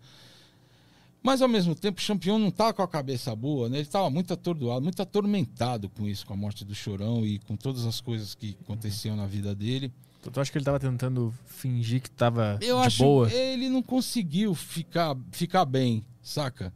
Mas 1.26 1.42
ao 1.42 1.48
mesmo 1.48 1.74
tempo, 1.74 1.98
o 1.98 2.00
Champion 2.00 2.38
não 2.38 2.50
estava 2.50 2.72
com 2.72 2.82
a 2.82 2.86
cabeça 2.86 3.34
boa, 3.34 3.68
né? 3.68 3.78
Ele 3.78 3.82
estava 3.82 4.08
muito 4.08 4.32
atordoado, 4.32 4.80
muito 4.80 5.02
atormentado 5.02 5.88
com 5.88 6.06
isso, 6.06 6.24
com 6.24 6.32
a 6.32 6.36
morte 6.36 6.64
do 6.64 6.72
Chorão 6.72 7.26
e 7.26 7.40
com 7.40 7.56
todas 7.56 7.84
as 7.84 8.00
coisas 8.00 8.32
que 8.32 8.56
aconteciam 8.60 9.16
na 9.16 9.26
vida 9.26 9.52
dele. 9.52 9.92
Tu, 10.22 10.30
tu 10.30 10.40
acha 10.40 10.52
que 10.52 10.56
ele 10.56 10.62
estava 10.62 10.78
tentando 10.78 11.34
fingir 11.44 12.00
que 12.00 12.06
estava 12.06 12.56
Eu 12.62 12.80
de 12.80 12.86
acho 12.86 13.02
boa? 13.02 13.32
ele 13.32 13.68
não 13.68 13.82
conseguiu 13.82 14.54
ficar, 14.54 15.16
ficar 15.32 15.64
bem, 15.64 16.04
saca? 16.22 16.72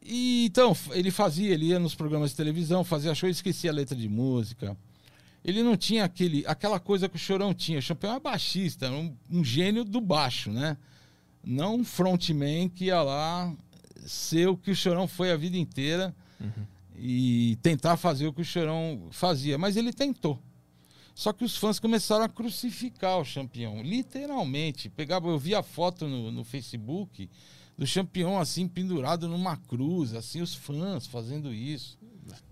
E 0.00 0.44
então, 0.46 0.76
ele 0.92 1.10
fazia, 1.10 1.52
ele 1.52 1.66
ia 1.66 1.80
nos 1.80 1.96
programas 1.96 2.30
de 2.30 2.36
televisão, 2.36 2.84
fazia 2.84 3.16
show 3.16 3.28
e 3.28 3.32
esquecia 3.32 3.72
a 3.72 3.74
letra 3.74 3.96
de 3.96 4.08
música. 4.08 4.76
Ele 5.44 5.60
não 5.60 5.76
tinha 5.76 6.04
aquele, 6.04 6.44
aquela 6.46 6.78
coisa 6.78 7.08
que 7.08 7.16
o 7.16 7.18
Chorão 7.18 7.52
tinha. 7.52 7.80
O 7.80 7.82
Champion 7.82 8.14
é 8.14 8.20
baixista, 8.20 8.88
um, 8.92 9.12
um 9.28 9.42
gênio 9.42 9.84
do 9.84 10.00
baixo, 10.00 10.52
né? 10.52 10.76
Não 11.44 11.76
um 11.76 11.84
frontman 11.84 12.68
que 12.68 12.86
ia 12.86 13.02
lá 13.02 13.54
ser 14.06 14.48
o 14.48 14.56
que 14.56 14.70
o 14.70 14.76
Chorão 14.76 15.06
foi 15.06 15.30
a 15.30 15.36
vida 15.36 15.56
inteira 15.56 16.14
e 16.96 17.58
tentar 17.62 17.96
fazer 17.96 18.26
o 18.26 18.32
que 18.32 18.42
o 18.42 18.44
Chorão 18.44 19.08
fazia. 19.10 19.58
Mas 19.58 19.76
ele 19.76 19.92
tentou. 19.92 20.38
Só 21.14 21.32
que 21.32 21.44
os 21.44 21.56
fãs 21.56 21.78
começaram 21.78 22.24
a 22.24 22.28
crucificar 22.28 23.18
o 23.18 23.24
Champion, 23.24 23.82
literalmente. 23.82 24.88
Pegava, 24.88 25.28
eu 25.28 25.38
vi 25.38 25.54
a 25.54 25.62
foto 25.62 26.08
no, 26.08 26.32
no 26.32 26.42
Facebook 26.42 27.30
do 27.76 27.86
Champion 27.86 28.38
assim 28.38 28.66
pendurado 28.66 29.28
numa 29.28 29.56
cruz, 29.56 30.14
assim 30.14 30.40
os 30.40 30.54
fãs 30.54 31.06
fazendo 31.06 31.52
isso, 31.52 31.98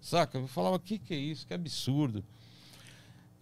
saca? 0.01 0.39
Eu 0.39 0.48
falava 0.48 0.78
que 0.78 0.98
que 0.98 1.14
é 1.14 1.16
isso, 1.16 1.47
que 1.47 1.55
absurdo. 1.55 2.24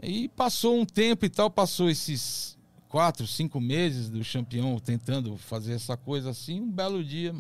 E 0.03 0.29
passou 0.29 0.79
um 0.79 0.87
tempo 0.87 1.27
e 1.27 1.29
tal, 1.29 1.51
passou 1.51 1.91
esses 1.91 2.57
quatro, 2.91 3.27
cinco 3.27 3.59
meses 3.61 4.11
do 4.11 4.23
Champion 4.23 4.79
tentando 4.79 5.37
fazer 5.39 5.73
essa 5.73 5.97
coisa 5.97 6.31
assim. 6.31 6.61
Um 6.61 6.71
belo 6.71 7.03
dia, 7.03 7.35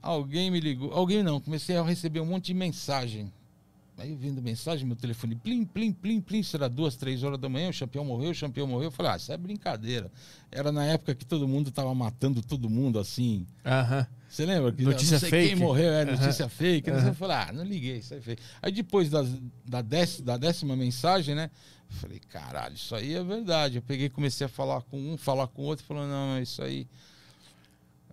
alguém 0.00 0.50
me 0.50 0.60
ligou, 0.60 0.92
alguém 0.92 1.22
não, 1.22 1.40
comecei 1.40 1.76
a 1.76 1.82
receber 1.82 2.20
um 2.20 2.26
monte 2.26 2.46
de 2.46 2.54
mensagem 2.54 3.30
Aí 3.98 4.10
eu 4.10 4.16
vendo 4.16 4.40
mensagem, 4.40 4.86
meu 4.86 4.96
telefone, 4.96 5.36
plim, 5.36 5.64
plim, 5.64 5.92
plim, 5.92 6.20
plim, 6.20 6.42
será 6.42 6.66
duas, 6.66 6.96
três 6.96 7.22
horas 7.22 7.38
da 7.38 7.48
manhã, 7.48 7.70
o 7.70 7.78
campeão 7.78 8.04
morreu, 8.04 8.32
o 8.32 8.34
campeão 8.34 8.66
morreu. 8.66 8.84
Eu 8.84 8.90
falei, 8.90 9.12
ah, 9.12 9.16
isso 9.16 9.30
é 9.30 9.36
brincadeira. 9.36 10.10
Era 10.50 10.72
na 10.72 10.84
época 10.84 11.14
que 11.14 11.26
todo 11.26 11.46
mundo 11.46 11.70
tava 11.70 11.94
matando 11.94 12.42
todo 12.42 12.70
mundo, 12.70 12.98
assim. 12.98 13.46
Aham. 13.64 14.06
Você 14.28 14.46
lembra? 14.46 14.72
Que 14.72 14.82
Notícia 14.82 15.20
fake. 15.20 15.48
Quem 15.50 15.56
morreu, 15.56 15.92
é 15.92 16.04
notícia 16.06 16.48
fake. 16.48 16.90
Aham. 16.90 17.08
Eu 17.08 17.14
falei, 17.14 17.36
ah, 17.36 17.52
não 17.52 17.64
liguei, 17.64 17.98
isso 17.98 18.14
é 18.14 18.20
fake. 18.20 18.42
Aí 18.62 18.72
depois 18.72 19.10
das, 19.10 19.28
da, 19.64 19.82
da 20.24 20.36
décima 20.36 20.74
mensagem, 20.74 21.34
né? 21.34 21.50
Eu 21.92 21.98
falei, 21.98 22.18
caralho, 22.18 22.74
isso 22.74 22.94
aí 22.94 23.14
é 23.14 23.22
verdade. 23.22 23.76
Eu 23.76 23.82
peguei 23.82 24.08
comecei 24.08 24.46
a 24.46 24.48
falar 24.48 24.82
com 24.82 24.98
um, 25.12 25.16
falar 25.16 25.46
com 25.46 25.62
o 25.62 25.64
outro, 25.66 25.84
falando, 25.84 26.10
não, 26.10 26.40
isso 26.40 26.62
aí 26.62 26.88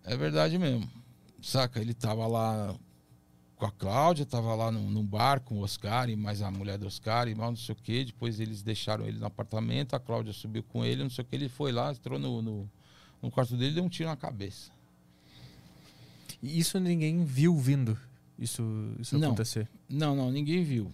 é 0.03 0.15
verdade 0.17 0.57
mesmo. 0.57 0.89
Saca? 1.41 1.79
Ele 1.79 1.93
tava 1.93 2.27
lá 2.27 2.75
com 3.55 3.65
a 3.65 3.71
Cláudia, 3.71 4.25
tava 4.25 4.53
lá 4.53 4.71
num, 4.71 4.89
num 4.89 5.05
bar 5.05 5.39
com 5.39 5.59
o 5.59 5.63
Oscar 5.63 6.09
e 6.09 6.15
mais 6.15 6.41
a 6.41 6.51
mulher 6.51 6.77
do 6.77 6.87
Oscar 6.87 7.27
e 7.27 7.35
mal 7.35 7.51
não 7.51 7.57
sei 7.57 7.73
o 7.73 7.75
que. 7.75 8.05
Depois 8.05 8.39
eles 8.39 8.61
deixaram 8.61 9.05
ele 9.05 9.17
no 9.17 9.25
apartamento, 9.25 9.95
a 9.95 9.99
Cláudia 9.99 10.33
subiu 10.33 10.63
com 10.63 10.83
ele, 10.83 11.03
não 11.03 11.09
sei 11.09 11.23
o 11.23 11.27
que. 11.27 11.35
Ele 11.35 11.49
foi 11.49 11.71
lá, 11.71 11.91
entrou 11.91 12.19
no, 12.19 12.41
no, 12.41 12.69
no 13.21 13.31
quarto 13.31 13.55
dele 13.55 13.71
e 13.71 13.75
deu 13.75 13.83
um 13.83 13.89
tiro 13.89 14.09
na 14.09 14.17
cabeça. 14.17 14.71
E 16.43 16.59
isso 16.59 16.79
ninguém 16.79 17.23
viu 17.23 17.55
vindo. 17.57 17.97
Isso, 18.37 18.63
isso 18.99 19.17
Não. 19.17 19.29
acontecer. 19.29 19.69
Não, 19.89 20.15
não, 20.15 20.31
ninguém 20.31 20.63
viu. 20.63 20.93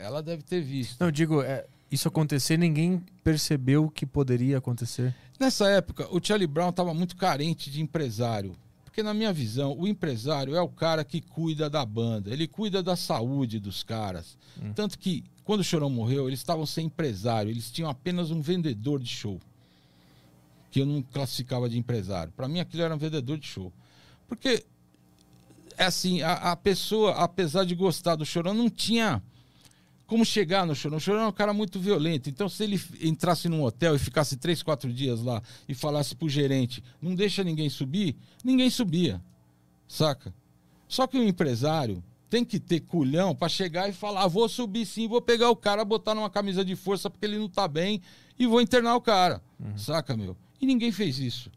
Ela 0.00 0.22
deve 0.22 0.42
ter 0.42 0.60
visto. 0.60 0.98
Não, 1.00 1.08
eu 1.08 1.12
digo, 1.12 1.42
é, 1.42 1.66
isso 1.90 2.08
acontecer, 2.08 2.56
ninguém 2.56 3.02
percebeu 3.22 3.90
que 3.90 4.06
poderia 4.06 4.58
acontecer. 4.58 5.14
Nessa 5.38 5.68
época, 5.68 6.08
o 6.10 6.20
Charlie 6.22 6.46
Brown 6.46 6.70
estava 6.70 6.92
muito 6.92 7.16
carente 7.16 7.70
de 7.70 7.80
empresário. 7.80 8.56
Porque, 8.84 9.04
na 9.04 9.14
minha 9.14 9.32
visão, 9.32 9.78
o 9.78 9.86
empresário 9.86 10.56
é 10.56 10.60
o 10.60 10.68
cara 10.68 11.04
que 11.04 11.20
cuida 11.20 11.70
da 11.70 11.86
banda, 11.86 12.32
ele 12.32 12.48
cuida 12.48 12.82
da 12.82 12.96
saúde 12.96 13.60
dos 13.60 13.84
caras. 13.84 14.36
Tanto 14.74 14.98
que, 14.98 15.22
quando 15.44 15.60
o 15.60 15.64
Chorão 15.64 15.88
morreu, 15.88 16.26
eles 16.28 16.40
estavam 16.40 16.66
sem 16.66 16.86
empresário, 16.86 17.50
eles 17.50 17.70
tinham 17.70 17.88
apenas 17.88 18.32
um 18.32 18.40
vendedor 18.40 18.98
de 19.00 19.08
show. 19.08 19.40
Que 20.72 20.80
eu 20.80 20.86
não 20.86 21.02
classificava 21.02 21.68
de 21.68 21.78
empresário. 21.78 22.32
Para 22.36 22.48
mim, 22.48 22.58
aquilo 22.58 22.82
era 22.82 22.94
um 22.94 22.98
vendedor 22.98 23.38
de 23.38 23.46
show. 23.46 23.72
Porque, 24.26 24.64
é 25.80 25.86
assim, 25.86 26.20
a, 26.20 26.34
a 26.34 26.56
pessoa, 26.56 27.12
apesar 27.12 27.64
de 27.64 27.74
gostar 27.74 28.14
do 28.14 28.26
Chorão, 28.26 28.52
não 28.52 28.68
tinha 28.68 29.22
como 30.06 30.26
chegar 30.26 30.66
no 30.66 30.74
Chorão. 30.74 30.98
O 30.98 31.00
Chorão 31.00 31.22
é 31.22 31.26
um 31.28 31.32
cara 31.32 31.54
muito 31.54 31.80
violento. 31.80 32.28
Então, 32.28 32.50
se 32.50 32.62
ele 32.62 32.78
entrasse 33.00 33.48
num 33.48 33.62
hotel 33.62 33.96
e 33.96 33.98
ficasse 33.98 34.36
três, 34.36 34.62
quatro 34.62 34.92
dias 34.92 35.22
lá 35.22 35.42
e 35.66 35.74
falasse 35.74 36.14
pro 36.14 36.28
gerente, 36.28 36.84
não 37.00 37.14
deixa 37.14 37.42
ninguém 37.42 37.70
subir, 37.70 38.14
ninguém 38.44 38.68
subia. 38.68 39.22
Saca? 39.88 40.34
Só 40.86 41.06
que 41.06 41.18
o 41.18 41.26
empresário 41.26 42.04
tem 42.28 42.44
que 42.44 42.60
ter 42.60 42.80
culhão 42.80 43.34
para 43.34 43.48
chegar 43.48 43.88
e 43.88 43.92
falar: 43.94 44.26
vou 44.26 44.50
subir 44.50 44.84
sim, 44.84 45.08
vou 45.08 45.22
pegar 45.22 45.48
o 45.48 45.56
cara, 45.56 45.82
botar 45.82 46.14
numa 46.14 46.28
camisa 46.28 46.62
de 46.62 46.76
força 46.76 47.08
porque 47.08 47.24
ele 47.24 47.38
não 47.38 47.48
tá 47.48 47.66
bem 47.66 48.02
e 48.38 48.46
vou 48.46 48.60
internar 48.60 48.96
o 48.96 49.00
cara. 49.00 49.40
Saca, 49.78 50.14
meu? 50.14 50.36
E 50.60 50.66
ninguém 50.66 50.92
fez 50.92 51.18
isso. 51.18 51.50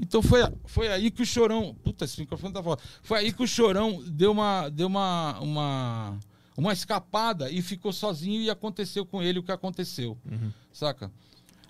Então 0.00 0.22
foi, 0.22 0.40
foi 0.64 0.88
aí 0.88 1.10
que 1.10 1.22
o 1.22 1.26
Chorão. 1.26 1.74
Puta, 1.84 2.04
esse 2.04 2.18
microfone 2.20 2.54
tá 2.54 2.62
foda. 2.62 2.80
Foi 3.02 3.18
aí 3.18 3.32
que 3.32 3.42
o 3.42 3.46
Chorão 3.46 4.02
deu 4.06 4.32
uma, 4.32 4.68
deu 4.70 4.86
uma, 4.86 5.38
uma, 5.40 6.18
uma 6.56 6.72
escapada 6.72 7.50
e 7.50 7.60
ficou 7.60 7.92
sozinho 7.92 8.40
e 8.40 8.48
aconteceu 8.48 9.04
com 9.04 9.22
ele 9.22 9.38
o 9.38 9.42
que 9.42 9.52
aconteceu. 9.52 10.16
Saca? 10.72 11.12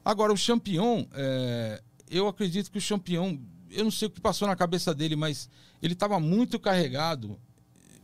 Agora, 0.04 0.32
o 0.32 0.36
Champion, 0.36 1.06
é, 1.12 1.82
eu 2.08 2.28
acredito 2.28 2.70
que 2.70 2.78
o 2.78 2.80
Champion, 2.80 3.38
eu 3.70 3.84
não 3.84 3.90
sei 3.90 4.08
o 4.08 4.10
que 4.10 4.20
passou 4.20 4.46
na 4.46 4.56
cabeça 4.56 4.94
dele, 4.94 5.16
mas 5.16 5.48
ele 5.82 5.92
estava 5.92 6.18
muito 6.18 6.58
carregado, 6.58 7.38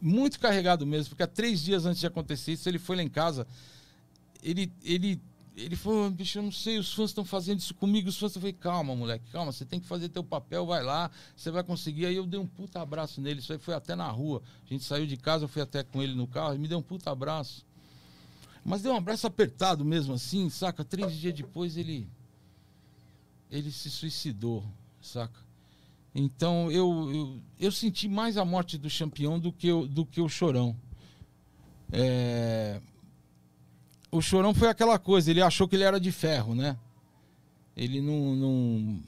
muito 0.01 0.39
carregado 0.39 0.85
mesmo, 0.87 1.11
porque 1.11 1.23
há 1.23 1.27
três 1.27 1.63
dias 1.63 1.87
antes 1.87 2.01
de 2.01 2.07
acontecer 2.07 2.53
isso, 2.53 2.69
ele 2.69 2.79
foi 2.79 2.97
lá 2.97 3.03
em 3.03 3.09
casa, 3.09 3.47
ele, 4.43 4.71
ele, 4.85 5.21
ele 5.57 5.75
falou, 5.75 6.11
bicho, 6.11 6.39
eu 6.39 6.43
não 6.43 6.53
sei, 6.53 6.79
os 6.79 6.93
fãs 6.93 7.11
estão 7.11 7.25
fazendo 7.25 7.59
isso 7.61 7.75
comigo, 7.75 8.09
os 8.09 8.19
fãs, 8.19 8.35
eu 8.35 8.41
falei, 8.41 8.53
calma, 8.53 8.95
moleque, 8.95 9.25
calma, 9.33 9.51
você 9.51 9.65
tem 9.65 9.81
que 9.81 9.87
fazer 9.87 10.11
teu 10.11 10.23
papel, 10.23 10.67
vai 10.67 10.83
lá, 10.83 11.11
você 11.35 11.51
vai 11.51 11.65
conseguir. 11.65 12.05
Aí 12.07 12.17
eu 12.17 12.27
dei 12.27 12.39
um 12.39 12.47
puta 12.47 12.81
abraço 12.81 13.21
nele, 13.21 13.41
isso 13.41 13.53
aí 13.53 13.59
foi 13.59 13.75
até 13.75 13.95
na 13.97 14.09
rua, 14.11 14.43
a 14.65 14.69
gente 14.69 14.85
saiu 14.85 15.07
de 15.07 15.17
casa, 15.17 15.45
eu 15.45 15.49
fui 15.49 15.63
até 15.63 15.83
com 15.83 16.03
ele 16.03 16.15
no 16.15 16.27
carro, 16.27 16.55
e 16.55 16.59
me 16.59 16.69
deu 16.69 16.79
um 16.79 16.83
puta 16.83 17.11
abraço. 17.11 17.65
Mas 18.65 18.83
deu 18.83 18.93
um 18.93 18.97
abraço 18.97 19.27
apertado 19.27 19.85
mesmo, 19.85 20.13
assim, 20.15 20.51
saca? 20.51 20.85
Três 20.85 21.13
dias 21.15 21.33
depois 21.35 21.77
ele. 21.77 22.09
Ele 23.51 23.71
se 23.71 23.89
suicidou, 23.91 24.65
saca? 25.01 25.41
Então 26.13 26.71
eu, 26.73 27.13
eu, 27.15 27.41
eu 27.61 27.71
senti 27.73 28.09
mais 28.09 28.37
a 28.37 28.45
morte 28.45 28.77
do 28.77 28.89
campeão 28.91 29.39
do 29.39 29.53
que, 29.53 29.71
o- 29.71 29.87
do 29.87 30.05
que 30.05 30.21
o 30.21 30.29
chorão. 30.29 30.75
É, 31.93 32.81
O 34.17 34.23
chorão 34.23 34.55
foi 34.55 34.69
aquela 34.69 34.99
coisa, 34.99 35.31
ele 35.31 35.43
achou 35.43 35.69
que 35.69 35.77
ele 35.77 35.85
era 35.85 36.01
de 36.01 36.11
ferro, 36.11 36.55
né? 36.55 36.77
Ele 37.77 38.01
não. 38.01 38.35
Não, 38.35 39.01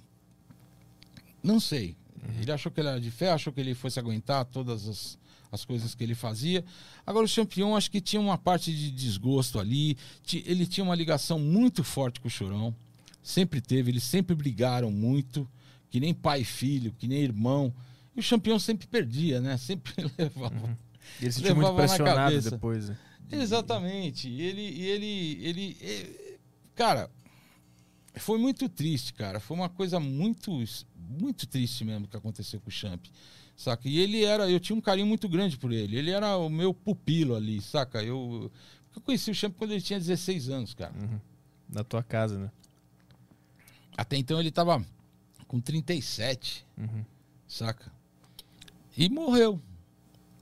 não 1.43 1.61
sei. 1.61 1.97
Ele 2.41 2.53
achou 2.53 2.71
que 2.71 2.81
ele 2.81 2.89
era 2.89 3.01
de 3.01 3.11
ferro, 3.11 3.35
achou 3.35 3.53
que 3.53 3.61
ele 3.61 3.75
fosse 3.75 3.99
aguentar 3.99 4.45
todas 4.45 4.87
as, 4.87 5.19
as 5.51 5.65
coisas 5.65 5.95
que 5.95 6.05
ele 6.05 6.15
fazia. 6.15 6.65
Agora, 7.07 7.25
o 7.25 7.35
campeão 7.35 7.75
acho 7.75 7.91
que 7.91 8.01
tinha 8.01 8.21
uma 8.21 8.37
parte 8.37 8.75
de 8.75 8.91
desgosto 8.91 9.59
ali. 9.59 9.97
Ele 10.45 10.67
tinha 10.67 10.85
uma 10.85 10.95
ligação 10.95 11.39
muito 11.39 11.83
forte 11.83 12.21
com 12.21 12.29
o 12.29 12.31
Chorão. 12.31 12.75
Sempre 13.23 13.61
teve, 13.61 13.91
eles 13.91 14.05
sempre 14.05 14.35
brigaram 14.35 14.91
muito, 14.91 15.49
que 15.91 16.01
nem 16.01 16.13
pai 16.13 16.43
e 16.43 16.45
filho, 16.45 16.93
que 16.99 17.09
nem 17.09 17.21
irmão. 17.21 17.73
E 18.15 18.21
o 18.21 18.29
campeão 18.29 18.59
sempre 18.59 18.87
perdia, 18.87 19.41
né? 19.41 19.57
Sempre 19.57 19.95
levava. 20.19 20.77
E 21.21 21.25
ele 21.25 21.33
se 21.33 21.41
sentiu 21.41 21.57
muito 21.57 21.75
pressionado 21.75 22.41
depois. 22.43 22.89
né? 22.91 22.99
Exatamente. 23.31 24.29
Ele, 24.29 24.63
ele, 24.83 25.39
ele, 25.45 25.77
eh, 25.81 26.37
cara, 26.75 27.11
foi 28.17 28.39
muito 28.39 28.69
triste, 28.69 29.13
cara. 29.13 29.39
Foi 29.41 29.57
uma 29.57 29.69
coisa 29.69 30.01
muito, 30.01 30.51
muito 30.97 31.47
triste 31.47 31.85
mesmo 31.85 32.07
que 32.09 32.17
aconteceu 32.17 32.61
com 32.61 32.69
o 32.69 32.73
Champ, 32.73 33.05
saca? 33.57 33.89
E 33.89 33.99
ele 33.99 34.25
era, 34.25 34.49
eu 34.51 34.59
tinha 34.61 34.77
um 34.77 34.81
carinho 34.81 35.07
muito 35.07 35.29
grande 35.29 35.57
por 35.57 35.73
ele. 35.73 35.97
Ele 35.97 36.11
era 36.11 36.37
o 36.37 36.49
meu 36.49 36.73
pupilo 36.73 37.35
ali, 37.35 37.61
saca? 37.61 38.03
Eu, 38.03 38.51
eu 38.95 39.01
conheci 39.03 39.31
o 39.31 39.35
Champ 39.35 39.55
quando 39.57 39.73
ele 39.73 39.83
tinha 39.83 39.99
16 39.99 40.49
anos, 40.49 40.75
cara. 40.75 40.95
Na 41.69 41.85
tua 41.85 42.03
casa, 42.03 42.39
né? 42.39 42.51
Até 43.97 44.17
então 44.17 44.39
ele 44.41 44.51
tava 44.51 44.85
com 45.47 45.61
37, 45.61 46.65
Uhum. 46.77 47.05
saca? 47.47 47.91
E 48.97 49.09
morreu. 49.09 49.61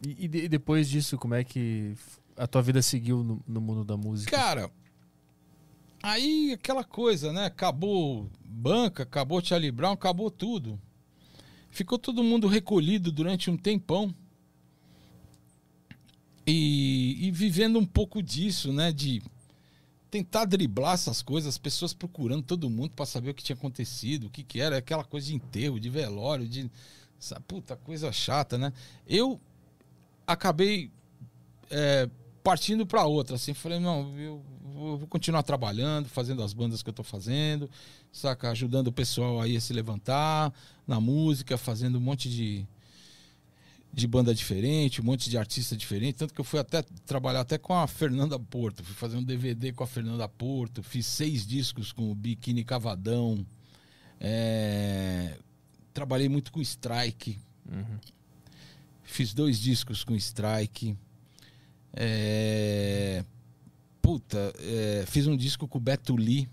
E, 0.07 0.25
e 0.25 0.29
de- 0.29 0.49
depois 0.49 0.89
disso, 0.89 1.17
como 1.17 1.35
é 1.35 1.43
que 1.45 1.95
a 2.37 2.47
tua 2.47 2.63
vida 2.63 2.83
seguiu 2.83 3.23
no, 3.23 3.43
no 3.47 3.61
mundo 3.61 3.85
da 3.85 3.97
música? 3.97 4.37
Cara, 4.37 4.71
aí 6.03 6.53
aquela 6.53 6.85
coisa, 6.85 7.33
né? 7.33 7.47
Acabou 7.47 8.31
banca, 8.45 9.03
acabou 9.03 9.45
Charlie 9.45 9.71
Brown, 9.71 9.93
acabou 9.93 10.31
tudo. 10.31 10.81
Ficou 11.71 11.99
todo 11.99 12.23
mundo 12.23 12.47
recolhido 12.47 13.13
durante 13.13 13.51
um 13.51 13.57
tempão, 13.57 14.15
E, 16.47 17.27
e 17.27 17.31
vivendo 17.33 17.77
um 17.77 17.85
pouco 17.85 18.23
disso, 18.23 18.73
né? 18.73 18.93
De 18.93 19.21
tentar 20.09 20.45
driblar 20.45 20.95
essas 20.95 21.21
coisas, 21.21 21.55
as 21.55 21.59
pessoas 21.59 21.93
procurando 21.93 22.45
todo 22.45 22.71
mundo 22.71 22.93
para 22.93 23.05
saber 23.05 23.31
o 23.31 23.35
que 23.35 23.43
tinha 23.43 23.57
acontecido, 23.57 24.29
o 24.29 24.31
que, 24.31 24.45
que 24.45 24.61
era, 24.61 24.79
aquela 24.79 25.03
coisa 25.03 25.27
de 25.27 25.35
enterro, 25.35 25.81
de 25.81 25.91
velório, 25.91 26.47
de. 26.49 26.71
Essa 27.19 27.41
puta 27.41 27.75
coisa 27.77 28.13
chata, 28.13 28.59
né? 28.59 28.73
Eu 29.07 29.41
acabei 30.27 30.91
é, 31.71 32.09
partindo 32.47 32.87
para 32.87 33.05
outra, 33.05 33.35
assim, 33.35 33.53
falei, 33.53 33.81
não, 33.81 34.17
eu 34.17 34.41
vou, 34.63 34.99
vou 34.99 35.09
continuar 35.09 35.43
trabalhando, 35.43 36.09
fazendo 36.09 36.45
as 36.45 36.53
bandas 36.53 36.81
que 36.81 36.89
eu 36.89 36.95
tô 36.95 37.03
fazendo, 37.03 37.69
saca? 38.13 38.49
Ajudando 38.53 38.87
o 38.87 38.93
pessoal 38.93 39.41
aí 39.41 39.57
a 39.57 39.61
se 39.61 39.73
levantar 39.73 40.55
na 40.87 41.01
música, 41.01 41.59
fazendo 41.59 41.99
um 41.99 42.01
monte 42.01 42.31
de, 42.31 42.65
de 43.93 44.07
banda 44.07 44.33
diferente, 44.33 45.01
um 45.01 45.05
monte 45.05 45.29
de 45.29 45.37
artista 45.37 45.77
diferente. 45.77 46.19
Tanto 46.19 46.33
que 46.33 46.41
eu 46.41 46.45
fui 46.45 46.61
até 46.61 46.83
trabalhar 47.05 47.41
até 47.41 47.59
com 47.59 47.75
a 47.75 47.89
Fernanda 47.89 48.39
Porto. 48.39 48.85
Fui 48.85 48.95
fazer 48.95 49.17
um 49.17 49.25
DVD 49.25 49.73
com 49.73 49.83
a 49.83 49.87
Fernanda 49.89 50.29
Porto. 50.29 50.85
Fiz 50.85 51.05
seis 51.05 51.45
discos 51.45 51.91
com 51.91 52.13
o 52.13 52.15
Biquíni 52.15 52.63
Cavadão. 52.63 53.45
É, 54.21 55.37
Trabalhei 55.93 56.29
muito 56.29 56.53
com 56.53 56.63
Strike. 56.63 57.41
Uhum. 57.69 57.99
Fiz 59.03 59.35
dois 59.35 59.59
discos 59.59 60.05
com 60.05 60.15
Strike. 60.15 60.97
É, 61.97 63.25
Puta, 64.03 64.53
é, 64.61 65.05
fiz 65.07 65.27
um 65.27 65.37
disco 65.37 65.67
com 65.67 65.79
o 65.79 65.81
Beto 65.81 66.15
Lee. 66.15 66.49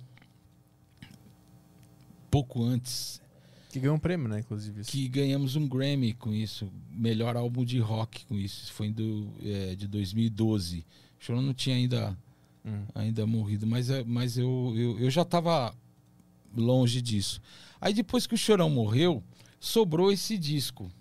Pouco 2.32 2.64
antes. 2.64 3.22
Que 3.70 3.80
ganhou 3.80 3.96
um 3.96 4.00
prêmio, 4.00 4.28
né, 4.28 4.40
inclusive. 4.40 4.82
Isso. 4.82 4.92
que 4.92 5.08
ganhamos 5.08 5.56
um 5.56 5.68
Grammy 5.68 6.14
com 6.14 6.34
isso, 6.34 6.72
melhor 6.92 7.36
álbum 7.36 7.64
de 7.66 7.80
rock 7.80 8.26
com 8.26 8.36
isso. 8.36 8.72
Foi 8.74 8.92
do, 8.92 9.32
é, 9.44 9.76
de 9.76 9.88
2012. 9.88 10.80
O 10.80 11.24
Chorão 11.24 11.42
não 11.42 11.54
tinha 11.54 11.76
ainda, 11.76 12.18
Hum. 12.66 12.86
ainda 12.96 13.26
morrido, 13.28 13.66
mas, 13.68 13.90
é- 13.90 14.04
mas 14.04 14.38
eu, 14.38 14.74
eu, 14.76 15.00
eu 15.00 15.10
já 15.12 15.24
estava 15.24 15.76
longe 16.56 17.02
disso. 17.02 17.42
Aí 17.82 17.94
depois 17.94 18.26
que 18.28 18.36
o 18.36 18.38
Chorão 18.38 18.70
morreu, 18.70 19.24
sobrou 19.60 20.12
esse 20.12 20.38
disco 20.38 20.92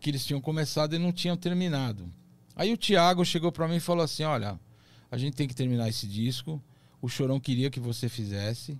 que 0.00 0.10
eles 0.10 0.24
tinham 0.26 0.40
começado 0.40 0.94
e 0.94 0.98
não 0.98 1.12
tinham 1.12 1.36
terminado. 1.36 2.12
Aí 2.60 2.74
o 2.74 2.76
Thiago 2.76 3.24
chegou 3.24 3.50
para 3.50 3.66
mim 3.66 3.76
e 3.76 3.80
falou 3.80 4.04
assim: 4.04 4.22
Olha, 4.22 4.60
a 5.10 5.16
gente 5.16 5.34
tem 5.34 5.48
que 5.48 5.54
terminar 5.54 5.88
esse 5.88 6.06
disco. 6.06 6.62
O 7.00 7.08
Chorão 7.08 7.40
queria 7.40 7.70
que 7.70 7.80
você 7.80 8.06
fizesse, 8.06 8.78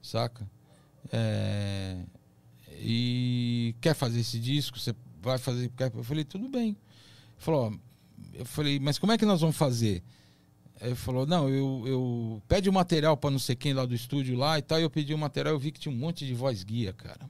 saca? 0.00 0.50
É, 1.12 1.98
e 2.78 3.74
quer 3.82 3.92
fazer 3.94 4.20
esse 4.20 4.38
disco? 4.38 4.78
Você 4.78 4.96
vai 5.20 5.36
fazer? 5.36 5.70
Eu 5.94 6.02
falei, 6.02 6.24
tudo 6.24 6.48
bem. 6.48 6.68
Ele 6.68 6.76
falou, 7.36 7.78
eu 8.32 8.46
falei, 8.46 8.80
mas 8.80 8.98
como 8.98 9.12
é 9.12 9.18
que 9.18 9.26
nós 9.26 9.42
vamos 9.42 9.56
fazer? 9.56 10.02
Ele 10.80 10.94
falou, 10.94 11.26
não, 11.26 11.50
eu, 11.50 11.84
eu 11.86 12.42
pede 12.48 12.70
o 12.70 12.72
material 12.72 13.14
para 13.14 13.30
não 13.30 13.38
sei 13.38 13.54
quem 13.54 13.74
lá 13.74 13.84
do 13.84 13.94
estúdio 13.94 14.38
lá 14.38 14.58
e 14.58 14.62
tal. 14.62 14.80
Eu 14.80 14.88
pedi 14.88 15.12
o 15.12 15.18
material, 15.18 15.52
eu 15.52 15.60
vi 15.60 15.70
que 15.70 15.78
tinha 15.78 15.94
um 15.94 15.98
monte 15.98 16.26
de 16.26 16.32
voz 16.32 16.64
guia, 16.64 16.94
cara. 16.94 17.26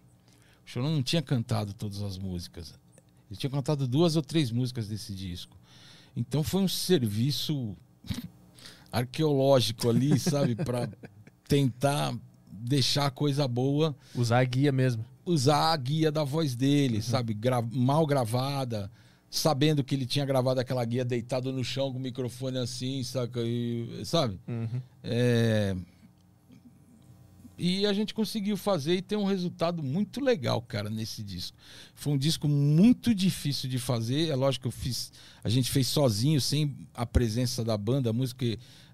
O 0.65 0.71
Chorão 0.71 0.93
não 0.93 1.03
tinha 1.03 1.23
cantado 1.23 1.75
todas 1.75 2.03
as 2.03 2.17
músicas. 2.17 2.73
Ele 3.29 3.37
tinha 3.37 3.51
cantado 3.51 3.89
duas 3.89 4.15
ou 4.15 4.23
três 4.23 4.53
músicas 4.53 4.87
desse 4.87 5.13
disco. 5.13 5.59
Então 6.19 6.43
foi 6.43 6.63
um 6.63 6.69
serviço 6.69 7.77
arqueológico 8.91 9.89
ali, 9.89 10.19
sabe, 10.21 10.55
para 10.55 10.89
tentar 11.47 12.15
deixar 12.51 13.07
a 13.07 13.11
coisa 13.11 13.47
boa 13.47 13.95
Usar 14.15 14.41
a 14.41 14.45
guia 14.45 14.73
mesmo. 14.73 15.05
usar 15.25 15.73
a 15.73 15.77
guia 15.77 16.11
da 16.11 16.25
voz 16.25 16.55
dele, 16.57 17.01
sabe? 17.03 17.35
Gra- 17.35 17.63
mal 17.63 18.05
gravada, 18.07 18.91
sabendo 19.31 19.85
que 19.85 19.95
ele 19.95 20.07
tinha 20.07 20.25
gravado 20.27 20.59
aquela 20.61 20.85
guia 20.85 21.05
deitado 21.05 21.53
no 21.53 21.63
chão 21.63 21.93
com 21.93 21.99
o 21.99 22.03
microfone 22.03 22.59
assim, 22.59 23.03
saca? 23.05 23.41
E, 23.43 24.03
sabe? 24.05 24.41
Uhum. 24.49 24.81
É, 25.05 25.77
E 27.59 27.85
a 27.85 27.93
gente 27.93 28.15
conseguiu 28.15 28.57
fazer 28.57 28.95
e 28.95 29.03
ter 29.03 29.17
um 29.17 29.25
resultado 29.25 29.83
muito 29.83 30.21
legal, 30.21 30.63
cara, 30.63 30.89
nesse 30.89 31.25
disco. 31.25 31.57
Foi 31.93 32.13
um 32.13 32.19
disco 32.19 32.47
muito 32.47 33.13
difícil 33.13 33.69
de 33.69 33.81
fazer. 33.81 34.29
É 34.29 34.37
lógico 34.37 34.63
que 34.63 34.69
eu 34.69 34.73
fiz. 34.73 35.13
A 35.43 35.49
gente 35.49 35.69
fez 35.69 35.89
sozinho, 35.89 36.41
sem 36.41 36.77
a 36.95 37.05
presença 37.05 37.65
da 37.65 37.77
banda. 37.77 38.11
A 38.11 38.13
música, 38.13 38.47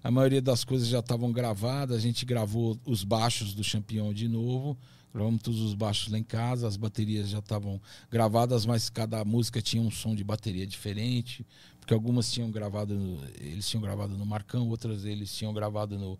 a 0.03 0.09
maioria 0.09 0.41
das 0.41 0.63
coisas 0.63 0.87
já 0.87 0.99
estavam 0.99 1.31
gravadas. 1.31 1.95
A 1.95 1.99
gente 1.99 2.25
gravou 2.25 2.79
os 2.85 3.03
baixos 3.03 3.53
do 3.53 3.63
Champion 3.63 4.11
de 4.11 4.27
novo. 4.27 4.75
Gravamos 5.13 5.43
todos 5.43 5.61
os 5.61 5.75
baixos 5.75 6.11
lá 6.11 6.17
em 6.17 6.23
casa. 6.23 6.67
As 6.67 6.75
baterias 6.75 7.29
já 7.29 7.39
estavam 7.39 7.79
gravadas, 8.09 8.65
mas 8.65 8.89
cada 8.89 9.23
música 9.23 9.61
tinha 9.61 9.81
um 9.81 9.91
som 9.91 10.15
de 10.15 10.23
bateria 10.23 10.65
diferente. 10.65 11.45
Porque 11.79 11.93
algumas 11.93 12.31
tinham 12.31 12.49
gravado, 12.49 12.95
eles 13.39 13.69
tinham 13.69 13.81
gravado 13.83 14.17
no 14.17 14.25
Marcão, 14.25 14.67
outras 14.69 15.05
eles 15.05 15.31
tinham 15.35 15.53
gravado 15.53 15.99
no, 15.99 16.17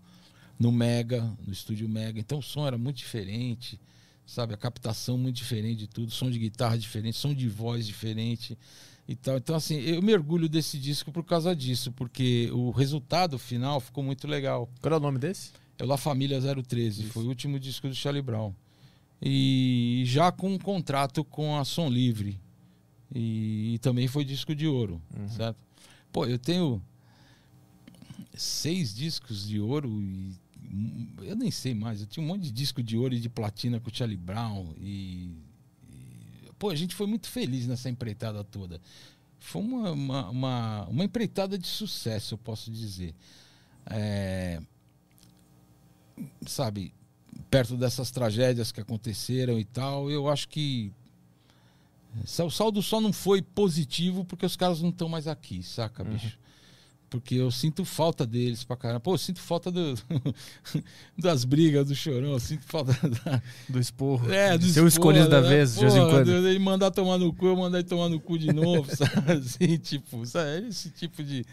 no 0.60 0.72
Mega, 0.72 1.22
no 1.46 1.52
estúdio 1.54 1.88
Mega. 1.90 2.20
Então 2.20 2.40
o 2.40 2.44
som 2.44 2.66
era 2.66 2.78
muito 2.78 2.98
diferente, 2.98 3.80
sabe? 4.26 4.54
A 4.54 4.58
captação 4.58 5.18
muito 5.18 5.36
diferente 5.36 5.80
de 5.80 5.88
tudo, 5.88 6.12
som 6.12 6.30
de 6.30 6.40
guitarra 6.40 6.78
diferente, 6.78 7.18
som 7.18 7.34
de 7.34 7.48
voz 7.50 7.86
diferente 7.86 8.58
e 9.08 9.16
tal. 9.16 9.38
Então, 9.38 9.56
assim, 9.56 9.76
eu 9.82 10.02
me 10.02 10.14
orgulho 10.14 10.48
desse 10.50 10.78
disco 10.80 11.12
por 11.12 11.24
causa 11.24 11.56
disso, 11.56 11.92
porque 11.92 12.50
o 12.54 12.72
resultado 12.72 13.38
final 13.38 13.80
ficou 13.80 14.04
muito 14.04 14.28
legal. 14.28 14.70
Qual 14.82 14.94
é 14.94 14.98
o 14.98 15.00
nome 15.00 15.20
desse? 15.20 15.52
É 15.78 15.84
o 15.84 15.88
La 15.88 15.98
Família 15.98 16.40
013, 16.42 17.04
Isso. 17.04 17.12
foi 17.14 17.24
o 17.26 17.28
último 17.28 17.60
disco 17.60 17.88
do 17.88 17.94
Charlie 17.94 18.22
Brown. 18.24 18.54
E 19.22 20.04
já 20.06 20.32
com 20.32 20.54
um 20.54 20.58
contrato 20.58 21.24
com 21.24 21.58
a 21.58 21.64
Som 21.66 21.90
Livre. 21.90 22.40
E, 23.14 23.76
e 23.76 23.80
também 23.80 24.08
foi 24.08 24.26
disco 24.26 24.56
de 24.56 24.68
ouro, 24.68 25.02
Uhum. 25.16 25.28
certo? 25.30 25.58
Pô, 26.12 26.26
eu 26.26 26.40
tenho 26.40 26.82
seis 28.34 28.94
discos 28.94 29.48
de 29.48 29.60
ouro 29.60 29.90
e 30.02 30.34
eu 31.22 31.36
nem 31.36 31.52
sei 31.52 31.74
mais. 31.74 32.02
Eu 32.02 32.08
tinha 32.08 32.24
um 32.24 32.28
monte 32.28 32.44
de 32.44 32.52
disco 32.52 32.82
de 32.84 32.98
ouro 32.98 33.14
e 33.14 33.20
de 33.20 33.30
platina 33.30 33.80
com 33.80 33.90
o 33.90 33.94
Charlie 33.96 34.18
Brown 34.18 34.74
e, 34.80 35.32
e- 35.92 36.52
pô, 36.60 36.70
a 36.70 36.76
gente 36.76 36.94
foi 36.96 37.08
muito 37.08 37.28
feliz 37.28 37.68
nessa 37.68 37.90
empreitada 37.90 38.44
toda. 38.44 38.80
Foi 39.40 39.62
uma, 39.62 39.92
uma, 39.92 40.30
uma, 40.30 40.86
uma 40.86 41.04
empreitada 41.04 41.58
de 41.58 41.68
sucesso, 41.68 42.34
eu 42.34 42.38
posso 42.38 42.72
dizer. 42.72 43.14
É, 43.88 44.60
sabe, 46.46 46.94
perto 47.50 47.76
dessas 47.78 48.10
tragédias 48.12 48.72
que 48.72 48.82
aconteceram 48.82 49.60
e 49.60 49.66
tal, 49.66 50.10
eu 50.10 50.28
acho 50.30 50.48
que 50.48 50.92
o 52.44 52.50
saldo 52.50 52.82
só 52.82 53.02
não 53.02 53.12
foi 53.12 53.42
positivo 53.42 54.24
porque 54.24 54.46
os 54.46 54.56
caras 54.56 54.82
não 54.82 54.90
estão 54.90 55.10
mais 55.10 55.28
aqui, 55.28 55.62
saca, 55.62 56.04
Uhum. 56.04 56.18
Porque 57.20 57.36
eu 57.36 57.50
sinto 57.52 57.84
falta 57.86 58.26
deles 58.26 58.64
pra 58.64 58.76
caramba. 58.76 59.00
Pô, 59.00 59.14
eu 59.14 59.18
sinto 59.18 59.40
falta 59.40 59.72
do- 59.72 59.96
das 61.18 61.44
brigas 61.46 61.88
do 61.88 61.96
chorão, 61.96 62.32
eu 62.34 62.40
sinto 62.40 62.64
falta 62.66 62.94
da, 63.24 63.42
Do 63.70 63.80
esporro. 63.80 64.32
é, 64.32 64.58
do 64.58 64.66
ser 64.68 64.82
o 64.82 64.88
escolhido 64.88 65.30
da 65.30 65.42
né? 65.42 65.50
vez, 65.50 65.76
de 65.76 65.82
vez 65.82 65.96
em 65.96 66.00
quando. 66.10 66.32
Ele 66.32 66.60
mandar 66.60 66.92
tomar 66.92 67.18
no 67.18 67.34
cu, 67.34 67.48
eu 67.48 67.56
mandar 67.56 67.80
ele 67.80 67.88
tomar 67.88 68.10
no 68.10 68.20
cu 68.20 68.38
de 68.38 68.52
novo, 68.54 68.88
sabe? 68.96 69.32
Assim, 69.34 69.78
tipo, 69.78 70.26
sabe? 70.26 70.68
Esse 70.68 70.90
tipo 70.92 71.24
de. 71.24 71.46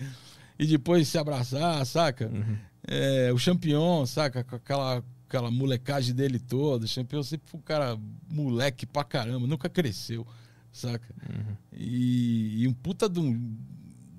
E 0.58 0.66
depois 0.66 1.08
se 1.08 1.18
abraçar, 1.18 1.84
saca? 1.86 2.28
Uhum. 2.32 2.57
É, 2.86 3.32
o 3.32 3.39
Champion, 3.39 4.05
saca? 4.07 4.44
Com 4.44 4.57
aquela, 4.57 5.02
aquela 5.28 5.50
molecagem 5.50 6.15
dele 6.15 6.39
toda. 6.39 6.84
O 6.84 6.89
Champion 6.89 7.23
sempre 7.23 7.49
foi 7.50 7.58
um 7.58 7.62
cara 7.62 7.99
moleque 8.31 8.84
pra 8.86 9.02
caramba, 9.05 9.47
nunca 9.47 9.68
cresceu, 9.68 10.26
saca? 10.73 11.07
Uhum. 11.28 11.57
E, 11.73 12.62
e 12.62 12.68
um 12.68 12.73
puta 12.73 13.08
de 13.08 13.18
um, 13.18 13.57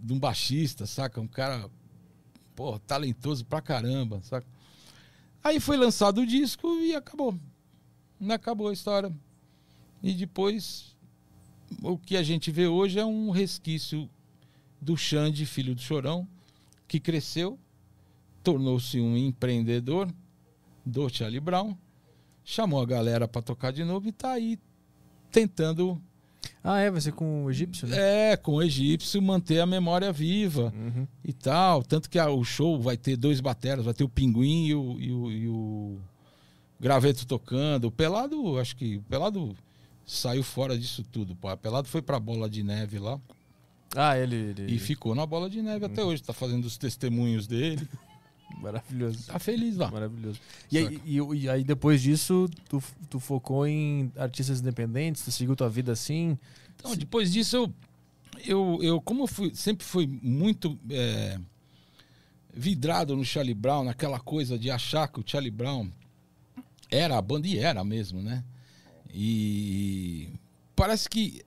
de 0.04 0.12
um 0.12 0.20
baixista, 0.20 0.86
saca? 0.86 1.22
Um 1.22 1.28
cara, 1.28 1.70
pô, 2.54 2.78
talentoso 2.78 3.46
pra 3.46 3.62
caramba, 3.62 4.22
saca? 4.22 4.46
Aí 5.42 5.62
foi 5.62 5.78
lançado 5.78 6.22
o 6.22 6.28
disco 6.28 6.68
e 6.82 6.94
acabou. 6.94 7.40
Acabou 8.30 8.68
a 8.68 8.74
história. 8.74 9.12
E 10.02 10.14
depois, 10.14 10.94
o 11.82 11.98
que 11.98 12.18
a 12.18 12.24
gente 12.24 12.52
vê 12.52 12.68
hoje 12.68 13.00
é 13.00 13.06
um 13.06 13.30
resquício 13.30 14.10
do 14.82 14.98
Xande, 14.98 15.46
filho 15.46 15.74
do 15.74 15.82
Chorão, 15.82 16.28
que 16.88 17.00
cresceu, 17.00 17.58
tornou-se 18.44 19.00
um 19.00 19.16
empreendedor 19.16 20.14
do 20.86 21.08
Charlie 21.08 21.40
Brown, 21.40 21.78
chamou 22.44 22.82
a 22.82 22.86
galera 22.86 23.26
pra 23.26 23.42
tocar 23.42 23.72
de 23.72 23.86
novo 23.86 24.10
e 24.10 24.12
tá 24.12 24.34
aí 24.34 24.60
tentando 25.32 26.02
Ah, 26.64 26.80
é, 26.80 26.90
vai 26.90 27.00
ser 27.02 27.12
com 27.14 27.46
o 27.46 27.50
egípcio, 27.52 27.88
né? 27.88 28.32
é, 28.32 28.38
com 28.38 28.54
o 28.56 28.62
egípcio 28.64 29.22
manter 29.22 29.60
a 29.60 29.66
memória 29.66 30.12
viva 30.12 30.74
Uhum. 30.76 31.08
e 31.24 31.32
tal. 31.34 31.84
Tanto 31.84 32.10
que 32.10 32.18
a- 32.20 32.30
o 32.30 32.44
show 32.44 32.80
vai 32.82 32.96
ter 32.98 33.16
dois 33.18 33.40
bateras, 33.42 33.84
vai 33.86 33.94
ter 33.94 34.04
o 34.04 34.10
Pinguim 34.10 34.68
e 34.68 34.76
o, 34.76 35.00
e 35.00 35.12
o, 35.12 35.32
e 35.32 35.48
o 35.48 35.98
Graveto 36.80 37.26
tocando. 37.26 37.86
O 37.86 37.92
Pelado, 37.92 38.58
acho 38.60 38.76
que 38.76 38.98
o 38.98 39.02
Pelado 39.04 39.56
saiu 40.06 40.44
fora 40.44 40.78
disso 40.78 41.04
tudo. 41.12 41.36
Pô. 41.36 41.52
O 41.52 41.58
Pelado 41.58 41.88
foi 41.88 42.02
pra 42.02 42.20
bola 42.20 42.50
de 42.50 42.62
neve 42.64 43.00
lá 43.00 43.20
Ah, 43.96 44.18
ele. 44.18 44.36
ele- 44.36 44.74
e 44.76 44.80
ficou 44.80 45.14
na 45.16 45.26
bola 45.26 45.50
de 45.50 45.62
neve 45.62 45.86
até 45.86 46.04
hoje. 46.04 46.24
Tá 46.24 46.34
fazendo 46.34 46.66
os 46.66 46.78
testemunhos 46.78 47.48
dele. 47.48 47.88
Maravilhoso. 48.62 49.28
Tá 49.28 49.40
feliz 49.40 49.76
lá. 49.76 49.92
Maravilhoso. 49.92 50.40
E 50.72 50.78
aí, 50.78 51.02
e- 51.06 51.36
e 51.44 51.50
aí 51.50 51.64
depois 51.64 52.02
disso, 52.02 52.50
tu, 52.70 52.82
tu 53.10 53.20
focou 53.20 53.68
em 53.68 54.12
artistas 54.16 54.60
independentes, 54.62 55.24
tu 55.24 55.32
seguiu 55.32 55.56
tua 55.56 55.70
vida 55.70 55.92
assim. 55.92 56.38
Então, 56.76 56.96
depois 56.96 57.32
disso, 57.32 57.56
eu, 57.58 57.74
eu, 58.46 58.80
eu 58.82 59.02
como 59.02 59.24
eu 59.24 59.28
fui, 59.28 59.54
sempre 59.54 59.86
fui 59.86 60.08
muito 60.22 60.78
é, 60.90 61.40
vidrado 62.54 63.16
no 63.16 63.24
Charlie 63.26 63.54
Brown, 63.54 63.84
naquela 63.84 64.20
coisa 64.20 64.58
de 64.58 64.70
achar 64.72 65.08
que 65.08 65.20
o 65.20 65.24
Charlie 65.26 65.52
Brown 65.52 65.90
era 66.90 67.18
a 67.18 67.22
banda 67.22 67.48
e 67.48 67.58
era 67.58 67.84
mesmo, 67.84 68.22
né? 68.22 68.44
E 69.14 70.30
parece 70.76 71.08
que 71.10 71.42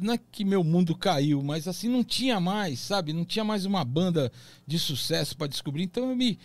não 0.00 0.14
é 0.14 0.18
que 0.18 0.44
meu 0.44 0.62
mundo 0.62 0.96
caiu, 0.96 1.42
mas 1.42 1.66
assim 1.68 1.88
não 1.88 2.04
tinha 2.04 2.38
mais, 2.40 2.80
sabe? 2.80 3.12
Não 3.12 3.24
tinha 3.24 3.44
mais 3.44 3.64
uma 3.64 3.84
banda 3.84 4.30
de 4.66 4.78
sucesso 4.78 5.36
para 5.36 5.46
descobrir. 5.46 5.84
Então 5.84 6.10
eu 6.10 6.16
me 6.16 6.38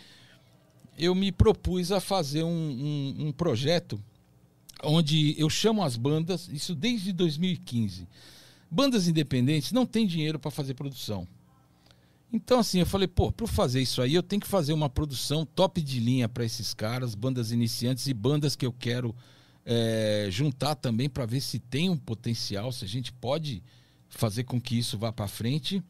eu 0.98 1.16
me 1.16 1.32
propus 1.32 1.92
a 1.92 2.00
fazer 2.00 2.44
um, 2.44 2.50
um, 2.50 3.28
um 3.28 3.32
projeto 3.32 4.02
onde 4.84 5.36
eu 5.38 5.50
chamo 5.50 5.84
as 5.84 5.96
bandas, 5.96 6.48
isso 6.52 6.76
desde 6.76 7.12
2015. 7.12 8.08
Bandas 8.70 9.08
independentes 9.08 9.72
não 9.72 9.86
têm 9.86 10.06
dinheiro 10.06 10.40
para 10.40 10.52
fazer 10.52 10.74
produção. 10.74 11.28
Então, 12.34 12.60
assim, 12.60 12.80
eu 12.80 12.86
falei, 12.86 13.08
pô, 13.08 13.32
para 13.32 13.46
fazer 13.46 13.82
isso 13.82 14.02
aí, 14.02 14.14
eu 14.14 14.24
tenho 14.24 14.42
que 14.42 14.48
fazer 14.48 14.72
uma 14.72 14.90
produção 14.90 15.46
top 15.46 15.82
de 15.82 16.00
linha 16.00 16.30
para 16.30 16.46
esses 16.46 16.74
caras, 16.74 17.14
bandas 17.14 17.52
iniciantes 17.52 18.08
e 18.08 18.14
bandas 18.14 18.56
que 18.56 18.66
eu 18.66 18.72
quero 18.72 19.14
é, 19.66 20.28
juntar 20.30 20.76
também 20.76 21.10
para 21.10 21.26
ver 21.26 21.42
se 21.42 21.60
tem 21.60 21.90
um 21.90 21.98
potencial, 21.98 22.72
se 22.72 22.86
a 22.86 22.88
gente 22.88 23.12
pode 23.12 23.64
fazer 24.10 24.44
com 24.44 24.60
que 24.60 24.78
isso 24.78 24.98
vá 24.98 25.12
para 25.12 25.28
frente. 25.28 25.84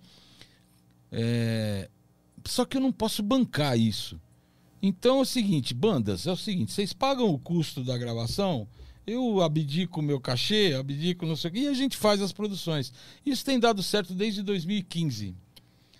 É, 1.11 1.89
só 2.45 2.65
que 2.65 2.77
eu 2.77 2.81
não 2.81 2.91
posso 2.91 3.21
bancar 3.21 3.77
isso. 3.77 4.19
Então 4.81 5.19
é 5.19 5.21
o 5.21 5.25
seguinte, 5.25 5.73
bandas, 5.73 6.25
é 6.25 6.31
o 6.31 6.37
seguinte, 6.37 6.71
vocês 6.71 6.91
pagam 6.91 7.29
o 7.29 7.37
custo 7.37 7.83
da 7.83 7.95
gravação, 7.97 8.67
eu 9.05 9.41
abdico 9.41 9.99
o 9.99 10.03
meu 10.03 10.19
cachê, 10.19 10.73
abdico 10.73 11.25
não 11.25 11.35
sei 11.35 11.51
o 11.51 11.53
que, 11.53 11.59
e 11.59 11.67
a 11.67 11.73
gente 11.73 11.95
faz 11.95 12.19
as 12.19 12.31
produções. 12.31 12.91
Isso 13.23 13.45
tem 13.45 13.59
dado 13.59 13.83
certo 13.83 14.15
desde 14.15 14.41
2015. 14.41 15.35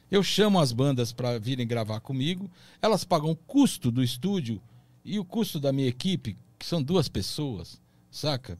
Eu 0.09 0.23
chamo 0.23 0.59
as 0.59 0.71
bandas 0.71 1.13
para 1.13 1.37
virem 1.37 1.67
gravar 1.67 1.99
comigo, 1.99 2.49
elas 2.81 3.03
pagam 3.03 3.31
o 3.31 3.35
custo 3.35 3.91
do 3.91 4.03
estúdio 4.03 4.59
e 5.05 5.19
o 5.19 5.25
custo 5.25 5.59
da 5.59 5.71
minha 5.71 5.87
equipe, 5.87 6.35
que 6.61 6.65
são 6.67 6.81
duas 6.81 7.09
pessoas, 7.09 7.81
saca? 8.11 8.55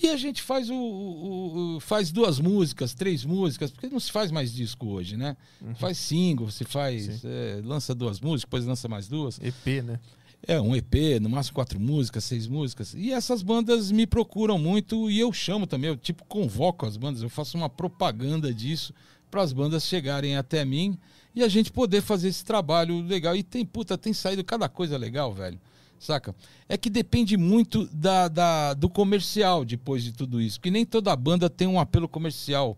E 0.00 0.08
a 0.08 0.16
gente 0.16 0.42
faz 0.42 0.70
o, 0.70 0.74
o, 0.74 1.76
o, 1.76 1.80
faz 1.80 2.12
duas 2.12 2.38
músicas, 2.38 2.94
três 2.94 3.24
músicas, 3.24 3.72
porque 3.72 3.88
não 3.88 3.98
se 3.98 4.12
faz 4.12 4.30
mais 4.30 4.52
disco 4.52 4.86
hoje, 4.86 5.16
né? 5.16 5.36
Uhum. 5.60 5.74
Faz 5.74 5.98
single, 5.98 6.50
se 6.52 6.64
faz, 6.64 7.24
é, 7.24 7.60
lança 7.64 7.94
duas 7.96 8.20
músicas, 8.20 8.42
depois 8.42 8.64
lança 8.64 8.86
mais 8.88 9.08
duas. 9.08 9.40
EP, 9.40 9.82
né? 9.82 9.98
É, 10.46 10.60
um 10.60 10.76
EP, 10.76 11.18
no 11.20 11.28
máximo 11.28 11.56
quatro 11.56 11.80
músicas, 11.80 12.22
seis 12.22 12.46
músicas. 12.46 12.94
E 12.94 13.10
essas 13.10 13.42
bandas 13.42 13.90
me 13.90 14.06
procuram 14.06 14.56
muito 14.56 15.10
e 15.10 15.18
eu 15.18 15.32
chamo 15.32 15.66
também, 15.66 15.90
eu 15.90 15.96
tipo 15.96 16.24
convoco 16.26 16.86
as 16.86 16.96
bandas, 16.96 17.22
eu 17.22 17.30
faço 17.30 17.56
uma 17.56 17.68
propaganda 17.68 18.54
disso 18.54 18.94
para 19.30 19.42
as 19.42 19.52
bandas 19.52 19.82
chegarem 19.84 20.36
até 20.36 20.64
mim 20.64 20.96
e 21.34 21.42
a 21.42 21.48
gente 21.48 21.72
poder 21.72 22.02
fazer 22.02 22.28
esse 22.28 22.44
trabalho 22.44 23.00
legal. 23.00 23.34
E 23.34 23.42
tem, 23.42 23.66
puta, 23.66 23.98
tem 23.98 24.12
saído 24.12 24.44
cada 24.44 24.68
coisa 24.68 24.96
legal, 24.96 25.34
velho 25.34 25.58
saca? 25.98 26.34
É 26.68 26.76
que 26.76 26.90
depende 26.90 27.36
muito 27.36 27.86
da, 27.92 28.28
da, 28.28 28.74
do 28.74 28.88
comercial 28.88 29.64
depois 29.64 30.02
de 30.02 30.12
tudo 30.12 30.40
isso, 30.40 30.58
porque 30.58 30.70
nem 30.70 30.84
toda 30.84 31.14
banda 31.16 31.48
tem 31.48 31.66
um 31.66 31.78
apelo 31.78 32.08
comercial, 32.08 32.76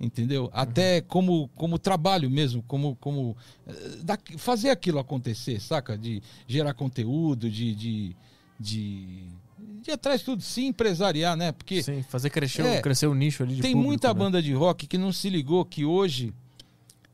entendeu? 0.00 0.44
Uhum. 0.44 0.50
Até 0.52 1.00
como, 1.00 1.48
como 1.54 1.78
trabalho 1.78 2.30
mesmo, 2.30 2.62
como, 2.62 2.96
como 2.96 3.36
eh, 3.66 3.98
da, 4.02 4.18
fazer 4.36 4.70
aquilo 4.70 4.98
acontecer, 4.98 5.60
saca? 5.60 5.96
De 5.96 6.22
gerar 6.46 6.74
conteúdo, 6.74 7.50
de, 7.50 7.74
de, 7.74 8.16
de, 8.58 9.24
de 9.82 9.90
atrás 9.90 10.22
tudo, 10.22 10.42
sim, 10.42 10.66
empresariar, 10.66 11.36
né? 11.36 11.52
Porque 11.52 11.82
sim, 11.82 12.02
fazer 12.02 12.30
crescer, 12.30 12.64
é, 12.64 12.80
crescer 12.80 13.06
o 13.06 13.14
nicho 13.14 13.42
ali 13.42 13.56
de 13.56 13.62
Tem 13.62 13.72
público, 13.72 13.88
muita 13.88 14.08
né? 14.08 14.14
banda 14.14 14.42
de 14.42 14.52
rock 14.52 14.86
que 14.86 14.98
não 14.98 15.12
se 15.12 15.28
ligou 15.28 15.64
que 15.64 15.84
hoje 15.84 16.32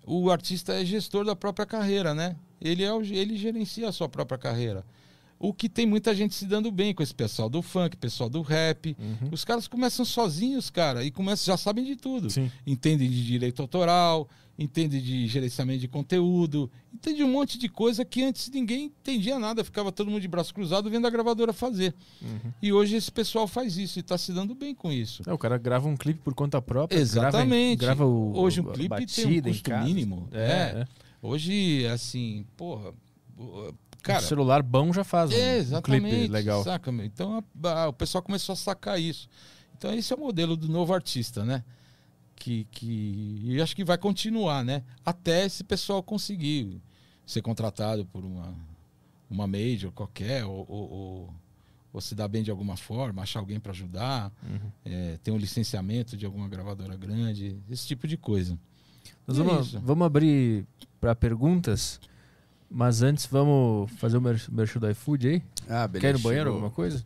o 0.06 0.30
artista 0.30 0.74
é 0.74 0.84
gestor 0.84 1.24
da 1.24 1.34
própria 1.34 1.64
carreira, 1.64 2.14
né? 2.14 2.36
Ele, 2.60 2.82
é 2.82 2.92
o, 2.92 3.02
ele 3.02 3.36
gerencia 3.36 3.88
a 3.88 3.92
sua 3.92 4.08
própria 4.08 4.38
carreira. 4.38 4.84
O 5.44 5.52
que 5.52 5.68
tem 5.68 5.84
muita 5.84 6.14
gente 6.14 6.34
se 6.34 6.46
dando 6.46 6.72
bem 6.72 6.94
com 6.94 7.02
esse 7.02 7.14
pessoal 7.14 7.50
do 7.50 7.60
funk, 7.60 7.98
pessoal 7.98 8.30
do 8.30 8.40
rap. 8.40 8.96
Uhum. 8.98 9.28
Os 9.30 9.44
caras 9.44 9.68
começam 9.68 10.02
sozinhos, 10.02 10.70
cara, 10.70 11.04
e 11.04 11.10
começam, 11.10 11.52
já 11.52 11.58
sabem 11.58 11.84
de 11.84 11.96
tudo. 11.96 12.30
Sim. 12.30 12.50
Entendem 12.66 13.10
de 13.10 13.26
direito 13.26 13.60
autoral, 13.60 14.26
entendem 14.58 15.02
de 15.02 15.26
gerenciamento 15.26 15.80
de 15.80 15.88
conteúdo, 15.88 16.70
entendem 16.90 17.24
um 17.24 17.30
monte 17.30 17.58
de 17.58 17.68
coisa 17.68 18.06
que 18.06 18.22
antes 18.24 18.50
ninguém 18.50 18.86
entendia 18.86 19.38
nada, 19.38 19.62
ficava 19.62 19.92
todo 19.92 20.10
mundo 20.10 20.22
de 20.22 20.28
braço 20.28 20.54
cruzado 20.54 20.88
vendo 20.88 21.06
a 21.06 21.10
gravadora 21.10 21.52
fazer. 21.52 21.94
Uhum. 22.22 22.50
E 22.62 22.72
hoje 22.72 22.96
esse 22.96 23.12
pessoal 23.12 23.46
faz 23.46 23.76
isso 23.76 23.98
e 23.98 24.00
está 24.00 24.16
se 24.16 24.32
dando 24.32 24.54
bem 24.54 24.74
com 24.74 24.90
isso. 24.90 25.22
É, 25.26 25.32
o 25.32 25.36
cara 25.36 25.58
grava 25.58 25.86
um 25.86 25.96
clipe 25.96 26.20
por 26.20 26.32
conta 26.32 26.62
própria. 26.62 26.98
Exatamente. 26.98 27.80
Grava, 27.80 27.96
grava 27.96 28.10
o, 28.10 28.34
hoje 28.38 28.62
um 28.62 28.72
clipe 28.72 29.04
tem 29.04 29.40
um 29.40 29.42
custo 29.42 29.70
mínimo. 29.84 30.26
É, 30.32 30.38
é. 30.38 30.80
é. 30.80 30.86
Hoje, 31.20 31.86
assim, 31.86 32.46
porra 32.56 32.94
Cara, 34.04 34.22
o 34.22 34.28
celular 34.28 34.62
bom 34.62 34.92
já 34.92 35.02
faz 35.02 35.30
um, 35.30 35.34
é, 35.34 35.78
um 35.78 35.80
clipe 35.80 36.28
legal. 36.28 36.62
Saca, 36.62 36.90
então 37.02 37.42
a, 37.62 37.68
a, 37.68 37.88
o 37.88 37.92
pessoal 37.92 38.22
começou 38.22 38.52
a 38.52 38.56
sacar 38.56 39.00
isso. 39.00 39.28
Então 39.76 39.92
esse 39.94 40.12
é 40.12 40.16
o 40.16 40.20
modelo 40.20 40.56
do 40.56 40.68
novo 40.68 40.92
artista, 40.92 41.42
né? 41.42 41.64
Que, 42.36 42.66
que 42.70 43.40
e 43.42 43.62
acho 43.62 43.74
que 43.74 43.82
vai 43.82 43.96
continuar, 43.96 44.62
né? 44.62 44.82
Até 45.06 45.46
esse 45.46 45.64
pessoal 45.64 46.02
conseguir 46.02 46.82
ser 47.24 47.40
contratado 47.40 48.04
por 48.04 48.22
uma, 48.24 48.54
uma 49.30 49.46
major 49.46 49.90
qualquer, 49.90 50.44
ou, 50.44 50.66
ou, 50.68 50.90
ou, 50.90 51.34
ou 51.94 52.00
se 52.02 52.14
dar 52.14 52.28
bem 52.28 52.42
de 52.42 52.50
alguma 52.50 52.76
forma, 52.76 53.22
achar 53.22 53.38
alguém 53.40 53.58
para 53.58 53.72
ajudar, 53.72 54.30
uhum. 54.42 54.70
é, 54.84 55.18
ter 55.22 55.30
um 55.30 55.38
licenciamento 55.38 56.14
de 56.14 56.26
alguma 56.26 56.46
gravadora 56.46 56.94
grande, 56.94 57.58
esse 57.70 57.86
tipo 57.86 58.06
de 58.06 58.18
coisa. 58.18 58.58
Nós 59.26 59.38
vamos, 59.38 59.74
é 59.74 59.78
vamos 59.78 60.04
abrir 60.04 60.66
para 61.00 61.14
perguntas. 61.14 61.98
Mas 62.76 63.02
antes, 63.02 63.24
vamos 63.26 63.88
fazer 64.00 64.16
o 64.16 64.20
merchan 64.20 64.80
do 64.80 64.90
iFood 64.90 65.28
aí? 65.28 65.42
Ah, 65.68 65.86
beleza. 65.86 66.00
Quer 66.00 66.08
ir 66.08 66.12
no 66.14 66.18
banheiro, 66.18 66.46
chegou. 66.46 66.54
alguma 66.54 66.70
coisa? 66.72 67.04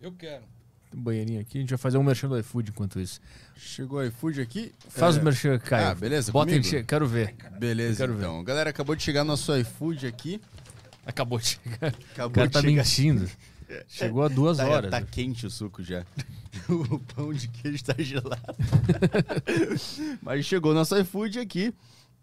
Eu 0.00 0.12
quero. 0.12 0.44
Tem 0.88 1.00
um 1.00 1.02
banheirinho 1.02 1.40
aqui, 1.40 1.58
a 1.58 1.60
gente 1.60 1.70
vai 1.70 1.78
fazer 1.78 1.98
um 1.98 2.04
merchan 2.04 2.28
do 2.28 2.38
iFood 2.38 2.70
enquanto 2.70 3.00
isso. 3.00 3.20
Chegou 3.56 3.98
o 3.98 4.04
iFood 4.04 4.40
aqui. 4.40 4.72
Faz 4.88 5.16
é... 5.16 5.20
o 5.20 5.24
merchan, 5.24 5.58
Caio. 5.58 5.88
Ah, 5.88 5.94
beleza, 5.96 6.30
Bota 6.30 6.52
comigo? 6.52 6.76
Em... 6.76 6.84
Quero 6.84 7.08
ver. 7.08 7.34
Beleza, 7.58 7.96
quero 7.96 8.14
então. 8.16 8.38
Ver. 8.38 8.44
Galera, 8.44 8.70
acabou 8.70 8.94
de 8.94 9.02
chegar 9.02 9.24
nosso 9.24 9.52
iFood 9.56 10.06
aqui. 10.06 10.40
Acabou 11.04 11.40
de 11.40 11.46
chegar. 11.46 11.88
Acabou 12.12 12.30
o 12.30 12.30
cara 12.30 12.48
tá 12.48 12.60
chegar. 12.60 12.84
mentindo. 12.84 13.28
Chegou 13.88 14.22
há 14.22 14.28
duas 14.28 14.58
tá, 14.58 14.68
horas. 14.68 14.88
Tá 14.88 15.02
quente 15.02 15.44
o 15.44 15.50
suco 15.50 15.82
já. 15.82 16.04
o 16.70 17.00
pão 17.00 17.34
de 17.34 17.48
queijo 17.48 17.82
tá 17.82 17.94
gelado. 17.98 18.56
Mas 20.22 20.46
chegou 20.46 20.72
nosso 20.72 20.96
iFood 20.96 21.40
aqui. 21.40 21.74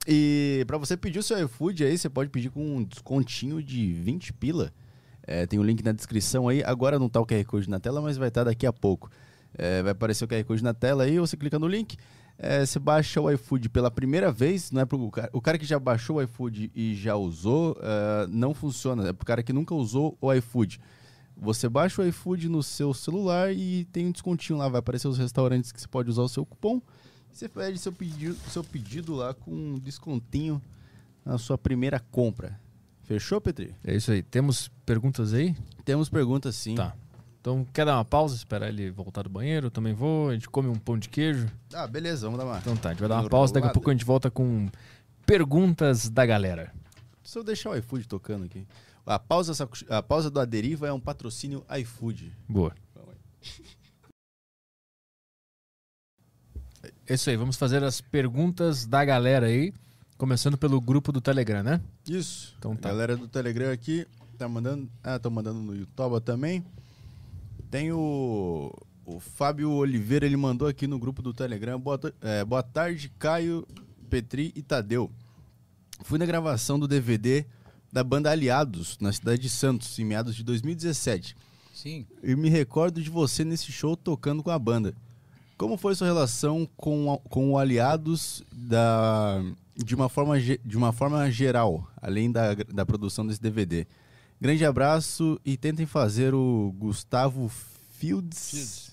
E 0.08 0.64
para 0.68 0.78
você 0.78 0.96
pedir 0.96 1.20
o 1.20 1.24
seu 1.24 1.44
iFood 1.46 1.84
aí, 1.84 1.98
você 1.98 2.10
pode 2.10 2.30
pedir 2.30 2.50
com 2.50 2.78
um 2.78 2.84
descontinho 2.84 3.62
de 3.62 3.94
20 3.94 4.34
pila. 4.34 4.72
É, 5.26 5.46
tem 5.48 5.58
o 5.58 5.64
um 5.64 5.66
link 5.66 5.84
na 5.84 5.92
descrição 5.92 6.48
aí. 6.48 6.64
Agora 6.64 7.00
não 7.00 7.10
tá 7.10 7.20
o 7.20 7.26
QR 7.26 7.44
Code 7.46 7.70
na 7.70 7.80
tela, 7.80 8.02
mas 8.02 8.18
vai 8.18 8.28
estar 8.28 8.42
tá 8.42 8.52
daqui 8.52 8.68
a 8.68 8.74
pouco. 8.74 9.10
É, 9.58 9.82
vai 9.82 9.94
aparecer 9.94 10.24
o 10.24 10.28
QR 10.28 10.44
Code 10.44 10.64
na 10.64 10.74
tela 10.74 11.04
aí, 11.04 11.18
você 11.18 11.36
clica 11.36 11.58
no 11.58 11.68
link. 11.68 11.98
É, 12.38 12.66
você 12.66 12.78
baixa 12.78 13.22
o 13.22 13.32
iFood 13.32 13.70
pela 13.70 13.90
primeira 13.90 14.30
vez, 14.32 14.70
não 14.70 14.82
é 14.82 14.86
pro 14.86 15.10
cara, 15.10 15.30
o 15.32 15.42
cara 15.42 15.58
que 15.58 15.66
já 15.66 15.80
baixou 15.80 16.18
o 16.18 16.22
iFood 16.22 16.70
e 16.76 16.94
já 16.94 17.16
usou, 17.16 17.72
uh, 17.74 18.28
não 18.30 18.54
funciona. 18.54 19.08
É 19.08 19.14
pro 19.14 19.26
cara 19.26 19.42
que 19.42 19.54
nunca 19.54 19.74
usou 19.74 20.18
o 20.20 20.34
iFood. 20.34 20.80
Você 21.38 21.68
baixa 21.70 22.02
o 22.02 22.06
iFood 22.06 22.50
no 22.50 22.62
seu 22.62 22.94
celular 22.94 23.54
e 23.54 23.86
tem 23.86 24.08
um 24.08 24.12
descontinho 24.12 24.60
lá, 24.60 24.68
vai 24.68 24.80
aparecer 24.80 25.08
os 25.08 25.18
restaurantes 25.18 25.72
que 25.72 25.80
você 25.80 25.88
pode 25.88 26.10
usar 26.10 26.24
o 26.24 26.30
seu 26.30 26.46
cupom. 26.46 26.82
Você 27.36 27.50
pede 27.50 27.78
seu 27.78 27.92
pedido, 27.92 28.38
seu 28.50 28.64
pedido 28.64 29.14
lá 29.14 29.34
com 29.34 29.52
um 29.52 29.78
descontinho 29.78 30.62
na 31.26 31.38
sua 31.38 31.58
primeira 31.58 32.00
compra. 32.00 32.58
Fechou, 33.04 33.42
Petri? 33.42 33.76
É 33.84 33.94
isso 33.94 34.10
aí. 34.10 34.24
Temos 34.24 34.70
perguntas 34.86 35.34
aí? 35.34 35.54
Temos 35.84 36.08
perguntas 36.08 36.56
sim. 36.56 36.76
Tá. 36.76 36.96
Então, 37.42 37.68
quer 37.74 37.86
dar 37.86 37.98
uma 37.98 38.06
pausa, 38.06 38.38
esperar 38.38 38.70
ele 38.70 38.90
voltar 38.90 39.24
do 39.24 39.30
banheiro? 39.30 39.68
Eu 39.68 39.72
também 39.72 39.94
vou. 39.94 40.30
A 40.30 40.34
gente 40.34 40.48
come 40.48 40.70
um 40.70 40.76
pão 40.76 40.98
de 40.98 41.10
queijo. 41.10 41.52
Ah, 41.74 41.86
beleza, 41.86 42.26
vamos 42.26 42.40
dar 42.40 42.46
uma. 42.46 42.58
Então 42.58 42.78
tá, 42.78 42.88
a 42.88 42.92
gente 42.94 43.02
vai 43.02 43.10
dar 43.10 43.20
uma 43.20 43.30
pausa. 43.30 43.52
Daqui 43.52 43.68
a 43.68 43.72
pouco 43.72 43.90
a 43.90 43.94
gente 43.94 44.06
volta 44.06 44.32
com 44.32 44.70
perguntas 45.26 46.10
da 46.10 46.26
galera. 46.26 46.74
Se 47.22 47.38
eu 47.38 47.44
deixar 47.44 47.72
o 47.72 47.76
iFood 47.76 48.08
tocando 48.08 48.46
aqui. 48.46 48.66
A 49.06 49.20
pausa, 49.20 49.70
a 49.90 50.02
pausa 50.02 50.32
do 50.32 50.40
Aderiva 50.40 50.88
é 50.88 50.94
um 50.94 51.02
patrocínio 51.02 51.66
iFood. 51.82 52.32
Boa. 52.48 52.74
É 52.96 53.02
isso 57.14 57.30
aí, 57.30 57.38
vamos 57.38 57.56
fazer 57.56 57.84
as 57.84 58.02
perguntas 58.02 58.86
da 58.86 59.06
galera 59.06 59.46
aí, 59.46 59.72
começando 60.18 60.58
pelo 60.58 60.82
grupo 60.82 61.12
do 61.12 61.22
Telegram, 61.22 61.62
né? 61.62 61.80
Isso. 62.08 62.56
Então 62.58 62.76
tá. 62.76 62.90
A 62.90 62.92
galera 62.92 63.16
do 63.16 63.28
Telegram 63.28 63.72
aqui 63.72 64.08
tá 64.38 64.48
mandando. 64.48 64.90
Ah, 65.04 65.20
tô 65.20 65.30
mandando 65.30 65.60
no 65.60 65.76
YouTube 65.76 66.20
também. 66.22 66.66
Tem 67.70 67.92
o, 67.92 68.72
o 69.06 69.20
Fábio 69.20 69.72
Oliveira, 69.72 70.26
ele 70.26 70.38
mandou 70.38 70.68
aqui 70.68 70.88
no 70.88 70.98
grupo 70.98 71.22
do 71.22 71.34
Telegram. 71.34 71.80
Boa, 71.80 72.00
é, 72.22 72.44
boa 72.44 72.64
tarde, 72.64 73.12
Caio, 73.20 73.68
Petri 74.10 74.52
e 74.56 74.62
Tadeu. 74.62 75.12
Fui 76.04 76.18
na 76.18 76.26
gravação 76.26 76.80
do 76.80 76.88
DVD 76.88 77.46
da 77.92 78.04
banda 78.04 78.30
Aliados, 78.30 78.98
na 79.00 79.12
cidade 79.14 79.42
de 79.42 79.50
Santos, 79.50 79.98
em 80.00 80.04
meados 80.04 80.36
de 80.36 80.44
2017. 80.44 81.36
Sim. 81.74 82.06
E 82.24 82.36
me 82.36 82.50
recordo 82.50 83.02
de 83.02 83.10
você 83.10 83.46
nesse 83.46 83.72
show 83.72 83.96
tocando 83.96 84.44
com 84.44 84.52
a 84.52 84.60
banda. 84.60 84.94
Como 85.58 85.78
foi 85.78 85.96
sua 85.96 86.08
relação 86.08 86.68
com, 86.76 87.18
com 87.30 87.52
o 87.52 87.58
Aliados 87.58 88.44
da, 88.52 89.42
de, 89.76 89.96
uma 89.96 90.10
forma, 90.10 90.40
de 90.40 90.78
uma 90.78 90.92
forma 90.92 91.32
geral, 91.32 91.90
além 92.02 92.30
da, 92.30 92.54
da 92.56 92.86
produção 92.86 93.26
desse 93.26 93.42
DVD? 93.42 93.88
Grande 94.40 94.66
abraço 94.66 95.40
e 95.46 95.56
tentem 95.56 95.86
fazer 95.86 96.34
o 96.34 96.76
Gustavo 96.78 97.48
Fields, 97.48 98.50
Fields. 98.50 98.92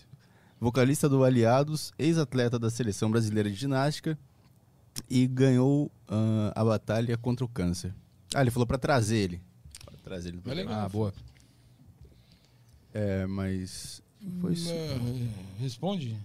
vocalista 0.60 1.08
do 1.08 1.24
Aliados, 1.24 1.92
ex-atleta 1.98 2.60
da 2.60 2.70
seleção 2.70 3.10
brasileira 3.10 3.50
de 3.50 3.56
ginástica 3.56 4.16
e 5.10 5.26
ganhou 5.26 5.90
ah, 6.06 6.52
a 6.54 6.64
batalha 6.64 7.16
contra 7.16 7.44
o 7.44 7.48
câncer. 7.48 7.92
Ah, 8.32 8.40
ele 8.40 8.52
falou 8.52 8.66
pra 8.66 8.78
trazer 8.78 9.16
ele. 9.16 9.40
Pra 9.84 9.96
trazer 10.04 10.28
ele. 10.28 10.40
É 10.46 10.54
legal. 10.54 10.74
Ah, 10.74 10.88
boa. 10.88 11.12
É, 12.94 13.26
mas 13.26 14.00
foi 14.40 14.52
isso. 14.52 14.70
É, 14.70 14.98
responde. 15.58 16.16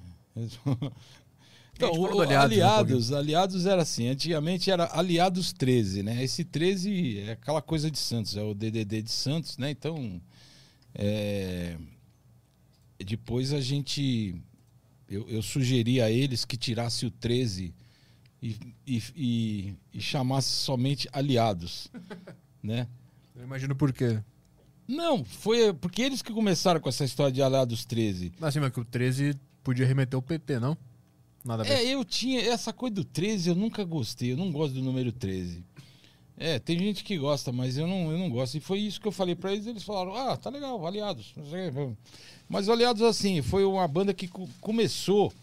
Então, 1.76 1.92
o- 1.92 2.08
do 2.08 2.22
Aliados, 2.22 2.32
um 2.32 2.40
aliados, 2.42 3.12
aliados 3.14 3.66
era 3.68 3.82
assim, 3.84 4.08
antigamente 4.08 4.72
era 4.72 4.90
Aliados 4.98 5.54
13, 5.54 6.02
né? 6.02 6.24
Esse 6.24 6.44
13 6.44 7.20
é 7.20 7.32
aquela 7.34 7.62
coisa 7.62 7.92
de 7.92 8.00
Santos, 8.00 8.36
é 8.36 8.42
o 8.42 8.56
DDD 8.56 9.04
de 9.04 9.12
Santos, 9.12 9.58
né? 9.60 9.70
Então, 9.70 10.20
é, 10.96 11.78
depois 13.06 13.54
a 13.54 13.62
gente, 13.62 14.36
eu, 15.08 15.30
eu 15.30 15.42
sugeri 15.44 16.02
a 16.02 16.10
eles 16.10 16.46
que 16.46 16.58
tirasse 16.58 17.06
o 17.06 17.12
13 17.12 17.74
e, 18.42 18.56
e, 18.86 19.04
e, 19.16 19.74
e 19.94 20.02
chamasse 20.02 20.50
somente 20.50 21.08
Aliados, 21.14 21.90
né? 22.64 22.88
Eu 23.36 23.44
imagino 23.44 23.76
por 23.76 23.94
quê. 23.94 24.20
Não, 24.88 25.24
foi 25.24 25.74
porque 25.74 26.02
eles 26.02 26.22
que 26.24 26.32
começaram 26.34 26.80
com 26.80 26.90
essa 26.90 27.04
história 27.06 27.32
de 27.32 27.42
Aliados 27.42 27.86
13. 27.86 28.32
Assim, 28.42 28.60
mas 28.60 28.72
que 28.72 28.80
o 28.80 28.86
13 28.86 29.36
podia 29.68 29.86
remeter 29.86 30.18
o 30.18 30.22
PT, 30.22 30.62
não? 30.62 30.78
Nada 31.44 31.64
a 31.64 31.66
ver. 31.66 31.74
É, 31.74 31.84
eu 31.94 32.06
tinha. 32.06 32.40
Essa 32.40 32.72
coisa 32.72 32.96
do 32.96 33.04
13 33.04 33.50
eu 33.50 33.56
nunca 33.56 33.84
gostei. 33.84 34.32
Eu 34.32 34.38
não 34.38 34.50
gosto 34.50 34.76
do 34.76 34.82
número 34.82 35.12
13. 35.12 35.62
É, 36.38 36.58
tem 36.58 36.80
gente 36.80 37.04
que 37.04 37.18
gosta, 37.18 37.52
mas 37.52 37.78
eu 37.78 37.86
não, 37.86 38.10
eu 38.10 38.18
não 38.18 38.30
gosto. 38.30 38.56
E 38.56 38.62
foi 38.62 38.80
isso 38.80 39.02
que 39.02 39.08
eu 39.10 39.12
falei 39.12 39.36
pra 39.36 39.52
eles. 39.52 39.68
Eles 39.68 39.84
falaram: 39.84 40.16
ah, 40.16 40.38
tá 40.38 40.50
legal, 40.50 40.88
aliados. 40.88 41.34
Mas 42.48 42.70
Aliados, 42.70 43.02
assim, 43.02 43.42
foi 43.42 43.66
uma 43.66 43.86
banda 43.90 44.14
que 44.14 44.30
co- 44.30 44.48
começou. 44.62 45.34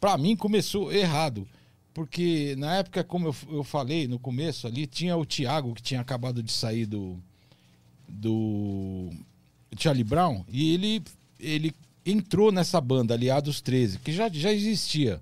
Pra 0.00 0.18
mim, 0.18 0.34
começou 0.34 0.92
errado. 0.92 1.46
Porque 1.94 2.56
na 2.58 2.76
época, 2.78 3.04
como 3.04 3.28
eu, 3.28 3.36
eu 3.52 3.62
falei 3.62 4.08
no 4.08 4.18
começo 4.18 4.66
ali, 4.66 4.84
tinha 4.86 5.16
o 5.16 5.24
Thiago, 5.24 5.74
que 5.74 5.82
tinha 5.82 6.00
acabado 6.00 6.42
de 6.42 6.50
sair 6.50 6.86
do. 6.86 7.16
do. 8.08 9.10
Charlie 9.78 10.02
Brown. 10.04 10.44
E 10.48 10.74
ele, 10.74 11.02
ele 11.38 11.72
entrou 12.10 12.50
nessa 12.52 12.80
banda, 12.80 13.14
Aliados 13.14 13.60
13, 13.60 13.98
que 13.98 14.12
já, 14.12 14.28
já 14.28 14.52
existia. 14.52 15.20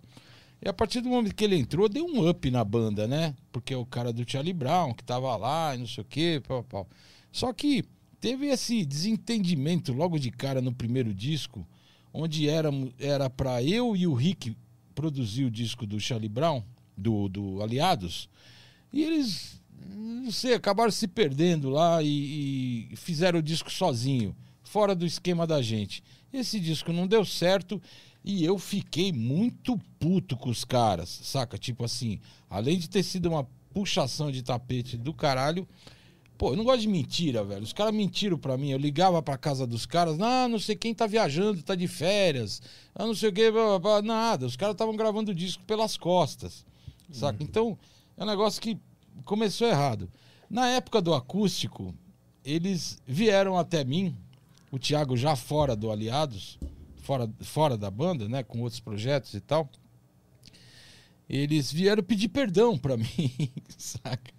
E 0.60 0.68
a 0.68 0.72
partir 0.72 1.00
do 1.00 1.08
momento 1.08 1.34
que 1.34 1.44
ele 1.44 1.56
entrou, 1.56 1.88
deu 1.88 2.04
um 2.04 2.28
up 2.28 2.50
na 2.50 2.64
banda, 2.64 3.06
né? 3.06 3.34
Porque 3.52 3.72
é 3.72 3.76
o 3.76 3.86
cara 3.86 4.12
do 4.12 4.28
Charlie 4.28 4.52
Brown, 4.52 4.92
que 4.92 5.04
tava 5.04 5.36
lá 5.36 5.74
e 5.74 5.78
não 5.78 5.86
sei 5.86 6.02
o 6.02 6.06
quê. 6.06 6.42
Pau, 6.46 6.64
pau. 6.64 6.88
Só 7.30 7.52
que 7.52 7.84
teve 8.20 8.46
esse 8.46 8.84
desentendimento 8.84 9.92
logo 9.92 10.18
de 10.18 10.30
cara 10.30 10.60
no 10.60 10.74
primeiro 10.74 11.14
disco, 11.14 11.66
onde 12.12 12.48
era 12.48 12.70
era 12.98 13.30
para 13.30 13.62
eu 13.62 13.94
e 13.94 14.06
o 14.06 14.14
Rick 14.14 14.56
produzir 14.94 15.44
o 15.44 15.50
disco 15.50 15.86
do 15.86 16.00
Charlie 16.00 16.28
Brown, 16.28 16.62
do, 16.96 17.28
do 17.28 17.62
Aliados, 17.62 18.28
e 18.92 19.04
eles, 19.04 19.60
não 19.94 20.32
sei, 20.32 20.54
acabaram 20.54 20.90
se 20.90 21.06
perdendo 21.06 21.70
lá 21.70 22.02
e, 22.02 22.88
e 22.90 22.96
fizeram 22.96 23.38
o 23.38 23.42
disco 23.42 23.70
sozinho, 23.70 24.34
fora 24.64 24.94
do 24.94 25.06
esquema 25.06 25.46
da 25.46 25.62
gente. 25.62 26.02
Esse 26.32 26.60
disco 26.60 26.92
não 26.92 27.06
deu 27.06 27.24
certo 27.24 27.80
e 28.24 28.44
eu 28.44 28.58
fiquei 28.58 29.12
muito 29.12 29.78
puto 29.98 30.36
com 30.36 30.50
os 30.50 30.64
caras, 30.64 31.08
saca? 31.08 31.56
Tipo 31.56 31.84
assim, 31.84 32.20
além 32.50 32.78
de 32.78 32.88
ter 32.88 33.02
sido 33.02 33.28
uma 33.28 33.46
puxação 33.72 34.30
de 34.30 34.42
tapete 34.42 34.96
do 34.96 35.14
caralho, 35.14 35.66
Pô, 36.38 36.52
eu 36.52 36.56
não 36.56 36.62
gosto 36.62 36.82
de 36.82 36.88
mentira, 36.88 37.42
velho. 37.42 37.64
Os 37.64 37.72
caras 37.72 37.92
mentiram 37.92 38.38
pra 38.38 38.56
mim. 38.56 38.70
Eu 38.70 38.78
ligava 38.78 39.20
pra 39.20 39.36
casa 39.36 39.66
dos 39.66 39.84
caras, 39.84 40.20
ah, 40.20 40.46
não 40.46 40.60
sei 40.60 40.76
quem 40.76 40.94
tá 40.94 41.04
viajando, 41.04 41.60
tá 41.64 41.74
de 41.74 41.88
férias, 41.88 42.62
ah, 42.94 43.04
não 43.04 43.14
sei 43.14 43.30
o 43.30 43.32
que, 43.32 43.50
blá, 43.50 43.76
blá, 43.76 43.78
blá. 43.80 44.02
nada. 44.02 44.46
Os 44.46 44.54
caras 44.54 44.74
estavam 44.74 44.94
gravando 44.94 45.32
o 45.32 45.34
disco 45.34 45.64
pelas 45.64 45.96
costas, 45.96 46.64
saca? 47.10 47.42
Então, 47.42 47.76
é 48.16 48.22
um 48.22 48.26
negócio 48.26 48.62
que 48.62 48.78
começou 49.24 49.66
errado. 49.66 50.08
Na 50.48 50.68
época 50.68 51.02
do 51.02 51.12
acústico, 51.12 51.92
eles 52.44 53.02
vieram 53.04 53.58
até 53.58 53.82
mim, 53.82 54.16
o 54.70 54.78
Thiago 54.78 55.16
já 55.16 55.34
fora 55.34 55.74
do 55.74 55.90
Aliados, 55.90 56.58
fora, 57.02 57.30
fora 57.40 57.76
da 57.76 57.90
banda, 57.90 58.28
né, 58.28 58.42
com 58.42 58.60
outros 58.60 58.80
projetos 58.80 59.34
e 59.34 59.40
tal. 59.40 59.68
Eles 61.28 61.70
vieram 61.70 62.02
pedir 62.02 62.28
perdão 62.28 62.78
pra 62.78 62.96
mim, 62.98 63.50
saca? 63.76 64.32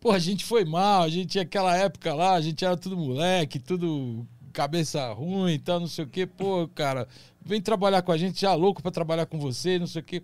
Pô, 0.00 0.10
a 0.10 0.18
gente 0.18 0.44
foi 0.44 0.64
mal, 0.64 1.02
a 1.02 1.08
gente 1.08 1.38
aquela 1.38 1.74
época 1.76 2.12
lá, 2.14 2.34
a 2.34 2.40
gente 2.40 2.64
era 2.64 2.76
tudo 2.76 2.96
moleque, 2.96 3.58
tudo 3.58 4.26
cabeça 4.52 5.12
ruim 5.12 5.54
e 5.54 5.58
tal, 5.58 5.80
não 5.80 5.86
sei 5.86 6.04
o 6.04 6.08
quê. 6.08 6.26
Pô, 6.26 6.68
cara, 6.68 7.08
vem 7.44 7.60
trabalhar 7.60 8.02
com 8.02 8.12
a 8.12 8.18
gente, 8.18 8.40
já 8.40 8.54
louco 8.54 8.82
pra 8.82 8.90
trabalhar 8.90 9.26
com 9.26 9.38
você, 9.38 9.78
não 9.78 9.86
sei 9.86 10.02
o 10.02 10.04
quê. 10.04 10.22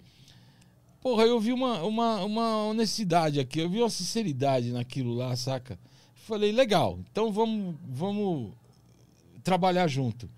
Porra, 1.00 1.24
eu 1.24 1.40
vi 1.40 1.52
uma, 1.52 1.82
uma, 1.82 2.24
uma 2.24 2.64
honestidade 2.66 3.40
aqui, 3.40 3.60
eu 3.60 3.70
vi 3.70 3.78
uma 3.78 3.88
sinceridade 3.88 4.70
naquilo 4.70 5.14
lá, 5.14 5.34
saca? 5.34 5.78
Falei, 6.14 6.52
legal, 6.52 6.98
então 7.10 7.32
vamos, 7.32 7.74
vamos 7.88 8.52
trabalhar 9.42 9.88
junto. 9.88 10.28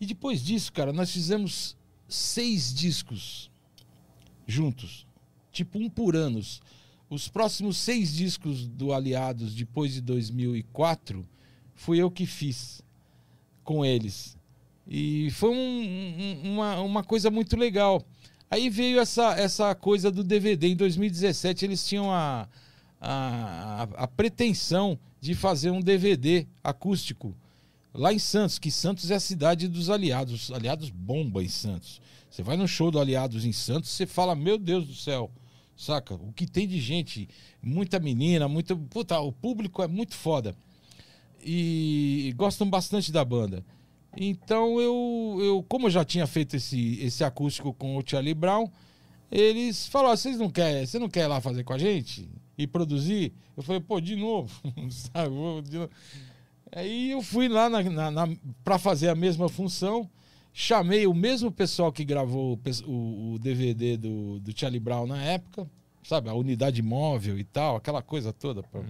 E 0.00 0.06
depois 0.06 0.42
disso, 0.44 0.72
cara, 0.72 0.92
nós 0.92 1.10
fizemos 1.10 1.76
seis 2.08 2.72
discos 2.74 3.50
juntos. 4.46 5.06
Tipo, 5.52 5.78
um 5.78 5.88
por 5.88 6.14
ano. 6.14 6.40
Os 7.08 7.28
próximos 7.28 7.76
seis 7.78 8.12
discos 8.14 8.66
do 8.66 8.92
Aliados, 8.92 9.54
depois 9.54 9.94
de 9.94 10.00
2004, 10.00 11.26
fui 11.74 11.98
eu 11.98 12.10
que 12.10 12.26
fiz 12.26 12.82
com 13.64 13.84
eles. 13.84 14.36
E 14.86 15.30
foi 15.30 15.50
um- 15.50 15.54
um- 16.44 16.52
uma, 16.54 16.80
uma 16.80 17.04
coisa 17.04 17.30
muito 17.30 17.56
legal. 17.56 18.04
Aí 18.50 18.68
veio 18.70 19.00
essa, 19.00 19.32
essa 19.34 19.74
coisa 19.74 20.10
do 20.10 20.22
DVD. 20.22 20.68
Em 20.68 20.76
2017, 20.76 21.64
eles 21.64 21.86
tinham 21.86 22.12
a, 22.12 22.48
a, 23.00 23.82
a- 23.82 24.04
a 24.04 24.06
pretensão 24.06 24.98
de 25.20 25.34
fazer 25.34 25.70
um 25.70 25.80
DVD 25.80 26.46
acústico 26.62 27.34
lá 27.96 28.12
em 28.12 28.18
Santos, 28.18 28.58
que 28.58 28.70
Santos 28.70 29.10
é 29.10 29.14
a 29.14 29.20
cidade 29.20 29.68
dos 29.68 29.90
aliados. 29.90 30.48
Os 30.48 30.52
aliados 30.52 30.90
bomba 30.90 31.42
em 31.42 31.48
Santos. 31.48 32.00
Você 32.30 32.42
vai 32.42 32.56
no 32.56 32.68
show 32.68 32.90
do 32.90 33.00
Aliados 33.00 33.44
em 33.44 33.52
Santos, 33.52 33.90
você 33.90 34.06
fala, 34.06 34.34
meu 34.34 34.58
Deus 34.58 34.86
do 34.86 34.94
céu, 34.94 35.30
saca? 35.74 36.14
O 36.14 36.32
que 36.34 36.46
tem 36.46 36.68
de 36.68 36.78
gente, 36.78 37.28
muita 37.62 37.98
menina, 37.98 38.46
muita. 38.46 38.76
Puta, 38.76 39.18
o 39.20 39.32
público 39.32 39.82
é 39.82 39.88
muito 39.88 40.14
foda. 40.14 40.54
E 41.42 42.34
gostam 42.36 42.68
bastante 42.68 43.10
da 43.10 43.24
banda. 43.24 43.64
Então 44.16 44.80
eu, 44.80 45.38
eu 45.40 45.62
como 45.68 45.86
eu 45.86 45.90
já 45.90 46.04
tinha 46.04 46.26
feito 46.26 46.56
esse, 46.56 46.98
esse 47.00 47.22
acústico 47.24 47.72
com 47.72 47.96
o 47.96 48.02
Charlie 48.04 48.34
Brown, 48.34 48.70
eles 49.30 49.86
falaram, 49.86 50.16
vocês 50.16 50.38
não 50.38 50.50
querem, 50.50 50.86
você 50.86 50.98
não 50.98 51.08
quer 51.08 51.24
ir 51.24 51.28
lá 51.28 51.40
fazer 51.40 51.64
com 51.64 51.72
a 51.72 51.78
gente? 51.78 52.28
E 52.58 52.66
produzir? 52.66 53.32
Eu 53.56 53.62
falei, 53.62 53.80
pô, 53.80 54.00
de 54.00 54.16
novo, 54.16 54.50
sabe? 54.90 55.34
De 55.68 55.78
novo. 55.78 55.90
Aí 56.72 57.10
eu 57.12 57.22
fui 57.22 57.48
lá 57.48 57.68
na, 57.70 57.82
na, 57.82 58.10
na, 58.10 58.28
para 58.64 58.78
fazer 58.78 59.08
a 59.08 59.14
mesma 59.14 59.48
função, 59.48 60.08
chamei 60.52 61.06
o 61.06 61.14
mesmo 61.14 61.50
pessoal 61.50 61.92
que 61.92 62.04
gravou 62.04 62.58
o, 62.86 63.32
o- 63.34 63.38
DVD 63.38 63.96
do, 63.96 64.38
do 64.40 64.58
Charlie 64.58 64.80
Brown 64.80 65.06
na 65.06 65.22
época, 65.22 65.68
sabe? 66.02 66.28
A 66.28 66.34
unidade 66.34 66.82
móvel 66.82 67.38
e 67.38 67.44
tal, 67.44 67.76
aquela 67.76 68.02
coisa 68.02 68.32
toda. 68.32 68.62
pô. 68.62 68.80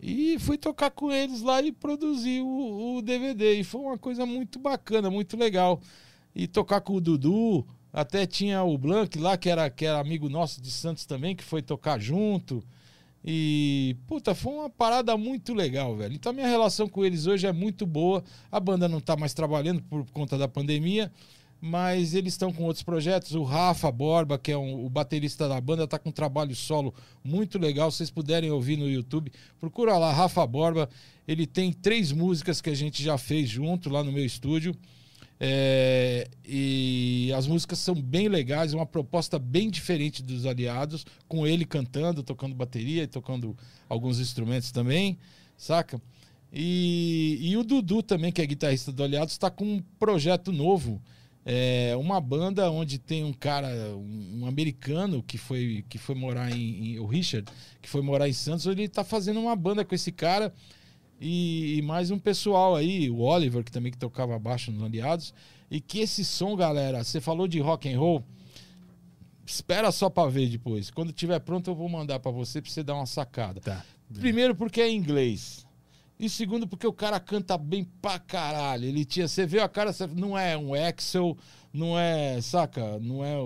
E 0.00 0.38
fui 0.38 0.58
tocar 0.58 0.90
com 0.90 1.10
eles 1.10 1.40
lá 1.40 1.62
e 1.62 1.72
produzir 1.72 2.42
o, 2.42 2.96
o 2.96 3.02
DVD. 3.02 3.54
E 3.60 3.64
foi 3.64 3.80
uma 3.80 3.96
coisa 3.98 4.26
muito 4.26 4.58
bacana, 4.58 5.10
muito 5.10 5.36
legal. 5.36 5.80
E 6.34 6.46
tocar 6.46 6.80
com 6.80 6.94
o 6.94 7.00
Dudu, 7.00 7.64
até 7.92 8.26
tinha 8.26 8.62
o 8.62 8.76
Blank 8.76 9.18
lá, 9.18 9.36
que 9.36 9.48
era, 9.48 9.70
que 9.70 9.84
era 9.86 10.00
amigo 10.00 10.28
nosso 10.28 10.60
de 10.60 10.70
Santos 10.70 11.06
também, 11.06 11.34
que 11.34 11.44
foi 11.44 11.62
tocar 11.62 11.98
junto. 12.00 12.62
E, 13.26 13.96
puta, 14.06 14.34
foi 14.34 14.52
uma 14.52 14.68
parada 14.68 15.16
muito 15.16 15.54
legal, 15.54 15.96
velho. 15.96 16.14
Então 16.14 16.32
minha 16.32 16.46
relação 16.46 16.86
com 16.88 17.04
eles 17.04 17.26
hoje 17.26 17.46
é 17.46 17.52
muito 17.52 17.86
boa. 17.86 18.22
A 18.52 18.60
banda 18.60 18.86
não 18.86 19.00
tá 19.00 19.16
mais 19.16 19.32
trabalhando 19.32 19.82
por 19.82 20.04
conta 20.10 20.36
da 20.36 20.46
pandemia, 20.46 21.10
mas 21.58 22.14
eles 22.14 22.34
estão 22.34 22.52
com 22.52 22.64
outros 22.64 22.82
projetos. 22.82 23.32
O 23.34 23.42
Rafa 23.42 23.90
Borba, 23.90 24.36
que 24.38 24.52
é 24.52 24.58
um- 24.58 24.84
o 24.84 24.90
baterista 24.90 25.48
da 25.48 25.58
banda, 25.58 25.86
tá 25.88 25.98
com 25.98 26.10
um 26.10 26.12
trabalho 26.12 26.54
solo 26.54 26.92
muito 27.24 27.58
legal. 27.58 27.90
Se 27.90 27.98
vocês 27.98 28.10
puderem 28.10 28.50
ouvir 28.50 28.76
no 28.76 28.86
YouTube, 28.88 29.32
procura 29.58 29.96
lá, 29.96 30.12
Rafa 30.12 30.46
Borba. 30.46 30.86
Ele 31.26 31.46
tem 31.46 31.72
três 31.72 32.12
músicas 32.12 32.60
que 32.60 32.68
a 32.68 32.74
gente 32.74 33.02
já 33.02 33.16
fez 33.16 33.48
junto 33.48 33.88
lá 33.88 34.04
no 34.04 34.12
meu 34.12 34.26
estúdio. 34.26 34.76
É, 35.46 36.26
e 36.42 37.30
as 37.36 37.46
músicas 37.46 37.78
são 37.78 37.94
bem 37.94 38.28
legais, 38.28 38.72
uma 38.72 38.86
proposta 38.86 39.38
bem 39.38 39.68
diferente 39.68 40.22
dos 40.22 40.46
aliados, 40.46 41.04
com 41.28 41.46
ele 41.46 41.66
cantando, 41.66 42.22
tocando 42.22 42.54
bateria 42.54 43.02
e 43.02 43.06
tocando 43.06 43.54
alguns 43.86 44.18
instrumentos 44.20 44.72
também, 44.72 45.18
saca? 45.54 46.00
E, 46.50 47.38
e 47.42 47.58
o 47.58 47.62
Dudu 47.62 48.02
também, 48.02 48.32
que 48.32 48.40
é 48.40 48.46
guitarrista 48.46 48.90
do 48.90 49.04
Aliados, 49.04 49.34
está 49.34 49.50
com 49.50 49.64
um 49.66 49.82
projeto 49.98 50.50
novo 50.50 51.02
É 51.44 51.94
uma 51.96 52.22
banda 52.22 52.70
onde 52.70 52.98
tem 52.98 53.22
um 53.22 53.32
cara, 53.34 53.68
um, 53.94 54.46
americano 54.46 55.22
que 55.22 55.36
foi, 55.36 55.84
que 55.90 55.98
foi 55.98 56.14
morar 56.14 56.50
em, 56.56 56.94
em, 56.94 56.98
O 57.00 57.04
Richard, 57.04 57.52
que 57.82 57.88
foi 57.88 58.00
morar 58.00 58.30
em 58.30 58.32
Santos, 58.32 58.64
ele 58.64 58.88
tá 58.88 59.04
fazendo 59.04 59.40
uma 59.40 59.54
banda 59.54 59.84
com 59.84 59.94
esse 59.94 60.10
cara 60.10 60.54
e, 61.20 61.76
e 61.78 61.82
mais 61.82 62.10
um 62.10 62.18
pessoal 62.18 62.74
aí, 62.76 63.08
o 63.10 63.20
Oliver, 63.20 63.62
que 63.64 63.70
também 63.72 63.90
que 63.92 63.98
tocava 63.98 64.38
baixo 64.38 64.70
nos 64.72 64.82
Aliados. 64.82 65.32
E 65.70 65.80
que 65.80 66.00
esse 66.00 66.24
som, 66.24 66.54
galera, 66.54 67.02
você 67.02 67.20
falou 67.20 67.48
de 67.48 67.58
rock 67.60 67.88
and 67.92 67.98
roll. 67.98 68.22
Espera 69.46 69.92
só 69.92 70.08
pra 70.08 70.26
ver 70.26 70.48
depois. 70.48 70.90
Quando 70.90 71.12
tiver 71.12 71.38
pronto, 71.40 71.70
eu 71.70 71.74
vou 71.74 71.88
mandar 71.88 72.18
para 72.18 72.30
você 72.30 72.62
pra 72.62 72.70
você 72.70 72.82
dar 72.82 72.94
uma 72.94 73.06
sacada. 73.06 73.60
Tá. 73.60 73.84
Primeiro, 74.18 74.54
porque 74.54 74.80
é 74.80 74.90
inglês. 74.90 75.66
E 76.18 76.28
segundo, 76.30 76.66
porque 76.66 76.86
o 76.86 76.92
cara 76.92 77.18
canta 77.20 77.58
bem 77.58 77.84
pra 78.00 78.18
caralho. 78.18 78.84
Ele 78.86 79.04
tinha. 79.04 79.26
Você 79.28 79.44
vê 79.44 79.60
a 79.60 79.68
cara, 79.68 79.90
não 80.14 80.38
é 80.38 80.56
um 80.56 80.74
Excel, 80.74 81.36
não 81.72 81.98
é, 81.98 82.40
saca? 82.40 82.98
Não 83.00 83.22
é, 83.24 83.36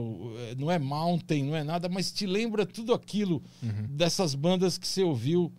não 0.56 0.70
é 0.70 0.78
Mountain, 0.78 1.44
não 1.44 1.56
é 1.56 1.64
nada, 1.64 1.88
mas 1.88 2.12
te 2.12 2.26
lembra 2.26 2.64
tudo 2.66 2.92
aquilo 2.92 3.42
Uhum. 3.62 3.86
dessas 3.96 4.34
bandas 4.34 4.76
que 4.78 4.86
você 4.86 5.02
ouviu 5.02 5.50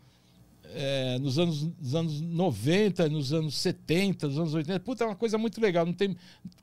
é, 0.73 1.17
nos, 1.19 1.37
anos, 1.39 1.63
nos 1.63 1.95
anos 1.95 2.21
90, 2.21 3.09
nos 3.09 3.33
anos 3.33 3.57
70, 3.57 4.27
nos 4.27 4.37
anos 4.37 4.53
80. 4.53 4.79
Puta, 4.81 5.03
é 5.03 5.07
uma 5.07 5.15
coisa 5.15 5.37
muito 5.37 5.59
legal. 5.61 5.85
Não 5.85 5.93
tem 5.93 6.15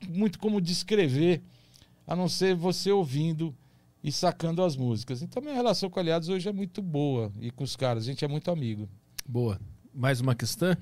muito 0.08 0.38
como 0.38 0.60
descrever, 0.60 1.42
a 2.06 2.14
não 2.14 2.28
ser 2.28 2.54
você 2.54 2.90
ouvindo 2.90 3.54
e 4.02 4.12
sacando 4.12 4.62
as 4.62 4.76
músicas. 4.76 5.22
Então, 5.22 5.42
minha 5.42 5.54
relação 5.54 5.90
com 5.90 5.98
Aliados 5.98 6.28
hoje 6.28 6.48
é 6.48 6.52
muito 6.52 6.80
boa. 6.80 7.32
E 7.40 7.50
com 7.50 7.64
os 7.64 7.74
caras, 7.76 8.04
a 8.04 8.06
gente 8.06 8.24
é 8.24 8.28
muito 8.28 8.50
amigo. 8.50 8.88
Boa. 9.26 9.60
Mais 9.92 10.20
uma 10.20 10.34
questão? 10.34 10.76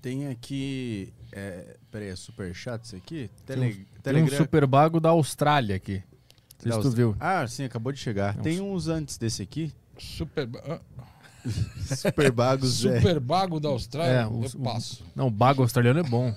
Tem 0.00 0.28
aqui. 0.28 1.12
É, 1.30 1.76
peraí, 1.90 2.08
é 2.08 2.16
superchat 2.16 2.84
isso 2.84 2.96
aqui? 2.96 3.30
Tem 3.46 3.56
Tele, 3.56 3.86
um- 3.96 4.02
Tem 4.02 4.22
um 4.22 4.28
super 4.28 4.66
bago 4.66 4.98
da 4.98 5.10
Austrália 5.10 5.76
aqui. 5.76 6.02
Não 6.64 6.72
sei 6.72 6.82
se 6.82 6.88
tu 6.90 6.96
viu. 6.96 7.16
Ah, 7.18 7.46
sim, 7.46 7.64
acabou 7.64 7.92
de 7.92 7.98
chegar. 7.98 8.38
É 8.38 8.42
Tem 8.42 8.60
uns 8.60 8.88
antes 8.88 9.18
desse 9.18 9.42
aqui. 9.42 9.72
Super, 9.98 10.48
ah, 10.64 10.80
Super 11.96 12.30
bagos. 12.30 12.84
é. 12.84 12.96
super 13.00 13.20
bago 13.20 13.58
da 13.60 13.68
Austrália, 13.68 14.12
É, 14.22 14.26
o- 14.26 14.44
eu 14.44 14.60
passo. 14.60 15.04
Não, 15.14 15.26
o 15.26 15.30
bago 15.30 15.62
australiano 15.62 16.00
é 16.00 16.02
bom. 16.02 16.34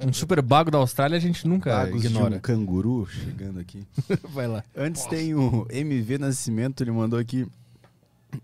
Um 0.00 0.12
super 0.12 0.40
bago 0.42 0.70
da 0.70 0.78
Austrália 0.78 1.16
a 1.16 1.20
gente 1.20 1.46
nunca 1.46 1.70
Bagos 1.70 2.00
de 2.00 2.06
ignora. 2.06 2.36
um 2.36 2.40
canguru 2.40 3.06
chegando 3.06 3.58
aqui. 3.60 3.82
Vai 4.32 4.46
lá. 4.46 4.62
Antes 4.76 5.04
tem 5.06 5.34
o 5.34 5.66
MV 5.70 6.18
Nascimento, 6.18 6.82
ele 6.82 6.90
mandou 6.92 7.18
aqui. 7.18 7.46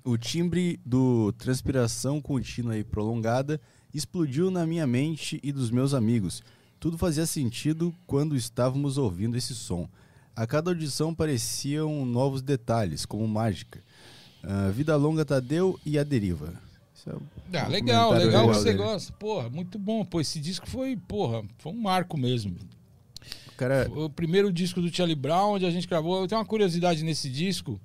O 0.04 0.16
timbre 0.16 0.80
do 0.86 1.32
transpiração 1.32 2.20
contínua 2.20 2.76
e 2.78 2.84
prolongada 2.84 3.60
explodiu 3.92 4.50
na 4.50 4.66
minha 4.66 4.86
mente 4.86 5.38
e 5.42 5.52
dos 5.52 5.70
meus 5.70 5.92
amigos. 5.94 6.42
Tudo 6.80 6.96
fazia 6.98 7.26
sentido 7.26 7.94
quando 8.06 8.34
estávamos 8.34 8.96
ouvindo 8.98 9.36
esse 9.36 9.54
som. 9.54 9.88
A 10.34 10.46
cada 10.46 10.70
audição 10.70 11.14
pareciam 11.14 12.06
novos 12.06 12.40
detalhes, 12.40 13.04
como 13.04 13.28
mágica. 13.28 13.80
Ah, 14.42 14.70
Vida 14.70 14.96
Longa 14.96 15.24
Tadeu 15.24 15.78
e 15.84 15.98
A 15.98 16.02
Deriva. 16.04 16.52
É 17.06 17.14
um 17.14 17.20
Ah, 17.52 17.66
legal, 17.68 18.12
legal 18.12 18.48
que 18.48 18.54
você 18.54 18.64
dele. 18.72 18.78
gosta. 18.78 19.12
Porra, 19.14 19.50
muito 19.50 19.78
bom. 19.78 20.04
Pô, 20.04 20.20
esse 20.20 20.38
disco 20.38 20.68
foi, 20.68 20.96
porra, 20.96 21.42
foi 21.58 21.72
um 21.72 21.80
marco 21.80 22.16
mesmo. 22.16 22.56
O 23.48 23.52
cara, 23.56 23.90
O 23.94 24.08
primeiro 24.08 24.52
disco 24.52 24.80
do 24.80 24.94
Charlie 24.94 25.16
Brown, 25.16 25.54
onde 25.54 25.66
a 25.66 25.70
gente 25.70 25.86
gravou. 25.88 26.20
Eu 26.22 26.28
tenho 26.28 26.40
uma 26.40 26.46
curiosidade 26.46 27.02
nesse 27.04 27.28
disco. 27.28 27.80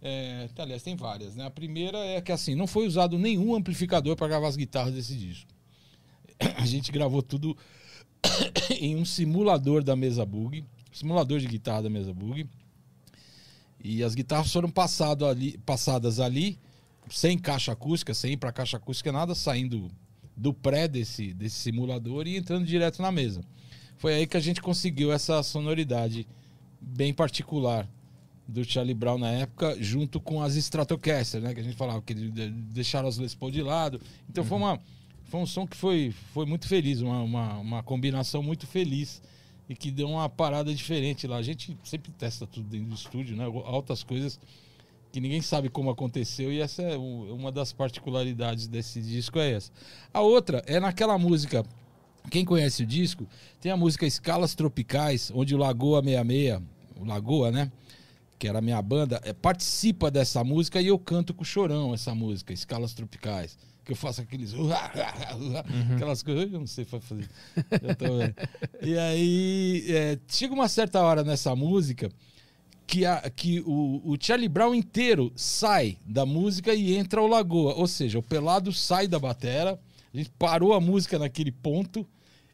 É, 0.00 0.48
tá, 0.54 0.62
aliás, 0.64 0.82
tem 0.82 0.96
várias, 0.96 1.36
né? 1.36 1.44
A 1.46 1.50
primeira 1.50 1.98
é 1.98 2.20
que 2.20 2.32
assim, 2.32 2.54
não 2.56 2.66
foi 2.66 2.86
usado 2.86 3.18
nenhum 3.18 3.54
amplificador 3.54 4.16
para 4.16 4.26
gravar 4.28 4.48
as 4.48 4.56
guitarras 4.56 4.92
desse 4.94 5.14
disco. 5.16 5.48
A 6.56 6.66
gente 6.66 6.90
gravou 6.90 7.22
tudo 7.22 7.56
em 8.80 8.96
um 8.96 9.04
simulador 9.04 9.82
da 9.84 9.94
mesa 9.94 10.24
Bug, 10.26 10.64
simulador 10.92 11.38
de 11.38 11.46
guitarra 11.46 11.82
da 11.82 11.90
mesa 11.90 12.12
Bug. 12.12 12.46
E 13.82 14.02
as 14.02 14.14
guitarras 14.14 14.52
foram 14.52 14.70
passado 14.70 15.26
ali, 15.26 15.58
passadas 15.58 16.20
ali, 16.20 16.58
sem 17.10 17.36
caixa 17.36 17.72
acústica, 17.72 18.14
sem 18.14 18.32
ir 18.32 18.36
para 18.36 18.52
caixa 18.52 18.76
acústica 18.76 19.10
nada, 19.10 19.34
saindo 19.34 19.90
do 20.36 20.54
pré 20.54 20.86
desse, 20.86 21.34
desse 21.34 21.56
simulador 21.56 22.26
e 22.26 22.36
entrando 22.36 22.64
direto 22.64 23.02
na 23.02 23.10
mesa. 23.10 23.42
Foi 23.96 24.14
aí 24.14 24.26
que 24.26 24.36
a 24.36 24.40
gente 24.40 24.60
conseguiu 24.60 25.12
essa 25.12 25.42
sonoridade 25.42 26.26
bem 26.80 27.12
particular 27.12 27.88
do 28.46 28.64
Charlie 28.64 28.94
Brown 28.94 29.18
na 29.18 29.30
época, 29.30 29.76
junto 29.80 30.20
com 30.20 30.42
as 30.42 30.56
Stratocaster, 30.56 31.40
né? 31.40 31.54
Que 31.54 31.60
a 31.60 31.62
gente 31.62 31.76
falava 31.76 32.02
que 32.02 32.14
deixaram 32.14 33.08
as 33.08 33.18
Les 33.18 33.34
Paul 33.34 33.50
de 33.50 33.62
lado. 33.62 34.00
Então 34.28 34.44
foi, 34.44 34.58
uma, 34.58 34.80
foi 35.24 35.40
um 35.40 35.46
som 35.46 35.66
que 35.66 35.76
foi, 35.76 36.12
foi 36.32 36.46
muito 36.46 36.66
feliz, 36.66 37.00
uma, 37.00 37.22
uma, 37.22 37.58
uma 37.58 37.82
combinação 37.82 38.42
muito 38.42 38.66
feliz 38.66 39.22
e 39.68 39.74
que 39.74 39.90
deu 39.90 40.08
uma 40.08 40.28
parada 40.28 40.74
diferente 40.74 41.26
lá. 41.26 41.36
A 41.36 41.42
gente 41.42 41.76
sempre 41.84 42.12
testa 42.12 42.46
tudo 42.46 42.68
dentro 42.68 42.88
do 42.88 42.94
estúdio, 42.94 43.36
né? 43.36 43.44
Altas 43.44 44.02
coisas 44.02 44.38
que 45.12 45.20
ninguém 45.20 45.42
sabe 45.42 45.68
como 45.68 45.90
aconteceu 45.90 46.50
e 46.50 46.60
essa 46.60 46.82
é 46.82 46.96
uma 46.96 47.52
das 47.52 47.72
particularidades 47.72 48.66
desse 48.66 49.00
disco 49.00 49.38
é 49.38 49.52
essa. 49.52 49.70
A 50.12 50.22
outra 50.22 50.62
é 50.66 50.80
naquela 50.80 51.18
música 51.18 51.64
quem 52.30 52.44
conhece 52.44 52.82
o 52.82 52.86
disco, 52.86 53.26
tem 53.60 53.70
a 53.72 53.76
música 53.76 54.06
Escalas 54.06 54.54
Tropicais, 54.54 55.30
onde 55.34 55.54
o 55.54 55.58
Lagoa 55.58 56.02
66, 56.02 56.62
o 57.00 57.04
Lagoa, 57.04 57.50
né? 57.50 57.70
Que 58.38 58.48
era 58.48 58.58
a 58.58 58.62
minha 58.62 58.80
banda, 58.80 59.20
é, 59.24 59.32
participa 59.32 60.10
dessa 60.10 60.42
música 60.42 60.80
e 60.80 60.86
eu 60.86 60.98
canto 60.98 61.34
com 61.34 61.42
o 61.42 61.44
chorão 61.44 61.92
essa 61.92 62.14
música, 62.14 62.52
Escalas 62.52 62.94
Tropicais. 62.94 63.56
Que 63.84 63.92
eu 63.92 63.96
faço 63.96 64.20
aqueles. 64.20 64.54
Aquelas 65.94 66.22
coisas. 66.22 66.52
Eu 66.52 66.60
não 66.60 66.66
sei 66.66 66.84
fazer. 66.84 67.28
Eu 67.82 67.94
tô 67.96 68.06
e 68.86 68.96
aí, 68.96 69.84
é, 69.88 70.18
chega 70.28 70.54
uma 70.54 70.68
certa 70.68 71.00
hora 71.00 71.24
nessa 71.24 71.54
música 71.56 72.10
que, 72.86 73.04
a, 73.04 73.28
que 73.30 73.60
o, 73.60 74.02
o 74.04 74.16
Charlie 74.20 74.48
Brown 74.48 74.74
inteiro 74.74 75.32
sai 75.34 75.98
da 76.06 76.24
música 76.24 76.74
e 76.74 76.94
entra 76.94 77.20
o 77.20 77.26
Lagoa. 77.26 77.74
Ou 77.74 77.86
seja, 77.86 78.18
o 78.18 78.22
Pelado 78.22 78.72
sai 78.72 79.08
da 79.08 79.18
batera, 79.18 79.80
a 80.12 80.16
gente 80.16 80.30
parou 80.38 80.74
a 80.74 80.80
música 80.80 81.18
naquele 81.18 81.50
ponto, 81.50 82.06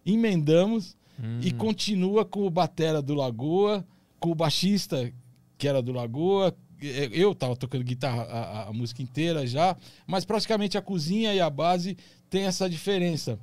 emendamos 0.06 0.96
e 1.42 1.50
continua 1.50 2.24
com 2.24 2.46
o 2.46 2.50
batera 2.50 3.02
do 3.02 3.14
Lagoa, 3.14 3.84
com 4.20 4.30
o 4.30 4.34
baixista 4.34 5.12
que 5.56 5.66
era 5.66 5.82
do 5.82 5.92
Lagoa. 5.92 6.56
É, 6.82 7.08
Eu 7.12 7.34
tava 7.34 7.56
tocando 7.56 7.82
guitarra 7.84 8.22
a, 8.22 8.68
a- 8.68 8.72
música 8.72 9.02
inteira 9.02 9.46
já, 9.46 9.76
mas 10.06 10.24
praticamente 10.24 10.76
a 10.78 10.82
cozinha 10.82 11.34
e 11.34 11.40
a 11.40 11.50
base 11.50 11.96
tem 12.30 12.44
essa 12.44 12.68
diferença 12.68 13.38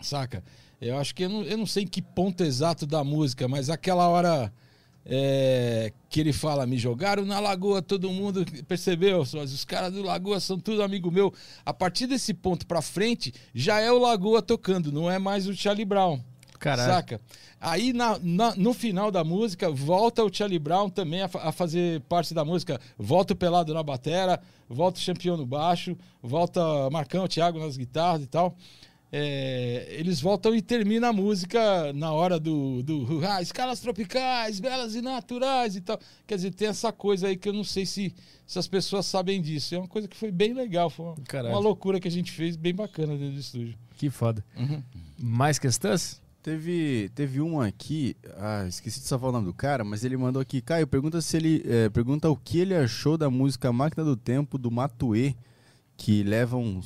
saca? 0.00 0.42
Eu 0.80 0.96
acho 0.98 1.14
que 1.14 1.24
eu 1.24 1.28
não, 1.28 1.42
eu 1.42 1.58
não 1.58 1.66
sei 1.66 1.82
em 1.84 1.86
que 1.86 2.00
ponto 2.00 2.42
exato 2.42 2.86
da 2.86 3.04
música, 3.04 3.46
mas 3.46 3.68
aquela 3.68 4.08
hora 4.08 4.50
é, 5.04 5.92
que 6.08 6.20
ele 6.20 6.32
fala, 6.32 6.66
me 6.66 6.78
jogaram 6.78 7.24
na 7.24 7.38
lagoa, 7.38 7.82
todo 7.82 8.10
mundo 8.10 8.44
percebeu? 8.66 9.20
Os 9.20 9.64
caras 9.64 9.92
do 9.92 10.02
Lagoa 10.02 10.40
são 10.40 10.58
tudo 10.58 10.82
amigo 10.82 11.10
meu. 11.10 11.32
A 11.66 11.72
partir 11.74 12.06
desse 12.06 12.32
ponto 12.32 12.66
pra 12.66 12.80
frente, 12.82 13.32
já 13.54 13.78
é 13.80 13.90
o 13.90 13.98
Lagoa 13.98 14.40
tocando, 14.42 14.90
não 14.92 15.10
é 15.10 15.18
mais 15.18 15.46
o 15.46 15.54
Charlie 15.54 15.84
Brown. 15.84 16.20
Caralho. 16.60 16.92
Saca? 16.92 17.20
Aí 17.60 17.92
na- 17.92 18.18
na- 18.22 18.54
no 18.54 18.72
final 18.72 19.10
da 19.10 19.24
música, 19.24 19.68
volta 19.70 20.22
o 20.22 20.32
Charlie 20.32 20.58
Brown 20.58 20.88
também 20.88 21.22
a, 21.22 21.30
a 21.34 21.50
fazer 21.50 22.00
parte 22.02 22.32
da 22.32 22.44
música. 22.44 22.78
Volta 22.96 23.32
o 23.32 23.36
Pelado 23.36 23.74
na 23.74 23.82
batera, 23.82 24.38
volta 24.68 24.98
o 25.00 25.02
Champion 25.02 25.36
no 25.36 25.46
baixo, 25.46 25.96
volta 26.22 26.60
Marcão, 26.90 27.26
Thiago 27.26 27.58
nas 27.58 27.76
guitarras 27.76 28.22
e 28.22 28.26
tal. 28.26 28.54
É, 29.12 29.86
eles 29.98 30.20
voltam 30.20 30.54
e 30.54 30.62
termina 30.62 31.08
a 31.08 31.12
música 31.12 31.92
na 31.94 32.12
hora 32.12 32.38
do, 32.38 32.80
do 32.84 33.20
ah, 33.26 33.42
escalas 33.42 33.80
tropicais, 33.80 34.60
belas 34.60 34.94
e 34.94 35.00
naturais 35.02 35.74
e 35.74 35.80
tal. 35.80 35.98
Quer 36.26 36.36
dizer, 36.36 36.52
tem 36.54 36.68
essa 36.68 36.92
coisa 36.92 37.26
aí 37.26 37.36
que 37.36 37.48
eu 37.48 37.52
não 37.52 37.64
sei 37.64 37.84
se, 37.84 38.14
se 38.46 38.58
as 38.58 38.68
pessoas 38.68 39.06
sabem 39.06 39.42
disso. 39.42 39.74
É 39.74 39.78
uma 39.78 39.88
coisa 39.88 40.06
que 40.06 40.16
foi 40.16 40.30
bem 40.30 40.52
legal, 40.54 40.88
foi 40.90 41.06
uma, 41.06 41.14
uma 41.50 41.58
loucura 41.58 41.98
que 41.98 42.06
a 42.06 42.10
gente 42.10 42.30
fez, 42.30 42.54
bem 42.54 42.72
bacana 42.74 43.16
dentro 43.16 43.34
do 43.34 43.40
estúdio. 43.40 43.76
Que 43.96 44.08
foda. 44.10 44.44
Uhum. 44.56 44.80
Mais 45.18 45.58
questões? 45.58 46.22
Teve, 46.42 47.10
teve 47.14 47.38
um 47.42 47.60
aqui, 47.60 48.16
ah, 48.38 48.64
esqueci 48.66 49.00
de 49.00 49.06
salvar 49.06 49.28
o 49.28 49.32
nome 49.32 49.44
do 49.44 49.52
cara, 49.52 49.84
mas 49.84 50.04
ele 50.04 50.16
mandou 50.16 50.40
aqui, 50.40 50.62
Caio, 50.62 50.86
pergunta 50.86 51.20
se 51.20 51.36
ele 51.36 51.62
eh, 51.66 51.90
pergunta 51.90 52.30
o 52.30 52.36
que 52.36 52.58
ele 52.58 52.74
achou 52.74 53.18
da 53.18 53.28
música 53.28 53.70
Máquina 53.70 54.02
do 54.02 54.16
Tempo 54.16 54.56
do 54.56 54.70
Matue, 54.70 55.36
que 55.98 56.22
leva 56.22 56.56
um 56.56 56.80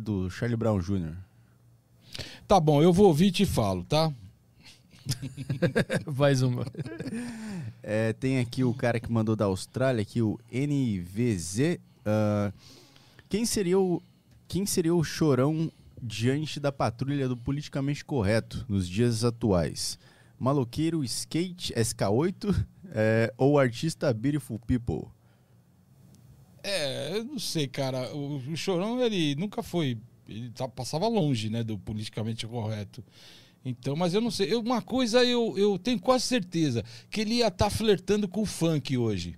do 0.00 0.30
Charlie 0.30 0.56
Brown 0.56 0.80
Jr. 0.80 1.14
Tá 2.46 2.58
bom, 2.58 2.82
eu 2.82 2.90
vou 2.90 3.08
ouvir 3.08 3.26
e 3.26 3.32
te 3.32 3.44
falo, 3.44 3.84
tá? 3.84 4.10
Mais 6.16 6.40
uma. 6.40 6.66
É, 7.82 8.14
tem 8.14 8.38
aqui 8.38 8.64
o 8.64 8.72
cara 8.72 8.98
que 8.98 9.12
mandou 9.12 9.36
da 9.36 9.44
Austrália, 9.44 10.00
aqui 10.00 10.22
o 10.22 10.40
NVZ. 10.50 11.78
ah, 12.06 12.52
quem 13.28 13.44
seria 13.44 13.78
o 13.78 14.02
quem 14.48 14.64
seria 14.64 14.94
o 14.94 15.04
chorão 15.04 15.70
diante 16.02 16.58
da 16.60 16.70
patrulha 16.72 17.28
do 17.28 17.36
politicamente 17.36 18.04
correto 18.04 18.64
nos 18.68 18.88
dias 18.88 19.24
atuais? 19.24 19.98
Maloqueiro 20.38 21.02
Skate 21.04 21.72
SK8 21.74 22.66
é, 22.90 23.32
ou 23.36 23.58
artista 23.58 24.12
Beautiful 24.12 24.58
People? 24.58 25.08
É, 26.62 27.16
eu 27.16 27.24
não 27.24 27.38
sei, 27.38 27.66
cara. 27.66 28.14
O, 28.14 28.36
o 28.36 28.56
Chorão, 28.56 29.00
ele 29.02 29.34
nunca 29.36 29.62
foi. 29.62 29.98
Ele 30.28 30.50
tá- 30.50 30.68
passava 30.68 31.08
longe, 31.08 31.48
né, 31.48 31.62
do 31.62 31.78
politicamente 31.78 32.46
correto. 32.46 33.02
Então, 33.64 33.96
mas 33.96 34.14
eu 34.14 34.20
não 34.20 34.30
sei. 34.30 34.52
Eu- 34.52 34.60
uma 34.60 34.82
coisa 34.82 35.24
eu, 35.24 35.56
eu 35.56 35.78
tenho 35.78 35.98
quase 35.98 36.24
certeza: 36.24 36.84
que 37.10 37.20
ele 37.20 37.34
ia 37.36 37.48
estar 37.48 37.70
flertando 37.70 38.28
com 38.28 38.42
o 38.42 38.46
funk 38.46 38.96
hoje. 38.96 39.36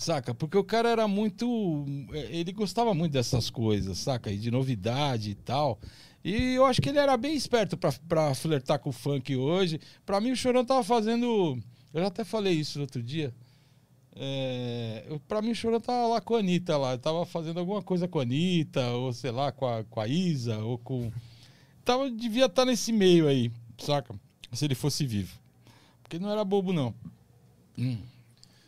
Saca? 0.00 0.32
Porque 0.34 0.56
o 0.56 0.64
cara 0.64 0.88
era 0.88 1.06
muito. 1.06 1.84
eh, 2.14 2.28
Ele 2.38 2.52
gostava 2.52 2.94
muito 2.94 3.12
dessas 3.12 3.50
coisas, 3.50 3.98
saca? 3.98 4.30
E 4.32 4.38
de 4.38 4.50
novidade 4.50 5.30
e 5.32 5.34
tal. 5.34 5.78
E 6.24 6.54
eu 6.54 6.64
acho 6.64 6.80
que 6.80 6.88
ele 6.88 6.98
era 6.98 7.14
bem 7.18 7.34
esperto 7.34 7.76
pra 7.76 8.34
flertar 8.34 8.78
com 8.78 8.88
o 8.88 8.92
funk 8.94 9.36
hoje. 9.36 9.78
Pra 10.06 10.18
mim, 10.18 10.30
o 10.30 10.36
Chorão 10.36 10.64
tava 10.64 10.82
fazendo. 10.82 11.58
Eu 11.92 12.00
já 12.00 12.06
até 12.06 12.24
falei 12.24 12.54
isso 12.54 12.80
outro 12.80 13.02
dia. 13.02 13.30
É, 14.16 15.04
eu- 15.06 15.20
pra 15.20 15.42
mim, 15.42 15.50
o 15.50 15.54
Chorão 15.54 15.78
tava 15.80 16.06
lá 16.08 16.20
com 16.22 16.34
a 16.34 16.38
Anitta 16.38 16.78
lá. 16.78 16.96
Tava 16.96 17.26
fazendo 17.26 17.60
alguma 17.60 17.82
coisa 17.82 18.08
com 18.08 18.18
a 18.20 18.22
Anitta, 18.22 18.90
ou 18.92 19.12
sei 19.12 19.30
lá, 19.30 19.52
com 19.52 19.66
a, 19.66 19.84
com 19.84 20.00
a 20.00 20.08
Isa, 20.08 20.58
ou 20.60 20.78
com. 20.78 21.12
Tava, 21.84 22.10
devia 22.10 22.46
estar 22.46 22.64
nesse 22.64 22.90
meio 22.90 23.28
aí, 23.28 23.52
saca? 23.78 24.14
Se 24.50 24.64
ele 24.64 24.74
fosse 24.74 25.04
vivo. 25.06 25.38
Porque 26.02 26.18
não 26.18 26.30
era 26.30 26.42
bobo, 26.42 26.72
não. 26.72 26.94
Hum. 27.78 27.98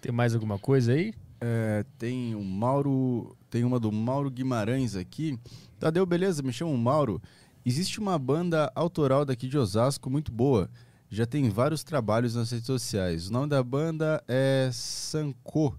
Tem 0.03 0.11
mais 0.11 0.35
alguma 0.35 0.59
coisa 0.59 0.95
aí? 0.95 1.15
É, 1.41 1.85
tem 1.97 2.35
o 2.35 2.43
Mauro. 2.43 3.37
Tem 3.49 3.63
uma 3.63 3.79
do 3.79 3.93
Mauro 3.93 4.29
Guimarães 4.29 4.97
aqui. 4.97 5.39
Tadeu, 5.79 6.05
beleza? 6.05 6.43
Me 6.43 6.53
chamo 6.53 6.77
Mauro. 6.77 7.23
Existe 7.65 8.01
uma 8.01 8.19
banda 8.19 8.71
autoral 8.75 9.25
daqui 9.25 9.47
de 9.47 9.57
Osasco 9.57 10.11
muito 10.11 10.33
boa. 10.33 10.69
Já 11.09 11.25
tem 11.25 11.49
vários 11.49 11.85
trabalhos 11.85 12.35
nas 12.35 12.51
redes 12.51 12.67
sociais. 12.67 13.29
O 13.29 13.33
nome 13.33 13.47
da 13.47 13.63
banda 13.63 14.21
é 14.27 14.71
Sanko. 14.73 15.79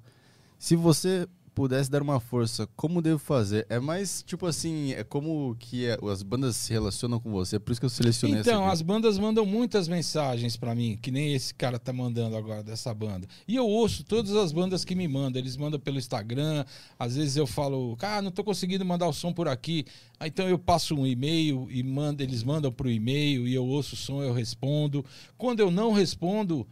Se 0.57 0.77
você 0.77 1.27
pudesse 1.53 1.89
dar 1.89 2.01
uma 2.01 2.19
força, 2.19 2.67
como 2.75 3.01
devo 3.01 3.19
fazer? 3.19 3.65
É 3.69 3.79
mais 3.79 4.23
tipo 4.25 4.45
assim, 4.45 4.91
é 4.93 5.03
como 5.03 5.55
que 5.59 5.85
é- 5.85 5.97
as 6.11 6.23
bandas 6.23 6.55
se 6.55 6.73
relacionam 6.73 7.19
com 7.19 7.31
você. 7.31 7.55
É 7.57 7.59
por 7.59 7.71
isso 7.71 7.79
que 7.81 7.85
eu 7.85 7.89
selecionei 7.89 8.39
essa 8.39 8.49
Então, 8.49 8.67
as 8.67 8.81
bandas 8.81 9.17
mandam 9.19 9.45
muitas 9.45 9.87
mensagens 9.87 10.57
pra 10.57 10.73
mim, 10.75 10.97
que 11.01 11.11
nem 11.11 11.33
esse 11.33 11.53
cara 11.53 11.77
tá 11.77 11.93
mandando 11.93 12.35
agora 12.35 12.63
dessa 12.63 12.93
banda. 12.93 13.27
E 13.47 13.55
eu 13.55 13.67
ouço 13.67 14.03
todas 14.03 14.35
as 14.35 14.51
bandas 14.51 14.83
que 14.83 14.95
me 14.95 15.07
mandam. 15.07 15.41
Eles 15.41 15.55
mandam 15.57 15.79
pelo 15.79 15.97
Instagram. 15.97 16.65
Às 16.97 17.15
vezes 17.15 17.35
eu 17.37 17.45
falo, 17.47 17.95
cara, 17.97 18.21
não 18.21 18.31
tô 18.31 18.43
conseguindo 18.43 18.83
mandar 18.83 19.07
o 19.07 19.13
som 19.13 19.31
por 19.31 19.47
aqui. 19.47 19.85
Aí, 20.19 20.29
Então 20.29 20.47
eu 20.49 20.57
passo 20.57 20.95
um 20.95 21.05
e-mail 21.05 21.67
e 21.69 21.83
mando, 21.83 22.23
eles 22.23 22.43
mandam 22.43 22.71
pro 22.71 22.89
e-mail 22.89 23.47
e 23.47 23.53
eu 23.53 23.65
ouço 23.65 23.93
o 23.93 23.97
som, 23.97 24.23
eu 24.23 24.33
respondo. 24.33 25.05
Quando 25.37 25.59
eu 25.59 25.69
não 25.69 25.91
respondo, 25.91 26.65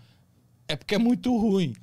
é 0.71 0.75
porque 0.75 0.95
é 0.95 0.97
muito 0.97 1.35
ruim. 1.37 1.73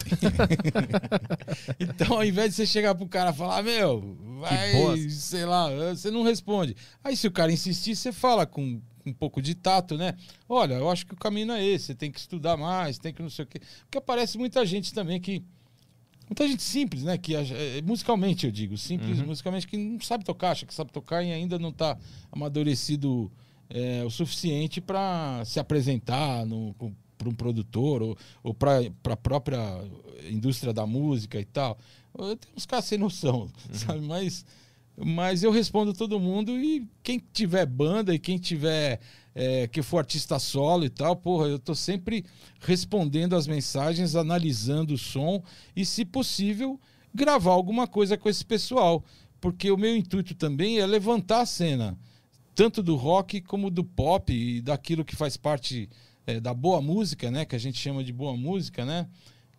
então, 1.79 2.17
ao 2.17 2.25
invés 2.25 2.51
de 2.51 2.57
você 2.57 2.67
chegar 2.67 2.95
pro 2.95 3.07
cara 3.07 3.31
e 3.31 3.35
falar, 3.35 3.63
meu, 3.63 4.17
vai, 4.41 4.99
sei 5.11 5.45
lá, 5.45 5.69
você 5.71 6.11
não 6.11 6.23
responde. 6.23 6.75
Aí, 7.05 7.17
se 7.17 7.27
o 7.27 7.31
cara 7.31 7.53
insistir, 7.53 7.95
você 7.95 8.13
fala 8.13 8.47
com 8.47 8.81
um 9.05 9.13
pouco 9.13 9.43
de 9.43 9.55
tato, 9.55 9.97
né? 9.97 10.15
Olha, 10.49 10.75
eu 10.75 10.91
acho 10.91 11.07
que 11.07 11.15
o 11.15 11.17
caminho 11.17 11.53
é 11.53 11.65
esse, 11.65 11.87
você 11.87 11.95
tem 11.95 12.11
que 12.11 12.19
estudar 12.19 12.57
mais, 12.57 12.99
tem 12.99 13.13
que 13.13 13.23
não 13.23 13.31
sei 13.31 13.45
o 13.45 13.49
quê. 13.49 13.61
Porque 13.83 13.99
aparece 13.99 14.39
muita 14.39 14.65
gente 14.65 14.93
também 14.93 15.21
que. 15.21 15.43
Muita 16.29 16.47
gente 16.47 16.63
simples, 16.63 17.05
né? 17.05 17.17
Que 17.17 17.35
é, 17.35 17.81
musicalmente, 17.83 18.45
eu 18.45 18.53
digo, 18.53 18.77
simples 18.77 19.19
musicalmente, 19.21 19.67
que 19.67 19.79
não 19.79 19.99
sabe 20.01 20.25
tocar, 20.25 20.51
acha 20.51 20.67
que 20.67 20.75
sabe 20.75 20.93
tocar 20.93 21.23
e 21.23 21.33
ainda 21.33 21.59
não 21.59 21.71
está 21.71 21.97
amadurecido 22.31 23.33
é, 23.71 24.05
o 24.05 24.11
suficiente 24.11 24.81
para 24.81 25.43
se 25.47 25.59
apresentar 25.59 26.45
para 27.19 27.29
um 27.29 27.35
produtor 27.35 28.01
ou, 28.03 28.17
ou 28.43 28.55
para 28.55 28.81
a 29.11 29.17
própria 29.17 29.59
indústria 30.31 30.73
da 30.73 30.87
música 30.87 31.41
e 31.41 31.45
tal. 31.45 31.77
Eu 32.17 32.37
tenho 32.37 32.55
uns 32.57 32.65
caras 32.65 32.85
sem 32.85 32.97
noção, 32.97 33.51
sabe? 33.73 34.01
Mas, 34.01 34.47
mas 34.97 35.43
eu 35.43 35.51
respondo 35.51 35.93
todo 35.93 36.21
mundo 36.21 36.59
e 36.59 36.89
quem 37.03 37.23
tiver 37.33 37.67
banda 37.67 38.15
e 38.15 38.19
quem 38.19 38.39
tiver 38.39 39.01
é, 39.35 39.69
que 39.69 39.83
for 39.83 39.99
artista 39.99 40.39
solo 40.39 40.85
e 40.85 40.91
tal, 40.91 41.15
porra, 41.15 41.47
eu 41.47 41.59
tô 41.61 41.73
sempre 41.73 42.25
respondendo 42.61 43.37
as 43.37 43.47
mensagens, 43.47 44.17
analisando 44.17 44.95
o 44.95 44.99
som 44.99 45.43
e, 45.77 45.85
se 45.85 46.05
possível, 46.05 46.81
gravar 47.15 47.53
alguma 47.53 47.87
coisa 47.87 48.17
com 48.17 48.29
esse 48.29 48.45
pessoal. 48.45 49.05
Porque 49.41 49.71
o 49.71 49.77
meu 49.77 49.97
intuito 49.97 50.35
também 50.35 50.81
é 50.81 50.87
levantar 50.87 51.43
a 51.43 51.47
cena, 51.47 51.97
tanto 52.53 52.83
do 52.83 52.97
rock 52.97 53.41
como 53.41 53.71
do 53.71 53.85
pop 53.85 54.33
e 54.33 54.61
daquilo 54.61 55.05
que 55.05 55.15
faz 55.15 55.37
parte 55.37 55.89
é, 56.29 56.39
da 56.39 56.53
boa 56.53 56.83
música, 56.83 57.31
né? 57.31 57.47
Que 57.47 57.57
a 57.57 57.59
gente 57.59 57.79
chama 57.79 58.05
de 58.05 58.13
boa 58.13 58.37
música, 58.37 58.85
né? 58.85 59.09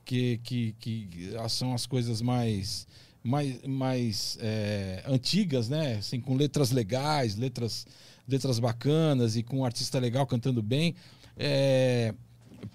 Que, 0.06 0.40
que, 0.44 0.74
que 0.80 1.32
são 1.50 1.74
as 1.74 1.86
coisas 1.88 2.22
mais 2.22 2.88
mais, 3.24 3.62
mais 3.64 4.38
é, 4.40 5.04
antigas, 5.08 5.68
né? 5.68 5.96
Assim, 5.96 6.22
com 6.22 6.36
letras 6.36 6.70
legais, 6.72 7.36
letras, 7.36 7.88
letras 8.28 8.60
bacanas 8.60 9.36
e 9.36 9.42
com 9.44 9.58
um 9.60 9.66
artista 9.66 9.98
legal 10.00 10.28
cantando 10.28 10.62
bem. 10.62 10.94
É, 11.36 12.14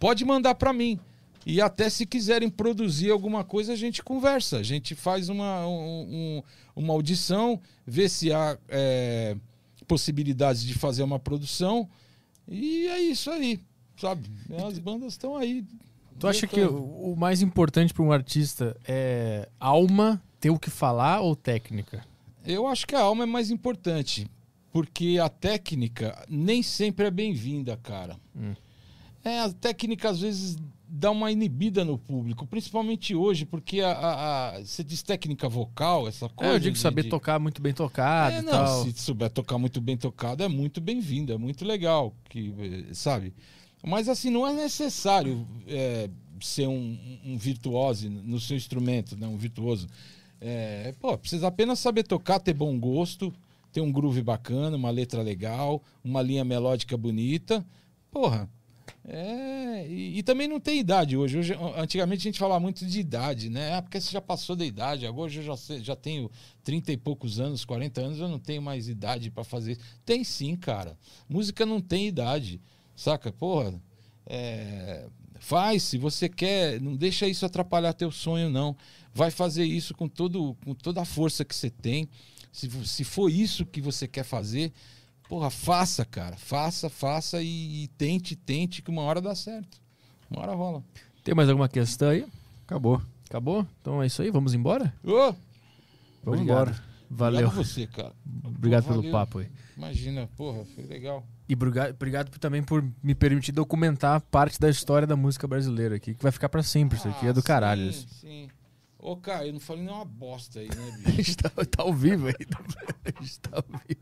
pode 0.01 0.25
mandar 0.25 0.57
para 0.57 0.73
mim. 0.73 0.99
E 1.47 1.61
até 1.61 1.89
se 1.89 2.05
quiserem 2.07 2.49
produzir 2.49 3.11
alguma 3.11 3.45
coisa, 3.45 3.73
a 3.73 3.77
gente 3.77 4.03
conversa. 4.03 4.59
A 4.59 4.63
gente 4.63 4.95
faz 4.95 5.29
uma, 5.29 5.67
um- 5.67 6.39
um- 6.39 6.43
uma 6.75 6.93
audição, 6.95 7.61
vê 7.87 8.09
se 8.09 8.33
há 8.33 8.59
é, 8.69 9.37
possibilidades 9.87 10.65
de 10.65 10.75
fazer 10.75 11.03
uma 11.05 11.19
produção. 11.19 11.89
E 12.49 12.87
é 12.89 13.01
isso 13.01 13.31
aí, 13.31 13.61
sabe? 14.09 14.29
As 14.67 14.79
bandas 14.79 15.15
estão 15.15 15.35
aí. 15.37 15.65
Tu 16.19 16.29
acha 16.29 16.47
que 16.47 16.61
o 16.61 17.15
mais 17.17 17.41
importante 17.43 17.93
para 17.93 18.03
um 18.05 18.13
artista 18.13 18.77
é 18.87 19.49
alma, 19.59 20.23
ter 20.39 20.51
o 20.51 20.59
que 20.59 20.71
falar 20.71 21.21
ou 21.21 21.35
técnica? 21.35 22.05
Eu 22.47 22.67
acho 22.69 22.87
que 22.87 22.95
a 22.95 23.01
alma 23.01 23.25
é 23.25 23.27
mais 23.27 23.51
importante, 23.51 24.31
porque 24.71 25.19
a 25.21 25.29
técnica 25.29 26.25
nem 26.29 26.63
sempre 26.63 27.07
é 27.07 27.11
bem-vinda, 27.11 27.77
cara. 27.83 28.17
Hum. 28.37 28.53
É, 29.25 29.41
a 29.41 29.51
técnica 29.53 30.11
às 30.11 30.21
vezes 30.21 30.57
dá 30.87 31.11
uma 31.11 31.33
inibida 31.33 31.83
no 31.85 31.99
público, 31.99 32.47
principalmente 32.47 33.15
hoje, 33.15 33.45
porque 33.47 33.81
a, 33.81 33.91
a- 33.91 34.49
a- 34.57 34.61
você 34.61 34.85
diz 34.85 35.03
técnica 35.03 35.49
vocal, 35.49 36.07
essa 36.07 36.29
coisa. 36.29 36.53
É, 36.53 36.55
eu 36.57 36.61
digo 36.61 36.75
de- 36.75 36.79
saber 36.81 37.05
de- 37.05 37.09
tocar 37.09 37.41
muito 37.41 37.61
bem 37.61 37.73
tocado 37.73 38.37
É, 38.37 38.43
não, 38.43 38.85
se 38.85 38.93
souber 39.03 39.31
tocar 39.31 39.59
muito 39.59 39.81
bem 39.81 39.97
tocado, 39.97 40.45
é 40.45 40.49
muito 40.49 40.81
bem-vindo, 40.81 41.33
é 41.33 41.39
muito 41.39 41.65
legal, 41.65 42.15
que, 42.29 42.55
eh, 42.91 42.95
sabe? 42.95 43.33
Mas 43.87 44.09
assim, 44.09 44.31
não 44.31 44.47
é 44.47 44.53
necessário 44.53 45.47
é, 45.67 46.09
ser 46.41 46.67
um, 46.67 46.99
um 47.25 47.37
virtuose 47.37 48.09
no 48.09 48.41
seu 48.41 48.57
instrumento, 48.57 49.17
né? 49.17 49.27
um 49.27 49.37
virtuoso. 49.37 49.87
É, 50.41 50.95
pô, 51.01 51.17
precisa 51.17 51.47
apenas 51.47 51.79
saber 51.79 52.03
tocar, 52.05 52.39
ter 52.39 52.55
bom 52.55 52.79
gosto, 52.79 53.33
ter 53.73 53.81
um 53.81 53.93
groove 53.93 54.23
bacana, 54.23 54.77
uma 54.77 54.91
letra 54.91 55.23
legal, 55.23 55.83
uma 56.03 56.23
linha 56.23 56.45
melódica 56.45 56.97
bonita. 56.97 57.65
Porra, 58.11 58.49
é, 59.07 59.87
e, 59.87 60.19
e 60.19 60.23
também 60.23 60.49
não 60.49 60.59
tem 60.59 60.79
idade 60.79 61.17
hoje. 61.17 61.39
hoje. 61.39 61.55
Antigamente 61.77 62.21
a 62.21 62.31
gente 62.31 62.39
falava 62.39 62.61
muito 62.61 62.87
de 62.87 63.01
idade, 63.01 63.51
né? 63.51 63.75
Ah, 63.75 63.83
porque 63.83 64.01
você 64.01 64.11
já 64.11 64.21
passou 64.21 64.57
da 64.57 64.65
idade. 64.65 65.07
Agora 65.07 65.31
eu 65.33 65.43
já, 65.43 65.55
já 65.81 65.95
tenho 65.95 66.31
30 66.63 66.93
e 66.93 66.97
poucos 66.97 67.39
anos, 67.39 67.65
40 67.65 68.01
anos, 68.01 68.19
eu 68.19 68.29
não 68.29 68.39
tenho 68.39 68.63
mais 68.63 68.89
idade 68.89 69.31
pra 69.31 69.45
fazer. 69.45 69.79
Tem 70.07 70.25
sim, 70.25 70.57
cara. 70.57 70.97
Música 71.29 71.67
não 71.67 71.81
tem 71.81 72.07
idade, 72.07 72.61
saca? 72.97 73.33
Porra, 73.33 73.75
é, 74.27 75.07
faz, 75.39 75.83
se 75.83 75.99
você 75.99 76.29
quer, 76.29 76.81
não 76.81 76.97
deixa 76.97 77.27
isso 77.27 77.45
atrapalhar 77.45 77.93
teu 77.93 78.11
sonho, 78.11 78.49
não. 78.49 78.77
Vai 79.13 79.31
fazer 79.31 79.65
isso 79.65 79.95
com, 79.95 80.09
todo, 80.09 80.57
com 80.65 80.75
toda 80.75 81.03
a 81.03 81.05
força 81.05 81.45
que 81.45 81.55
você 81.55 81.71
tem. 81.71 82.09
Se, 82.53 82.69
se 82.87 83.05
for 83.05 83.31
isso 83.31 83.67
que 83.67 83.81
você 83.81 84.07
quer 84.07 84.25
fazer, 84.25 84.73
Porra, 85.29 85.51
faça, 85.51 86.05
cara. 86.05 86.37
Faça, 86.37 86.89
faça 86.91 87.43
e, 87.43 87.85
e 87.85 87.89
tente, 87.89 88.37
tente, 88.37 88.83
que 88.83 88.91
uma 88.91 89.03
hora 89.03 89.21
dá 89.21 89.35
certo. 89.35 89.81
Uma 90.31 90.43
hora 90.43 90.55
rola. 90.55 90.85
Tem 91.23 91.35
mais 91.35 91.49
alguma 91.49 91.69
questão 91.69 92.11
aí? 92.11 92.27
Acabou. 92.67 93.01
Acabou? 93.29 93.67
Então 93.81 94.03
é 94.03 94.07
isso 94.07 94.21
aí, 94.21 94.31
vamos 94.31 94.55
embora? 94.55 94.95
Ô, 95.03 95.35
Vamos 96.23 96.41
Obrigado. 96.41 96.43
embora. 96.43 96.85
Valeu. 97.11 97.49
Obrigado 97.49 97.65
você, 97.65 97.87
cara. 97.87 98.13
Obrigado 98.45 98.83
Pô, 98.83 98.89
pelo 98.91 99.03
valeu. 99.03 99.13
papo 99.13 99.39
aí. 99.39 99.49
Imagina, 99.77 100.29
porra, 100.37 100.65
foi 100.75 100.85
legal. 100.85 101.27
E 101.49 101.55
obrigado, 101.55 102.31
também 102.39 102.63
por 102.63 102.83
me 103.03 103.15
permitir 103.15 103.53
documentar 103.53 104.21
parte 104.23 104.59
da 104.59 104.71
história 104.71 105.07
da 105.07 105.15
música 105.17 105.47
brasileira 105.47 105.97
aqui, 105.97 106.15
que 106.15 106.23
vai 106.23 106.33
ficar 106.33 106.49
pra 106.49 106.63
sempre. 106.63 106.97
Isso 106.99 107.09
aqui 107.09 107.27
é 107.27 107.33
do 107.33 107.41
Ah, 107.41 107.43
caralho. 107.43 107.83
Sim, 107.93 107.99
isso. 107.99 108.09
sim. 108.21 108.49
Ô, 108.99 109.15
cara, 109.19 109.47
eu 109.47 109.53
não 109.53 109.61
falei 109.61 109.83
nenhuma 109.85 110.05
bosta 110.07 110.61
aí, 110.61 110.69
né, 110.69 110.75
A 110.75 110.97
bicho? 111.11 111.17
gente 111.17 111.37
tá, 111.37 111.51
tá 111.51 111.83
ao 111.83 111.93
vivo 111.93 112.29
aí. 112.29 112.35
A 112.35 113.23
gente 113.23 113.41
tá 113.41 113.51
ao 113.59 113.65
vivo. 113.87 114.01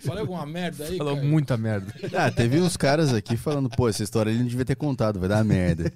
Falei 0.00 0.20
alguma 0.22 0.44
merda 0.46 0.86
aí, 0.86 0.96
Falou 0.96 1.14
cara? 1.16 1.26
muita 1.26 1.56
merda. 1.56 1.94
Ah, 2.16 2.30
teve 2.30 2.58
uns 2.60 2.76
caras 2.76 3.12
aqui 3.12 3.36
falando, 3.36 3.68
pô, 3.68 3.88
essa 3.88 4.02
história 4.02 4.30
ele 4.30 4.38
não 4.40 4.46
devia 4.46 4.64
ter 4.64 4.74
contado, 4.76 5.20
vai 5.20 5.28
dar 5.28 5.44
merda. 5.44 5.92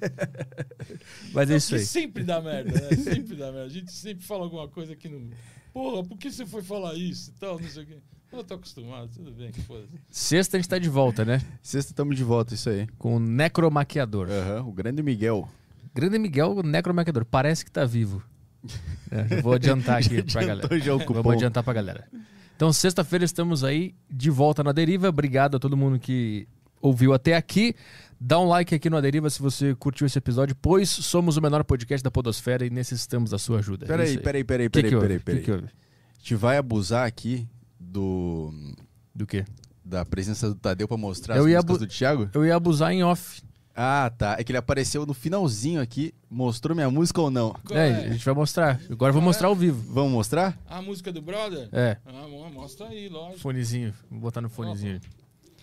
Mas 1.33 1.51
é 1.51 1.57
isso 1.57 1.75
aí. 1.75 1.85
sempre 1.85 2.23
dá 2.25 2.41
merda, 2.41 2.73
né? 2.73 2.97
Sempre 2.97 3.37
dá 3.37 3.47
merda. 3.51 3.65
A 3.65 3.69
gente 3.71 3.91
sempre 3.93 4.25
fala 4.25 4.45
alguma 4.45 4.69
coisa 4.69 4.95
que 4.95 5.09
não... 5.09 5.31
Porra, 5.73 6.05
por 6.05 6.17
que 6.19 6.31
você 6.31 6.45
foi 6.47 6.63
falar 6.63 6.95
isso 6.95 7.31
e 7.31 7.35
tal, 7.41 7.59
não 7.59 7.69
sei 7.69 7.83
o 7.83 7.87
quê. 7.87 7.99
Eu 8.31 8.45
tô 8.45 8.55
acostumado, 8.55 9.09
tudo 9.15 9.31
bem, 9.31 9.51
foda-se. 9.53 9.89
Sexta 10.11 10.57
a 10.57 10.61
gente 10.61 10.69
tá 10.69 10.79
de 10.79 10.89
volta, 10.89 11.25
né? 11.25 11.41
Sexta 11.63 11.93
estamos 11.93 12.15
de 12.17 12.23
volta, 12.23 12.55
isso 12.55 12.69
aí. 12.69 12.87
Com 12.99 13.17
o 13.17 13.21
Necromaquiador. 13.21 14.29
Aham, 14.31 14.65
o 14.67 14.73
grande 14.73 15.03
Miguel. 15.03 15.49
Grande 15.95 16.19
Miguel, 16.19 16.53
o 16.59 16.63
Necromaquiador. 16.63 17.25
Parece 17.25 17.65
que 17.65 17.71
tá 17.71 17.85
vivo. 17.85 18.23
É, 19.11 19.39
eu 19.39 19.43
vou 19.43 19.55
adiantar 19.55 19.97
aqui 19.97 20.23
pra 20.23 20.45
galera. 20.45 20.79
já 20.81 20.95
o 20.95 20.99
cupom. 20.99 21.23
Vamos 21.23 21.37
adiantar 21.37 21.65
pra 21.65 21.73
galera. 21.73 22.07
Então, 22.55 22.71
sexta-feira 22.71 23.25
estamos 23.25 23.65
aí 23.65 23.95
de 24.11 24.29
volta 24.29 24.63
na 24.63 24.71
Deriva. 24.71 25.09
Obrigado 25.09 25.57
a 25.57 25.59
todo 25.59 25.79
mundo 25.79 25.99
que 25.99 26.47
ouviu 26.83 27.15
até 27.15 27.35
aqui. 27.35 27.75
Dá 28.21 28.39
um 28.39 28.47
like 28.47 28.75
aqui 28.75 28.91
no 28.91 28.99
Aderiva 28.99 29.31
se 29.31 29.41
você 29.41 29.75
curtiu 29.75 30.07
esse 30.07 30.19
episódio, 30.19 30.55
pois 30.61 30.91
somos 30.91 31.39
o 31.39 31.41
menor 31.41 31.65
podcast 31.65 32.05
da 32.05 32.11
Podosfera 32.11 32.67
e 32.67 32.69
necessitamos 32.71 33.31
da 33.31 33.39
sua 33.39 33.61
ajuda. 33.61 33.87
É 33.87 33.89
Peraí, 33.89 34.19
peraí, 34.19 34.45
peraí, 34.45 34.69
Que 34.69 34.83
peraí, 34.83 34.91
que 34.91 34.99
peraí, 35.01 35.19
Que 35.19 35.25
peraí. 35.25 35.43
que? 35.43 35.51
A 35.53 36.19
gente 36.19 36.35
vai 36.35 36.59
abusar 36.59 37.07
aqui 37.07 37.49
do 37.89 38.53
Do 39.15 39.27
quê? 39.27 39.45
da 39.85 40.05
presença 40.05 40.49
do 40.49 40.55
Tadeu 40.55 40.87
pra 40.87 40.97
mostrar 40.97 41.37
Eu 41.37 41.45
as 41.45 41.51
ia 41.51 41.63
do 41.63 41.87
Thiago? 41.87 42.29
Eu 42.35 42.45
ia 42.45 42.55
abusar 42.57 42.93
em 42.93 43.03
off. 43.03 43.43
Ah, 43.81 44.11
tá. 44.17 44.37
É 44.39 44.43
que 44.45 44.51
ele 44.51 44.59
apareceu 44.59 45.07
no 45.07 45.15
finalzinho 45.15 45.81
aqui, 45.81 46.13
mostrou 46.29 46.75
minha 46.75 46.91
música 46.91 47.21
ou 47.21 47.31
não? 47.31 47.53
Qual 47.65 47.79
É, 47.79 47.89
é? 47.91 47.95
a 48.07 48.13
gente 48.13 48.25
vai 48.25 48.35
mostrar. 48.35 48.81
Agora 48.91 49.11
eu 49.11 49.15
vou 49.15 49.23
mostrar 49.23 49.47
ao 49.49 49.55
vivo. 49.55 49.81
Vamos 49.93 50.13
mostrar? 50.13 50.59
A 50.67 50.83
música 50.83 51.13
do 51.13 51.23
brother? 51.23 51.69
É, 51.73 51.97
Ah, 52.05 52.27
mo- 52.29 52.51
mostra 52.51 52.89
aí, 52.89 53.09
lógico. 53.09 53.39
fonezinho. 53.41 53.95
Vou 54.11 54.21
botar 54.21 54.41
no 54.41 54.49
fonezinho. 54.51 55.01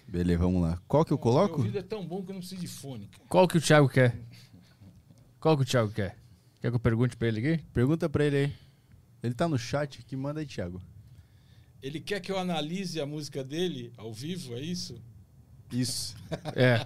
Beleza, 0.07 0.39
vamos 0.39 0.61
lá. 0.61 0.79
Qual 0.87 1.03
que 1.03 1.11
eu 1.11 1.17
coloco? 1.17 1.57
Meu 1.57 1.65
ouvido 1.67 1.77
é 1.77 1.81
tão 1.83 2.05
bom 2.07 2.23
que 2.23 2.31
eu 2.31 2.33
não 2.35 2.39
preciso 2.39 2.61
de 2.61 2.67
fone. 2.67 3.07
cara. 3.07 3.23
Qual 3.27 3.47
que 3.47 3.57
o 3.57 3.61
Thiago 3.61 3.89
quer? 3.89 4.15
Qual 5.39 5.57
que 5.57 5.63
o 5.63 5.65
Thiago 5.65 5.91
quer? 5.91 6.15
Quer 6.61 6.69
que 6.69 6.75
eu 6.75 6.79
pergunte 6.79 7.17
pra 7.17 7.27
ele 7.27 7.39
aqui? 7.55 7.63
Pergunta 7.73 8.07
pra 8.09 8.23
ele 8.23 8.37
aí. 8.37 8.53
Ele 9.21 9.33
tá 9.33 9.47
no 9.47 9.57
chat 9.57 9.99
aqui, 9.99 10.15
manda 10.15 10.39
aí, 10.39 10.45
Thiago. 10.45 10.81
Ele 11.81 11.99
quer 11.99 12.19
que 12.19 12.31
eu 12.31 12.37
analise 12.39 12.99
a 12.99 13.05
música 13.05 13.43
dele 13.43 13.93
ao 13.97 14.11
vivo, 14.13 14.55
é 14.55 14.61
isso? 14.61 15.01
Isso. 15.71 16.15
É. 16.55 16.85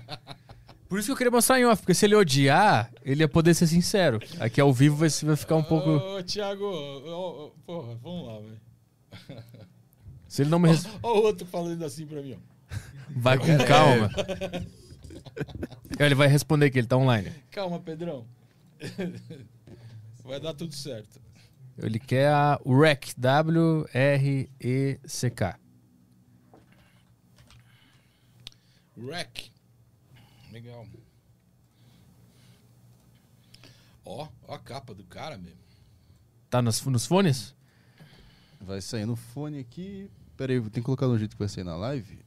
Por 0.87 0.97
isso 0.97 1.07
que 1.07 1.11
eu 1.11 1.15
queria 1.17 1.29
mostrar 1.31 1.59
em 1.59 1.65
off, 1.65 1.83
porque 1.83 1.93
se 1.93 2.03
ele 2.05 2.15
odiar, 2.15 2.91
ele 3.05 3.21
ia 3.21 3.27
poder 3.27 3.53
ser 3.53 3.67
sincero. 3.67 4.19
Aqui 4.39 4.59
ao 4.59 4.73
vivo 4.73 4.95
vai 4.95 5.07
vai 5.09 5.35
ficar 5.35 5.55
um 5.55 5.63
pouco. 5.63 5.87
Ô, 5.91 6.23
Thiago, 6.23 6.63
ô, 6.65 7.45
ô, 7.45 7.49
porra, 7.63 7.95
vamos 8.01 8.25
lá, 8.27 8.39
velho. 8.39 9.43
Se 10.27 10.41
ele 10.43 10.49
não 10.49 10.57
me. 10.59 10.69
res- 10.69 10.87
Ó 11.03 11.13
o 11.19 11.23
outro 11.23 11.45
falando 11.45 11.83
assim 11.85 12.05
pra 12.07 12.21
mim, 12.23 12.35
ó. 12.35 12.75
Vai 13.15 13.37
com 13.37 13.55
calma. 13.65 14.09
Ele 15.99 16.15
vai 16.15 16.27
responder 16.27 16.69
que 16.71 16.79
ele 16.79 16.87
tá 16.87 16.97
online. 16.97 17.31
Calma, 17.51 17.79
Pedrão. 17.79 18.25
Vai 20.23 20.39
dar 20.39 20.53
tudo 20.53 20.73
certo. 20.75 21.19
Ele 21.81 21.97
quer 21.97 22.27
a 22.29 22.59
REC, 22.65 23.13
W-R-E-C-K. 23.17 23.89
Wreck. 28.97 29.51
Legal. 30.51 30.85
Ó, 34.03 34.27
ó 34.43 34.53
a 34.55 34.59
capa 34.59 34.93
do 34.93 35.05
cara 35.05 35.37
mesmo. 35.37 35.59
Tá 36.49 36.61
nos, 36.61 36.83
nos 36.85 37.05
fones? 37.05 37.55
Vai 38.59 38.81
sair 38.81 39.05
no 39.05 39.15
fone 39.15 39.59
aqui. 39.59 40.11
Pera 40.35 40.51
aí, 40.51 40.59
tem 40.61 40.69
que 40.69 40.81
colocar 40.81 41.07
no 41.07 41.17
jeito 41.17 41.31
que 41.31 41.39
vai 41.39 41.47
sair 41.47 41.63
na 41.63 41.77
live. 41.77 42.19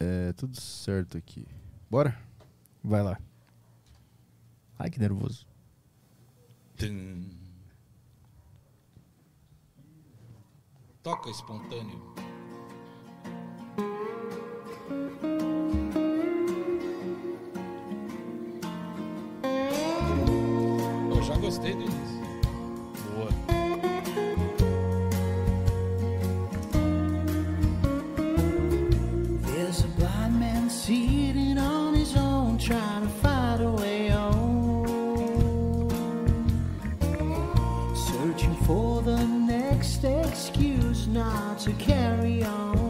É, 0.00 0.32
tudo 0.32 0.60
certo 0.60 1.16
aqui. 1.16 1.46
Bora? 1.88 2.18
Vai 2.82 3.02
lá. 3.02 3.20
Ai, 4.78 4.90
que 4.90 4.98
nervoso. 4.98 5.46
Tum. 6.76 7.41
Toca 11.02 11.30
espontâneo. 11.30 12.00
Eu 21.10 21.22
já 21.24 21.36
gostei 21.38 21.74
do 21.74 21.82
início. 21.82 22.21
Not 41.12 41.58
to 41.58 41.72
carry 41.74 42.42
on. 42.42 42.81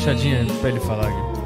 Baixadinha 0.00 0.46
pra 0.60 0.70
ele 0.70 0.80
falar 0.80 1.08
aqui. 1.08 1.40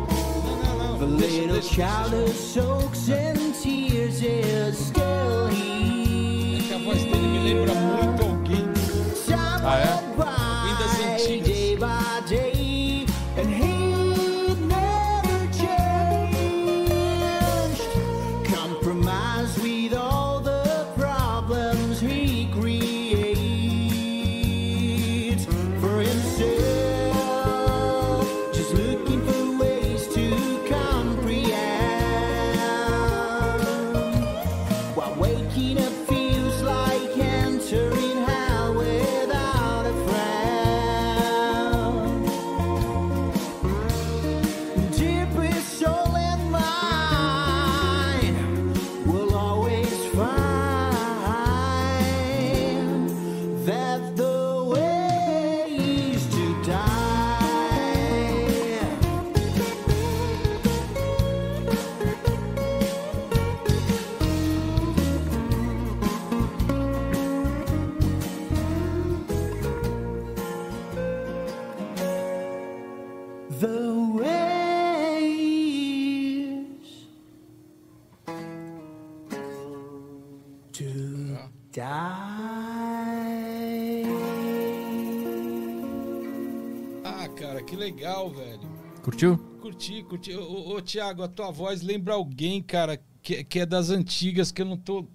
Curtiu? 89.04 89.36
Curti, 89.60 90.02
curti. 90.02 90.34
Ô, 90.34 90.74
ô, 90.76 90.80
Thiago, 90.80 91.22
a 91.22 91.28
tua 91.28 91.50
voz 91.50 91.82
lembra 91.82 92.14
alguém, 92.14 92.62
cara, 92.62 92.98
que, 93.22 93.44
que 93.44 93.60
é 93.60 93.66
das 93.66 93.90
antigas, 93.90 94.50
que 94.50 94.62
eu 94.62 94.66
não 94.66 94.78
tô. 94.78 95.06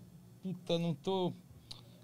Puta, 0.43 0.77
não 0.77 0.93
tô 0.93 1.33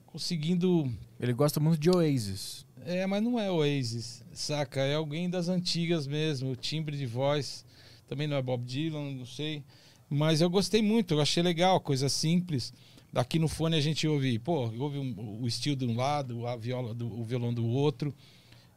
conseguindo. 0.07 0.91
Ele 1.19 1.31
gosta 1.31 1.59
muito 1.59 1.79
de 1.79 1.91
Oasis. 1.91 2.65
É, 2.85 3.05
mas 3.05 3.21
não 3.23 3.39
é 3.39 3.51
Oasis, 3.51 4.23
saca? 4.33 4.81
É 4.81 4.95
alguém 4.95 5.29
das 5.29 5.47
antigas 5.47 6.07
mesmo, 6.07 6.51
o 6.51 6.55
timbre 6.55 6.97
de 6.97 7.05
voz. 7.05 7.63
Também 8.07 8.27
não 8.27 8.35
é 8.35 8.41
Bob 8.41 8.63
Dylan, 8.65 9.11
não 9.11 9.25
sei. 9.25 9.63
Mas 10.09 10.41
eu 10.41 10.49
gostei 10.49 10.81
muito, 10.81 11.13
eu 11.13 11.21
achei 11.21 11.43
legal, 11.43 11.79
coisa 11.79 12.09
simples. 12.09 12.73
Aqui 13.13 13.37
no 13.37 13.47
fone 13.47 13.75
a 13.75 13.81
gente 13.81 14.07
ouve, 14.07 14.39
pô, 14.39 14.71
ouve 14.79 14.97
um- 14.97 15.39
o 15.41 15.47
estilo 15.47 15.75
de 15.75 15.85
um 15.85 15.95
lado, 15.95 16.47
a 16.47 16.55
viola 16.55 16.93
do, 16.95 17.07
o 17.07 17.23
violão 17.23 17.53
do 17.53 17.65
outro, 17.65 18.13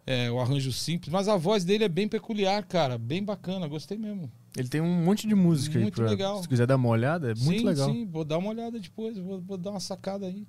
é, 0.09 0.31
o 0.31 0.41
arranjo 0.41 0.73
simples, 0.73 1.13
mas 1.13 1.29
a 1.29 1.37
voz 1.37 1.67
dele 1.67 1.85
é 1.85 1.89
bem 1.89 2.09
peculiar, 2.09 2.65
cara, 2.65 2.97
bem 2.97 3.23
bacana, 3.23 3.69
gostei 3.69 3.99
mesmo. 3.99 4.33
Ele 4.57 4.67
tem 4.67 4.81
um 4.81 5.05
monte 5.05 5.29
de 5.29 5.35
música 5.35 5.79
Muito 5.79 6.01
aí. 6.01 6.07
Pra, 6.07 6.11
legal. 6.11 6.43
Se 6.43 6.49
quiser 6.49 6.67
dar 6.67 6.77
uma 6.77 6.89
olhada, 6.89 7.33
é 7.33 7.35
muito 7.35 7.61
sim, 7.61 7.67
legal. 7.67 7.93
sim, 7.93 8.07
vou 8.07 8.25
dar 8.25 8.39
uma 8.39 8.49
olhada 8.49 8.81
depois, 8.81 9.19
vou, 9.19 9.39
vou 9.39 9.59
dar 9.59 9.73
uma 9.73 9.81
sacada 9.81 10.25
aí. 10.25 10.49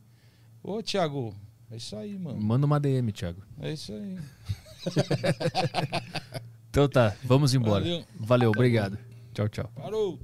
Ô, 0.64 0.82
Thiago, 0.82 1.36
é 1.70 1.76
isso 1.76 1.94
aí, 1.98 2.18
mano. 2.18 2.40
Manda 2.40 2.66
uma 2.66 2.80
DM, 2.80 3.12
Thiago. 3.12 3.42
É 3.60 3.74
isso 3.74 3.92
aí. 3.92 4.18
Então 6.72 6.88
tá, 6.88 7.16
vamos 7.24 7.56
embora. 7.56 7.84
Valeu. 7.84 8.06
Valeu 8.20 8.50
obrigado. 8.52 8.98
Tchau, 9.34 9.50
tchau. 9.50 9.72
Parou. 9.76 10.20